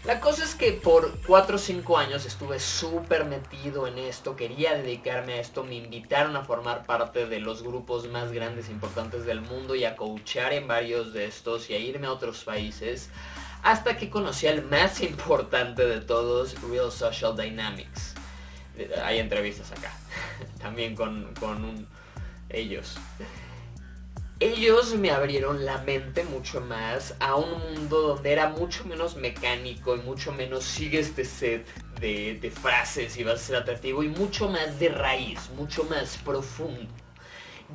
La 0.05 0.20
cosa 0.20 0.44
es 0.44 0.55
que 0.55 0.72
por 0.72 1.18
4 1.26 1.56
o 1.56 1.59
5 1.59 1.97
años 1.97 2.26
estuve 2.26 2.60
súper 2.60 3.24
metido 3.24 3.86
en 3.86 3.97
esto, 3.97 4.36
quería 4.36 4.74
dedicarme 4.74 5.32
a 5.32 5.40
esto, 5.40 5.64
me 5.64 5.76
invitaron 5.76 6.36
a 6.36 6.44
formar 6.44 6.85
parte 6.85 7.26
de 7.26 7.40
los 7.40 7.62
grupos 7.62 8.06
más 8.09 8.31
grandes 8.31 8.68
e 8.68 8.72
importantes 8.72 9.24
del 9.24 9.40
mundo 9.40 9.74
y 9.74 9.86
a 9.86 9.97
coachar 9.97 10.52
en 10.52 10.68
varios 10.68 11.14
de 11.14 11.24
estos 11.24 11.70
y 11.70 11.74
a 11.74 11.78
irme 11.78 12.06
a 12.06 12.12
otros 12.12 12.44
países, 12.44 13.09
hasta 13.62 13.97
que 13.97 14.10
conocí 14.10 14.47
al 14.47 14.62
más 14.66 15.01
importante 15.01 15.86
de 15.86 16.02
todos, 16.02 16.60
Real 16.60 16.93
Social 16.93 17.35
Dynamics. 17.35 18.12
Hay 19.02 19.20
entrevistas 19.20 19.72
acá, 19.72 19.90
también 20.60 20.94
con, 20.94 21.32
con 21.40 21.86
ellos 22.51 22.98
ellos 24.44 24.94
me 24.96 25.10
abrieron 25.10 25.64
la 25.64 25.78
mente 25.78 26.22
mucho 26.22 26.60
más 26.60 27.14
a 27.18 27.34
un 27.34 27.58
mundo 27.60 28.02
donde 28.02 28.30
era 28.30 28.50
mucho 28.50 28.84
menos 28.84 29.16
mecánico 29.16 29.96
y 29.96 30.00
mucho 30.00 30.32
menos 30.32 30.64
sigue 30.64 31.00
este 31.00 31.24
set 31.24 31.66
de, 31.98 32.52
frases 32.54 33.16
y 33.16 33.24
vas 33.24 33.40
a 33.40 33.46
ser 33.46 33.56
atractivo 33.56 34.02
y 34.02 34.08
mucho 34.08 34.50
más 34.50 34.78
de 34.78 34.90
raíz, 34.90 35.48
mucho 35.56 35.84
más 35.84 36.18
profundo. 36.18 36.92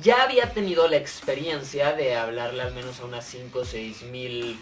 Ya 0.00 0.22
había 0.22 0.52
tenido 0.52 0.86
la 0.86 0.96
experiencia 0.96 1.92
de 1.94 2.14
hablarle 2.14 2.62
al 2.62 2.72
menos 2.72 3.00
a 3.00 3.04
unas 3.06 3.24
5 3.24 3.58
o 3.58 3.64
6 3.64 4.02
mil 4.02 4.56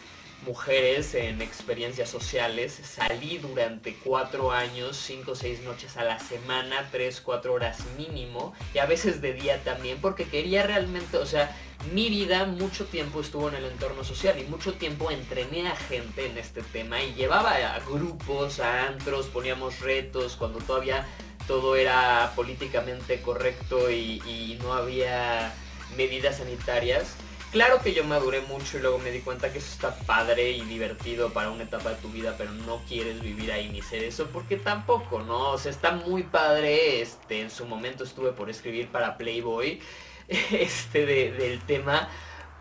mujeres 0.47 1.15
en 1.15 1.43
experiencias 1.43 2.09
sociales. 2.09 2.81
Salí 2.83 3.39
durante 3.39 3.95
cuatro 3.95 4.53
años, 4.53 4.97
cinco 4.97 5.33
o 5.33 5.35
seis 5.35 5.61
noches 5.63 5.97
a 5.97 6.05
la 6.05 6.19
semana, 6.19 6.89
tres, 6.91 7.21
cuatro 7.21 7.55
horas 7.55 7.79
mínimo, 7.97 8.55
y 8.75 8.79
a 8.79 8.87
veces 8.87 9.21
de 9.21 9.35
día 9.35 9.63
también, 9.65 10.01
porque 10.01 10.25
quería 10.25 10.63
realmente, 10.63 11.17
o 11.17 11.27
sea, 11.27 11.55
mi 11.93 12.09
vida 12.09 12.45
mucho 12.45 12.87
tiempo 12.87 13.21
estuvo 13.21 13.49
en 13.49 13.55
el 13.55 13.65
entorno 13.65 14.05
social 14.05 14.39
y 14.39 14.45
mucho 14.45 14.75
tiempo 14.75 15.11
entrené 15.11 15.69
a 15.69 15.77
gente 15.77 16.27
en 16.27 16.37
este 16.39 16.63
tema 16.63 17.03
y 17.03 17.15
llevaba 17.15 17.53
a 17.53 17.79
grupos, 17.81 18.61
a 18.61 18.87
antros, 18.87 19.27
poníamos 19.27 19.81
retos 19.81 20.37
cuando 20.37 20.59
todavía 20.59 21.07
todo 21.47 21.77
era 21.77 22.33
políticamente 22.37 23.23
correcto 23.23 23.91
y, 23.91 24.21
y 24.27 24.59
no 24.61 24.75
había 24.75 25.53
medidas 25.97 26.39
sanitarias 26.39 27.17
Claro 27.51 27.81
que 27.81 27.95
yo 27.95 28.05
maduré 28.05 28.43
mucho 28.43 28.77
y 28.77 28.83
luego 28.83 28.99
me 28.99 29.11
di 29.11 29.21
cuenta 29.21 29.51
que 29.51 29.59
eso 29.59 29.73
está 29.73 29.95
padre 30.01 30.51
y 30.51 30.61
divertido 30.63 31.33
para 31.33 31.51
una 31.51 31.63
etapa 31.63 31.91
de 31.91 31.97
tu 31.97 32.11
vida, 32.11 32.35
pero 32.37 32.53
no 32.53 32.83
quieres 32.87 33.23
vivir 33.23 33.53
ahí 33.53 33.71
ni 33.71 33.81
ser 33.81 34.05
eso 34.05 34.27
porque 34.31 34.57
tampoco, 34.57 35.21
¿no? 35.21 35.53
O 35.53 35.59
sea, 35.59 35.73
está 35.73 35.93
muy 35.93 36.25
padre, 36.25 37.01
este, 37.01 37.41
en 37.41 37.51
su 37.51 37.65
momento 37.65 38.05
estuve 38.05 38.33
por 38.33 38.51
escribir 38.51 38.89
para 38.89 39.17
Playboy, 39.17 39.81
este, 40.29 41.07
del 41.07 41.61
tema, 41.63 42.11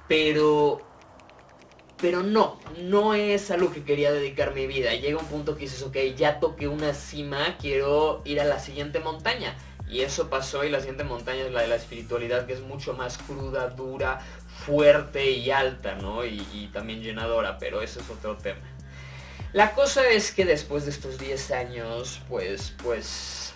pero, 0.08 0.82
pero 2.02 2.24
no, 2.24 2.58
no 2.80 3.14
es 3.14 3.52
a 3.52 3.58
lo 3.58 3.74
que 3.74 3.84
quería 3.84 4.14
dedicar 4.14 4.54
mi 4.54 4.68
vida. 4.68 4.94
Llega 4.94 5.20
un 5.20 5.26
punto 5.26 5.56
que 5.56 5.64
dices, 5.64 5.84
ok, 5.84 5.98
ya 6.16 6.40
toqué 6.40 6.70
una 6.70 6.94
cima, 6.94 7.58
quiero 7.60 8.22
ir 8.24 8.40
a 8.40 8.46
la 8.46 8.60
siguiente 8.60 9.02
montaña. 9.02 9.58
Y 9.90 10.02
eso 10.02 10.30
pasó 10.30 10.66
y 10.66 10.70
la 10.70 10.80
siguiente 10.80 11.06
montaña 11.06 11.44
es 11.44 11.52
la 11.52 11.62
de 11.62 11.68
la 11.68 11.76
espiritualidad, 11.76 12.46
que 12.46 12.54
es 12.54 12.62
mucho 12.62 12.94
más 12.94 13.18
cruda, 13.18 13.70
dura, 13.70 14.20
fuerte 14.68 15.31
y 15.31 15.49
alta, 15.49 15.95
¿no? 15.95 16.26
Y, 16.26 16.69
también 16.73 17.02
llenadora, 17.02 17.57
pero 17.57 17.81
ese 17.81 18.02
es 18.02 18.10
otro 18.10 18.36
tema. 18.36 18.60
La 19.54 19.71
cosa 19.71 20.05
es 20.10 20.34
que 20.34 20.44
después 20.44 20.84
de 20.84 20.91
estos 20.91 21.18
10 21.18 21.52
años, 21.52 22.21
pues, 22.28 22.73
pues 22.84 23.47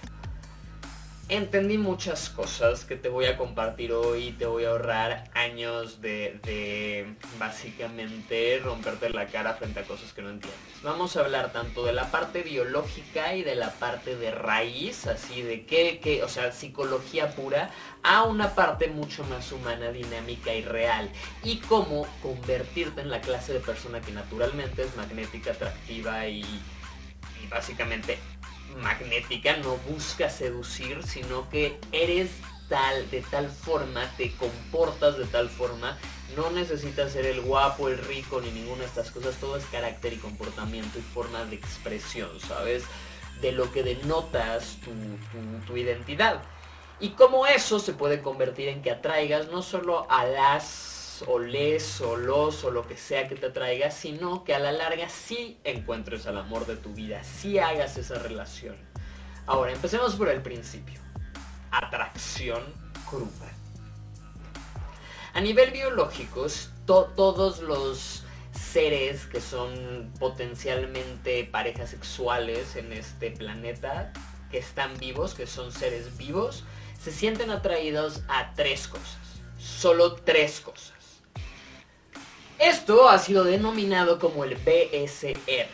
entendí 1.31 1.77
muchas 1.77 2.29
cosas 2.29 2.83
que 2.83 2.97
te 2.97 3.07
voy 3.07 3.25
a 3.25 3.37
compartir 3.37 3.93
hoy. 3.93 4.33
Te 4.33 4.45
voy 4.45 4.65
a 4.65 4.71
ahorrar 4.71 5.29
años 5.33 6.01
de, 6.01 7.15
básicamente 7.39 8.59
romperte 8.61 9.09
la 9.09 9.27
cara 9.27 9.53
frente 9.53 9.79
a 9.79 9.83
cosas 9.83 10.11
que 10.11 10.21
no 10.21 10.29
entiendes. 10.29 10.59
Vamos 10.83 11.15
a 11.15 11.21
hablar 11.21 11.53
tanto 11.53 11.85
de 11.85 11.93
la 11.93 12.11
parte 12.11 12.43
biológica 12.43 13.33
y 13.33 13.43
de 13.43 13.55
la 13.55 13.71
parte 13.71 14.17
de 14.17 14.31
raíz, 14.31 15.07
así 15.07 15.41
de 15.41 15.65
qué, 15.65 16.01
qué, 16.03 16.21
o 16.21 16.27
sea, 16.27 16.51
psicología 16.51 17.31
pura, 17.31 17.71
a 18.03 18.23
una 18.23 18.53
parte 18.53 18.87
mucho 18.87 19.23
más 19.23 19.53
humana, 19.53 19.91
dinámica 19.91 20.53
y 20.53 20.63
real. 20.63 21.09
Y 21.43 21.57
cómo 21.59 22.07
convertirte 22.21 23.01
en 23.01 23.09
la 23.09 23.21
clase 23.21 23.53
de 23.53 23.61
persona 23.61 24.01
que 24.01 24.11
naturalmente 24.11 24.81
es 24.81 24.97
magnética, 24.97 25.51
atractiva 25.51 26.27
y, 26.27 26.41
y 26.41 27.47
básicamente 27.49 28.17
magnética, 28.77 29.57
no 29.57 29.77
busca 29.89 30.29
seducir, 30.29 31.03
sino 31.03 31.49
que 31.49 31.77
eres 31.91 32.31
tal, 32.71 33.09
de 33.11 33.21
tal 33.21 33.49
forma, 33.49 34.09
te 34.15 34.31
comportas 34.31 35.17
de 35.17 35.25
tal 35.25 35.49
forma, 35.49 35.97
no 36.37 36.49
necesitas 36.51 37.11
ser 37.11 37.25
el 37.25 37.41
guapo, 37.41 37.89
el 37.89 37.97
rico, 37.97 38.39
ni 38.39 38.49
ninguna 38.51 38.81
de 38.81 38.85
estas 38.85 39.11
cosas, 39.11 39.35
todo 39.35 39.57
es 39.57 39.65
carácter 39.65 40.13
y 40.13 40.17
comportamiento 40.17 40.97
y 40.97 41.01
forma 41.01 41.43
de 41.45 41.57
expresión, 41.57 42.29
¿sabes? 42.39 42.83
De 43.41 43.51
lo 43.51 43.71
que 43.73 43.83
denotas 43.83 44.77
tu, 44.85 44.91
tu, 45.67 45.75
identidad. 45.75 46.43
Y 47.01 47.09
como 47.09 47.45
eso 47.45 47.79
se 47.79 47.93
puede 47.93 48.21
convertir 48.21 48.69
en 48.69 48.81
que 48.81 48.91
atraigas 48.91 49.49
no 49.49 49.61
solo 49.61 50.09
a 50.09 50.23
las 50.23 51.00
o 51.27 51.39
les 51.39 52.01
o 52.01 52.15
los 52.15 52.63
o 52.63 52.71
lo 52.71 52.87
que 52.87 52.97
sea 52.97 53.27
que 53.27 53.35
te 53.35 53.49
traiga, 53.49 53.91
sino 53.91 54.43
que 54.43 54.53
a 54.53 54.59
la 54.59 54.71
larga 54.71 55.09
sí 55.09 55.59
encuentres 55.63 56.27
al 56.27 56.37
amor 56.37 56.65
de 56.65 56.75
tu 56.75 56.93
vida, 56.93 57.23
sí 57.23 57.59
hagas 57.59 57.97
esa 57.97 58.15
relación. 58.19 58.75
Ahora, 59.45 59.71
empecemos 59.71 60.15
por 60.15 60.29
el 60.29 60.41
principio. 60.41 60.99
Atracción 61.71 62.61
cruda. 63.09 63.51
A 65.33 65.41
nivel 65.41 65.71
biológico, 65.71 66.47
todos 66.85 67.59
los 67.61 68.23
seres 68.51 69.25
que 69.25 69.39
son 69.39 70.11
potencialmente 70.19 71.45
parejas 71.45 71.89
sexuales 71.89 72.75
en 72.75 72.91
este 72.91 73.31
planeta, 73.31 74.11
que 74.49 74.57
están 74.57 74.97
vivos, 74.97 75.33
que 75.33 75.47
son 75.47 75.71
seres 75.71 76.17
vivos, 76.17 76.65
se 77.01 77.11
sienten 77.11 77.49
atraídos 77.49 78.21
a 78.27 78.53
tres 78.53 78.87
cosas. 78.87 79.17
Solo 79.57 80.15
tres 80.15 80.59
cosas. 80.59 80.90
Esto 82.61 83.09
ha 83.09 83.17
sido 83.17 83.43
denominado 83.43 84.19
como 84.19 84.43
el 84.43 84.53
BSR, 84.53 85.67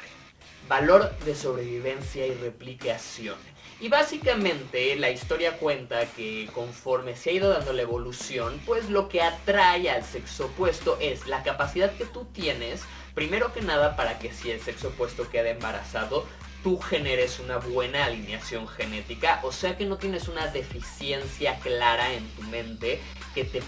valor 0.70 1.14
de 1.26 1.36
sobrevivencia 1.36 2.26
y 2.26 2.34
replicación. 2.34 3.36
Y 3.82 3.90
básicamente 3.90 4.96
la 4.96 5.12
historia 5.12 5.58
cuenta 5.58 6.06
que 6.06 6.50
conforme 6.54 7.18
se 7.18 7.32
ha 7.32 7.34
ido 7.34 7.50
dando 7.50 7.74
la 7.74 7.82
evolución, 7.82 8.62
pues 8.66 8.90
lo 8.90 9.10
que 9.10 9.22
atrae 9.22 9.90
al 9.90 10.06
sexo 10.06 10.46
opuesto 10.46 10.98
es 11.02 11.28
la 11.28 11.44
capacidad 11.44 11.92
que 11.92 12.06
tú 12.06 12.24
tienes, 12.32 12.84
primero 13.14 13.52
que 13.52 13.62
nada 13.62 13.98
para 13.98 14.18
que 14.18 14.32
si 14.32 14.50
el 14.52 14.62
sexo 14.62 14.88
opuesto 14.88 15.30
queda 15.30 15.50
embarazado, 15.50 16.26
tú 16.64 16.80
generes 16.80 17.42
una 17.42 17.58
buena 17.58 18.06
alineación 18.06 18.66
genética, 18.66 19.42
o 19.44 19.52
sea 19.52 19.78
que 19.78 19.86
no 19.86 19.98
tienes 19.98 20.30
una 20.30 20.48
deficiencia 20.48 21.60
clara 21.60 22.14
en 22.14 22.26
tu 22.30 22.44
mente 22.44 23.02
que 23.36 23.44
te 23.44 23.62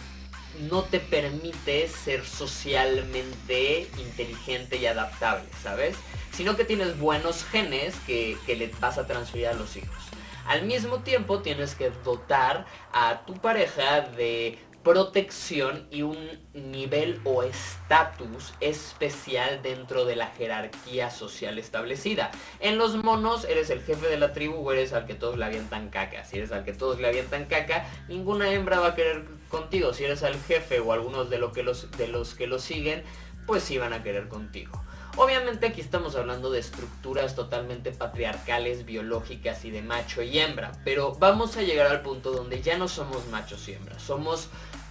no 0.69 0.83
te 0.83 0.99
permite 0.99 1.87
ser 1.87 2.25
socialmente 2.25 3.87
inteligente 3.97 4.77
y 4.77 4.85
adaptable, 4.85 5.47
¿sabes? 5.63 5.95
Sino 6.31 6.55
que 6.55 6.65
tienes 6.65 6.99
buenos 6.99 7.43
genes 7.43 7.95
que, 8.05 8.37
que 8.45 8.55
le 8.55 8.71
vas 8.79 8.97
a 8.97 9.07
transferir 9.07 9.47
a 9.47 9.53
los 9.53 9.75
hijos. 9.77 9.97
Al 10.45 10.63
mismo 10.65 10.99
tiempo 10.99 11.41
tienes 11.41 11.75
que 11.75 11.91
dotar 12.03 12.65
a 12.91 13.23
tu 13.25 13.35
pareja 13.35 14.01
de 14.01 14.57
protección 14.83 15.87
y 15.91 16.01
un 16.01 16.17
nivel 16.53 17.19
o 17.23 17.43
estatus 17.43 18.53
especial 18.59 19.61
dentro 19.61 20.05
de 20.05 20.15
la 20.15 20.27
jerarquía 20.27 21.09
social 21.09 21.57
establecida. 21.59 22.31
En 22.59 22.77
los 22.77 22.95
monos 22.95 23.45
eres 23.45 23.69
el 23.69 23.81
jefe 23.81 24.07
de 24.07 24.17
la 24.17 24.33
tribu 24.33 24.55
o 24.55 24.71
eres 24.71 24.93
al 24.93 25.05
que 25.05 25.15
todos 25.15 25.37
le 25.37 25.45
avientan 25.45 25.89
caca. 25.89 26.23
Si 26.23 26.37
eres 26.37 26.51
al 26.51 26.63
que 26.63 26.73
todos 26.73 26.99
le 26.99 27.07
avientan 27.07 27.45
caca, 27.45 27.87
ninguna 28.07 28.51
hembra 28.51 28.79
va 28.79 28.87
a 28.89 28.95
querer 28.95 29.25
contigo. 29.49 29.93
Si 29.93 30.05
eres 30.05 30.23
al 30.23 30.39
jefe 30.41 30.79
o 30.79 30.93
algunos 30.93 31.29
de, 31.29 31.39
lo 31.39 31.51
que 31.51 31.63
los, 31.63 31.91
de 31.91 32.07
los 32.07 32.35
que 32.35 32.47
lo 32.47 32.59
siguen, 32.59 33.03
pues 33.45 33.63
sí 33.63 33.77
van 33.77 33.93
a 33.93 34.03
querer 34.03 34.27
contigo. 34.27 34.83
Obviamente 35.15 35.67
aquí 35.67 35.81
estamos 35.81 36.15
hablando 36.15 36.49
de 36.49 36.59
estructuras 36.59 37.35
totalmente 37.35 37.91
patriarcales, 37.91 38.85
biológicas 38.85 39.65
y 39.65 39.71
de 39.71 39.81
macho 39.81 40.21
y 40.21 40.39
hembra, 40.39 40.71
pero 40.85 41.13
vamos 41.15 41.57
a 41.57 41.61
llegar 41.61 41.87
al 41.87 42.01
punto 42.01 42.31
donde 42.31 42.61
ya 42.61 42.77
no 42.77 42.87
somos 42.87 43.27
machos 43.27 43.67
y 43.67 43.73
hembras, 43.73 44.01
somos 44.01 44.47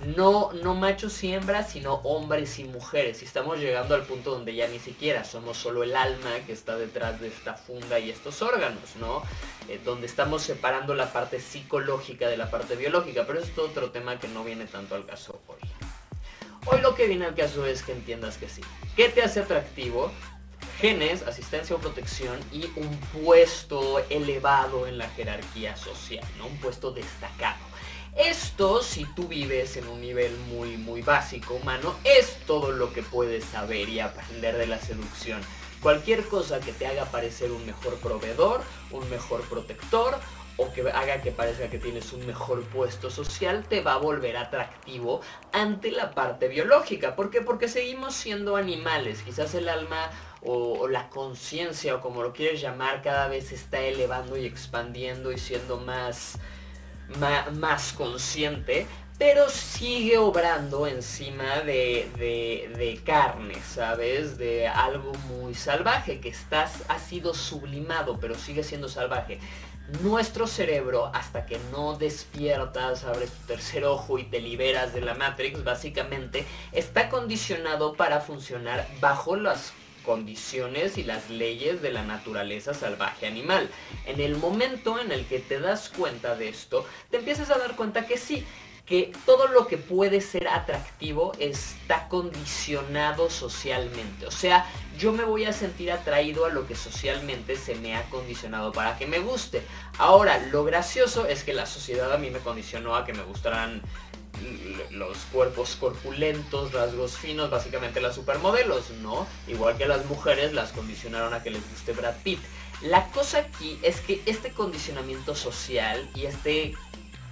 no, 0.07 0.53
no 0.53 0.75
machos 0.75 1.23
y 1.25 1.33
hembras, 1.33 1.73
sino 1.73 1.95
hombres 2.05 2.59
y 2.59 2.65
mujeres. 2.65 3.23
Y 3.23 3.25
estamos 3.25 3.59
llegando 3.59 3.95
al 3.95 4.03
punto 4.03 4.31
donde 4.31 4.55
ya 4.55 4.69
ni 4.69 4.79
siquiera 4.79 5.25
somos 5.25 5.57
solo 5.57 5.83
el 5.83 5.97
alma 5.97 6.31
que 6.47 6.53
está 6.53 6.77
detrás 6.77 7.21
de 7.21 7.29
esta 7.29 7.55
funda 7.55 7.99
y 7.99 8.11
estos 8.11 8.41
órganos, 8.43 8.97
¿no? 9.01 9.23
Eh, 9.69 9.81
donde 9.85 10.07
estamos 10.07 10.43
separando 10.43 10.95
la 10.95 11.13
parte 11.13 11.41
psicológica 11.41 12.29
de 12.29 12.37
la 12.37 12.51
parte 12.51 12.77
biológica, 12.77 13.25
pero 13.27 13.41
es 13.41 13.57
otro 13.59 13.91
tema 13.91 14.19
que 14.19 14.29
no 14.29 14.45
viene 14.45 14.67
tanto 14.67 14.95
al 14.95 15.05
caso 15.05 15.41
hoy. 15.49 15.59
Hoy 16.67 16.81
lo 16.81 16.95
que 16.95 17.07
viene 17.07 17.27
al 17.27 17.35
caso 17.35 17.67
es 17.67 17.83
que 17.83 17.93
entiendas 17.93 18.37
que 18.37 18.49
sí. 18.49 18.63
¿Qué 18.95 19.09
te 19.09 19.23
hace 19.23 19.41
atractivo? 19.41 20.13
Genes, 20.81 21.23
asistencia 21.23 21.75
o 21.75 21.81
protección 21.81 22.39
y 22.53 22.67
un 22.77 22.97
puesto 23.25 23.99
elevado 24.11 24.87
en 24.87 24.97
la 24.97 25.09
jerarquía 25.11 25.77
social, 25.77 26.25
¿no? 26.39 26.47
Un 26.47 26.57
puesto 26.59 26.93
destacado. 26.93 27.68
Esto, 28.17 28.83
si 28.83 29.05
tú 29.15 29.29
vives 29.29 29.77
en 29.77 29.87
un 29.89 30.01
nivel 30.01 30.37
muy, 30.51 30.77
muy 30.77 31.03
básico 31.03 31.55
humano, 31.55 31.95
es 32.05 32.39
todo 32.47 32.73
lo 32.73 32.93
que 32.93 33.03
puedes 33.03 33.45
saber 33.45 33.89
y 33.89 34.01
aprender 34.01 34.57
de 34.57 34.67
la 34.67 34.79
seducción. 34.79 35.41
Cualquier 35.81 36.25
cosa 36.25 36.59
que 36.59 36.73
te 36.73 36.87
haga 36.87 37.05
parecer 37.05 37.53
un 37.53 37.65
mejor 37.65 37.95
proveedor, 38.01 38.63
un 38.91 39.09
mejor 39.11 39.43
protector 39.43 40.19
o 40.57 40.73
que 40.73 40.81
haga 40.91 41.23
que 41.23 41.31
parezca 41.31 41.71
que 41.71 41.79
tienes 41.79 42.13
un 42.13 42.27
mejor 42.27 42.65
puesto 42.65 43.11
social, 43.11 43.65
te 43.69 43.81
va 43.81 43.95
a 43.95 43.99
volver 43.99 44.37
atractivo 44.37 45.21
ante 45.53 45.93
la 45.93 46.11
parte 46.17 46.49
biológica. 46.49 47.15
¿Por 47.15 47.31
qué? 47.31 47.41
Porque 47.43 47.69
seguimos 47.69 48.15
siendo 48.15 48.57
animales. 48.57 49.23
Quizás 49.23 49.55
el 49.55 49.69
alma 49.69 50.11
o, 50.43 50.89
la 50.89 51.09
conciencia 51.11 51.95
o 51.95 52.01
como 52.01 52.25
lo 52.25 52.33
quieres 52.33 52.61
llamar 52.61 53.03
cada 53.03 53.29
vez 53.29 53.49
se 53.49 53.55
está 53.55 53.81
elevando 53.81 54.37
y 54.37 54.47
expandiendo 54.47 55.31
y 55.31 55.39
siendo 55.39 55.79
más 55.79 56.39
más 57.53 57.93
consciente, 57.93 58.87
pero 59.19 59.51
sigue 59.51 60.17
obrando 60.17 60.87
encima 60.87 61.61
de, 61.61 62.09
de, 62.17 63.01
carne, 63.05 63.55
¿sabes? 63.63 64.39
De 64.39 64.69
algo 64.69 65.13
muy 65.29 65.55
salvaje, 65.55 66.21
que 66.21 66.29
estás, 66.29 66.85
ha 66.89 67.01
sido 67.01 67.35
sublimado, 67.35 68.19
pero 68.21 68.37
sigue 68.37 68.63
siendo 68.63 68.89
salvaje. 68.89 69.41
Nuestro 70.03 70.47
cerebro, 70.47 71.11
hasta 71.15 71.47
que 71.47 71.59
no 71.73 71.97
despiertas, 71.97 73.05
abres 73.05 73.31
tu 73.33 73.47
tercer 73.47 73.85
ojo 73.87 74.19
y 74.19 74.25
te 74.25 74.39
liberas 74.39 74.93
de 74.93 75.01
la 75.01 75.15
Matrix, 75.15 75.65
básicamente, 75.65 76.47
está 76.73 77.09
condicionado 77.09 77.95
para 77.95 78.21
funcionar 78.21 78.87
bajo 79.01 79.35
las 79.35 79.73
condiciones 80.09 80.97
y 80.97 81.05
las 81.05 81.29
leyes 81.29 81.83
de 81.83 81.93
la 81.93 82.03
naturaleza 82.03 82.73
salvaje 82.73 83.27
animal. 83.27 83.69
En 84.07 84.23
el 84.23 84.37
momento 84.37 84.99
en 84.99 85.13
el 85.13 85.27
que 85.27 85.39
te 85.39 85.61
das 85.61 85.91
cuenta 85.91 86.35
de 86.35 86.49
esto, 86.49 86.87
te 87.11 87.19
empiezas 87.19 87.51
a 87.51 87.59
dar 87.59 87.77
cuenta 87.77 88.07
que 88.07 88.17
sí, 88.17 88.43
que 88.87 89.13
todo 89.27 89.49
lo 89.49 89.67
que 89.67 89.77
puede 89.77 90.23
ser 90.23 90.49
atractivo 90.49 91.33
está 91.39 92.09
condicionado 92.09 93.29
socialmente. 93.29 94.25
O 94.25 94.31
sea, 94.31 94.65
yo 94.99 95.13
me 95.13 95.25
voy 95.25 95.45
a 95.45 95.53
sentir 95.53 95.93
atraído 95.93 96.47
a 96.47 96.49
lo 96.49 96.67
que 96.67 96.75
socialmente 96.75 97.57
se 97.57 97.75
me 97.75 97.95
ha 97.95 98.09
condicionado 98.09 98.73
para 98.73 98.97
que 98.97 99.07
me 99.07 99.19
guste. 99.19 99.63
Ahora, 99.99 100.39
lo 100.51 100.65
gracioso 100.65 101.27
es 101.27 101.45
que 101.45 101.53
la 101.53 101.67
sociedad 101.67 102.11
a 102.15 102.17
mí 102.17 102.31
me 102.31 102.39
condicionó 102.39 102.97
a 102.97 103.05
que 103.05 103.13
me 103.13 103.25
gustaran 103.25 103.83
los 104.91 105.19
cuerpos 105.33 105.77
corpulentos, 105.77 106.73
rasgos 106.73 107.17
finos, 107.17 107.51
básicamente 107.51 108.01
las 108.01 108.15
supermodelos, 108.15 108.91
¿no? 109.03 109.27
Igual 109.47 109.77
que 109.77 109.87
las 109.87 110.05
mujeres 110.07 110.53
las 110.53 110.73
condicionaron 110.73 111.35
a 111.35 111.43
que 111.43 111.51
les 111.51 111.69
guste 111.71 111.93
Brad 111.93 112.17
Pitt. 112.23 112.41
La 112.83 113.09
cosa 113.11 113.39
aquí 113.39 113.79
es 113.83 114.01
que 114.01 114.23
este 114.27 114.53
condicionamiento 114.53 115.35
social 115.35 116.09
y 116.15 116.27
este 116.27 116.75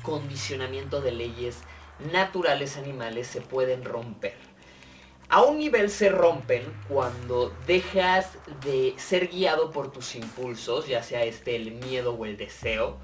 condicionamiento 0.03 1.01
de 1.01 1.13
leyes 1.13 1.59
naturales 2.13 2.77
animales 2.77 3.27
se 3.27 3.41
pueden 3.41 3.85
romper. 3.85 4.46
A 5.29 5.43
un 5.43 5.59
nivel 5.59 5.91
se 5.91 6.09
rompen 6.09 6.63
cuando 6.89 7.53
dejas 7.67 8.39
de 8.65 8.95
ser 8.97 9.29
guiado 9.29 9.73
por 9.73 9.91
tus 9.91 10.15
impulsos, 10.15 10.87
ya 10.87 11.03
sea 11.03 11.25
este 11.25 11.57
el 11.57 11.73
miedo 11.73 12.15
o 12.15 12.25
el 12.25 12.37
deseo, 12.37 12.99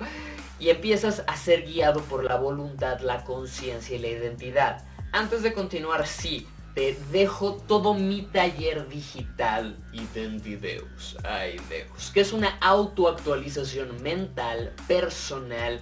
y 0.61 0.71
empiezas 0.71 1.25
a 1.27 1.37
ser 1.37 1.67
guiado 1.67 2.01
por 2.03 2.23
la 2.23 2.37
voluntad, 2.37 3.01
la 3.01 3.25
conciencia 3.25 3.97
y 3.97 3.99
la 3.99 4.09
identidad. 4.09 4.87
Antes 5.11 5.43
de 5.43 5.53
continuar, 5.53 6.07
sí, 6.07 6.47
te 6.75 6.97
dejo 7.11 7.55
todo 7.55 7.93
mi 7.93 8.23
taller 8.23 8.89
digital 8.89 9.77
Identideus, 9.93 11.17
ay 11.25 11.61
Deus, 11.69 12.11
que 12.15 12.21
es 12.21 12.33
una 12.33 12.57
autoactualización 12.61 14.01
mental, 14.03 14.73
personal 14.89 15.81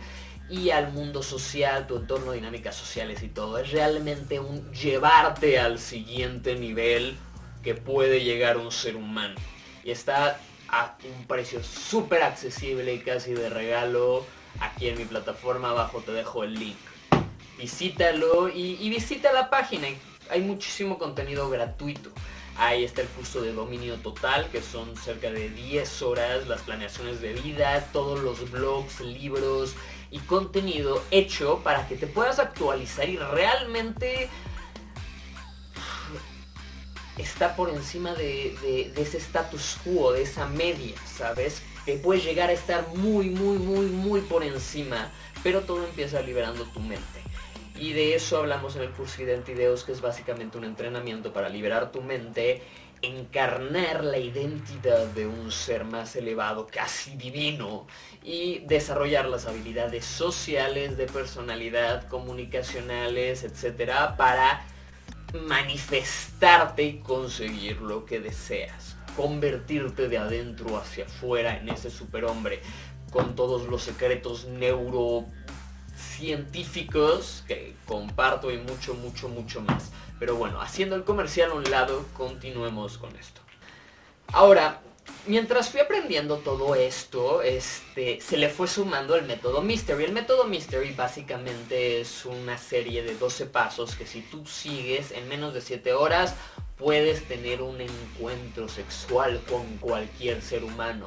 y 0.50 0.70
al 0.70 0.92
mundo 0.92 1.22
social, 1.22 1.86
tu 1.86 1.96
entorno, 1.96 2.32
dinámicas 2.32 2.74
sociales 2.74 3.22
y 3.22 3.28
todo. 3.28 3.58
Es 3.58 3.70
realmente 3.70 4.40
un 4.40 4.72
llevarte 4.72 5.60
al 5.60 5.78
siguiente 5.78 6.56
nivel 6.56 7.16
que 7.62 7.74
puede 7.74 8.24
llegar 8.24 8.56
un 8.56 8.72
ser 8.72 8.96
humano. 8.96 9.36
Y 9.84 9.92
está 9.92 10.40
a 10.68 10.96
un 11.04 11.26
precio 11.26 11.62
súper 11.62 12.22
accesible 12.22 12.92
y 12.94 12.98
casi 12.98 13.32
de 13.32 13.48
regalo. 13.48 14.26
Aquí 14.58 14.88
en 14.88 14.98
mi 14.98 15.04
plataforma 15.04 15.70
abajo 15.70 16.02
te 16.04 16.12
dejo 16.12 16.42
el 16.42 16.54
link. 16.54 16.76
Visítalo 17.56 18.48
y, 18.48 18.76
y 18.80 18.90
visita 18.90 19.32
la 19.32 19.50
página. 19.50 19.86
Hay 20.30 20.40
muchísimo 20.40 20.98
contenido 20.98 21.48
gratuito. 21.48 22.10
Ahí 22.56 22.84
está 22.84 23.02
el 23.02 23.08
curso 23.08 23.40
de 23.40 23.52
dominio 23.52 23.96
total, 23.98 24.48
que 24.50 24.60
son 24.60 24.96
cerca 24.96 25.30
de 25.30 25.48
10 25.48 26.02
horas, 26.02 26.48
las 26.48 26.60
planeaciones 26.62 27.20
de 27.20 27.34
vida, 27.34 27.88
todos 27.92 28.20
los 28.20 28.50
blogs, 28.50 29.00
libros, 29.00 29.74
y 30.10 30.18
contenido 30.20 31.02
hecho 31.10 31.60
para 31.62 31.86
que 31.86 31.96
te 31.96 32.06
puedas 32.06 32.38
actualizar 32.38 33.08
y 33.08 33.16
realmente 33.16 34.28
está 37.16 37.54
por 37.54 37.70
encima 37.70 38.14
de, 38.14 38.92
ese 38.96 39.18
status 39.18 39.78
quo, 39.84 40.12
de 40.12 40.22
esa 40.22 40.46
media, 40.46 40.94
¿sabes? 41.06 41.62
Que 41.84 41.96
puedes 41.96 42.24
llegar 42.24 42.50
a 42.50 42.52
estar 42.52 42.88
muy, 42.94 43.30
muy, 43.30 43.58
muy, 43.58 43.86
muy 43.86 44.20
por 44.22 44.42
encima, 44.42 45.10
pero 45.42 45.62
todo 45.62 45.84
empieza 45.84 46.20
liberando 46.22 46.64
tu 46.64 46.80
mente. 46.80 47.20
Y 47.76 47.92
de 47.92 48.14
eso 48.14 48.38
hablamos 48.38 48.76
en 48.76 48.82
el 48.82 48.90
curso 48.90 49.22
Identideos, 49.22 49.84
que 49.84 49.92
es 49.92 50.00
básicamente 50.00 50.58
un 50.58 50.64
entrenamiento 50.64 51.32
para 51.32 51.48
liberar 51.48 51.92
tu 51.92 52.02
mente 52.02 52.62
encarnar 53.02 54.04
la 54.04 54.18
identidad 54.18 55.06
de 55.08 55.26
un 55.26 55.50
ser 55.50 55.84
más 55.84 56.16
elevado, 56.16 56.66
casi 56.66 57.16
divino, 57.16 57.86
y 58.22 58.60
desarrollar 58.60 59.28
las 59.28 59.46
habilidades 59.46 60.04
sociales, 60.04 60.96
de 60.96 61.06
personalidad, 61.06 62.08
comunicacionales, 62.08 63.44
etcétera, 63.44 64.16
para 64.16 64.64
manifestarte 65.46 66.82
y 66.82 66.98
conseguir 66.98 67.80
lo 67.80 68.04
que 68.04 68.18
deseas. 68.20 68.96
Convertirte 69.16 70.08
de 70.08 70.18
adentro 70.18 70.76
hacia 70.76 71.06
afuera 71.06 71.56
en 71.56 71.68
ese 71.68 71.90
superhombre 71.90 72.60
con 73.10 73.34
todos 73.34 73.66
los 73.66 73.82
secretos 73.82 74.46
neurocientíficos 74.46 77.42
que 77.46 77.74
comparto 77.86 78.52
y 78.52 78.58
mucho, 78.58 78.94
mucho, 78.94 79.28
mucho 79.28 79.60
más. 79.62 79.90
Pero 80.20 80.36
bueno, 80.36 80.60
haciendo 80.60 80.94
el 80.96 81.04
comercial 81.04 81.50
a 81.50 81.54
un 81.54 81.64
lado, 81.64 82.04
continuemos 82.12 82.98
con 82.98 83.16
esto. 83.16 83.40
Ahora, 84.28 84.82
mientras 85.26 85.70
fui 85.70 85.80
aprendiendo 85.80 86.36
todo 86.36 86.74
esto, 86.74 87.40
este, 87.40 88.20
se 88.20 88.36
le 88.36 88.50
fue 88.50 88.68
sumando 88.68 89.16
el 89.16 89.24
método 89.24 89.62
Mystery. 89.62 90.04
El 90.04 90.12
método 90.12 90.44
Mystery 90.44 90.92
básicamente 90.92 92.02
es 92.02 92.26
una 92.26 92.58
serie 92.58 93.02
de 93.02 93.16
12 93.16 93.46
pasos 93.46 93.96
que 93.96 94.06
si 94.06 94.20
tú 94.20 94.46
sigues 94.46 95.10
en 95.10 95.26
menos 95.26 95.54
de 95.54 95.62
7 95.62 95.94
horas, 95.94 96.34
puedes 96.76 97.26
tener 97.26 97.62
un 97.62 97.80
encuentro 97.80 98.68
sexual 98.68 99.40
con 99.48 99.78
cualquier 99.78 100.42
ser 100.42 100.64
humano. 100.64 101.06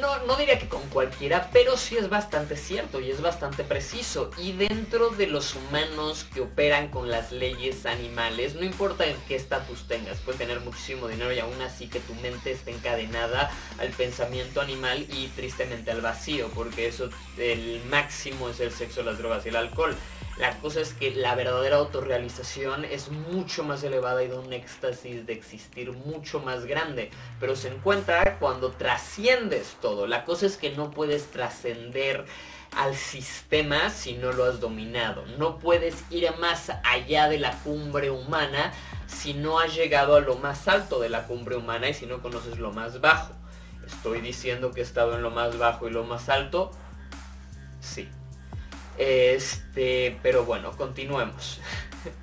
No, 0.00 0.18
no 0.26 0.36
diría 0.36 0.58
que 0.58 0.68
con 0.68 0.82
cualquiera, 0.88 1.50
pero 1.52 1.76
sí 1.76 1.96
es 1.96 2.08
bastante 2.08 2.56
cierto 2.56 3.00
y 3.00 3.10
es 3.10 3.20
bastante 3.20 3.64
preciso. 3.64 4.30
Y 4.38 4.52
dentro 4.52 5.10
de 5.10 5.26
los 5.26 5.54
humanos 5.54 6.26
que 6.32 6.40
operan 6.40 6.88
con 6.88 7.10
las 7.10 7.32
leyes 7.32 7.86
animales, 7.86 8.54
no 8.54 8.64
importa 8.64 9.06
en 9.06 9.16
qué 9.28 9.36
estatus 9.36 9.86
tengas, 9.86 10.18
puedes 10.18 10.38
tener 10.38 10.60
muchísimo 10.60 11.06
dinero 11.08 11.32
y 11.32 11.38
aún 11.38 11.60
así 11.62 11.88
que 11.88 12.00
tu 12.00 12.14
mente 12.16 12.52
esté 12.52 12.72
encadenada 12.72 13.50
al 13.78 13.90
pensamiento 13.90 14.60
animal 14.60 15.06
y 15.10 15.28
tristemente 15.28 15.90
al 15.90 16.00
vacío, 16.00 16.48
porque 16.54 16.88
eso, 16.88 17.10
el 17.38 17.82
máximo 17.90 18.48
es 18.48 18.60
el 18.60 18.72
sexo, 18.72 19.02
las 19.02 19.18
drogas 19.18 19.46
y 19.46 19.50
el 19.50 19.56
alcohol. 19.56 19.96
La 20.38 20.58
cosa 20.58 20.80
es 20.80 20.92
que 20.94 21.12
la 21.12 21.36
verdadera 21.36 21.76
autorrealización 21.76 22.84
es 22.84 23.08
mucho 23.08 23.62
más 23.62 23.84
elevada 23.84 24.22
y 24.24 24.28
de 24.28 24.36
un 24.36 24.52
éxtasis 24.52 25.26
de 25.26 25.32
existir 25.32 25.92
mucho 25.92 26.40
más 26.40 26.66
grande. 26.66 27.10
Pero 27.38 27.54
se 27.54 27.68
encuentra 27.68 28.38
cuando 28.40 28.72
trasciendes 28.72 29.76
todo. 29.80 30.08
La 30.08 30.24
cosa 30.24 30.46
es 30.46 30.56
que 30.56 30.70
no 30.70 30.90
puedes 30.90 31.30
trascender 31.30 32.24
al 32.76 32.96
sistema 32.96 33.90
si 33.90 34.14
no 34.14 34.32
lo 34.32 34.44
has 34.44 34.58
dominado. 34.58 35.24
No 35.38 35.58
puedes 35.60 36.02
ir 36.10 36.28
más 36.40 36.72
allá 36.82 37.28
de 37.28 37.38
la 37.38 37.52
cumbre 37.62 38.10
humana 38.10 38.72
si 39.06 39.34
no 39.34 39.60
has 39.60 39.72
llegado 39.76 40.16
a 40.16 40.20
lo 40.20 40.36
más 40.36 40.66
alto 40.66 40.98
de 40.98 41.10
la 41.10 41.28
cumbre 41.28 41.54
humana 41.54 41.88
y 41.88 41.94
si 41.94 42.06
no 42.06 42.20
conoces 42.20 42.58
lo 42.58 42.72
más 42.72 43.00
bajo. 43.00 43.32
¿Estoy 43.86 44.20
diciendo 44.20 44.72
que 44.72 44.80
he 44.80 44.82
estado 44.82 45.14
en 45.14 45.22
lo 45.22 45.30
más 45.30 45.58
bajo 45.58 45.86
y 45.86 45.92
lo 45.92 46.02
más 46.02 46.28
alto? 46.28 46.72
Sí. 47.80 48.08
Este, 48.98 50.18
pero 50.22 50.44
bueno, 50.44 50.72
continuemos. 50.76 51.60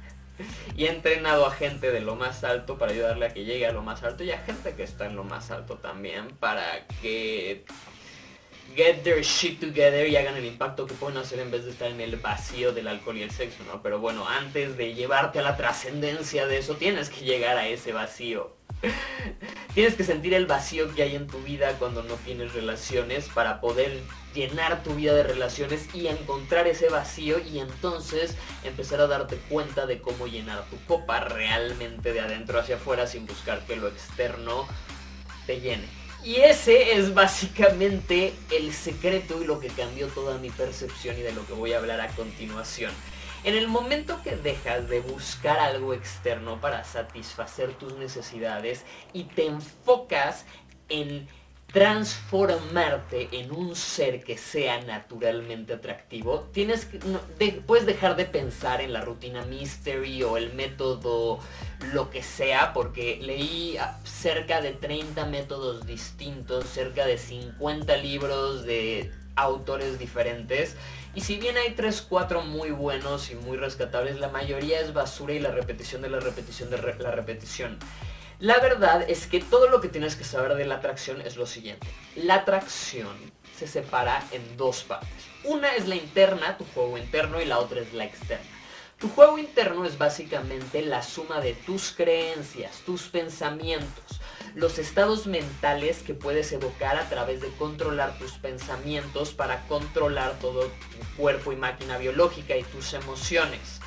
y 0.76 0.86
he 0.86 0.90
entrenado 0.90 1.46
a 1.46 1.52
gente 1.52 1.92
de 1.92 2.02
lo 2.02 2.16
más 2.16 2.44
alto 2.44 2.78
para 2.78 2.92
ayudarle 2.92 3.26
a 3.26 3.34
que 3.34 3.46
llegue 3.46 3.66
a 3.66 3.72
lo 3.72 3.82
más 3.82 4.04
alto 4.04 4.24
y 4.24 4.32
a 4.32 4.40
gente 4.40 4.74
que 4.74 4.84
está 4.84 5.06
en 5.06 5.16
lo 5.16 5.24
más 5.24 5.52
alto 5.52 5.76
también 5.76 6.30
para 6.40 6.88
que 7.02 7.66
get 8.76 9.04
their 9.04 9.22
shit 9.22 9.60
together 9.60 10.08
y 10.08 10.16
hagan 10.16 10.38
el 10.38 10.46
impacto 10.46 10.86
que 10.86 10.94
pueden 10.94 11.18
hacer 11.18 11.40
en 11.40 11.52
vez 11.52 11.66
de 11.66 11.72
estar 11.72 11.90
en 11.90 12.00
el 12.00 12.16
vacío 12.16 12.72
del 12.72 12.88
alcohol 12.88 13.18
y 13.18 13.24
el 13.24 13.32
sexo, 13.32 13.64
¿no? 13.66 13.82
Pero 13.82 14.00
bueno, 14.00 14.28
antes 14.28 14.78
de 14.78 14.94
llevarte 14.94 15.40
a 15.40 15.42
la 15.42 15.58
trascendencia 15.58 16.48
de 16.48 16.60
eso, 16.60 16.76
tienes 16.76 17.10
que 17.10 17.26
llegar 17.26 17.58
a 17.58 17.68
ese 17.68 17.92
vacío. 17.92 18.56
tienes 19.74 19.96
que 19.96 20.04
sentir 20.04 20.34
el 20.34 20.46
vacío 20.46 20.94
que 20.96 21.04
hay 21.04 21.16
en 21.16 21.28
tu 21.28 21.40
vida 21.40 21.74
cuando 21.78 22.02
no 22.04 22.16
tienes 22.16 22.54
relaciones 22.54 23.30
para 23.30 23.60
poder 23.62 24.00
llenar 24.34 24.84
tu 24.84 24.96
vida 24.96 25.14
de 25.14 25.24
relaciones 25.24 25.94
y 25.94 26.08
encontrar 26.08 26.68
ese 26.68 26.90
vacío 26.90 27.40
y 27.40 27.60
entonces 27.60 28.36
empezar 28.64 29.02
a 29.02 29.08
darte 29.08 29.38
cuenta 29.50 29.86
de 29.86 30.00
cómo 30.00 30.28
llenar 30.28 30.64
tu 30.70 30.78
copa 30.86 31.20
realmente 31.20 32.14
de 32.14 32.22
adentro 32.22 32.60
hacia 32.60 32.76
afuera 32.76 33.08
sin 33.08 33.26
buscar 33.26 33.66
que 33.66 33.76
lo 33.76 33.88
externo 33.88 34.68
te 35.46 35.60
llene. 35.60 35.88
Y 36.24 36.36
ese 36.36 36.98
es 36.98 37.14
básicamente 37.14 38.34
el 38.52 38.74
secreto 38.74 39.42
y 39.42 39.46
lo 39.46 39.60
que 39.60 39.70
cambió 39.70 40.08
toda 40.08 40.38
mi 40.38 40.52
percepción 40.52 41.18
y 41.18 41.22
de 41.22 41.34
lo 41.34 41.46
que 41.48 41.54
voy 41.54 41.74
a 41.74 41.80
hablar 41.80 42.00
a 42.00 42.10
continuación. 42.10 42.92
En 43.44 43.56
el 43.56 43.68
momento 43.68 44.22
que 44.22 44.36
dejas 44.36 44.88
de 44.88 45.00
buscar 45.00 45.58
algo 45.58 45.96
externo 45.96 46.62
para 46.62 46.84
satisfacer 46.84 47.74
tus 47.74 47.98
necesidades 47.98 48.86
y 49.14 49.24
te 49.24 49.48
enfocas 49.48 50.46
en 50.90 51.28
transformarte 51.72 53.30
en 53.32 53.52
un 53.52 53.76
ser 53.76 54.24
que 54.24 54.38
sea 54.38 54.82
naturalmente 54.82 55.74
atractivo, 55.74 56.50
tienes 56.52 56.86
que, 56.86 57.00
puedes 57.66 57.86
dejar 57.86 58.18
de 58.18 58.26
pensar 58.26 58.82
en 58.82 58.92
la 58.92 59.02
rutina 59.02 59.46
mystery 59.46 60.24
o 60.24 60.36
el 60.36 60.54
método 60.54 61.40
lo 61.94 62.10
que 62.10 62.24
sea, 62.24 62.74
porque 62.74 63.20
leí 63.22 63.78
cerca 64.04 64.62
de 64.62 64.72
30 64.72 65.26
métodos 65.26 65.86
distintos, 65.86 66.66
cerca 66.66 67.06
de 67.06 67.18
50 67.18 67.96
libros 67.98 68.66
de 68.66 69.12
autores 69.36 69.98
diferentes. 69.98 70.76
Y 71.16 71.22
si 71.22 71.38
bien 71.38 71.58
hay 71.58 71.72
3, 71.72 72.06
4 72.10 72.44
muy 72.44 72.72
buenos 72.72 73.32
y 73.32 73.36
muy 73.36 73.58
rescatables, 73.58 74.20
la 74.20 74.30
mayoría 74.30 74.82
es 74.82 74.94
basura 74.94 75.34
y 75.34 75.40
la 75.40 75.52
repetición 75.52 76.02
de 76.02 76.10
la 76.10 76.20
repetición 76.20 76.70
de 76.70 76.78
la 76.78 77.12
repetición. 77.12 77.78
La 78.42 78.58
verdad 78.58 79.08
es 79.08 79.28
que 79.28 79.40
todo 79.40 79.70
lo 79.70 79.82
que 79.82 79.88
tienes 79.88 80.16
que 80.16 80.24
saber 80.24 80.56
de 80.56 80.66
la 80.66 80.78
atracción 80.78 81.22
es 81.22 81.38
lo 81.38 81.46
siguiente. 81.46 81.86
La 82.16 82.38
atracción 82.38 83.16
se 83.56 83.68
separa 83.68 84.24
en 84.32 84.58
dos 84.58 84.82
partes. 84.82 85.28
Una 85.44 85.76
es 85.76 85.88
la 85.88 85.94
interna, 85.94 86.58
tu 86.58 86.66
juego 86.74 86.98
interno, 86.98 87.40
y 87.40 87.46
la 87.46 87.60
otra 87.60 87.82
es 87.82 87.94
la 87.94 88.06
externa. 88.06 88.50
Tu 88.98 89.10
juego 89.10 89.38
interno 89.38 89.86
es 89.86 90.00
básicamente 90.00 90.82
la 90.82 91.04
suma 91.04 91.40
de 91.40 91.54
tus 91.54 91.92
creencias, 91.92 92.80
tus 92.84 93.10
pensamientos, 93.10 94.20
los 94.56 94.80
estados 94.80 95.28
mentales 95.28 96.02
que 96.02 96.16
puedes 96.16 96.52
evocar 96.52 96.98
a 96.98 97.08
través 97.10 97.42
de 97.42 97.50
controlar 97.60 98.18
tus 98.18 98.32
pensamientos 98.40 99.34
para 99.34 99.68
controlar 99.68 100.40
todo 100.40 100.64
tu 100.64 101.16
cuerpo 101.16 101.52
y 101.52 101.58
máquina 101.58 102.00
biológica 102.00 102.58
y 102.58 102.64
tus 102.64 102.96
emociones 102.96 103.81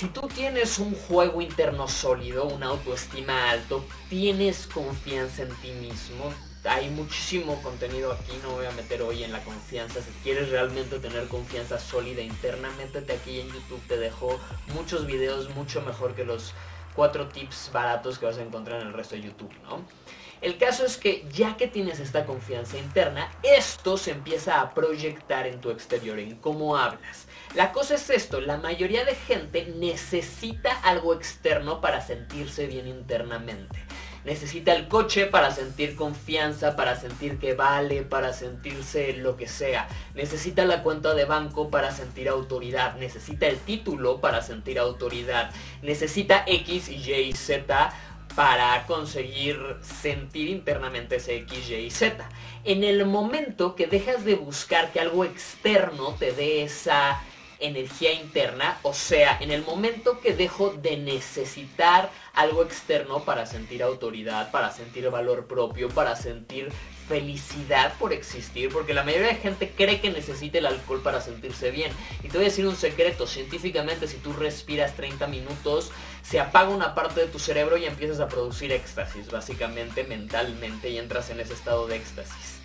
si 0.00 0.08
tú 0.08 0.28
tienes 0.34 0.78
un 0.78 0.94
juego 0.94 1.42
interno 1.42 1.86
sólido, 1.86 2.46
una 2.46 2.68
autoestima 2.68 3.50
alto, 3.50 3.84
tienes 4.08 4.66
confianza 4.66 5.42
en 5.42 5.54
ti 5.56 5.72
mismo, 5.72 6.32
hay 6.64 6.88
muchísimo 6.88 7.60
contenido 7.62 8.10
aquí, 8.10 8.32
no 8.42 8.52
voy 8.52 8.64
a 8.64 8.70
meter 8.70 9.02
hoy 9.02 9.24
en 9.24 9.30
la 9.30 9.44
confianza. 9.44 10.00
Si 10.00 10.10
quieres 10.22 10.48
realmente 10.48 11.00
tener 11.00 11.28
confianza 11.28 11.78
sólida 11.78 12.22
interna, 12.22 12.70
métete 12.78 13.12
aquí 13.12 13.40
en 13.40 13.48
YouTube, 13.48 13.86
te 13.88 13.98
dejo 13.98 14.40
muchos 14.74 15.06
videos 15.06 15.54
mucho 15.54 15.82
mejor 15.82 16.14
que 16.14 16.24
los 16.24 16.54
cuatro 16.94 17.28
tips 17.28 17.68
baratos 17.70 18.18
que 18.18 18.24
vas 18.24 18.38
a 18.38 18.42
encontrar 18.42 18.80
en 18.80 18.86
el 18.86 18.94
resto 18.94 19.16
de 19.16 19.20
YouTube, 19.20 19.52
¿no? 19.64 19.84
El 20.40 20.56
caso 20.56 20.86
es 20.86 20.96
que 20.96 21.26
ya 21.30 21.58
que 21.58 21.68
tienes 21.68 22.00
esta 22.00 22.24
confianza 22.24 22.78
interna, 22.78 23.30
esto 23.42 23.98
se 23.98 24.12
empieza 24.12 24.62
a 24.62 24.72
proyectar 24.72 25.46
en 25.46 25.60
tu 25.60 25.70
exterior, 25.70 26.18
en 26.18 26.36
cómo 26.36 26.78
hablas. 26.78 27.26
La 27.54 27.72
cosa 27.72 27.96
es 27.96 28.08
esto, 28.10 28.40
la 28.40 28.58
mayoría 28.58 29.04
de 29.04 29.16
gente 29.16 29.74
necesita 29.76 30.70
algo 30.82 31.14
externo 31.14 31.80
para 31.80 32.00
sentirse 32.00 32.68
bien 32.68 32.86
internamente. 32.86 33.76
Necesita 34.24 34.72
el 34.72 34.86
coche 34.86 35.26
para 35.26 35.50
sentir 35.50 35.96
confianza, 35.96 36.76
para 36.76 36.94
sentir 36.94 37.38
que 37.38 37.54
vale, 37.54 38.02
para 38.02 38.32
sentirse 38.32 39.14
lo 39.14 39.36
que 39.36 39.48
sea. 39.48 39.88
Necesita 40.14 40.64
la 40.64 40.84
cuenta 40.84 41.14
de 41.14 41.24
banco 41.24 41.70
para 41.70 41.90
sentir 41.90 42.28
autoridad. 42.28 42.94
Necesita 42.96 43.48
el 43.48 43.58
título 43.58 44.20
para 44.20 44.42
sentir 44.42 44.78
autoridad. 44.78 45.50
Necesita 45.82 46.44
X, 46.46 46.88
Y 46.88 47.32
Z 47.32 47.92
para 48.36 48.86
conseguir 48.86 49.58
sentir 49.80 50.50
internamente 50.50 51.16
ese 51.16 51.36
X, 51.38 51.68
Y 51.68 51.74
y 51.74 51.90
Z. 51.90 52.28
En 52.64 52.84
el 52.84 53.04
momento 53.06 53.74
que 53.74 53.88
dejas 53.88 54.24
de 54.24 54.36
buscar 54.36 54.92
que 54.92 55.00
algo 55.00 55.24
externo 55.24 56.14
te 56.18 56.30
dé 56.32 56.62
esa 56.62 57.20
energía 57.60 58.12
interna, 58.12 58.78
o 58.82 58.92
sea, 58.92 59.38
en 59.40 59.50
el 59.50 59.62
momento 59.62 60.20
que 60.20 60.34
dejo 60.34 60.70
de 60.70 60.96
necesitar 60.96 62.10
algo 62.34 62.62
externo 62.62 63.24
para 63.24 63.46
sentir 63.46 63.82
autoridad, 63.82 64.50
para 64.50 64.72
sentir 64.72 65.08
valor 65.10 65.46
propio, 65.46 65.88
para 65.88 66.16
sentir 66.16 66.70
felicidad 67.08 67.92
por 67.98 68.12
existir, 68.12 68.72
porque 68.72 68.94
la 68.94 69.02
mayoría 69.02 69.28
de 69.28 69.34
gente 69.34 69.72
cree 69.76 70.00
que 70.00 70.10
necesita 70.10 70.58
el 70.58 70.66
alcohol 70.66 71.00
para 71.02 71.20
sentirse 71.20 71.72
bien. 71.72 71.90
Y 72.22 72.28
te 72.28 72.38
voy 72.38 72.46
a 72.46 72.50
decir 72.50 72.66
un 72.68 72.76
secreto, 72.76 73.26
científicamente 73.26 74.06
si 74.06 74.18
tú 74.18 74.32
respiras 74.32 74.94
30 74.94 75.26
minutos, 75.26 75.90
se 76.22 76.38
apaga 76.38 76.68
una 76.68 76.94
parte 76.94 77.20
de 77.20 77.26
tu 77.26 77.40
cerebro 77.40 77.76
y 77.76 77.84
empiezas 77.84 78.20
a 78.20 78.28
producir 78.28 78.70
éxtasis, 78.70 79.28
básicamente 79.28 80.04
mentalmente, 80.04 80.88
y 80.88 80.98
entras 80.98 81.30
en 81.30 81.40
ese 81.40 81.54
estado 81.54 81.88
de 81.88 81.96
éxtasis. 81.96 82.60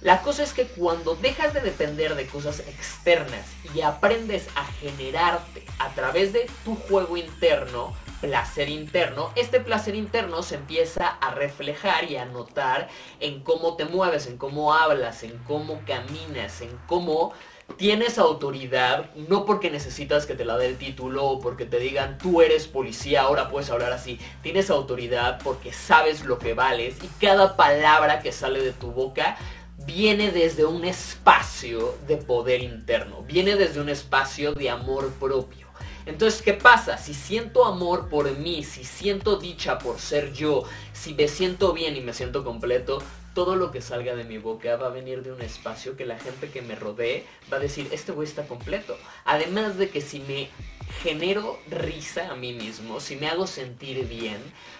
La 0.00 0.22
cosa 0.22 0.44
es 0.44 0.52
que 0.52 0.64
cuando 0.64 1.16
dejas 1.16 1.52
de 1.54 1.60
depender 1.60 2.14
de 2.14 2.26
cosas 2.26 2.60
externas 2.60 3.44
y 3.74 3.80
aprendes 3.80 4.46
a 4.54 4.64
generarte 4.64 5.64
a 5.80 5.88
través 5.90 6.32
de 6.32 6.48
tu 6.64 6.76
juego 6.76 7.16
interno, 7.16 7.94
placer 8.20 8.68
interno, 8.68 9.32
este 9.34 9.58
placer 9.58 9.96
interno 9.96 10.44
se 10.44 10.54
empieza 10.54 11.08
a 11.08 11.34
reflejar 11.34 12.10
y 12.10 12.16
a 12.16 12.26
notar 12.26 12.88
en 13.18 13.42
cómo 13.42 13.74
te 13.74 13.86
mueves, 13.86 14.28
en 14.28 14.38
cómo 14.38 14.72
hablas, 14.72 15.24
en 15.24 15.36
cómo 15.38 15.80
caminas, 15.84 16.60
en 16.60 16.70
cómo 16.86 17.32
tienes 17.76 18.18
autoridad, 18.18 19.14
no 19.14 19.44
porque 19.44 19.70
necesitas 19.70 20.26
que 20.26 20.34
te 20.34 20.44
la 20.44 20.56
dé 20.56 20.66
el 20.66 20.78
título 20.78 21.26
o 21.26 21.40
porque 21.40 21.66
te 21.66 21.78
digan 21.78 22.18
tú 22.18 22.40
eres 22.40 22.66
policía, 22.66 23.22
ahora 23.22 23.50
puedes 23.50 23.70
hablar 23.70 23.92
así. 23.92 24.18
Tienes 24.42 24.70
autoridad 24.70 25.40
porque 25.44 25.72
sabes 25.72 26.24
lo 26.24 26.38
que 26.38 26.54
vales 26.54 26.96
y 27.02 27.08
cada 27.24 27.56
palabra 27.56 28.20
que 28.20 28.32
sale 28.32 28.62
de 28.62 28.72
tu 28.72 28.90
boca 28.90 29.36
viene 29.78 30.30
desde 30.30 30.64
un 30.64 30.84
espacio 30.84 31.96
de 32.06 32.16
poder 32.16 32.62
interno, 32.62 33.22
viene 33.22 33.56
desde 33.56 33.80
un 33.80 33.88
espacio 33.88 34.52
de 34.52 34.70
amor 34.70 35.12
propio. 35.14 35.68
Entonces, 36.06 36.42
¿qué 36.42 36.54
pasa? 36.54 36.96
Si 36.96 37.12
siento 37.12 37.64
amor 37.64 38.08
por 38.08 38.30
mí, 38.38 38.64
si 38.64 38.84
siento 38.84 39.36
dicha 39.36 39.78
por 39.78 39.98
ser 39.98 40.32
yo, 40.32 40.64
si 40.92 41.14
me 41.14 41.28
siento 41.28 41.72
bien 41.72 41.96
y 41.96 42.00
me 42.00 42.14
siento 42.14 42.44
completo, 42.44 43.02
todo 43.34 43.56
lo 43.56 43.70
que 43.70 43.82
salga 43.82 44.16
de 44.16 44.24
mi 44.24 44.38
boca 44.38 44.74
va 44.76 44.86
a 44.86 44.90
venir 44.90 45.22
de 45.22 45.32
un 45.32 45.42
espacio 45.42 45.96
que 45.96 46.06
la 46.06 46.18
gente 46.18 46.50
que 46.50 46.62
me 46.62 46.74
rodee 46.74 47.24
va 47.52 47.58
a 47.58 47.60
decir, 47.60 47.88
este 47.92 48.12
güey 48.12 48.26
está 48.26 48.46
completo. 48.48 48.96
Además 49.24 49.76
de 49.76 49.90
que 49.90 50.00
si 50.00 50.20
me 50.20 50.48
genero 51.02 51.58
risa 51.70 52.30
a 52.30 52.34
mí 52.34 52.54
mismo, 52.54 53.00
si 53.00 53.16
me 53.16 53.28
hago 53.28 53.46
sentir 53.46 54.08
bien, 54.08 54.38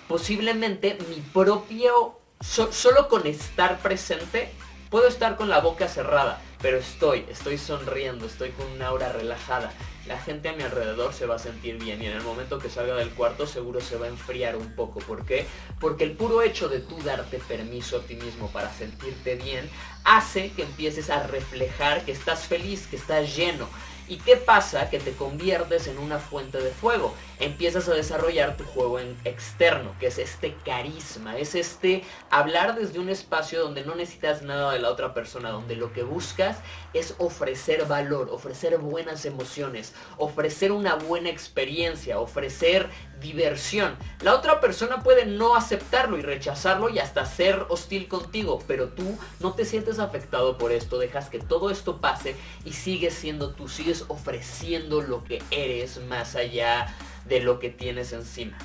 posiblemente 0.09 0.99
mi 1.09 1.21
propio, 1.21 2.19
solo 2.41 3.09
con 3.09 3.27
estar 3.27 3.79
presente, 3.81 4.51
puedo 4.91 5.09
estar 5.09 5.37
con 5.37 5.49
la 5.49 5.61
boca 5.61 5.89
cerrada, 5.89 6.41
pero 6.61 6.79
estoy, 6.79 7.27
estoy 7.29 7.59
sonriendo, 7.59 8.27
estoy 8.27 8.51
con 8.51 8.67
una 8.73 8.89
aura 8.89 9.13
relajada 9.13 9.73
la 10.09 10.19
gente 10.19 10.49
a 10.49 10.55
mi 10.55 10.63
alrededor 10.63 11.13
se 11.13 11.27
va 11.27 11.37
a 11.37 11.39
sentir 11.39 11.77
bien 11.79 12.03
y 12.03 12.07
en 12.07 12.13
el 12.13 12.23
momento 12.23 12.59
que 12.59 12.71
salga 12.71 12.95
del 12.95 13.11
cuarto 13.11 13.47
seguro 13.47 13.81
se 13.81 13.97
va 13.97 14.07
a 14.07 14.09
enfriar 14.09 14.57
un 14.57 14.75
poco. 14.75 15.01
¿Por 15.01 15.27
qué? 15.27 15.47
Porque 15.79 16.05
el 16.05 16.13
puro 16.13 16.41
hecho 16.41 16.71
de 16.71 16.81
tú 16.81 16.97
darte 17.03 17.39
permiso 17.39 17.99
a 17.99 18.01
ti 18.01 18.17
mismo 18.17 18.49
para 18.49 18.73
sentirte 18.73 19.37
bien 19.37 19.69
hace 20.05 20.51
que 20.53 20.63
empieces 20.63 21.11
a 21.11 21.27
reflejar 21.27 22.07
que 22.07 22.13
estás 22.13 22.47
feliz, 22.47 22.87
que 22.87 22.97
estás 22.97 23.37
lleno. 23.37 23.69
¿Y 24.09 24.17
qué 24.17 24.37
pasa? 24.37 24.89
Que 24.89 24.99
te 24.99 25.13
conviertes 25.13 25.87
en 25.87 25.99
una 25.99 26.19
fuente 26.19 26.59
de 26.59 26.71
fuego. 26.71 27.15
Empiezas 27.41 27.89
a 27.89 27.95
desarrollar 27.95 28.57
tu 28.57 28.65
juego 28.65 28.99
en 28.99 29.17
externo, 29.25 29.95
que 30.01 30.09
es 30.09 30.19
este 30.19 30.57
carisma, 30.65 31.39
es 31.39 31.55
este 31.55 32.03
hablar 32.31 32.75
desde 32.75 32.99
un 32.99 33.09
espacio 33.09 33.63
donde 33.63 33.85
no 33.85 33.95
necesitas 33.95 34.43
nada 34.43 34.73
de 34.73 34.81
la 34.81 34.91
otra 34.91 35.15
persona, 35.15 35.51
donde 35.51 35.77
lo 35.77 35.93
que 35.93 36.03
buscas 36.03 36.59
es 36.95 37.15
ofrecer 37.19 37.87
valor, 37.87 38.29
ofrecer 38.31 38.79
buenas 38.79 39.25
emociones, 39.25 39.95
ofrecer 40.17 40.73
una 40.73 40.97
buena 40.97 41.29
experiencia, 41.29 42.19
ofrecer 42.19 42.89
diversión. 43.21 43.97
La 44.23 44.35
otra 44.35 44.61
persona 44.61 45.03
puede 45.03 45.27
no 45.27 45.55
aceptarlo 45.55 46.19
y 46.19 46.23
rechazarlo 46.23 46.89
y 46.89 46.99
hasta 46.99 47.25
ser 47.25 47.67
hostil 47.69 48.09
contigo, 48.09 48.63
pero 48.67 48.89
tú 48.89 49.17
no 49.41 49.53
te 49.53 49.65
sientes 49.65 49.99
afectado 49.99 50.59
por 50.59 50.73
esto, 50.73 50.99
dejas 50.99 51.29
que 51.29 51.39
todo 51.39 51.71
esto 51.71 51.99
pase 52.01 52.35
y 52.65 52.73
sigues 52.73 53.15
siendo 53.15 53.51
tú, 53.51 53.69
sigues 53.69 54.05
ofreciendo 54.09 55.03
lo 55.03 55.23
que 55.25 55.43
eres 55.51 56.01
más 56.09 56.35
allá 56.35 56.95
de 57.29 57.41
lo 57.41 57.59
que 57.59 57.71
tienes 57.71 58.13
encima. 58.13 58.57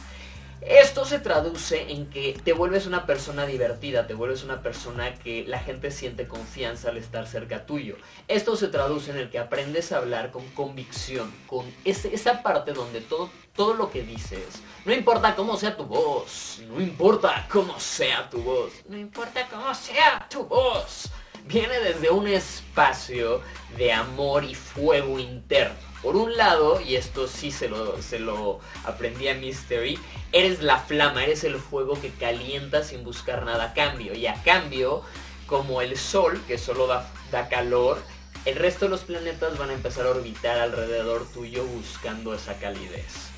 Esto 0.68 1.04
se 1.04 1.20
traduce 1.20 1.92
en 1.92 2.10
que 2.10 2.40
te 2.42 2.54
vuelves 2.54 2.86
una 2.86 3.06
persona 3.06 3.46
divertida, 3.46 4.08
te 4.08 4.14
vuelves 4.14 4.46
una 4.46 4.62
persona 4.62 5.14
que 5.14 5.44
la 5.46 5.60
gente 5.60 5.92
siente 5.92 6.26
confianza 6.26 6.90
al 6.90 6.98
estar 6.98 7.28
cerca 7.28 7.66
tuyo. 7.66 7.98
Esto 8.30 8.56
se 8.56 8.70
traduce 8.70 9.12
en 9.12 9.18
el 9.18 9.30
que 9.30 9.40
aprendes 9.40 9.92
a 9.92 9.98
hablar 9.98 10.32
con 10.32 10.48
convicción, 10.52 11.34
con 11.48 11.66
esa 11.84 12.42
parte 12.44 12.72
donde 12.72 13.02
todo, 13.02 13.30
todo 13.54 13.74
lo 13.74 13.92
que 13.92 14.04
dices, 14.04 14.62
no 14.86 14.94
importa 14.94 15.36
cómo 15.36 15.58
sea 15.58 15.76
tu 15.76 15.84
voz, 15.84 16.62
no 16.70 16.80
importa 16.80 17.46
cómo 17.52 17.78
sea 17.78 18.30
tu 18.30 18.42
voz, 18.42 18.72
no 18.88 18.98
importa 18.98 19.46
cómo 19.50 19.76
sea 19.76 20.26
tu 20.30 20.46
voz, 20.46 21.12
viene 21.46 21.80
desde 21.80 22.10
un 22.10 22.28
espacio 22.28 23.42
de 23.78 23.92
amor 23.92 24.44
y 24.44 24.56
fuego 24.56 25.20
interno. 25.20 25.76
Por 26.02 26.16
un 26.16 26.36
lado, 26.36 26.82
y 26.82 26.96
esto 26.96 27.28
sí 27.28 27.52
se 27.52 27.70
lo, 27.70 28.02
se 28.02 28.20
lo 28.20 28.60
aprendí 28.84 29.30
a 29.30 29.36
Mystery, 29.36 29.98
eres 30.34 30.62
la 30.62 30.78
flama, 30.78 31.24
eres 31.24 31.44
el 31.46 31.56
fuego 31.56 32.00
que 32.00 32.10
calienta 32.10 32.84
sin 32.84 33.04
buscar 33.04 33.46
nada 33.46 33.66
a 33.66 33.74
cambio. 33.74 34.14
Y 34.14 34.28
a 34.28 34.36
cambio, 34.44 35.02
como 35.48 35.82
el 35.82 35.98
sol, 35.98 36.42
que 36.46 36.58
solo 36.58 36.88
da, 36.88 37.10
da 37.32 37.48
calor, 37.48 38.02
el 38.44 38.56
resto 38.56 38.86
de 38.86 38.92
los 38.92 39.02
planetas 39.02 39.58
van 39.58 39.70
a 39.70 39.74
empezar 39.74 40.06
a 40.06 40.10
orbitar 40.10 40.60
alrededor 40.60 41.26
tuyo 41.34 41.66
buscando 41.66 42.34
esa 42.34 42.60
calidez. 42.60 43.30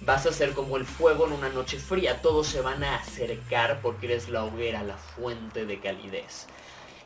Vas 0.00 0.24
a 0.24 0.32
ser 0.32 0.52
como 0.52 0.78
el 0.78 0.86
fuego 0.86 1.26
en 1.26 1.32
una 1.32 1.50
noche 1.50 1.78
fría, 1.78 2.22
todos 2.22 2.46
se 2.46 2.62
van 2.62 2.82
a 2.82 2.96
acercar 2.96 3.80
porque 3.82 4.06
eres 4.06 4.30
la 4.30 4.44
hoguera, 4.44 4.82
la 4.82 4.96
fuente 4.96 5.66
de 5.66 5.80
calidez 5.80 6.46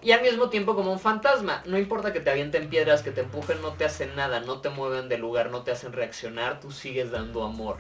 y 0.03 0.12
al 0.12 0.23
mismo 0.23 0.49
tiempo 0.49 0.75
como 0.75 0.93
un 0.93 0.99
fantasma. 0.99 1.62
No 1.67 1.79
importa 1.79 2.12
que 2.12 2.20
te 2.20 2.31
avienten 2.31 2.69
piedras, 2.69 3.03
que 3.03 3.11
te 3.11 3.20
empujen, 3.20 3.61
no 3.62 3.73
te 3.73 3.85
hacen 3.85 4.15
nada, 4.17 4.41
no 4.41 4.61
te 4.61 4.70
mueven 4.70 5.09
del 5.09 5.20
lugar, 5.20 5.51
no 5.51 5.62
te 5.62 5.73
hacen 5.73 5.93
reaccionar, 5.93 6.61
tú 6.61 6.70
sigues 6.70 7.11
dando 7.11 7.45
amor, 7.45 7.77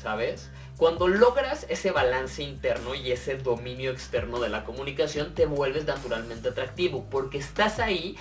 ¿sabes? 0.00 0.50
Cuando 0.76 1.06
logras 1.06 1.66
ese 1.68 1.92
balance 1.92 2.42
interno 2.42 2.94
y 2.94 3.12
ese 3.12 3.36
dominio 3.36 3.92
externo 3.92 4.40
de 4.40 4.48
la 4.48 4.64
comunicación, 4.64 5.34
te 5.34 5.46
vuelves 5.46 5.84
naturalmente 5.84 6.48
atractivo, 6.48 7.06
porque 7.10 7.38
estás 7.38 7.78
ahí 7.78 8.16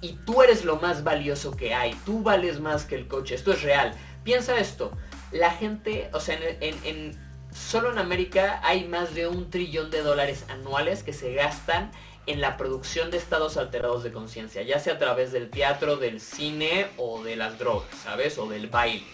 y 0.00 0.12
tú 0.24 0.42
eres 0.42 0.64
lo 0.64 0.76
más 0.76 1.02
valioso 1.02 1.56
que 1.56 1.74
hay, 1.74 1.94
tú 2.06 2.22
vales 2.22 2.60
más 2.60 2.84
que 2.84 2.94
el 2.94 3.08
coche, 3.08 3.34
esto 3.34 3.52
es 3.52 3.62
real. 3.62 3.94
Piensa 4.22 4.56
esto, 4.58 4.92
la 5.32 5.50
gente, 5.50 6.10
o 6.12 6.20
sea, 6.20 6.38
en, 6.60 7.18
solo 7.52 7.90
en 7.90 7.98
América 7.98 8.60
hay 8.62 8.86
más 8.86 9.14
de 9.14 9.26
un 9.26 9.50
trillón 9.50 9.90
de 9.90 10.02
dólares 10.02 10.44
anuales 10.48 11.02
que 11.02 11.12
se 11.12 11.34
gastan 11.34 11.90
en 12.28 12.40
la 12.40 12.56
producción 12.56 13.10
de 13.10 13.16
estados 13.16 13.56
alterados 13.56 14.04
de 14.04 14.12
conciencia, 14.12 14.62
ya 14.62 14.78
sea 14.78 14.94
a 14.94 14.98
través 14.98 15.32
del 15.32 15.50
teatro, 15.50 15.96
del 15.96 16.20
cine 16.20 16.86
o 16.98 17.22
de 17.22 17.36
las 17.36 17.58
drogas, 17.58 17.88
¿sabes? 18.04 18.38
O 18.38 18.46
del 18.48 18.68
baile. 18.68 19.06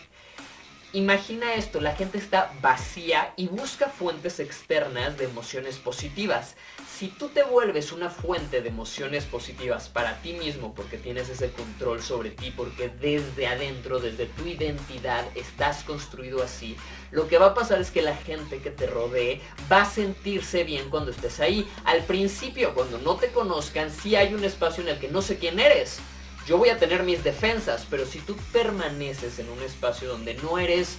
Imagina 0.93 1.55
esto, 1.55 1.81
la 1.81 1.97
gente 1.97 2.19
está 2.19 2.53
vacía 2.61 3.33
y 3.37 3.49
busca 3.49 3.89
fuentes 3.89 4.39
externas 4.39 5.17
de 5.17 5.25
emociones 5.25 5.77
positivas. 5.79 6.57
Si 6.97 7.09
tú 7.09 7.29
te 7.29 7.43
vuelves 7.43 7.91
una 7.91 8.09
fuente 8.09 8.63
de 8.63 8.69
emociones 8.69 9.25
positivas 9.25 9.89
para 9.89 10.23
ti 10.23 10.35
mismo 10.35 10.75
porque 10.75 10.97
tienes 10.97 11.29
ese 11.29 11.51
control 11.51 12.01
sobre 12.01 12.31
ti, 12.31 12.53
porque 12.53 12.89
desde 12.89 13.49
adentro, 13.49 13.99
desde 13.99 14.27
tu 14.27 14.47
identidad, 14.47 15.25
estás 15.35 15.83
construido 15.83 16.41
así, 16.41 16.77
lo 17.11 17.27
que 17.27 17.39
va 17.39 17.47
a 17.47 17.55
pasar 17.55 17.81
es 17.81 17.91
que 17.91 18.01
la 18.01 18.15
gente 18.15 18.59
que 18.59 18.71
te 18.71 18.87
rodee 18.87 19.41
va 19.71 19.83
a 19.83 19.91
sentirse 19.91 20.63
bien 20.63 20.89
cuando 20.89 21.11
estés 21.11 21.41
ahí. 21.41 21.69
Al 21.85 22.05
principio, 22.05 22.75
cuando 22.75 22.99
no 22.99 23.17
te 23.17 23.33
conozcan, 23.33 23.91
sí 23.91 24.15
hay 24.15 24.33
un 24.33 24.45
espacio 24.45 24.85
en 24.85 24.91
el 24.91 25.01
que 25.01 25.09
no 25.09 25.21
sé 25.21 25.39
quién 25.39 25.59
eres 25.59 26.01
yo 26.47 26.59
voy 26.59 26.69
a 26.69 26.79
tener 26.79 27.05
mis 27.05 27.25
defensas, 27.25 27.87
pero 27.89 28.05
si 28.05 28.19
tú 28.19 28.37
permaneces 28.53 29.39
en 29.39 29.49
un 29.49 29.63
espacio 29.63 30.11
donde 30.11 30.35
no 30.35 30.59
eres, 30.59 30.99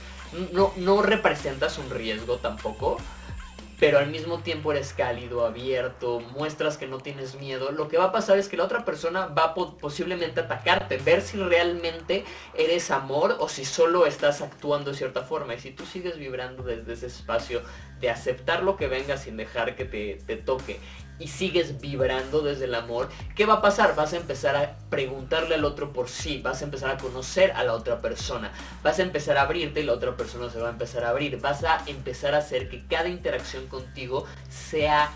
no, 0.52 0.74
no 0.76 1.04
representas 1.04 1.78
un 1.78 1.90
riesgo 1.92 2.38
tampoco, 2.38 2.98
pero 3.80 4.00
al 4.00 4.08
mismo 4.08 4.40
tiempo 4.40 4.72
eres 4.72 4.94
cálido, 4.94 5.46
abierto, 5.46 6.20
muestras 6.20 6.78
que 6.78 6.88
no 6.88 7.00
tienes 7.00 7.36
miedo, 7.36 7.72
lo 7.72 7.88
que 7.88 7.98
va 7.98 8.06
a 8.06 8.12
pasar 8.12 8.38
es 8.38 8.48
que 8.48 8.58
la 8.58 8.64
otra 8.64 8.86
persona 8.86 9.28
va 9.28 9.44
a 9.44 9.54
posiblemente 9.54 10.42
atacarte, 10.42 10.98
ver 10.98 11.22
si 11.22 11.38
realmente 11.38 12.24
eres 12.54 12.92
amor 12.92 13.38
o 13.40 13.50
si 13.50 13.66
solo 13.66 14.06
estás 14.06 14.42
actuando 14.42 14.92
de 14.92 14.98
cierta 14.98 15.24
forma. 15.24 15.56
Y 15.56 15.60
si 15.60 15.72
tú 15.72 15.86
sigues 15.86 16.18
vibrando 16.18 16.64
desde 16.64 16.94
ese 16.94 17.08
espacio 17.08 17.62
de 18.00 18.10
aceptar 18.10 18.64
lo 18.64 18.78
que 18.78 18.88
venga 18.88 19.18
sin 19.18 19.38
dejar 19.38 19.76
que 19.76 19.86
te 19.86 20.36
toque 20.38 20.80
y 21.20 21.28
sigues 21.28 21.80
vibrando 21.80 22.42
desde 22.42 22.66
el 22.66 22.76
amor, 22.76 23.10
¿qué 23.36 23.46
va 23.46 23.56
a 23.56 23.62
pasar? 23.62 23.96
Vas 23.96 24.14
a 24.14 24.18
empezar 24.18 24.56
a 24.56 24.76
preguntarle 24.90 25.56
al 25.56 25.66
otro 25.66 25.94
por 25.94 26.10
sí, 26.10 26.40
vas 26.42 26.62
a 26.62 26.66
empezar 26.66 26.92
a 26.92 26.98
conocer 26.98 27.52
a 27.52 27.64
la 27.64 27.74
otra 27.74 28.02
persona, 28.02 28.52
vas 28.84 29.00
a 29.00 29.04
empezar 29.04 29.38
a 29.38 29.44
abrirte 29.44 29.82
y 29.82 29.84
la 29.84 29.94
otra 29.94 30.16
persona 30.18 30.50
se 30.50 30.60
va 30.60 30.68
a 30.68 30.72
empezar 30.72 31.04
a 31.04 31.10
abrir, 31.10 31.40
vas 31.40 31.64
a 31.64 31.84
empezar 31.88 32.36
a 32.36 32.40
hacer 32.40 32.70
que 32.70 32.86
cada 32.88 33.10
interacción 33.10 33.68
contigo 33.68 34.26
sea 34.50 35.12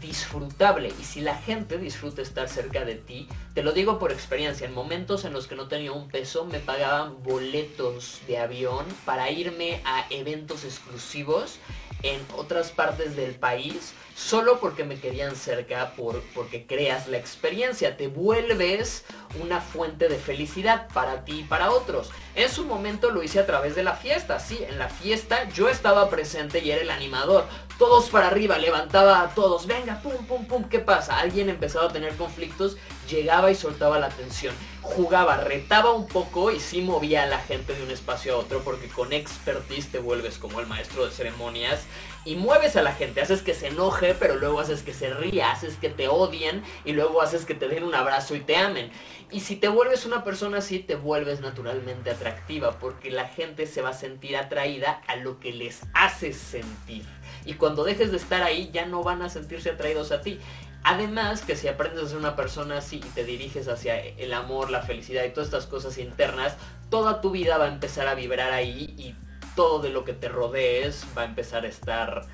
disfrutable 0.00 0.92
y 1.00 1.04
si 1.04 1.20
la 1.20 1.36
gente 1.36 1.78
disfruta 1.78 2.20
estar 2.20 2.48
cerca 2.48 2.84
de 2.84 2.96
ti, 2.96 3.28
te 3.54 3.62
lo 3.62 3.72
digo 3.72 3.98
por 3.98 4.12
experiencia, 4.12 4.66
en 4.66 4.74
momentos 4.74 5.24
en 5.24 5.32
los 5.32 5.46
que 5.46 5.54
no 5.54 5.68
tenía 5.68 5.92
un 5.92 6.08
peso 6.08 6.44
me 6.44 6.58
pagaban 6.58 7.22
boletos 7.22 8.20
de 8.26 8.38
avión 8.38 8.84
para 9.04 9.30
irme 9.30 9.80
a 9.84 10.06
eventos 10.10 10.64
exclusivos 10.64 11.58
en 12.06 12.24
otras 12.36 12.70
partes 12.70 13.16
del 13.16 13.34
país 13.34 13.94
solo 14.16 14.58
porque 14.60 14.84
me 14.84 14.98
querían 14.98 15.36
cerca, 15.36 15.92
por, 15.94 16.22
porque 16.34 16.66
creas 16.66 17.06
la 17.06 17.18
experiencia, 17.18 17.98
te 17.98 18.08
vuelves 18.08 19.04
una 19.42 19.60
fuente 19.60 20.08
de 20.08 20.16
felicidad 20.16 20.88
para 20.94 21.24
ti 21.24 21.40
y 21.40 21.44
para 21.44 21.70
otros. 21.70 22.10
En 22.34 22.48
su 22.48 22.64
momento 22.64 23.10
lo 23.10 23.22
hice 23.22 23.40
a 23.40 23.46
través 23.46 23.74
de 23.74 23.84
la 23.84 23.94
fiesta, 23.94 24.40
sí, 24.40 24.58
en 24.66 24.78
la 24.78 24.88
fiesta 24.88 25.46
yo 25.50 25.68
estaba 25.68 26.08
presente 26.08 26.60
y 26.60 26.70
era 26.70 26.80
el 26.80 26.90
animador, 26.90 27.44
todos 27.78 28.08
para 28.08 28.28
arriba, 28.28 28.56
levantaba 28.56 29.20
a 29.20 29.34
todos, 29.34 29.66
venga, 29.66 30.00
pum, 30.00 30.26
pum, 30.26 30.46
pum, 30.46 30.64
¿qué 30.64 30.78
pasa? 30.78 31.18
Alguien 31.18 31.50
empezaba 31.50 31.90
a 31.90 31.92
tener 31.92 32.14
conflictos, 32.16 32.78
llegaba 33.08 33.50
y 33.50 33.54
soltaba 33.54 33.98
la 33.98 34.06
atención, 34.06 34.54
jugaba, 34.82 35.38
retaba 35.38 35.92
un 35.92 36.06
poco 36.06 36.50
y 36.50 36.60
sí 36.60 36.80
movía 36.80 37.24
a 37.24 37.26
la 37.26 37.38
gente 37.38 37.74
de 37.74 37.82
un 37.82 37.90
espacio 37.90 38.34
a 38.34 38.38
otro 38.38 38.62
porque 38.62 38.88
con 38.88 39.12
expertise 39.12 39.90
te 39.90 39.98
vuelves 39.98 40.38
como 40.38 40.60
el 40.60 40.66
maestro 40.66 41.04
de 41.04 41.12
ceremonias 41.12 41.84
y 42.24 42.34
mueves 42.34 42.76
a 42.76 42.82
la 42.82 42.92
gente, 42.92 43.20
haces 43.20 43.40
que 43.42 43.54
se 43.54 43.68
enoje, 43.68 44.14
pero 44.14 44.36
luego 44.36 44.58
haces 44.58 44.82
que 44.82 44.92
se 44.92 45.14
ría, 45.14 45.52
haces 45.52 45.76
que 45.76 45.88
te 45.88 46.08
odien 46.08 46.62
y 46.84 46.92
luego 46.92 47.22
haces 47.22 47.44
que 47.44 47.54
te 47.54 47.68
den 47.68 47.84
un 47.84 47.94
abrazo 47.94 48.34
y 48.34 48.40
te 48.40 48.56
amen. 48.56 48.90
Y 49.30 49.40
si 49.40 49.56
te 49.56 49.68
vuelves 49.68 50.06
una 50.06 50.24
persona 50.24 50.58
así, 50.58 50.80
te 50.80 50.96
vuelves 50.96 51.40
naturalmente 51.40 52.10
atractiva, 52.10 52.78
porque 52.78 53.10
la 53.10 53.28
gente 53.28 53.66
se 53.66 53.82
va 53.82 53.90
a 53.90 53.92
sentir 53.92 54.36
atraída 54.36 55.02
a 55.06 55.16
lo 55.16 55.38
que 55.40 55.52
les 55.52 55.82
hace 55.94 56.32
sentir. 56.32 57.04
Y 57.44 57.54
cuando 57.54 57.84
dejes 57.84 58.10
de 58.10 58.16
estar 58.16 58.42
ahí, 58.42 58.70
ya 58.72 58.86
no 58.86 59.02
van 59.02 59.22
a 59.22 59.28
sentirse 59.28 59.70
atraídos 59.70 60.10
a 60.10 60.20
ti. 60.20 60.40
Además, 60.88 61.42
que 61.42 61.56
si 61.56 61.66
aprendes 61.66 62.04
a 62.04 62.08
ser 62.10 62.16
una 62.16 62.36
persona 62.36 62.78
así 62.78 62.98
y 62.98 63.08
te 63.08 63.24
diriges 63.24 63.66
hacia 63.66 63.98
el 63.98 64.32
amor, 64.32 64.70
la 64.70 64.82
felicidad 64.82 65.24
y 65.24 65.30
todas 65.30 65.48
estas 65.48 65.66
cosas 65.66 65.98
internas, 65.98 66.54
toda 66.90 67.20
tu 67.20 67.32
vida 67.32 67.58
va 67.58 67.64
a 67.64 67.72
empezar 67.72 68.06
a 68.06 68.14
vibrar 68.14 68.52
ahí 68.52 68.94
y 68.96 69.16
todo 69.56 69.80
de 69.80 69.88
lo 69.88 70.04
que 70.04 70.12
te 70.12 70.28
rodees 70.28 71.04
va 71.18 71.22
a 71.22 71.24
empezar 71.24 71.64
a 71.64 71.66
estar 71.66 72.24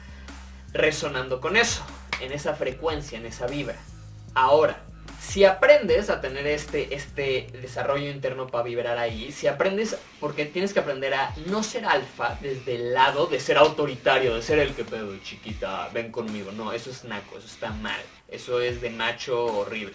resonando 0.74 1.40
con 1.40 1.56
eso, 1.56 1.82
en 2.20 2.30
esa 2.30 2.52
frecuencia, 2.52 3.16
en 3.16 3.24
esa 3.24 3.46
vibra. 3.46 3.76
Ahora, 4.34 4.76
si 5.22 5.44
aprendes 5.44 6.10
a 6.10 6.20
tener 6.20 6.46
este, 6.46 6.94
este 6.94 7.46
desarrollo 7.62 8.10
interno 8.10 8.48
para 8.48 8.64
vibrar 8.64 8.98
ahí, 8.98 9.30
si 9.30 9.46
aprendes, 9.46 9.96
porque 10.20 10.44
tienes 10.46 10.74
que 10.74 10.80
aprender 10.80 11.14
a 11.14 11.32
no 11.46 11.62
ser 11.62 11.86
alfa 11.86 12.36
desde 12.42 12.74
el 12.74 12.92
lado 12.92 13.26
de 13.26 13.38
ser 13.38 13.56
autoritario, 13.56 14.34
de 14.34 14.42
ser 14.42 14.58
el 14.58 14.74
que 14.74 14.84
pedo, 14.84 15.16
chiquita, 15.18 15.88
ven 15.94 16.10
conmigo. 16.10 16.50
No, 16.52 16.72
eso 16.72 16.90
es 16.90 17.04
naco, 17.04 17.38
eso 17.38 17.46
está 17.46 17.70
mal. 17.70 18.00
Eso 18.28 18.60
es 18.60 18.80
de 18.80 18.90
macho 18.90 19.44
horrible. 19.44 19.94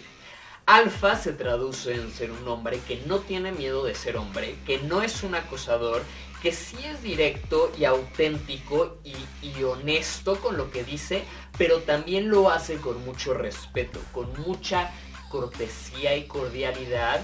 Alfa 0.66 1.16
se 1.16 1.32
traduce 1.32 1.94
en 1.94 2.10
ser 2.10 2.30
un 2.30 2.46
hombre 2.48 2.80
que 2.86 3.02
no 3.06 3.20
tiene 3.20 3.52
miedo 3.52 3.84
de 3.84 3.94
ser 3.94 4.16
hombre, 4.16 4.56
que 4.66 4.78
no 4.78 5.02
es 5.02 5.22
un 5.22 5.34
acosador, 5.34 6.02
que 6.42 6.52
sí 6.52 6.76
es 6.84 7.02
directo 7.02 7.72
y 7.78 7.84
auténtico 7.84 8.98
y, 9.04 9.14
y, 9.42 9.62
honesto 9.62 10.40
con 10.40 10.56
lo 10.56 10.70
que 10.70 10.84
dice, 10.84 11.24
pero 11.56 11.80
también 11.80 12.28
lo 12.30 12.50
hace 12.50 12.76
con 12.76 13.04
mucho 13.04 13.34
respeto, 13.34 14.00
con 14.12 14.32
mucha 14.42 14.92
cortesía 15.28 16.16
y 16.16 16.26
cordialidad 16.26 17.20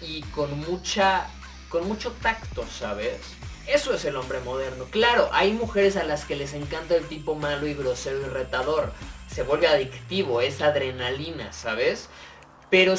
y 0.00 0.22
con 0.22 0.58
mucha 0.60 1.26
con 1.68 1.88
mucho 1.88 2.12
tacto, 2.22 2.64
¿sabes? 2.66 3.20
Eso 3.66 3.92
es 3.92 4.04
el 4.04 4.16
hombre 4.16 4.40
moderno. 4.40 4.84
Claro, 4.90 5.28
hay 5.32 5.52
mujeres 5.52 5.96
a 5.96 6.04
las 6.04 6.24
que 6.24 6.36
les 6.36 6.54
encanta 6.54 6.94
el 6.94 7.06
tipo 7.06 7.34
malo 7.34 7.66
y 7.66 7.74
grosero 7.74 8.20
y 8.20 8.24
retador. 8.28 8.92
Se 9.28 9.42
vuelve 9.42 9.66
adictivo, 9.66 10.40
es 10.40 10.62
adrenalina, 10.62 11.52
¿sabes? 11.52 12.08
Pero 12.70 12.96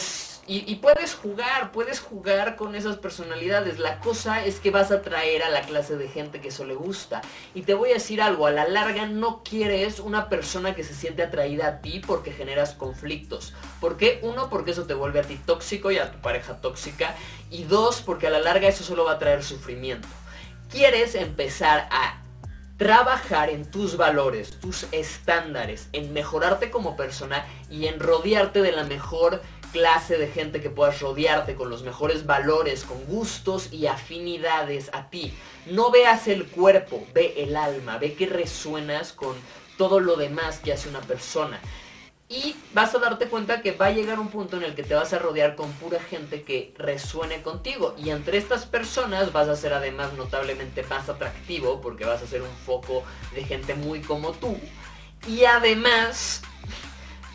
y, 0.50 0.76
puedes 0.76 1.14
jugar, 1.14 1.74
puedes 1.74 2.00
jugar 2.00 2.56
con 2.56 2.74
esas 2.74 2.95
personalidades. 2.95 3.80
La 3.80 4.00
cosa 4.00 4.45
es 4.45 4.61
que 4.61 4.72
vas 4.72 4.92
a 4.92 5.01
traer 5.01 5.43
a 5.43 5.50
la 5.50 5.61
clase 5.61 5.98
de 5.98 6.08
gente 6.08 6.40
que 6.40 6.48
eso 6.48 6.64
le 6.64 6.74
gusta. 6.74 7.22
Y 7.53 7.64
te 7.64 7.74
voy 7.74 7.90
a 7.90 7.95
decir 7.95 8.22
algo, 8.22 8.48
a 8.48 8.51
la 8.51 8.66
larga 8.66 9.08
no 9.08 9.43
quieres 9.43 10.00
una 10.00 10.30
persona 10.30 10.74
que 10.74 10.85
se 10.85 10.95
siente 10.95 11.22
atraída 11.22 11.67
a 11.67 11.82
ti 11.82 12.00
porque 12.00 12.32
generas 12.32 12.74
conflictos. 12.74 13.53
¿Por 13.82 13.98
qué? 13.98 14.19
Uno, 14.24 14.50
porque 14.50 14.72
eso 14.72 14.85
te 14.85 14.93
vuelve 14.93 15.19
a 15.19 15.24
ti 15.24 15.38
tóxico 15.45 15.92
y 15.92 15.98
a 15.98 16.14
tu 16.14 16.19
pareja 16.19 16.61
tóxica. 16.61 17.14
Y 17.51 17.66
dos, 17.66 18.01
porque 18.01 18.27
a 18.27 18.30
la 18.30 18.40
larga 18.40 18.69
eso 18.69 18.85
solo 18.85 19.03
va 19.03 19.14
a 19.14 19.19
traer 19.19 19.43
sufrimiento. 19.43 20.08
Quieres 20.69 21.16
empezar 21.16 21.90
a 21.92 22.22
trabajar 22.77 23.50
en 23.50 23.69
tus 23.69 23.98
valores, 23.98 24.59
tus 24.59 24.85
estándares, 24.92 25.90
en 25.93 26.14
mejorarte 26.14 26.69
como 26.69 26.95
persona 26.95 27.45
y 27.69 27.88
en 27.88 28.00
rodearte 28.00 28.61
de 28.61 28.72
la 28.72 28.84
mejor 28.84 29.42
clase 29.72 30.18
de 30.18 30.28
gente 30.28 30.62
que 30.62 30.70
puedas 30.70 31.00
rodearte 31.02 31.56
con 31.56 31.70
los 31.70 31.84
mejores 31.84 32.26
valores, 32.26 32.84
con 32.84 33.04
gustos 33.06 33.72
y 33.72 33.88
afinidades 33.88 34.90
a 34.94 35.10
ti. 35.10 35.34
No 35.66 35.92
veas 35.92 36.28
el 36.28 36.48
cuerpo, 36.48 37.06
ve 37.14 37.34
el 37.38 37.56
alma, 37.56 37.98
ve 37.98 38.14
que 38.14 38.26
resuenas 38.26 39.14
con 39.14 39.36
todo 39.78 40.00
lo 40.00 40.16
demás 40.16 40.60
que 40.60 40.74
hace 40.74 40.90
una 40.90 41.02
persona. 41.02 41.60
Y 42.30 42.56
vas 42.74 42.94
a 42.94 43.00
darte 43.00 43.30
cuenta 43.30 43.62
que 43.62 43.72
va 43.72 43.86
a 43.86 43.92
llegar 43.92 44.20
un 44.20 44.28
punto 44.28 44.58
en 44.58 44.64
el 44.64 44.76
que 44.76 44.84
te 44.84 44.94
vas 44.94 45.14
a 45.14 45.20
rodear 45.20 45.56
con 45.56 45.72
pura 45.74 46.02
gente 46.02 46.44
que 46.44 46.74
resuene 46.78 47.42
contigo. 47.42 47.96
Y 47.98 48.10
entre 48.10 48.38
estas 48.38 48.66
personas 48.66 49.32
vas 49.32 49.48
a 49.48 49.56
ser 49.56 49.74
además 49.74 50.12
notablemente 50.14 50.84
más 50.84 51.08
atractivo 51.08 51.80
porque 51.80 52.04
vas 52.04 52.22
a 52.22 52.28
ser 52.28 52.42
un 52.42 52.56
foco 52.66 53.04
de 53.34 53.46
gente 53.46 53.76
muy 53.76 54.02
como 54.02 54.34
tú. 54.34 54.58
Y 55.26 55.46
además 55.46 56.42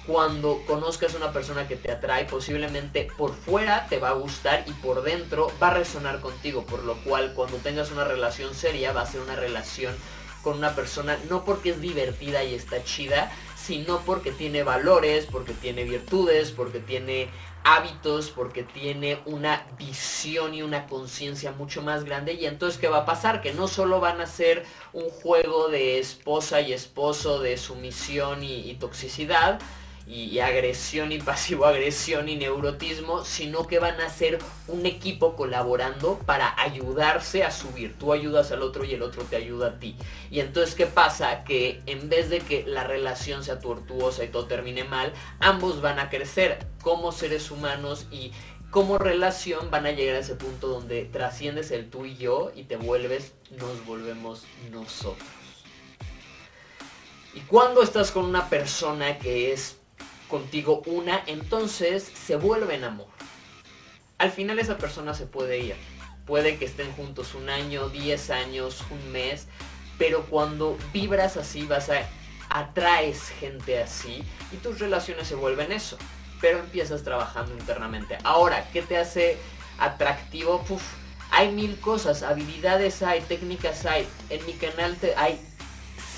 cuando 0.07 0.63
conozcas 0.67 1.15
a 1.15 1.19
una 1.19 1.33
persona 1.33 1.69
que 1.69 1.77
te 1.77 1.93
atrae, 1.93 2.25
posiblemente 2.25 3.09
por 3.17 3.35
fuera 3.35 3.87
te 3.89 3.99
va 3.99 4.11
a 4.11 4.15
gustar 4.15 4.65
y 4.67 4.73
por 4.73 5.03
dentro 5.03 5.53
va 5.63 5.69
a 5.69 5.75
resonar 5.75 6.21
contigo, 6.21 6.65
por 6.65 6.83
lo 6.83 6.97
cual 7.05 7.33
cuando 7.35 7.59
tengas 7.59 7.91
una 7.91 8.05
relación 8.05 8.55
seria 8.55 8.93
va 8.93 9.03
a 9.03 9.07
ser 9.07 9.21
una 9.21 9.37
relación 9.37 9.95
con 10.43 10.59
una 10.59 10.75
persona 10.75 11.17
no 11.31 11.45
porque 11.45 11.71
es 11.71 11.81
divertida 11.81 12.43
y 12.43 12.55
está 12.55 12.83
chida, 12.83 13.31
sino 13.57 14.01
porque 14.01 14.33
tiene 14.33 14.65
valores, 14.65 15.27
porque 15.31 15.53
tiene 15.53 15.85
virtudes, 15.85 16.51
porque 16.51 16.81
tiene 16.81 17.29
hábitos, 17.65 18.31
porque 18.31 18.65
tiene 18.65 19.21
una 19.25 19.65
visión 19.79 20.53
y 20.53 20.63
una 20.63 20.87
conciencia 20.87 21.53
mucho 21.53 21.81
más 21.81 22.03
grande. 22.03 22.35
Y 22.35 22.47
entonces, 22.47 22.81
¿qué 22.81 22.89
va 22.89 22.99
a 22.99 23.05
pasar? 23.05 23.41
Que 23.41 23.53
no 23.53 23.69
solo 23.69 24.01
van 24.01 24.21
a 24.21 24.27
ser 24.27 24.65
un 24.93 25.09
juego 25.11 25.69
de 25.69 26.01
esposa 26.01 26.61
y 26.61 26.73
esposo, 26.73 27.39
de 27.39 27.57
sumisión 27.57 28.43
y, 28.43 28.69
y 28.69 28.75
toxicidad, 28.75 29.61
y, 30.07 30.39
agresión 30.41 31.13
y 31.13 31.19
pasivo 31.19 31.67
agresión 31.67 32.29
y 32.29 32.37
neurotismo, 32.37 33.25
sino 33.25 33.67
que 33.67 33.79
van 33.79 34.01
a 34.01 34.09
ser 34.09 34.39
un 34.69 34.87
equipo 34.87 35.37
colaborando 35.37 36.19
para 36.27 36.61
ayudarse 36.61 37.45
a 37.45 37.51
subir. 37.51 37.97
Tú 37.99 38.13
ayudas 38.13 38.51
al 38.53 38.63
otro 38.63 38.85
y 38.85 38.95
el 38.95 39.03
otro 39.03 39.23
te 39.25 39.37
ayuda 39.37 39.69
a 39.69 39.79
ti. 39.79 39.97
Y 40.31 40.41
entonces, 40.41 40.75
¿qué 40.75 40.87
pasa? 40.87 41.45
Que 41.45 41.81
en 41.87 42.09
vez 42.09 42.31
de 42.31 42.41
que 42.41 42.65
la 42.67 42.85
relación 42.85 43.45
sea 43.45 43.61
tortuosa 43.61 44.25
y 44.25 44.29
todo 44.29 44.47
termine 44.47 44.85
mal, 44.85 45.13
ambos 45.41 45.81
van 45.81 45.99
a 45.99 46.11
crecer 46.11 46.67
como 46.83 47.13
seres 47.13 47.51
humanos 47.51 48.07
y 48.11 48.33
como 48.71 48.97
relación 48.97 49.71
van 49.71 49.87
a 49.87 49.93
llegar 49.93 50.17
a 50.17 50.21
ese 50.21 50.35
punto 50.35 50.67
donde 50.67 51.05
trasciendes 51.05 51.71
el 51.71 51.91
tú 51.91 52.07
y 52.07 52.17
yo 52.17 52.51
y 52.55 52.65
te 52.65 52.77
vuelves, 52.77 53.35
nos 53.51 53.85
volvemos 53.85 54.45
nosotros. 54.71 55.29
Y 57.35 57.41
cuando 57.41 57.83
estás 57.83 58.11
con 58.11 58.25
una 58.25 58.49
persona 58.49 59.19
que 59.19 59.53
es 59.53 59.77
contigo 60.33 60.83
una, 60.87 61.23
entonces 61.27 62.11
se 62.15 62.37
vuelve 62.37 62.75
en 62.75 62.85
amor. 62.85 63.07
Al 64.17 64.31
final 64.31 64.59
esa 64.59 64.79
persona 64.79 65.13
se 65.13 65.27
puede 65.27 65.59
ir. 65.59 65.77
Puede 66.25 66.57
que 66.57 66.65
estén 66.65 66.91
juntos 66.93 67.35
un 67.35 67.51
año, 67.51 67.91
10 67.91 68.31
años, 68.31 68.83
un 68.91 69.13
mes, 69.13 69.47
pero 69.99 70.25
cuando 70.25 70.79
vibras 70.91 71.37
así 71.37 71.67
vas 71.67 71.91
a 71.91 72.09
atraes 72.49 73.29
gente 73.41 73.83
así 73.83 74.25
y 74.53 74.57
tus 74.57 74.79
relaciones 74.79 75.29
se 75.29 75.35
vuelven 75.35 75.71
eso. 75.71 75.99
Pero 76.41 76.61
empiezas 76.61 77.03
trabajando 77.03 77.53
internamente. 77.53 78.17
Ahora, 78.25 78.67
¿qué 78.73 78.81
te 78.81 78.97
hace 78.97 79.37
atractivo? 79.79 80.65
hay 81.31 81.53
mil 81.53 81.79
cosas, 81.79 82.23
habilidades 82.23 83.03
hay, 83.03 83.21
técnicas 83.21 83.85
hay. 83.85 84.09
En 84.31 84.45
mi 84.47 84.55
canal 84.55 84.97
te, 84.97 85.15
hay 85.15 85.39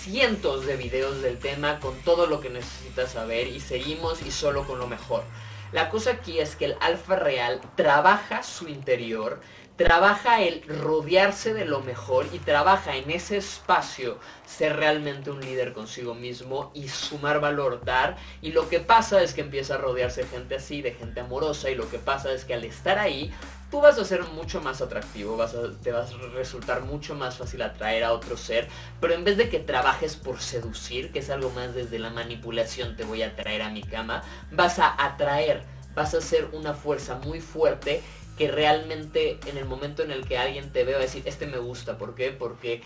cientos 0.04 0.66
de 0.66 0.76
videos 0.76 1.22
del 1.22 1.38
tema 1.38 1.80
con 1.80 1.96
todo 2.02 2.26
lo 2.26 2.40
que 2.40 2.50
necesitas 2.50 3.12
saber 3.12 3.48
y 3.48 3.58
seguimos 3.58 4.20
y 4.20 4.30
solo 4.30 4.66
con 4.66 4.78
lo 4.78 4.86
mejor. 4.86 5.24
La 5.72 5.88
cosa 5.88 6.10
aquí 6.10 6.40
es 6.40 6.56
que 6.56 6.66
el 6.66 6.76
alfa 6.80 7.16
real 7.16 7.62
trabaja 7.74 8.42
su 8.42 8.68
interior, 8.68 9.40
trabaja 9.76 10.42
el 10.42 10.62
rodearse 10.68 11.54
de 11.54 11.64
lo 11.64 11.80
mejor 11.80 12.26
y 12.34 12.38
trabaja 12.38 12.96
en 12.96 13.10
ese 13.10 13.38
espacio 13.38 14.18
ser 14.46 14.76
realmente 14.76 15.30
un 15.30 15.40
líder 15.40 15.72
consigo 15.72 16.14
mismo 16.14 16.70
y 16.74 16.88
sumar 16.88 17.40
valor, 17.40 17.82
dar. 17.82 18.18
Y 18.42 18.52
lo 18.52 18.68
que 18.68 18.80
pasa 18.80 19.22
es 19.22 19.32
que 19.32 19.40
empieza 19.40 19.76
a 19.76 19.78
rodearse 19.78 20.24
de 20.24 20.28
gente 20.28 20.56
así, 20.56 20.82
de 20.82 20.92
gente 20.92 21.20
amorosa 21.20 21.70
y 21.70 21.76
lo 21.76 21.88
que 21.90 21.98
pasa 21.98 22.30
es 22.34 22.44
que 22.44 22.52
al 22.52 22.64
estar 22.64 22.98
ahí 22.98 23.32
tú 23.74 23.80
vas 23.80 23.98
a 23.98 24.04
ser 24.04 24.22
mucho 24.22 24.60
más 24.60 24.80
atractivo, 24.80 25.36
vas 25.36 25.52
a, 25.56 25.72
te 25.82 25.90
vas 25.90 26.12
a 26.12 26.16
resultar 26.36 26.82
mucho 26.82 27.16
más 27.16 27.38
fácil 27.38 27.60
atraer 27.60 28.04
a 28.04 28.12
otro 28.12 28.36
ser, 28.36 28.68
pero 29.00 29.14
en 29.14 29.24
vez 29.24 29.36
de 29.36 29.48
que 29.48 29.58
trabajes 29.58 30.14
por 30.14 30.40
seducir, 30.40 31.10
que 31.10 31.18
es 31.18 31.28
algo 31.28 31.50
más 31.50 31.74
desde 31.74 31.98
la 31.98 32.10
manipulación, 32.10 32.94
te 32.94 33.02
voy 33.02 33.24
a 33.24 33.34
traer 33.34 33.62
a 33.62 33.70
mi 33.70 33.82
cama, 33.82 34.22
vas 34.52 34.78
a 34.78 34.94
atraer, 35.04 35.64
vas 35.92 36.14
a 36.14 36.20
ser 36.20 36.50
una 36.52 36.72
fuerza 36.72 37.16
muy 37.16 37.40
fuerte 37.40 38.00
que 38.38 38.48
realmente 38.48 39.40
en 39.44 39.58
el 39.58 39.64
momento 39.64 40.04
en 40.04 40.12
el 40.12 40.24
que 40.24 40.38
alguien 40.38 40.72
te 40.72 40.84
vea 40.84 40.98
a 40.98 41.00
decir, 41.00 41.24
este 41.26 41.48
me 41.48 41.58
gusta, 41.58 41.98
¿por 41.98 42.14
qué? 42.14 42.30
Porque 42.30 42.80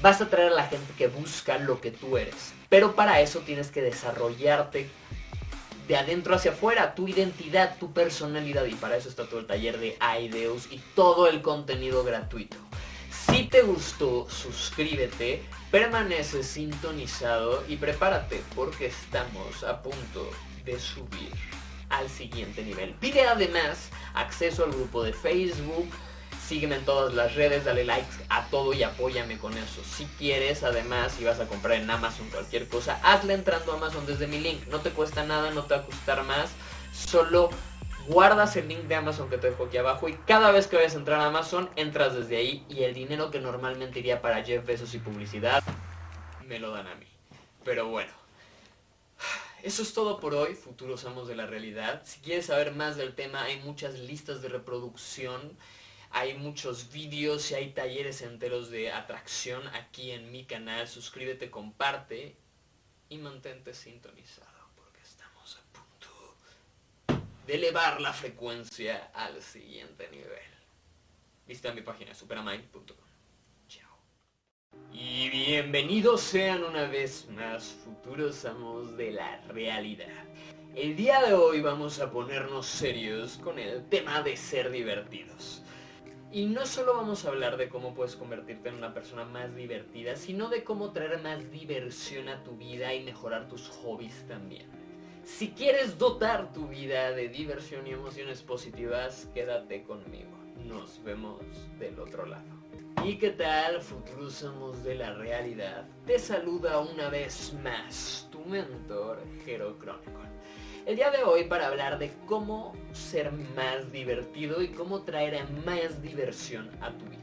vas 0.00 0.22
a 0.22 0.24
atraer 0.24 0.52
a 0.52 0.56
la 0.56 0.66
gente 0.66 0.94
que 0.96 1.08
busca 1.08 1.58
lo 1.58 1.82
que 1.82 1.90
tú 1.90 2.16
eres. 2.16 2.54
Pero 2.70 2.94
para 2.94 3.20
eso 3.20 3.40
tienes 3.40 3.70
que 3.70 3.82
desarrollarte 3.82 4.88
de 5.88 5.96
adentro 5.96 6.34
hacia 6.34 6.52
afuera, 6.52 6.94
tu 6.94 7.08
identidad, 7.08 7.76
tu 7.78 7.92
personalidad. 7.92 8.64
Y 8.64 8.74
para 8.74 8.96
eso 8.96 9.08
está 9.08 9.26
todo 9.26 9.40
el 9.40 9.46
taller 9.46 9.78
de 9.78 9.96
Aideus 10.00 10.68
y 10.70 10.78
todo 10.94 11.28
el 11.28 11.42
contenido 11.42 12.04
gratuito. 12.04 12.56
Si 13.10 13.44
te 13.44 13.62
gustó, 13.62 14.28
suscríbete, 14.28 15.42
permanece 15.70 16.42
sintonizado 16.42 17.64
y 17.68 17.76
prepárate 17.76 18.42
porque 18.54 18.86
estamos 18.86 19.64
a 19.64 19.82
punto 19.82 20.30
de 20.64 20.78
subir 20.78 21.32
al 21.88 22.08
siguiente 22.08 22.62
nivel. 22.62 22.94
Pide 22.94 23.26
además 23.26 23.90
acceso 24.14 24.64
al 24.64 24.72
grupo 24.72 25.02
de 25.02 25.12
Facebook, 25.12 25.88
Sígueme 26.46 26.76
en 26.76 26.84
todas 26.84 27.14
las 27.14 27.34
redes, 27.34 27.64
dale 27.64 27.84
likes 27.84 28.16
a 28.28 28.46
todo 28.50 28.74
y 28.74 28.82
apóyame 28.82 29.38
con 29.38 29.56
eso. 29.56 29.82
Si 29.82 30.04
quieres, 30.18 30.62
además, 30.62 31.12
si 31.12 31.24
vas 31.24 31.40
a 31.40 31.46
comprar 31.46 31.78
en 31.78 31.90
Amazon 31.90 32.28
cualquier 32.28 32.68
cosa, 32.68 33.00
hazle 33.02 33.32
entrando 33.32 33.72
a 33.72 33.76
Amazon 33.76 34.04
desde 34.04 34.26
mi 34.26 34.38
link. 34.38 34.66
No 34.66 34.80
te 34.80 34.90
cuesta 34.90 35.24
nada, 35.24 35.50
no 35.52 35.64
te 35.64 35.74
va 35.74 35.80
a 35.80 35.84
costar 35.84 36.22
más. 36.24 36.50
Solo 36.92 37.48
guardas 38.08 38.56
el 38.56 38.68
link 38.68 38.82
de 38.82 38.94
Amazon 38.94 39.30
que 39.30 39.38
te 39.38 39.50
dejo 39.50 39.64
aquí 39.64 39.78
abajo 39.78 40.08
y 40.08 40.14
cada 40.26 40.50
vez 40.50 40.66
que 40.66 40.76
vayas 40.76 40.94
a 40.94 40.98
entrar 40.98 41.20
a 41.20 41.26
Amazon, 41.26 41.70
entras 41.76 42.14
desde 42.14 42.36
ahí 42.36 42.66
y 42.68 42.82
el 42.82 42.92
dinero 42.92 43.30
que 43.30 43.40
normalmente 43.40 44.00
iría 44.00 44.20
para 44.20 44.44
Jeff 44.44 44.66
Bezos 44.66 44.94
y 44.94 44.98
publicidad, 44.98 45.62
me 46.46 46.58
lo 46.58 46.72
dan 46.72 46.88
a 46.88 46.94
mí. 46.94 47.06
Pero 47.64 47.88
bueno. 47.88 48.12
Eso 49.62 49.80
es 49.80 49.94
todo 49.94 50.20
por 50.20 50.34
hoy, 50.34 50.54
futuros 50.54 51.06
amos 51.06 51.26
de 51.26 51.34
la 51.34 51.46
realidad. 51.46 52.02
Si 52.04 52.20
quieres 52.20 52.44
saber 52.46 52.74
más 52.74 52.98
del 52.98 53.14
tema, 53.14 53.44
hay 53.44 53.60
muchas 53.60 53.98
listas 53.98 54.42
de 54.42 54.50
reproducción, 54.50 55.56
hay 56.14 56.34
muchos 56.34 56.92
vídeos 56.92 57.50
y 57.50 57.56
hay 57.56 57.70
talleres 57.70 58.22
enteros 58.22 58.70
de 58.70 58.92
atracción 58.92 59.66
aquí 59.74 60.12
en 60.12 60.30
mi 60.30 60.44
canal. 60.44 60.86
Suscríbete, 60.86 61.50
comparte 61.50 62.36
y 63.08 63.18
mantente 63.18 63.74
sintonizado 63.74 64.70
porque 64.76 65.00
estamos 65.00 65.56
a 65.56 65.62
punto 65.72 66.36
de 67.48 67.54
elevar 67.54 68.00
la 68.00 68.12
frecuencia 68.12 69.10
al 69.12 69.42
siguiente 69.42 70.08
nivel. 70.12 70.54
Visita 71.48 71.74
mi 71.74 71.82
página 71.82 72.14
superamind.com. 72.14 72.96
Chao. 73.66 73.98
Y 74.92 75.28
bienvenidos 75.30 76.20
sean 76.20 76.62
una 76.62 76.86
vez 76.86 77.28
más 77.30 77.64
futuros 77.84 78.44
amos 78.44 78.96
de 78.96 79.10
la 79.10 79.40
realidad. 79.48 80.24
El 80.76 80.94
día 80.94 81.20
de 81.22 81.34
hoy 81.34 81.60
vamos 81.60 81.98
a 81.98 82.12
ponernos 82.12 82.66
serios 82.66 83.36
con 83.38 83.58
el 83.58 83.88
tema 83.88 84.22
de 84.22 84.36
ser 84.36 84.70
divertidos. 84.70 85.63
Y 86.34 86.46
no 86.46 86.66
solo 86.66 86.94
vamos 86.94 87.24
a 87.24 87.28
hablar 87.28 87.56
de 87.56 87.68
cómo 87.68 87.94
puedes 87.94 88.16
convertirte 88.16 88.68
en 88.68 88.74
una 88.74 88.92
persona 88.92 89.24
más 89.24 89.54
divertida, 89.54 90.16
sino 90.16 90.48
de 90.48 90.64
cómo 90.64 90.90
traer 90.90 91.22
más 91.22 91.48
diversión 91.52 92.28
a 92.28 92.42
tu 92.42 92.56
vida 92.56 92.92
y 92.92 93.04
mejorar 93.04 93.46
tus 93.46 93.68
hobbies 93.68 94.26
también. 94.26 94.66
Si 95.22 95.52
quieres 95.52 95.96
dotar 95.96 96.52
tu 96.52 96.66
vida 96.66 97.12
de 97.12 97.28
diversión 97.28 97.86
y 97.86 97.92
emociones 97.92 98.42
positivas, 98.42 99.30
quédate 99.32 99.84
conmigo. 99.84 100.36
Nos 100.64 101.00
vemos 101.04 101.40
del 101.78 102.00
otro 102.00 102.26
lado. 102.26 102.50
¿Y 103.04 103.16
qué 103.18 103.30
tal, 103.30 103.80
futuros 103.80 104.42
amos 104.42 104.82
de 104.82 104.96
la 104.96 105.14
realidad? 105.14 105.86
Te 106.04 106.18
saluda 106.18 106.80
una 106.80 107.10
vez 107.10 107.54
más 107.62 108.28
tu 108.32 108.40
mentor, 108.40 109.22
Hero. 109.46 109.76
El 110.86 110.96
día 110.96 111.10
de 111.10 111.22
hoy 111.22 111.44
para 111.44 111.68
hablar 111.68 111.98
de 111.98 112.12
cómo 112.26 112.74
ser 112.92 113.32
más 113.32 113.90
divertido 113.90 114.60
y 114.60 114.68
cómo 114.68 115.00
traer 115.00 115.48
más 115.64 116.02
diversión 116.02 116.70
a 116.82 116.90
tu 116.90 117.06
vida. 117.06 117.20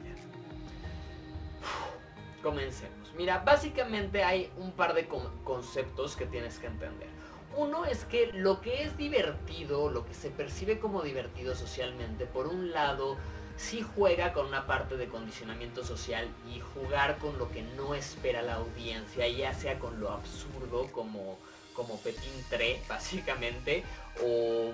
Comencemos. 2.41 3.13
Mira, 3.15 3.43
básicamente 3.45 4.23
hay 4.23 4.51
un 4.57 4.71
par 4.71 4.95
de 4.95 5.07
conceptos 5.43 6.15
que 6.15 6.25
tienes 6.25 6.57
que 6.57 6.65
entender. 6.65 7.07
Uno 7.55 7.85
es 7.85 8.03
que 8.05 8.31
lo 8.33 8.61
que 8.61 8.81
es 8.81 8.97
divertido, 8.97 9.91
lo 9.91 10.07
que 10.07 10.15
se 10.15 10.31
percibe 10.31 10.79
como 10.79 11.03
divertido 11.03 11.53
socialmente, 11.53 12.25
por 12.25 12.47
un 12.47 12.71
lado, 12.71 13.15
sí 13.57 13.85
juega 13.95 14.33
con 14.33 14.47
una 14.47 14.65
parte 14.65 14.97
de 14.97 15.07
condicionamiento 15.07 15.83
social 15.83 16.27
y 16.51 16.61
jugar 16.73 17.19
con 17.19 17.37
lo 17.37 17.51
que 17.51 17.61
no 17.77 17.93
espera 17.93 18.41
la 18.41 18.55
audiencia, 18.55 19.27
ya 19.27 19.53
sea 19.53 19.77
con 19.77 19.99
lo 19.99 20.09
absurdo 20.09 20.87
como, 20.91 21.37
como 21.73 21.97
Pepín 21.97 22.45
3, 22.49 22.87
básicamente, 22.87 23.83
o 24.23 24.73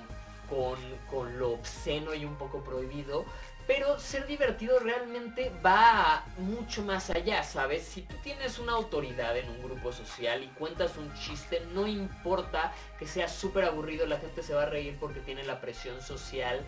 con, 0.50 0.80
con 1.10 1.38
lo 1.38 1.52
obsceno 1.52 2.14
y 2.14 2.26
un 2.26 2.36
poco 2.36 2.64
prohibido, 2.64 3.26
pero 3.68 4.00
ser 4.00 4.26
divertido 4.28 4.80
realmente 4.80 5.52
va 5.64 6.24
mucho 6.38 6.84
más 6.84 7.10
allá, 7.10 7.44
¿sabes? 7.44 7.84
Si 7.84 8.04
tú 8.04 8.16
tienes 8.24 8.60
una 8.60 8.72
autoridad 8.72 9.38
en 9.38 9.50
un 9.50 9.62
grupo 9.62 9.92
social 9.92 10.42
y 10.42 10.48
cuentas 10.48 10.96
un 10.96 11.14
chiste, 11.16 11.62
no 11.74 11.86
importa 11.86 12.74
que 12.98 13.06
sea 13.06 13.28
súper 13.28 13.66
aburrido, 13.66 14.06
la 14.06 14.20
gente 14.20 14.42
se 14.42 14.54
va 14.54 14.64
a 14.64 14.68
reír 14.68 14.96
porque 14.98 15.20
tiene 15.20 15.44
la 15.44 15.60
presión 15.60 16.02
social 16.02 16.64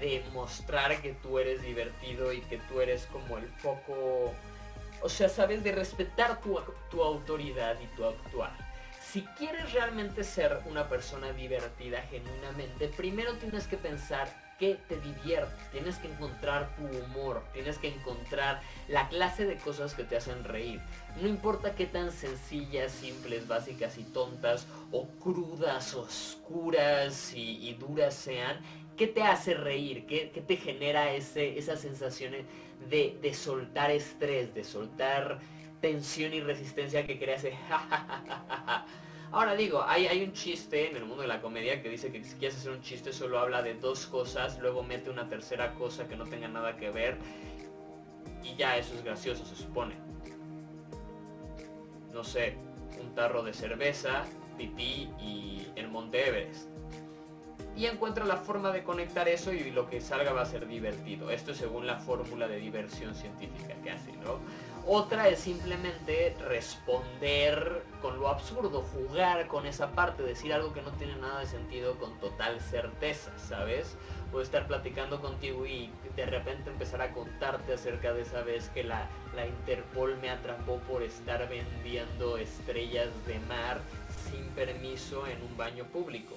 de 0.00 0.24
mostrar 0.32 1.00
que 1.00 1.12
tú 1.14 1.38
eres 1.38 1.62
divertido 1.62 2.32
y 2.32 2.40
que 2.40 2.58
tú 2.58 2.80
eres 2.80 3.06
como 3.06 3.38
el 3.38 3.48
foco, 3.48 4.34
o 5.02 5.08
sea, 5.08 5.28
¿sabes? 5.28 5.62
De 5.62 5.70
respetar 5.70 6.40
tu, 6.40 6.58
tu 6.90 7.00
autoridad 7.00 7.76
y 7.80 7.86
tu 7.96 8.04
actuar. 8.04 8.69
Si 9.12 9.22
quieres 9.36 9.72
realmente 9.72 10.22
ser 10.22 10.60
una 10.66 10.88
persona 10.88 11.32
divertida 11.32 12.00
genuinamente, 12.02 12.86
primero 12.86 13.32
tienes 13.38 13.66
que 13.66 13.76
pensar 13.76 14.28
qué 14.56 14.78
te 14.86 15.00
divierte, 15.00 15.52
tienes 15.72 15.96
que 15.96 16.06
encontrar 16.06 16.76
tu 16.76 16.84
humor, 16.84 17.42
tienes 17.52 17.78
que 17.78 17.88
encontrar 17.88 18.60
la 18.86 19.08
clase 19.08 19.46
de 19.46 19.56
cosas 19.56 19.94
que 19.94 20.04
te 20.04 20.16
hacen 20.16 20.44
reír. 20.44 20.80
No 21.20 21.26
importa 21.26 21.74
qué 21.74 21.86
tan 21.86 22.12
sencillas, 22.12 22.92
simples, 22.92 23.48
básicas 23.48 23.98
y 23.98 24.04
tontas, 24.04 24.68
o 24.92 25.08
crudas, 25.18 25.92
oscuras 25.94 27.32
y, 27.34 27.74
duras 27.80 28.14
sean, 28.14 28.60
¿qué 28.96 29.08
te 29.08 29.24
hace 29.24 29.54
reír? 29.54 30.06
¿Qué, 30.06 30.44
te 30.46 30.56
genera 30.56 31.12
ese, 31.12 31.58
esa 31.58 31.76
sensación 31.76 32.32
de, 32.88 33.18
de 33.20 33.34
soltar 33.34 33.90
estrés, 33.90 34.54
de 34.54 34.62
soltar 34.62 35.40
tensión 35.80 36.32
y 36.32 36.40
resistencia 36.40 37.06
que 37.06 37.18
crea 37.18 37.36
ese 37.36 37.54
Ahora 39.32 39.54
digo, 39.54 39.84
hay, 39.86 40.24
un 40.24 40.32
chiste 40.32 40.90
en 40.90 40.96
el 40.96 41.04
mundo 41.04 41.22
de 41.22 41.28
la 41.28 41.40
comedia 41.40 41.80
que 41.80 41.88
dice 41.88 42.10
que 42.10 42.24
si 42.24 42.34
quieres 42.36 42.58
hacer 42.58 42.72
un 42.72 42.82
chiste 42.82 43.12
solo 43.12 43.38
habla 43.38 43.62
de 43.62 43.74
dos 43.74 44.06
cosas, 44.06 44.58
luego 44.58 44.82
mete 44.82 45.08
una 45.08 45.28
tercera 45.28 45.74
cosa 45.74 46.08
que 46.08 46.16
no 46.16 46.24
tenga 46.26 46.48
nada 46.48 46.76
que 46.76 46.90
ver 46.90 47.16
y 48.42 48.56
ya 48.56 48.76
eso 48.76 48.92
es 48.94 49.04
gracioso, 49.04 49.44
se 49.44 49.54
supone. 49.54 49.94
No 52.12 52.24
sé, 52.24 52.56
un 53.00 53.14
tarro 53.14 53.44
de 53.44 53.54
cerveza, 53.54 54.24
pipí 54.58 55.08
y 55.20 55.64
el 55.76 55.88
Monte 55.88 56.28
Everest. 56.28 56.68
Y 57.76 57.86
encuentra 57.86 58.24
la 58.24 58.36
forma 58.36 58.72
de 58.72 58.82
conectar 58.82 59.28
eso 59.28 59.52
y 59.52 59.70
lo 59.70 59.88
que 59.88 60.00
salga 60.00 60.32
va 60.32 60.42
a 60.42 60.46
ser 60.46 60.66
divertido. 60.66 61.30
Esto 61.30 61.52
es 61.52 61.58
según 61.58 61.86
la 61.86 62.00
fórmula 62.00 62.48
de 62.48 62.56
diversión 62.56 63.14
científica 63.14 63.74
que 63.84 63.92
hace, 63.92 64.10
¿no? 64.12 64.40
Otra 64.86 65.28
es 65.28 65.40
simplemente 65.40 66.34
responder 66.48 67.82
con 68.00 68.18
lo 68.18 68.28
absurdo, 68.28 68.82
jugar 68.82 69.46
con 69.46 69.66
esa 69.66 69.92
parte, 69.92 70.22
decir 70.22 70.52
algo 70.52 70.72
que 70.72 70.82
no 70.82 70.90
tiene 70.92 71.16
nada 71.16 71.40
de 71.40 71.46
sentido 71.46 71.96
con 71.98 72.18
total 72.18 72.60
certeza, 72.60 73.30
¿sabes? 73.38 73.96
Puedo 74.30 74.42
estar 74.42 74.66
platicando 74.66 75.20
contigo 75.20 75.66
y 75.66 75.90
de 76.16 76.26
repente 76.26 76.70
empezar 76.70 77.02
a 77.02 77.12
contarte 77.12 77.74
acerca 77.74 78.12
de 78.12 78.22
esa 78.22 78.42
vez 78.42 78.70
que 78.70 78.82
la, 78.82 79.06
la 79.36 79.46
Interpol 79.46 80.16
me 80.18 80.30
atrapó 80.30 80.78
por 80.78 81.02
estar 81.02 81.48
vendiendo 81.48 82.38
estrellas 82.38 83.08
de 83.26 83.38
mar 83.40 83.80
sin 84.30 84.44
permiso 84.50 85.26
en 85.26 85.42
un 85.42 85.56
baño 85.56 85.84
público. 85.84 86.34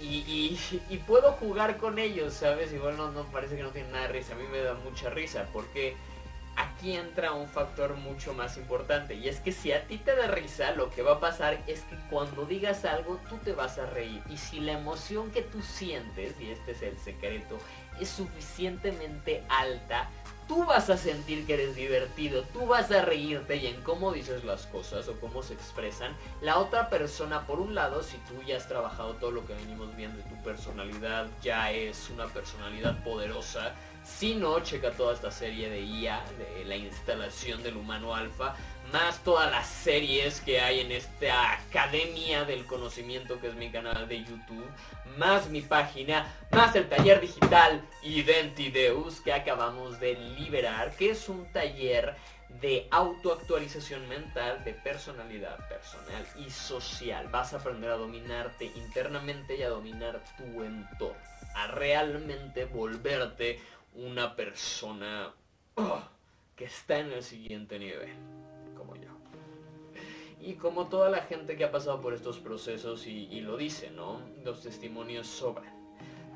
Y, 0.00 0.58
puedo 1.06 1.32
jugar 1.32 1.78
con 1.78 1.98
ellos, 1.98 2.34
¿sabes? 2.34 2.72
Igual 2.72 2.96
no, 2.96 3.10
no 3.12 3.24
parece 3.24 3.56
que 3.56 3.62
no 3.62 3.70
tiene 3.70 3.90
nada 3.90 4.08
de 4.08 4.14
risa. 4.14 4.34
A 4.34 4.36
mí 4.36 4.44
me 4.50 4.60
da 4.60 4.74
mucha 4.74 5.10
risa 5.10 5.48
porque 5.52 5.96
aquí 6.56 6.96
entra 6.96 7.32
un 7.32 7.48
factor 7.48 7.94
mucho 7.96 8.34
más 8.34 8.56
importante 8.56 9.14
y 9.14 9.28
es 9.28 9.40
que 9.40 9.52
si 9.52 9.72
a 9.72 9.86
ti 9.86 9.98
te 9.98 10.16
da 10.16 10.26
risa, 10.26 10.72
lo 10.72 10.90
que 10.90 11.02
va 11.02 11.14
a 11.14 11.20
pasar 11.20 11.62
es 11.66 11.82
que 11.82 11.96
cuando 12.10 12.44
digas 12.46 12.84
algo 12.84 13.20
tú 13.28 13.36
te 13.38 13.52
vas 13.52 13.78
a 13.78 13.86
reír 13.86 14.22
y 14.28 14.36
si 14.36 14.60
la 14.60 14.72
emoción 14.72 15.30
que 15.30 15.42
tú 15.42 15.62
sientes, 15.62 16.34
y 16.40 16.50
este 16.50 16.72
es 16.72 16.82
el 16.82 16.98
secreto, 16.98 17.58
es 18.00 18.08
suficientemente 18.08 19.44
alta, 19.48 20.10
tú 20.48 20.64
vas 20.64 20.90
a 20.90 20.96
sentir 20.96 21.46
que 21.46 21.54
eres 21.54 21.74
divertido, 21.74 22.42
tú 22.52 22.66
vas 22.66 22.90
a 22.90 23.02
reírte 23.02 23.56
y 23.56 23.66
en 23.66 23.82
cómo 23.82 24.12
dices 24.12 24.44
las 24.44 24.66
cosas 24.66 25.08
o 25.08 25.18
cómo 25.20 25.42
se 25.42 25.54
expresan. 25.54 26.16
La 26.40 26.58
otra 26.58 26.88
persona, 26.88 27.46
por 27.46 27.60
un 27.60 27.74
lado, 27.74 28.02
si 28.02 28.16
tú 28.18 28.42
ya 28.46 28.56
has 28.56 28.68
trabajado 28.68 29.14
todo 29.14 29.32
lo 29.32 29.46
que 29.46 29.54
venimos 29.54 29.94
viendo 29.96 30.22
tu 30.24 30.40
personalidad, 30.42 31.26
ya 31.42 31.72
es 31.72 32.10
una 32.10 32.26
personalidad 32.26 33.02
poderosa, 33.02 33.74
si 34.06 34.34
no, 34.34 34.60
checa 34.60 34.92
toda 34.92 35.14
esta 35.14 35.30
serie 35.30 35.68
de 35.68 35.80
IA, 35.80 36.24
de 36.38 36.64
la 36.64 36.76
instalación 36.76 37.62
del 37.62 37.76
humano 37.76 38.14
alfa, 38.14 38.54
más 38.92 39.18
todas 39.24 39.50
las 39.50 39.66
series 39.66 40.40
que 40.40 40.60
hay 40.60 40.80
en 40.80 40.92
esta 40.92 41.52
academia 41.52 42.44
del 42.44 42.64
conocimiento 42.66 43.40
que 43.40 43.48
es 43.48 43.54
mi 43.54 43.70
canal 43.70 44.08
de 44.08 44.24
YouTube, 44.24 44.70
más 45.18 45.48
mi 45.50 45.60
página, 45.60 46.32
más 46.52 46.76
el 46.76 46.88
taller 46.88 47.20
digital 47.20 47.82
Identideus 48.02 49.20
que 49.20 49.32
acabamos 49.32 49.98
de 49.98 50.14
liberar, 50.38 50.94
que 50.96 51.10
es 51.10 51.28
un 51.28 51.44
taller 51.52 52.14
de 52.60 52.86
autoactualización 52.90 54.08
mental, 54.08 54.64
de 54.64 54.72
personalidad 54.72 55.56
personal 55.68 56.24
y 56.38 56.48
social. 56.50 57.28
Vas 57.28 57.52
a 57.52 57.56
aprender 57.56 57.90
a 57.90 57.96
dominarte 57.96 58.66
internamente 58.76 59.56
y 59.56 59.62
a 59.62 59.68
dominar 59.68 60.22
tu 60.36 60.62
entorno, 60.62 61.16
a 61.54 61.66
realmente 61.66 62.66
volverte 62.66 63.60
una 63.96 64.36
persona 64.36 65.32
oh, 65.76 66.02
que 66.54 66.64
está 66.64 66.98
en 66.98 67.12
el 67.12 67.22
siguiente 67.22 67.78
nivel, 67.78 68.10
como 68.76 68.96
yo. 68.96 69.08
Y 70.40 70.54
como 70.54 70.88
toda 70.88 71.10
la 71.10 71.22
gente 71.22 71.56
que 71.56 71.64
ha 71.64 71.72
pasado 71.72 72.00
por 72.00 72.14
estos 72.14 72.38
procesos 72.38 73.06
y, 73.06 73.40
lo 73.40 73.56
dice, 73.56 73.90
¿no? 73.90 74.20
Los 74.44 74.62
testimonios 74.62 75.26
sobran. 75.26 75.74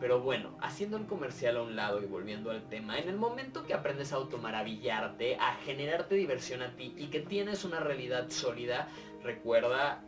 Pero 0.00 0.20
bueno, 0.20 0.56
haciendo 0.62 0.96
el 0.96 1.06
comercial 1.06 1.58
a 1.58 1.62
un 1.62 1.76
lado 1.76 2.02
y 2.02 2.06
volviendo 2.06 2.50
al 2.50 2.66
tema, 2.70 2.98
en 2.98 3.10
el 3.10 3.16
momento 3.16 3.66
que 3.66 3.74
aprendes 3.74 4.12
a 4.12 4.16
automaravillarte, 4.16 5.36
a 5.36 5.56
generarte 5.56 6.14
diversión 6.14 6.62
a 6.62 6.74
ti 6.74 6.94
y 6.96 7.08
que 7.08 7.20
tienes 7.20 7.64
una 7.64 7.80
realidad 7.80 8.30
sólida, 8.30 8.88
recuerda 9.22 10.02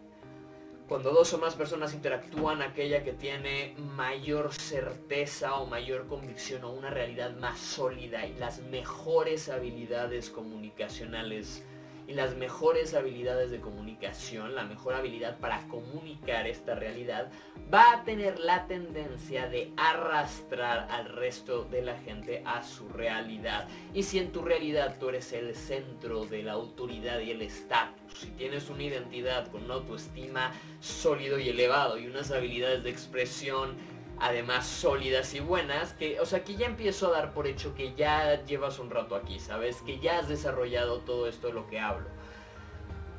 Cuando 0.92 1.10
dos 1.10 1.32
o 1.32 1.38
más 1.38 1.54
personas 1.54 1.94
interactúan, 1.94 2.60
aquella 2.60 3.02
que 3.02 3.14
tiene 3.14 3.74
mayor 3.96 4.52
certeza 4.52 5.54
o 5.54 5.64
mayor 5.64 6.06
convicción 6.06 6.64
o 6.64 6.70
una 6.70 6.90
realidad 6.90 7.34
más 7.36 7.58
sólida 7.58 8.26
y 8.26 8.34
las 8.34 8.60
mejores 8.60 9.48
habilidades 9.48 10.28
comunicacionales 10.28 11.64
y 12.06 12.14
las 12.14 12.36
mejores 12.36 12.94
habilidades 12.94 13.50
de 13.50 13.60
comunicación, 13.60 14.54
la 14.54 14.64
mejor 14.64 14.94
habilidad 14.94 15.38
para 15.38 15.66
comunicar 15.68 16.46
esta 16.46 16.74
realidad, 16.74 17.30
va 17.72 17.92
a 17.92 18.04
tener 18.04 18.38
la 18.38 18.66
tendencia 18.66 19.48
de 19.48 19.72
arrastrar 19.76 20.88
al 20.90 21.06
resto 21.06 21.64
de 21.64 21.82
la 21.82 21.98
gente 21.98 22.42
a 22.44 22.62
su 22.62 22.88
realidad. 22.88 23.68
Y 23.94 24.02
si 24.02 24.18
en 24.18 24.32
tu 24.32 24.42
realidad 24.42 24.96
tú 24.98 25.08
eres 25.08 25.32
el 25.32 25.54
centro 25.54 26.24
de 26.24 26.42
la 26.42 26.52
autoridad 26.52 27.20
y 27.20 27.30
el 27.30 27.42
estatus, 27.42 28.18
si 28.18 28.26
tienes 28.30 28.68
una 28.68 28.82
identidad 28.82 29.50
con 29.50 29.64
una 29.64 29.74
autoestima 29.74 30.52
sólido 30.80 31.38
y 31.38 31.48
elevado 31.48 31.98
y 31.98 32.06
unas 32.06 32.30
habilidades 32.30 32.84
de 32.84 32.90
expresión 32.90 33.76
además 34.18 34.66
sólidas 34.66 35.34
y 35.34 35.40
buenas, 35.40 35.94
que, 35.94 36.20
o 36.20 36.26
sea, 36.26 36.44
ya 36.44 36.66
empiezo 36.66 37.08
a 37.08 37.10
dar 37.10 37.32
por 37.32 37.46
hecho 37.46 37.74
que 37.74 37.94
ya 37.94 38.44
llevas 38.44 38.78
un 38.78 38.90
rato 38.90 39.16
aquí, 39.16 39.38
¿sabes? 39.38 39.82
Que 39.82 39.98
ya 39.98 40.18
has 40.18 40.28
desarrollado 40.28 40.98
todo 41.00 41.26
esto 41.28 41.48
de 41.48 41.52
lo 41.54 41.66
que 41.68 41.78
hablo. 41.78 42.06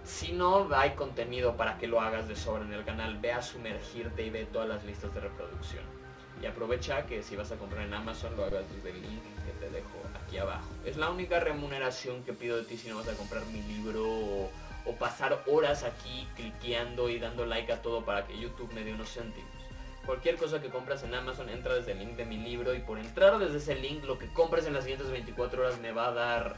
Si 0.04 0.34
no 0.34 0.68
hay 0.76 0.92
contenido 0.92 1.56
para 1.56 1.78
que 1.78 1.88
lo 1.88 2.02
hagas 2.02 2.28
de 2.28 2.36
sobra 2.36 2.64
en 2.64 2.74
el 2.74 2.84
canal, 2.84 3.18
ve 3.20 3.32
a 3.32 3.42
sumergirte 3.42 4.26
y 4.26 4.30
ve 4.30 4.46
todas 4.46 4.68
las 4.68 4.84
listas 4.84 5.14
de 5.14 5.22
reproducción. 5.22 5.84
Y 6.42 6.46
aprovecha 6.46 7.06
que 7.06 7.24
si 7.24 7.38
vas 7.38 7.52
a 7.52 7.56
comprar 7.56 7.86
en 7.86 7.94
Amazon 7.94 8.36
lo 8.36 8.44
hagas 8.44 8.66
desde 8.76 8.90
el 8.90 9.02
link 9.02 9.24
que 9.46 9.66
te 9.66 9.70
dejo 9.72 10.02
aquí 10.22 10.38
abajo. 10.38 10.68
Es 10.84 10.98
la 10.98 11.10
única 11.10 11.40
remuneración 11.40 12.24
que 12.24 12.34
pido 12.34 12.58
de 12.58 12.64
ti 12.64 12.76
si 12.76 12.90
no 12.90 12.98
vas 12.98 13.08
a 13.08 13.14
comprar 13.14 13.46
mi 13.46 13.62
libro 13.62 14.04
o, 14.04 14.52
o 14.86 14.96
pasar 14.96 15.42
horas 15.48 15.84
aquí 15.84 16.28
cliqueando 16.36 17.10
y 17.10 17.20
dando 17.20 17.46
like 17.46 17.72
a 17.72 17.82
todo 17.82 18.04
para 18.04 18.28
que 18.28 18.38
YouTube 18.38 18.74
me 18.74 18.84
dé 18.84 18.94
unos 18.94 19.14
céntimos. 19.14 19.63
Cualquier 20.06 20.36
cosa 20.36 20.62
que 20.62 20.70
compras 20.70 21.04
en 21.04 21.16
Amazon 21.16 21.50
entra 21.50 21.76
desde 21.76 21.94
el 21.94 22.00
link 22.00 22.18
de 22.18 22.26
mi 22.26 22.38
libro 22.38 22.76
y 22.76 22.80
por 22.80 23.00
entrar 23.00 23.40
desde 23.40 23.58
ese 23.58 23.76
link 23.76 24.04
lo 24.04 24.20
que 24.20 24.28
compres 24.34 24.66
en 24.66 24.74
las 24.74 24.84
siguientes 24.84 25.10
24 25.10 25.62
horas 25.62 25.80
me 25.80 25.94
va 25.94 26.08
a 26.08 26.12
dar 26.12 26.56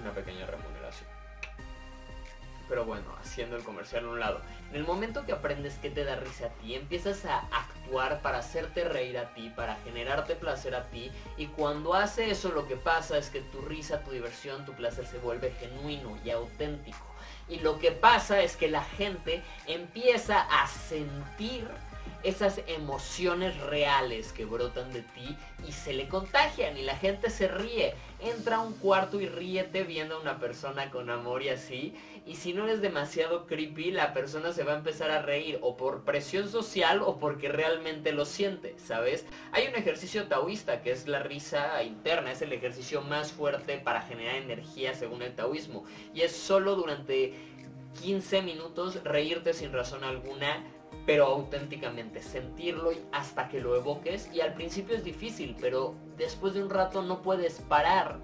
una 0.00 0.12
pequeña 0.12 0.44
remuneración. 0.44 1.08
Pero 2.68 2.84
bueno, 2.84 3.14
haciendo 3.20 3.56
el 3.56 3.62
comercial 3.62 4.04
a 4.04 4.08
un 4.08 4.20
lado. 4.20 4.40
En 4.70 4.76
el 4.76 4.84
momento 4.84 5.24
que 5.24 5.32
aprendes 5.32 5.76
que 5.76 5.88
te 5.88 6.04
da 6.04 6.16
risa 6.16 6.46
a 6.46 6.48
ti, 6.50 6.74
empiezas 6.74 7.24
a 7.24 7.38
actuar 7.38 8.20
para 8.20 8.38
hacerte 8.38 8.84
reír 8.84 9.16
a 9.18 9.32
ti, 9.32 9.50
para 9.54 9.76
generarte 9.84 10.34
placer 10.34 10.74
a 10.74 10.84
ti. 10.86 11.10
Y 11.36 11.46
cuando 11.46 11.94
hace 11.94 12.30
eso 12.30 12.50
lo 12.50 12.66
que 12.66 12.76
pasa 12.76 13.16
es 13.16 13.30
que 13.30 13.40
tu 13.40 13.62
risa, 13.62 14.02
tu 14.02 14.10
diversión, 14.10 14.66
tu 14.66 14.72
placer 14.72 15.06
se 15.06 15.18
vuelve 15.18 15.52
genuino 15.52 16.18
y 16.24 16.30
auténtico. 16.30 17.06
Y 17.48 17.60
lo 17.60 17.78
que 17.78 17.92
pasa 17.92 18.42
es 18.42 18.56
que 18.56 18.68
la 18.68 18.82
gente 18.82 19.42
empieza 19.66 20.42
a 20.42 20.66
sentir 20.66 21.66
esas 22.22 22.60
emociones 22.66 23.56
reales 23.60 24.32
que 24.32 24.44
brotan 24.44 24.92
de 24.92 25.02
ti 25.02 25.36
y 25.66 25.72
se 25.72 25.92
le 25.92 26.08
contagian 26.08 26.76
y 26.76 26.82
la 26.82 26.96
gente 26.96 27.30
se 27.30 27.48
ríe. 27.48 27.94
Entra 28.20 28.56
a 28.56 28.60
un 28.60 28.72
cuarto 28.74 29.20
y 29.20 29.28
ríete 29.28 29.84
viendo 29.84 30.16
a 30.16 30.20
una 30.20 30.38
persona 30.38 30.90
con 30.90 31.10
amor 31.10 31.42
y 31.42 31.50
así. 31.50 31.94
Y 32.26 32.36
si 32.36 32.52
no 32.52 32.64
eres 32.64 32.82
demasiado 32.82 33.46
creepy, 33.46 33.92
la 33.92 34.12
persona 34.12 34.52
se 34.52 34.64
va 34.64 34.72
a 34.74 34.78
empezar 34.78 35.10
a 35.10 35.22
reír 35.22 35.58
o 35.62 35.76
por 35.76 36.04
presión 36.04 36.48
social 36.48 37.02
o 37.02 37.18
porque 37.18 37.48
realmente 37.48 38.12
lo 38.12 38.24
siente, 38.24 38.74
¿sabes? 38.78 39.24
Hay 39.52 39.66
un 39.68 39.76
ejercicio 39.76 40.26
taoísta 40.26 40.82
que 40.82 40.90
es 40.90 41.06
la 41.06 41.20
risa 41.20 41.82
interna, 41.84 42.32
es 42.32 42.42
el 42.42 42.52
ejercicio 42.52 43.00
más 43.00 43.32
fuerte 43.32 43.78
para 43.78 44.02
generar 44.02 44.36
energía 44.36 44.94
según 44.94 45.22
el 45.22 45.34
taoísmo. 45.34 45.84
Y 46.12 46.22
es 46.22 46.32
solo 46.32 46.74
durante 46.74 47.32
15 48.02 48.42
minutos 48.42 49.02
reírte 49.04 49.54
sin 49.54 49.72
razón 49.72 50.04
alguna 50.04 50.64
pero 51.08 51.24
auténticamente, 51.24 52.20
sentirlo 52.20 52.90
hasta 53.12 53.48
que 53.48 53.60
lo 53.60 53.74
evoques 53.74 54.28
y 54.30 54.42
al 54.42 54.52
principio 54.52 54.94
es 54.94 55.02
difícil, 55.02 55.56
pero 55.58 55.94
después 56.18 56.52
de 56.52 56.62
un 56.62 56.68
rato 56.68 57.00
no 57.00 57.22
puedes 57.22 57.62
parar 57.62 58.20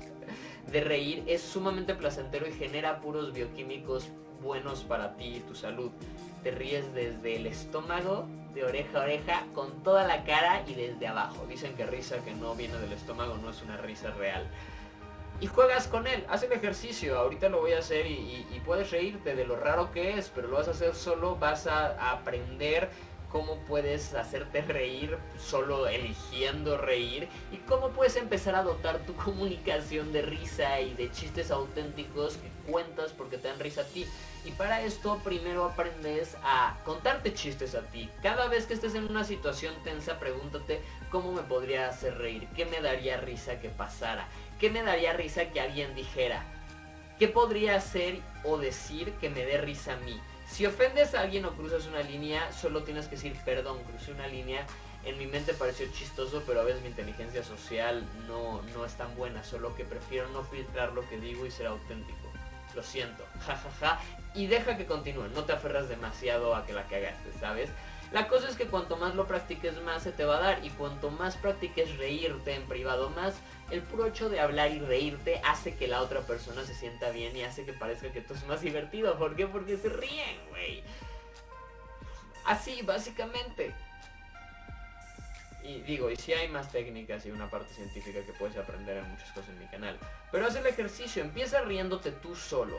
de 0.71 0.81
reír, 0.83 1.25
es 1.27 1.41
sumamente 1.41 1.95
placentero 1.95 2.47
y 2.47 2.53
genera 2.53 3.01
puros 3.01 3.33
bioquímicos 3.33 4.11
buenos 4.43 4.83
para 4.83 5.17
ti 5.17 5.37
y 5.37 5.41
tu 5.41 5.55
salud. 5.55 5.93
Te 6.43 6.51
ríes 6.51 6.93
desde 6.93 7.37
el 7.37 7.47
estómago, 7.47 8.27
de 8.53 8.65
oreja 8.65 9.01
a 9.01 9.05
oreja, 9.05 9.47
con 9.55 9.83
toda 9.83 10.07
la 10.07 10.23
cara 10.25 10.63
y 10.67 10.75
desde 10.75 11.07
abajo. 11.07 11.47
Dicen 11.49 11.75
que 11.77 11.87
risa 11.87 12.23
que 12.23 12.35
no 12.35 12.55
viene 12.55 12.77
del 12.77 12.93
estómago 12.93 13.39
no 13.39 13.49
es 13.49 13.63
una 13.63 13.79
risa 13.79 14.11
real 14.11 14.47
y 15.41 15.47
juegas 15.47 15.89
con 15.89 16.07
él, 16.07 16.25
haz 16.29 16.43
el 16.45 16.53
ejercicio, 16.53 17.19
ahorita 17.19 17.49
lo 17.49 17.61
voy 17.61 17.73
a 17.73 17.79
hacer 17.79 18.07
y, 18.07 18.47
puedes 18.65 18.91
reírte 18.91 19.35
de 19.35 19.45
lo 19.45 19.57
raro 19.57 19.93
que 19.93 20.17
es, 20.17 20.31
pero 20.35 20.49
lo 20.49 20.57
vas 20.57 20.69
a 20.69 20.71
hacer 20.71 20.95
solo, 20.95 21.37
vas 21.37 21.67
a, 21.67 22.13
aprender 22.13 22.89
cómo 23.31 23.57
puedes 23.67 24.15
hacerte 24.15 24.63
reír 24.63 25.19
solo 25.39 25.89
eligiendo 25.89 26.79
reír 26.79 27.29
y 27.51 27.57
cómo 27.69 27.89
puedes 27.91 28.15
empezar 28.15 28.55
a 28.55 28.63
dotar 28.63 29.01
tu 29.01 29.15
comunicación 29.25 30.13
de 30.13 30.23
risa 30.23 30.81
y 30.81 30.95
de 30.95 31.11
chistes 31.11 31.51
auténticos 31.51 32.37
que 32.37 32.71
cuentas 32.71 33.13
porque 33.13 33.37
te 33.37 33.49
dan 33.49 33.59
risa 33.59 33.81
a 33.81 33.85
ti. 33.85 34.07
Y 34.45 34.53
para 34.53 34.83
esto 34.83 35.21
primero 35.25 35.65
aprendes 35.65 36.37
a 36.45 36.79
contarte 36.85 37.35
chistes 37.35 37.75
a 37.75 37.81
ti. 37.81 38.09
Cada 38.23 38.47
vez 38.47 38.67
que 38.67 38.75
estés 38.75 38.95
en 38.95 39.05
una 39.11 39.25
situación 39.25 39.75
tensa, 39.83 40.19
pregúntate 40.19 40.81
cómo 41.11 41.33
me 41.33 41.43
podría 41.43 41.89
hacer 41.89 42.19
reír, 42.19 42.47
qué 42.55 42.67
me 42.67 42.81
daría 42.81 43.17
risa 43.17 43.59
que 43.61 43.69
pasara. 43.69 44.29
¿Qué 44.59 44.71
me 44.71 44.83
daría 44.83 45.13
risa 45.13 45.47
que 45.47 45.61
alguien 45.61 45.95
dijera? 45.95 46.45
¿Qué 47.19 47.29
podría 47.29 47.77
hacer 47.77 48.21
o 48.45 48.59
decir 48.59 49.13
que 49.15 49.31
me 49.31 49.45
dé 49.45 49.59
risa 49.59 49.95
a 49.95 49.97
mí? 49.97 50.21
Si 50.49 50.67
ofendes 50.67 51.15
a 51.15 51.23
alguien 51.23 51.45
o 51.45 51.53
cruzas 51.53 51.87
una 51.87 52.01
línea, 52.01 52.53
solo 52.53 52.83
tienes 52.85 53.07
que 53.07 53.17
decir, 53.17 53.37
perdón, 53.45 53.83
crucé 53.85 54.13
una 54.13 54.27
línea. 54.27 54.67
En 55.05 55.19
mi 55.19 55.27
mente 55.27 55.55
pareció 55.55 55.87
chistoso, 55.93 56.43
pero 56.47 56.61
a 56.61 56.65
veces 56.65 56.83
mi 56.83 56.89
inteligencia 56.89 57.43
social 57.43 58.05
no, 58.27 58.63
no 58.75 58.85
es 58.85 58.95
tan 58.95 59.15
buena, 59.17 59.43
solo 59.45 59.75
que 59.75 59.85
prefiero 59.85 60.29
no 60.29 60.45
filtrar 60.45 60.93
lo 60.93 61.07
que 61.09 61.19
digo 61.19 61.47
y 61.47 61.51
ser 61.51 61.67
auténtico. 61.67 62.33
Lo 62.75 62.83
siento, 62.83 63.25
jajaja. 63.41 63.71
Ja, 63.81 63.97
ja. 63.97 64.01
Y 64.35 64.47
deja 64.47 64.77
que 64.77 64.87
continúe, 64.87 65.29
no 65.29 65.45
te 65.45 65.53
aferras 65.53 65.89
demasiado 65.89 66.55
a 66.55 66.67
que 66.67 66.73
la 66.73 66.85
cagaste, 66.89 67.33
¿sabes? 67.39 67.71
La 68.15 68.29
cosa 68.29 68.49
es 68.49 68.55
que 68.55 68.69
cuanto 68.69 68.97
más 68.97 69.17
lo 69.17 69.27
practiques 69.27 69.77
más 69.83 70.05
se 70.05 70.13
te 70.13 70.25
va 70.25 70.37
a 70.37 70.41
dar 70.41 70.65
y 70.65 70.71
cuanto 70.71 71.11
más 71.11 71.37
practiques 71.37 71.99
reírte 71.99 72.55
en 72.55 72.63
privado 72.69 73.11
más, 73.11 73.35
el 73.73 73.83
puro 73.83 74.07
hecho 74.07 74.29
de 74.29 74.39
hablar 74.39 74.71
y 74.71 74.79
reírte 74.79 75.41
hace 75.45 75.75
que 75.75 75.89
la 75.89 76.01
otra 76.01 76.21
persona 76.21 76.65
se 76.65 76.77
sienta 76.77 77.11
bien 77.11 77.37
y 77.37 77.43
hace 77.43 77.65
que 77.65 77.73
parezca 77.73 78.13
que 78.13 78.21
esto 78.21 78.35
es 78.35 78.47
más 78.47 78.61
divertido. 78.61 79.19
¿Por 79.19 79.35
qué? 79.35 79.49
Porque 79.49 79.77
se 79.77 79.89
ríen, 79.89 80.49
güey. 80.51 80.85
Así, 82.45 82.83
básicamente. 82.83 83.75
Y 85.65 85.81
digo, 85.81 86.09
y 86.09 86.15
si 86.15 86.35
hay 86.35 86.47
más 86.47 86.71
técnicas 86.71 87.27
y 87.27 87.33
una 87.33 87.51
parte 87.51 87.75
científica 87.75 88.25
que 88.25 88.33
puedes 88.35 88.57
aprender 88.57 88.99
en 88.99 89.11
muchas 89.11 89.33
cosas 89.33 89.49
en 89.49 89.59
mi 89.59 89.67
canal. 89.67 89.99
Pero 90.31 90.47
haz 90.47 90.55
el 90.55 90.67
ejercicio, 90.69 91.21
empieza 91.21 91.63
riéndote 91.63 92.13
tú 92.13 92.37
solo 92.37 92.79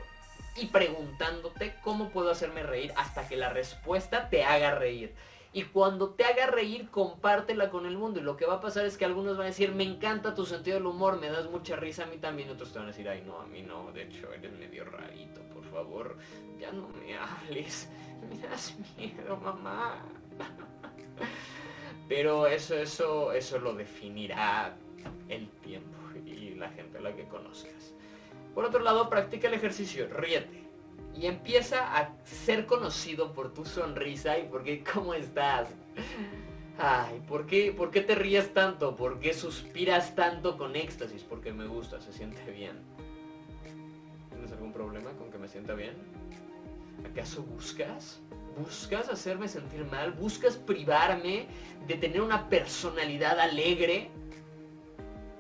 y 0.56 0.68
preguntándote 0.68 1.76
cómo 1.84 2.10
puedo 2.10 2.32
hacerme 2.32 2.64
reír 2.64 2.94
hasta 2.96 3.28
que 3.28 3.36
la 3.36 3.50
respuesta 3.50 4.30
te 4.30 4.44
haga 4.44 4.76
reír. 4.76 5.14
Y 5.56 5.64
cuando 5.64 6.10
te 6.10 6.26
haga 6.26 6.48
reír, 6.48 6.90
compártela 6.90 7.70
con 7.70 7.86
el 7.86 7.98
mundo. 7.98 8.20
Y 8.20 8.24
lo 8.24 8.36
que 8.36 8.46
va 8.46 8.56
a 8.56 8.60
pasar 8.60 8.86
es 8.86 8.98
que 8.98 9.06
algunos 9.06 9.38
van 9.38 9.46
a 9.46 9.50
decir, 9.50 9.74
me 9.74 9.86
encanta 9.86 10.36
tu 10.36 10.46
sentido 10.46 10.76
del 10.76 10.86
humor, 10.86 11.18
me 11.18 11.30
das 11.30 11.50
mucha 11.50 11.78
risa 11.78 12.04
a 12.04 12.08
mí 12.08 12.18
también. 12.18 12.50
Otros 12.50 12.74
te 12.74 12.80
van 12.80 12.90
a 12.90 12.92
decir, 12.92 13.08
ay, 13.08 13.24
no, 13.26 13.40
a 13.40 13.46
mí 13.46 13.62
no, 13.62 13.90
de 13.94 14.04
hecho, 14.04 14.34
eres 14.34 14.52
medio 14.52 14.84
rarito, 14.84 15.40
por 15.54 15.64
favor, 15.64 16.18
ya 16.60 16.74
no 16.74 16.90
me 16.90 17.18
hables. 17.18 17.90
Me 18.30 18.38
das 18.40 18.76
miedo, 18.98 19.38
mamá. 19.38 20.04
Pero 22.10 22.48
eso, 22.48 22.76
eso, 22.76 23.32
eso 23.32 23.60
lo 23.60 23.74
definirá 23.76 24.76
el 25.30 25.48
tiempo 25.62 25.98
y 26.26 26.56
la 26.56 26.70
gente 26.70 26.98
a 26.98 27.02
la 27.02 27.16
que 27.16 27.26
conozcas. 27.26 27.95
Por 28.56 28.64
otro 28.64 28.80
lado, 28.80 29.10
practica 29.10 29.50
el 29.50 29.54
ejercicio, 29.54 30.08
ríete. 30.08 30.64
Y 31.14 31.28
empieza 31.28 31.98
a 31.98 32.14
ser 32.24 32.66
conocido 32.66 33.34
por 33.34 33.54
tu 33.54 33.66
sonrisa 33.66 34.40
y 34.40 34.48
por 34.48 34.64
qué, 34.64 34.84
¿cómo 34.94 35.14
estás? 35.14 35.70
Ay, 36.78 37.22
¿por 37.28 37.46
qué, 37.46 37.74
¿por 37.74 37.92
qué 37.92 38.02
te 38.02 38.16
ríes 38.16 38.54
tanto? 38.54 38.96
¿Por 38.96 39.20
qué 39.20 39.34
suspiras 39.34 40.16
tanto 40.16 40.58
con 40.58 40.76
éxtasis? 40.76 41.24
Porque 41.24 41.54
me 41.54 41.68
gusta, 41.68 42.00
se 42.02 42.12
siente 42.12 42.50
bien. 42.52 42.80
¿Tienes 44.32 44.52
algún 44.52 44.74
problema 44.74 45.12
con 45.12 45.30
que 45.32 45.38
me 45.38 45.48
sienta 45.48 45.74
bien? 45.74 45.94
¿Acaso 47.10 47.44
buscas? 47.44 48.22
¿Buscas 48.58 49.10
hacerme 49.10 49.50
sentir 49.50 49.86
mal? 49.86 50.14
¿Buscas 50.14 50.56
privarme 50.56 51.48
de 51.88 51.96
tener 51.96 52.22
una 52.22 52.48
personalidad 52.48 53.38
alegre? 53.40 54.10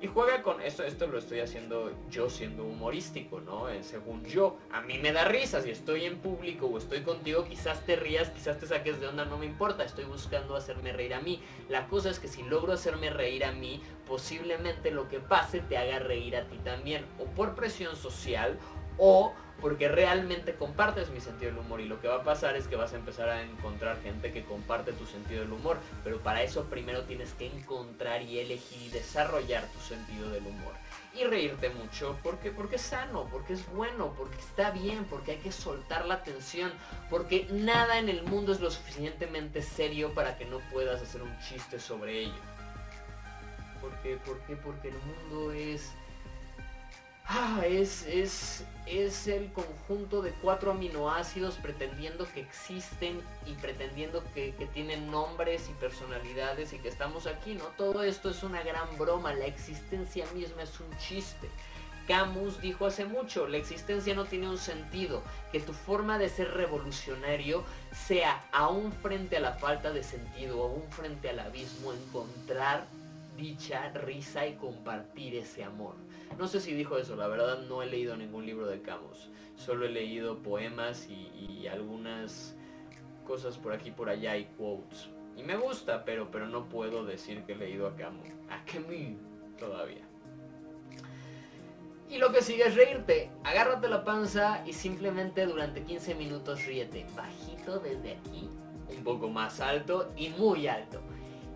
Y 0.05 0.07
juega 0.07 0.43
con 0.43 0.61
esto, 0.61 0.83
esto 0.83 1.07
lo 1.07 1.17
estoy 1.17 1.39
haciendo 1.39 1.91
yo 2.11 2.29
siendo 2.29 2.63
humorístico, 2.63 3.41
¿no? 3.41 3.69
Eh, 3.69 3.81
según 3.81 4.23
yo, 4.23 4.59
a 4.71 4.81
mí 4.81 4.99
me 4.99 5.11
da 5.11 5.25
risa, 5.25 5.63
si 5.63 5.71
estoy 5.71 6.05
en 6.05 6.19
público 6.19 6.67
o 6.67 6.77
estoy 6.77 7.01
contigo, 7.01 7.43
quizás 7.43 7.83
te 7.87 7.95
rías, 7.95 8.29
quizás 8.29 8.59
te 8.59 8.67
saques 8.67 8.99
de 8.99 9.07
onda, 9.07 9.25
no 9.25 9.39
me 9.39 9.47
importa, 9.47 9.83
estoy 9.83 10.05
buscando 10.05 10.55
hacerme 10.55 10.93
reír 10.93 11.15
a 11.15 11.21
mí. 11.21 11.41
La 11.69 11.87
cosa 11.87 12.11
es 12.11 12.19
que 12.19 12.27
si 12.27 12.43
logro 12.43 12.73
hacerme 12.73 13.09
reír 13.09 13.45
a 13.45 13.51
mí, 13.51 13.81
posiblemente 14.07 14.91
lo 14.91 15.09
que 15.09 15.19
pase 15.19 15.61
te 15.61 15.75
haga 15.75 15.97
reír 15.97 16.35
a 16.35 16.47
ti 16.49 16.59
también, 16.59 17.03
o 17.17 17.25
por 17.25 17.55
presión 17.55 17.95
social, 17.95 18.59
o 18.99 19.33
porque 19.61 19.87
realmente 19.87 20.55
compartes 20.55 21.09
mi 21.09 21.21
sentido 21.21 21.51
del 21.51 21.59
humor 21.59 21.81
y 21.81 21.85
lo 21.85 22.01
que 22.01 22.07
va 22.07 22.17
a 22.17 22.23
pasar 22.23 22.55
es 22.55 22.67
que 22.67 22.75
vas 22.75 22.93
a 22.93 22.97
empezar 22.97 23.29
a 23.29 23.41
encontrar 23.41 24.01
gente 24.01 24.31
que 24.31 24.43
comparte 24.43 24.91
tu 24.93 25.05
sentido 25.05 25.41
del 25.41 25.53
humor, 25.53 25.77
pero 26.03 26.19
para 26.19 26.43
eso 26.43 26.65
primero 26.65 27.03
tienes 27.03 27.33
que 27.33 27.47
encontrar 27.47 28.21
y 28.21 28.39
elegir 28.39 28.81
y 28.81 28.89
desarrollar 28.89 29.65
tu 29.67 29.79
sentido 29.79 30.29
del 30.29 30.45
humor 30.45 30.73
y 31.17 31.23
reírte 31.23 31.69
mucho 31.69 32.17
porque 32.23 32.51
porque 32.51 32.75
es 32.75 32.81
sano, 32.81 33.27
porque 33.31 33.53
es 33.53 33.65
bueno, 33.73 34.13
porque 34.17 34.37
está 34.37 34.71
bien, 34.71 35.05
porque 35.05 35.31
hay 35.31 35.37
que 35.37 35.51
soltar 35.51 36.05
la 36.05 36.23
tensión, 36.23 36.71
porque 37.09 37.47
nada 37.51 37.99
en 37.99 38.09
el 38.09 38.23
mundo 38.23 38.51
es 38.51 38.59
lo 38.59 38.69
suficientemente 38.69 39.61
serio 39.61 40.13
para 40.13 40.37
que 40.37 40.45
no 40.45 40.59
puedas 40.71 41.01
hacer 41.01 41.21
un 41.21 41.37
chiste 41.39 41.79
sobre 41.79 42.23
ello. 42.23 42.41
¿Por 43.79 43.91
qué? 44.01 44.17
¿Por 44.17 44.39
qué? 44.41 44.55
Porque 44.55 44.89
el 44.89 44.97
mundo 44.97 45.51
es 45.51 45.91
Ah, 47.27 47.63
es, 47.65 48.05
es, 48.05 48.63
es 48.85 49.27
el 49.27 49.51
conjunto 49.51 50.21
de 50.21 50.31
cuatro 50.43 50.71
aminoácidos 50.71 51.55
pretendiendo 51.55 52.27
que 52.31 52.41
existen 52.41 53.19
y 53.47 53.53
pretendiendo 53.53 54.23
que, 54.35 54.53
que, 54.53 54.67
tienen 54.67 55.09
nombres 55.09 55.67
y 55.67 55.73
personalidades 55.73 56.71
y 56.73 56.77
que 56.77 56.89
estamos 56.89 57.25
aquí, 57.25 57.55
¿no? 57.55 57.63
Todo 57.77 58.03
esto 58.03 58.29
es 58.29 58.43
una 58.43 58.61
gran 58.61 58.95
broma, 58.99 59.33
la 59.33 59.47
existencia 59.47 60.25
misma 60.35 60.61
es 60.61 60.79
un 60.79 60.95
chiste. 60.99 61.49
Camus 62.07 62.61
dijo 62.61 62.85
hace 62.85 63.05
mucho, 63.05 63.47
la 63.47 63.57
existencia 63.57 64.13
no 64.13 64.25
tiene 64.25 64.47
un 64.47 64.59
sentido, 64.59 65.23
que 65.51 65.59
tu 65.59 65.73
forma 65.73 66.19
de 66.19 66.29
ser 66.29 66.51
revolucionario 66.51 67.63
sea, 67.91 68.45
aún 68.51 68.91
frente 68.91 69.37
a 69.37 69.39
la 69.39 69.53
falta 69.53 69.91
de 69.91 70.03
sentido, 70.03 70.63
aún 70.63 70.83
frente 70.91 71.31
al 71.31 71.39
abismo, 71.39 71.93
encontrar 71.93 72.85
dicha, 73.35 73.89
risa 73.89 74.45
y 74.45 74.53
compartir 74.53 75.35
ese 75.35 75.63
amor. 75.63 76.04
No 76.37 76.47
sé 76.47 76.59
si 76.59 76.73
dijo 76.73 76.97
eso, 76.97 77.15
la 77.15 77.27
verdad 77.27 77.61
no 77.69 77.81
he 77.81 77.85
leído 77.85 78.17
ningún 78.17 78.45
libro 78.45 78.67
de 78.67 78.81
Camus. 78.81 79.29
Solo 79.55 79.85
he 79.85 79.89
leído 79.89 80.39
poemas 80.41 81.07
y, 81.09 81.67
algunas 81.67 82.55
cosas 83.25 83.57
por 83.57 83.73
aquí 83.73 83.89
por 83.89 84.09
allá 84.09 84.37
y 84.37 84.45
quotes. 84.57 85.09
Y 85.35 85.43
me 85.43 85.55
gusta, 85.55 86.05
pero, 86.05 86.29
pero 86.29 86.47
no 86.47 86.69
puedo 86.69 87.05
decir 87.05 87.43
que 87.43 87.53
he 87.53 87.55
leído 87.55 87.87
a 87.87 87.95
Camus. 87.95 88.27
A 88.49 88.63
Camus 88.65 89.17
todavía. 89.57 90.05
Y 92.09 92.17
lo 92.17 92.31
que 92.31 92.41
sigue 92.41 92.67
es 92.67 92.75
reírte. 92.75 93.31
Agárrate 93.43 93.87
la 93.87 94.03
panza 94.03 94.63
y 94.65 94.73
simplemente 94.73 95.45
durante 95.45 95.83
15 95.83 96.15
minutos 96.15 96.65
ríete. 96.65 97.05
Bajito 97.15 97.79
desde 97.79 98.13
aquí, 98.13 98.47
un 98.95 99.03
poco 99.03 99.27
más 99.29 99.59
alto 99.59 100.11
y 100.15 100.29
muy 100.29 100.67
alto. 100.67 101.01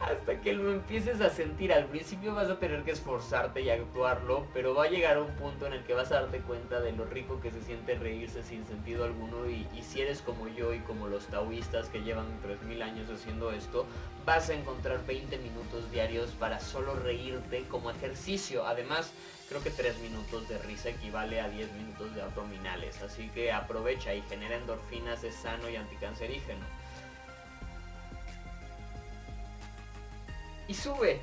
Hasta 0.00 0.40
que 0.40 0.54
lo 0.54 0.72
empieces 0.72 1.20
a 1.20 1.28
sentir, 1.28 1.72
al 1.72 1.86
principio 1.86 2.34
vas 2.34 2.48
a 2.48 2.58
tener 2.58 2.82
que 2.82 2.92
esforzarte 2.92 3.60
y 3.60 3.70
actuarlo, 3.70 4.46
pero 4.54 4.74
va 4.74 4.84
a 4.84 4.88
llegar 4.88 5.18
un 5.18 5.30
punto 5.36 5.66
en 5.66 5.74
el 5.74 5.84
que 5.84 5.94
vas 5.94 6.10
a 6.10 6.20
darte 6.22 6.40
cuenta 6.40 6.80
de 6.80 6.92
lo 6.92 7.04
rico 7.04 7.40
que 7.40 7.50
se 7.50 7.62
siente 7.62 7.94
reírse 7.94 8.42
sin 8.42 8.66
sentido 8.66 9.04
alguno 9.04 9.48
y, 9.48 9.66
si 9.82 10.00
eres 10.00 10.22
como 10.22 10.48
yo 10.48 10.72
y 10.72 10.80
como 10.80 11.08
los 11.08 11.26
taoístas 11.26 11.88
que 11.88 12.00
llevan 12.00 12.26
3.000 12.42 12.82
años 12.82 13.10
haciendo 13.10 13.52
esto, 13.52 13.86
vas 14.24 14.48
a 14.48 14.54
encontrar 14.54 15.04
20 15.06 15.36
minutos 15.38 15.90
diarios 15.90 16.30
para 16.32 16.60
solo 16.60 16.94
reírte 16.94 17.64
como 17.68 17.90
ejercicio. 17.90 18.66
Además, 18.66 19.12
creo 19.48 19.62
que 19.62 19.70
3 19.70 19.98
minutos 20.00 20.48
de 20.48 20.58
risa 20.58 20.90
equivale 20.90 21.40
a 21.40 21.48
10 21.48 21.72
minutos 21.72 22.14
de 22.14 22.22
abdominales, 22.22 23.02
así 23.02 23.28
que 23.34 23.52
aprovecha 23.52 24.14
y 24.14 24.22
genera 24.22 24.56
endorfinas, 24.56 25.24
es 25.24 25.34
sano 25.34 25.68
y 25.68 25.76
anticancerígeno. 25.76 26.77
Y 30.68 30.74
sube. 30.74 31.22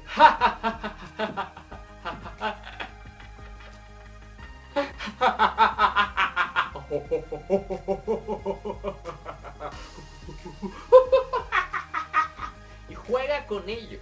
y 12.90 12.96
juega 12.96 13.46
con 13.46 13.70
ello. 13.70 14.00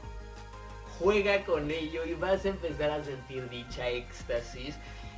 Juega 1.00 1.44
con 1.44 1.70
ello 1.70 2.06
y 2.06 2.14
vas 2.14 2.46
a 2.46 2.50
empezar 2.50 2.90
a 2.92 3.04
sentir 3.04 3.50
dicha 3.50 3.90
éxtasis 3.90 4.76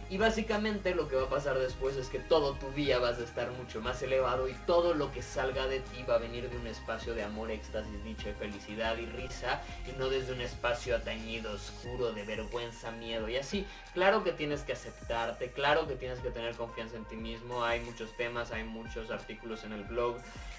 y 0.10 0.18
básicamente 0.18 0.94
lo 0.94 1.08
que 1.08 1.16
va 1.16 1.24
a 1.24 1.30
pasar 1.30 1.58
después 1.58 1.96
es 1.96 2.10
que 2.10 2.20
todo 2.20 2.54
tu 2.54 2.70
día 2.72 3.00
vas 3.00 3.20
a 3.20 3.24
estar 3.24 3.52
mucho 3.52 3.82
más 3.82 4.02
elevado 4.04 4.48
y 4.48 4.54
todo 4.66 4.94
lo 4.94 5.12
que 5.12 5.22
salga 5.22 5.68
de 5.68 5.80
ti 5.80 6.04
va 6.08 6.16
a 6.16 6.20
venir 6.20 6.50
de 6.50 6.58
un 6.58 6.68
espacio 6.68 7.16
de 7.16 7.24
amor, 7.24 7.50
éxtasis, 7.50 8.04
dicha, 8.04 8.32
felicidad 8.38 8.98
y 8.98 9.06
risa 9.08 9.62
y 9.88 9.98
no 9.98 10.10
desde 10.10 10.34
un 10.34 10.42
espacio 10.42 10.96
atañido, 10.96 11.52
oscuro, 11.52 12.12
de 12.12 12.24
vergüenza, 12.24 12.92
miedo 12.92 13.28
y 13.30 13.38
así. 13.38 13.66
Claro 13.94 14.24
que 14.24 14.32
tienes 14.32 14.62
que 14.62 14.74
aceptarte, 14.74 15.52
claro 15.52 15.88
que 15.88 15.96
tienes 15.96 16.20
que 16.20 16.30
tener 16.30 16.56
confianza 16.56 16.98
en 16.98 17.06
ti 17.06 17.16
mismo, 17.16 17.64
hay 17.64 17.80
muchos 17.80 18.16
temas, 18.16 18.52
hay 18.52 18.64
muchos 18.64 19.10
artículos 19.10 19.64
en 19.64 19.74
el 19.74 19.84
blog 19.84 20.18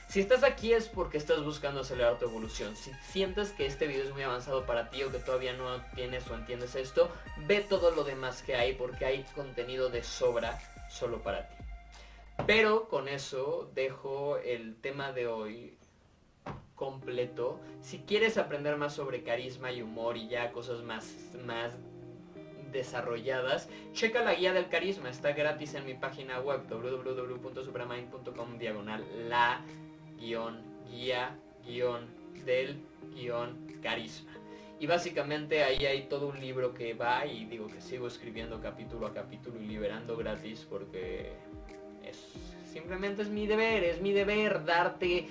si 0.08 0.20
estás 0.20 0.44
aquí 0.44 0.72
es 0.72 0.88
porque 0.88 1.18
estás 1.18 1.42
buscando 1.42 1.80
acelerar 1.80 2.18
tu 2.18 2.26
evolución. 2.26 2.76
Si 2.76 2.92
sientes 3.10 3.50
que 3.50 3.66
este 3.66 3.86
video 3.86 4.04
es 4.04 4.12
muy 4.12 4.22
avanzado 4.22 4.64
para 4.64 4.88
ti 4.90 5.02
o 5.02 5.10
que 5.10 5.18
todavía 5.18 5.52
no 5.52 5.82
tienes 5.94 6.28
o 6.28 6.34
entiendes 6.34 6.74
esto, 6.76 7.10
ve 7.46 7.60
todo 7.60 7.90
lo 7.90 8.04
demás 8.04 8.42
que 8.42 8.54
hay 8.54 8.74
porque 8.74 9.04
hay 9.04 9.24
contenido 9.34 9.90
de 9.90 10.02
sobra 10.02 10.58
solo 10.88 11.22
para 11.22 11.48
ti. 11.48 11.56
Pero 12.46 12.88
con 12.88 13.08
eso 13.08 13.70
dejo 13.74 14.38
el 14.38 14.76
tema 14.76 15.12
de 15.12 15.26
hoy 15.26 15.76
completo. 16.76 17.58
Si 17.80 18.00
quieres 18.00 18.38
aprender 18.38 18.76
más 18.76 18.94
sobre 18.94 19.24
carisma 19.24 19.72
y 19.72 19.82
humor 19.82 20.16
y 20.16 20.28
ya 20.28 20.52
cosas 20.52 20.82
más, 20.82 21.12
más 21.44 21.72
desarrolladas, 22.70 23.68
checa 23.92 24.22
la 24.22 24.34
guía 24.34 24.52
del 24.52 24.68
carisma. 24.68 25.08
Está 25.08 25.32
gratis 25.32 25.74
en 25.74 25.86
mi 25.86 25.94
página 25.94 26.38
web 26.40 26.68
www.supermind.com 26.68 28.58
diagonal 28.58 29.04
la 29.28 29.62
guion 30.18 30.60
guía 30.90 31.36
guion 31.66 32.06
del 32.44 32.76
guion 33.14 33.66
carisma. 33.82 34.32
Y 34.78 34.86
básicamente 34.86 35.64
ahí 35.64 35.86
hay 35.86 36.02
todo 36.02 36.28
un 36.28 36.40
libro 36.40 36.74
que 36.74 36.94
va 36.94 37.24
y 37.26 37.46
digo 37.46 37.66
que 37.66 37.80
sigo 37.80 38.06
escribiendo 38.06 38.60
capítulo 38.60 39.06
a 39.06 39.14
capítulo 39.14 39.60
y 39.60 39.66
liberando 39.66 40.16
gratis 40.16 40.66
porque 40.68 41.32
es 42.04 42.16
simplemente 42.72 43.22
es 43.22 43.30
mi 43.30 43.46
deber, 43.46 43.84
es 43.84 44.02
mi 44.02 44.12
deber 44.12 44.66
darte 44.66 45.26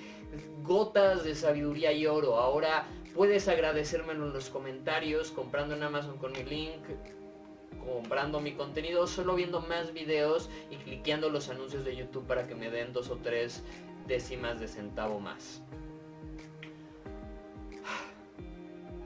gotas 0.64 1.22
de 1.22 1.36
sabiduría 1.36 1.92
y 1.92 2.06
oro. 2.06 2.38
Ahora 2.38 2.86
puedes 3.14 3.46
agradecérmelo 3.46 4.26
en 4.26 4.32
los 4.32 4.50
comentarios 4.50 5.30
comprando 5.30 5.76
en 5.76 5.84
Amazon 5.84 6.18
con 6.18 6.32
mi 6.32 6.42
link, 6.42 6.82
comprando 7.84 8.40
mi 8.40 8.52
contenido, 8.52 9.06
solo 9.06 9.36
viendo 9.36 9.60
más 9.60 9.92
videos 9.92 10.50
y 10.72 10.76
cliqueando 10.76 11.30
los 11.30 11.48
anuncios 11.48 11.84
de 11.84 11.94
YouTube 11.94 12.26
para 12.26 12.48
que 12.48 12.56
me 12.56 12.68
den 12.68 12.92
dos 12.92 13.10
o 13.10 13.16
tres 13.16 13.62
décimas 14.06 14.60
de 14.60 14.68
centavo 14.68 15.20
más. 15.20 15.62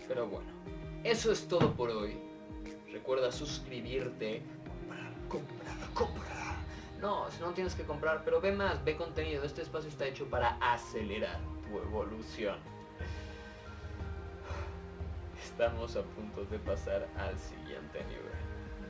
Pero 0.06 0.26
bueno, 0.26 0.50
eso 1.04 1.30
es 1.30 1.46
todo 1.46 1.72
por 1.74 1.90
hoy. 1.90 2.18
Recuerda 2.92 3.30
suscribirte. 3.30 4.42
Comprar, 4.86 5.14
comprar, 5.28 5.94
comprar. 5.94 6.56
No, 7.00 7.26
no 7.40 7.52
tienes 7.52 7.74
que 7.74 7.84
comprar, 7.84 8.24
pero 8.24 8.40
ve 8.40 8.52
más, 8.52 8.84
ve 8.84 8.96
contenido. 8.96 9.44
Este 9.44 9.62
espacio 9.62 9.88
está 9.88 10.06
hecho 10.06 10.28
para 10.28 10.56
acelerar 10.60 11.38
tu 11.62 11.78
evolución. 11.78 12.58
Estamos 15.42 15.96
a 15.96 16.02
punto 16.02 16.44
de 16.44 16.58
pasar 16.58 17.08
al 17.16 17.38
siguiente 17.38 18.04
nivel. 18.04 18.40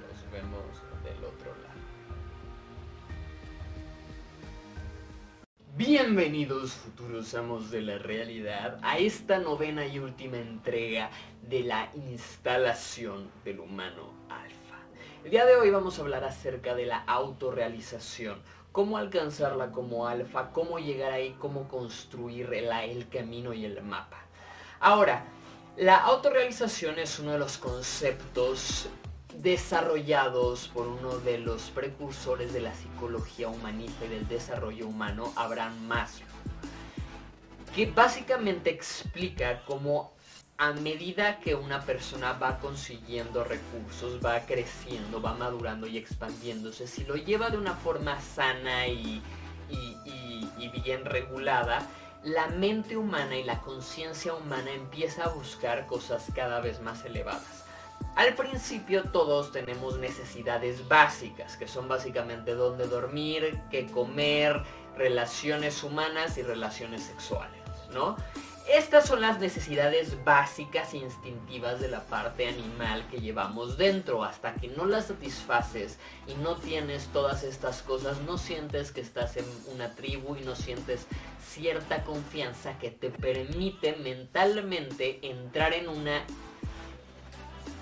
Nos 0.01 0.33
vemos 0.33 0.65
del 1.05 1.25
otro 1.25 1.55
lado. 1.63 1.70
Bienvenidos 5.81 6.73
futuros 6.73 7.35
amos 7.35 7.71
de 7.71 7.81
la 7.81 7.97
realidad 7.97 8.79
a 8.83 8.99
esta 8.99 9.39
novena 9.39 9.87
y 9.87 9.99
última 9.99 10.37
entrega 10.37 11.09
de 11.41 11.61
la 11.61 11.91
instalación 11.95 13.31
del 13.47 13.61
humano 13.61 14.13
alfa. 14.29 14.77
El 15.25 15.31
día 15.31 15.47
de 15.47 15.57
hoy 15.57 15.71
vamos 15.71 15.99
a 15.99 16.03
hablar 16.03 16.23
acerca 16.25 16.75
de 16.75 16.85
la 16.85 16.99
autorrealización, 17.05 18.43
cómo 18.73 18.99
alcanzarla 18.99 19.73
como 19.73 20.07
alfa, 20.07 20.51
cómo 20.53 20.79
llegar 20.79 21.13
ahí, 21.13 21.35
cómo 21.39 21.67
construir 21.67 22.53
el, 22.53 22.69
el 22.71 23.09
camino 23.09 23.55
y 23.55 23.65
el 23.65 23.83
mapa. 23.83 24.19
Ahora, 24.81 25.25
la 25.79 25.97
autorrealización 25.97 26.99
es 26.99 27.19
uno 27.19 27.33
de 27.33 27.39
los 27.39 27.57
conceptos 27.57 28.87
desarrollados 29.39 30.69
por 30.69 30.87
uno 30.87 31.19
de 31.19 31.39
los 31.39 31.71
precursores 31.71 32.53
de 32.53 32.61
la 32.61 32.75
psicología 32.75 33.49
humanista 33.49 34.05
y 34.05 34.09
del 34.09 34.29
desarrollo 34.29 34.87
humano, 34.87 35.33
Abraham 35.37 35.79
Maslow, 35.87 36.29
que 37.75 37.87
básicamente 37.87 38.71
explica 38.71 39.63
cómo 39.65 40.13
a 40.59 40.73
medida 40.73 41.39
que 41.41 41.55
una 41.55 41.81
persona 41.81 42.35
va 42.35 42.59
consiguiendo 42.59 43.45
recursos, 43.45 44.21
va 44.23 44.41
creciendo, 44.41 45.23
va 45.23 45.33
madurando 45.33 45.87
y 45.87 45.97
expandiéndose, 45.97 46.87
si 46.87 47.05
lo 47.05 47.17
lleva 47.17 47.49
de 47.49 47.57
una 47.57 47.75
forma 47.75 48.21
sana 48.21 48.87
y, 48.87 49.23
bien 50.85 51.05
regulada, 51.05 51.87
la 52.25 52.49
mente 52.49 52.97
humana 52.97 53.37
y 53.37 53.45
la 53.45 53.61
conciencia 53.61 54.35
humana 54.35 54.71
empieza 54.73 55.25
a 55.25 55.29
buscar 55.29 55.87
cosas 55.87 56.27
cada 56.35 56.61
vez 56.61 56.81
más 56.83 57.05
elevadas. 57.05 57.65
Al 58.17 58.35
principio 58.35 59.05
todos 59.05 59.53
tenemos 59.53 59.99
necesidades 59.99 60.87
básicas, 60.89 61.57
que 61.57 61.69
son 61.69 61.89
básicamente 61.89 62.55
dónde 62.55 62.87
dormir, 62.87 63.61
qué 63.71 63.87
comer, 63.87 64.63
relaciones 64.97 65.83
humanas 65.83 66.37
y 66.37 66.43
relaciones 66.43 67.03
sexuales, 67.05 67.63
¿no? 67.93 68.17
Estas 68.73 69.07
son 69.07 69.21
las 69.21 69.41
necesidades 69.41 70.23
básicas 70.23 70.95
e 70.95 70.99
instintivas 70.99 71.81
de 71.81 71.89
la 71.89 72.05
parte 72.05 72.47
animal 72.47 73.05
que 73.11 73.21
llevamos 73.21 73.77
dentro. 73.77 74.23
Hasta 74.23 74.55
que 74.55 74.69
no 74.69 74.85
las 74.85 75.07
satisfaces 75.07 75.99
y 76.29 76.35
no 76.35 76.55
tienes 76.55 77.09
todas 77.09 77.43
estas 77.43 77.83
cosas, 77.83 78.21
no 78.21 78.39
sientes 78.39 78.93
que 78.93 79.01
estás 79.01 79.37
en 79.37 79.47
una 79.75 79.91
tribu 79.97 80.37
y 80.37 80.43
no 80.43 80.55
sientes 80.55 81.07
cierta 81.45 82.05
confianza 82.05 82.79
que 82.79 82.93
te 82.93 83.11
permite 83.11 83.97
mentalmente 84.05 85.19
entrar 85.29 85.73
en 85.73 85.89
una 85.89 86.23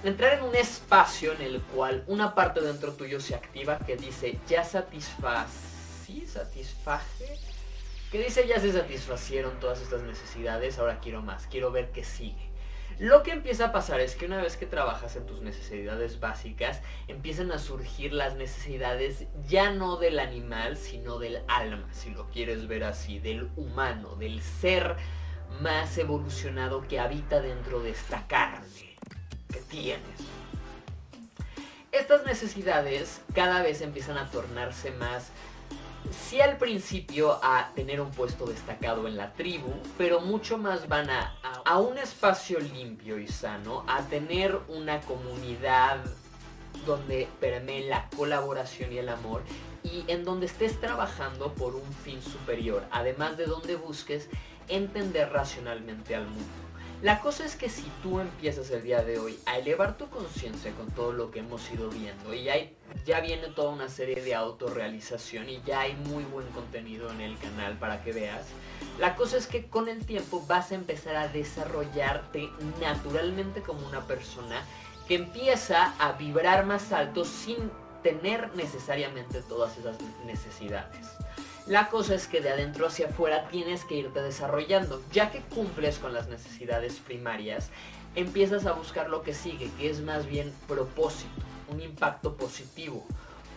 entrar 0.05 0.39
en 0.39 0.45
un 0.45 0.55
espacio 0.55 1.33
en 1.33 1.43
el 1.43 1.61
cual 1.61 2.05
una 2.07 2.35
parte 2.35 2.61
dentro 2.61 2.93
tuyo 2.93 3.21
se 3.21 3.35
activa 3.35 3.79
que 3.79 3.97
dice 3.97 4.39
ya 4.49 4.65
satisfací, 4.65 6.27
satisfaje 6.27 7.39
que 8.13 8.23
dice 8.23 8.47
ya 8.47 8.61
se 8.61 8.73
satisfacieron 8.73 9.59
todas 9.61 9.83
estas 9.83 10.03
necesidades, 10.03 10.79
ahora 10.79 11.01
quiero 11.01 11.21
más, 11.21 11.47
quiero 11.47 11.71
ver 11.71 11.91
qué 11.91 12.05
sigue. 12.05 12.49
Lo 12.99 13.23
que 13.23 13.33
empieza 13.33 13.67
a 13.67 13.73
pasar 13.73 14.01
es 14.01 14.17
que 14.17 14.27
una 14.27 14.43
vez 14.43 14.57
que 14.57 14.67
trabajas 14.67 15.15
en 15.15 15.27
tus 15.27 15.43
necesidades 15.43 16.19
básicas, 16.19 16.81
empiezan 17.07 17.53
a 17.53 17.59
surgir 17.59 18.13
las 18.13 18.35
necesidades 18.35 19.27
ya 19.47 19.71
no 19.71 19.99
del 19.99 20.19
animal, 20.19 20.77
sino 20.77 21.19
del 21.19 21.43
alma, 21.49 21.87
si 21.93 22.11
lo 22.11 22.29
quieres 22.31 22.67
ver 22.67 22.85
así, 22.85 23.19
del 23.19 23.51
humano, 23.57 24.17
del 24.17 24.41
ser 24.43 24.97
más 25.61 25.97
evolucionado 25.99 26.89
que 26.89 26.99
habita 26.99 27.41
dentro 27.41 27.81
de 27.81 27.91
esta 27.91 28.27
carne 28.27 28.88
que 29.49 29.61
tienes. 29.61 30.21
Estas 31.93 32.25
necesidades 32.25 33.21
cada 33.35 33.63
vez 33.63 33.81
empiezan 33.81 34.19
a 34.19 34.31
tornarse 34.31 34.91
más 34.93 35.31
sí 36.11 36.41
al 36.41 36.57
principio 36.57 37.39
a 37.43 37.71
tener 37.75 38.01
un 38.01 38.11
puesto 38.11 38.47
destacado 38.47 39.07
en 39.09 39.17
la 39.17 39.33
tribu, 39.33 39.73
pero 39.97 40.21
mucho 40.21 40.59
más 40.59 40.89
van 40.89 41.11
a, 41.11 41.35
a, 41.65 41.79
un 41.79 41.99
espacio 41.99 42.61
limpio 42.61 43.19
y 43.19 43.29
sano, 43.29 43.85
a 43.87 44.03
tener 44.03 44.59
una 44.69 45.01
comunidad 45.01 45.99
donde 46.87 47.29
permee 47.41 47.89
la 47.89 48.09
colaboración 48.17 48.93
y 48.93 48.99
el 48.99 49.09
amor 49.09 49.43
y 49.83 50.05
en 50.09 50.25
donde 50.25 50.47
estés 50.47 50.81
trabajando 50.81 51.53
por 51.55 51.75
un 51.75 51.93
fin 52.05 52.23
superior, 52.23 52.85
además 52.91 53.37
de 53.37 53.47
donde 53.47 53.77
busques 53.77 54.29
entender 54.69 55.31
racionalmente 55.31 56.15
al 56.15 56.27
mundo. 56.27 56.68
La 57.01 57.21
cosa 57.21 57.45
es 57.45 57.55
que 57.55 57.69
si 57.69 57.85
tú 58.03 58.19
empiezas 58.19 58.73
el 58.73 58.83
día 58.83 59.05
de 59.05 59.21
hoy 59.21 59.39
a 59.47 59.57
elevar 59.57 59.97
tu 59.97 60.11
conciencia 60.11 60.73
con 60.73 60.91
todo 60.91 61.13
lo 61.13 61.31
que 61.31 61.39
hemos 61.39 61.71
ido 61.71 61.89
viendo 61.91 62.35
y 62.35 62.49
hay, 62.49 62.77
ya 63.07 63.21
viene 63.21 63.47
toda 63.55 63.71
una 63.71 63.89
serie 63.89 64.21
de 64.21 64.35
autorrealización 64.35 65.49
y 65.49 65.63
ya 65.65 65.83
hay 65.83 65.95
muy 65.95 66.25
buen 66.25 66.49
contenido 66.49 67.09
en 67.13 67.21
el 67.21 67.39
canal 67.39 67.79
para 67.79 68.03
que 68.03 68.13
veas, 68.13 68.47
la 68.99 69.15
cosa 69.15 69.37
es 69.37 69.47
que 69.47 69.67
con 69.67 69.89
el 69.89 70.05
tiempo 70.05 70.45
vas 70.49 70.73
a 70.73 70.75
empezar 70.75 71.15
a 71.15 71.29
desarrollarte 71.29 72.51
naturalmente 72.81 73.63
como 73.63 73.87
una 73.87 74.05
persona 74.09 74.61
que 75.07 75.15
empieza 75.15 75.95
a 76.01 76.13
vibrar 76.15 76.67
más 76.67 76.91
alto 76.91 77.25
sin 77.25 77.71
tener 78.03 78.53
necesariamente 78.57 79.41
todas 79.43 79.79
esas 79.79 79.97
necesidades. 80.27 81.07
La 81.69 81.91
cosa 81.91 82.15
es 82.15 82.27
que 82.27 82.41
de 82.41 82.49
adentro 82.49 82.87
hacia 82.87 83.09
afuera 83.09 83.47
tienes 83.51 83.85
que 83.85 83.97
irte 83.97 84.23
desarrollando. 84.23 85.03
Ya 85.13 85.31
que 85.31 85.43
cumples 85.43 85.99
con 85.99 86.15
las 86.15 86.27
necesidades 86.29 86.95
primarias, 86.95 87.69
empiezas 88.15 88.65
a 88.65 88.73
buscar 88.73 89.11
lo 89.11 89.23
que 89.23 89.35
sigue, 89.35 89.71
que 89.79 89.91
es 89.91 90.01
más 90.01 90.27
bien 90.27 90.51
propósito, 90.67 91.43
un 91.69 91.83
impacto 91.83 92.39
positivo, 92.39 93.07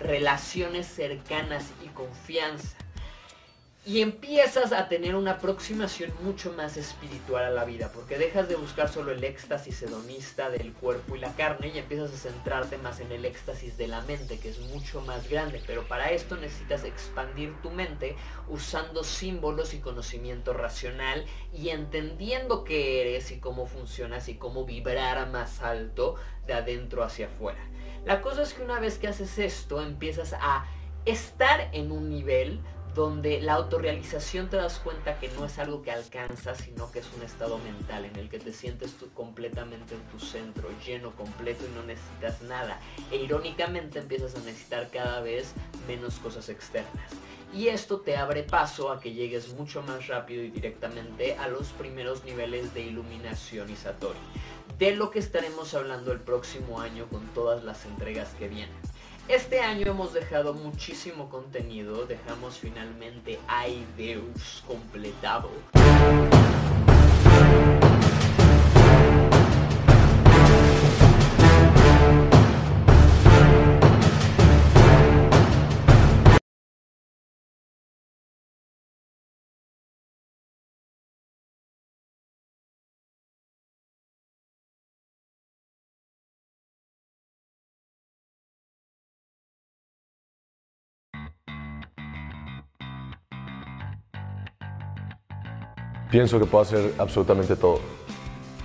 relaciones 0.01 0.87
cercanas 0.87 1.67
y 1.85 1.87
confianza 1.87 2.75
y 3.83 4.01
empiezas 4.01 4.73
a 4.73 4.87
tener 4.89 5.15
una 5.15 5.31
aproximación 5.31 6.13
mucho 6.21 6.53
más 6.53 6.77
espiritual 6.77 7.45
a 7.45 7.49
la 7.49 7.65
vida, 7.65 7.91
porque 7.91 8.19
dejas 8.19 8.47
de 8.47 8.55
buscar 8.55 8.89
solo 8.89 9.11
el 9.11 9.23
éxtasis 9.23 9.81
hedonista 9.81 10.51
del 10.51 10.71
cuerpo 10.73 11.15
y 11.15 11.19
la 11.19 11.33
carne 11.33 11.71
y 11.73 11.79
empiezas 11.79 12.13
a 12.13 12.17
centrarte 12.17 12.77
más 12.77 12.99
en 12.99 13.11
el 13.11 13.25
éxtasis 13.25 13.77
de 13.77 13.87
la 13.87 14.01
mente, 14.03 14.37
que 14.37 14.49
es 14.49 14.59
mucho 14.59 15.01
más 15.01 15.27
grande, 15.27 15.63
pero 15.65 15.87
para 15.87 16.11
esto 16.11 16.37
necesitas 16.37 16.83
expandir 16.83 17.59
tu 17.63 17.71
mente 17.71 18.15
usando 18.49 19.03
símbolos 19.03 19.73
y 19.73 19.79
conocimiento 19.79 20.53
racional 20.53 21.25
y 21.51 21.69
entendiendo 21.69 22.63
qué 22.63 23.01
eres 23.01 23.31
y 23.31 23.39
cómo 23.39 23.65
funcionas 23.65 24.29
y 24.29 24.35
cómo 24.35 24.63
vibrar 24.63 25.27
más 25.31 25.63
alto 25.63 26.17
de 26.45 26.53
adentro 26.53 27.03
hacia 27.03 27.25
afuera. 27.25 27.59
La 28.05 28.21
cosa 28.21 28.43
es 28.43 28.53
que 28.53 28.61
una 28.61 28.79
vez 28.79 28.99
que 28.99 29.07
haces 29.07 29.39
esto, 29.39 29.81
empiezas 29.81 30.33
a 30.33 30.67
estar 31.05 31.69
en 31.73 31.91
un 31.91 32.09
nivel 32.09 32.61
donde 32.93 33.39
la 33.41 33.53
autorrealización 33.53 34.49
te 34.49 34.57
das 34.57 34.79
cuenta 34.79 35.17
que 35.19 35.29
no 35.29 35.45
es 35.45 35.57
algo 35.59 35.81
que 35.81 35.91
alcanzas, 35.91 36.57
sino 36.57 36.91
que 36.91 36.99
es 36.99 37.07
un 37.15 37.23
estado 37.23 37.57
mental 37.59 38.05
en 38.05 38.15
el 38.17 38.29
que 38.29 38.39
te 38.39 38.51
sientes 38.51 38.93
tú 38.93 39.09
completamente 39.13 39.95
en 39.95 40.01
tu 40.09 40.19
centro, 40.19 40.69
lleno, 40.85 41.11
completo 41.15 41.65
y 41.65 41.75
no 41.75 41.83
necesitas 41.83 42.41
nada. 42.41 42.79
E 43.11 43.17
irónicamente 43.17 43.99
empiezas 43.99 44.35
a 44.35 44.39
necesitar 44.39 44.89
cada 44.91 45.21
vez 45.21 45.53
menos 45.87 46.19
cosas 46.19 46.49
externas. 46.49 47.11
Y 47.53 47.67
esto 47.67 47.99
te 47.99 48.15
abre 48.15 48.43
paso 48.43 48.91
a 48.91 48.99
que 48.99 49.13
llegues 49.13 49.53
mucho 49.53 49.81
más 49.81 50.07
rápido 50.07 50.43
y 50.43 50.49
directamente 50.49 51.35
a 51.35 51.47
los 51.47 51.67
primeros 51.69 52.23
niveles 52.23 52.73
de 52.73 52.81
iluminación 52.81 53.69
y 53.69 53.75
Satori. 53.75 54.19
De 54.77 54.95
lo 54.95 55.11
que 55.11 55.19
estaremos 55.19 55.73
hablando 55.73 56.11
el 56.11 56.19
próximo 56.19 56.79
año 56.79 57.07
con 57.07 57.25
todas 57.33 57.63
las 57.63 57.85
entregas 57.85 58.29
que 58.39 58.47
vienen. 58.47 58.90
Este 59.27 59.61
año 59.61 59.87
hemos 59.87 60.13
dejado 60.13 60.53
muchísimo 60.53 61.29
contenido, 61.29 62.05
dejamos 62.05 62.57
finalmente 62.57 63.39
Aideus 63.47 64.63
completado. 64.67 65.49
Pienso 96.11 96.37
que 96.37 96.45
puedo 96.45 96.61
hacer 96.61 96.93
absolutamente 96.99 97.55
todo. 97.55 97.79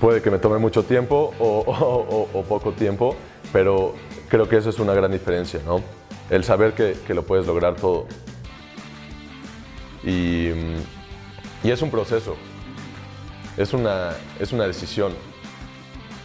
Puede 0.01 0.21
que 0.21 0.31
me 0.31 0.39
tome 0.39 0.59
mucho 0.59 0.83
tiempo 0.83 1.33
o, 1.39 2.45
poco 2.47 2.73
tiempo, 2.73 3.17
pero 3.53 3.95
creo 4.29 4.47
que 4.49 4.57
eso 4.57 4.69
es 4.69 4.79
una 4.79 4.93
gran 4.93 5.13
diferencia, 5.13 5.61
¿no? 5.65 5.81
El 6.29 6.45
saber 6.45 6.75
que, 6.75 7.15
lo 7.15 7.23
puedes 7.23 7.47
lograr 7.47 7.77
todo. 7.77 8.07
Y, 10.05 10.51
es 11.63 11.83
un 11.83 11.91
proceso, 11.91 12.37
es 13.57 13.73
una, 13.73 14.11
es 14.39 14.53
una 14.53 14.67
decisión. 14.67 15.13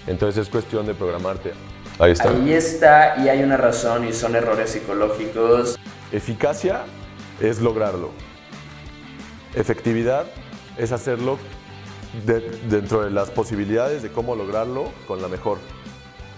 Entonces 0.08 0.44
es 0.44 0.50
cuestión 0.50 0.86
de 0.86 0.94
programarte. 0.94 1.54
Ahí 1.98 2.12
está. 2.12 2.30
Ahí 2.30 2.54
está, 2.54 3.16
y 3.24 3.30
hay 3.30 3.42
una 3.44 3.58
razón, 3.58 4.08
y 4.08 4.14
son 4.14 4.36
errores 4.36 4.72
psicológicos. 4.72 5.80
Eficacia 6.12 6.84
es 7.40 7.60
lograrlo. 7.60 8.12
Efectividad 9.56 10.26
es 10.78 10.92
hacerlo 10.92 11.38
dentro 12.70 13.04
de 13.04 13.12
las 13.12 13.30
posibilidades 13.30 14.04
de 14.04 14.12
cómo 14.12 14.36
lograrlo 14.36 14.92
con 15.08 15.22
la 15.22 15.28
mejor. 15.28 15.60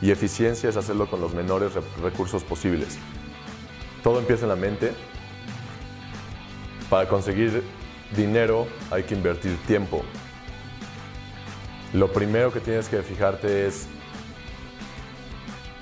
Y 0.01 0.11
eficiencia 0.11 0.69
es 0.69 0.77
hacerlo 0.77 1.09
con 1.09 1.21
los 1.21 1.33
menores 1.33 1.71
recursos 2.01 2.43
posibles. 2.43 2.97
Todo 4.03 4.19
empieza 4.19 4.43
en 4.43 4.49
la 4.49 4.55
mente. 4.55 4.93
Para 6.89 7.07
conseguir 7.07 7.63
dinero 8.15 8.67
hay 8.91 9.03
que 9.03 9.15
invertir 9.15 9.57
tiempo. 9.65 10.03
Lo 11.93 12.11
primero 12.11 12.51
que 12.51 12.59
tienes 12.59 12.89
que 12.89 13.01
fijarte 13.01 13.67
es, 13.67 13.87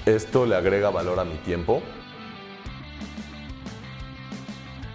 ¿esto 0.05 0.45
le 0.45 0.55
agrega 0.55 0.89
valor 0.89 1.19
a 1.19 1.25
mi 1.25 1.37
tiempo? 1.37 1.81